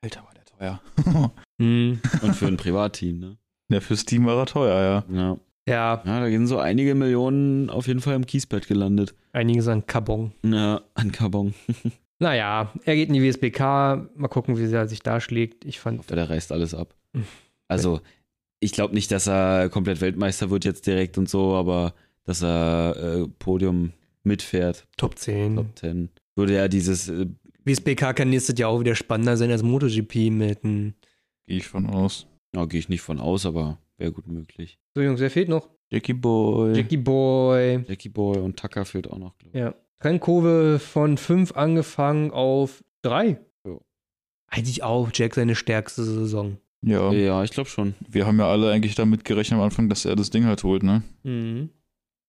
Alter, 0.03 0.23
war 0.23 0.33
der 0.33 0.45
teuer. 0.45 0.81
Hm. 1.61 1.99
Und 2.21 2.35
für 2.35 2.47
ein 2.47 2.57
Privatteam, 2.57 3.19
ne? 3.19 3.37
ja, 3.71 3.79
fürs 3.79 4.03
Team 4.03 4.25
war 4.25 4.37
er 4.37 4.45
teuer, 4.47 5.05
ja. 5.09 5.15
Ja. 5.15 5.37
Ja, 5.67 6.01
ja, 6.05 6.19
da 6.21 6.25
sind 6.27 6.47
so 6.47 6.57
einige 6.57 6.95
Millionen 6.95 7.69
auf 7.69 7.85
jeden 7.87 8.01
Fall 8.01 8.15
im 8.15 8.25
Kiesbett 8.25 8.67
gelandet. 8.67 9.13
einiges 9.31 9.67
an 9.67 9.85
Carbon. 9.85 10.31
Ja, 10.43 10.81
an 10.95 11.11
Carbon. 11.11 11.53
Naja, 12.19 12.71
er 12.85 12.95
geht 12.95 13.07
in 13.09 13.15
die 13.15 13.23
WSBK. 13.23 13.59
Mal 14.15 14.27
gucken, 14.29 14.55
wie 14.55 14.71
er 14.71 14.87
sich 14.87 15.01
da 15.01 15.19
schlägt. 15.19 15.65
Ich 15.65 15.79
fand, 15.79 15.97
hoffe, 15.97 16.13
der 16.15 16.29
reißt 16.29 16.51
alles 16.51 16.75
ab. 16.75 16.93
Hm. 17.15 17.25
Also, 17.67 17.99
ich 18.59 18.73
glaube 18.73 18.93
nicht, 18.93 19.11
dass 19.11 19.27
er 19.27 19.69
komplett 19.69 20.01
Weltmeister 20.01 20.51
wird 20.51 20.63
jetzt 20.63 20.85
direkt 20.85 21.17
und 21.17 21.27
so, 21.27 21.55
aber 21.55 21.95
dass 22.25 22.41
er 22.43 22.95
äh, 23.23 23.27
Podium 23.39 23.93
mitfährt, 24.23 24.87
Top 24.97 25.17
10. 25.17 25.55
Top 25.55 25.67
10. 25.79 26.09
Würde 26.35 26.55
er 26.55 26.69
dieses, 26.69 27.09
äh, 27.09 27.27
WSBK 27.65 28.15
kann 28.15 28.29
nächstes 28.29 28.57
Jahr 28.57 28.69
auch 28.69 28.79
wieder 28.79 28.95
spannender 28.95 29.37
sein 29.37 29.51
als 29.51 29.63
MotoGP 29.63 30.29
mit 30.31 30.63
einem. 30.63 30.93
Gehe 31.47 31.57
ich 31.57 31.67
von 31.67 31.85
aus. 31.87 32.27
ja, 32.55 32.65
gehe 32.65 32.79
ich 32.79 32.89
nicht 32.89 33.01
von 33.01 33.19
aus, 33.19 33.45
aber 33.45 33.77
wäre 33.97 34.11
gut 34.11 34.27
möglich. 34.27 34.79
So, 34.95 35.01
Jungs, 35.01 35.19
wer 35.19 35.29
fehlt 35.31 35.49
noch? 35.49 35.69
Jackie 35.91 36.13
Boy. 36.13 36.75
Jackie 36.75 36.97
Boy. 36.97 37.83
Jackie 37.87 38.09
Boy 38.09 38.37
und 38.39 38.57
Tucker 38.57 38.85
fehlt 38.85 39.09
auch 39.09 39.17
noch, 39.17 39.37
glaube 39.37 39.57
ich. 39.57 39.59
Ja. 39.61 39.75
Trennkurve 39.99 40.79
von 40.79 41.17
5 41.17 41.51
angefangen 41.55 42.31
auf 42.31 42.83
3. 43.03 43.39
Ja. 43.65 43.77
Eigentlich 44.47 44.83
auch 44.83 45.09
Jack 45.13 45.35
seine 45.35 45.53
stärkste 45.55 46.03
Saison. 46.03 46.57
Ja, 46.83 47.11
Ja, 47.11 47.43
ich 47.43 47.51
glaube 47.51 47.69
schon. 47.69 47.93
wir 48.07 48.25
haben 48.25 48.39
ja 48.39 48.49
alle 48.49 48.71
eigentlich 48.71 48.95
damit 48.95 49.23
gerechnet 49.25 49.59
am 49.59 49.63
Anfang, 49.65 49.87
dass 49.89 50.05
er 50.05 50.15
das 50.15 50.31
Ding 50.31 50.45
halt 50.45 50.63
holt, 50.63 50.81
ne? 50.81 51.03
Mhm. 51.23 51.69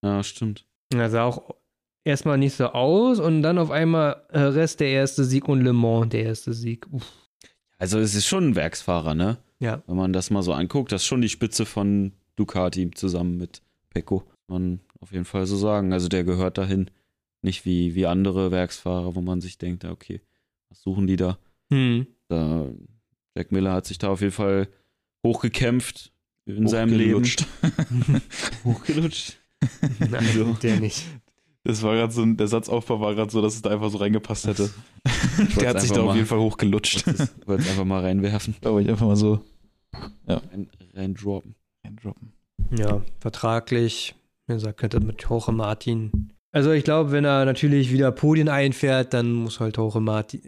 Ja, 0.02 0.22
stimmt. 0.22 0.66
Er 0.92 1.10
sah 1.10 1.24
auch 1.24 1.54
erstmal 2.04 2.38
nicht 2.38 2.54
so 2.54 2.66
aus 2.66 3.18
und 3.18 3.42
dann 3.42 3.58
auf 3.58 3.70
einmal 3.70 4.24
äh, 4.30 4.40
Rest 4.40 4.80
der 4.80 4.88
erste 4.88 5.24
Sieg 5.24 5.48
und 5.48 5.62
Le 5.62 5.72
Mans 5.72 6.10
der 6.10 6.24
erste 6.24 6.52
Sieg. 6.52 6.86
Uff. 6.92 7.10
Also, 7.78 7.98
es 7.98 8.14
ist 8.14 8.26
schon 8.26 8.50
ein 8.50 8.56
Werksfahrer, 8.56 9.14
ne? 9.14 9.38
Ja. 9.58 9.82
Wenn 9.86 9.96
man 9.96 10.12
das 10.12 10.30
mal 10.30 10.42
so 10.42 10.52
anguckt, 10.52 10.92
das 10.92 11.02
ist 11.02 11.06
schon 11.06 11.22
die 11.22 11.28
Spitze 11.28 11.66
von 11.66 12.12
Ducati 12.36 12.90
zusammen 12.92 13.36
mit 13.36 13.62
Pecco. 13.90 14.24
Man 14.48 14.80
auf 15.00 15.12
jeden 15.12 15.24
Fall 15.24 15.46
so 15.46 15.56
sagen. 15.56 15.92
Also, 15.92 16.08
der 16.08 16.24
gehört 16.24 16.58
dahin. 16.58 16.90
Nicht 17.44 17.64
wie, 17.64 17.96
wie 17.96 18.06
andere 18.06 18.52
Werksfahrer, 18.52 19.16
wo 19.16 19.20
man 19.20 19.40
sich 19.40 19.58
denkt, 19.58 19.82
ja, 19.82 19.90
okay, 19.90 20.20
was 20.68 20.80
suchen 20.80 21.08
die 21.08 21.16
da? 21.16 21.38
Hm. 21.72 22.06
da? 22.28 22.68
Jack 23.34 23.50
Miller 23.50 23.72
hat 23.72 23.86
sich 23.86 23.98
da 23.98 24.10
auf 24.10 24.20
jeden 24.20 24.32
Fall 24.32 24.68
hochgekämpft 25.26 26.12
in 26.44 26.68
seinem 26.68 26.96
Leben. 26.96 27.24
Hochgelutscht. 28.64 29.41
Nein, 29.98 30.24
So. 30.34 30.52
der 30.62 30.80
nicht. 30.80 31.04
Das 31.64 31.82
war 31.82 31.94
gerade 31.94 32.12
so, 32.12 32.22
ein- 32.22 32.36
der 32.36 32.48
Satzaufbau 32.48 33.00
war 33.00 33.14
gerade 33.14 33.30
so, 33.30 33.40
dass 33.40 33.54
es 33.54 33.62
da 33.62 33.70
einfach 33.70 33.88
so 33.90 33.98
reingepasst 33.98 34.46
hätte. 34.48 34.70
Der 35.60 35.70
hat 35.70 35.80
sich 35.80 35.92
da 35.92 36.00
auf 36.00 36.06
mal- 36.08 36.16
jeden 36.16 36.26
Fall 36.26 36.38
hochgelutscht. 36.40 37.06
wollte 37.06 37.22
es- 37.22 37.46
wollte 37.46 37.62
es 37.62 37.70
einfach 37.70 37.84
mal 37.84 38.00
reinwerfen. 38.00 38.56
Da 38.60 38.72
wollte 38.72 38.86
ich 38.86 38.90
einfach 38.90 39.06
mal 39.06 39.16
so 39.16 39.40
Rein, 40.26 40.68
reindroppen. 40.94 41.54
eindroppen. 41.84 42.32
Ja, 42.76 43.02
vertraglich, 43.20 44.14
wie 44.46 44.54
gesagt, 44.54 44.78
könnte 44.78 45.00
mit 45.00 45.22
Jorge 45.22 45.52
Martin. 45.52 46.32
Also 46.52 46.72
ich 46.72 46.84
glaube, 46.84 47.12
wenn 47.12 47.24
er 47.24 47.44
natürlich 47.44 47.92
wieder 47.92 48.12
Podien 48.12 48.48
einfährt, 48.48 49.14
dann 49.14 49.32
muss 49.32 49.60
halt 49.60 49.76
Jorge 49.76 50.00
Martin. 50.00 50.42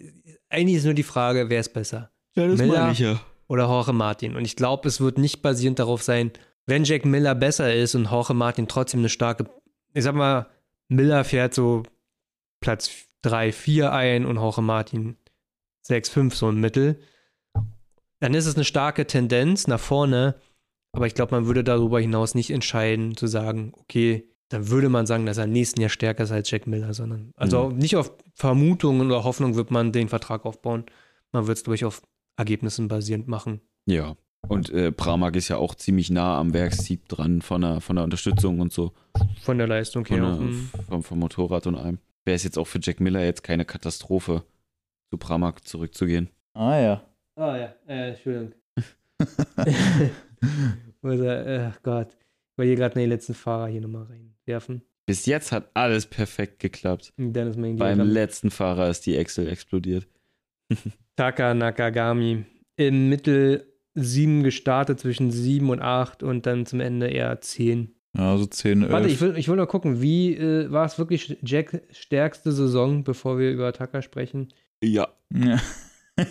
Eigentlich 0.49 0.77
ist 0.79 0.85
nur 0.85 0.95
die 0.95 1.03
Frage, 1.03 1.49
wer 1.49 1.61
ist 1.61 1.73
besser? 1.73 2.11
Ja, 2.35 2.47
das 2.47 2.59
meine 2.59 2.93
ich 2.93 2.99
ja. 2.99 3.21
Oder 3.49 3.65
Jorge 3.65 3.93
Martin. 3.93 4.37
Und 4.37 4.45
ich 4.45 4.57
glaube, 4.57 4.89
es 4.89 5.01
wird 5.01 5.19
nicht 5.19 5.43
basierend 5.43 5.79
darauf 5.79 6.03
sein, 6.03 6.31
wenn 6.67 6.85
Jack 6.85 7.05
Miller 7.05 7.35
besser 7.35 7.75
ist 7.75 7.95
und 7.95 8.11
Jorge 8.11 8.35
Martin 8.35 8.69
trotzdem 8.69 9.01
eine 9.01 9.09
starke. 9.09 9.47
Ich 9.93 10.05
sag 10.05 10.15
mal, 10.15 10.47
Miller 10.89 11.25
fährt 11.25 11.55
so 11.55 11.83
Platz 12.61 12.91
3, 13.23 13.53
4 13.53 13.93
ein 13.93 14.27
und 14.27 14.37
Jorge 14.37 14.63
Martin 14.63 15.17
6, 15.83 16.09
5 16.09 16.35
so 16.35 16.49
im 16.49 16.61
Mittel. 16.61 16.99
Dann 18.21 18.35
ist 18.35 18.47
es 18.47 18.55
eine 18.55 18.65
starke 18.65 19.07
Tendenz 19.07 19.67
nach 19.67 19.81
vorne, 19.81 20.37
aber 20.93 21.07
ich 21.07 21.15
glaube, 21.15 21.35
man 21.35 21.47
würde 21.47 21.65
darüber 21.65 22.01
hinaus 22.01 22.35
nicht 22.35 22.51
entscheiden, 22.51 23.17
zu 23.17 23.27
sagen, 23.27 23.73
okay, 23.77 24.31
dann 24.49 24.69
würde 24.69 24.89
man 24.89 25.07
sagen, 25.07 25.27
dass 25.27 25.39
er 25.39 25.45
im 25.45 25.53
nächsten 25.53 25.81
Jahr 25.81 25.91
stärker 25.91 26.25
ist 26.25 26.31
als 26.31 26.51
Jack 26.51 26.67
Miller, 26.67 26.95
sondern 26.95 27.33
also 27.37 27.71
nicht 27.71 27.97
auf 27.97 28.13
Vermutungen 28.35 29.11
oder 29.11 29.25
Hoffnung 29.25 29.57
wird 29.57 29.71
man 29.71 29.93
den 29.93 30.09
Vertrag 30.09 30.45
aufbauen. 30.45 30.85
Man 31.33 31.47
wird 31.47 31.59
es, 31.59 31.65
glaube 31.65 31.75
ich, 31.75 31.85
auf 31.85 32.03
Ergebnissen 32.37 32.89
basierend 32.89 33.27
machen. 33.27 33.61
Ja. 33.87 34.17
Und 34.49 34.71
äh, 34.71 34.93
Pramac 34.93 35.37
ist 35.37 35.49
ja 35.49 35.57
auch 35.57 35.75
ziemlich 35.75 36.11
nah 36.11 36.39
am 36.39 36.53
Werksteam 36.53 37.01
dran 37.09 37.43
von 37.43 37.61
der, 37.61 37.81
von 37.81 37.97
der 37.97 38.05
Unterstützung 38.05 38.61
und 38.61 38.73
so. 38.73 38.93
Von 39.43 39.59
der 39.59 39.67
Leistung 39.67 40.05
Von 40.05 40.17
her. 40.17 40.27
der, 40.27 40.35
auch, 40.35 40.39
hm. 40.41 40.71
vom, 40.89 41.03
vom 41.03 41.19
Motorrad 41.19 41.67
und 41.67 41.77
allem. 41.77 41.99
Wäre 42.25 42.37
es 42.37 42.45
jetzt 42.45 42.59
auch 42.59 42.67
für 42.67 42.79
Jack 42.83 43.01
Miller 43.01 43.25
jetzt 43.25 43.43
keine 43.43 43.65
Katastrophe, 43.65 44.45
zu 45.11 45.19
Pramac 45.19 45.67
zurückzugehen. 45.67 46.31
Ah 46.55 46.79
ja. 46.79 47.05
Ah 47.37 47.57
ja, 47.57 47.75
äh, 47.87 48.11
Entschuldigung. 48.11 48.53
Wo 51.03 51.09
ist 51.09 51.21
er? 51.21 51.73
Ach 51.73 51.83
Gott. 51.83 52.09
Ich 52.13 52.59
wollte 52.59 52.69
hier 52.69 52.77
gerade 52.77 52.95
den 52.95 53.09
letzten 53.09 53.35
Fahrer 53.35 53.67
hier 53.67 53.81
nochmal 53.81 54.05
reinwerfen. 54.05 54.83
Bis 55.07 55.27
jetzt 55.27 55.53
hat 55.53 55.71
alles 55.75 56.07
perfekt 56.07 56.61
geklappt. 56.61 57.13
Dann 57.17 57.49
ist 57.49 57.59
mein 57.59 57.77
Beim 57.77 57.99
Diagramm. 57.99 58.09
letzten 58.09 58.51
Fahrer 58.51 58.89
ist 58.89 59.05
die 59.05 59.17
Excel 59.17 59.49
explodiert. 59.49 60.07
Taka 61.17 61.53
Nakagami. 61.53 62.45
Im 62.77 63.09
Mittel 63.09 63.74
7 63.95 64.43
gestartet, 64.43 65.01
zwischen 65.01 65.31
7 65.31 65.71
und 65.71 65.81
8 65.81 66.23
und 66.23 66.47
dann 66.47 66.67
zum 66.67 66.81
Ende 66.81 67.09
eher 67.09 67.41
10. 67.41 67.95
Ja, 68.17 68.37
so 68.37 68.47
10, 68.47 68.83
11. 68.83 68.93
Warte, 68.93 69.09
ich 69.09 69.21
will, 69.21 69.37
ich 69.37 69.49
will 69.49 69.57
noch 69.57 69.67
gucken, 69.67 70.01
wie 70.01 70.35
äh, 70.37 70.71
war 70.71 70.85
es 70.87 70.99
wirklich 70.99 71.37
Jack 71.43 71.83
stärkste 71.91 72.53
Saison, 72.53 73.03
bevor 73.03 73.39
wir 73.39 73.51
über 73.51 73.73
Taka 73.73 74.03
sprechen? 74.03 74.53
Ja. 74.83 75.09
Ja. 75.35 75.61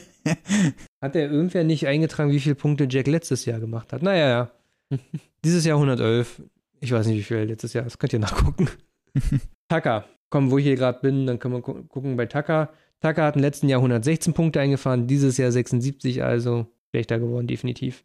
Hat 1.02 1.16
er 1.16 1.30
irgendwer 1.30 1.66
nicht 1.66 1.88
eingetragen, 1.88 2.32
wie 2.32 2.40
viele 2.40 2.56
Punkte 2.56 2.88
Jack 2.90 3.08
letztes 3.08 3.46
Jahr 3.46 3.60
gemacht 3.60 3.92
hat? 3.92 4.02
Naja, 4.02 4.30
ja. 4.30 4.98
Dieses 5.44 5.66
Jahr 5.66 5.78
111. 5.78 6.42
Ich 6.80 6.92
weiß 6.92 7.08
nicht, 7.08 7.18
wie 7.18 7.24
viel 7.24 7.38
letztes 7.38 7.74
Jahr. 7.74 7.84
Das 7.84 8.00
könnt 8.00 8.14
ihr 8.14 8.20
nachgucken. 8.20 8.70
Taka. 9.68 10.06
Komm, 10.30 10.52
wo 10.52 10.58
ich 10.58 10.66
hier 10.66 10.76
gerade 10.76 11.00
bin, 11.02 11.28
dann 11.28 11.40
können 11.40 11.56
wir 11.56 11.62
gu 11.62 11.84
gucken 11.84 12.16
bei 12.16 12.26
Taka. 12.26 12.70
Taka 13.02 13.26
hat 13.26 13.36
im 13.36 13.42
letzten 13.42 13.68
Jahr 13.68 13.80
116 13.80 14.34
Punkte 14.34 14.62
eingefahren, 14.62 15.08
dieses 15.08 15.38
Jahr 15.38 15.52
76, 15.52 16.24
also 16.24 16.68
schlechter 16.94 17.20
geworden, 17.20 17.48
definitiv. 17.48 18.04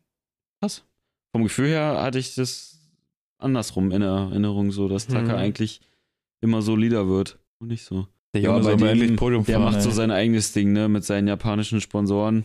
Vom 1.33 1.43
Gefühl 1.43 1.69
her 1.69 2.01
hatte 2.03 2.19
ich 2.19 2.35
das 2.35 2.81
andersrum 3.39 3.91
in 3.93 4.01
Erinnerung, 4.03 4.73
so 4.73 4.89
dass 4.89 5.07
Tucker 5.07 5.23
Mhm. 5.23 5.31
eigentlich 5.35 5.81
immer 6.41 6.63
solider 6.63 7.07
wird. 7.09 7.39
Und 7.61 7.69
nicht 7.69 7.85
so. 7.85 8.07
Der 8.35 8.41
Ja, 8.43 8.51
Junge 8.51 8.61
bei 8.61 8.65
soll 8.71 8.77
mal 8.79 8.89
dem- 8.95 9.01
endlich 9.03 9.17
Podium 9.19 9.45
Der 9.45 9.59
fahren. 9.59 9.73
macht 9.73 9.83
so 9.83 9.91
ey. 9.91 9.95
sein 9.95 10.11
eigenes 10.11 10.53
Ding, 10.53 10.73
ne, 10.73 10.89
mit 10.89 11.05
seinen 11.05 11.29
japanischen 11.29 11.81
Sponsoren. 11.81 12.45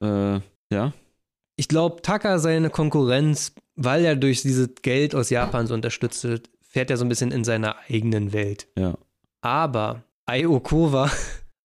Äh, 0.00 0.40
ja. 0.72 0.92
Ich 1.56 1.68
glaube, 1.68 2.00
Taka 2.02 2.38
seine 2.38 2.70
Konkurrenz, 2.70 3.54
weil 3.76 4.04
er 4.04 4.16
durch 4.16 4.42
dieses 4.42 4.70
Geld 4.82 5.14
aus 5.14 5.28
Japan 5.30 5.66
so 5.66 5.74
unterstützt 5.74 6.24
wird, 6.24 6.48
fährt 6.62 6.90
er 6.90 6.96
so 6.96 7.04
ein 7.04 7.08
bisschen 7.08 7.30
in 7.30 7.44
seiner 7.44 7.76
eigenen 7.88 8.32
Welt. 8.32 8.68
Ja. 8.78 8.96
Aber 9.42 10.02
Ai 10.24 10.46
Okura, 10.48 11.10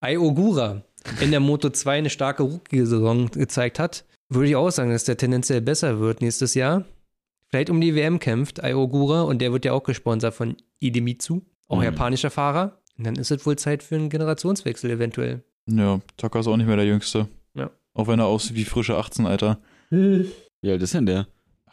Ai 0.02 0.18
Ogura 0.20 0.84
in 1.22 1.32
der 1.32 1.40
Moto 1.40 1.70
2 1.70 1.98
eine 1.98 2.10
starke 2.10 2.44
Rookie-Saison 2.44 3.28
gezeigt 3.32 3.80
hat, 3.80 4.06
würde 4.30 4.50
ich 4.50 4.56
auch 4.56 4.70
sagen, 4.70 4.92
dass 4.92 5.06
der 5.06 5.18
tendenziell 5.18 5.62
besser 5.62 6.00
wird 6.00 6.22
nächstes 6.22 6.54
Jahr. 6.54 6.86
Vielleicht 7.50 7.70
um 7.70 7.80
die 7.80 7.96
WM 7.96 8.20
kämpft, 8.20 8.64
Ai 8.64 8.76
Ogura, 8.76 9.22
und 9.22 9.42
der 9.42 9.54
wird 9.54 9.64
ja 9.66 9.74
auch 9.74 9.84
gesponsert 9.84 10.34
von 10.34 10.58
Idemitsu, 10.80 11.42
auch 11.68 11.78
Mhm. 11.78 11.84
japanischer 11.84 12.30
Fahrer. 12.30 12.82
Und 12.98 13.06
dann 13.06 13.16
ist 13.16 13.32
es 13.32 13.46
wohl 13.46 13.58
Zeit 13.58 13.84
für 13.84 13.96
einen 13.96 14.10
Generationswechsel 14.10 14.90
eventuell. 14.92 15.44
Ja, 15.70 16.00
Tucker 16.18 16.40
ist 16.40 16.48
auch 16.48 16.58
nicht 16.58 16.68
mehr 16.68 16.76
der 16.76 16.86
Jüngste. 16.86 17.28
Ja. 17.54 17.70
Auch 17.94 18.08
wenn 18.08 18.20
er 18.20 18.26
aussieht 18.26 18.56
wie 18.56 18.66
frische 18.66 18.98
18, 18.98 19.26
Alter. 19.26 19.60
Wie 19.90 20.26
alt 20.70 20.82
ist 20.82 20.94
denn 20.94 21.06
der? 21.06 21.28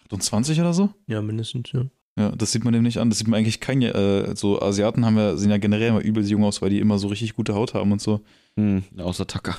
28 0.05 0.61
oder 0.61 0.75
so? 0.75 0.91
Ja, 1.07 1.23
mindestens, 1.23 1.73
ja. 1.73 1.85
Ja, 2.17 2.31
das 2.31 2.53
sieht 2.53 2.63
man 2.63 2.73
dem 2.73 2.85
nicht 2.85 2.99
an. 2.99 3.09
Das 3.09 3.19
sieht 3.19 3.27
man 3.27 3.39
eigentlich 3.39 3.59
kein, 3.59 3.83
äh, 3.83 4.37
so 4.37 4.63
Asiaten 4.63 5.05
haben 5.05 5.17
ja, 5.17 5.37
sehen 5.37 5.51
ja 5.51 5.59
generell 5.59 5.89
immer 5.89 6.01
übel 6.01 6.25
jung 6.25 6.45
aus, 6.45 6.63
weil 6.63 6.71
die 6.71 6.79
immer 6.79 6.99
so 6.99 7.09
richtig 7.09 7.35
gute 7.35 7.55
Haut 7.55 7.75
haben 7.75 7.91
und 7.91 8.01
so. 8.01 8.21
Hm, 8.59 8.85
außer 8.99 9.27
Tucker. 9.27 9.57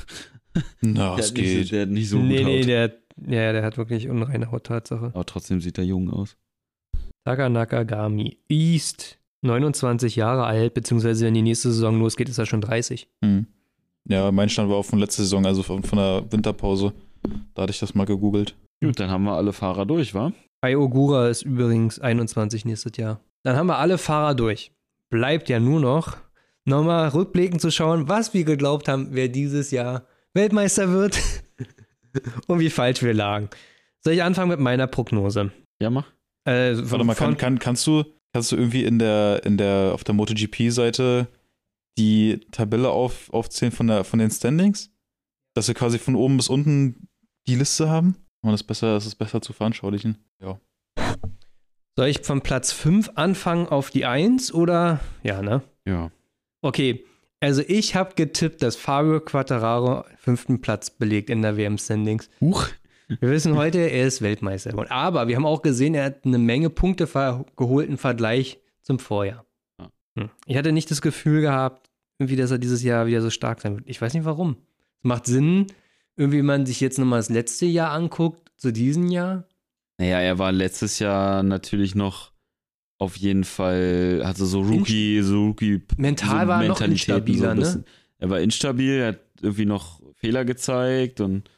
Na, 0.81 1.15
der, 1.15 1.23
es 1.25 1.33
nicht, 1.33 1.43
geht. 1.43 1.67
so- 1.67 1.71
der 1.71 1.81
hat 1.83 1.89
nicht 1.89 2.09
so 2.09 2.17
nee, 2.17 2.37
gut 2.37 2.45
nee, 2.45 2.59
Haut. 2.61 2.67
der, 2.67 2.93
ja, 3.27 3.51
der 3.53 3.63
hat 3.63 3.77
wirklich 3.77 4.07
unreine 4.09 4.51
Haut, 4.51 4.65
Tatsache. 4.65 5.07
Aber 5.13 5.25
trotzdem 5.25 5.59
sieht 5.61 5.77
er 5.77 5.83
jung 5.83 6.09
aus. 6.09 6.37
Taka 7.25 7.49
Nakagami, 7.49 8.37
East, 8.49 9.17
29 9.41 10.15
Jahre 10.15 10.45
alt, 10.45 10.73
beziehungsweise 10.73 11.25
wenn 11.25 11.33
die 11.33 11.41
nächste 11.41 11.71
Saison 11.71 11.99
losgeht, 11.99 12.29
ist 12.29 12.37
er 12.37 12.45
schon 12.45 12.61
30. 12.61 13.07
Hm. 13.23 13.47
Ja, 14.07 14.31
mein 14.31 14.49
Stand 14.49 14.69
war 14.69 14.77
auch 14.77 14.85
von 14.85 14.99
letzter 14.99 15.23
Saison, 15.23 15.45
also 15.45 15.63
von, 15.63 15.81
von 15.83 15.97
der 15.97 16.31
Winterpause. 16.31 16.93
Da 17.55 17.63
hatte 17.63 17.71
ich 17.71 17.79
das 17.79 17.95
mal 17.95 18.05
gegoogelt. 18.05 18.55
Gut, 18.83 18.99
dann 18.99 19.09
haben 19.09 19.23
wir 19.23 19.33
alle 19.33 19.51
Fahrer 19.53 19.85
durch, 19.85 20.13
wa? 20.13 20.31
Ai 20.61 20.77
Ogura 20.77 21.27
ist 21.29 21.41
übrigens 21.41 21.99
21 21.99 22.65
nächstes 22.65 22.95
Jahr. 22.97 23.19
Dann 23.43 23.55
haben 23.55 23.67
wir 23.67 23.77
alle 23.79 23.97
Fahrer 23.97 24.35
durch. 24.35 24.71
Bleibt 25.09 25.49
ja 25.49 25.59
nur 25.59 25.79
noch, 25.79 26.17
nochmal 26.65 27.09
rückblickend 27.09 27.61
zu 27.61 27.71
schauen, 27.71 28.09
was 28.09 28.33
wir 28.33 28.43
geglaubt 28.43 28.87
haben, 28.87 29.09
wer 29.11 29.29
dieses 29.29 29.71
Jahr 29.71 30.05
Weltmeister 30.33 30.91
wird 30.91 31.19
und 32.47 32.59
wie 32.59 32.69
falsch 32.69 33.01
wir 33.01 33.13
lagen. 33.13 33.49
Soll 34.03 34.13
ich 34.13 34.23
anfangen 34.23 34.49
mit 34.49 34.59
meiner 34.59 34.87
Prognose? 34.87 35.51
Ja, 35.79 35.89
mach. 35.89 36.07
Äh, 36.45 36.75
Warte 36.75 37.03
mal, 37.03 37.15
kann, 37.15 37.37
kann, 37.37 37.59
kannst 37.59 37.87
du, 37.87 38.03
kannst 38.33 38.51
du 38.51 38.55
irgendwie 38.55 38.83
in 38.83 38.99
der, 38.99 39.41
in 39.45 39.57
der, 39.57 39.91
auf 39.93 40.03
der 40.03 40.13
MotoGP-Seite 40.13 41.27
die 41.97 42.41
Tabelle 42.51 42.89
auf, 42.89 43.33
aufzählen 43.33 43.71
von, 43.71 43.87
der, 43.87 44.03
von 44.03 44.19
den 44.19 44.29
Standings? 44.29 44.91
Dass 45.55 45.67
wir 45.67 45.75
quasi 45.75 45.97
von 45.97 46.15
oben 46.15 46.37
bis 46.37 46.49
unten 46.49 47.07
die 47.47 47.55
Liste 47.55 47.89
haben? 47.89 48.15
Und 48.41 48.51
das 48.51 48.61
ist 48.61 48.67
besser, 48.67 48.93
das 48.93 49.05
ist 49.05 49.15
besser 49.15 49.41
zu 49.41 49.53
veranschaulichen. 49.53 50.17
Ja. 50.39 50.59
Soll 51.95 52.07
ich 52.07 52.19
von 52.21 52.41
Platz 52.41 52.71
5 52.73 53.11
anfangen 53.15 53.67
auf 53.67 53.89
die 53.89 54.05
1 54.05 54.53
oder? 54.53 54.99
Ja, 55.23 55.41
ne? 55.41 55.63
Ja. 55.85 56.11
Okay, 56.65 57.05
also 57.41 57.61
ich 57.67 57.93
habe 57.93 58.15
getippt, 58.15 58.63
dass 58.63 58.75
Fabio 58.75 59.19
Quattararo 59.19 60.03
fünften 60.17 60.61
Platz 60.61 60.89
belegt 60.89 61.29
in 61.29 61.43
der 61.43 61.57
WM-Standings. 61.57 62.27
Huch. 62.41 62.69
Wir 63.07 63.29
wissen 63.29 63.55
heute, 63.55 63.77
er 63.77 64.07
ist 64.07 64.23
Weltmeister 64.23 64.71
geworden. 64.71 64.89
Aber 64.89 65.27
wir 65.27 65.35
haben 65.35 65.45
auch 65.45 65.61
gesehen, 65.61 65.93
er 65.93 66.05
hat 66.05 66.25
eine 66.25 66.39
Menge 66.39 66.71
Punkte 66.71 67.07
geholt 67.55 67.87
im 67.87 67.99
Vergleich 67.99 68.57
zum 68.81 68.97
Vorjahr. 68.97 69.45
Ja. 69.79 69.91
Hm. 70.17 70.31
Ich 70.47 70.57
hatte 70.57 70.71
nicht 70.71 70.89
das 70.89 71.03
Gefühl 71.03 71.41
gehabt, 71.41 71.91
irgendwie, 72.17 72.35
dass 72.35 72.49
er 72.49 72.57
dieses 72.57 72.81
Jahr 72.81 73.05
wieder 73.05 73.21
so 73.21 73.29
stark 73.29 73.61
sein 73.61 73.75
wird. 73.75 73.87
Ich 73.87 74.01
weiß 74.01 74.15
nicht 74.15 74.25
warum. 74.25 74.57
Es 74.97 75.03
macht 75.03 75.27
Sinn, 75.27 75.67
irgendwie, 76.15 76.39
wenn 76.39 76.47
man 76.47 76.65
sich 76.65 76.81
jetzt 76.81 76.97
nochmal 76.97 77.19
das 77.19 77.29
letzte 77.29 77.67
Jahr 77.67 77.91
anguckt, 77.91 78.51
zu 78.57 78.73
diesem 78.73 79.09
Jahr. 79.09 79.47
Naja, 79.99 80.19
er 80.19 80.39
war 80.39 80.51
letztes 80.51 80.97
Jahr 80.97 81.43
natürlich 81.43 81.93
noch 81.93 82.31
auf 82.97 83.17
jeden 83.17 83.43
Fall, 83.43 84.21
hatte 84.23 84.45
so 84.45 84.61
Rookie, 84.61 85.21
so 85.21 85.47
Rookie. 85.47 85.81
Mental 85.97 86.41
so 86.41 86.47
war 86.47 86.63
er 86.63 86.69
noch 86.69 86.81
instabiler, 86.81 87.51
ein 87.51 87.57
ne? 87.57 87.83
Er 88.19 88.29
war 88.29 88.39
instabil, 88.39 88.93
er 88.93 89.07
hat 89.09 89.19
irgendwie 89.41 89.65
noch 89.65 90.01
Fehler 90.15 90.45
gezeigt 90.45 91.19
und 91.19 91.49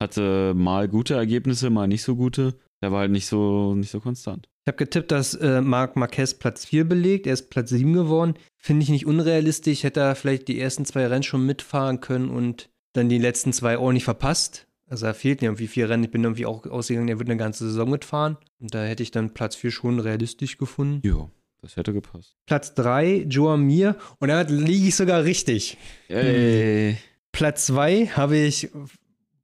hatte 0.00 0.54
mal 0.54 0.88
gute 0.88 1.14
Ergebnisse, 1.14 1.70
mal 1.70 1.88
nicht 1.88 2.02
so 2.02 2.14
gute. 2.14 2.54
Er 2.80 2.92
war 2.92 3.00
halt 3.00 3.10
nicht 3.10 3.26
so, 3.26 3.74
nicht 3.74 3.90
so 3.90 3.98
konstant. 3.98 4.48
Ich 4.64 4.70
habe 4.70 4.84
getippt, 4.84 5.10
dass 5.10 5.34
äh, 5.34 5.60
Marc 5.60 5.96
Marquez 5.96 6.34
Platz 6.34 6.66
4 6.66 6.84
belegt. 6.88 7.26
Er 7.26 7.32
ist 7.32 7.50
Platz 7.50 7.70
7 7.70 7.92
geworden. 7.92 8.34
Finde 8.56 8.84
ich 8.84 8.90
nicht 8.90 9.06
unrealistisch. 9.06 9.82
Hätte 9.82 10.00
er 10.00 10.14
vielleicht 10.14 10.46
die 10.46 10.60
ersten 10.60 10.84
zwei 10.84 11.06
Rennen 11.06 11.24
schon 11.24 11.44
mitfahren 11.44 12.00
können 12.00 12.28
und 12.28 12.68
dann 12.92 13.08
die 13.08 13.18
letzten 13.18 13.52
zwei 13.52 13.78
ordentlich 13.78 14.04
verpasst. 14.04 14.67
Also 14.90 15.06
da 15.06 15.12
fehlten 15.14 15.44
irgendwie 15.44 15.66
vier 15.66 15.88
Rennen. 15.88 16.04
Ich 16.04 16.10
bin 16.10 16.24
irgendwie 16.24 16.46
auch 16.46 16.64
ausgegangen, 16.66 17.08
er 17.08 17.18
wird 17.18 17.28
eine 17.28 17.38
ganze 17.38 17.68
Saison 17.68 17.90
mitfahren. 17.90 18.36
Und 18.60 18.74
da 18.74 18.84
hätte 18.84 19.02
ich 19.02 19.10
dann 19.10 19.34
Platz 19.34 19.54
4 19.56 19.70
schon 19.70 20.00
realistisch 20.00 20.56
gefunden. 20.58 21.06
Ja, 21.06 21.28
das 21.60 21.76
hätte 21.76 21.92
gepasst. 21.92 22.36
Platz 22.46 22.74
3, 22.74 23.26
Joan 23.28 23.62
Mir. 23.62 23.96
Und 24.18 24.28
da 24.28 24.40
liege 24.42 24.88
ich 24.88 24.96
sogar 24.96 25.24
richtig. 25.24 25.76
Ey. 26.08 26.96
Platz 27.32 27.66
2 27.66 28.06
habe 28.06 28.36
ich, 28.38 28.70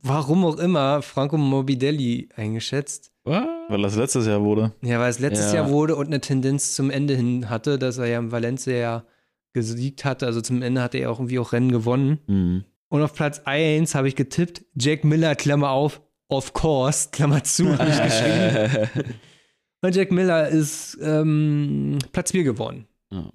warum 0.00 0.44
auch 0.46 0.56
immer, 0.58 1.02
Franco 1.02 1.36
Morbidelli 1.36 2.30
eingeschätzt. 2.34 3.12
Was? 3.24 3.44
Weil 3.68 3.82
das 3.82 3.96
letztes 3.96 4.26
Jahr 4.26 4.42
wurde. 4.42 4.72
Ja, 4.82 4.98
weil 5.00 5.10
es 5.10 5.18
letztes 5.18 5.52
Ja. 5.52 5.60
Jahr 5.60 5.70
wurde 5.70 5.96
und 5.96 6.06
eine 6.06 6.20
Tendenz 6.20 6.74
zum 6.74 6.90
Ende 6.90 7.14
hin 7.16 7.48
hatte, 7.48 7.78
dass 7.78 7.98
er 7.98 8.06
ja 8.06 8.18
in 8.18 8.32
Valencia 8.32 8.74
ja 8.74 9.04
gesiegt 9.52 10.04
hatte. 10.04 10.26
Also 10.26 10.40
zum 10.40 10.60
Ende 10.62 10.82
hatte 10.82 10.98
er 10.98 11.10
auch 11.10 11.20
irgendwie 11.20 11.38
auch 11.38 11.52
Rennen 11.52 11.70
gewonnen. 11.72 12.18
Hm. 12.26 12.64
Und 12.94 13.02
auf 13.02 13.12
Platz 13.12 13.40
1 13.44 13.96
habe 13.96 14.06
ich 14.06 14.14
getippt, 14.14 14.64
Jack 14.78 15.02
Miller, 15.02 15.34
Klammer 15.34 15.70
auf, 15.70 16.00
of 16.28 16.52
course, 16.52 17.08
Klammer 17.10 17.42
zu, 17.42 17.76
habe 17.76 17.90
ich 17.90 18.00
geschrieben. 18.00 19.14
Und 19.82 19.96
Jack 19.96 20.12
Miller 20.12 20.46
ist 20.46 20.96
ähm, 21.02 21.98
Platz 22.12 22.30
4 22.30 22.44
geworden. 22.44 22.86
Ja. 23.10 23.32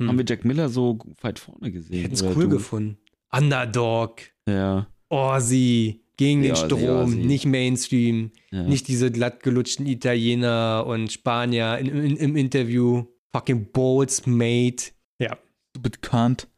Hm. 0.00 0.08
Haben 0.08 0.18
wir 0.18 0.24
Jack 0.26 0.44
Miller 0.44 0.68
so 0.68 0.98
weit 1.20 1.38
vorne 1.38 1.70
gesehen? 1.70 1.94
Ich 1.94 2.02
hätte 2.02 2.14
es 2.14 2.22
cool 2.24 2.48
du? 2.48 2.48
gefunden. 2.48 2.98
Underdog, 3.30 4.20
Ja, 4.48 4.88
Orsi, 5.10 6.02
gegen 6.16 6.42
den 6.42 6.48
Ja, 6.48 6.56
Strom, 6.56 6.80
ja, 6.82 7.06
sie. 7.06 7.24
nicht 7.24 7.46
Mainstream, 7.46 8.32
ja. 8.50 8.64
nicht 8.64 8.88
diese 8.88 9.12
glattgelutschten 9.12 9.86
Italiener 9.86 10.86
und 10.88 11.12
Spanier 11.12 11.78
in, 11.78 11.86
in, 11.86 12.16
im 12.16 12.34
Interview. 12.34 13.04
Fucking 13.32 13.70
Bolts, 13.70 14.26
Mate. 14.26 14.86
Ja, 15.20 15.38
Stupid 15.70 16.02
Kant. 16.02 16.48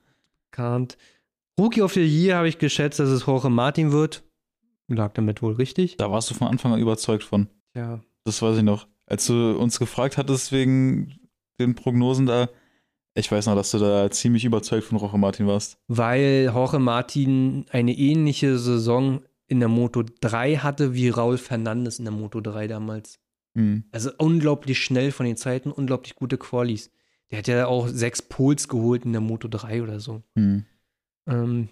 Can't. 0.54 0.96
Rookie 1.58 1.82
of 1.82 1.92
the 1.92 2.04
Year 2.04 2.36
habe 2.36 2.48
ich 2.48 2.58
geschätzt, 2.58 2.98
dass 2.98 3.08
es 3.08 3.26
Jorge 3.26 3.50
Martin 3.50 3.92
wird. 3.92 4.22
Lag 4.88 5.12
damit 5.14 5.42
wohl 5.42 5.54
richtig. 5.54 5.96
Da 5.96 6.10
warst 6.10 6.30
du 6.30 6.34
von 6.34 6.48
Anfang 6.48 6.72
an 6.72 6.80
überzeugt 6.80 7.24
von. 7.24 7.48
Ja. 7.74 8.00
Das 8.24 8.42
weiß 8.42 8.58
ich 8.58 8.62
noch. 8.62 8.86
Als 9.06 9.26
du 9.26 9.56
uns 9.58 9.78
gefragt 9.78 10.16
hattest 10.16 10.52
wegen 10.52 11.18
den 11.58 11.74
Prognosen 11.74 12.26
da, 12.26 12.48
ich 13.14 13.30
weiß 13.30 13.46
noch, 13.46 13.54
dass 13.54 13.70
du 13.70 13.78
da 13.78 14.10
ziemlich 14.10 14.44
überzeugt 14.44 14.84
von 14.84 14.98
Roche 14.98 15.18
Martin 15.18 15.46
warst. 15.46 15.78
Weil 15.88 16.50
Jorge 16.52 16.78
Martin 16.78 17.66
eine 17.70 17.92
ähnliche 17.96 18.58
Saison 18.58 19.22
in 19.48 19.60
der 19.60 19.68
Moto 19.68 20.02
3 20.20 20.56
hatte 20.56 20.94
wie 20.94 21.10
Raul 21.10 21.36
Fernandes 21.36 21.98
in 21.98 22.06
der 22.06 22.14
Moto 22.14 22.40
3 22.40 22.68
damals. 22.68 23.18
Hm. 23.54 23.84
Also 23.92 24.10
unglaublich 24.16 24.78
schnell 24.78 25.12
von 25.12 25.26
den 25.26 25.36
Zeiten, 25.36 25.70
unglaublich 25.70 26.14
gute 26.14 26.38
Qualis. 26.38 26.90
Der 27.30 27.38
hat 27.38 27.48
ja 27.48 27.66
auch 27.66 27.88
sechs 27.88 28.22
Poles 28.22 28.68
geholt 28.68 29.04
in 29.04 29.12
der 29.12 29.20
Moto 29.20 29.48
3 29.48 29.82
oder 29.82 30.00
so. 30.00 30.22
Hm. 30.36 30.64
Ähm, 31.26 31.68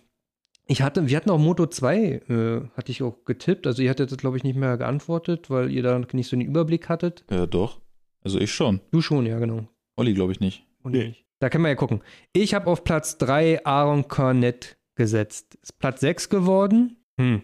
ich 0.67 0.83
hatte, 0.83 1.09
wir 1.09 1.17
hatten 1.17 1.31
auch 1.31 1.39
Moto 1.39 1.67
2, 1.67 1.97
äh, 1.97 2.61
hatte 2.77 2.93
ich 2.93 3.03
auch 3.03 3.25
getippt. 3.25 3.67
Also 3.67 3.83
ihr 3.83 3.91
hattet, 3.91 4.17
glaube 4.19 4.37
ich, 4.37 4.45
nicht 4.45 4.57
mehr 4.57 4.77
geantwortet, 4.77 5.51
weil 5.51 5.71
ihr 5.71 5.83
da 5.83 5.99
nicht 5.99 6.29
so 6.29 6.37
den 6.37 6.47
Überblick 6.47 6.89
hattet. 6.89 7.25
Ja, 7.31 7.47
doch. 7.47 7.81
Also 8.23 8.39
ich 8.39 8.53
schon. 8.53 8.81
Du 8.91 9.01
schon, 9.01 9.27
ja, 9.27 9.39
genau. 9.39 9.67
Olli 9.97 10.15
glaube 10.15 10.33
ich 10.33 10.41
nicht. 10.41 10.65
Und 10.83 10.95
ich. 10.95 11.27
Da 11.41 11.49
können 11.49 11.65
wir 11.65 11.71
ja 11.71 11.75
gucken. 11.75 12.03
Ich 12.33 12.55
habe 12.55 12.67
auf 12.69 12.85
Platz 12.85 13.19
3 13.19 13.65
Aaron 13.65 14.07
Cornett 14.09 14.77
gesetzt. 14.95 15.57
Ist 15.63 15.79
Platz 15.79 16.01
6 16.03 16.29
geworden. 16.29 16.97
Hm. 17.19 17.43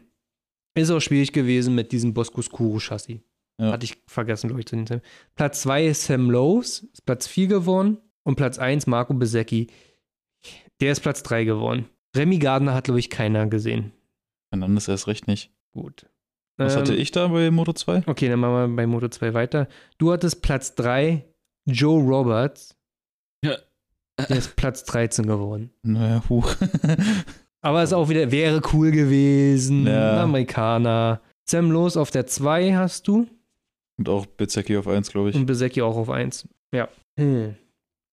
Ist 0.76 0.90
auch 0.90 1.00
schwierig 1.00 1.32
gewesen 1.32 1.74
mit 1.74 1.92
diesem 1.92 2.12
Boscus 2.12 2.50
Kuro 2.50 2.78
Chassis. 2.78 3.20
Ja. 3.58 3.72
Hatte 3.72 3.86
ich 3.86 3.96
vergessen, 4.06 4.48
glaube 4.48 4.60
ich, 4.60 4.66
zu 4.66 4.76
den 4.76 4.86
Zeiten. 4.86 5.02
Platz 5.34 5.62
2 5.62 5.86
ist 5.86 6.04
Sam 6.04 6.30
Lowe's, 6.30 6.86
ist 6.92 7.06
Platz 7.06 7.26
4 7.26 7.48
geworden. 7.48 7.98
Und 8.22 8.36
Platz 8.36 8.58
1 8.58 8.86
Marco 8.86 9.14
Besecchi. 9.14 9.68
Der 10.80 10.92
ist 10.92 11.00
Platz 11.00 11.22
3 11.22 11.44
geworden. 11.44 11.88
Remy 12.16 12.38
Gardner 12.38 12.74
hat, 12.74 12.84
glaube 12.84 13.00
ich, 13.00 13.10
keiner 13.10 13.46
gesehen. 13.46 13.92
Fernandes 14.50 14.88
erst 14.88 15.06
recht 15.06 15.26
nicht. 15.26 15.50
Gut. 15.72 16.06
Was 16.56 16.74
Ähm, 16.74 16.80
hatte 16.80 16.94
ich 16.94 17.10
da 17.10 17.28
bei 17.28 17.50
Moto 17.50 17.72
2? 17.72 18.04
Okay, 18.06 18.28
dann 18.28 18.40
machen 18.40 18.70
wir 18.70 18.76
bei 18.76 18.86
Moto 18.86 19.08
2 19.08 19.34
weiter. 19.34 19.68
Du 19.98 20.12
hattest 20.12 20.42
Platz 20.42 20.74
3 20.74 21.24
Joe 21.66 22.02
Roberts. 22.02 22.76
Ja. 23.44 23.56
Der 24.18 24.38
ist 24.38 24.56
Platz 24.56 24.84
13 24.84 25.26
geworden. 25.26 25.70
Naja, 25.82 26.22
huch. 26.28 26.54
Aber 27.60 27.82
ist 27.82 27.92
auch 27.92 28.08
wieder, 28.08 28.30
wäre 28.30 28.62
cool 28.72 28.90
gewesen. 28.90 29.86
Ja. 29.86 30.22
Amerikaner. 30.22 31.20
Sam 31.44 31.70
Los 31.70 31.96
auf 31.96 32.10
der 32.10 32.26
2 32.26 32.74
hast 32.74 33.06
du. 33.08 33.26
Und 33.98 34.08
auch 34.08 34.26
Bezecchi 34.26 34.76
auf 34.76 34.88
1, 34.88 35.10
glaube 35.10 35.30
ich. 35.30 35.36
Und 35.36 35.46
Besecki 35.46 35.82
auch 35.82 35.96
auf 35.96 36.10
1. 36.10 36.48
Ja. 36.72 36.88
Hm. 37.18 37.56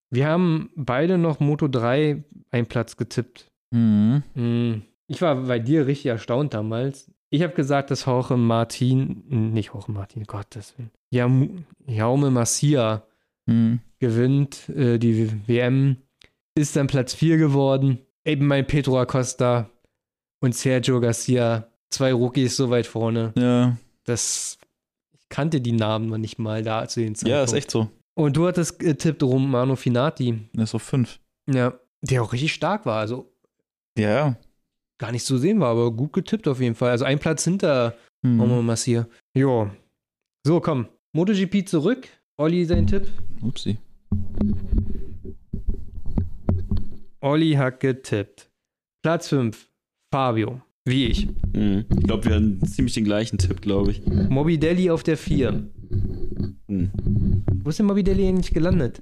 Wir 0.09 0.27
haben 0.27 0.69
beide 0.75 1.17
noch 1.17 1.39
Moto 1.39 1.67
3 1.67 2.23
einen 2.51 2.67
Platz 2.67 2.97
getippt. 2.97 3.49
Mhm. 3.74 4.24
Hm. 4.36 4.82
Ich 5.08 5.22
war 5.22 5.36
bei 5.36 5.60
dir 5.60 5.86
richtig 5.88 6.08
erstaunt 6.08 6.54
damals. 6.54 7.12
Ich 7.30 7.41
habe 7.41 7.54
gesagt, 7.54 7.91
dass 7.91 8.06
Jorge 8.06 8.38
Martin, 8.38 9.24
nicht 9.54 9.74
Jorge 9.74 9.91
Martin, 9.91 10.24
Gottes 10.24 10.76
Willen, 10.78 11.66
Jaume 11.88 12.32
Masia 12.32 13.04
Mhm. 13.45 13.82
gewinnt 14.00 14.70
äh, 14.70 14.98
die 14.98 15.30
WM, 15.48 15.98
ist 16.56 16.76
dann 16.78 16.88
Platz 16.88 17.14
4 17.14 17.38
geworden. 17.38 18.00
Eben 18.24 18.48
mein 18.48 18.66
Pedro 18.66 19.00
Acosta 19.00 19.70
und 20.40 20.56
Sergio 20.56 21.02
Garcia, 21.02 21.68
zwei 21.90 22.14
Rookies 22.14 22.56
so 22.56 22.70
weit 22.70 22.88
vorne. 22.88 23.34
Ja. 23.38 23.76
Das, 24.06 24.58
ich 25.12 25.28
kannte 25.28 25.60
die 25.60 25.74
Namen 25.74 26.08
noch 26.08 26.18
nicht 26.18 26.40
mal 26.40 26.64
da 26.64 26.88
zu 26.88 27.02
den 27.02 27.16
Zeitpunkt. 27.16 27.36
ja, 27.38 27.44
ist 27.44 27.52
echt 27.54 27.70
so. 27.72 27.90
Und 28.16 28.38
du 28.38 28.48
hattest 28.48 28.80
getippt 28.80 29.22
Romano 29.24 29.76
Finati. 29.76 30.40
Der 30.54 30.64
ist 30.64 30.76
auf 30.76 30.84
5. 30.84 31.20
Ja. 31.52 31.74
Der 32.02 32.22
auch 32.24 32.32
richtig 32.32 32.54
stark 32.54 32.86
war, 32.86 33.00
also 33.00 33.32
Ja, 33.98 34.36
gar 34.99 35.11
nicht 35.11 35.26
zu 35.26 35.38
sehen 35.38 35.60
war, 35.60 35.70
aber 35.70 35.91
gut 35.91 36.14
getippt 36.14 36.48
auf 36.48 36.60
jeden 36.61 36.76
Fall. 36.76 36.91
Also 36.91 37.06
ein 37.06 37.20
Platz 37.20 37.44
hinter 37.44 37.95
Mhm. 38.26 38.40
Romo 38.40 38.61
Massier. 38.61 39.07
Jo. 39.36 39.70
So, 40.45 40.61
komm. 40.61 40.88
MotoGP 41.14 41.68
zurück. 41.68 42.07
Olli, 42.38 42.64
sein 42.65 42.88
Tipp. 42.88 43.07
Upsi. 43.41 43.78
Olli 47.22 47.53
hat 47.53 47.80
getippt. 47.80 48.49
Platz 49.03 49.28
5. 49.30 49.70
Fabio. 50.14 50.61
Wie 50.86 51.07
ich. 51.07 51.28
Mhm. 51.53 51.86
Ich 51.98 52.03
glaube, 52.03 52.26
wir 52.26 52.36
haben 52.36 52.65
ziemlich 52.65 52.94
den 52.94 53.03
gleichen 53.06 53.38
Tipp, 53.38 53.61
glaube 53.61 53.91
ich. 53.91 54.06
Morbidelli 54.06 54.90
auf 54.90 55.03
der 55.03 55.18
4. 55.18 55.52
Mhm. 56.68 56.91
Wo 57.64 57.70
ist 57.70 57.80
denn 57.80 57.86
Morbidelli 57.86 58.28
eigentlich 58.28 58.53
gelandet? 58.53 59.02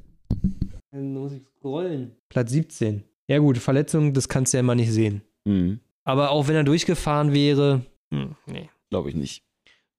Dann 0.91 1.13
muss 1.13 1.31
ich 1.33 1.43
scrollen. 1.57 2.15
Platz 2.29 2.51
17. 2.51 3.03
Ja 3.31 3.39
gut, 3.39 3.57
Verletzung, 3.59 4.13
das 4.13 4.27
kannst 4.27 4.51
du 4.51 4.57
ja 4.57 4.59
immer 4.59 4.75
nicht 4.75 4.91
sehen. 4.91 5.21
Mhm. 5.45 5.79
Aber 6.03 6.31
auch 6.31 6.49
wenn 6.49 6.55
er 6.57 6.65
durchgefahren 6.65 7.31
wäre, 7.31 7.85
hm, 8.13 8.35
nee. 8.45 8.67
Glaube 8.89 9.07
ich 9.07 9.15
nicht. 9.15 9.45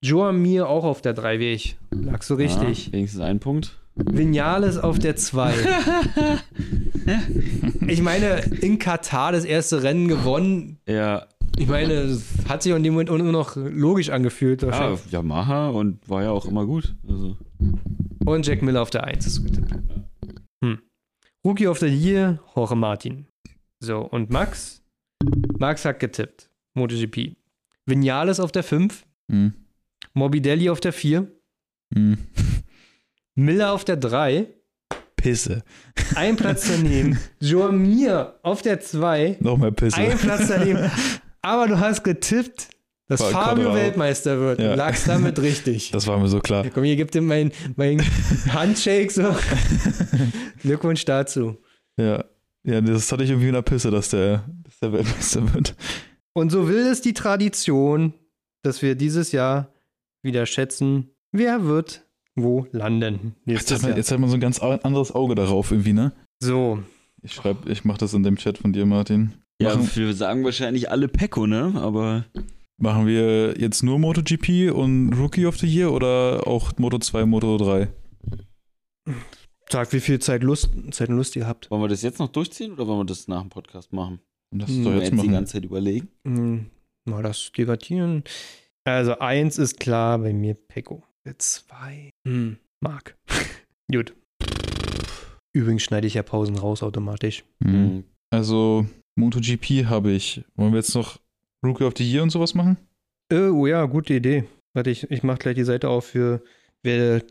Joa 0.02 0.32
Mir 0.32 0.68
auch 0.68 0.84
auf 0.84 1.00
der 1.00 1.14
3 1.14 1.38
wie 1.38 1.52
ich. 1.52 1.78
Lag 1.92 2.20
so 2.20 2.34
richtig. 2.34 2.88
Ja, 2.88 2.92
wenigstens 2.92 3.22
ein 3.22 3.40
Punkt. 3.40 3.78
Vinales 3.94 4.76
auf 4.76 4.98
der 4.98 5.16
2. 5.16 5.54
ich 7.88 8.02
meine, 8.02 8.40
in 8.60 8.78
Katar 8.78 9.32
das 9.32 9.46
erste 9.46 9.82
Rennen 9.82 10.08
gewonnen. 10.08 10.76
Ja, 10.86 11.24
Ich 11.56 11.68
meine, 11.68 11.94
es 11.94 12.22
hat 12.50 12.62
sich 12.62 12.74
in 12.74 12.82
dem 12.82 12.92
Moment 12.92 13.08
nur 13.08 13.32
noch 13.32 13.56
logisch 13.56 14.10
angefühlt. 14.10 14.60
ja. 14.60 14.98
Yamaha 15.10 15.70
und 15.70 16.06
war 16.06 16.22
ja 16.22 16.32
auch 16.32 16.44
immer 16.44 16.66
gut. 16.66 16.94
Also, 17.08 17.38
Und 18.26 18.46
Jack 18.46 18.60
Miller 18.60 18.82
auf 18.82 18.90
der 18.90 19.04
1 19.04 19.26
ist 19.26 19.42
getippt. 19.42 19.74
Rookie 21.44 21.66
of 21.66 21.78
the 21.80 21.88
Year, 21.88 22.38
Jorge 22.54 22.76
Martin. 22.76 23.26
So, 23.80 23.98
und 24.00 24.30
Max? 24.30 24.80
Max 25.58 25.84
hat 25.84 25.98
getippt. 25.98 26.48
MotoGP. 26.74 27.36
Vinales 27.84 28.38
auf 28.38 28.52
der 28.52 28.62
5. 28.62 29.04
Mhm. 29.28 29.52
Morbidelli 30.14 30.70
auf 30.70 30.78
der 30.80 30.92
4. 30.92 31.26
Mhm. 31.94 32.18
Miller 33.34 33.72
auf 33.72 33.84
der 33.84 33.96
3. 33.96 34.46
Pisse. 35.16 35.64
Ein 36.14 36.36
Platz 36.36 36.68
daneben. 36.68 37.18
Joa 37.40 37.72
Mir 37.72 38.38
auf 38.42 38.62
der 38.62 38.80
2. 38.80 39.38
Noch 39.40 39.56
mehr 39.56 39.72
Pisse. 39.72 39.96
Ein 39.96 40.16
Platz 40.18 40.46
daneben. 40.48 40.90
Aber 41.42 41.66
du 41.66 41.80
hast 41.80 42.04
getippt, 42.04 42.68
dass 43.12 43.20
War 43.20 43.30
Fabio 43.30 43.64
Quadrao. 43.64 43.74
Weltmeister 43.76 44.38
wird. 44.40 44.60
Ja. 44.60 44.70
Du 44.70 44.76
lagst 44.76 45.08
damit 45.08 45.38
richtig. 45.40 45.90
Das 45.92 46.06
war 46.06 46.18
mir 46.18 46.28
so 46.28 46.40
klar. 46.40 46.64
Ja, 46.64 46.70
komm, 46.70 46.84
hier 46.84 46.96
gibt 46.96 47.14
ihm 47.14 47.26
mein, 47.26 47.52
mein 47.76 48.02
Handshake 48.52 49.10
so. 49.10 49.34
Glückwunsch 50.62 51.04
dazu. 51.04 51.56
Ja. 51.96 52.24
Ja, 52.64 52.80
das 52.80 53.10
hatte 53.10 53.24
ich 53.24 53.30
irgendwie 53.30 53.48
in 53.48 53.54
der 53.54 53.62
Pisse, 53.62 53.90
dass 53.90 54.10
der, 54.10 54.44
dass 54.62 54.78
der 54.78 54.92
Weltmeister 54.92 55.52
wird. 55.54 55.74
Und 56.32 56.50
so 56.50 56.68
will 56.68 56.86
es 56.86 57.00
die 57.00 57.12
Tradition, 57.12 58.14
dass 58.62 58.82
wir 58.82 58.94
dieses 58.94 59.32
Jahr 59.32 59.72
wieder 60.22 60.46
schätzen, 60.46 61.10
wer 61.32 61.64
wird 61.64 62.06
wo 62.34 62.66
landen. 62.72 63.34
Jetzt 63.44 63.46
nächstes 63.46 63.82
hat, 63.82 63.88
man, 63.90 63.96
jetzt 63.96 64.10
hat 64.10 64.18
man 64.18 64.30
so 64.30 64.36
ein 64.36 64.40
ganz 64.40 64.58
anderes 64.60 65.12
Auge 65.14 65.34
darauf 65.34 65.70
irgendwie, 65.70 65.92
ne? 65.92 66.12
So, 66.40 66.78
Ich 67.22 67.34
schreibe, 67.34 67.70
ich 67.70 67.84
mach 67.84 67.98
das 67.98 68.14
in 68.14 68.22
dem 68.22 68.36
Chat 68.36 68.58
von 68.58 68.72
dir, 68.72 68.86
Martin. 68.86 69.32
ja, 69.60 69.74
Machen, 69.76 69.90
wir 69.94 70.14
sagen 70.14 70.42
wahrscheinlich 70.44 70.90
alle 70.90 71.08
Pecco, 71.08 71.46
ne? 71.46 71.72
Aber 71.76 72.24
machen 72.82 73.06
wir 73.06 73.58
jetzt 73.58 73.82
nur 73.82 73.98
MotoGP 73.98 74.72
und 74.74 75.12
Rookie 75.14 75.46
of 75.46 75.56
the 75.58 75.66
Year 75.66 75.92
oder 75.92 76.46
auch 76.46 76.72
Moto 76.78 76.98
2, 76.98 77.24
Moto 77.24 77.56
3? 77.56 77.88
sag, 79.70 79.92
wie 79.92 80.00
viel 80.00 80.18
Zeit, 80.18 80.42
Lust, 80.42 80.70
Zeit 80.90 81.08
und 81.08 81.16
Lust 81.16 81.34
ihr 81.36 81.46
habt. 81.46 81.70
wollen 81.70 81.82
wir 81.82 81.88
das 81.88 82.02
jetzt 82.02 82.18
noch 82.18 82.28
durchziehen 82.28 82.72
oder 82.72 82.86
wollen 82.86 83.00
wir 83.00 83.04
das 83.06 83.26
nach 83.28 83.40
dem 83.40 83.48
Podcast 83.50 83.92
machen? 83.92 84.20
Lass 84.54 84.68
Hm, 84.68 84.84
wir 84.84 84.92
jetzt 84.94 85.02
jetzt 85.04 85.10
die 85.12 85.16
machen. 85.16 85.30
ganze 85.32 85.52
Zeit 85.54 85.64
überlegen. 85.64 86.08
Hm, 86.26 86.66
mal 87.08 87.22
das 87.22 87.50
debattieren. 87.56 88.24
Also, 88.84 89.18
eins 89.18 89.56
ist 89.58 89.80
klar 89.80 90.18
bei 90.18 90.32
mir, 90.34 90.54
Pecco. 90.54 91.04
Zwei. 91.38 92.10
Hm, 92.26 92.58
Marc. 92.80 93.16
Gut. 93.90 94.12
Übrigens 95.54 95.82
schneide 95.82 96.06
ich 96.06 96.14
ja 96.14 96.22
Pausen 96.22 96.58
raus 96.58 96.82
automatisch. 96.82 97.44
Mhm. 97.60 98.04
Also, 98.30 98.86
MotoGP 99.16 99.86
habe 99.86 100.10
ich. 100.12 100.42
Wollen 100.56 100.72
wir 100.72 100.78
jetzt 100.80 100.94
noch 100.94 101.18
Rookie 101.64 101.84
of 101.84 101.94
the 101.96 102.10
Year 102.10 102.22
und 102.22 102.30
sowas 102.30 102.54
machen? 102.54 102.76
Äh, 103.32 103.48
oh 103.48 103.66
ja, 103.66 103.84
gute 103.86 104.14
Idee. 104.14 104.44
Warte, 104.74 104.90
ich, 104.90 105.10
ich 105.10 105.22
mache 105.22 105.38
gleich 105.38 105.54
die 105.54 105.64
Seite 105.64 105.88
auf 105.88 106.06
für 106.06 106.42
wer 106.82 107.22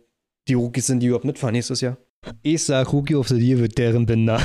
die 0.47 0.53
Rookies 0.53 0.87
sind, 0.87 1.01
die 1.01 1.07
überhaupt 1.07 1.25
mitfahren 1.25 1.53
nächstes 1.53 1.81
Jahr. 1.81 1.97
Ich 2.41 2.63
sag, 2.63 2.93
Rookie 2.93 3.15
of 3.15 3.27
the 3.27 3.35
Year 3.35 3.59
wird 3.59 3.77
deren 3.77 4.05
Binder. 4.05 4.39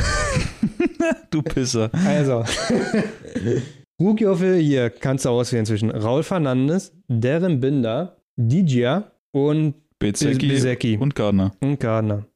du 1.30 1.42
Pisser. 1.42 1.90
Also. 1.92 2.44
Rookie 4.00 4.26
of 4.26 4.40
the 4.40 4.58
Year 4.58 4.90
kannst 4.90 5.24
du 5.24 5.30
auswählen 5.30 5.66
zwischen 5.66 5.90
Raul 5.90 6.22
Fernandes, 6.22 6.92
Darren 7.08 7.60
Binder, 7.60 8.16
Digia 8.36 9.12
und 9.32 9.74
Bezecchi. 9.98 10.98
und 10.98 11.14
Gardner. 11.14 11.52
und 11.60 11.80
Gardner. 11.80 12.26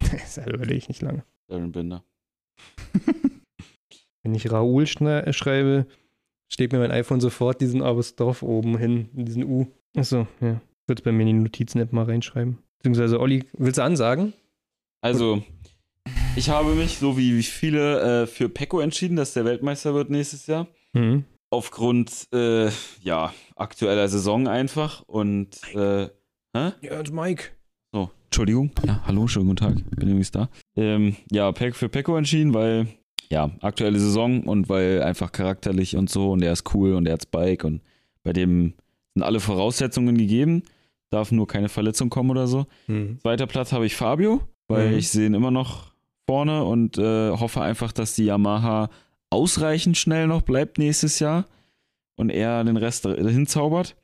Das 0.10 0.38
überlege 0.38 0.74
ich 0.74 0.88
nicht 0.88 1.02
lange. 1.02 1.24
Darren 1.48 1.72
Binder. 1.72 2.04
Wenn 4.22 4.34
ich 4.34 4.50
Raoul 4.50 4.86
schreibe, 4.86 5.86
steht 6.52 6.72
mir 6.72 6.78
mein 6.78 6.90
iPhone 6.90 7.20
sofort 7.20 7.60
diesen 7.60 7.82
Apostroph 7.82 8.42
oben 8.42 8.76
hin, 8.76 9.08
diesen 9.12 9.44
U. 9.44 9.66
Achso, 9.96 10.26
ja. 10.40 10.60
Wird 10.86 11.00
es 11.00 11.04
bei 11.04 11.12
mir 11.12 11.22
in 11.22 11.28
die 11.28 11.42
Notizen-App 11.44 11.92
mal 11.92 12.04
reinschreiben. 12.04 12.58
Beziehungsweise, 12.78 13.20
Olli, 13.20 13.44
willst 13.56 13.78
du 13.78 13.84
ansagen? 13.84 14.32
Also, 15.00 15.42
ich 16.36 16.50
habe 16.50 16.74
mich, 16.74 16.98
so 16.98 17.16
wie 17.16 17.42
viele, 17.42 18.22
äh, 18.22 18.26
für 18.26 18.48
Pecco 18.48 18.80
entschieden, 18.80 19.16
dass 19.16 19.32
der 19.32 19.44
Weltmeister 19.44 19.94
wird 19.94 20.10
nächstes 20.10 20.46
Jahr. 20.46 20.66
Mhm. 20.92 21.24
Aufgrund, 21.50 22.28
äh, 22.32 22.70
ja, 23.02 23.32
aktueller 23.56 24.08
Saison 24.08 24.48
einfach. 24.48 25.02
Und, 25.06 25.60
äh, 25.74 26.08
hä? 26.56 26.72
Ja, 26.82 26.98
und 26.98 27.12
Mike. 27.12 27.44
So, 27.92 28.10
Entschuldigung. 28.24 28.72
Ja, 28.84 29.02
hallo, 29.06 29.26
schönen 29.26 29.46
guten 29.46 29.56
Tag. 29.56 29.74
Bin 29.96 30.08
übrigens 30.08 30.30
da. 30.32 30.48
Ähm, 30.76 31.16
ja, 31.30 31.52
für 31.52 31.88
Pecco 31.88 32.16
entschieden, 32.16 32.52
weil, 32.54 32.88
ja, 33.32 33.50
aktuelle 33.60 33.98
Saison 33.98 34.42
und 34.44 34.68
weil 34.68 35.02
einfach 35.02 35.32
charakterlich 35.32 35.96
und 35.96 36.10
so 36.10 36.30
und 36.32 36.42
er 36.42 36.52
ist 36.52 36.74
cool 36.74 36.92
und 36.94 37.06
er 37.06 37.14
hat 37.14 37.22
Spike 37.22 37.66
und 37.66 37.80
bei 38.22 38.32
dem 38.34 38.74
sind 39.14 39.22
alle 39.22 39.40
Voraussetzungen 39.40 40.16
gegeben. 40.18 40.62
Darf 41.10 41.32
nur 41.32 41.46
keine 41.46 41.68
Verletzung 41.68 42.08
kommen 42.10 42.30
oder 42.30 42.46
so. 42.46 42.66
Mhm. 42.86 43.18
Zweiter 43.20 43.46
Platz 43.46 43.72
habe 43.72 43.86
ich 43.86 43.96
Fabio, 43.96 44.40
weil 44.68 44.90
Mhm. 44.92 44.98
ich 44.98 45.08
sehe 45.08 45.26
ihn 45.26 45.34
immer 45.34 45.50
noch 45.50 45.92
vorne 46.26 46.64
und 46.64 46.98
äh, 46.98 47.30
hoffe 47.30 47.60
einfach, 47.62 47.92
dass 47.92 48.14
die 48.14 48.24
Yamaha 48.26 48.90
ausreichend 49.30 49.96
schnell 49.96 50.26
noch 50.26 50.42
bleibt 50.42 50.78
nächstes 50.78 51.18
Jahr 51.18 51.46
und 52.16 52.30
er 52.30 52.62
den 52.64 52.76
Rest 52.76 53.04
hinzaubert. 53.06 53.96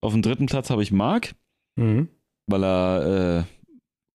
Auf 0.00 0.12
dem 0.12 0.22
dritten 0.22 0.46
Platz 0.46 0.70
habe 0.70 0.82
ich 0.82 0.92
Marc, 0.92 1.34
Mhm. 1.76 2.08
weil 2.46 2.64
er, 2.64 3.44
äh, 3.44 3.44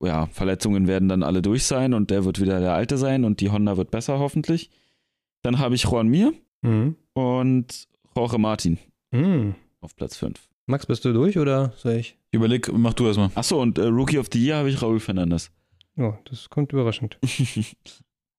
ja, 0.02 0.28
Verletzungen 0.28 0.88
werden 0.88 1.10
dann 1.10 1.24
alle 1.24 1.42
durch 1.42 1.64
sein 1.64 1.94
und 1.94 2.10
der 2.12 2.26
wird 2.26 2.40
wieder 2.42 2.60
der 2.60 2.74
Alte 2.74 2.98
sein 2.98 3.24
und 3.26 3.42
die 3.42 3.50
Honda 3.50 3.78
wird 3.78 3.92
besser 3.92 4.20
hoffentlich. 4.20 4.70
Dann 5.44 5.60
habe 5.60 5.76
ich 5.76 5.84
Juan 5.84 6.08
Mir 6.08 6.34
Mhm. 6.62 6.96
und 7.14 7.88
Jorge 8.16 8.38
Martin 8.38 8.78
Mhm. 9.12 9.56
auf 9.82 9.96
Platz 9.96 10.18
5. 10.18 10.50
Max, 10.66 10.86
bist 10.86 11.06
du 11.06 11.14
durch 11.14 11.38
oder 11.38 11.72
soll 11.78 11.94
ich? 11.94 12.18
Überleg, 12.32 12.72
mach 12.74 12.94
du 12.94 13.08
erstmal. 13.08 13.30
Achso, 13.36 13.62
und 13.62 13.78
äh, 13.78 13.84
Rookie 13.86 14.18
of 14.20 14.28
the 14.34 14.44
Year 14.44 14.58
habe 14.58 14.70
ich 14.70 14.82
Raúl 14.82 15.00
Fernandes. 15.00 15.50
Oh, 15.98 16.14
das 16.26 16.50
kommt 16.50 16.74
überraschend. 16.74 17.18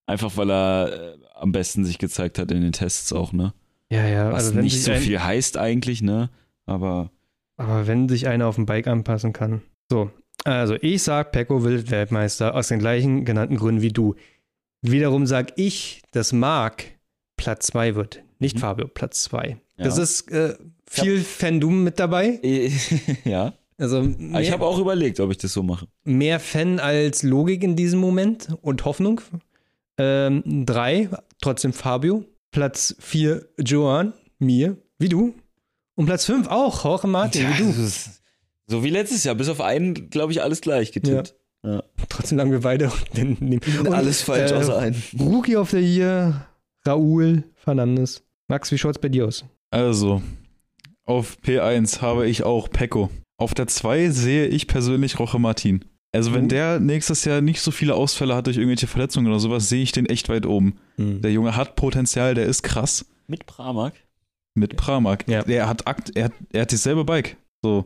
Einfach 0.05 0.37
weil 0.37 0.49
er 0.51 1.13
äh, 1.13 1.17
am 1.35 1.51
besten 1.51 1.85
sich 1.85 1.97
gezeigt 1.97 2.39
hat 2.39 2.51
in 2.51 2.61
den 2.61 2.71
Tests 2.71 3.13
auch, 3.13 3.31
ne? 3.31 3.53
Ja, 3.91 4.07
ja. 4.07 4.31
Was 4.31 4.45
also 4.45 4.55
wenn 4.55 4.63
nicht 4.63 4.83
so 4.83 4.93
viel 4.93 5.19
heißt 5.23 5.57
eigentlich, 5.57 6.01
ne? 6.01 6.29
Aber 6.65 7.11
Aber 7.57 7.87
wenn 7.87 8.07
sich 8.09 8.27
einer 8.27 8.47
auf 8.47 8.55
dem 8.55 8.65
Bike 8.65 8.87
anpassen 8.87 9.33
kann. 9.33 9.61
So, 9.91 10.11
also 10.43 10.75
ich 10.81 11.03
sag, 11.03 11.31
Pecco 11.31 11.63
wird 11.63 11.91
Weltmeister 11.91 12.55
aus 12.55 12.67
den 12.69 12.79
gleichen 12.79 13.25
genannten 13.25 13.57
Gründen 13.57 13.81
wie 13.81 13.91
du. 13.91 14.15
Wiederum 14.81 15.25
sag 15.25 15.53
ich, 15.57 16.01
dass 16.11 16.31
Marc 16.31 16.85
Platz 17.37 17.67
2 17.67 17.95
wird. 17.95 18.23
Nicht 18.39 18.55
Mhm. 18.55 18.59
Fabio, 18.59 18.87
Platz 18.87 19.23
2. 19.23 19.57
Ja. 19.77 19.83
Das 19.83 19.97
ist 19.97 20.31
äh, 20.31 20.55
viel 20.89 21.19
Fandom 21.21 21.83
mit 21.83 21.99
dabei. 21.99 22.39
ja. 23.25 23.53
Also 23.77 24.01
mehr, 24.01 24.41
ich 24.41 24.51
habe 24.51 24.65
auch 24.65 24.77
überlegt, 24.77 25.19
ob 25.21 25.31
ich 25.31 25.37
das 25.37 25.53
so 25.53 25.63
mache. 25.63 25.87
mehr 26.03 26.39
Fan 26.39 26.79
als 26.79 27.23
Logik 27.23 27.63
in 27.63 27.75
diesem 27.77 27.99
Moment 27.99 28.49
und 28.61 28.83
Hoffnung. 28.83 29.21
Ähm, 29.97 30.65
drei, 30.65 31.09
trotzdem 31.41 31.71
Fabio. 31.71 32.25
Platz 32.51 32.95
vier, 32.99 33.47
Joan, 33.57 34.13
mir, 34.37 34.77
wie 34.97 35.07
du. 35.07 35.33
Und 35.95 36.07
Platz 36.07 36.25
fünf 36.25 36.47
auch, 36.47 36.83
Jorge 36.83 37.07
Martin, 37.07 37.47
wie 37.49 37.63
du. 37.63 37.69
ist 37.69 38.18
so 38.69 38.83
wie 38.83 38.89
letztes 38.89 39.23
Jahr, 39.23 39.35
bis 39.35 39.49
auf 39.49 39.61
einen, 39.61 40.09
glaube 40.09 40.31
ich, 40.31 40.41
alles 40.41 40.61
gleich 40.61 40.91
getippt. 40.91 41.35
Trotzdem 42.07 42.37
lagen 42.37 42.51
wir 42.51 42.61
beide 42.61 42.91
den, 43.17 43.35
den, 43.37 43.59
und, 43.79 43.87
alles 43.93 44.21
falsch 44.21 44.51
äh, 44.51 44.55
außer 44.55 44.77
einen. 44.77 44.95
Rookie 45.19 45.57
of 45.57 45.71
the 45.71 45.79
Year, 45.79 46.47
Raúl 46.85 47.43
Fernandes. 47.55 48.23
Max, 48.47 48.71
wie 48.71 48.77
schaut's 48.77 48.99
bei 48.99 49.09
dir 49.09 49.25
aus? 49.27 49.43
Also, 49.69 50.21
auf 51.05 51.37
P1 51.45 52.01
habe 52.01 52.27
ich 52.27 52.43
auch 52.43 52.69
Pecco. 52.69 53.09
Auf 53.37 53.53
der 53.53 53.67
2 53.67 54.09
sehe 54.09 54.47
ich 54.47 54.67
persönlich 54.67 55.19
Roche 55.19 55.37
Martin. 55.39 55.83
Also, 56.11 56.33
wenn 56.33 56.45
Mhm. 56.45 56.49
der 56.49 56.79
nächstes 56.79 57.25
Jahr 57.25 57.41
nicht 57.41 57.61
so 57.61 57.71
viele 57.71 57.93
Ausfälle 57.93 58.35
hat 58.35 58.47
durch 58.47 58.57
irgendwelche 58.57 58.87
Verletzungen 58.87 59.27
oder 59.27 59.39
sowas, 59.39 59.69
sehe 59.69 59.83
ich 59.83 59.91
den 59.91 60.05
echt 60.07 60.29
weit 60.29 60.45
oben. 60.45 60.79
Der 60.97 61.31
Junge 61.31 61.55
hat 61.55 61.75
Potenzial, 61.75 62.33
der 62.35 62.45
ist 62.45 62.63
krass. 62.63 63.05
Mit 63.27 63.45
Pramak. 63.45 63.93
Mit 64.55 64.75
Pramak. 64.75 65.27
Ja. 65.27 65.43
Der 65.43 65.69
hat 65.69 65.87
Akt, 65.87 66.11
er 66.15 66.25
hat, 66.25 66.33
er 66.51 66.61
hat 66.61 66.71
dieselbe 66.71 67.05
Bike. 67.05 67.37
So. 67.61 67.85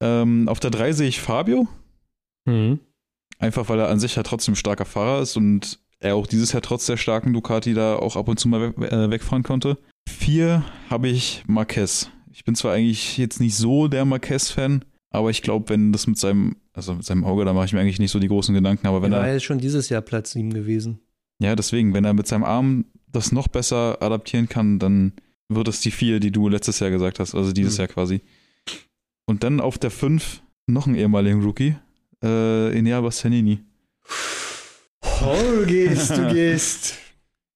Ähm, 0.00 0.48
auf 0.48 0.60
der 0.60 0.70
3 0.70 0.92
sehe 0.92 1.08
ich 1.08 1.20
Fabio. 1.20 1.68
Mhm. 2.44 2.80
Einfach 3.38 3.68
weil 3.68 3.78
er 3.80 3.88
an 3.88 4.00
sich 4.00 4.16
ja 4.16 4.22
trotzdem 4.22 4.54
starker 4.54 4.84
Fahrer 4.84 5.20
ist 5.22 5.36
und 5.36 5.78
er 5.98 6.14
auch 6.16 6.26
dieses 6.26 6.52
Jahr 6.52 6.62
trotz 6.62 6.86
der 6.86 6.96
starken 6.96 7.32
Ducati 7.32 7.74
da 7.74 7.96
auch 7.96 8.16
ab 8.16 8.28
und 8.28 8.38
zu 8.38 8.48
mal 8.48 8.74
we 8.76 8.90
äh, 8.90 9.10
wegfahren 9.10 9.42
konnte. 9.42 9.78
Vier 10.08 10.64
habe 10.90 11.08
ich 11.08 11.44
Marquez. 11.46 12.10
Ich 12.32 12.44
bin 12.44 12.54
zwar 12.54 12.74
eigentlich 12.74 13.16
jetzt 13.18 13.40
nicht 13.40 13.56
so 13.56 13.88
der 13.88 14.04
Marquez-Fan, 14.04 14.84
aber 15.10 15.30
ich 15.30 15.40
glaube, 15.42 15.70
wenn 15.70 15.92
das 15.92 16.06
mit 16.06 16.18
seinem, 16.18 16.56
also 16.74 16.94
mit 16.94 17.04
seinem 17.04 17.24
Auge, 17.24 17.44
da 17.46 17.52
mache 17.54 17.64
ich 17.66 17.72
mir 17.72 17.80
eigentlich 17.80 17.98
nicht 17.98 18.10
so 18.10 18.18
die 18.18 18.28
großen 18.28 18.54
Gedanken, 18.54 18.86
aber 18.86 19.00
wenn 19.02 19.12
War 19.12 19.26
er, 19.26 19.34
ja 19.34 19.40
schon 19.40 19.58
dieses 19.58 19.88
Jahr 19.88 20.02
Platz 20.02 20.32
7 20.32 20.52
gewesen. 20.52 21.00
ja, 21.38 21.56
deswegen, 21.56 21.94
wenn 21.94 22.04
er 22.04 22.12
mit 22.14 22.26
seinem 22.26 22.44
Arm 22.44 22.84
das 23.10 23.32
noch 23.32 23.48
besser 23.48 24.02
adaptieren 24.02 24.48
kann, 24.48 24.78
dann 24.78 25.12
wird 25.48 25.68
es 25.68 25.80
die 25.80 25.90
vier, 25.90 26.20
die 26.20 26.30
du 26.32 26.48
letztes 26.48 26.80
Jahr 26.80 26.90
gesagt 26.90 27.20
hast, 27.20 27.34
also 27.34 27.52
dieses 27.52 27.74
Mhm. 27.74 27.80
Jahr 27.80 27.88
quasi. 27.88 28.20
Und 29.26 29.42
dann 29.44 29.60
auf 29.60 29.78
der 29.78 29.90
fünf 29.90 30.42
noch 30.66 30.86
ein 30.86 30.94
ehemaligen 30.94 31.42
Rookie, 31.42 31.76
äh, 32.22 32.76
Enea 32.78 33.00
Bastianini. 33.00 33.60
Oh, 35.22 35.36
du 35.60 35.66
gehst, 35.66 36.16
du 36.16 36.28
gehst. 36.32 36.98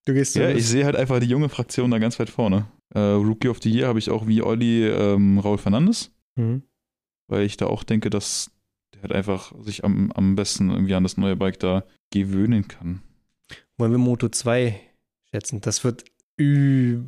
Du 0.05 0.13
gehst 0.13 0.35
Ja, 0.35 0.49
ich 0.49 0.67
sehe 0.67 0.85
halt 0.85 0.95
einfach 0.95 1.19
die 1.19 1.27
junge 1.27 1.49
Fraktion 1.49 1.91
da 1.91 1.99
ganz 1.99 2.19
weit 2.19 2.29
vorne. 2.29 2.67
Äh, 2.93 2.99
Rookie 2.99 3.47
of 3.49 3.59
the 3.61 3.69
Year 3.71 3.87
habe 3.87 3.99
ich 3.99 4.09
auch 4.09 4.27
wie 4.27 4.41
Olli 4.41 4.87
ähm, 4.87 5.39
Raul 5.39 5.57
Fernandes, 5.57 6.11
Mhm. 6.35 6.63
weil 7.27 7.43
ich 7.45 7.57
da 7.57 7.67
auch 7.67 7.83
denke, 7.83 8.09
dass 8.09 8.51
der 8.93 9.01
halt 9.03 9.11
einfach 9.11 9.53
sich 9.63 9.83
am, 9.83 10.11
am 10.13 10.35
besten 10.35 10.69
irgendwie 10.69 10.95
an 10.95 11.03
das 11.03 11.17
neue 11.17 11.35
Bike 11.35 11.59
da 11.59 11.83
gewöhnen 12.11 12.67
kann. 12.67 13.01
Wollen 13.77 13.91
wir 13.91 13.97
Moto 13.97 14.29
2 14.29 14.79
schätzen? 15.29 15.61
Das 15.61 15.83
wird 15.83 16.05
ü. 16.39 17.01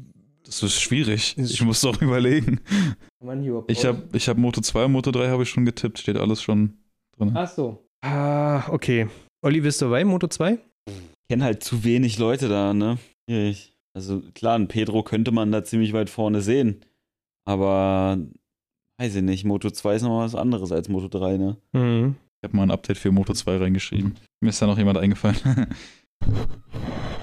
Das 0.46 0.62
ist 0.62 0.80
schwierig. 0.82 1.38
Ich 1.38 1.62
muss 1.62 1.82
doch 1.82 2.02
überlegen. 2.02 2.60
Ich 3.68 3.86
habe 3.86 4.04
ich 4.14 4.28
hab 4.28 4.38
Moto 4.38 4.62
2 4.62 4.86
und 4.86 4.92
Moto 4.92 5.12
3 5.12 5.30
habe 5.30 5.44
ich 5.44 5.50
schon 5.50 5.66
getippt, 5.66 6.00
steht 6.00 6.18
alles 6.18 6.42
schon 6.42 6.78
drin. 7.18 7.32
Ach 7.36 7.48
so. 7.48 7.88
Ah, 8.02 8.68
okay. 8.70 9.08
Olli, 9.42 9.62
bist 9.62 9.82
du 9.82 9.86
dabei, 9.86 10.04
Moto 10.04 10.28
2? 10.28 10.60
Ich 10.86 11.28
kenne 11.30 11.46
halt 11.46 11.64
zu 11.64 11.84
wenig 11.84 12.20
Leute 12.20 12.50
da, 12.50 12.74
ne? 12.74 12.98
Schwierig. 13.30 13.74
Also 13.96 14.22
klar, 14.34 14.56
einen 14.56 14.68
Pedro 14.68 15.04
könnte 15.04 15.32
man 15.32 15.52
da 15.52 15.64
ziemlich 15.64 15.94
weit 15.94 16.10
vorne 16.10 16.42
sehen. 16.42 16.82
Aber 17.46 18.18
weiß 19.00 19.16
ich 19.16 19.22
nicht, 19.22 19.46
Moto 19.46 19.70
2 19.70 19.96
ist 19.96 20.02
noch 20.04 20.20
was 20.20 20.36
anderes 20.36 20.72
als 20.72 20.90
Moto 20.90 21.08
3, 21.08 21.38
ne? 21.38 21.58
Mhm. 21.72 22.16
Ich 22.42 22.48
habe 22.50 22.58
mal 22.58 22.64
ein 22.64 22.72
Update 22.72 22.98
für 22.98 23.12
Moto 23.12 23.34
2 23.34 23.58
reingeschrieben. 23.58 24.16
Mir 24.42 24.50
ist 24.50 24.62
da 24.62 24.68
noch 24.68 24.78
jemand 24.78 24.98
eingefallen. 24.98 25.68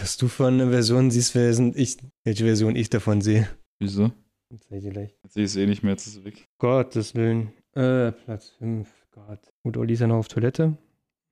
Was 0.00 0.16
du 0.16 0.28
für 0.28 0.46
eine 0.46 0.70
Version 0.70 1.10
siehst, 1.10 1.34
ich, 1.34 1.96
welche 2.24 2.44
Version 2.44 2.76
ich 2.76 2.90
davon 2.90 3.20
sehe. 3.20 3.48
Wieso? 3.78 4.12
Das 4.50 4.60
zeig 4.68 4.84
ich 4.84 4.90
gleich. 4.90 5.14
Jetzt 5.22 5.34
sehe 5.34 5.44
ich 5.44 5.50
es 5.50 5.56
eh 5.56 5.66
nicht 5.66 5.82
mehr, 5.82 5.92
jetzt 5.92 6.06
ist 6.06 6.16
es 6.18 6.24
weg. 6.24 6.46
Gottes 6.58 7.14
Willen. 7.14 7.52
Äh, 7.74 8.12
Platz 8.12 8.50
5. 8.58 8.88
Gott. 9.12 9.40
Gut, 9.62 9.76
Olli 9.76 9.94
ist 9.94 10.00
ja 10.00 10.06
noch 10.06 10.16
auf 10.16 10.28
Toilette. 10.28 10.76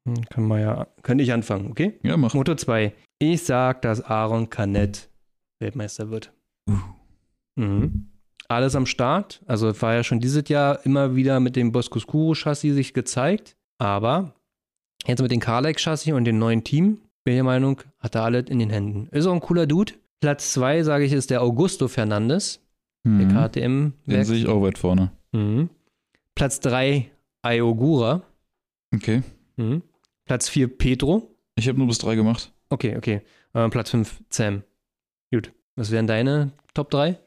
Hm, 0.06 0.24
Kann 0.30 0.44
man 0.44 0.60
ja. 0.60 0.86
Könnte 1.02 1.22
ich 1.22 1.32
anfangen, 1.32 1.70
okay? 1.70 1.98
Ja, 2.02 2.16
mach. 2.16 2.34
Moto 2.34 2.54
2. 2.54 2.92
Ich 3.18 3.44
sag, 3.44 3.82
dass 3.82 4.02
Aaron 4.02 4.50
Canet 4.50 5.08
Weltmeister 5.60 6.10
wird. 6.10 6.32
Mhm. 7.56 8.10
Alles 8.48 8.74
am 8.76 8.86
Start. 8.86 9.42
Also 9.46 9.80
war 9.80 9.94
ja 9.94 10.02
schon 10.02 10.20
dieses 10.20 10.48
Jahr 10.48 10.84
immer 10.84 11.14
wieder 11.16 11.40
mit 11.40 11.56
dem 11.56 11.72
Boscoscuro-Chassis 11.72 12.74
sich 12.74 12.92
gezeigt. 12.94 13.56
Aber 13.78 14.34
jetzt 15.06 15.22
mit 15.22 15.30
dem 15.30 15.40
Carlex-Chassis 15.40 16.12
und 16.12 16.24
dem 16.24 16.38
neuen 16.38 16.64
Team, 16.64 17.00
bin 17.24 17.34
der 17.34 17.44
Meinung, 17.44 17.80
hat 17.98 18.14
er 18.14 18.22
alles 18.24 18.48
in 18.48 18.58
den 18.58 18.70
Händen. 18.70 19.08
Ist 19.10 19.26
auch 19.26 19.32
ein 19.32 19.40
cooler 19.40 19.66
Dude. 19.66 19.94
Platz 20.20 20.52
2, 20.52 20.82
sage 20.84 21.04
ich, 21.04 21.12
ist 21.12 21.30
der 21.30 21.42
Augusto 21.42 21.88
Fernandes, 21.88 22.60
der 23.04 23.12
Mhm. 23.12 23.28
KTM. 23.30 23.92
Den 24.06 24.24
sehe 24.24 24.38
ich 24.38 24.46
auch 24.46 24.62
weit 24.62 24.78
vorne. 24.78 25.10
Mhm. 25.32 25.68
Platz 26.34 26.60
3, 26.60 27.10
Ayogura. 27.42 28.22
Okay. 28.94 29.22
Mhm. 29.56 29.82
Platz 30.24 30.48
4, 30.48 30.68
Pedro. 30.68 31.34
Ich 31.56 31.68
habe 31.68 31.78
nur 31.78 31.86
bis 31.88 31.98
drei 31.98 32.14
gemacht. 32.14 32.52
Okay, 32.70 32.96
okay. 32.96 33.20
Äh, 33.52 33.68
Platz 33.68 33.90
5, 33.90 34.22
Sam. 34.30 34.62
Gut. 35.32 35.52
Was 35.76 35.90
wären 35.90 36.06
deine 36.06 36.52
Top 36.72 36.90
3? 36.90 37.18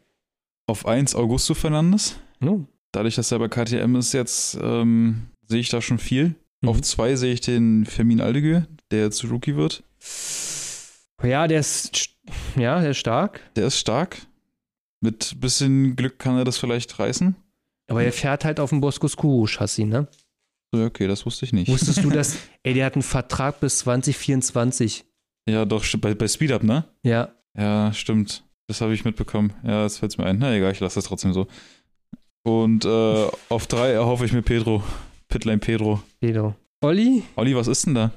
Auf 0.68 0.86
1 0.86 1.16
Augusto 1.16 1.54
Fernandes. 1.54 2.20
No. 2.40 2.66
Dadurch, 2.92 3.16
dass 3.16 3.32
er 3.32 3.40
bei 3.40 3.48
KTM 3.48 3.96
ist 3.96 4.14
jetzt, 4.14 4.58
ähm, 4.62 5.28
sehe 5.48 5.60
ich 5.60 5.70
da 5.70 5.82
schon 5.82 6.00
viel. 6.00 6.36
Mhm. 6.62 6.70
Auf 6.70 6.82
2 6.82 7.16
sehe 7.16 7.34
ich 7.34 7.42
den 7.42 7.86
Fermin 7.86 8.20
Aldegö, 8.22 8.62
der 8.92 9.04
jetzt 9.04 9.24
Rookie 9.30 9.56
wird. 9.56 9.84
Ja, 11.24 11.48
der 11.48 11.60
ist, 11.60 11.96
st- 11.96 12.10
ja, 12.60 12.80
der 12.82 12.92
ist 12.92 12.98
stark. 12.98 13.42
Der 13.56 13.68
ist 13.68 13.78
stark. 13.80 14.18
Mit 15.02 15.40
bisschen 15.40 15.96
Glück 15.96 16.20
kann 16.20 16.38
er 16.38 16.44
das 16.44 16.58
vielleicht 16.58 16.98
reißen. 17.00 17.36
Aber 17.90 18.04
er 18.04 18.12
fährt 18.12 18.46
halt 18.46 18.60
auf 18.60 18.70
dem 18.72 18.82
Boscoscuro-Chassis, 18.82 19.86
ne? 19.86 20.08
So, 20.74 20.80
ja, 20.82 20.88
okay, 20.88 21.08
das 21.08 21.26
wusste 21.26 21.46
ich 21.46 21.54
nicht. 21.54 21.70
Wusstest 21.70 22.04
du 22.04 22.10
das? 22.10 22.36
Ey, 22.64 22.74
der 22.74 22.86
hat 22.86 22.96
einen 22.96 23.04
Vertrag 23.04 23.60
bis 23.60 23.80
2024. 23.80 25.06
Ja, 25.50 25.64
doch, 25.66 25.86
bei, 26.00 26.14
bei 26.14 26.28
Speed 26.28 26.52
Up, 26.52 26.64
ne? 26.64 26.84
Ja. 27.04 27.32
Ja, 27.58 27.94
stimmt. 27.94 28.44
Das 28.68 28.82
habe 28.82 28.94
ich 28.94 29.06
mitbekommen. 29.06 29.54
Ja, 29.64 29.84
jetzt 29.84 30.00
fällt 30.00 30.18
mir 30.18 30.26
ein. 30.26 30.40
Na 30.40 30.54
egal, 30.54 30.74
ich 30.74 30.82
lasse 30.82 30.96
das 30.96 31.06
trotzdem 31.06 31.32
so. 31.34 31.48
Und 32.44 32.84
äh, 32.86 33.28
auf 33.50 33.68
3 33.68 33.92
erhoffe 33.92 34.26
ich 34.26 34.34
mir 34.34 34.42
Pedro. 34.42 34.84
Pitlane 35.30 35.60
Pedro. 35.60 36.02
Pedro. 36.20 36.56
Olli? 36.82 37.24
Olli, 37.36 37.56
was 37.56 37.68
ist 37.68 37.86
denn 37.86 37.96
da? 37.96 38.12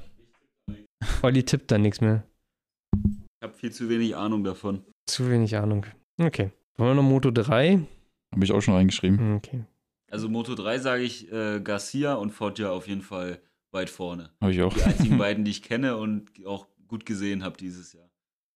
Olli 1.23 1.45
tippt 1.45 1.71
da 1.71 1.79
nichts 1.79 2.01
mehr. 2.01 2.25
Ich 2.95 3.43
habe 3.43 3.55
viel 3.55 3.73
zu 3.73 3.89
wenig 3.89 4.17
Ahnung 4.17 4.45
davon. 4.45 4.85
Zu 5.07 5.31
wenig 5.31 5.57
Ahnung. 5.57 5.87
Okay. 6.21 6.51
Wollen 6.77 6.91
wir 6.97 7.03
noch 7.03 7.09
Moto 7.09 7.31
3? 7.31 7.81
Habe 8.35 8.45
ich 8.45 8.53
auch 8.53 8.61
schon 8.61 8.75
reingeschrieben. 8.75 9.37
Okay. 9.37 9.65
Also 10.11 10.29
Moto 10.29 10.55
3 10.55 10.79
sage 10.79 11.03
ich 11.03 11.31
äh, 11.33 11.61
Garcia 11.61 12.15
und 12.15 12.31
Foggia 12.31 12.71
auf 12.71 12.89
jeden 12.89 13.03
Fall 13.03 13.41
weit 13.73 13.91
vorne. 13.91 14.31
Habe 14.41 14.53
ich 14.53 14.63
auch. 14.63 14.75
Die 14.75 14.83
einzigen 14.83 15.19
beiden, 15.19 15.45
die 15.45 15.51
ich 15.53 15.63
kenne 15.63 15.97
und 15.97 16.31
auch 16.47 16.67
gut 16.89 17.07
gesehen 17.07 17.45
habe 17.45 17.57
dieses 17.57 17.93
Jahr. 17.93 18.09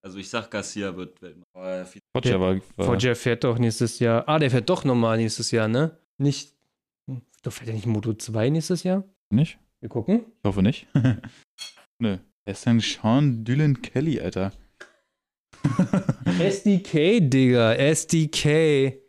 Also 0.03 0.19
ich 0.19 0.29
sag, 0.29 0.51
Garcia 0.51 0.97
wird 0.97 1.23
Weltmeister. 1.23 2.01
Foggia 2.15 2.41
war, 2.41 2.57
war 2.77 2.87
Foggia 2.87 3.15
fährt 3.15 3.45
doch 3.45 3.59
nächstes 3.59 3.99
Jahr. 4.01 4.29
Ah, 4.29 4.39
der 4.39 4.51
fährt 4.51 4.69
doch 4.69 4.85
nochmal 4.85 5.17
nächstes 5.17 5.51
Jahr, 5.51 5.69
ne? 5.69 5.97
Nicht. 6.19 6.53
hm, 7.09 7.23
Doch 7.43 7.53
fährt 7.53 7.69
er 7.69 7.75
nicht 7.75 7.87
Moto 7.87 8.13
2 8.13 8.51
nächstes 8.51 8.83
Jahr? 8.83 9.05
nicht? 9.31 9.59
Wir 9.81 9.89
gucken. 9.89 10.25
Ich 10.43 10.45
hoffe 10.49 10.63
nicht. 10.63 10.87
Nö. 11.99 12.19
Er 12.47 12.53
ist 12.53 12.67
ein 12.67 12.81
Sean 12.81 13.45
Dylan 13.45 13.81
Kelly, 13.81 14.21
Alter. 14.21 14.53
SDK, 16.39 17.21
Digga. 17.21 17.75
SDK. 17.75 19.01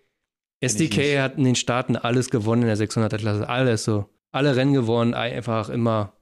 SDK 0.62 1.20
hat 1.20 1.38
in 1.38 1.44
den 1.44 1.56
Staaten 1.56 1.96
alles 1.98 2.30
gewonnen 2.30 2.62
in 2.64 2.68
der 2.70 2.78
600er-Klasse. 2.78 3.48
Alles 3.50 3.84
so. 3.84 4.06
Alle 4.32 4.56
Rennen 4.56 4.74
gewonnen. 4.74 5.14
Einfach 5.14 5.70
immer. 5.70 6.14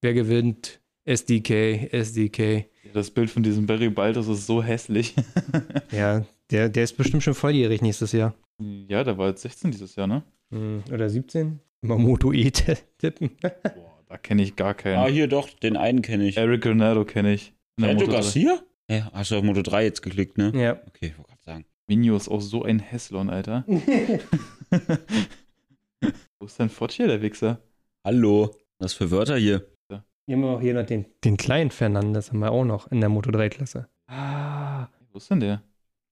Wer 0.00 0.14
gewinnt? 0.14 0.80
SDK, 1.04 1.92
SDK. 1.92 2.66
Das 2.94 3.10
Bild 3.10 3.30
von 3.30 3.42
diesem 3.42 3.66
Barry 3.66 3.90
Baltus 3.90 4.28
ist 4.28 4.46
so 4.46 4.62
hässlich. 4.62 5.14
Ja, 5.90 6.24
der, 6.50 6.70
der 6.70 6.84
ist 6.84 6.96
bestimmt 6.96 7.22
schon 7.22 7.34
volljährig 7.34 7.82
nächstes 7.82 8.12
Jahr. 8.12 8.34
ja, 8.58 9.04
der 9.04 9.18
war 9.18 9.28
jetzt 9.28 9.42
16 9.42 9.72
dieses 9.72 9.94
Jahr, 9.94 10.06
ne? 10.06 10.22
Hm, 10.50 10.82
Oder 10.90 11.10
17? 11.10 11.60
Immer 11.82 11.98
Moto 11.98 12.32
E 12.32 12.50
tippen. 12.98 13.30
Boah, 13.42 13.91
da 14.12 14.18
kenne 14.18 14.42
ich 14.42 14.56
gar 14.56 14.74
keinen. 14.74 14.98
Ah, 14.98 15.06
hier 15.06 15.26
doch, 15.26 15.48
den 15.48 15.78
einen 15.78 16.02
kenne 16.02 16.28
ich. 16.28 16.36
Eric 16.36 16.60
Granado 16.60 17.06
kenne 17.06 17.32
ich. 17.32 17.54
Moto3. 17.80 18.10
Garcia? 18.10 18.60
Ja, 18.90 19.10
hast 19.14 19.30
du 19.30 19.36
auf 19.36 19.42
Moto 19.42 19.62
3 19.62 19.84
jetzt 19.84 20.02
geklickt, 20.02 20.36
ne? 20.36 20.52
ja. 20.54 20.72
Okay, 20.86 21.06
ich 21.06 21.16
wollte 21.16 21.30
gerade 21.30 21.42
sagen. 21.42 21.64
Minio 21.86 22.14
ist 22.14 22.28
auch 22.28 22.42
so 22.42 22.62
ein 22.62 22.78
Hässlon, 22.78 23.30
Alter. 23.30 23.64
Wo 26.38 26.44
ist 26.44 26.58
denn 26.58 26.68
Foggia, 26.68 27.06
der 27.06 27.22
Wichser? 27.22 27.62
Hallo. 28.04 28.54
Was 28.78 28.92
für 28.92 29.10
Wörter 29.10 29.38
hier? 29.38 29.66
Wir 29.88 30.36
haben 30.36 30.44
auch 30.44 30.60
hier 30.60 30.74
noch 30.74 30.84
den, 30.84 31.06
den 31.24 31.38
kleinen 31.38 31.70
Fernandes, 31.70 32.30
haben 32.30 32.40
wir 32.40 32.52
auch 32.52 32.64
noch 32.64 32.92
in 32.92 33.00
der 33.00 33.08
Moto 33.08 33.30
3-Klasse. 33.30 33.88
Ah. 34.08 34.88
Wo 35.10 35.18
ist 35.18 35.30
denn 35.30 35.40
der? 35.40 35.62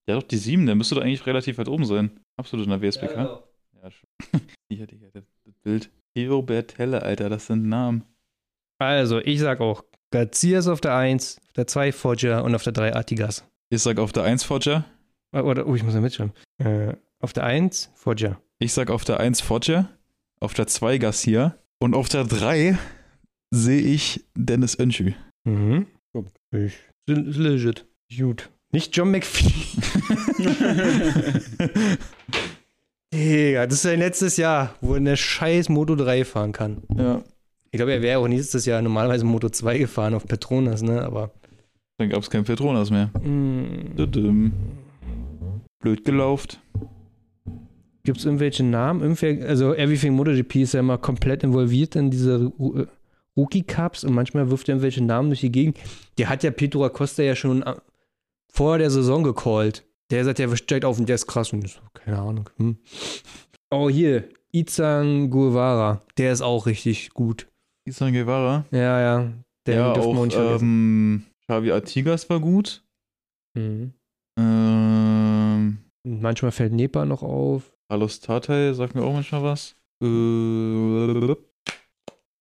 Der 0.06 0.16
hat 0.16 0.22
doch 0.22 0.28
die 0.28 0.38
7, 0.38 0.64
der 0.64 0.74
müsste 0.74 0.94
doch 0.94 1.02
eigentlich 1.02 1.26
relativ 1.26 1.58
weit 1.58 1.68
oben 1.68 1.84
sein. 1.84 2.18
Absolut 2.38 2.64
in 2.64 2.70
der 2.70 2.80
WSBK. 2.80 3.16
Ja, 3.16 3.90
schon. 3.90 4.08
Hier, 4.70 4.86
Digga, 4.86 5.08
das 5.12 5.24
das 5.44 5.54
Bild. 5.58 5.90
Hero 6.14 6.42
Bertelle, 6.42 7.02
Alter, 7.02 7.28
das 7.28 7.46
sind 7.46 7.68
Namen. 7.68 8.04
Also, 8.78 9.20
ich 9.20 9.40
sag 9.40 9.60
auch 9.60 9.84
Garcias 10.10 10.66
auf 10.66 10.80
der 10.80 10.96
1, 10.96 11.38
auf 11.46 11.52
der 11.52 11.66
2 11.66 11.92
Foggia 11.92 12.40
und 12.40 12.54
auf 12.54 12.62
der 12.62 12.72
3 12.72 12.94
Artigas. 12.94 13.44
Ich 13.70 13.82
sag 13.82 13.98
auf 13.98 14.12
der 14.12 14.24
1 14.24 14.42
Foggia. 14.44 14.84
Ah, 15.32 15.42
Oder, 15.42 15.66
oh, 15.66 15.74
ich 15.76 15.82
muss 15.82 15.94
ja 15.94 16.00
mitschreiben. 16.00 16.32
Äh, 16.58 16.94
auf 17.20 17.32
der 17.32 17.44
1 17.44 17.92
Foggia. 17.94 18.40
Ich 18.58 18.72
sag 18.72 18.90
auf 18.90 19.04
der 19.04 19.20
1 19.20 19.40
Foggia. 19.40 19.88
Auf 20.40 20.54
der 20.54 20.66
2 20.66 20.98
Garcia. 20.98 21.56
Und 21.78 21.94
auf 21.94 22.08
der 22.08 22.24
3 22.24 22.76
sehe 23.50 23.80
ich 23.80 24.24
Dennis 24.34 24.78
Önschü. 24.78 25.12
Mhm. 25.44 25.86
Ich. 26.50 26.78
Ist 27.06 27.36
legit. 27.36 27.86
Gut. 28.16 28.50
Nicht 28.72 28.96
John 28.96 29.10
McPhee. 29.12 29.52
Digga, 33.12 33.66
das 33.66 33.74
ist 33.76 33.82
sein 33.82 33.98
letztes 33.98 34.36
Jahr, 34.36 34.74
wo 34.80 34.92
er 34.92 34.98
eine 34.98 35.16
scheiß 35.16 35.68
Moto 35.68 35.96
3 35.96 36.24
fahren 36.24 36.52
kann. 36.52 36.82
ja. 36.96 37.22
Ich 37.72 37.76
glaube, 37.78 37.92
er 37.92 38.02
wäre 38.02 38.18
auch 38.18 38.26
nächstes 38.26 38.66
Jahr 38.66 38.82
normalerweise 38.82 39.24
Moto 39.24 39.48
2 39.48 39.78
gefahren 39.78 40.14
auf 40.14 40.26
Petronas, 40.26 40.82
ne? 40.82 41.02
Aber. 41.02 41.30
Dann 41.98 42.08
gab 42.08 42.20
es 42.20 42.28
kein 42.28 42.42
Petronas 42.42 42.90
mehr. 42.90 43.10
Mm. 43.22 43.94
Blöd 45.78 46.04
gelauft. 46.04 46.60
Gibt 48.02 48.18
es 48.18 48.24
irgendwelche 48.24 48.64
Namen? 48.64 49.02
Irgendwer, 49.02 49.48
also 49.48 49.72
Everything 49.74 50.14
MotoGP 50.14 50.56
ist 50.56 50.74
ja 50.74 50.80
immer 50.80 50.98
komplett 50.98 51.44
involviert 51.44 51.94
in 51.94 52.10
diese 52.10 52.52
äh, 52.58 52.86
Rookie 53.36 53.62
Cups 53.62 54.02
und 54.02 54.14
manchmal 54.14 54.50
wirft 54.50 54.68
er 54.68 54.72
irgendwelche 54.72 55.04
Namen 55.04 55.28
durch 55.30 55.40
die 55.40 55.52
Gegend. 55.52 55.78
Der 56.18 56.28
hat 56.28 56.42
ja 56.42 56.50
Pedro 56.50 56.84
Acosta 56.84 57.22
ja 57.22 57.36
schon 57.36 57.62
äh, 57.62 57.74
vor 58.52 58.78
der 58.78 58.90
Saison 58.90 59.22
gecallt. 59.22 59.84
Der 60.10 60.24
sagt, 60.24 60.38
der 60.38 60.54
steigt 60.56 60.84
auf 60.84 60.98
und 60.98 61.08
der 61.08 61.14
ist 61.14 61.26
krass 61.26 61.52
und 61.52 61.68
so, 61.68 61.80
keine 61.94 62.18
Ahnung. 62.18 62.50
Hm. 62.56 62.76
Oh, 63.70 63.88
hier, 63.88 64.28
Izan 64.52 65.30
Guevara. 65.30 66.02
Der 66.18 66.32
ist 66.32 66.42
auch 66.42 66.66
richtig 66.66 67.10
gut. 67.10 67.46
Isan 67.84 68.12
Guevara. 68.12 68.64
Ja, 68.72 69.00
ja. 69.00 69.32
Der 69.66 69.74
ja, 69.76 69.92
auch 69.92 70.24
nicht 70.24 70.34
vergessen. 70.34 70.64
ähm, 70.64 71.26
Xavi 71.46 71.70
Artigas 71.72 72.28
war 72.28 72.40
gut. 72.40 72.82
Mhm. 73.54 73.92
Ähm, 74.38 75.78
Manchmal 76.02 76.50
fällt 76.50 76.72
Nepa 76.72 77.04
noch 77.04 77.22
auf. 77.22 77.72
Carlos 77.88 78.20
Tatay 78.20 78.74
sagt 78.74 78.94
mir 78.94 79.02
auch 79.02 79.12
manchmal 79.12 79.42
was. 79.42 79.76
Äh, 80.02 80.06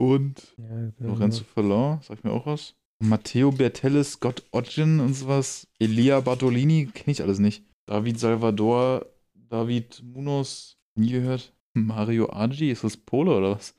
und 0.02 0.56
Ja, 0.58 0.92
Lorenzo 1.00 1.44
Fallon 1.44 2.00
sagt 2.02 2.24
mir 2.24 2.32
auch 2.32 2.46
was. 2.46 2.76
Matteo 3.02 3.52
Bertelle, 3.52 4.04
Scott 4.04 4.44
Odgen 4.52 5.00
und 5.00 5.14
sowas. 5.14 5.68
Elia 5.80 6.20
Bartolini, 6.20 6.90
kenne 6.94 7.12
ich 7.12 7.22
alles 7.22 7.40
nicht. 7.40 7.64
David 7.86 8.20
Salvador, 8.20 9.06
David 9.50 10.04
Munoz, 10.04 10.78
nie 10.96 11.12
gehört. 11.12 11.54
Mario 11.74 12.30
Aji, 12.30 12.72
ist 12.72 12.84
das 12.84 12.98
Pole 12.98 13.32
oder 13.32 13.52
was? 13.52 13.74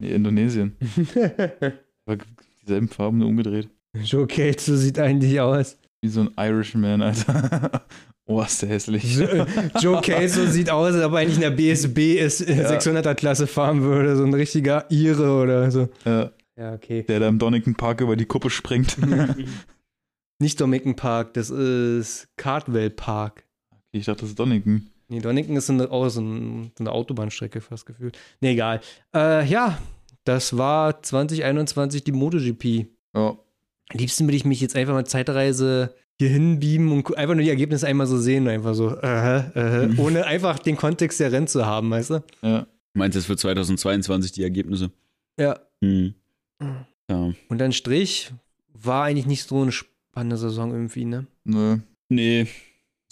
Nee, 0.00 0.12
Indonesien. 0.12 0.76
Aber 2.06 2.18
dieselben 2.62 2.88
Farben 2.88 3.18
nur 3.18 3.28
umgedreht. 3.28 3.68
Joe 4.04 4.26
Cage, 4.26 4.60
so 4.60 4.76
sieht 4.76 4.98
eigentlich 4.98 5.40
aus. 5.40 5.76
Wie 6.02 6.08
so 6.08 6.20
ein 6.20 6.30
Irishman, 6.38 7.02
Alter. 7.02 7.82
oh, 8.26 8.40
ist 8.40 8.62
der 8.62 8.70
hässlich. 8.70 9.20
Äh, 9.20 9.44
Joe 9.80 10.00
Kelso 10.00 10.46
sieht 10.46 10.70
aus, 10.70 10.94
als 10.94 11.04
ob 11.04 11.12
er 11.12 11.18
eigentlich 11.18 11.34
in 11.34 11.42
der 11.42 11.50
BSB 11.50 12.18
ist, 12.18 12.40
in 12.40 12.58
Ja. 12.58 12.70
600er 12.70 13.14
Klasse 13.14 13.46
fahren 13.46 13.82
würde. 13.82 14.16
So 14.16 14.24
ein 14.24 14.32
richtiger 14.32 14.90
Ire 14.90 15.30
oder 15.42 15.70
so. 15.70 15.88
Äh, 16.04 16.28
Ja, 16.60 16.74
okay. 16.74 17.02
der 17.04 17.20
da 17.20 17.28
im 17.28 17.38
Donington 17.38 17.74
Park 17.74 18.02
über 18.02 18.16
die 18.16 18.26
Kuppe 18.26 18.50
springt. 18.50 18.96
Nicht 20.38 20.60
Dominican 20.60 20.94
Park, 20.96 21.34
das 21.34 21.50
ist 21.50 22.28
Cardwell 22.36 22.90
Park. 22.90 23.44
ich 23.92 24.06
dachte, 24.06 24.20
das 24.22 24.30
ist 24.30 24.38
Donington. 24.38 24.86
Nee, 25.08 25.20
Donington 25.20 25.56
ist 25.56 25.66
so 25.66 25.72
eine, 25.72 25.88
oh, 25.90 26.08
so 26.08 26.20
ein- 26.20 26.70
so 26.78 26.82
eine 26.84 26.92
Autobahnstrecke 26.92 27.60
fast 27.60 27.84
gefühlt. 27.86 28.16
Nee, 28.40 28.52
egal. 28.52 28.80
Äh, 29.14 29.44
ja, 29.46 29.78
das 30.24 30.56
war 30.56 31.02
2021 31.02 32.04
die 32.04 32.12
MotoGP. 32.12 32.86
Ja, 33.14 33.30
Am 33.92 33.98
liebsten 33.98 34.24
würde 34.26 34.36
ich 34.36 34.44
mich 34.44 34.60
jetzt 34.60 34.76
einfach 34.76 34.92
mal 34.94 35.04
Zeitreise 35.06 35.94
hier 36.20 36.28
hinbeamen 36.28 36.92
und 36.92 37.16
einfach 37.18 37.34
nur 37.34 37.42
die 37.42 37.50
Ergebnisse 37.50 37.86
einmal 37.88 38.06
so 38.06 38.18
sehen. 38.18 38.46
Einfach 38.48 38.74
so, 38.74 38.94
äh, 38.96 39.38
äh, 39.54 39.86
Mhm. 39.88 39.98
ohne 39.98 40.26
einfach 40.26 40.58
den 40.60 40.76
Kontext 40.76 41.18
der 41.20 41.32
Rennen 41.32 41.48
zu 41.48 41.66
haben, 41.66 41.90
weißt 41.90 42.10
du? 42.10 42.22
ja. 42.42 42.66
Meinst 42.92 43.14
du 43.14 43.20
jetzt 43.20 43.26
für 43.26 43.36
2022 43.36 44.32
die 44.32 44.42
Ergebnisse? 44.42 44.90
Ja. 45.38 45.58
Hm. 45.82 46.14
Ja. 47.10 47.32
Und 47.48 47.58
dann 47.58 47.72
Strich 47.72 48.30
war 48.74 49.04
eigentlich 49.04 49.26
nicht 49.26 49.44
so 49.48 49.62
eine 49.62 49.72
spannende 49.72 50.36
Saison 50.36 50.70
irgendwie, 50.72 51.04
ne? 51.04 51.26
Nö. 51.44 51.78
Nee. 52.08 52.46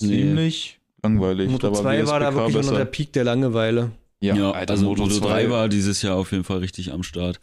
Nee. 0.00 0.06
Ziemlich 0.06 0.78
langweilig. 1.02 1.50
Moto 1.50 1.72
2 1.72 2.06
war 2.06 2.20
da 2.20 2.34
wirklich 2.34 2.54
noch 2.54 2.62
der 2.62 2.70
besser. 2.70 2.84
Peak 2.86 3.12
der 3.12 3.24
Langeweile. 3.24 3.90
Ja, 4.20 4.34
Ja, 4.36 4.50
Alter, 4.52 4.72
also 4.74 4.86
Moto, 4.86 5.02
Moto 5.02 5.14
2 5.16 5.26
3 5.44 5.50
war 5.50 5.68
dieses 5.68 6.02
Jahr 6.02 6.16
auf 6.16 6.32
jeden 6.32 6.44
Fall 6.44 6.58
richtig 6.58 6.92
am 6.92 7.02
Start. 7.02 7.40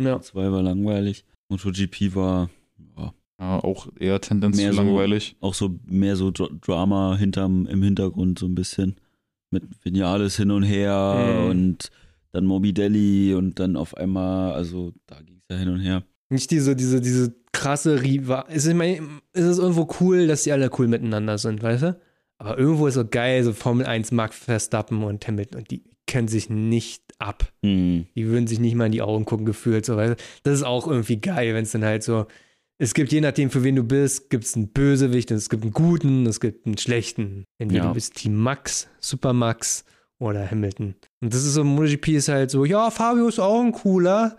Ja. 0.00 0.20
2 0.20 0.50
war 0.52 0.62
langweilig. 0.62 1.24
MotoGP 1.48 2.14
war 2.14 2.50
ja, 2.96 3.12
ja, 3.38 3.58
auch 3.62 3.88
eher 3.98 4.20
Tendenz 4.20 4.56
Mehr 4.56 4.70
zu 4.70 4.76
so- 4.76 4.82
langweilig. 4.82 5.36
auch 5.40 5.54
so 5.54 5.78
mehr 5.86 6.16
so 6.16 6.28
Dra- 6.28 6.50
Drama 6.60 7.16
hinterm, 7.16 7.66
im 7.66 7.82
Hintergrund 7.82 8.38
so 8.38 8.46
ein 8.46 8.54
bisschen. 8.54 8.96
Mit 9.50 9.64
Vinales 9.84 10.36
hin 10.36 10.50
und 10.50 10.62
her 10.64 11.42
Mhm. 11.44 11.50
und 11.50 11.90
dann 12.34 12.44
Morbidelli 12.46 13.34
und 13.34 13.58
dann 13.60 13.76
auf 13.76 13.96
einmal, 13.96 14.52
also 14.52 14.92
da 15.06 15.20
ging 15.20 15.36
es 15.38 15.44
ja 15.54 15.56
hin 15.56 15.68
und 15.68 15.80
her. 15.80 16.02
Nicht 16.30 16.50
diese, 16.50 16.74
diese, 16.74 17.00
diese 17.00 17.34
krasse 17.52 18.02
Riva. 18.02 18.44
Es 18.48 18.64
ist, 18.64 18.68
ich 18.68 18.74
meine, 18.74 19.00
es 19.32 19.44
ist 19.44 19.58
irgendwo 19.58 19.88
cool, 20.00 20.26
dass 20.26 20.42
die 20.42 20.52
alle 20.52 20.70
cool 20.78 20.88
miteinander 20.88 21.38
sind, 21.38 21.62
weißt 21.62 21.82
du? 21.84 22.00
Aber 22.38 22.58
irgendwo 22.58 22.88
ist 22.88 22.94
so 22.94 23.06
geil, 23.06 23.44
so 23.44 23.52
Formel 23.52 23.86
1 23.86 24.10
Max 24.10 24.36
Verstappen 24.36 25.04
und 25.04 25.26
Hamilton 25.26 25.60
und 25.60 25.70
die 25.70 25.84
können 26.06 26.28
sich 26.28 26.50
nicht 26.50 27.02
ab. 27.18 27.50
Hm. 27.64 28.06
Die 28.16 28.26
würden 28.26 28.46
sich 28.48 28.58
nicht 28.58 28.74
mal 28.74 28.86
in 28.86 28.92
die 28.92 29.02
Augen 29.02 29.24
gucken, 29.24 29.46
gefühlt, 29.46 29.86
so, 29.86 29.96
weißt 29.96 30.12
du? 30.18 30.24
Das 30.42 30.54
ist 30.54 30.64
auch 30.64 30.88
irgendwie 30.88 31.20
geil, 31.20 31.54
wenn 31.54 31.62
es 31.62 31.70
dann 31.72 31.84
halt 31.84 32.02
so. 32.02 32.26
Es 32.78 32.92
gibt 32.92 33.12
je 33.12 33.20
nachdem, 33.20 33.50
für 33.50 33.62
wen 33.62 33.76
du 33.76 33.84
bist, 33.84 34.30
gibt 34.30 34.44
es 34.44 34.56
einen 34.56 34.68
Bösewicht 34.68 35.30
und 35.30 35.36
es 35.36 35.48
gibt 35.48 35.62
einen 35.62 35.72
guten, 35.72 36.26
es 36.26 36.40
gibt 36.40 36.66
einen 36.66 36.76
schlechten. 36.76 37.44
Entweder 37.58 37.84
Ja. 37.84 37.88
du 37.88 37.94
bist 37.94 38.16
Team 38.16 38.34
Max, 38.34 38.88
Supermax 38.98 39.84
oder 40.28 40.50
Hamilton. 40.50 40.94
Und 41.20 41.34
das 41.34 41.44
ist 41.44 41.54
so, 41.54 41.64
MotoGP 41.64 42.08
ist 42.08 42.28
halt 42.28 42.50
so, 42.50 42.64
ja, 42.64 42.90
Fabio 42.90 43.28
ist 43.28 43.38
auch 43.38 43.60
ein 43.62 43.72
cooler, 43.72 44.36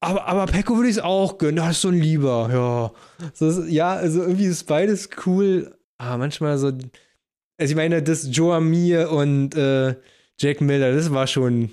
aber, 0.00 0.26
aber 0.26 0.46
Pecco 0.46 0.76
würde 0.76 0.88
ich 0.88 0.96
es 0.96 1.02
auch 1.02 1.38
gönnen, 1.38 1.56
das 1.56 1.72
ist 1.72 1.80
so 1.82 1.88
ein 1.88 1.98
Lieber, 2.00 2.48
ja. 2.52 3.28
So, 3.34 3.48
ist- 3.48 3.70
ja, 3.70 3.94
also 3.94 4.22
irgendwie 4.22 4.44
ist 4.46 4.64
beides 4.64 5.08
cool, 5.26 5.76
aber 5.98 6.18
manchmal 6.18 6.58
so, 6.58 6.68
also 6.68 7.70
ich 7.70 7.74
meine, 7.76 8.02
das 8.02 8.28
Joe 8.30 8.54
Amir 8.56 9.10
und 9.10 9.54
äh, 9.54 9.94
Jack 10.38 10.60
Miller, 10.60 10.92
das 10.94 11.10
war 11.12 11.26
schon, 11.26 11.70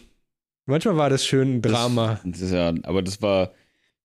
manchmal 0.66 0.98
war 0.98 1.10
das 1.10 1.26
schön 1.26 1.56
ein 1.58 1.62
Drama. 1.62 2.20
Das, 2.24 2.40
das 2.40 2.52
ja, 2.52 2.74
aber 2.84 3.02
das 3.02 3.22
war, 3.22 3.52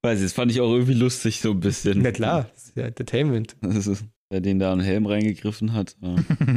weiß 0.02 0.18
ich, 0.18 0.24
das 0.24 0.32
fand 0.32 0.50
ich 0.50 0.60
auch 0.60 0.72
irgendwie 0.72 0.94
lustig 0.94 1.40
so 1.40 1.50
ein 1.52 1.60
bisschen. 1.60 2.00
Na 2.02 2.10
klar, 2.12 2.48
das 2.54 2.64
ist 2.68 2.76
ja 2.76 2.84
Entertainment. 2.86 3.56
Das 3.60 3.86
ist, 3.86 4.04
der 4.32 4.40
den 4.40 4.58
da 4.58 4.72
einen 4.72 4.80
Helm 4.80 5.06
reingegriffen 5.06 5.72
hat. 5.74 5.96
Ja. 6.00 6.16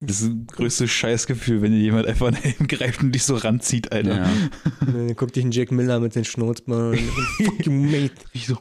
Das 0.00 0.22
ist 0.22 0.30
das 0.32 0.56
größte 0.56 0.88
Scheißgefühl, 0.88 1.60
wenn 1.60 1.72
dir 1.72 1.78
jemand 1.78 2.06
einfach 2.06 2.26
einen 2.28 2.36
Helm 2.36 2.66
greift 2.66 3.02
und 3.02 3.12
dich 3.12 3.24
so 3.24 3.36
ranzieht, 3.36 3.92
Alter. 3.92 4.16
ja. 4.16 4.30
Dann 4.86 5.14
guckt 5.14 5.36
dich 5.36 5.44
ein 5.44 5.50
Jack 5.50 5.72
Miller 5.72 6.00
mit 6.00 6.14
den 6.14 6.24
Schnurzbeinen 6.24 6.90
und 6.92 6.98
fuck 7.44 7.66
you, 7.66 7.72
mate. 7.72 8.12
Ich 8.32 8.46
so, 8.46 8.56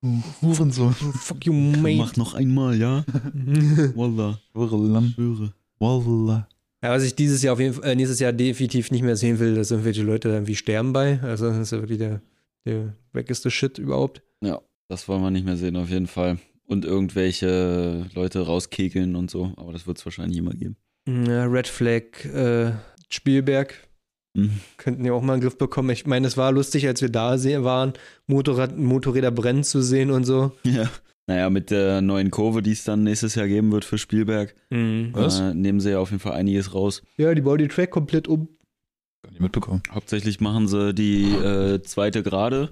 du 0.00 0.22
Hurensohn. 0.40 0.94
Fuck 0.94 1.44
you, 1.44 1.52
mate. 1.52 1.96
Mach 1.96 2.16
noch 2.16 2.34
einmal, 2.34 2.76
ja? 2.78 3.04
Wallah. 3.94 4.40
Schwurelam. 4.52 5.12
Schwöre. 5.14 5.52
Wallah. 5.78 6.48
Ja, 6.82 6.90
was 6.90 7.02
ich 7.02 7.14
dieses 7.14 7.42
Jahr 7.42 7.54
auf 7.54 7.60
jeden 7.60 7.74
Fall, 7.74 7.90
äh, 7.90 7.94
nächstes 7.94 8.20
Jahr 8.20 8.32
definitiv 8.32 8.90
nicht 8.90 9.02
mehr 9.02 9.16
sehen 9.16 9.38
will, 9.38 9.54
dass 9.54 9.70
irgendwelche 9.70 10.02
Leute 10.02 10.28
irgendwie 10.30 10.56
sterben 10.56 10.92
bei. 10.92 11.20
Also 11.22 11.48
das 11.48 11.58
ist 11.58 11.72
ja 11.72 11.80
wirklich 11.80 11.98
der, 11.98 12.20
der 12.66 12.94
wackeste 13.12 13.50
Shit 13.50 13.78
überhaupt. 13.78 14.22
Ja, 14.42 14.60
das 14.88 15.08
wollen 15.08 15.22
wir 15.22 15.30
nicht 15.30 15.46
mehr 15.46 15.56
sehen, 15.56 15.76
auf 15.76 15.88
jeden 15.88 16.06
Fall. 16.06 16.38
Und 16.66 16.84
irgendwelche 16.84 18.06
Leute 18.14 18.40
rauskegeln 18.46 19.16
und 19.16 19.30
so, 19.30 19.52
aber 19.56 19.72
das 19.72 19.86
wird 19.86 19.98
es 19.98 20.04
wahrscheinlich 20.06 20.38
immer 20.38 20.52
geben. 20.52 20.76
Ja, 21.06 21.44
Red 21.44 21.68
Flag, 21.68 22.24
äh, 22.24 22.72
Spielberg 23.10 23.74
Mhm. 24.36 24.58
könnten 24.78 25.04
ja 25.04 25.12
auch 25.12 25.22
mal 25.22 25.34
einen 25.34 25.42
Griff 25.42 25.56
bekommen. 25.58 25.90
Ich 25.90 26.06
meine, 26.06 26.26
es 26.26 26.36
war 26.36 26.50
lustig, 26.50 26.88
als 26.88 27.00
wir 27.00 27.08
da 27.08 27.36
waren, 27.62 27.92
Motorrad, 28.26 28.76
Motorräder 28.76 29.30
brennen 29.30 29.62
zu 29.62 29.80
sehen 29.80 30.10
und 30.10 30.24
so. 30.24 30.50
Ja. 30.64 30.90
Naja, 31.26 31.48
mit 31.50 31.70
der 31.70 32.02
neuen 32.02 32.30
Kurve, 32.30 32.60
die 32.60 32.72
es 32.72 32.82
dann 32.84 33.04
nächstes 33.04 33.34
Jahr 33.36 33.46
geben 33.46 33.70
wird 33.72 33.84
für 33.84 33.96
Spielberg, 33.96 34.54
Was? 34.70 35.40
Äh, 35.40 35.54
nehmen 35.54 35.78
sie 35.80 35.90
ja 35.92 35.98
auf 36.00 36.10
jeden 36.10 36.20
Fall 36.20 36.32
einiges 36.32 36.74
raus. 36.74 37.02
Ja, 37.16 37.32
die 37.34 37.42
bauen 37.42 37.58
den 37.58 37.68
Track 37.68 37.92
komplett 37.92 38.26
um. 38.28 38.48
Gar 39.22 39.30
nicht 39.30 39.40
mitbekommen. 39.40 39.82
Hauptsächlich 39.90 40.40
machen 40.40 40.66
sie 40.68 40.92
die 40.92 41.30
äh, 41.32 41.80
zweite 41.82 42.22
Gerade, 42.22 42.70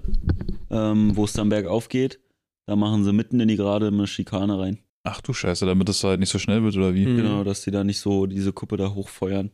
ähm, 0.69 1.15
wo 1.15 1.23
es 1.25 1.33
dann 1.33 1.49
bergauf 1.49 1.87
geht. 1.89 2.19
Da 2.65 2.75
machen 2.75 3.03
sie 3.03 3.13
mitten 3.13 3.39
in 3.39 3.47
die 3.47 3.55
Gerade 3.57 3.87
eine 3.87 4.07
Schikane 4.07 4.57
rein. 4.59 4.79
Ach 5.05 5.19
du 5.21 5.33
Scheiße, 5.33 5.65
damit 5.65 5.89
es 5.89 6.03
halt 6.03 6.19
nicht 6.21 6.29
so 6.29 6.39
schnell 6.39 6.63
wird, 6.63 6.77
oder 6.77 6.93
wie? 6.93 7.05
Mhm. 7.05 7.17
Genau, 7.17 7.43
dass 7.43 7.61
die 7.63 7.71
da 7.71 7.83
nicht 7.83 7.99
so 7.99 8.25
diese 8.25 8.53
Kuppe 8.53 8.77
da 8.77 8.93
hochfeuern. 8.93 9.51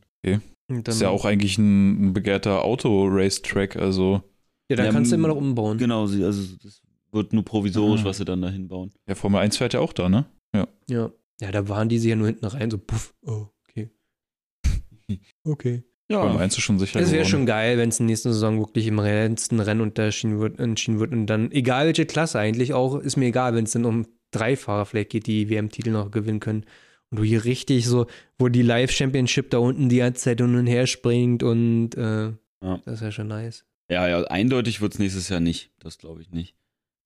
Und 0.72 0.88
Das 0.88 0.96
ist 0.96 1.02
ja 1.02 1.10
auch 1.10 1.26
eigentlich 1.26 1.58
ein, 1.58 2.10
ein 2.10 2.14
begehrter 2.14 2.64
Auto-Race-Track, 2.64 3.76
also 3.78 4.22
Ja, 4.70 4.76
da 4.78 4.86
Ja, 4.86 4.92
kannst 4.92 5.12
du 5.12 5.16
immer 5.16 5.30
noch 5.30 5.38
umbauen. 5.38 5.80
Genau, 5.80 6.06
sie, 6.06 6.24
also 6.24 6.56
das 6.62 6.84
wird 7.12 7.34
nur 7.34 7.44
provisorisch, 7.44 8.02
Ah. 8.02 8.06
was 8.06 8.18
sie 8.18 8.26
dann 8.26 8.42
da 8.44 8.50
hinbauen. 8.50 8.92
ja, 9.08 9.16
Formel 9.16 9.42
1 9.42 9.58
fährt 9.58 9.74
ja 9.74 9.80
auch 9.80 9.94
da, 9.94 10.08
ne? 10.10 10.26
Ja. 10.54 10.68
Ja, 11.42 11.52
da 11.52 11.68
waren 11.70 11.90
die 11.90 11.98
sich 11.98 12.10
ja 12.10 12.16
nur 12.16 12.28
hinten 12.28 12.46
rein, 12.46 12.70
so 12.70 12.78
puff. 12.78 13.16
Oh, 13.26 13.48
okay. 13.68 13.90
okay. 15.44 15.84
Ja, 16.12 16.26
beim 16.26 16.38
Einzel 16.38 16.62
schon 16.62 16.80
sicher 16.80 17.00
Es 17.00 17.12
wäre 17.12 17.26
schon 17.26 17.46
geil, 17.46 17.78
wenn 17.78 17.90
es 17.90 18.00
in 18.00 18.08
der 18.08 18.14
nächsten 18.14 18.34
Saison 18.34 18.58
wirklich 18.60 18.88
im 18.88 18.98
letzten 19.00 19.60
Rennen 19.60 19.82
unterschieden 19.82 20.40
wird, 20.40 20.60
entschieden 20.60 21.00
wird 21.00 21.12
und 21.12 21.28
dann, 21.28 21.52
egal 21.52 21.86
welche 21.86 22.06
Klasse 22.08 22.40
eigentlich 22.40 22.74
auch, 22.74 22.96
ist 23.00 23.16
mir 23.16 23.28
egal, 23.28 23.54
wenn 23.54 23.66
es 23.66 23.72
dann 23.74 23.86
um 23.86 24.08
drei 24.32 24.56
Fahrer 24.56 24.86
vielleicht 24.86 25.12
geht, 25.12 25.28
die 25.28 25.50
WM-Titel 25.50 25.92
noch 25.92 26.10
gewinnen 26.12 26.40
können. 26.40 26.66
Und 27.12 27.20
du 27.20 27.24
hier 27.24 27.44
richtig 27.46 27.86
so, 27.88 28.08
wo 28.40 28.50
die 28.50 28.62
Live-Championship 28.62 29.50
da 29.52 29.60
unten 29.60 29.90
die 29.90 29.98
ganze 29.98 30.22
Zeit 30.24 30.40
hin 30.42 30.56
und 30.56 30.68
her 30.68 30.88
springt 30.88 31.44
und 31.44 31.96
äh, 31.96 32.26
Ja. 32.64 32.78
das 32.86 32.96
ist 32.96 33.02
ja 33.02 33.12
schon 33.12 33.28
nice. 33.28 33.66
Ja, 33.90 34.08
ja, 34.08 34.22
eindeutig 34.26 34.82
wird 34.82 34.94
es 34.94 35.00
nächstes 35.00 35.30
Jahr 35.30 35.40
nicht. 35.40 35.72
Das 35.80 35.98
glaube 35.98 36.22
ich 36.22 36.32
nicht. 36.32 36.56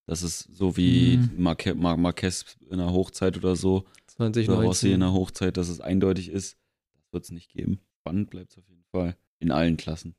Das 0.06 0.22
ist 0.24 0.40
so 0.54 0.76
wie 0.76 1.18
Mhm. 1.18 1.30
Marque 1.38 1.76
Mar 1.76 1.96
Marquez 1.96 2.58
in 2.70 2.78
der 2.78 2.92
Hochzeit 2.92 3.38
oder 3.38 3.56
so. 3.56 3.86
Oder 4.20 4.28
Rossi 4.28 4.92
in 4.92 5.00
2019. 5.00 5.00
der 5.00 5.14
Hochzeit, 5.14 5.58
dass 5.58 5.70
es 5.70 5.80
eindeutig 5.80 6.30
ist. 6.30 6.58
Das 6.98 7.14
wird 7.14 7.24
es 7.24 7.32
nicht 7.32 7.50
geben. 7.54 7.80
Spannend 8.02 8.30
bleibt 8.30 8.52
es 8.52 8.58
auf 8.58 8.68
jeden 8.68 8.73
Fall. 8.94 9.16
In 9.40 9.52
allen 9.52 9.76
Klassen. 9.76 10.16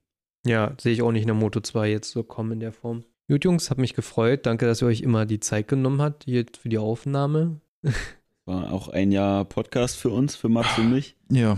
Ja, 0.47 0.75
sehe 0.79 0.93
ich 0.93 1.03
auch 1.03 1.13
nicht 1.13 1.23
in 1.23 1.29
der 1.29 1.37
Moto 1.37 1.61
2 1.61 1.91
jetzt 1.91 2.11
so 2.11 2.23
kommen 2.23 2.53
in 2.53 2.61
der 2.61 2.73
Form. 2.73 3.05
Gut, 3.29 3.45
Jungs, 3.45 3.71
hat 3.71 3.79
mich 3.79 3.95
gefreut. 3.95 4.45
Danke, 4.45 4.67
dass 4.67 4.83
ihr 4.83 4.89
euch 4.89 5.01
immer 5.01 5.25
die 5.25 5.41
Zeit 5.41 5.69
genommen 5.69 6.03
habt 6.03 6.25
hier 6.25 6.45
für 6.61 6.69
die 6.69 6.77
Aufnahme. 6.77 7.61
War 8.45 8.73
auch 8.73 8.89
ein 8.89 9.13
Jahr 9.13 9.47
Podcast 9.47 9.97
für 9.97 10.11
uns, 10.11 10.37
für 10.37 10.51
Max 10.51 10.77
und 10.77 10.91
mich. 10.91 11.17
Ja, 11.31 11.57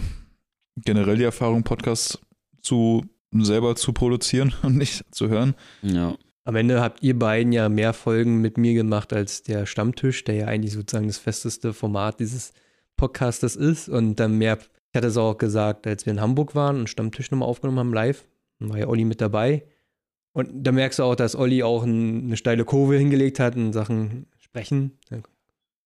generell 0.77 1.17
die 1.17 1.25
Erfahrung, 1.25 1.65
Podcasts 1.65 2.21
zu 2.61 3.05
selber 3.33 3.75
zu 3.75 3.93
produzieren 3.93 4.55
und 4.63 4.77
nicht 4.77 5.03
zu 5.13 5.29
hören. 5.29 5.55
Ja. 5.83 6.17
Am 6.45 6.55
Ende 6.55 6.81
habt 6.81 7.03
ihr 7.03 7.19
beiden 7.19 7.53
ja 7.53 7.69
mehr 7.69 7.93
Folgen 7.93 8.41
mit 8.41 8.57
mir 8.57 8.75
gemacht 8.75 9.13
als 9.13 9.43
der 9.43 9.67
Stammtisch, 9.67 10.23
der 10.23 10.35
ja 10.37 10.47
eigentlich 10.47 10.75
sozusagen 10.75 11.09
das 11.09 11.19
festeste 11.19 11.73
Format 11.73 12.21
dieses 12.21 12.53
Podcastes 12.97 13.57
ist. 13.57 13.89
Und 13.89 14.21
dann 14.21 14.39
mehr, 14.39 14.59
ich 14.97 14.99
hatte 14.99 15.09
es 15.09 15.19
auch 15.19 15.37
gesagt, 15.37 15.87
als 15.87 16.07
wir 16.07 16.15
in 16.15 16.23
Hamburg 16.23 16.55
waren 16.55 16.79
und 16.79 16.89
Stammtisch 16.89 17.31
nochmal 17.31 17.51
aufgenommen 17.51 17.81
haben 17.81 17.93
live, 17.93 18.27
dann 18.59 18.71
war 18.71 18.79
ja 18.79 18.89
Olli 18.89 19.05
mit 19.05 19.21
dabei. 19.21 19.67
Und 20.33 20.49
da 20.55 20.73
merkst 20.73 21.01
du 21.01 21.03
auch, 21.03 21.15
dass 21.15 21.37
Olli 21.37 21.63
auch 21.63 21.83
ein, 21.83 22.29
eine 22.29 22.39
steile 22.39 22.65
Kurve 22.65 22.97
hingelegt 22.97 23.39
hat 23.39 23.57
in 23.57 23.75
Sachen 23.75 24.25
Sprechen. 24.39 24.99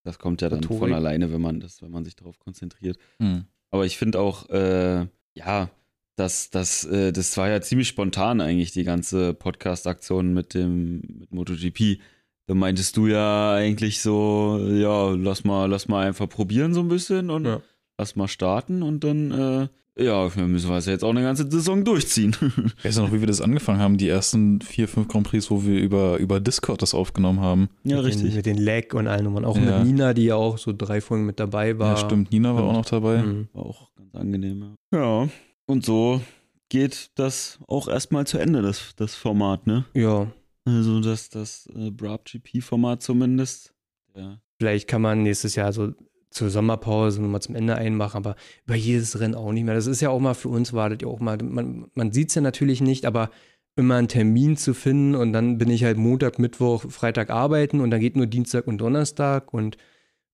Das 0.05 0.20
kommt 0.20 0.43
ja 0.43 0.49
dann 0.49 0.61
Rhetorik. 0.61 0.78
von 0.78 0.93
alleine, 0.93 1.32
wenn 1.32 1.41
man 1.41 1.59
das, 1.59 1.82
wenn 1.82 1.91
man 1.91 2.05
sich 2.05 2.15
darauf 2.15 2.39
konzentriert. 2.39 2.99
Hm. 3.19 3.47
Aber 3.73 3.85
ich 3.85 3.99
finde 3.99 4.20
auch, 4.20 4.49
äh, 4.49 5.09
ja, 5.35 5.70
das, 6.15 6.51
das, 6.51 6.85
äh, 6.85 7.11
das 7.11 7.37
war 7.37 7.49
ja 7.49 7.61
ziemlich 7.61 7.89
spontan 7.89 8.41
eigentlich, 8.41 8.70
die 8.70 8.85
ganze 8.85 9.35
Podcast-Aktion 9.35 10.32
mit 10.32 10.55
dem 10.55 11.01
mit 11.19 11.32
MotoGP. 11.32 11.99
Da 12.47 12.55
meintest 12.55 12.97
du 12.97 13.09
ja 13.09 13.55
eigentlich 13.55 14.03
so, 14.03 14.65
ja, 14.70 15.11
lass 15.11 15.43
mal, 15.43 15.66
lass 15.66 15.89
mal 15.89 16.07
einfach 16.07 16.28
probieren 16.28 16.74
so 16.74 16.81
ein 16.81 16.89
bisschen 16.89 17.28
und 17.31 17.47
Ja. 17.47 17.61
Lass 18.01 18.16
mal 18.16 18.28
starten 18.28 18.82
und 18.82 19.05
dann, 19.05 19.31
äh, 19.31 20.02
ja, 20.02 20.31
müssen 20.35 20.70
wir 20.70 20.78
es 20.78 20.86
jetzt 20.86 21.05
auch 21.05 21.10
eine 21.10 21.20
ganze 21.22 21.51
Saison 21.51 21.85
durchziehen. 21.85 22.35
Ich 22.78 22.85
weiß 22.86 22.97
ja 22.97 23.02
noch, 23.02 23.12
wie 23.12 23.20
wir 23.20 23.27
das 23.27 23.43
angefangen 23.43 23.81
haben, 23.81 23.98
die 23.98 24.09
ersten 24.09 24.62
vier, 24.62 24.89
fünf 24.89 25.09
Grand 25.09 25.27
Prix, 25.28 25.51
wo 25.51 25.64
wir 25.64 25.78
über, 25.78 26.16
über 26.16 26.40
Discord 26.40 26.81
das 26.81 26.94
aufgenommen 26.94 27.40
haben. 27.40 27.68
ja, 27.85 28.01
mit 28.01 28.14
Den, 28.14 28.35
mit 28.35 28.47
den 28.47 28.56
Lag 28.56 28.94
und 28.94 29.06
allen 29.06 29.24
Nummern. 29.24 29.44
Auch 29.44 29.56
Ja. 29.59 29.78
mit 29.81 29.89
Nina, 29.89 30.14
die 30.14 30.24
ja 30.24 30.36
auch 30.36 30.56
so 30.56 30.72
drei 30.72 31.02
Folgen 31.02 31.27
mit 31.27 31.39
dabei 31.39 31.78
war. 31.78 31.90
Ja, 31.90 31.97
stimmt. 31.98 32.32
Nina 32.32 32.55
war 32.55 32.62
auch 32.64 32.72
noch 32.72 32.86
dabei. 32.86 33.22
Mhm. 33.22 33.48
War 33.52 33.66
auch 33.66 33.94
ganz 33.94 34.14
angenehm. 34.14 34.74
Ja. 34.93 34.98
ja, 35.24 35.28
und 35.66 35.85
so 35.85 36.22
geht 36.70 37.10
das 37.16 37.59
auch 37.68 37.86
erstmal 37.89 38.27
zu 38.27 38.39
Ende, 38.39 38.62
das, 38.62 38.94
das 38.97 39.14
Format, 39.14 39.66
ne? 39.66 39.85
Ja, 39.93 40.28
Also 40.64 41.01
das, 41.01 41.28
das 41.28 41.68
äh, 41.77 41.90
Brab 41.90 42.24
GP-Format 42.24 43.02
zumindest. 43.02 43.74
Ja. 44.16 44.39
Vielleicht 44.59 44.89
kann 44.89 45.02
man 45.02 45.22
nächstes 45.22 45.55
Jahr 45.56 45.72
so 45.72 45.93
zur 46.31 46.51
Sommerpause 46.51 47.20
nochmal 47.20 47.43
zum 47.43 47.55
Ende 47.57 47.74
einmachen, 47.74 48.16
aber 48.19 48.36
über 48.65 48.74
jedes 48.77 49.19
Rennen 49.20 49.35
auch 49.35 49.52
nicht 49.52 49.65
mehr. 49.65 49.74
Das 49.74 49.86
ist 49.86 50.01
ja 50.01 50.11
auch 50.11 50.20
mal 50.20 50.35
für 50.35 50.48
uns, 50.48 50.73
wartet 50.73 51.02
ja 51.02 51.09
auch 51.09 51.20
mal, 51.20 51.39
man, 51.43 51.86
man 51.94 52.12
sieht 52.12 52.28
es 52.28 52.35
ja 52.36 52.40
natürlich 52.43 52.81
nicht, 52.81 53.05
aber 53.05 53.31
immer 53.77 53.97
einen 53.97 54.09
Termin 54.09 54.57
zu 54.57 54.74
finden 54.74 55.15
und 55.15 55.32
dann 55.32 55.59
bin 55.59 55.70
ich 55.70 55.85
halt 55.85 55.97
Montag, 55.97 56.39
Mittwoch, 56.39 56.85
Freitag 56.90 57.31
arbeiten 57.31 57.81
und 57.81 57.90
dann 57.90 58.01
geht 58.01 58.16
nur 58.16 58.27
Dienstag 58.27 58.66
und 58.66 58.78
Donnerstag 58.78 59.52
und 59.55 59.77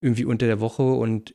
irgendwie 0.01 0.25
unter 0.25 0.47
der 0.47 0.61
Woche 0.61 0.83
und 0.83 1.35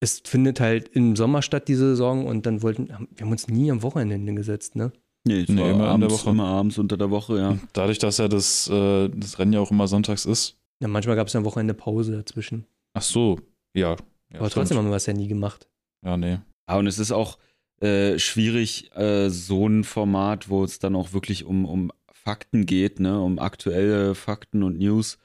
es 0.00 0.22
findet 0.24 0.60
halt 0.60 0.88
im 0.88 1.16
Sommer 1.16 1.42
statt, 1.42 1.68
die 1.68 1.74
Saison 1.74 2.26
und 2.26 2.46
dann 2.46 2.62
wollten, 2.62 2.88
wir 2.88 3.24
haben 3.24 3.30
uns 3.32 3.48
nie 3.48 3.70
am 3.70 3.82
Wochenende 3.82 4.14
hingesetzt, 4.16 4.76
ne? 4.76 4.92
Nee, 5.26 5.44
Nee, 5.48 5.60
immer 5.60 5.70
in 5.72 5.78
der 5.78 5.88
abends, 5.88 6.14
Woche. 6.14 6.30
immer 6.30 6.46
abends 6.46 6.78
unter 6.78 6.96
der 6.96 7.10
Woche, 7.10 7.38
ja. 7.38 7.58
Dadurch, 7.74 7.98
dass 7.98 8.16
ja 8.16 8.28
das, 8.28 8.68
äh, 8.70 9.10
das 9.10 9.38
Rennen 9.38 9.52
ja 9.52 9.60
auch 9.60 9.70
immer 9.70 9.86
sonntags 9.86 10.24
ist. 10.24 10.56
Ja, 10.80 10.88
manchmal 10.88 11.16
gab 11.16 11.26
es 11.26 11.34
ja 11.34 11.38
am 11.40 11.44
Wochenende 11.44 11.74
Pause 11.74 12.12
dazwischen. 12.12 12.64
Ach 12.94 13.02
so, 13.02 13.38
ja. 13.74 13.96
ja 14.32 14.40
aber 14.40 14.50
trotzdem 14.50 14.78
haben 14.78 14.88
wir 14.88 14.96
es 14.96 15.06
ja 15.06 15.12
nie 15.12 15.28
gemacht. 15.28 15.68
Ja, 16.04 16.16
nee. 16.16 16.38
Ah, 16.66 16.76
und 16.76 16.86
es 16.86 16.98
ist 16.98 17.12
auch 17.12 17.38
äh, 17.80 18.18
schwierig, 18.18 18.94
äh, 18.94 19.28
so 19.30 19.66
ein 19.66 19.84
Format, 19.84 20.48
wo 20.48 20.64
es 20.64 20.78
dann 20.78 20.94
auch 20.94 21.12
wirklich 21.12 21.44
um, 21.44 21.64
um 21.64 21.92
Fakten 22.12 22.66
geht, 22.66 23.00
ne, 23.00 23.20
um 23.20 23.38
aktuelle 23.38 24.14
Fakten 24.14 24.62
und 24.62 24.78
News. 24.78 25.18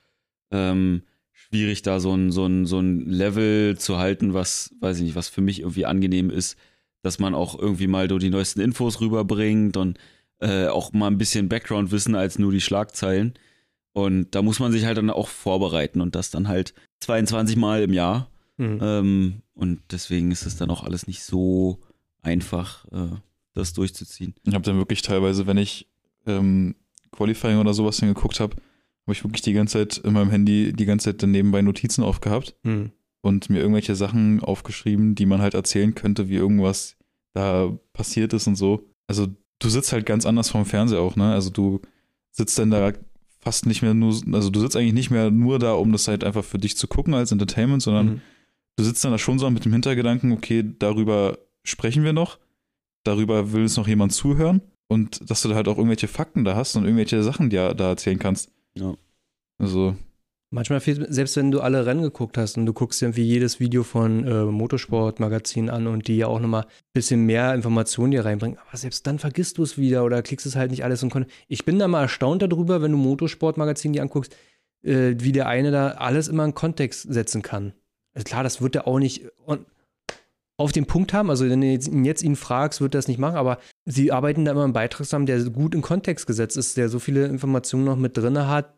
Ähm, 0.51 1.03
schwierig, 1.31 1.81
da 1.81 1.99
so 1.99 2.13
ein, 2.13 2.31
so, 2.31 2.45
ein, 2.45 2.65
so 2.65 2.79
ein 2.79 3.01
Level 3.09 3.77
zu 3.77 3.97
halten, 3.97 4.33
was, 4.33 4.73
weiß 4.79 4.97
ich 4.97 5.03
nicht, 5.03 5.15
was 5.15 5.27
für 5.27 5.41
mich 5.41 5.59
irgendwie 5.59 5.85
angenehm 5.85 6.29
ist, 6.29 6.57
dass 7.01 7.19
man 7.19 7.35
auch 7.35 7.59
irgendwie 7.59 7.87
mal 7.87 8.09
so 8.09 8.17
die 8.17 8.29
neuesten 8.29 8.61
Infos 8.61 9.01
rüberbringt 9.01 9.77
und 9.77 9.99
äh, 10.39 10.67
auch 10.67 10.93
mal 10.93 11.07
ein 11.07 11.17
bisschen 11.17 11.49
Background-Wissen 11.49 12.15
als 12.15 12.39
nur 12.39 12.51
die 12.51 12.61
Schlagzeilen. 12.61 13.33
Und 13.93 14.33
da 14.35 14.41
muss 14.41 14.59
man 14.59 14.71
sich 14.71 14.85
halt 14.85 14.97
dann 14.97 15.09
auch 15.09 15.27
vorbereiten 15.27 16.01
und 16.01 16.15
das 16.15 16.31
dann 16.31 16.47
halt 16.47 16.73
22 17.01 17.55
Mal 17.55 17.83
im 17.83 17.93
Jahr. 17.93 18.29
Mhm. 18.57 18.79
Ähm, 18.81 19.33
und 19.53 19.79
deswegen 19.91 20.31
ist 20.31 20.45
es 20.45 20.55
dann 20.57 20.69
auch 20.69 20.83
alles 20.83 21.07
nicht 21.07 21.23
so 21.23 21.79
einfach, 22.21 22.85
äh, 22.91 23.15
das 23.53 23.73
durchzuziehen. 23.73 24.33
Ich 24.43 24.53
habe 24.53 24.63
dann 24.63 24.77
wirklich 24.77 25.01
teilweise, 25.01 25.47
wenn 25.47 25.57
ich 25.57 25.89
ähm, 26.25 26.75
Qualifying 27.11 27.59
oder 27.59 27.73
sowas 27.73 27.97
dann 27.97 28.09
geguckt 28.13 28.39
habe, 28.39 28.55
habe 28.55 29.13
ich 29.13 29.23
wirklich 29.23 29.41
die 29.43 29.53
ganze 29.53 29.73
Zeit 29.87 29.97
in 30.05 30.13
meinem 30.13 30.29
Handy 30.31 30.73
die 30.73 30.85
ganze 30.85 31.05
Zeit 31.11 31.21
dann 31.23 31.31
nebenbei 31.31 31.61
Notizen 31.61 32.03
aufgehabt 32.03 32.55
Mhm. 32.63 32.91
und 33.21 33.49
mir 33.49 33.59
irgendwelche 33.59 33.95
Sachen 33.95 34.41
aufgeschrieben, 34.41 35.15
die 35.15 35.25
man 35.25 35.41
halt 35.41 35.53
erzählen 35.53 35.93
könnte, 35.95 36.27
wie 36.27 36.35
irgendwas 36.35 36.97
da 37.33 37.77
passiert 37.93 38.33
ist 38.33 38.47
und 38.47 38.55
so. 38.55 38.89
Also 39.07 39.27
du 39.59 39.69
sitzt 39.69 39.93
halt 39.93 40.05
ganz 40.05 40.25
anders 40.25 40.49
vom 40.49 40.65
Fernseher 40.65 40.99
auch, 41.01 41.15
ne? 41.15 41.31
Also 41.33 41.49
du 41.49 41.81
sitzt 42.31 42.57
dann 42.59 42.71
da 42.71 42.91
fast 43.39 43.65
nicht 43.67 43.81
mehr 43.83 43.93
nur, 43.93 44.19
also 44.33 44.49
du 44.49 44.59
sitzt 44.59 44.75
eigentlich 44.75 44.93
nicht 44.93 45.11
mehr 45.11 45.29
nur 45.31 45.59
da, 45.59 45.73
um 45.73 45.91
das 45.91 46.07
halt 46.07 46.23
einfach 46.23 46.43
für 46.43 46.57
dich 46.57 46.75
zu 46.75 46.87
gucken 46.87 47.13
als 47.13 47.31
Entertainment, 47.31 47.81
sondern 47.83 48.05
Mhm. 48.07 48.21
Du 48.77 48.83
sitzt 48.83 49.03
dann 49.03 49.11
da 49.11 49.17
schon 49.17 49.39
so 49.39 49.49
mit 49.49 49.65
dem 49.65 49.71
Hintergedanken, 49.71 50.31
okay, 50.31 50.63
darüber 50.79 51.37
sprechen 51.63 52.03
wir 52.03 52.13
noch, 52.13 52.39
darüber 53.03 53.51
will 53.51 53.63
es 53.63 53.77
noch 53.77 53.87
jemand 53.87 54.13
zuhören 54.13 54.61
und 54.87 55.29
dass 55.29 55.41
du 55.41 55.49
da 55.49 55.55
halt 55.55 55.67
auch 55.67 55.77
irgendwelche 55.77 56.07
Fakten 56.07 56.43
da 56.43 56.55
hast 56.55 56.75
und 56.75 56.83
irgendwelche 56.85 57.23
Sachen 57.23 57.49
dir 57.49 57.73
da 57.73 57.89
erzählen 57.89 58.19
kannst. 58.19 58.51
Ja. 58.75 58.95
Also, 59.57 59.95
Manchmal 60.51 60.79
fehlt, 60.79 61.05
selbst 61.13 61.35
wenn 61.35 61.51
du 61.51 61.59
alle 61.59 61.85
Rennen 61.85 62.03
geguckt 62.03 62.37
hast 62.37 62.57
und 62.57 62.65
du 62.65 62.71
guckst 62.71 63.01
dir 63.01 63.07
irgendwie 63.07 63.23
jedes 63.23 63.59
Video 63.59 63.83
von 63.83 64.25
äh, 64.25 64.45
Motorsport-Magazinen 64.45 65.69
an 65.69 65.85
und 65.87 66.07
die 66.07 66.17
ja 66.17 66.27
auch 66.27 66.39
nochmal 66.39 66.63
ein 66.63 66.93
bisschen 66.93 67.25
mehr 67.25 67.53
Informationen 67.53 68.11
dir 68.11 68.23
reinbringen, 68.23 68.57
aber 68.65 68.77
selbst 68.77 69.05
dann 69.07 69.19
vergisst 69.19 69.57
du 69.57 69.63
es 69.63 69.77
wieder 69.77 70.05
oder 70.05 70.21
klickst 70.21 70.45
es 70.45 70.55
halt 70.55 70.71
nicht 70.71 70.83
alles 70.83 71.03
und 71.03 71.09
kon 71.09 71.25
Ich 71.47 71.65
bin 71.65 71.79
da 71.79 71.87
mal 71.87 72.03
erstaunt 72.03 72.41
darüber, 72.41 72.81
wenn 72.81 72.91
du 72.91 72.97
Motorsport-Magazinen 72.97 73.93
dir 73.93 74.01
anguckst, 74.03 74.33
äh, 74.83 75.15
wie 75.17 75.31
der 75.31 75.47
eine 75.47 75.71
da 75.71 75.89
alles 75.89 76.27
immer 76.27 76.45
in 76.45 76.53
Kontext 76.53 77.11
setzen 77.11 77.41
kann. 77.41 77.73
Also 78.15 78.23
klar, 78.23 78.43
das 78.43 78.61
wird 78.61 78.75
er 78.75 78.87
auch 78.87 78.99
nicht 78.99 79.27
auf 80.57 80.71
den 80.71 80.85
Punkt 80.85 81.11
haben, 81.13 81.29
also 81.29 81.49
wenn 81.49 81.59
du 81.59 81.67
jetzt, 81.67 81.89
ihn 81.89 82.05
jetzt 82.05 82.23
ihn 82.23 82.37
fragst, 82.37 82.79
wird 82.79 82.95
er 82.95 82.99
das 82.99 83.09
nicht 83.09 83.19
machen, 83.19 83.35
aber 83.35 83.59
sie 83.83 84.11
arbeiten 84.13 84.45
da 84.45 84.51
immer 84.51 84.63
einen 84.63 84.73
Beitrag 84.73 85.05
zusammen, 85.05 85.25
der 85.25 85.43
gut 85.49 85.75
in 85.75 85.81
Kontext 85.81 86.27
gesetzt 86.27 86.55
ist, 86.55 86.77
der 86.77 86.87
so 86.87 86.99
viele 86.99 87.25
Informationen 87.25 87.83
noch 87.83 87.97
mit 87.97 88.15
drin 88.15 88.47
hat, 88.47 88.73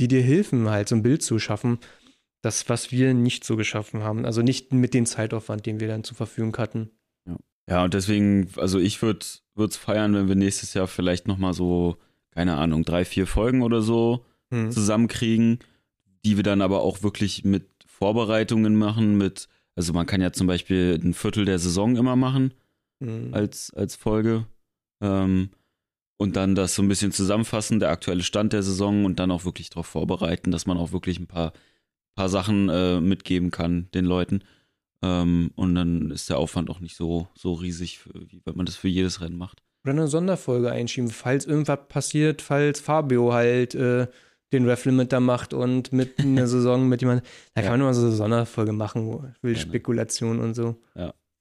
die 0.00 0.08
dir 0.08 0.22
helfen, 0.22 0.68
halt 0.68 0.88
so 0.88 0.96
ein 0.96 1.02
Bild 1.02 1.22
zu 1.22 1.38
schaffen. 1.38 1.78
Das, 2.42 2.68
was 2.68 2.90
wir 2.90 3.14
nicht 3.14 3.44
so 3.44 3.56
geschaffen 3.56 4.02
haben. 4.02 4.24
Also 4.24 4.40
nicht 4.42 4.72
mit 4.72 4.94
dem 4.94 5.04
Zeitaufwand, 5.06 5.66
den 5.66 5.78
wir 5.78 5.88
dann 5.88 6.04
zur 6.04 6.16
Verfügung 6.16 6.56
hatten. 6.56 6.90
Ja, 7.68 7.84
und 7.84 7.94
deswegen, 7.94 8.48
also 8.56 8.80
ich 8.80 9.00
würde 9.02 9.26
es 9.56 9.76
feiern, 9.76 10.14
wenn 10.14 10.26
wir 10.26 10.34
nächstes 10.34 10.74
Jahr 10.74 10.88
vielleicht 10.88 11.28
nochmal 11.28 11.52
so, 11.52 11.96
keine 12.30 12.56
Ahnung, 12.56 12.84
drei, 12.84 13.04
vier 13.04 13.26
Folgen 13.26 13.62
oder 13.62 13.82
so 13.82 14.24
Hm. 14.52 14.72
zusammenkriegen, 14.72 15.60
die 16.24 16.36
wir 16.36 16.42
dann 16.42 16.60
aber 16.60 16.80
auch 16.80 17.02
wirklich 17.02 17.44
mit 17.44 17.69
Vorbereitungen 18.00 18.76
machen, 18.76 19.18
mit, 19.18 19.48
also 19.76 19.92
man 19.92 20.06
kann 20.06 20.20
ja 20.20 20.32
zum 20.32 20.46
Beispiel 20.46 20.98
ein 21.02 21.14
Viertel 21.14 21.44
der 21.44 21.58
Saison 21.58 21.96
immer 21.96 22.16
machen 22.16 22.52
Hm. 23.02 23.32
als, 23.32 23.72
als 23.74 23.96
Folge. 23.96 24.46
Ähm, 25.00 25.50
und 26.18 26.36
dann 26.36 26.54
das 26.54 26.74
so 26.74 26.82
ein 26.82 26.88
bisschen 26.88 27.12
zusammenfassen, 27.12 27.80
der 27.80 27.90
aktuelle 27.90 28.22
Stand 28.22 28.52
der 28.52 28.62
Saison 28.62 29.06
und 29.06 29.18
dann 29.18 29.30
auch 29.30 29.46
wirklich 29.46 29.70
darauf 29.70 29.86
vorbereiten, 29.86 30.50
dass 30.50 30.66
man 30.66 30.76
auch 30.76 30.92
wirklich 30.92 31.18
ein 31.18 31.26
paar, 31.26 31.54
paar 32.14 32.28
Sachen 32.28 32.68
äh, 32.68 33.00
mitgeben 33.00 33.50
kann 33.50 33.88
den 33.94 34.04
Leuten. 34.04 34.44
Ähm, 35.02 35.50
und 35.56 35.74
dann 35.74 36.10
ist 36.10 36.28
der 36.28 36.36
Aufwand 36.36 36.68
auch 36.68 36.80
nicht 36.80 36.94
so, 36.94 37.28
so 37.34 37.54
riesig, 37.54 38.00
wie 38.12 38.42
wenn 38.44 38.56
man 38.56 38.66
das 38.66 38.76
für 38.76 38.88
jedes 38.88 39.22
Rennen 39.22 39.38
macht. 39.38 39.62
Oder 39.82 39.94
eine 39.94 40.08
Sonderfolge 40.08 40.70
einschieben, 40.70 41.08
falls 41.08 41.46
irgendwas 41.46 41.88
passiert, 41.88 42.42
falls 42.42 42.80
Fabio 42.80 43.32
halt 43.32 43.74
äh, 43.74 44.08
den 44.52 44.66
Ref-Limit 44.68 45.12
da 45.12 45.20
macht 45.20 45.54
und 45.54 45.92
mit 45.92 46.18
einer 46.18 46.46
Saison 46.48 46.88
mit 46.88 47.00
jemandem. 47.00 47.24
Da 47.54 47.62
kann 47.62 47.64
Ja. 47.64 47.70
man 47.72 47.80
immer 47.82 47.94
so 47.94 48.02
eine 48.06 48.12
Sonderfolge 48.12 48.72
machen, 48.72 49.06
wo 49.06 49.24
will. 49.42 49.56
Spekulation 49.56 50.38
und 50.40 50.54
so. 50.54 50.76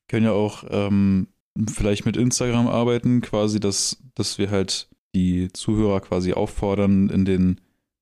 können 0.08 0.26
ja 0.26 0.32
auch 0.32 0.64
ähm, 0.70 1.28
vielleicht 1.74 2.06
mit 2.06 2.18
Instagram 2.18 2.68
arbeiten, 2.68 3.22
quasi, 3.22 3.60
dass, 3.60 3.98
dass 4.16 4.38
wir 4.38 4.50
halt 4.52 4.88
die 5.16 5.52
Zuhörer 5.54 6.02
quasi 6.02 6.34
auffordern, 6.34 7.10
in 7.10 7.26
den, 7.26 7.62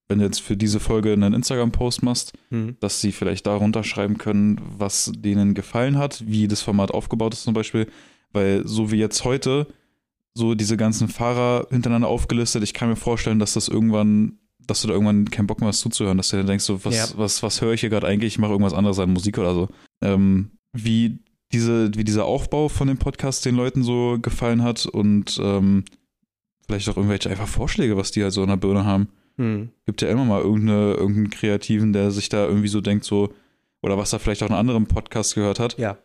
wenn 0.09 0.19
du 0.19 0.25
jetzt 0.25 0.41
für 0.41 0.55
diese 0.57 0.79
Folge 0.79 1.13
einen 1.13 1.33
Instagram-Post 1.33 2.03
machst, 2.03 2.33
Hm. 2.49 2.75
dass 2.79 3.01
sie 3.01 3.11
vielleicht 3.11 3.47
darunter 3.47 3.83
schreiben 3.83 4.17
können, 4.17 4.59
was 4.77 5.11
denen 5.17 5.53
gefallen 5.53 5.97
hat, 5.97 6.23
wie 6.27 6.47
das 6.47 6.61
Format 6.61 6.91
aufgebaut 6.91 7.33
ist 7.33 7.43
zum 7.43 7.53
Beispiel. 7.53 7.87
Weil 8.33 8.67
so 8.67 8.91
wie 8.91 8.97
jetzt 8.97 9.23
heute, 9.23 9.67
so 10.33 10.53
diese 10.53 10.77
ganzen 10.77 11.07
Fahrer 11.07 11.67
hintereinander 11.71 12.07
aufgelistet, 12.09 12.61
ich 12.63 12.73
kann 12.73 12.89
mir 12.89 12.95
vorstellen, 12.97 13.39
dass 13.39 13.53
das 13.53 13.67
irgendwann, 13.69 14.37
dass 14.59 14.81
du 14.81 14.87
da 14.87 14.93
irgendwann 14.93 15.29
keinen 15.29 15.47
Bock 15.47 15.59
mehr 15.59 15.69
hast 15.69 15.79
zuzuhören, 15.79 16.17
dass 16.17 16.29
du 16.29 16.37
dann 16.37 16.47
denkst, 16.47 16.65
so, 16.65 16.83
was, 16.83 16.95
Ja. 16.95 17.05
was, 17.17 17.41
was 17.43 17.61
höre 17.61 17.73
ich 17.73 17.81
hier 17.81 17.89
gerade 17.89 18.07
eigentlich? 18.07 18.33
Ich 18.33 18.39
mache 18.39 18.51
irgendwas 18.51 18.73
anderes 18.73 18.99
an 18.99 19.13
Musik 19.13 19.37
oder 19.37 19.53
so. 19.53 19.69
Ähm, 20.01 20.51
wie, 20.73 21.19
diese, 21.53 21.91
wie 21.95 22.03
dieser 22.03 22.25
Aufbau 22.25 22.67
von 22.69 22.87
dem 22.87 22.97
Podcast 22.97 23.45
den 23.45 23.55
Leuten 23.55 23.83
so 23.83 24.17
gefallen 24.21 24.63
hat 24.63 24.85
und 24.85 25.39
ähm, 25.41 25.85
vielleicht 26.65 26.89
auch 26.89 26.97
irgendwelche 26.97 27.29
einfach 27.29 27.47
Vorschläge, 27.47 27.95
was 27.97 28.11
die 28.11 28.23
halt 28.23 28.33
so 28.33 28.43
in 28.43 28.49
der 28.49 28.57
Birne 28.57 28.83
haben 28.85 29.07
Hm. 29.37 29.69
gibt 29.85 30.01
ja 30.01 30.09
immer 30.09 30.25
mal 30.25 30.41
irgendeine, 30.41 30.93
irgendeinen 30.95 31.29
Kreativen, 31.29 31.93
der 31.93 32.09
sich 32.11 32.27
da 32.27 32.45
irgendwie 32.47 32.67
so 32.69 32.81
denkt, 32.81 33.05
so, 33.05 33.33
oder 33.83 33.95
was 33.97 34.11
er 34.11 34.17
vielleicht 34.19 34.41
auch 34.41 34.47
in 34.47 34.53
einem 34.53 34.61
anderen 34.61 34.87
Podcast 34.87 35.35
gehört 35.35 35.59
hat. 35.59 35.77
Ja. 35.77 35.97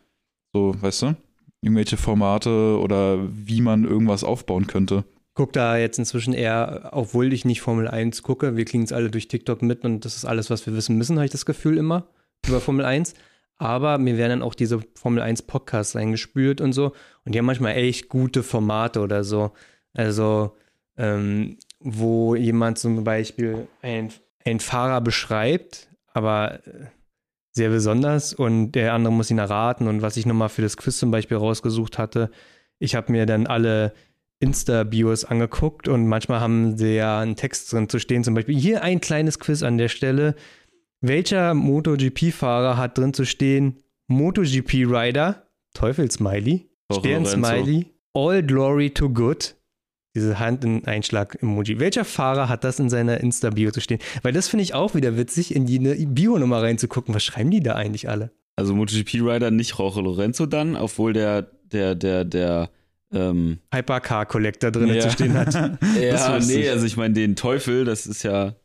So, 0.53 0.75
weißt 0.79 1.01
du? 1.01 1.15
Irgendwelche 1.61 1.97
Formate 1.97 2.77
oder 2.79 3.17
wie 3.33 3.61
man 3.61 3.85
irgendwas 3.85 4.23
aufbauen 4.23 4.67
könnte. 4.67 5.03
Guck 5.35 5.53
da 5.53 5.77
jetzt 5.77 5.97
inzwischen 5.97 6.33
eher, 6.33 6.89
obwohl 6.91 7.33
ich 7.33 7.43
nicht 7.43 7.61
Formel 7.61 7.87
1 7.87 8.21
gucke, 8.21 8.55
wir 8.55 8.65
kriegen 8.65 8.83
es 8.83 8.93
alle 8.93 9.09
durch 9.09 9.27
TikTok 9.27 9.61
mit 9.63 9.83
und 9.83 10.05
das 10.05 10.15
ist 10.15 10.25
alles, 10.25 10.49
was 10.49 10.65
wir 10.67 10.75
wissen 10.75 10.97
müssen, 10.97 11.15
habe 11.15 11.25
ich 11.25 11.31
das 11.31 11.45
Gefühl 11.45 11.77
immer 11.77 12.07
über 12.47 12.61
Formel 12.61 12.85
1. 12.85 13.15
Aber 13.57 13.97
mir 13.97 14.17
werden 14.17 14.39
dann 14.39 14.41
auch 14.41 14.55
diese 14.55 14.81
Formel 14.95 15.21
1 15.21 15.43
Podcasts 15.43 15.95
reingespült 15.95 16.61
und 16.61 16.73
so. 16.73 16.93
Und 17.25 17.33
die 17.33 17.39
haben 17.39 17.45
manchmal 17.45 17.75
echt 17.75 18.09
gute 18.09 18.43
Formate 18.43 18.99
oder 18.99 19.23
so. 19.23 19.53
Also, 19.93 20.55
ähm, 20.97 21.57
wo 21.79 22.35
jemand 22.35 22.77
zum 22.77 23.03
Beispiel 23.03 23.67
ein, 23.81 24.11
ein 24.45 24.59
Fahrer 24.59 25.01
beschreibt, 25.01 25.89
aber 26.13 26.59
äh, 26.67 26.87
sehr 27.51 27.69
besonders 27.69 28.33
und 28.33 28.71
der 28.71 28.93
andere 28.93 29.13
muss 29.13 29.31
ihn 29.31 29.37
erraten. 29.37 29.87
Und 29.87 30.01
was 30.01 30.17
ich 30.17 30.25
nochmal 30.25 30.49
für 30.49 30.61
das 30.61 30.77
Quiz 30.77 30.97
zum 30.97 31.11
Beispiel 31.11 31.37
rausgesucht 31.37 31.97
hatte, 31.97 32.31
ich 32.79 32.95
habe 32.95 33.11
mir 33.11 33.25
dann 33.25 33.47
alle 33.47 33.93
Insta-Bios 34.43 35.23
angeguckt 35.23 35.87
und 35.87 36.07
manchmal 36.07 36.41
haben 36.41 36.77
sie 36.77 36.95
ja 36.95 37.19
einen 37.21 37.37
Text 37.37 37.71
drin 37.71 37.87
zu 37.87 37.97
stehen. 37.97 38.23
Zum 38.25 38.33
Beispiel 38.33 38.57
hier 38.57 38.83
ein 38.83 38.99
kleines 38.99 39.39
Quiz 39.39 39.63
an 39.63 39.77
der 39.77 39.87
Stelle. 39.87 40.35
Welcher 40.99 41.53
MotoGP-Fahrer 41.53 42.77
hat 42.77 42.97
drin 42.97 43.13
zu 43.13 43.25
stehen 43.25 43.77
MotoGP-Rider, 44.07 45.47
Teufelsmiley, 45.73 46.69
Stern-Smiley, 46.91 47.87
All 48.13 48.43
Glory 48.43 48.89
to 48.89 49.09
Good, 49.09 49.55
diese 50.13 50.39
Hand 50.39 50.63
in 50.65 50.85
Einschlag-Emoji. 50.85 51.79
Welcher 51.79 52.05
Fahrer 52.05 52.49
hat 52.49 52.65
das 52.65 52.79
in 52.79 52.89
seiner 52.89 53.21
Insta-Bio 53.21 53.71
zu 53.71 53.79
stehen? 53.79 53.99
Weil 54.21 54.33
das 54.33 54.49
finde 54.49 54.63
ich 54.63 54.73
auch 54.73 54.93
wieder 54.93 55.17
witzig, 55.17 55.55
in 55.55 55.65
die 55.65 55.79
Bio-Nummer 55.79 56.61
reinzugucken. 56.61 57.15
Was 57.15 57.23
schreiben 57.23 57.49
die 57.49 57.61
da 57.61 57.75
eigentlich 57.75 58.09
alle? 58.09 58.31
Also 58.55 58.75
MotoGP-Rider 58.75 59.51
nicht 59.51 59.77
Jorge 59.77 60.01
Lorenzo 60.01 60.45
dann, 60.45 60.75
obwohl 60.75 61.13
der, 61.13 61.43
der, 61.71 61.95
der, 61.95 62.25
der, 62.25 62.69
ähm, 63.13 63.59
Hypercar-Collector 63.73 64.71
drin 64.71 64.89
Ja. 64.93 65.01
zu 65.01 65.11
stehen 65.11 65.33
hat. 65.35 65.53
ja, 65.99 66.39
nee, 66.39 66.61
ich. 66.63 66.69
also 66.69 66.85
ich 66.85 66.97
meine 66.97 67.13
den 67.13 67.35
Teufel, 67.35 67.85
das 67.85 68.05
ist 68.05 68.23
ja 68.23 68.55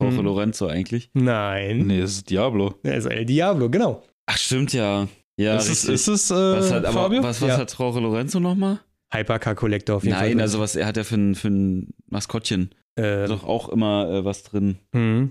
Jorge 0.00 0.18
Hm. 0.18 0.24
Lorenzo 0.24 0.66
eigentlich. 0.66 1.10
Nein. 1.14 1.86
Nee, 1.86 2.00
das 2.00 2.12
ist 2.12 2.30
Diablo. 2.30 2.74
Also 2.84 3.08
El 3.08 3.24
Diablo, 3.26 3.70
genau. 3.70 4.02
Ach, 4.26 4.36
stimmt 4.38 4.72
ja. 4.72 5.08
Ja, 5.38 5.56
ist, 5.56 5.64
es, 5.64 5.70
richtig. 5.88 5.94
ist 5.94 6.08
es 6.08 6.30
äh, 6.30 6.34
was 6.34 6.72
hat, 6.72 6.84
aber, 6.84 7.02
Fabio? 7.02 7.22
was, 7.22 7.40
was 7.42 7.48
Ja. 7.50 7.58
hat 7.58 7.74
Jorge 7.78 8.00
Lorenzo 8.00 8.40
nochmal? 8.40 8.80
Hypercar-Collector 9.12 9.96
auf 9.96 10.04
jeden 10.04 10.16
Fall. 10.16 10.28
Nein, 10.28 10.40
also 10.40 10.60
was 10.60 10.76
er 10.76 10.86
hat 10.86 10.96
ja 10.96 11.04
für 11.04 11.14
ein, 11.16 11.34
für 11.34 11.48
ein 11.48 11.88
Maskottchen. 12.08 12.70
Äh, 12.96 13.26
Doch 13.28 13.44
auch 13.44 13.68
immer 13.68 14.08
äh, 14.10 14.24
was 14.24 14.42
drin. 14.42 14.76
hm. 14.92 15.30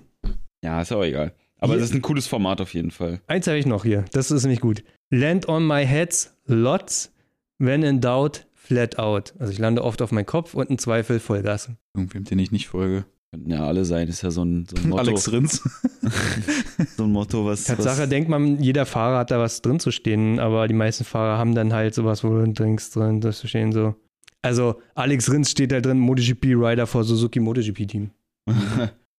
Ja, 0.63 0.81
ist 0.81 0.91
aber 0.91 1.05
egal. 1.07 1.33
Aber 1.59 1.73
Hier- 1.73 1.83
es 1.83 1.89
ist 1.89 1.95
ein 1.95 2.01
cooles 2.01 2.27
Format 2.27 2.61
auf 2.61 2.73
jeden 2.73 2.91
Fall. 2.91 3.21
Eins 3.27 3.47
habe 3.47 3.57
ich 3.57 3.65
noch 3.65 3.83
hier. 3.83 4.05
Das 4.13 4.31
ist 4.31 4.43
nämlich 4.43 4.61
gut. 4.61 4.83
Land 5.11 5.47
on 5.47 5.65
my 5.67 5.85
heads, 5.85 6.35
lots. 6.45 7.11
When 7.59 7.83
in 7.83 8.01
doubt, 8.01 8.45
flat 8.65 8.99
out. 8.99 9.33
Also 9.39 9.51
ich 9.51 9.59
lande 9.59 9.83
oft 9.83 10.01
auf 10.01 10.11
meinen 10.11 10.25
Kopf 10.25 10.53
und 10.53 10.69
im 10.69 10.77
Zweifel 10.77 11.19
Vollgas. 11.19 11.69
Irgendwem, 11.93 12.23
den 12.23 12.39
ich 12.39 12.51
nicht 12.51 12.67
folge. 12.67 13.05
Könnten 13.31 13.51
ja 13.51 13.65
alle 13.65 13.85
sein, 13.85 14.07
ist 14.07 14.21
ja 14.21 14.31
so 14.31 14.43
ein, 14.43 14.65
so 14.69 14.75
ein 14.77 14.89
Motto. 14.89 15.01
Alex 15.01 15.31
Rins. 15.31 15.61
so 16.97 17.03
ein 17.03 17.11
Motto, 17.11 17.45
was. 17.45 17.65
Tatsache 17.65 18.03
was, 18.03 18.09
denkt 18.09 18.29
man, 18.29 18.61
jeder 18.61 18.85
Fahrer 18.85 19.19
hat 19.19 19.31
da 19.31 19.39
was 19.39 19.61
drin 19.61 19.79
zu 19.79 19.91
stehen, 19.91 20.39
aber 20.39 20.67
die 20.67 20.73
meisten 20.73 21.03
Fahrer 21.03 21.37
haben 21.37 21.53
dann 21.55 21.73
halt 21.73 21.93
sowas, 21.93 22.23
wo 22.23 22.29
du 22.29 22.47
denkst 22.47 22.91
drin, 22.91 23.21
das 23.21 23.39
zu 23.39 23.47
stehen 23.47 23.71
so. 23.71 23.95
Also 24.41 24.79
Alex 24.93 25.31
Rins 25.31 25.51
steht 25.51 25.71
da 25.71 25.81
drin, 25.81 25.99
MotoGP 25.99 26.45
Rider 26.55 26.85
vor 26.87 27.03
Suzuki 27.03 27.39
MotoGP 27.39 27.87
Team. 27.87 28.11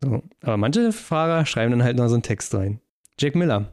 So. 0.05 0.23
Aber 0.43 0.59
manche 0.59 0.93
Fahrer 0.93 1.47
schreiben 1.47 1.70
dann 1.70 1.82
halt 1.82 1.97
noch 1.97 2.09
so 2.09 2.14
einen 2.14 2.23
Text 2.23 2.55
rein. 2.55 2.81
Jack 3.18 3.35
Miller. 3.35 3.73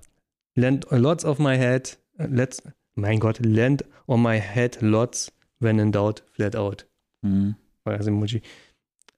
Land 0.55 0.87
lots 0.89 1.25
of 1.25 1.37
my 1.37 1.57
head. 1.57 1.99
Let's, 2.17 2.63
mein 2.95 3.19
Gott, 3.19 3.45
land 3.45 3.83
on 4.07 4.21
my 4.21 4.39
head 4.39 4.77
lots. 4.79 5.32
When 5.63 5.79
in 5.79 5.91
doubt, 5.91 6.23
flat 6.31 6.55
out. 6.55 6.85
Hm. 7.25 7.55
Emoji. 7.85 8.41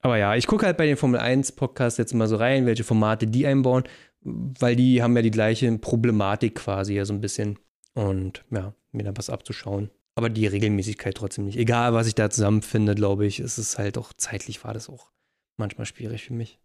Aber 0.01 0.17
ja, 0.17 0.35
ich 0.35 0.47
gucke 0.47 0.65
halt 0.65 0.77
bei 0.77 0.85
den 0.85 0.97
Formel 0.97 1.19
1 1.19 1.53
Podcasts 1.53 1.97
jetzt 1.97 2.13
mal 2.13 2.27
so 2.27 2.35
rein, 2.35 2.65
welche 2.65 2.83
Formate 2.83 3.27
die 3.27 3.47
einbauen, 3.47 3.83
weil 4.21 4.75
die 4.75 5.01
haben 5.01 5.15
ja 5.15 5.21
die 5.21 5.31
gleiche 5.31 5.75
Problematik 5.77 6.55
quasi 6.55 6.93
ja 6.93 7.05
so 7.05 7.13
ein 7.13 7.21
bisschen. 7.21 7.57
Und 7.93 8.43
ja, 8.51 8.73
mir 8.91 9.03
da 9.03 9.11
was 9.15 9.29
abzuschauen. 9.29 9.89
Aber 10.15 10.29
die 10.29 10.47
Regelmäßigkeit 10.47 11.15
trotzdem 11.15 11.45
nicht. 11.45 11.57
Egal, 11.57 11.93
was 11.93 12.07
ich 12.07 12.15
da 12.15 12.29
zusammenfinde, 12.29 12.95
glaube 12.95 13.25
ich, 13.25 13.39
ist 13.39 13.57
es 13.57 13.77
halt 13.77 13.97
auch 13.97 14.13
zeitlich 14.13 14.63
war 14.63 14.73
das 14.73 14.89
auch 14.89 15.11
manchmal 15.57 15.85
schwierig 15.85 16.23
für 16.23 16.33
mich. 16.33 16.59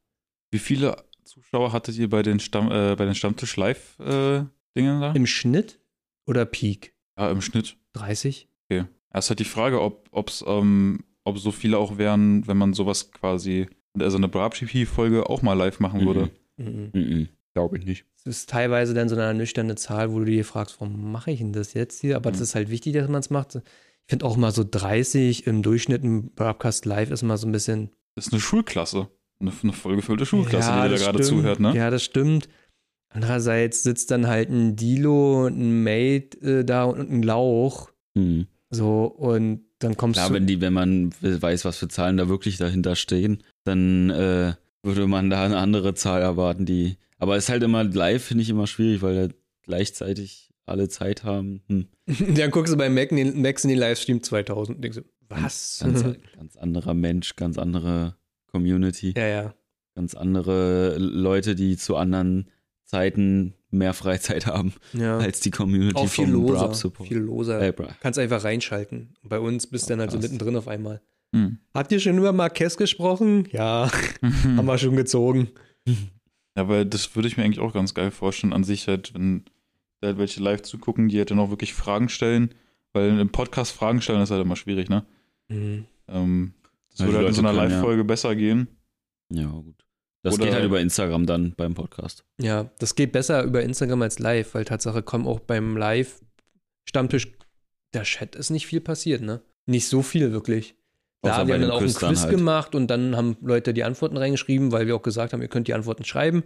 Wie 0.52 0.58
viele 0.58 1.04
Zuschauer 1.24 1.72
hattet 1.72 1.96
ihr 1.96 2.08
bei 2.08 2.22
den, 2.22 2.40
Stamm, 2.40 2.70
äh, 2.70 2.94
bei 2.96 3.04
den 3.04 3.14
Stammtisch 3.14 3.56
Live-Dingen 3.56 5.00
da? 5.00 5.12
Im 5.12 5.26
Schnitt 5.26 5.80
oder 6.26 6.44
Peak? 6.44 6.94
Ja, 7.18 7.30
im 7.30 7.40
Schnitt. 7.40 7.76
30? 7.94 8.48
Okay. 8.70 8.86
Ja, 9.12 9.18
ist 9.18 9.28
halt 9.30 9.40
die 9.40 9.44
Frage, 9.44 9.80
ob, 9.80 10.08
ob's, 10.12 10.44
ähm, 10.46 11.00
ob 11.24 11.38
so 11.38 11.50
viele 11.52 11.78
auch 11.78 11.98
wären, 11.98 12.46
wenn 12.46 12.56
man 12.56 12.72
sowas 12.74 13.10
quasi, 13.12 13.68
also 13.98 14.16
eine 14.16 14.28
BrabGP-Folge 14.28 15.28
auch 15.28 15.42
mal 15.42 15.54
live 15.54 15.80
machen 15.80 16.06
würde. 16.06 16.30
Mhm. 16.56 16.90
Mhm. 16.92 17.28
Glaube 17.54 17.78
ich 17.78 17.84
nicht. 17.84 18.04
Es 18.18 18.26
ist 18.26 18.50
teilweise 18.50 18.94
dann 18.94 19.08
so 19.08 19.16
eine 19.16 19.34
nüchterne 19.34 19.74
Zahl, 19.74 20.12
wo 20.12 20.18
du 20.20 20.26
dir 20.26 20.44
fragst, 20.44 20.80
warum 20.80 21.10
mache 21.10 21.30
ich 21.32 21.38
denn 21.38 21.52
das 21.52 21.74
jetzt 21.74 22.00
hier? 22.00 22.16
Aber 22.16 22.30
das 22.30 22.38
Mhm. 22.40 22.44
ist 22.44 22.54
halt 22.54 22.70
wichtig, 22.70 22.92
dass 22.94 23.08
man 23.08 23.20
es 23.20 23.30
macht. 23.30 23.56
Ich 23.56 23.62
finde 24.08 24.26
auch 24.26 24.36
mal 24.36 24.52
so 24.52 24.64
30 24.68 25.46
im 25.46 25.62
Durchschnitt 25.62 26.04
im 26.04 26.30
Broadcast 26.34 26.84
Live 26.84 27.10
ist 27.10 27.22
mal 27.22 27.36
so 27.36 27.46
ein 27.48 27.52
bisschen. 27.52 27.90
Das 28.14 28.26
ist 28.26 28.32
eine 28.32 28.40
Schulklasse. 28.40 29.08
Eine, 29.40 29.52
eine 29.62 29.72
vollgefüllte 29.72 30.26
Schulklasse, 30.26 30.70
die 30.72 30.82
dir 30.82 30.88
da 30.90 30.96
gerade 30.96 31.20
zuhört, 31.22 31.60
ne? 31.60 31.74
Ja, 31.74 31.90
das 31.90 32.04
stimmt. 32.04 32.48
Andererseits 33.08 33.82
sitzt 33.82 34.10
dann 34.10 34.26
halt 34.28 34.50
ein 34.50 34.76
Dilo, 34.76 35.46
ein 35.46 35.82
Mate 35.82 36.38
äh, 36.60 36.64
da 36.64 36.84
und 36.84 37.10
ein 37.10 37.22
Lauch. 37.22 37.90
Mhm. 38.14 38.46
So, 38.70 39.04
und 39.04 39.64
dann 39.80 39.96
kommst 39.96 40.16
Klar, 40.18 40.28
du. 40.28 40.34
wenn 40.34 40.46
die, 40.46 40.60
wenn 40.60 40.72
man 40.72 41.12
weiß, 41.20 41.64
was 41.64 41.76
für 41.76 41.88
Zahlen 41.88 42.16
da 42.16 42.28
wirklich 42.28 42.56
dahinter 42.56 42.94
stehen, 42.94 43.42
dann 43.64 44.10
äh, 44.10 44.54
würde 44.82 45.06
man 45.06 45.28
da 45.28 45.44
eine 45.44 45.58
andere 45.58 45.94
Zahl 45.94 46.22
erwarten, 46.22 46.66
die. 46.66 46.96
Aber 47.18 47.36
es 47.36 47.44
ist 47.44 47.50
halt 47.50 47.62
immer 47.62 47.84
live, 47.84 48.22
finde 48.22 48.42
ich 48.42 48.50
immer 48.50 48.66
schwierig, 48.66 49.02
weil 49.02 49.28
da 49.28 49.34
gleichzeitig 49.62 50.50
alle 50.64 50.88
Zeit 50.88 51.24
haben. 51.24 51.62
Hm. 51.68 51.88
dann 52.36 52.50
guckst 52.50 52.72
du 52.72 52.78
bei 52.78 52.88
Mac 52.88 53.10
in 53.10 53.16
den, 53.16 53.42
Max 53.42 53.64
in 53.64 53.70
den 53.70 53.78
Livestream 53.78 54.22
2000 54.22 54.76
und 54.76 54.82
denkst 54.82 54.98
du, 54.98 55.04
was? 55.28 55.80
Ganz, 55.82 56.04
ganz 56.36 56.56
anderer 56.56 56.94
Mensch, 56.94 57.36
ganz 57.36 57.58
andere 57.58 58.16
Community, 58.46 59.14
ja, 59.16 59.26
ja. 59.26 59.54
ganz 59.94 60.14
andere 60.14 60.96
Leute, 60.98 61.54
die 61.54 61.76
zu 61.76 61.96
anderen 61.96 62.50
Zeiten 62.84 63.54
mehr 63.70 63.94
Freizeit 63.94 64.46
haben 64.46 64.72
ja. 64.92 65.18
als 65.18 65.40
die 65.40 65.50
Community 65.50 65.96
Auch 65.96 66.08
viel 66.08 66.26
Brab 66.26 66.34
loser. 66.34 66.74
Support. 66.74 67.08
Viel 67.08 67.18
loser. 67.18 67.72
Bra. 67.72 67.88
Kannst 68.00 68.18
einfach 68.18 68.44
reinschalten. 68.44 69.14
Bei 69.22 69.38
uns 69.38 69.66
bist 69.66 69.86
du 69.86 69.92
dann 69.92 70.00
halt 70.00 70.10
so 70.10 70.18
mittendrin 70.18 70.56
auf 70.56 70.68
einmal. 70.68 71.00
Hm. 71.34 71.58
Habt 71.74 71.92
ihr 71.92 72.00
schon 72.00 72.18
über 72.18 72.32
Marquez 72.32 72.76
gesprochen? 72.76 73.48
Ja, 73.52 73.90
haben 74.22 74.66
wir 74.66 74.78
schon 74.78 74.96
gezogen. 74.96 75.48
Ja, 76.56 76.68
weil 76.68 76.84
das 76.84 77.14
würde 77.14 77.28
ich 77.28 77.36
mir 77.36 77.44
eigentlich 77.44 77.60
auch 77.60 77.72
ganz 77.72 77.94
geil 77.94 78.10
vorstellen 78.10 78.52
an 78.52 78.64
sich 78.64 78.88
halt, 78.88 79.14
wenn 79.14 79.44
da 80.00 80.08
halt 80.08 80.18
welche 80.18 80.42
live 80.42 80.62
zugucken, 80.62 81.08
die 81.08 81.18
halt 81.18 81.30
dann 81.30 81.38
auch 81.38 81.50
wirklich 81.50 81.72
Fragen 81.74 82.08
stellen, 82.08 82.52
weil 82.92 83.18
im 83.18 83.30
Podcast 83.30 83.72
Fragen 83.72 84.02
stellen 84.02 84.20
ist 84.20 84.32
halt 84.32 84.42
immer 84.42 84.56
schwierig, 84.56 84.88
ne? 84.88 85.06
Mhm. 85.48 85.84
Ähm, 86.08 86.54
das 86.90 86.98
die 86.98 87.04
würde 87.04 87.18
halt 87.18 87.28
in 87.28 87.34
so 87.34 87.40
einer 87.42 87.50
können, 87.50 87.70
ja. 87.70 87.76
Live-Folge 87.76 88.04
besser 88.04 88.34
gehen. 88.34 88.66
Ja, 89.30 89.46
gut. 89.46 89.84
Das 90.22 90.34
Oder- 90.34 90.44
geht 90.44 90.54
halt 90.54 90.64
über 90.64 90.80
Instagram 90.80 91.26
dann 91.26 91.54
beim 91.56 91.74
Podcast. 91.74 92.24
Ja, 92.40 92.70
das 92.78 92.94
geht 92.94 93.12
besser 93.12 93.42
über 93.42 93.62
Instagram 93.62 94.02
als 94.02 94.18
live, 94.18 94.54
weil 94.54 94.64
Tatsache 94.64 95.02
kommen 95.02 95.26
auch 95.26 95.40
beim 95.40 95.76
Live-Stammtisch, 95.76 97.32
der 97.94 98.02
Chat 98.02 98.36
ist 98.36 98.50
nicht 98.50 98.66
viel 98.66 98.80
passiert, 98.80 99.22
ne? 99.22 99.40
Nicht 99.66 99.88
so 99.88 100.02
viel 100.02 100.32
wirklich. 100.32 100.74
Da, 101.22 101.28
wir 101.28 101.34
haben 101.34 101.48
dem 101.48 101.60
dann 101.62 101.70
auch 101.70 101.82
ein 101.82 101.92
Quiz 101.92 102.22
halt. 102.22 102.30
gemacht 102.30 102.74
und 102.74 102.88
dann 102.88 103.16
haben 103.16 103.36
Leute 103.42 103.74
die 103.74 103.84
Antworten 103.84 104.16
reingeschrieben, 104.16 104.72
weil 104.72 104.86
wir 104.86 104.96
auch 104.96 105.02
gesagt 105.02 105.32
haben, 105.32 105.42
ihr 105.42 105.48
könnt 105.48 105.68
die 105.68 105.74
Antworten 105.74 106.04
schreiben. 106.04 106.44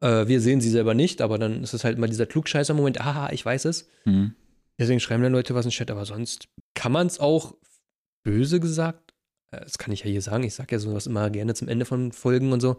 Äh, 0.00 0.28
wir 0.28 0.40
sehen 0.40 0.60
sie 0.60 0.70
selber 0.70 0.94
nicht, 0.94 1.20
aber 1.20 1.38
dann 1.38 1.62
ist 1.62 1.74
es 1.74 1.84
halt 1.84 1.98
mal 1.98 2.08
dieser 2.08 2.26
Klugscheißer-Moment, 2.26 3.00
aha, 3.00 3.30
ich 3.32 3.44
weiß 3.44 3.66
es. 3.66 3.88
Hm. 4.04 4.34
Deswegen 4.78 5.00
schreiben 5.00 5.22
dann 5.22 5.32
Leute 5.32 5.54
was 5.54 5.66
in 5.66 5.70
den 5.70 5.74
Chat, 5.74 5.90
aber 5.90 6.04
sonst 6.04 6.48
kann 6.74 6.92
man 6.92 7.06
es 7.06 7.20
auch 7.20 7.54
böse 8.22 8.60
gesagt, 8.60 9.14
äh, 9.50 9.60
das 9.60 9.78
kann 9.78 9.92
ich 9.92 10.00
ja 10.00 10.10
hier 10.10 10.22
sagen, 10.22 10.44
ich 10.44 10.54
sage 10.54 10.74
ja 10.74 10.78
sowas 10.78 11.06
immer 11.06 11.28
gerne 11.30 11.54
zum 11.54 11.68
Ende 11.68 11.84
von 11.84 12.12
Folgen 12.12 12.52
und 12.52 12.60
so, 12.60 12.78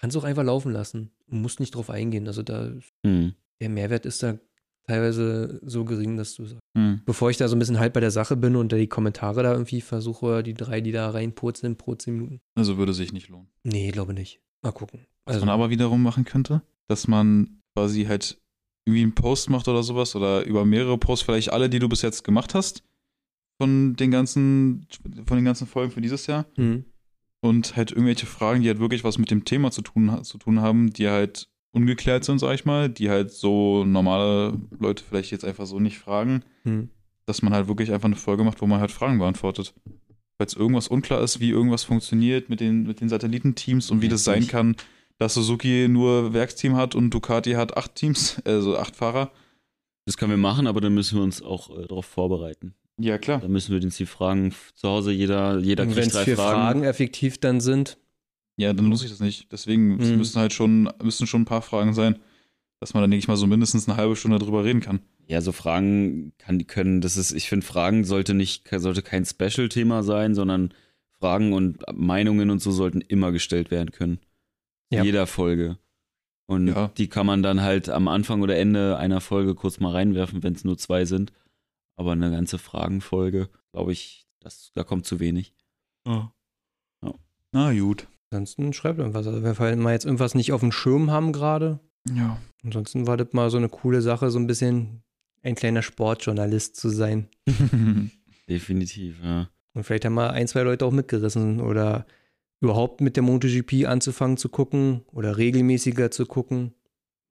kannst 0.00 0.16
auch 0.16 0.24
einfach 0.24 0.44
laufen 0.44 0.72
lassen 0.72 1.10
und 1.28 1.42
musst 1.42 1.60
nicht 1.60 1.74
drauf 1.74 1.90
eingehen. 1.90 2.26
Also 2.26 2.42
da, 2.42 2.72
Hm. 3.04 3.34
der 3.60 3.68
Mehrwert 3.68 4.06
ist 4.06 4.22
da 4.22 4.38
teilweise 4.86 5.60
so 5.62 5.84
gering, 5.84 6.16
dass 6.16 6.34
du 6.34 6.46
sagst, 6.46 6.60
Hm. 6.76 7.02
bevor 7.04 7.30
ich 7.30 7.36
da 7.36 7.48
so 7.48 7.56
ein 7.56 7.58
bisschen 7.58 7.78
halt 7.78 7.92
bei 7.92 8.00
der 8.00 8.10
Sache 8.10 8.36
bin 8.36 8.56
und 8.56 8.72
da 8.72 8.76
die 8.76 8.86
Kommentare 8.88 9.42
da 9.42 9.52
irgendwie 9.52 9.80
versuche, 9.80 10.42
die 10.42 10.54
drei, 10.54 10.80
die 10.80 10.92
da 10.92 11.10
reinpurzeln 11.10 11.76
pro 11.76 11.94
10 11.94 12.14
Minuten. 12.14 12.40
Also 12.56 12.76
würde 12.78 12.92
sich 12.94 13.12
nicht 13.12 13.28
lohnen. 13.28 13.48
Nee, 13.62 13.90
glaube 13.90 14.14
nicht. 14.14 14.40
Mal 14.62 14.72
gucken. 14.72 15.06
Was 15.24 15.36
Also, 15.36 15.46
man 15.46 15.54
aber 15.54 15.70
wiederum 15.70 16.02
machen 16.02 16.24
könnte, 16.24 16.62
dass 16.88 17.06
man 17.06 17.60
quasi 17.76 18.04
halt 18.04 18.40
irgendwie 18.86 19.02
einen 19.02 19.14
Post 19.14 19.50
macht 19.50 19.68
oder 19.68 19.82
sowas 19.82 20.16
oder 20.16 20.44
über 20.44 20.64
mehrere 20.64 20.98
Posts, 20.98 21.24
vielleicht 21.24 21.52
alle, 21.52 21.68
die 21.70 21.78
du 21.78 21.88
bis 21.88 22.02
jetzt 22.02 22.24
gemacht 22.24 22.54
hast, 22.54 22.82
von 23.60 23.94
den 23.94 24.10
ganzen, 24.10 24.86
von 25.26 25.36
den 25.36 25.44
ganzen 25.44 25.66
Folgen 25.66 25.92
für 25.92 26.00
dieses 26.00 26.26
Jahr 26.26 26.46
hm. 26.56 26.84
Und 27.40 27.76
halt 27.76 27.90
irgendwelche 27.90 28.26
Fragen, 28.26 28.62
die 28.62 28.68
halt 28.68 28.80
wirklich 28.80 29.04
was 29.04 29.18
mit 29.18 29.30
dem 29.30 29.44
Thema 29.44 29.70
zu 29.70 29.82
tun, 29.82 30.22
zu 30.24 30.38
tun 30.38 30.60
haben, 30.60 30.92
die 30.92 31.08
halt 31.08 31.48
ungeklärt 31.72 32.24
sind, 32.24 32.38
sag 32.38 32.54
ich 32.54 32.64
mal, 32.64 32.88
die 32.88 33.10
halt 33.10 33.30
so 33.32 33.84
normale 33.84 34.58
Leute 34.78 35.04
vielleicht 35.04 35.30
jetzt 35.30 35.44
einfach 35.44 35.66
so 35.66 35.78
nicht 35.80 35.98
fragen, 35.98 36.42
Hm. 36.64 36.90
dass 37.26 37.42
man 37.42 37.52
halt 37.52 37.68
wirklich 37.68 37.92
einfach 37.92 38.06
eine 38.06 38.16
Folge 38.16 38.44
macht, 38.44 38.60
wo 38.60 38.66
man 38.66 38.80
halt 38.80 38.90
Fragen 38.90 39.18
beantwortet. 39.18 39.74
Falls 40.36 40.54
irgendwas 40.54 40.88
unklar 40.88 41.22
ist, 41.22 41.38
wie 41.40 41.50
irgendwas 41.50 41.84
funktioniert 41.84 42.48
mit 42.48 42.60
den, 42.60 42.84
mit 42.84 43.00
den 43.00 43.08
Satellitenteams 43.08 43.90
und 43.90 44.02
wie 44.02 44.08
das 44.08 44.24
sein 44.24 44.46
kann, 44.46 44.74
dass 45.18 45.34
Suzuki 45.34 45.86
nur 45.88 46.32
Werksteam 46.32 46.76
hat 46.76 46.94
und 46.94 47.10
Ducati 47.10 47.52
hat 47.52 47.76
acht 47.76 47.94
Teams, 47.94 48.40
also 48.44 48.76
acht 48.76 48.96
Fahrer. 48.96 49.30
Das 50.06 50.16
können 50.16 50.30
wir 50.30 50.38
machen, 50.38 50.66
aber 50.66 50.80
dann 50.80 50.94
müssen 50.94 51.18
wir 51.18 51.22
uns 51.22 51.42
auch 51.42 51.70
äh, 51.78 51.86
darauf 51.86 52.06
vorbereiten. 52.06 52.74
Ja, 53.00 53.18
klar. 53.18 53.40
Da 53.40 53.48
müssen 53.48 53.74
wir 53.74 53.82
uns 53.82 53.96
die 53.96 54.06
Fragen 54.06 54.52
zu 54.74 54.88
Hause, 54.88 55.12
jeder, 55.12 55.58
jeder 55.58 55.84
Und 55.84 55.90
kriegt 55.90 55.96
wenn 56.02 56.06
es 56.08 56.12
drei 56.14 56.24
vier 56.24 56.36
Fragen. 56.36 56.56
Fragen. 56.60 56.84
effektiv 56.84 57.38
dann 57.38 57.60
sind, 57.60 57.98
Ja, 58.56 58.72
dann 58.74 58.86
lohnt 58.86 58.98
sich 58.98 59.10
das 59.10 59.20
nicht. 59.20 59.50
Deswegen 59.52 59.98
es 60.00 60.10
Mhm. 60.10 60.18
müssen 60.18 60.38
halt 60.38 60.52
schon, 60.52 60.92
müssen 61.02 61.26
schon 61.26 61.42
ein 61.42 61.46
paar 61.46 61.62
Fragen 61.62 61.94
sein, 61.94 62.18
dass 62.78 62.92
man 62.92 63.02
dann, 63.02 63.10
denke 63.10 63.22
ich 63.22 63.28
mal, 63.28 63.36
so 63.36 63.46
mindestens 63.46 63.88
eine 63.88 63.96
halbe 63.96 64.16
Stunde 64.16 64.38
drüber 64.38 64.64
reden 64.64 64.80
kann. 64.80 65.00
Ja, 65.28 65.40
so 65.40 65.52
Fragen 65.52 66.32
kann, 66.38 66.66
können, 66.66 67.00
das 67.00 67.16
ist, 67.16 67.32
ich 67.32 67.48
finde, 67.48 67.64
Fragen 67.64 68.04
sollte 68.04 68.34
nicht, 68.34 68.68
sollte 68.70 69.00
kein 69.02 69.24
Special-Thema 69.24 70.02
sein, 70.02 70.34
sondern 70.34 70.74
Fragen 71.18 71.52
und 71.54 71.78
Meinungen 71.94 72.50
und 72.50 72.60
so 72.60 72.70
sollten 72.70 73.00
immer 73.00 73.30
gestellt 73.32 73.70
werden 73.70 73.92
können. 73.92 74.18
Ja. 74.90 75.04
Jeder 75.04 75.26
Folge. 75.26 75.78
Und 76.46 76.66
Ja. 76.68 76.88
die 76.98 77.08
kann 77.08 77.26
man 77.26 77.42
dann 77.42 77.62
halt 77.62 77.88
am 77.88 78.08
Anfang 78.08 78.42
oder 78.42 78.56
Ende 78.56 78.96
einer 78.98 79.20
Folge 79.20 79.54
kurz 79.54 79.78
mal 79.80 79.92
reinwerfen, 79.92 80.42
wenn 80.42 80.54
es 80.54 80.64
nur 80.64 80.76
zwei 80.76 81.04
sind. 81.04 81.32
Aber 82.00 82.12
eine 82.12 82.30
ganze 82.30 82.56
Fragenfolge, 82.56 83.50
glaube 83.72 83.92
ich, 83.92 84.26
das, 84.40 84.70
da 84.74 84.84
kommt 84.84 85.04
zu 85.04 85.20
wenig. 85.20 85.52
Ja. 86.06 86.32
Ja. 87.04 87.14
Na 87.52 87.72
gut. 87.78 88.06
ansonsten 88.30 88.72
schreibt 88.72 88.98
irgendwas. 88.98 89.26
Also 89.26 89.42
wenn 89.42 89.58
wir 89.58 89.76
mal 89.76 89.92
jetzt 89.92 90.06
irgendwas 90.06 90.34
nicht 90.34 90.52
auf 90.54 90.60
dem 90.60 90.72
Schirm 90.72 91.10
haben 91.10 91.32
gerade, 91.34 91.78
Ja. 92.08 92.38
ansonsten 92.64 93.06
war 93.06 93.18
das 93.18 93.34
mal 93.34 93.50
so 93.50 93.58
eine 93.58 93.68
coole 93.68 94.00
Sache, 94.00 94.30
so 94.30 94.38
ein 94.38 94.46
bisschen 94.46 95.02
ein 95.42 95.54
kleiner 95.56 95.82
Sportjournalist 95.82 96.74
zu 96.76 96.88
sein. 96.88 97.28
Definitiv, 98.48 99.20
ja. 99.22 99.50
Und 99.74 99.84
vielleicht 99.84 100.04
haben 100.06 100.14
mal 100.14 100.30
ein, 100.30 100.48
zwei 100.48 100.62
Leute 100.62 100.86
auch 100.86 100.90
mitgerissen 100.92 101.60
oder 101.60 102.06
überhaupt 102.60 103.00
mit 103.02 103.16
der 103.16 103.22
MotoGP 103.22 103.86
anzufangen 103.86 104.36
zu 104.38 104.48
gucken 104.48 105.02
oder 105.12 105.36
regelmäßiger 105.36 106.10
zu 106.10 106.24
gucken. 106.26 106.72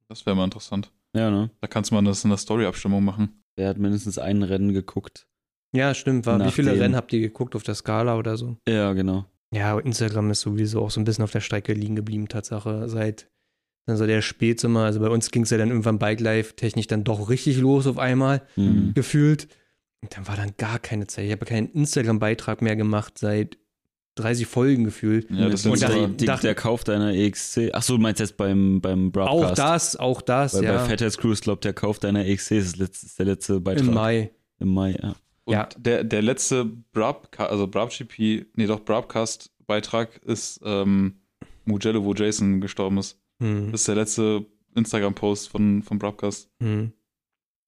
das 0.08 0.26
wäre 0.28 0.36
mal 0.36 0.46
interessant. 0.46 0.92
Ja, 1.16 1.32
ne? 1.32 1.50
Da 1.60 1.68
kannst 1.68 1.90
du 1.90 1.96
mal 1.96 2.04
das 2.04 2.24
in 2.24 2.30
der 2.30 2.38
Story-Abstimmung 2.38 3.04
machen. 3.04 3.39
Der 3.60 3.68
hat 3.70 3.78
mindestens 3.78 4.18
ein 4.18 4.42
Rennen 4.42 4.74
geguckt. 4.74 5.28
Ja, 5.76 5.94
stimmt. 5.94 6.26
War, 6.26 6.44
wie 6.44 6.50
viele 6.52 6.70
Nachdem- 6.70 6.82
Rennen 6.82 6.96
habt 6.96 7.14
ihr 7.14 7.20
geguckt 7.20 7.56
auf 7.56 7.64
der 7.64 7.76
Skala 7.76 8.18
oder 8.18 8.38
so? 8.38 8.58
Ja, 8.68 8.94
genau. 8.94 9.26
Ja, 9.54 9.78
Instagram 9.78 10.32
ist 10.32 10.42
sowieso 10.42 10.82
auch 10.82 10.92
so 10.92 11.00
ein 11.00 11.04
bisschen 11.04 11.24
auf 11.24 11.32
der 11.32 11.42
Strecke 11.42 11.74
liegen 11.74 11.96
geblieben, 11.96 12.28
Tatsache. 12.28 12.88
Seit 12.90 13.30
dann 13.86 13.98
so 13.98 14.06
der 14.08 14.22
Spätsommer, 14.22 14.86
also 14.86 15.00
bei 15.00 15.10
uns 15.10 15.30
ging 15.32 15.44
es 15.44 15.50
ja 15.50 15.58
dann 15.58 15.70
irgendwann 15.70 16.00
Bike 16.00 16.20
Life 16.22 16.56
technisch 16.56 16.88
dann 16.88 17.04
doch 17.04 17.30
richtig 17.30 17.58
los 17.58 17.86
auf 17.88 17.98
einmal, 17.98 18.42
Mhm. 18.56 18.94
gefühlt. 18.94 19.48
Und 20.02 20.16
dann 20.16 20.28
war 20.28 20.38
dann 20.38 20.54
gar 20.58 20.80
keine 20.80 21.08
Zeit. 21.08 21.26
Ich 21.26 21.32
habe 21.32 21.46
keinen 21.46 21.70
Instagram-Beitrag 21.72 22.62
mehr 22.62 22.76
gemacht 22.76 23.18
seit 23.18 23.58
30 24.20 24.48
Folgen 24.48 24.84
gefühlt. 24.84 25.30
Ja, 25.32 25.50
das 25.50 25.66
Und 25.66 25.82
da- 25.82 25.88
so, 25.88 25.94
der, 25.94 26.08
der, 26.10 26.28
dachte- 26.28 26.48
der 26.48 26.56
Kauf 26.56 26.84
deiner 26.84 27.14
EXC. 27.14 27.72
Achso, 27.74 27.96
du 27.96 28.02
meinst 28.02 28.20
jetzt 28.20 28.38
beim, 28.38 28.82
beim 28.82 29.12
Broadcast. 29.12 29.52
Auch 29.52 29.56
das, 29.56 29.96
auch 29.96 30.22
das, 30.22 30.54
Weil 30.56 30.64
ja. 30.66 30.78
bei 30.78 30.90
Fatheads 30.90 31.18
Cruise, 31.18 31.42
glaubt 31.42 31.64
der 31.66 31.74
Kauf 31.74 32.00
deiner 32.00 32.26
EXC 32.26 32.52
ist, 32.58 32.74
das 32.74 32.80
letzte, 32.80 33.06
ist 33.06 33.20
der 33.20 33.26
letzte 33.26 33.60
Beitrag. 33.60 33.88
Im 33.88 33.94
Mai. 33.94 34.32
Im 34.60 34.74
Mai, 34.74 34.92
ja. 35.02 35.16
Und 35.46 35.54
Ja. 35.54 35.70
der, 35.78 36.04
der 36.04 36.22
letzte 36.22 36.66
Brab, 36.94 37.30
also 37.40 37.68
BrabGP, 37.68 38.46
nee 38.56 38.68
doch, 38.68 38.80
Brabcast-Beitrag 38.86 40.18
ist 40.26 40.60
ähm, 40.64 41.16
Mugello, 41.66 42.04
wo 42.04 42.14
Jason 42.14 42.62
gestorben 42.62 42.98
ist. 42.98 43.20
Hm. 43.42 43.72
Das 43.72 43.82
ist 43.82 43.88
der 43.88 43.96
letzte 43.96 44.46
Instagram-Post 44.76 45.50
von, 45.50 45.82
von 45.84 45.98
Brabcast. 46.00 46.50
Hm. 46.62 46.92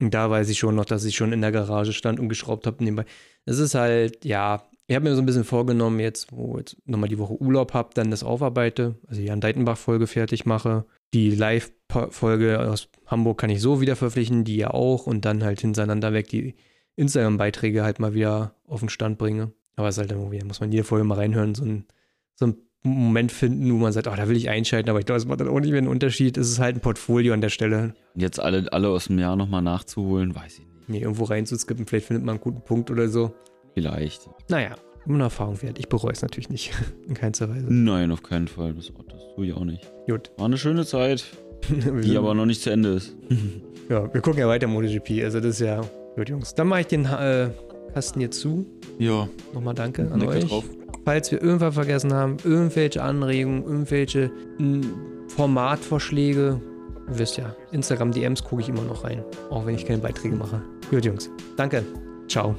Und 0.00 0.14
da 0.14 0.28
weiß 0.30 0.48
ich 0.48 0.58
schon 0.58 0.74
noch, 0.74 0.84
dass 0.84 1.04
ich 1.04 1.16
schon 1.16 1.32
in 1.32 1.40
der 1.40 1.52
Garage 1.52 1.92
stand 1.92 2.18
und 2.18 2.28
geschraubt 2.28 2.66
habe 2.66 2.82
nebenbei. 2.82 3.04
Es 3.44 3.58
ist 3.58 3.74
halt, 3.74 4.24
ja, 4.24 4.62
ich 4.92 4.96
habe 4.96 5.08
mir 5.08 5.14
so 5.14 5.22
ein 5.22 5.26
bisschen 5.26 5.44
vorgenommen, 5.44 6.00
jetzt, 6.00 6.32
wo 6.32 6.58
jetzt 6.58 6.76
nochmal 6.84 7.08
die 7.08 7.18
Woche 7.18 7.40
Urlaub 7.40 7.72
habe, 7.72 7.90
dann 7.94 8.10
das 8.10 8.22
aufarbeite, 8.22 8.96
also 9.08 9.22
die 9.22 9.26
Jan 9.26 9.40
Deitenbach-Folge 9.40 10.06
fertig 10.06 10.44
mache. 10.44 10.84
Die 11.14 11.30
Live-Folge 11.30 12.60
aus 12.60 12.90
Hamburg 13.06 13.38
kann 13.38 13.48
ich 13.48 13.62
so 13.62 13.80
wieder 13.80 13.96
verpflichten, 13.96 14.44
die 14.44 14.58
ja 14.58 14.70
auch, 14.70 15.06
und 15.06 15.24
dann 15.24 15.44
halt 15.44 15.62
hintereinander 15.62 16.12
weg 16.12 16.28
die 16.28 16.56
Instagram-Beiträge 16.96 17.82
halt 17.82 18.00
mal 18.00 18.12
wieder 18.12 18.54
auf 18.66 18.80
den 18.80 18.90
Stand 18.90 19.16
bringe. 19.16 19.52
Aber 19.76 19.88
es 19.88 19.96
ist 19.96 20.00
halt 20.00 20.12
irgendwie, 20.12 20.40
da 20.40 20.44
muss 20.44 20.60
man 20.60 20.70
jede 20.70 20.84
Folge 20.84 21.04
mal 21.06 21.14
reinhören, 21.14 21.54
so 21.54 21.64
ein, 21.64 21.86
so 22.34 22.48
ein 22.48 22.56
Moment 22.82 23.32
finden, 23.32 23.72
wo 23.72 23.78
man 23.78 23.94
sagt, 23.94 24.08
oh, 24.08 24.14
da 24.14 24.28
will 24.28 24.36
ich 24.36 24.50
einschalten, 24.50 24.90
aber 24.90 24.98
ich 24.98 25.06
glaube, 25.06 25.20
es 25.20 25.26
macht 25.26 25.40
dann 25.40 25.48
auch 25.48 25.60
nicht 25.60 25.70
mehr 25.70 25.78
einen 25.78 25.88
Unterschied. 25.88 26.36
Es 26.36 26.50
ist 26.50 26.58
halt 26.58 26.76
ein 26.76 26.80
Portfolio 26.80 27.32
an 27.32 27.40
der 27.40 27.48
Stelle. 27.48 27.94
Und 28.14 28.20
jetzt 28.20 28.40
alle, 28.40 28.70
alle 28.74 28.88
aus 28.88 29.06
dem 29.06 29.18
Jahr 29.18 29.36
nochmal 29.36 29.62
nachzuholen, 29.62 30.34
weiß 30.34 30.58
ich 30.58 30.66
nicht. 30.66 30.88
Nee, 30.88 30.98
irgendwo 30.98 31.24
reinzuskippen, 31.24 31.86
vielleicht 31.86 32.08
findet 32.08 32.26
man 32.26 32.34
einen 32.34 32.42
guten 32.42 32.60
Punkt 32.60 32.90
oder 32.90 33.08
so. 33.08 33.32
Vielleicht. 33.74 34.28
Naja, 34.48 34.74
immer 35.06 35.14
eine 35.16 35.24
Erfahrung 35.24 35.60
wert. 35.62 35.78
Ich 35.78 35.88
bereue 35.88 36.12
es 36.12 36.22
natürlich 36.22 36.48
nicht. 36.50 36.72
In 37.08 37.14
keinster 37.14 37.48
Weise. 37.48 37.66
Nein, 37.68 38.10
auf 38.12 38.22
keinen 38.22 38.48
Fall. 38.48 38.74
Das, 38.74 38.86
das 39.08 39.20
tue 39.34 39.46
ich 39.46 39.52
auch 39.54 39.64
nicht. 39.64 39.90
Gut. 40.06 40.30
War 40.36 40.46
eine 40.46 40.58
schöne 40.58 40.84
Zeit, 40.84 41.24
die 41.68 42.16
aber 42.16 42.34
noch 42.34 42.46
nicht 42.46 42.60
zu 42.62 42.70
Ende 42.70 42.90
ist. 42.90 43.16
ja, 43.88 44.12
wir 44.12 44.20
gucken 44.20 44.40
ja 44.40 44.48
weiter 44.48 44.66
MotoGP. 44.66 45.22
Also 45.24 45.40
das 45.40 45.54
ist 45.54 45.60
ja. 45.60 45.80
Gut, 46.16 46.28
Jungs. 46.28 46.54
Dann 46.54 46.68
mache 46.68 46.80
ich 46.80 46.86
den 46.88 47.06
äh, 47.06 47.48
Kasten 47.94 48.20
hier 48.20 48.30
zu. 48.30 48.66
Ja, 48.98 49.28
Nochmal 49.54 49.74
danke 49.74 50.10
an 50.10 50.20
Deckel 50.20 50.36
euch. 50.36 50.48
drauf. 50.48 50.64
Falls 51.04 51.32
wir 51.32 51.42
irgendwas 51.42 51.74
vergessen 51.74 52.12
haben, 52.12 52.36
irgendwelche 52.44 53.02
Anregungen, 53.02 53.64
irgendwelche 53.64 54.30
m, 54.58 54.82
Formatvorschläge, 55.28 56.60
ihr 57.08 57.18
wisst 57.18 57.38
ja, 57.38 57.56
Instagram-DMs 57.72 58.44
gucke 58.44 58.62
ich 58.62 58.68
immer 58.68 58.82
noch 58.82 59.02
rein. 59.04 59.24
Auch 59.50 59.66
wenn 59.66 59.74
ich 59.74 59.84
keine 59.86 59.98
Beiträge 59.98 60.36
mache. 60.36 60.62
Gut, 60.90 61.04
Jungs. 61.04 61.30
Danke. 61.56 61.82
Ciao. 62.28 62.54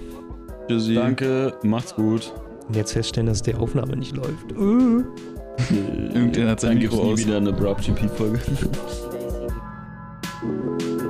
Tschüssi. 0.68 0.96
Danke, 0.96 1.54
macht's 1.64 1.96
gut. 1.96 2.34
Und 2.68 2.76
jetzt 2.76 2.94
feststellen, 2.94 3.28
dass 3.28 3.42
die 3.42 3.56
Aufnahme 3.56 3.96
nicht 3.96 4.16
läuft. 4.16 4.52
Äh. 4.52 5.04
Irgendjemand 6.14 6.52
hat 6.52 6.60
sein 6.62 6.80
Mikro 6.80 7.12
aus. 7.12 7.20
wieder 7.20 7.38
eine 7.38 7.54
Broad 7.54 7.82
GP-Folge. 7.82 8.40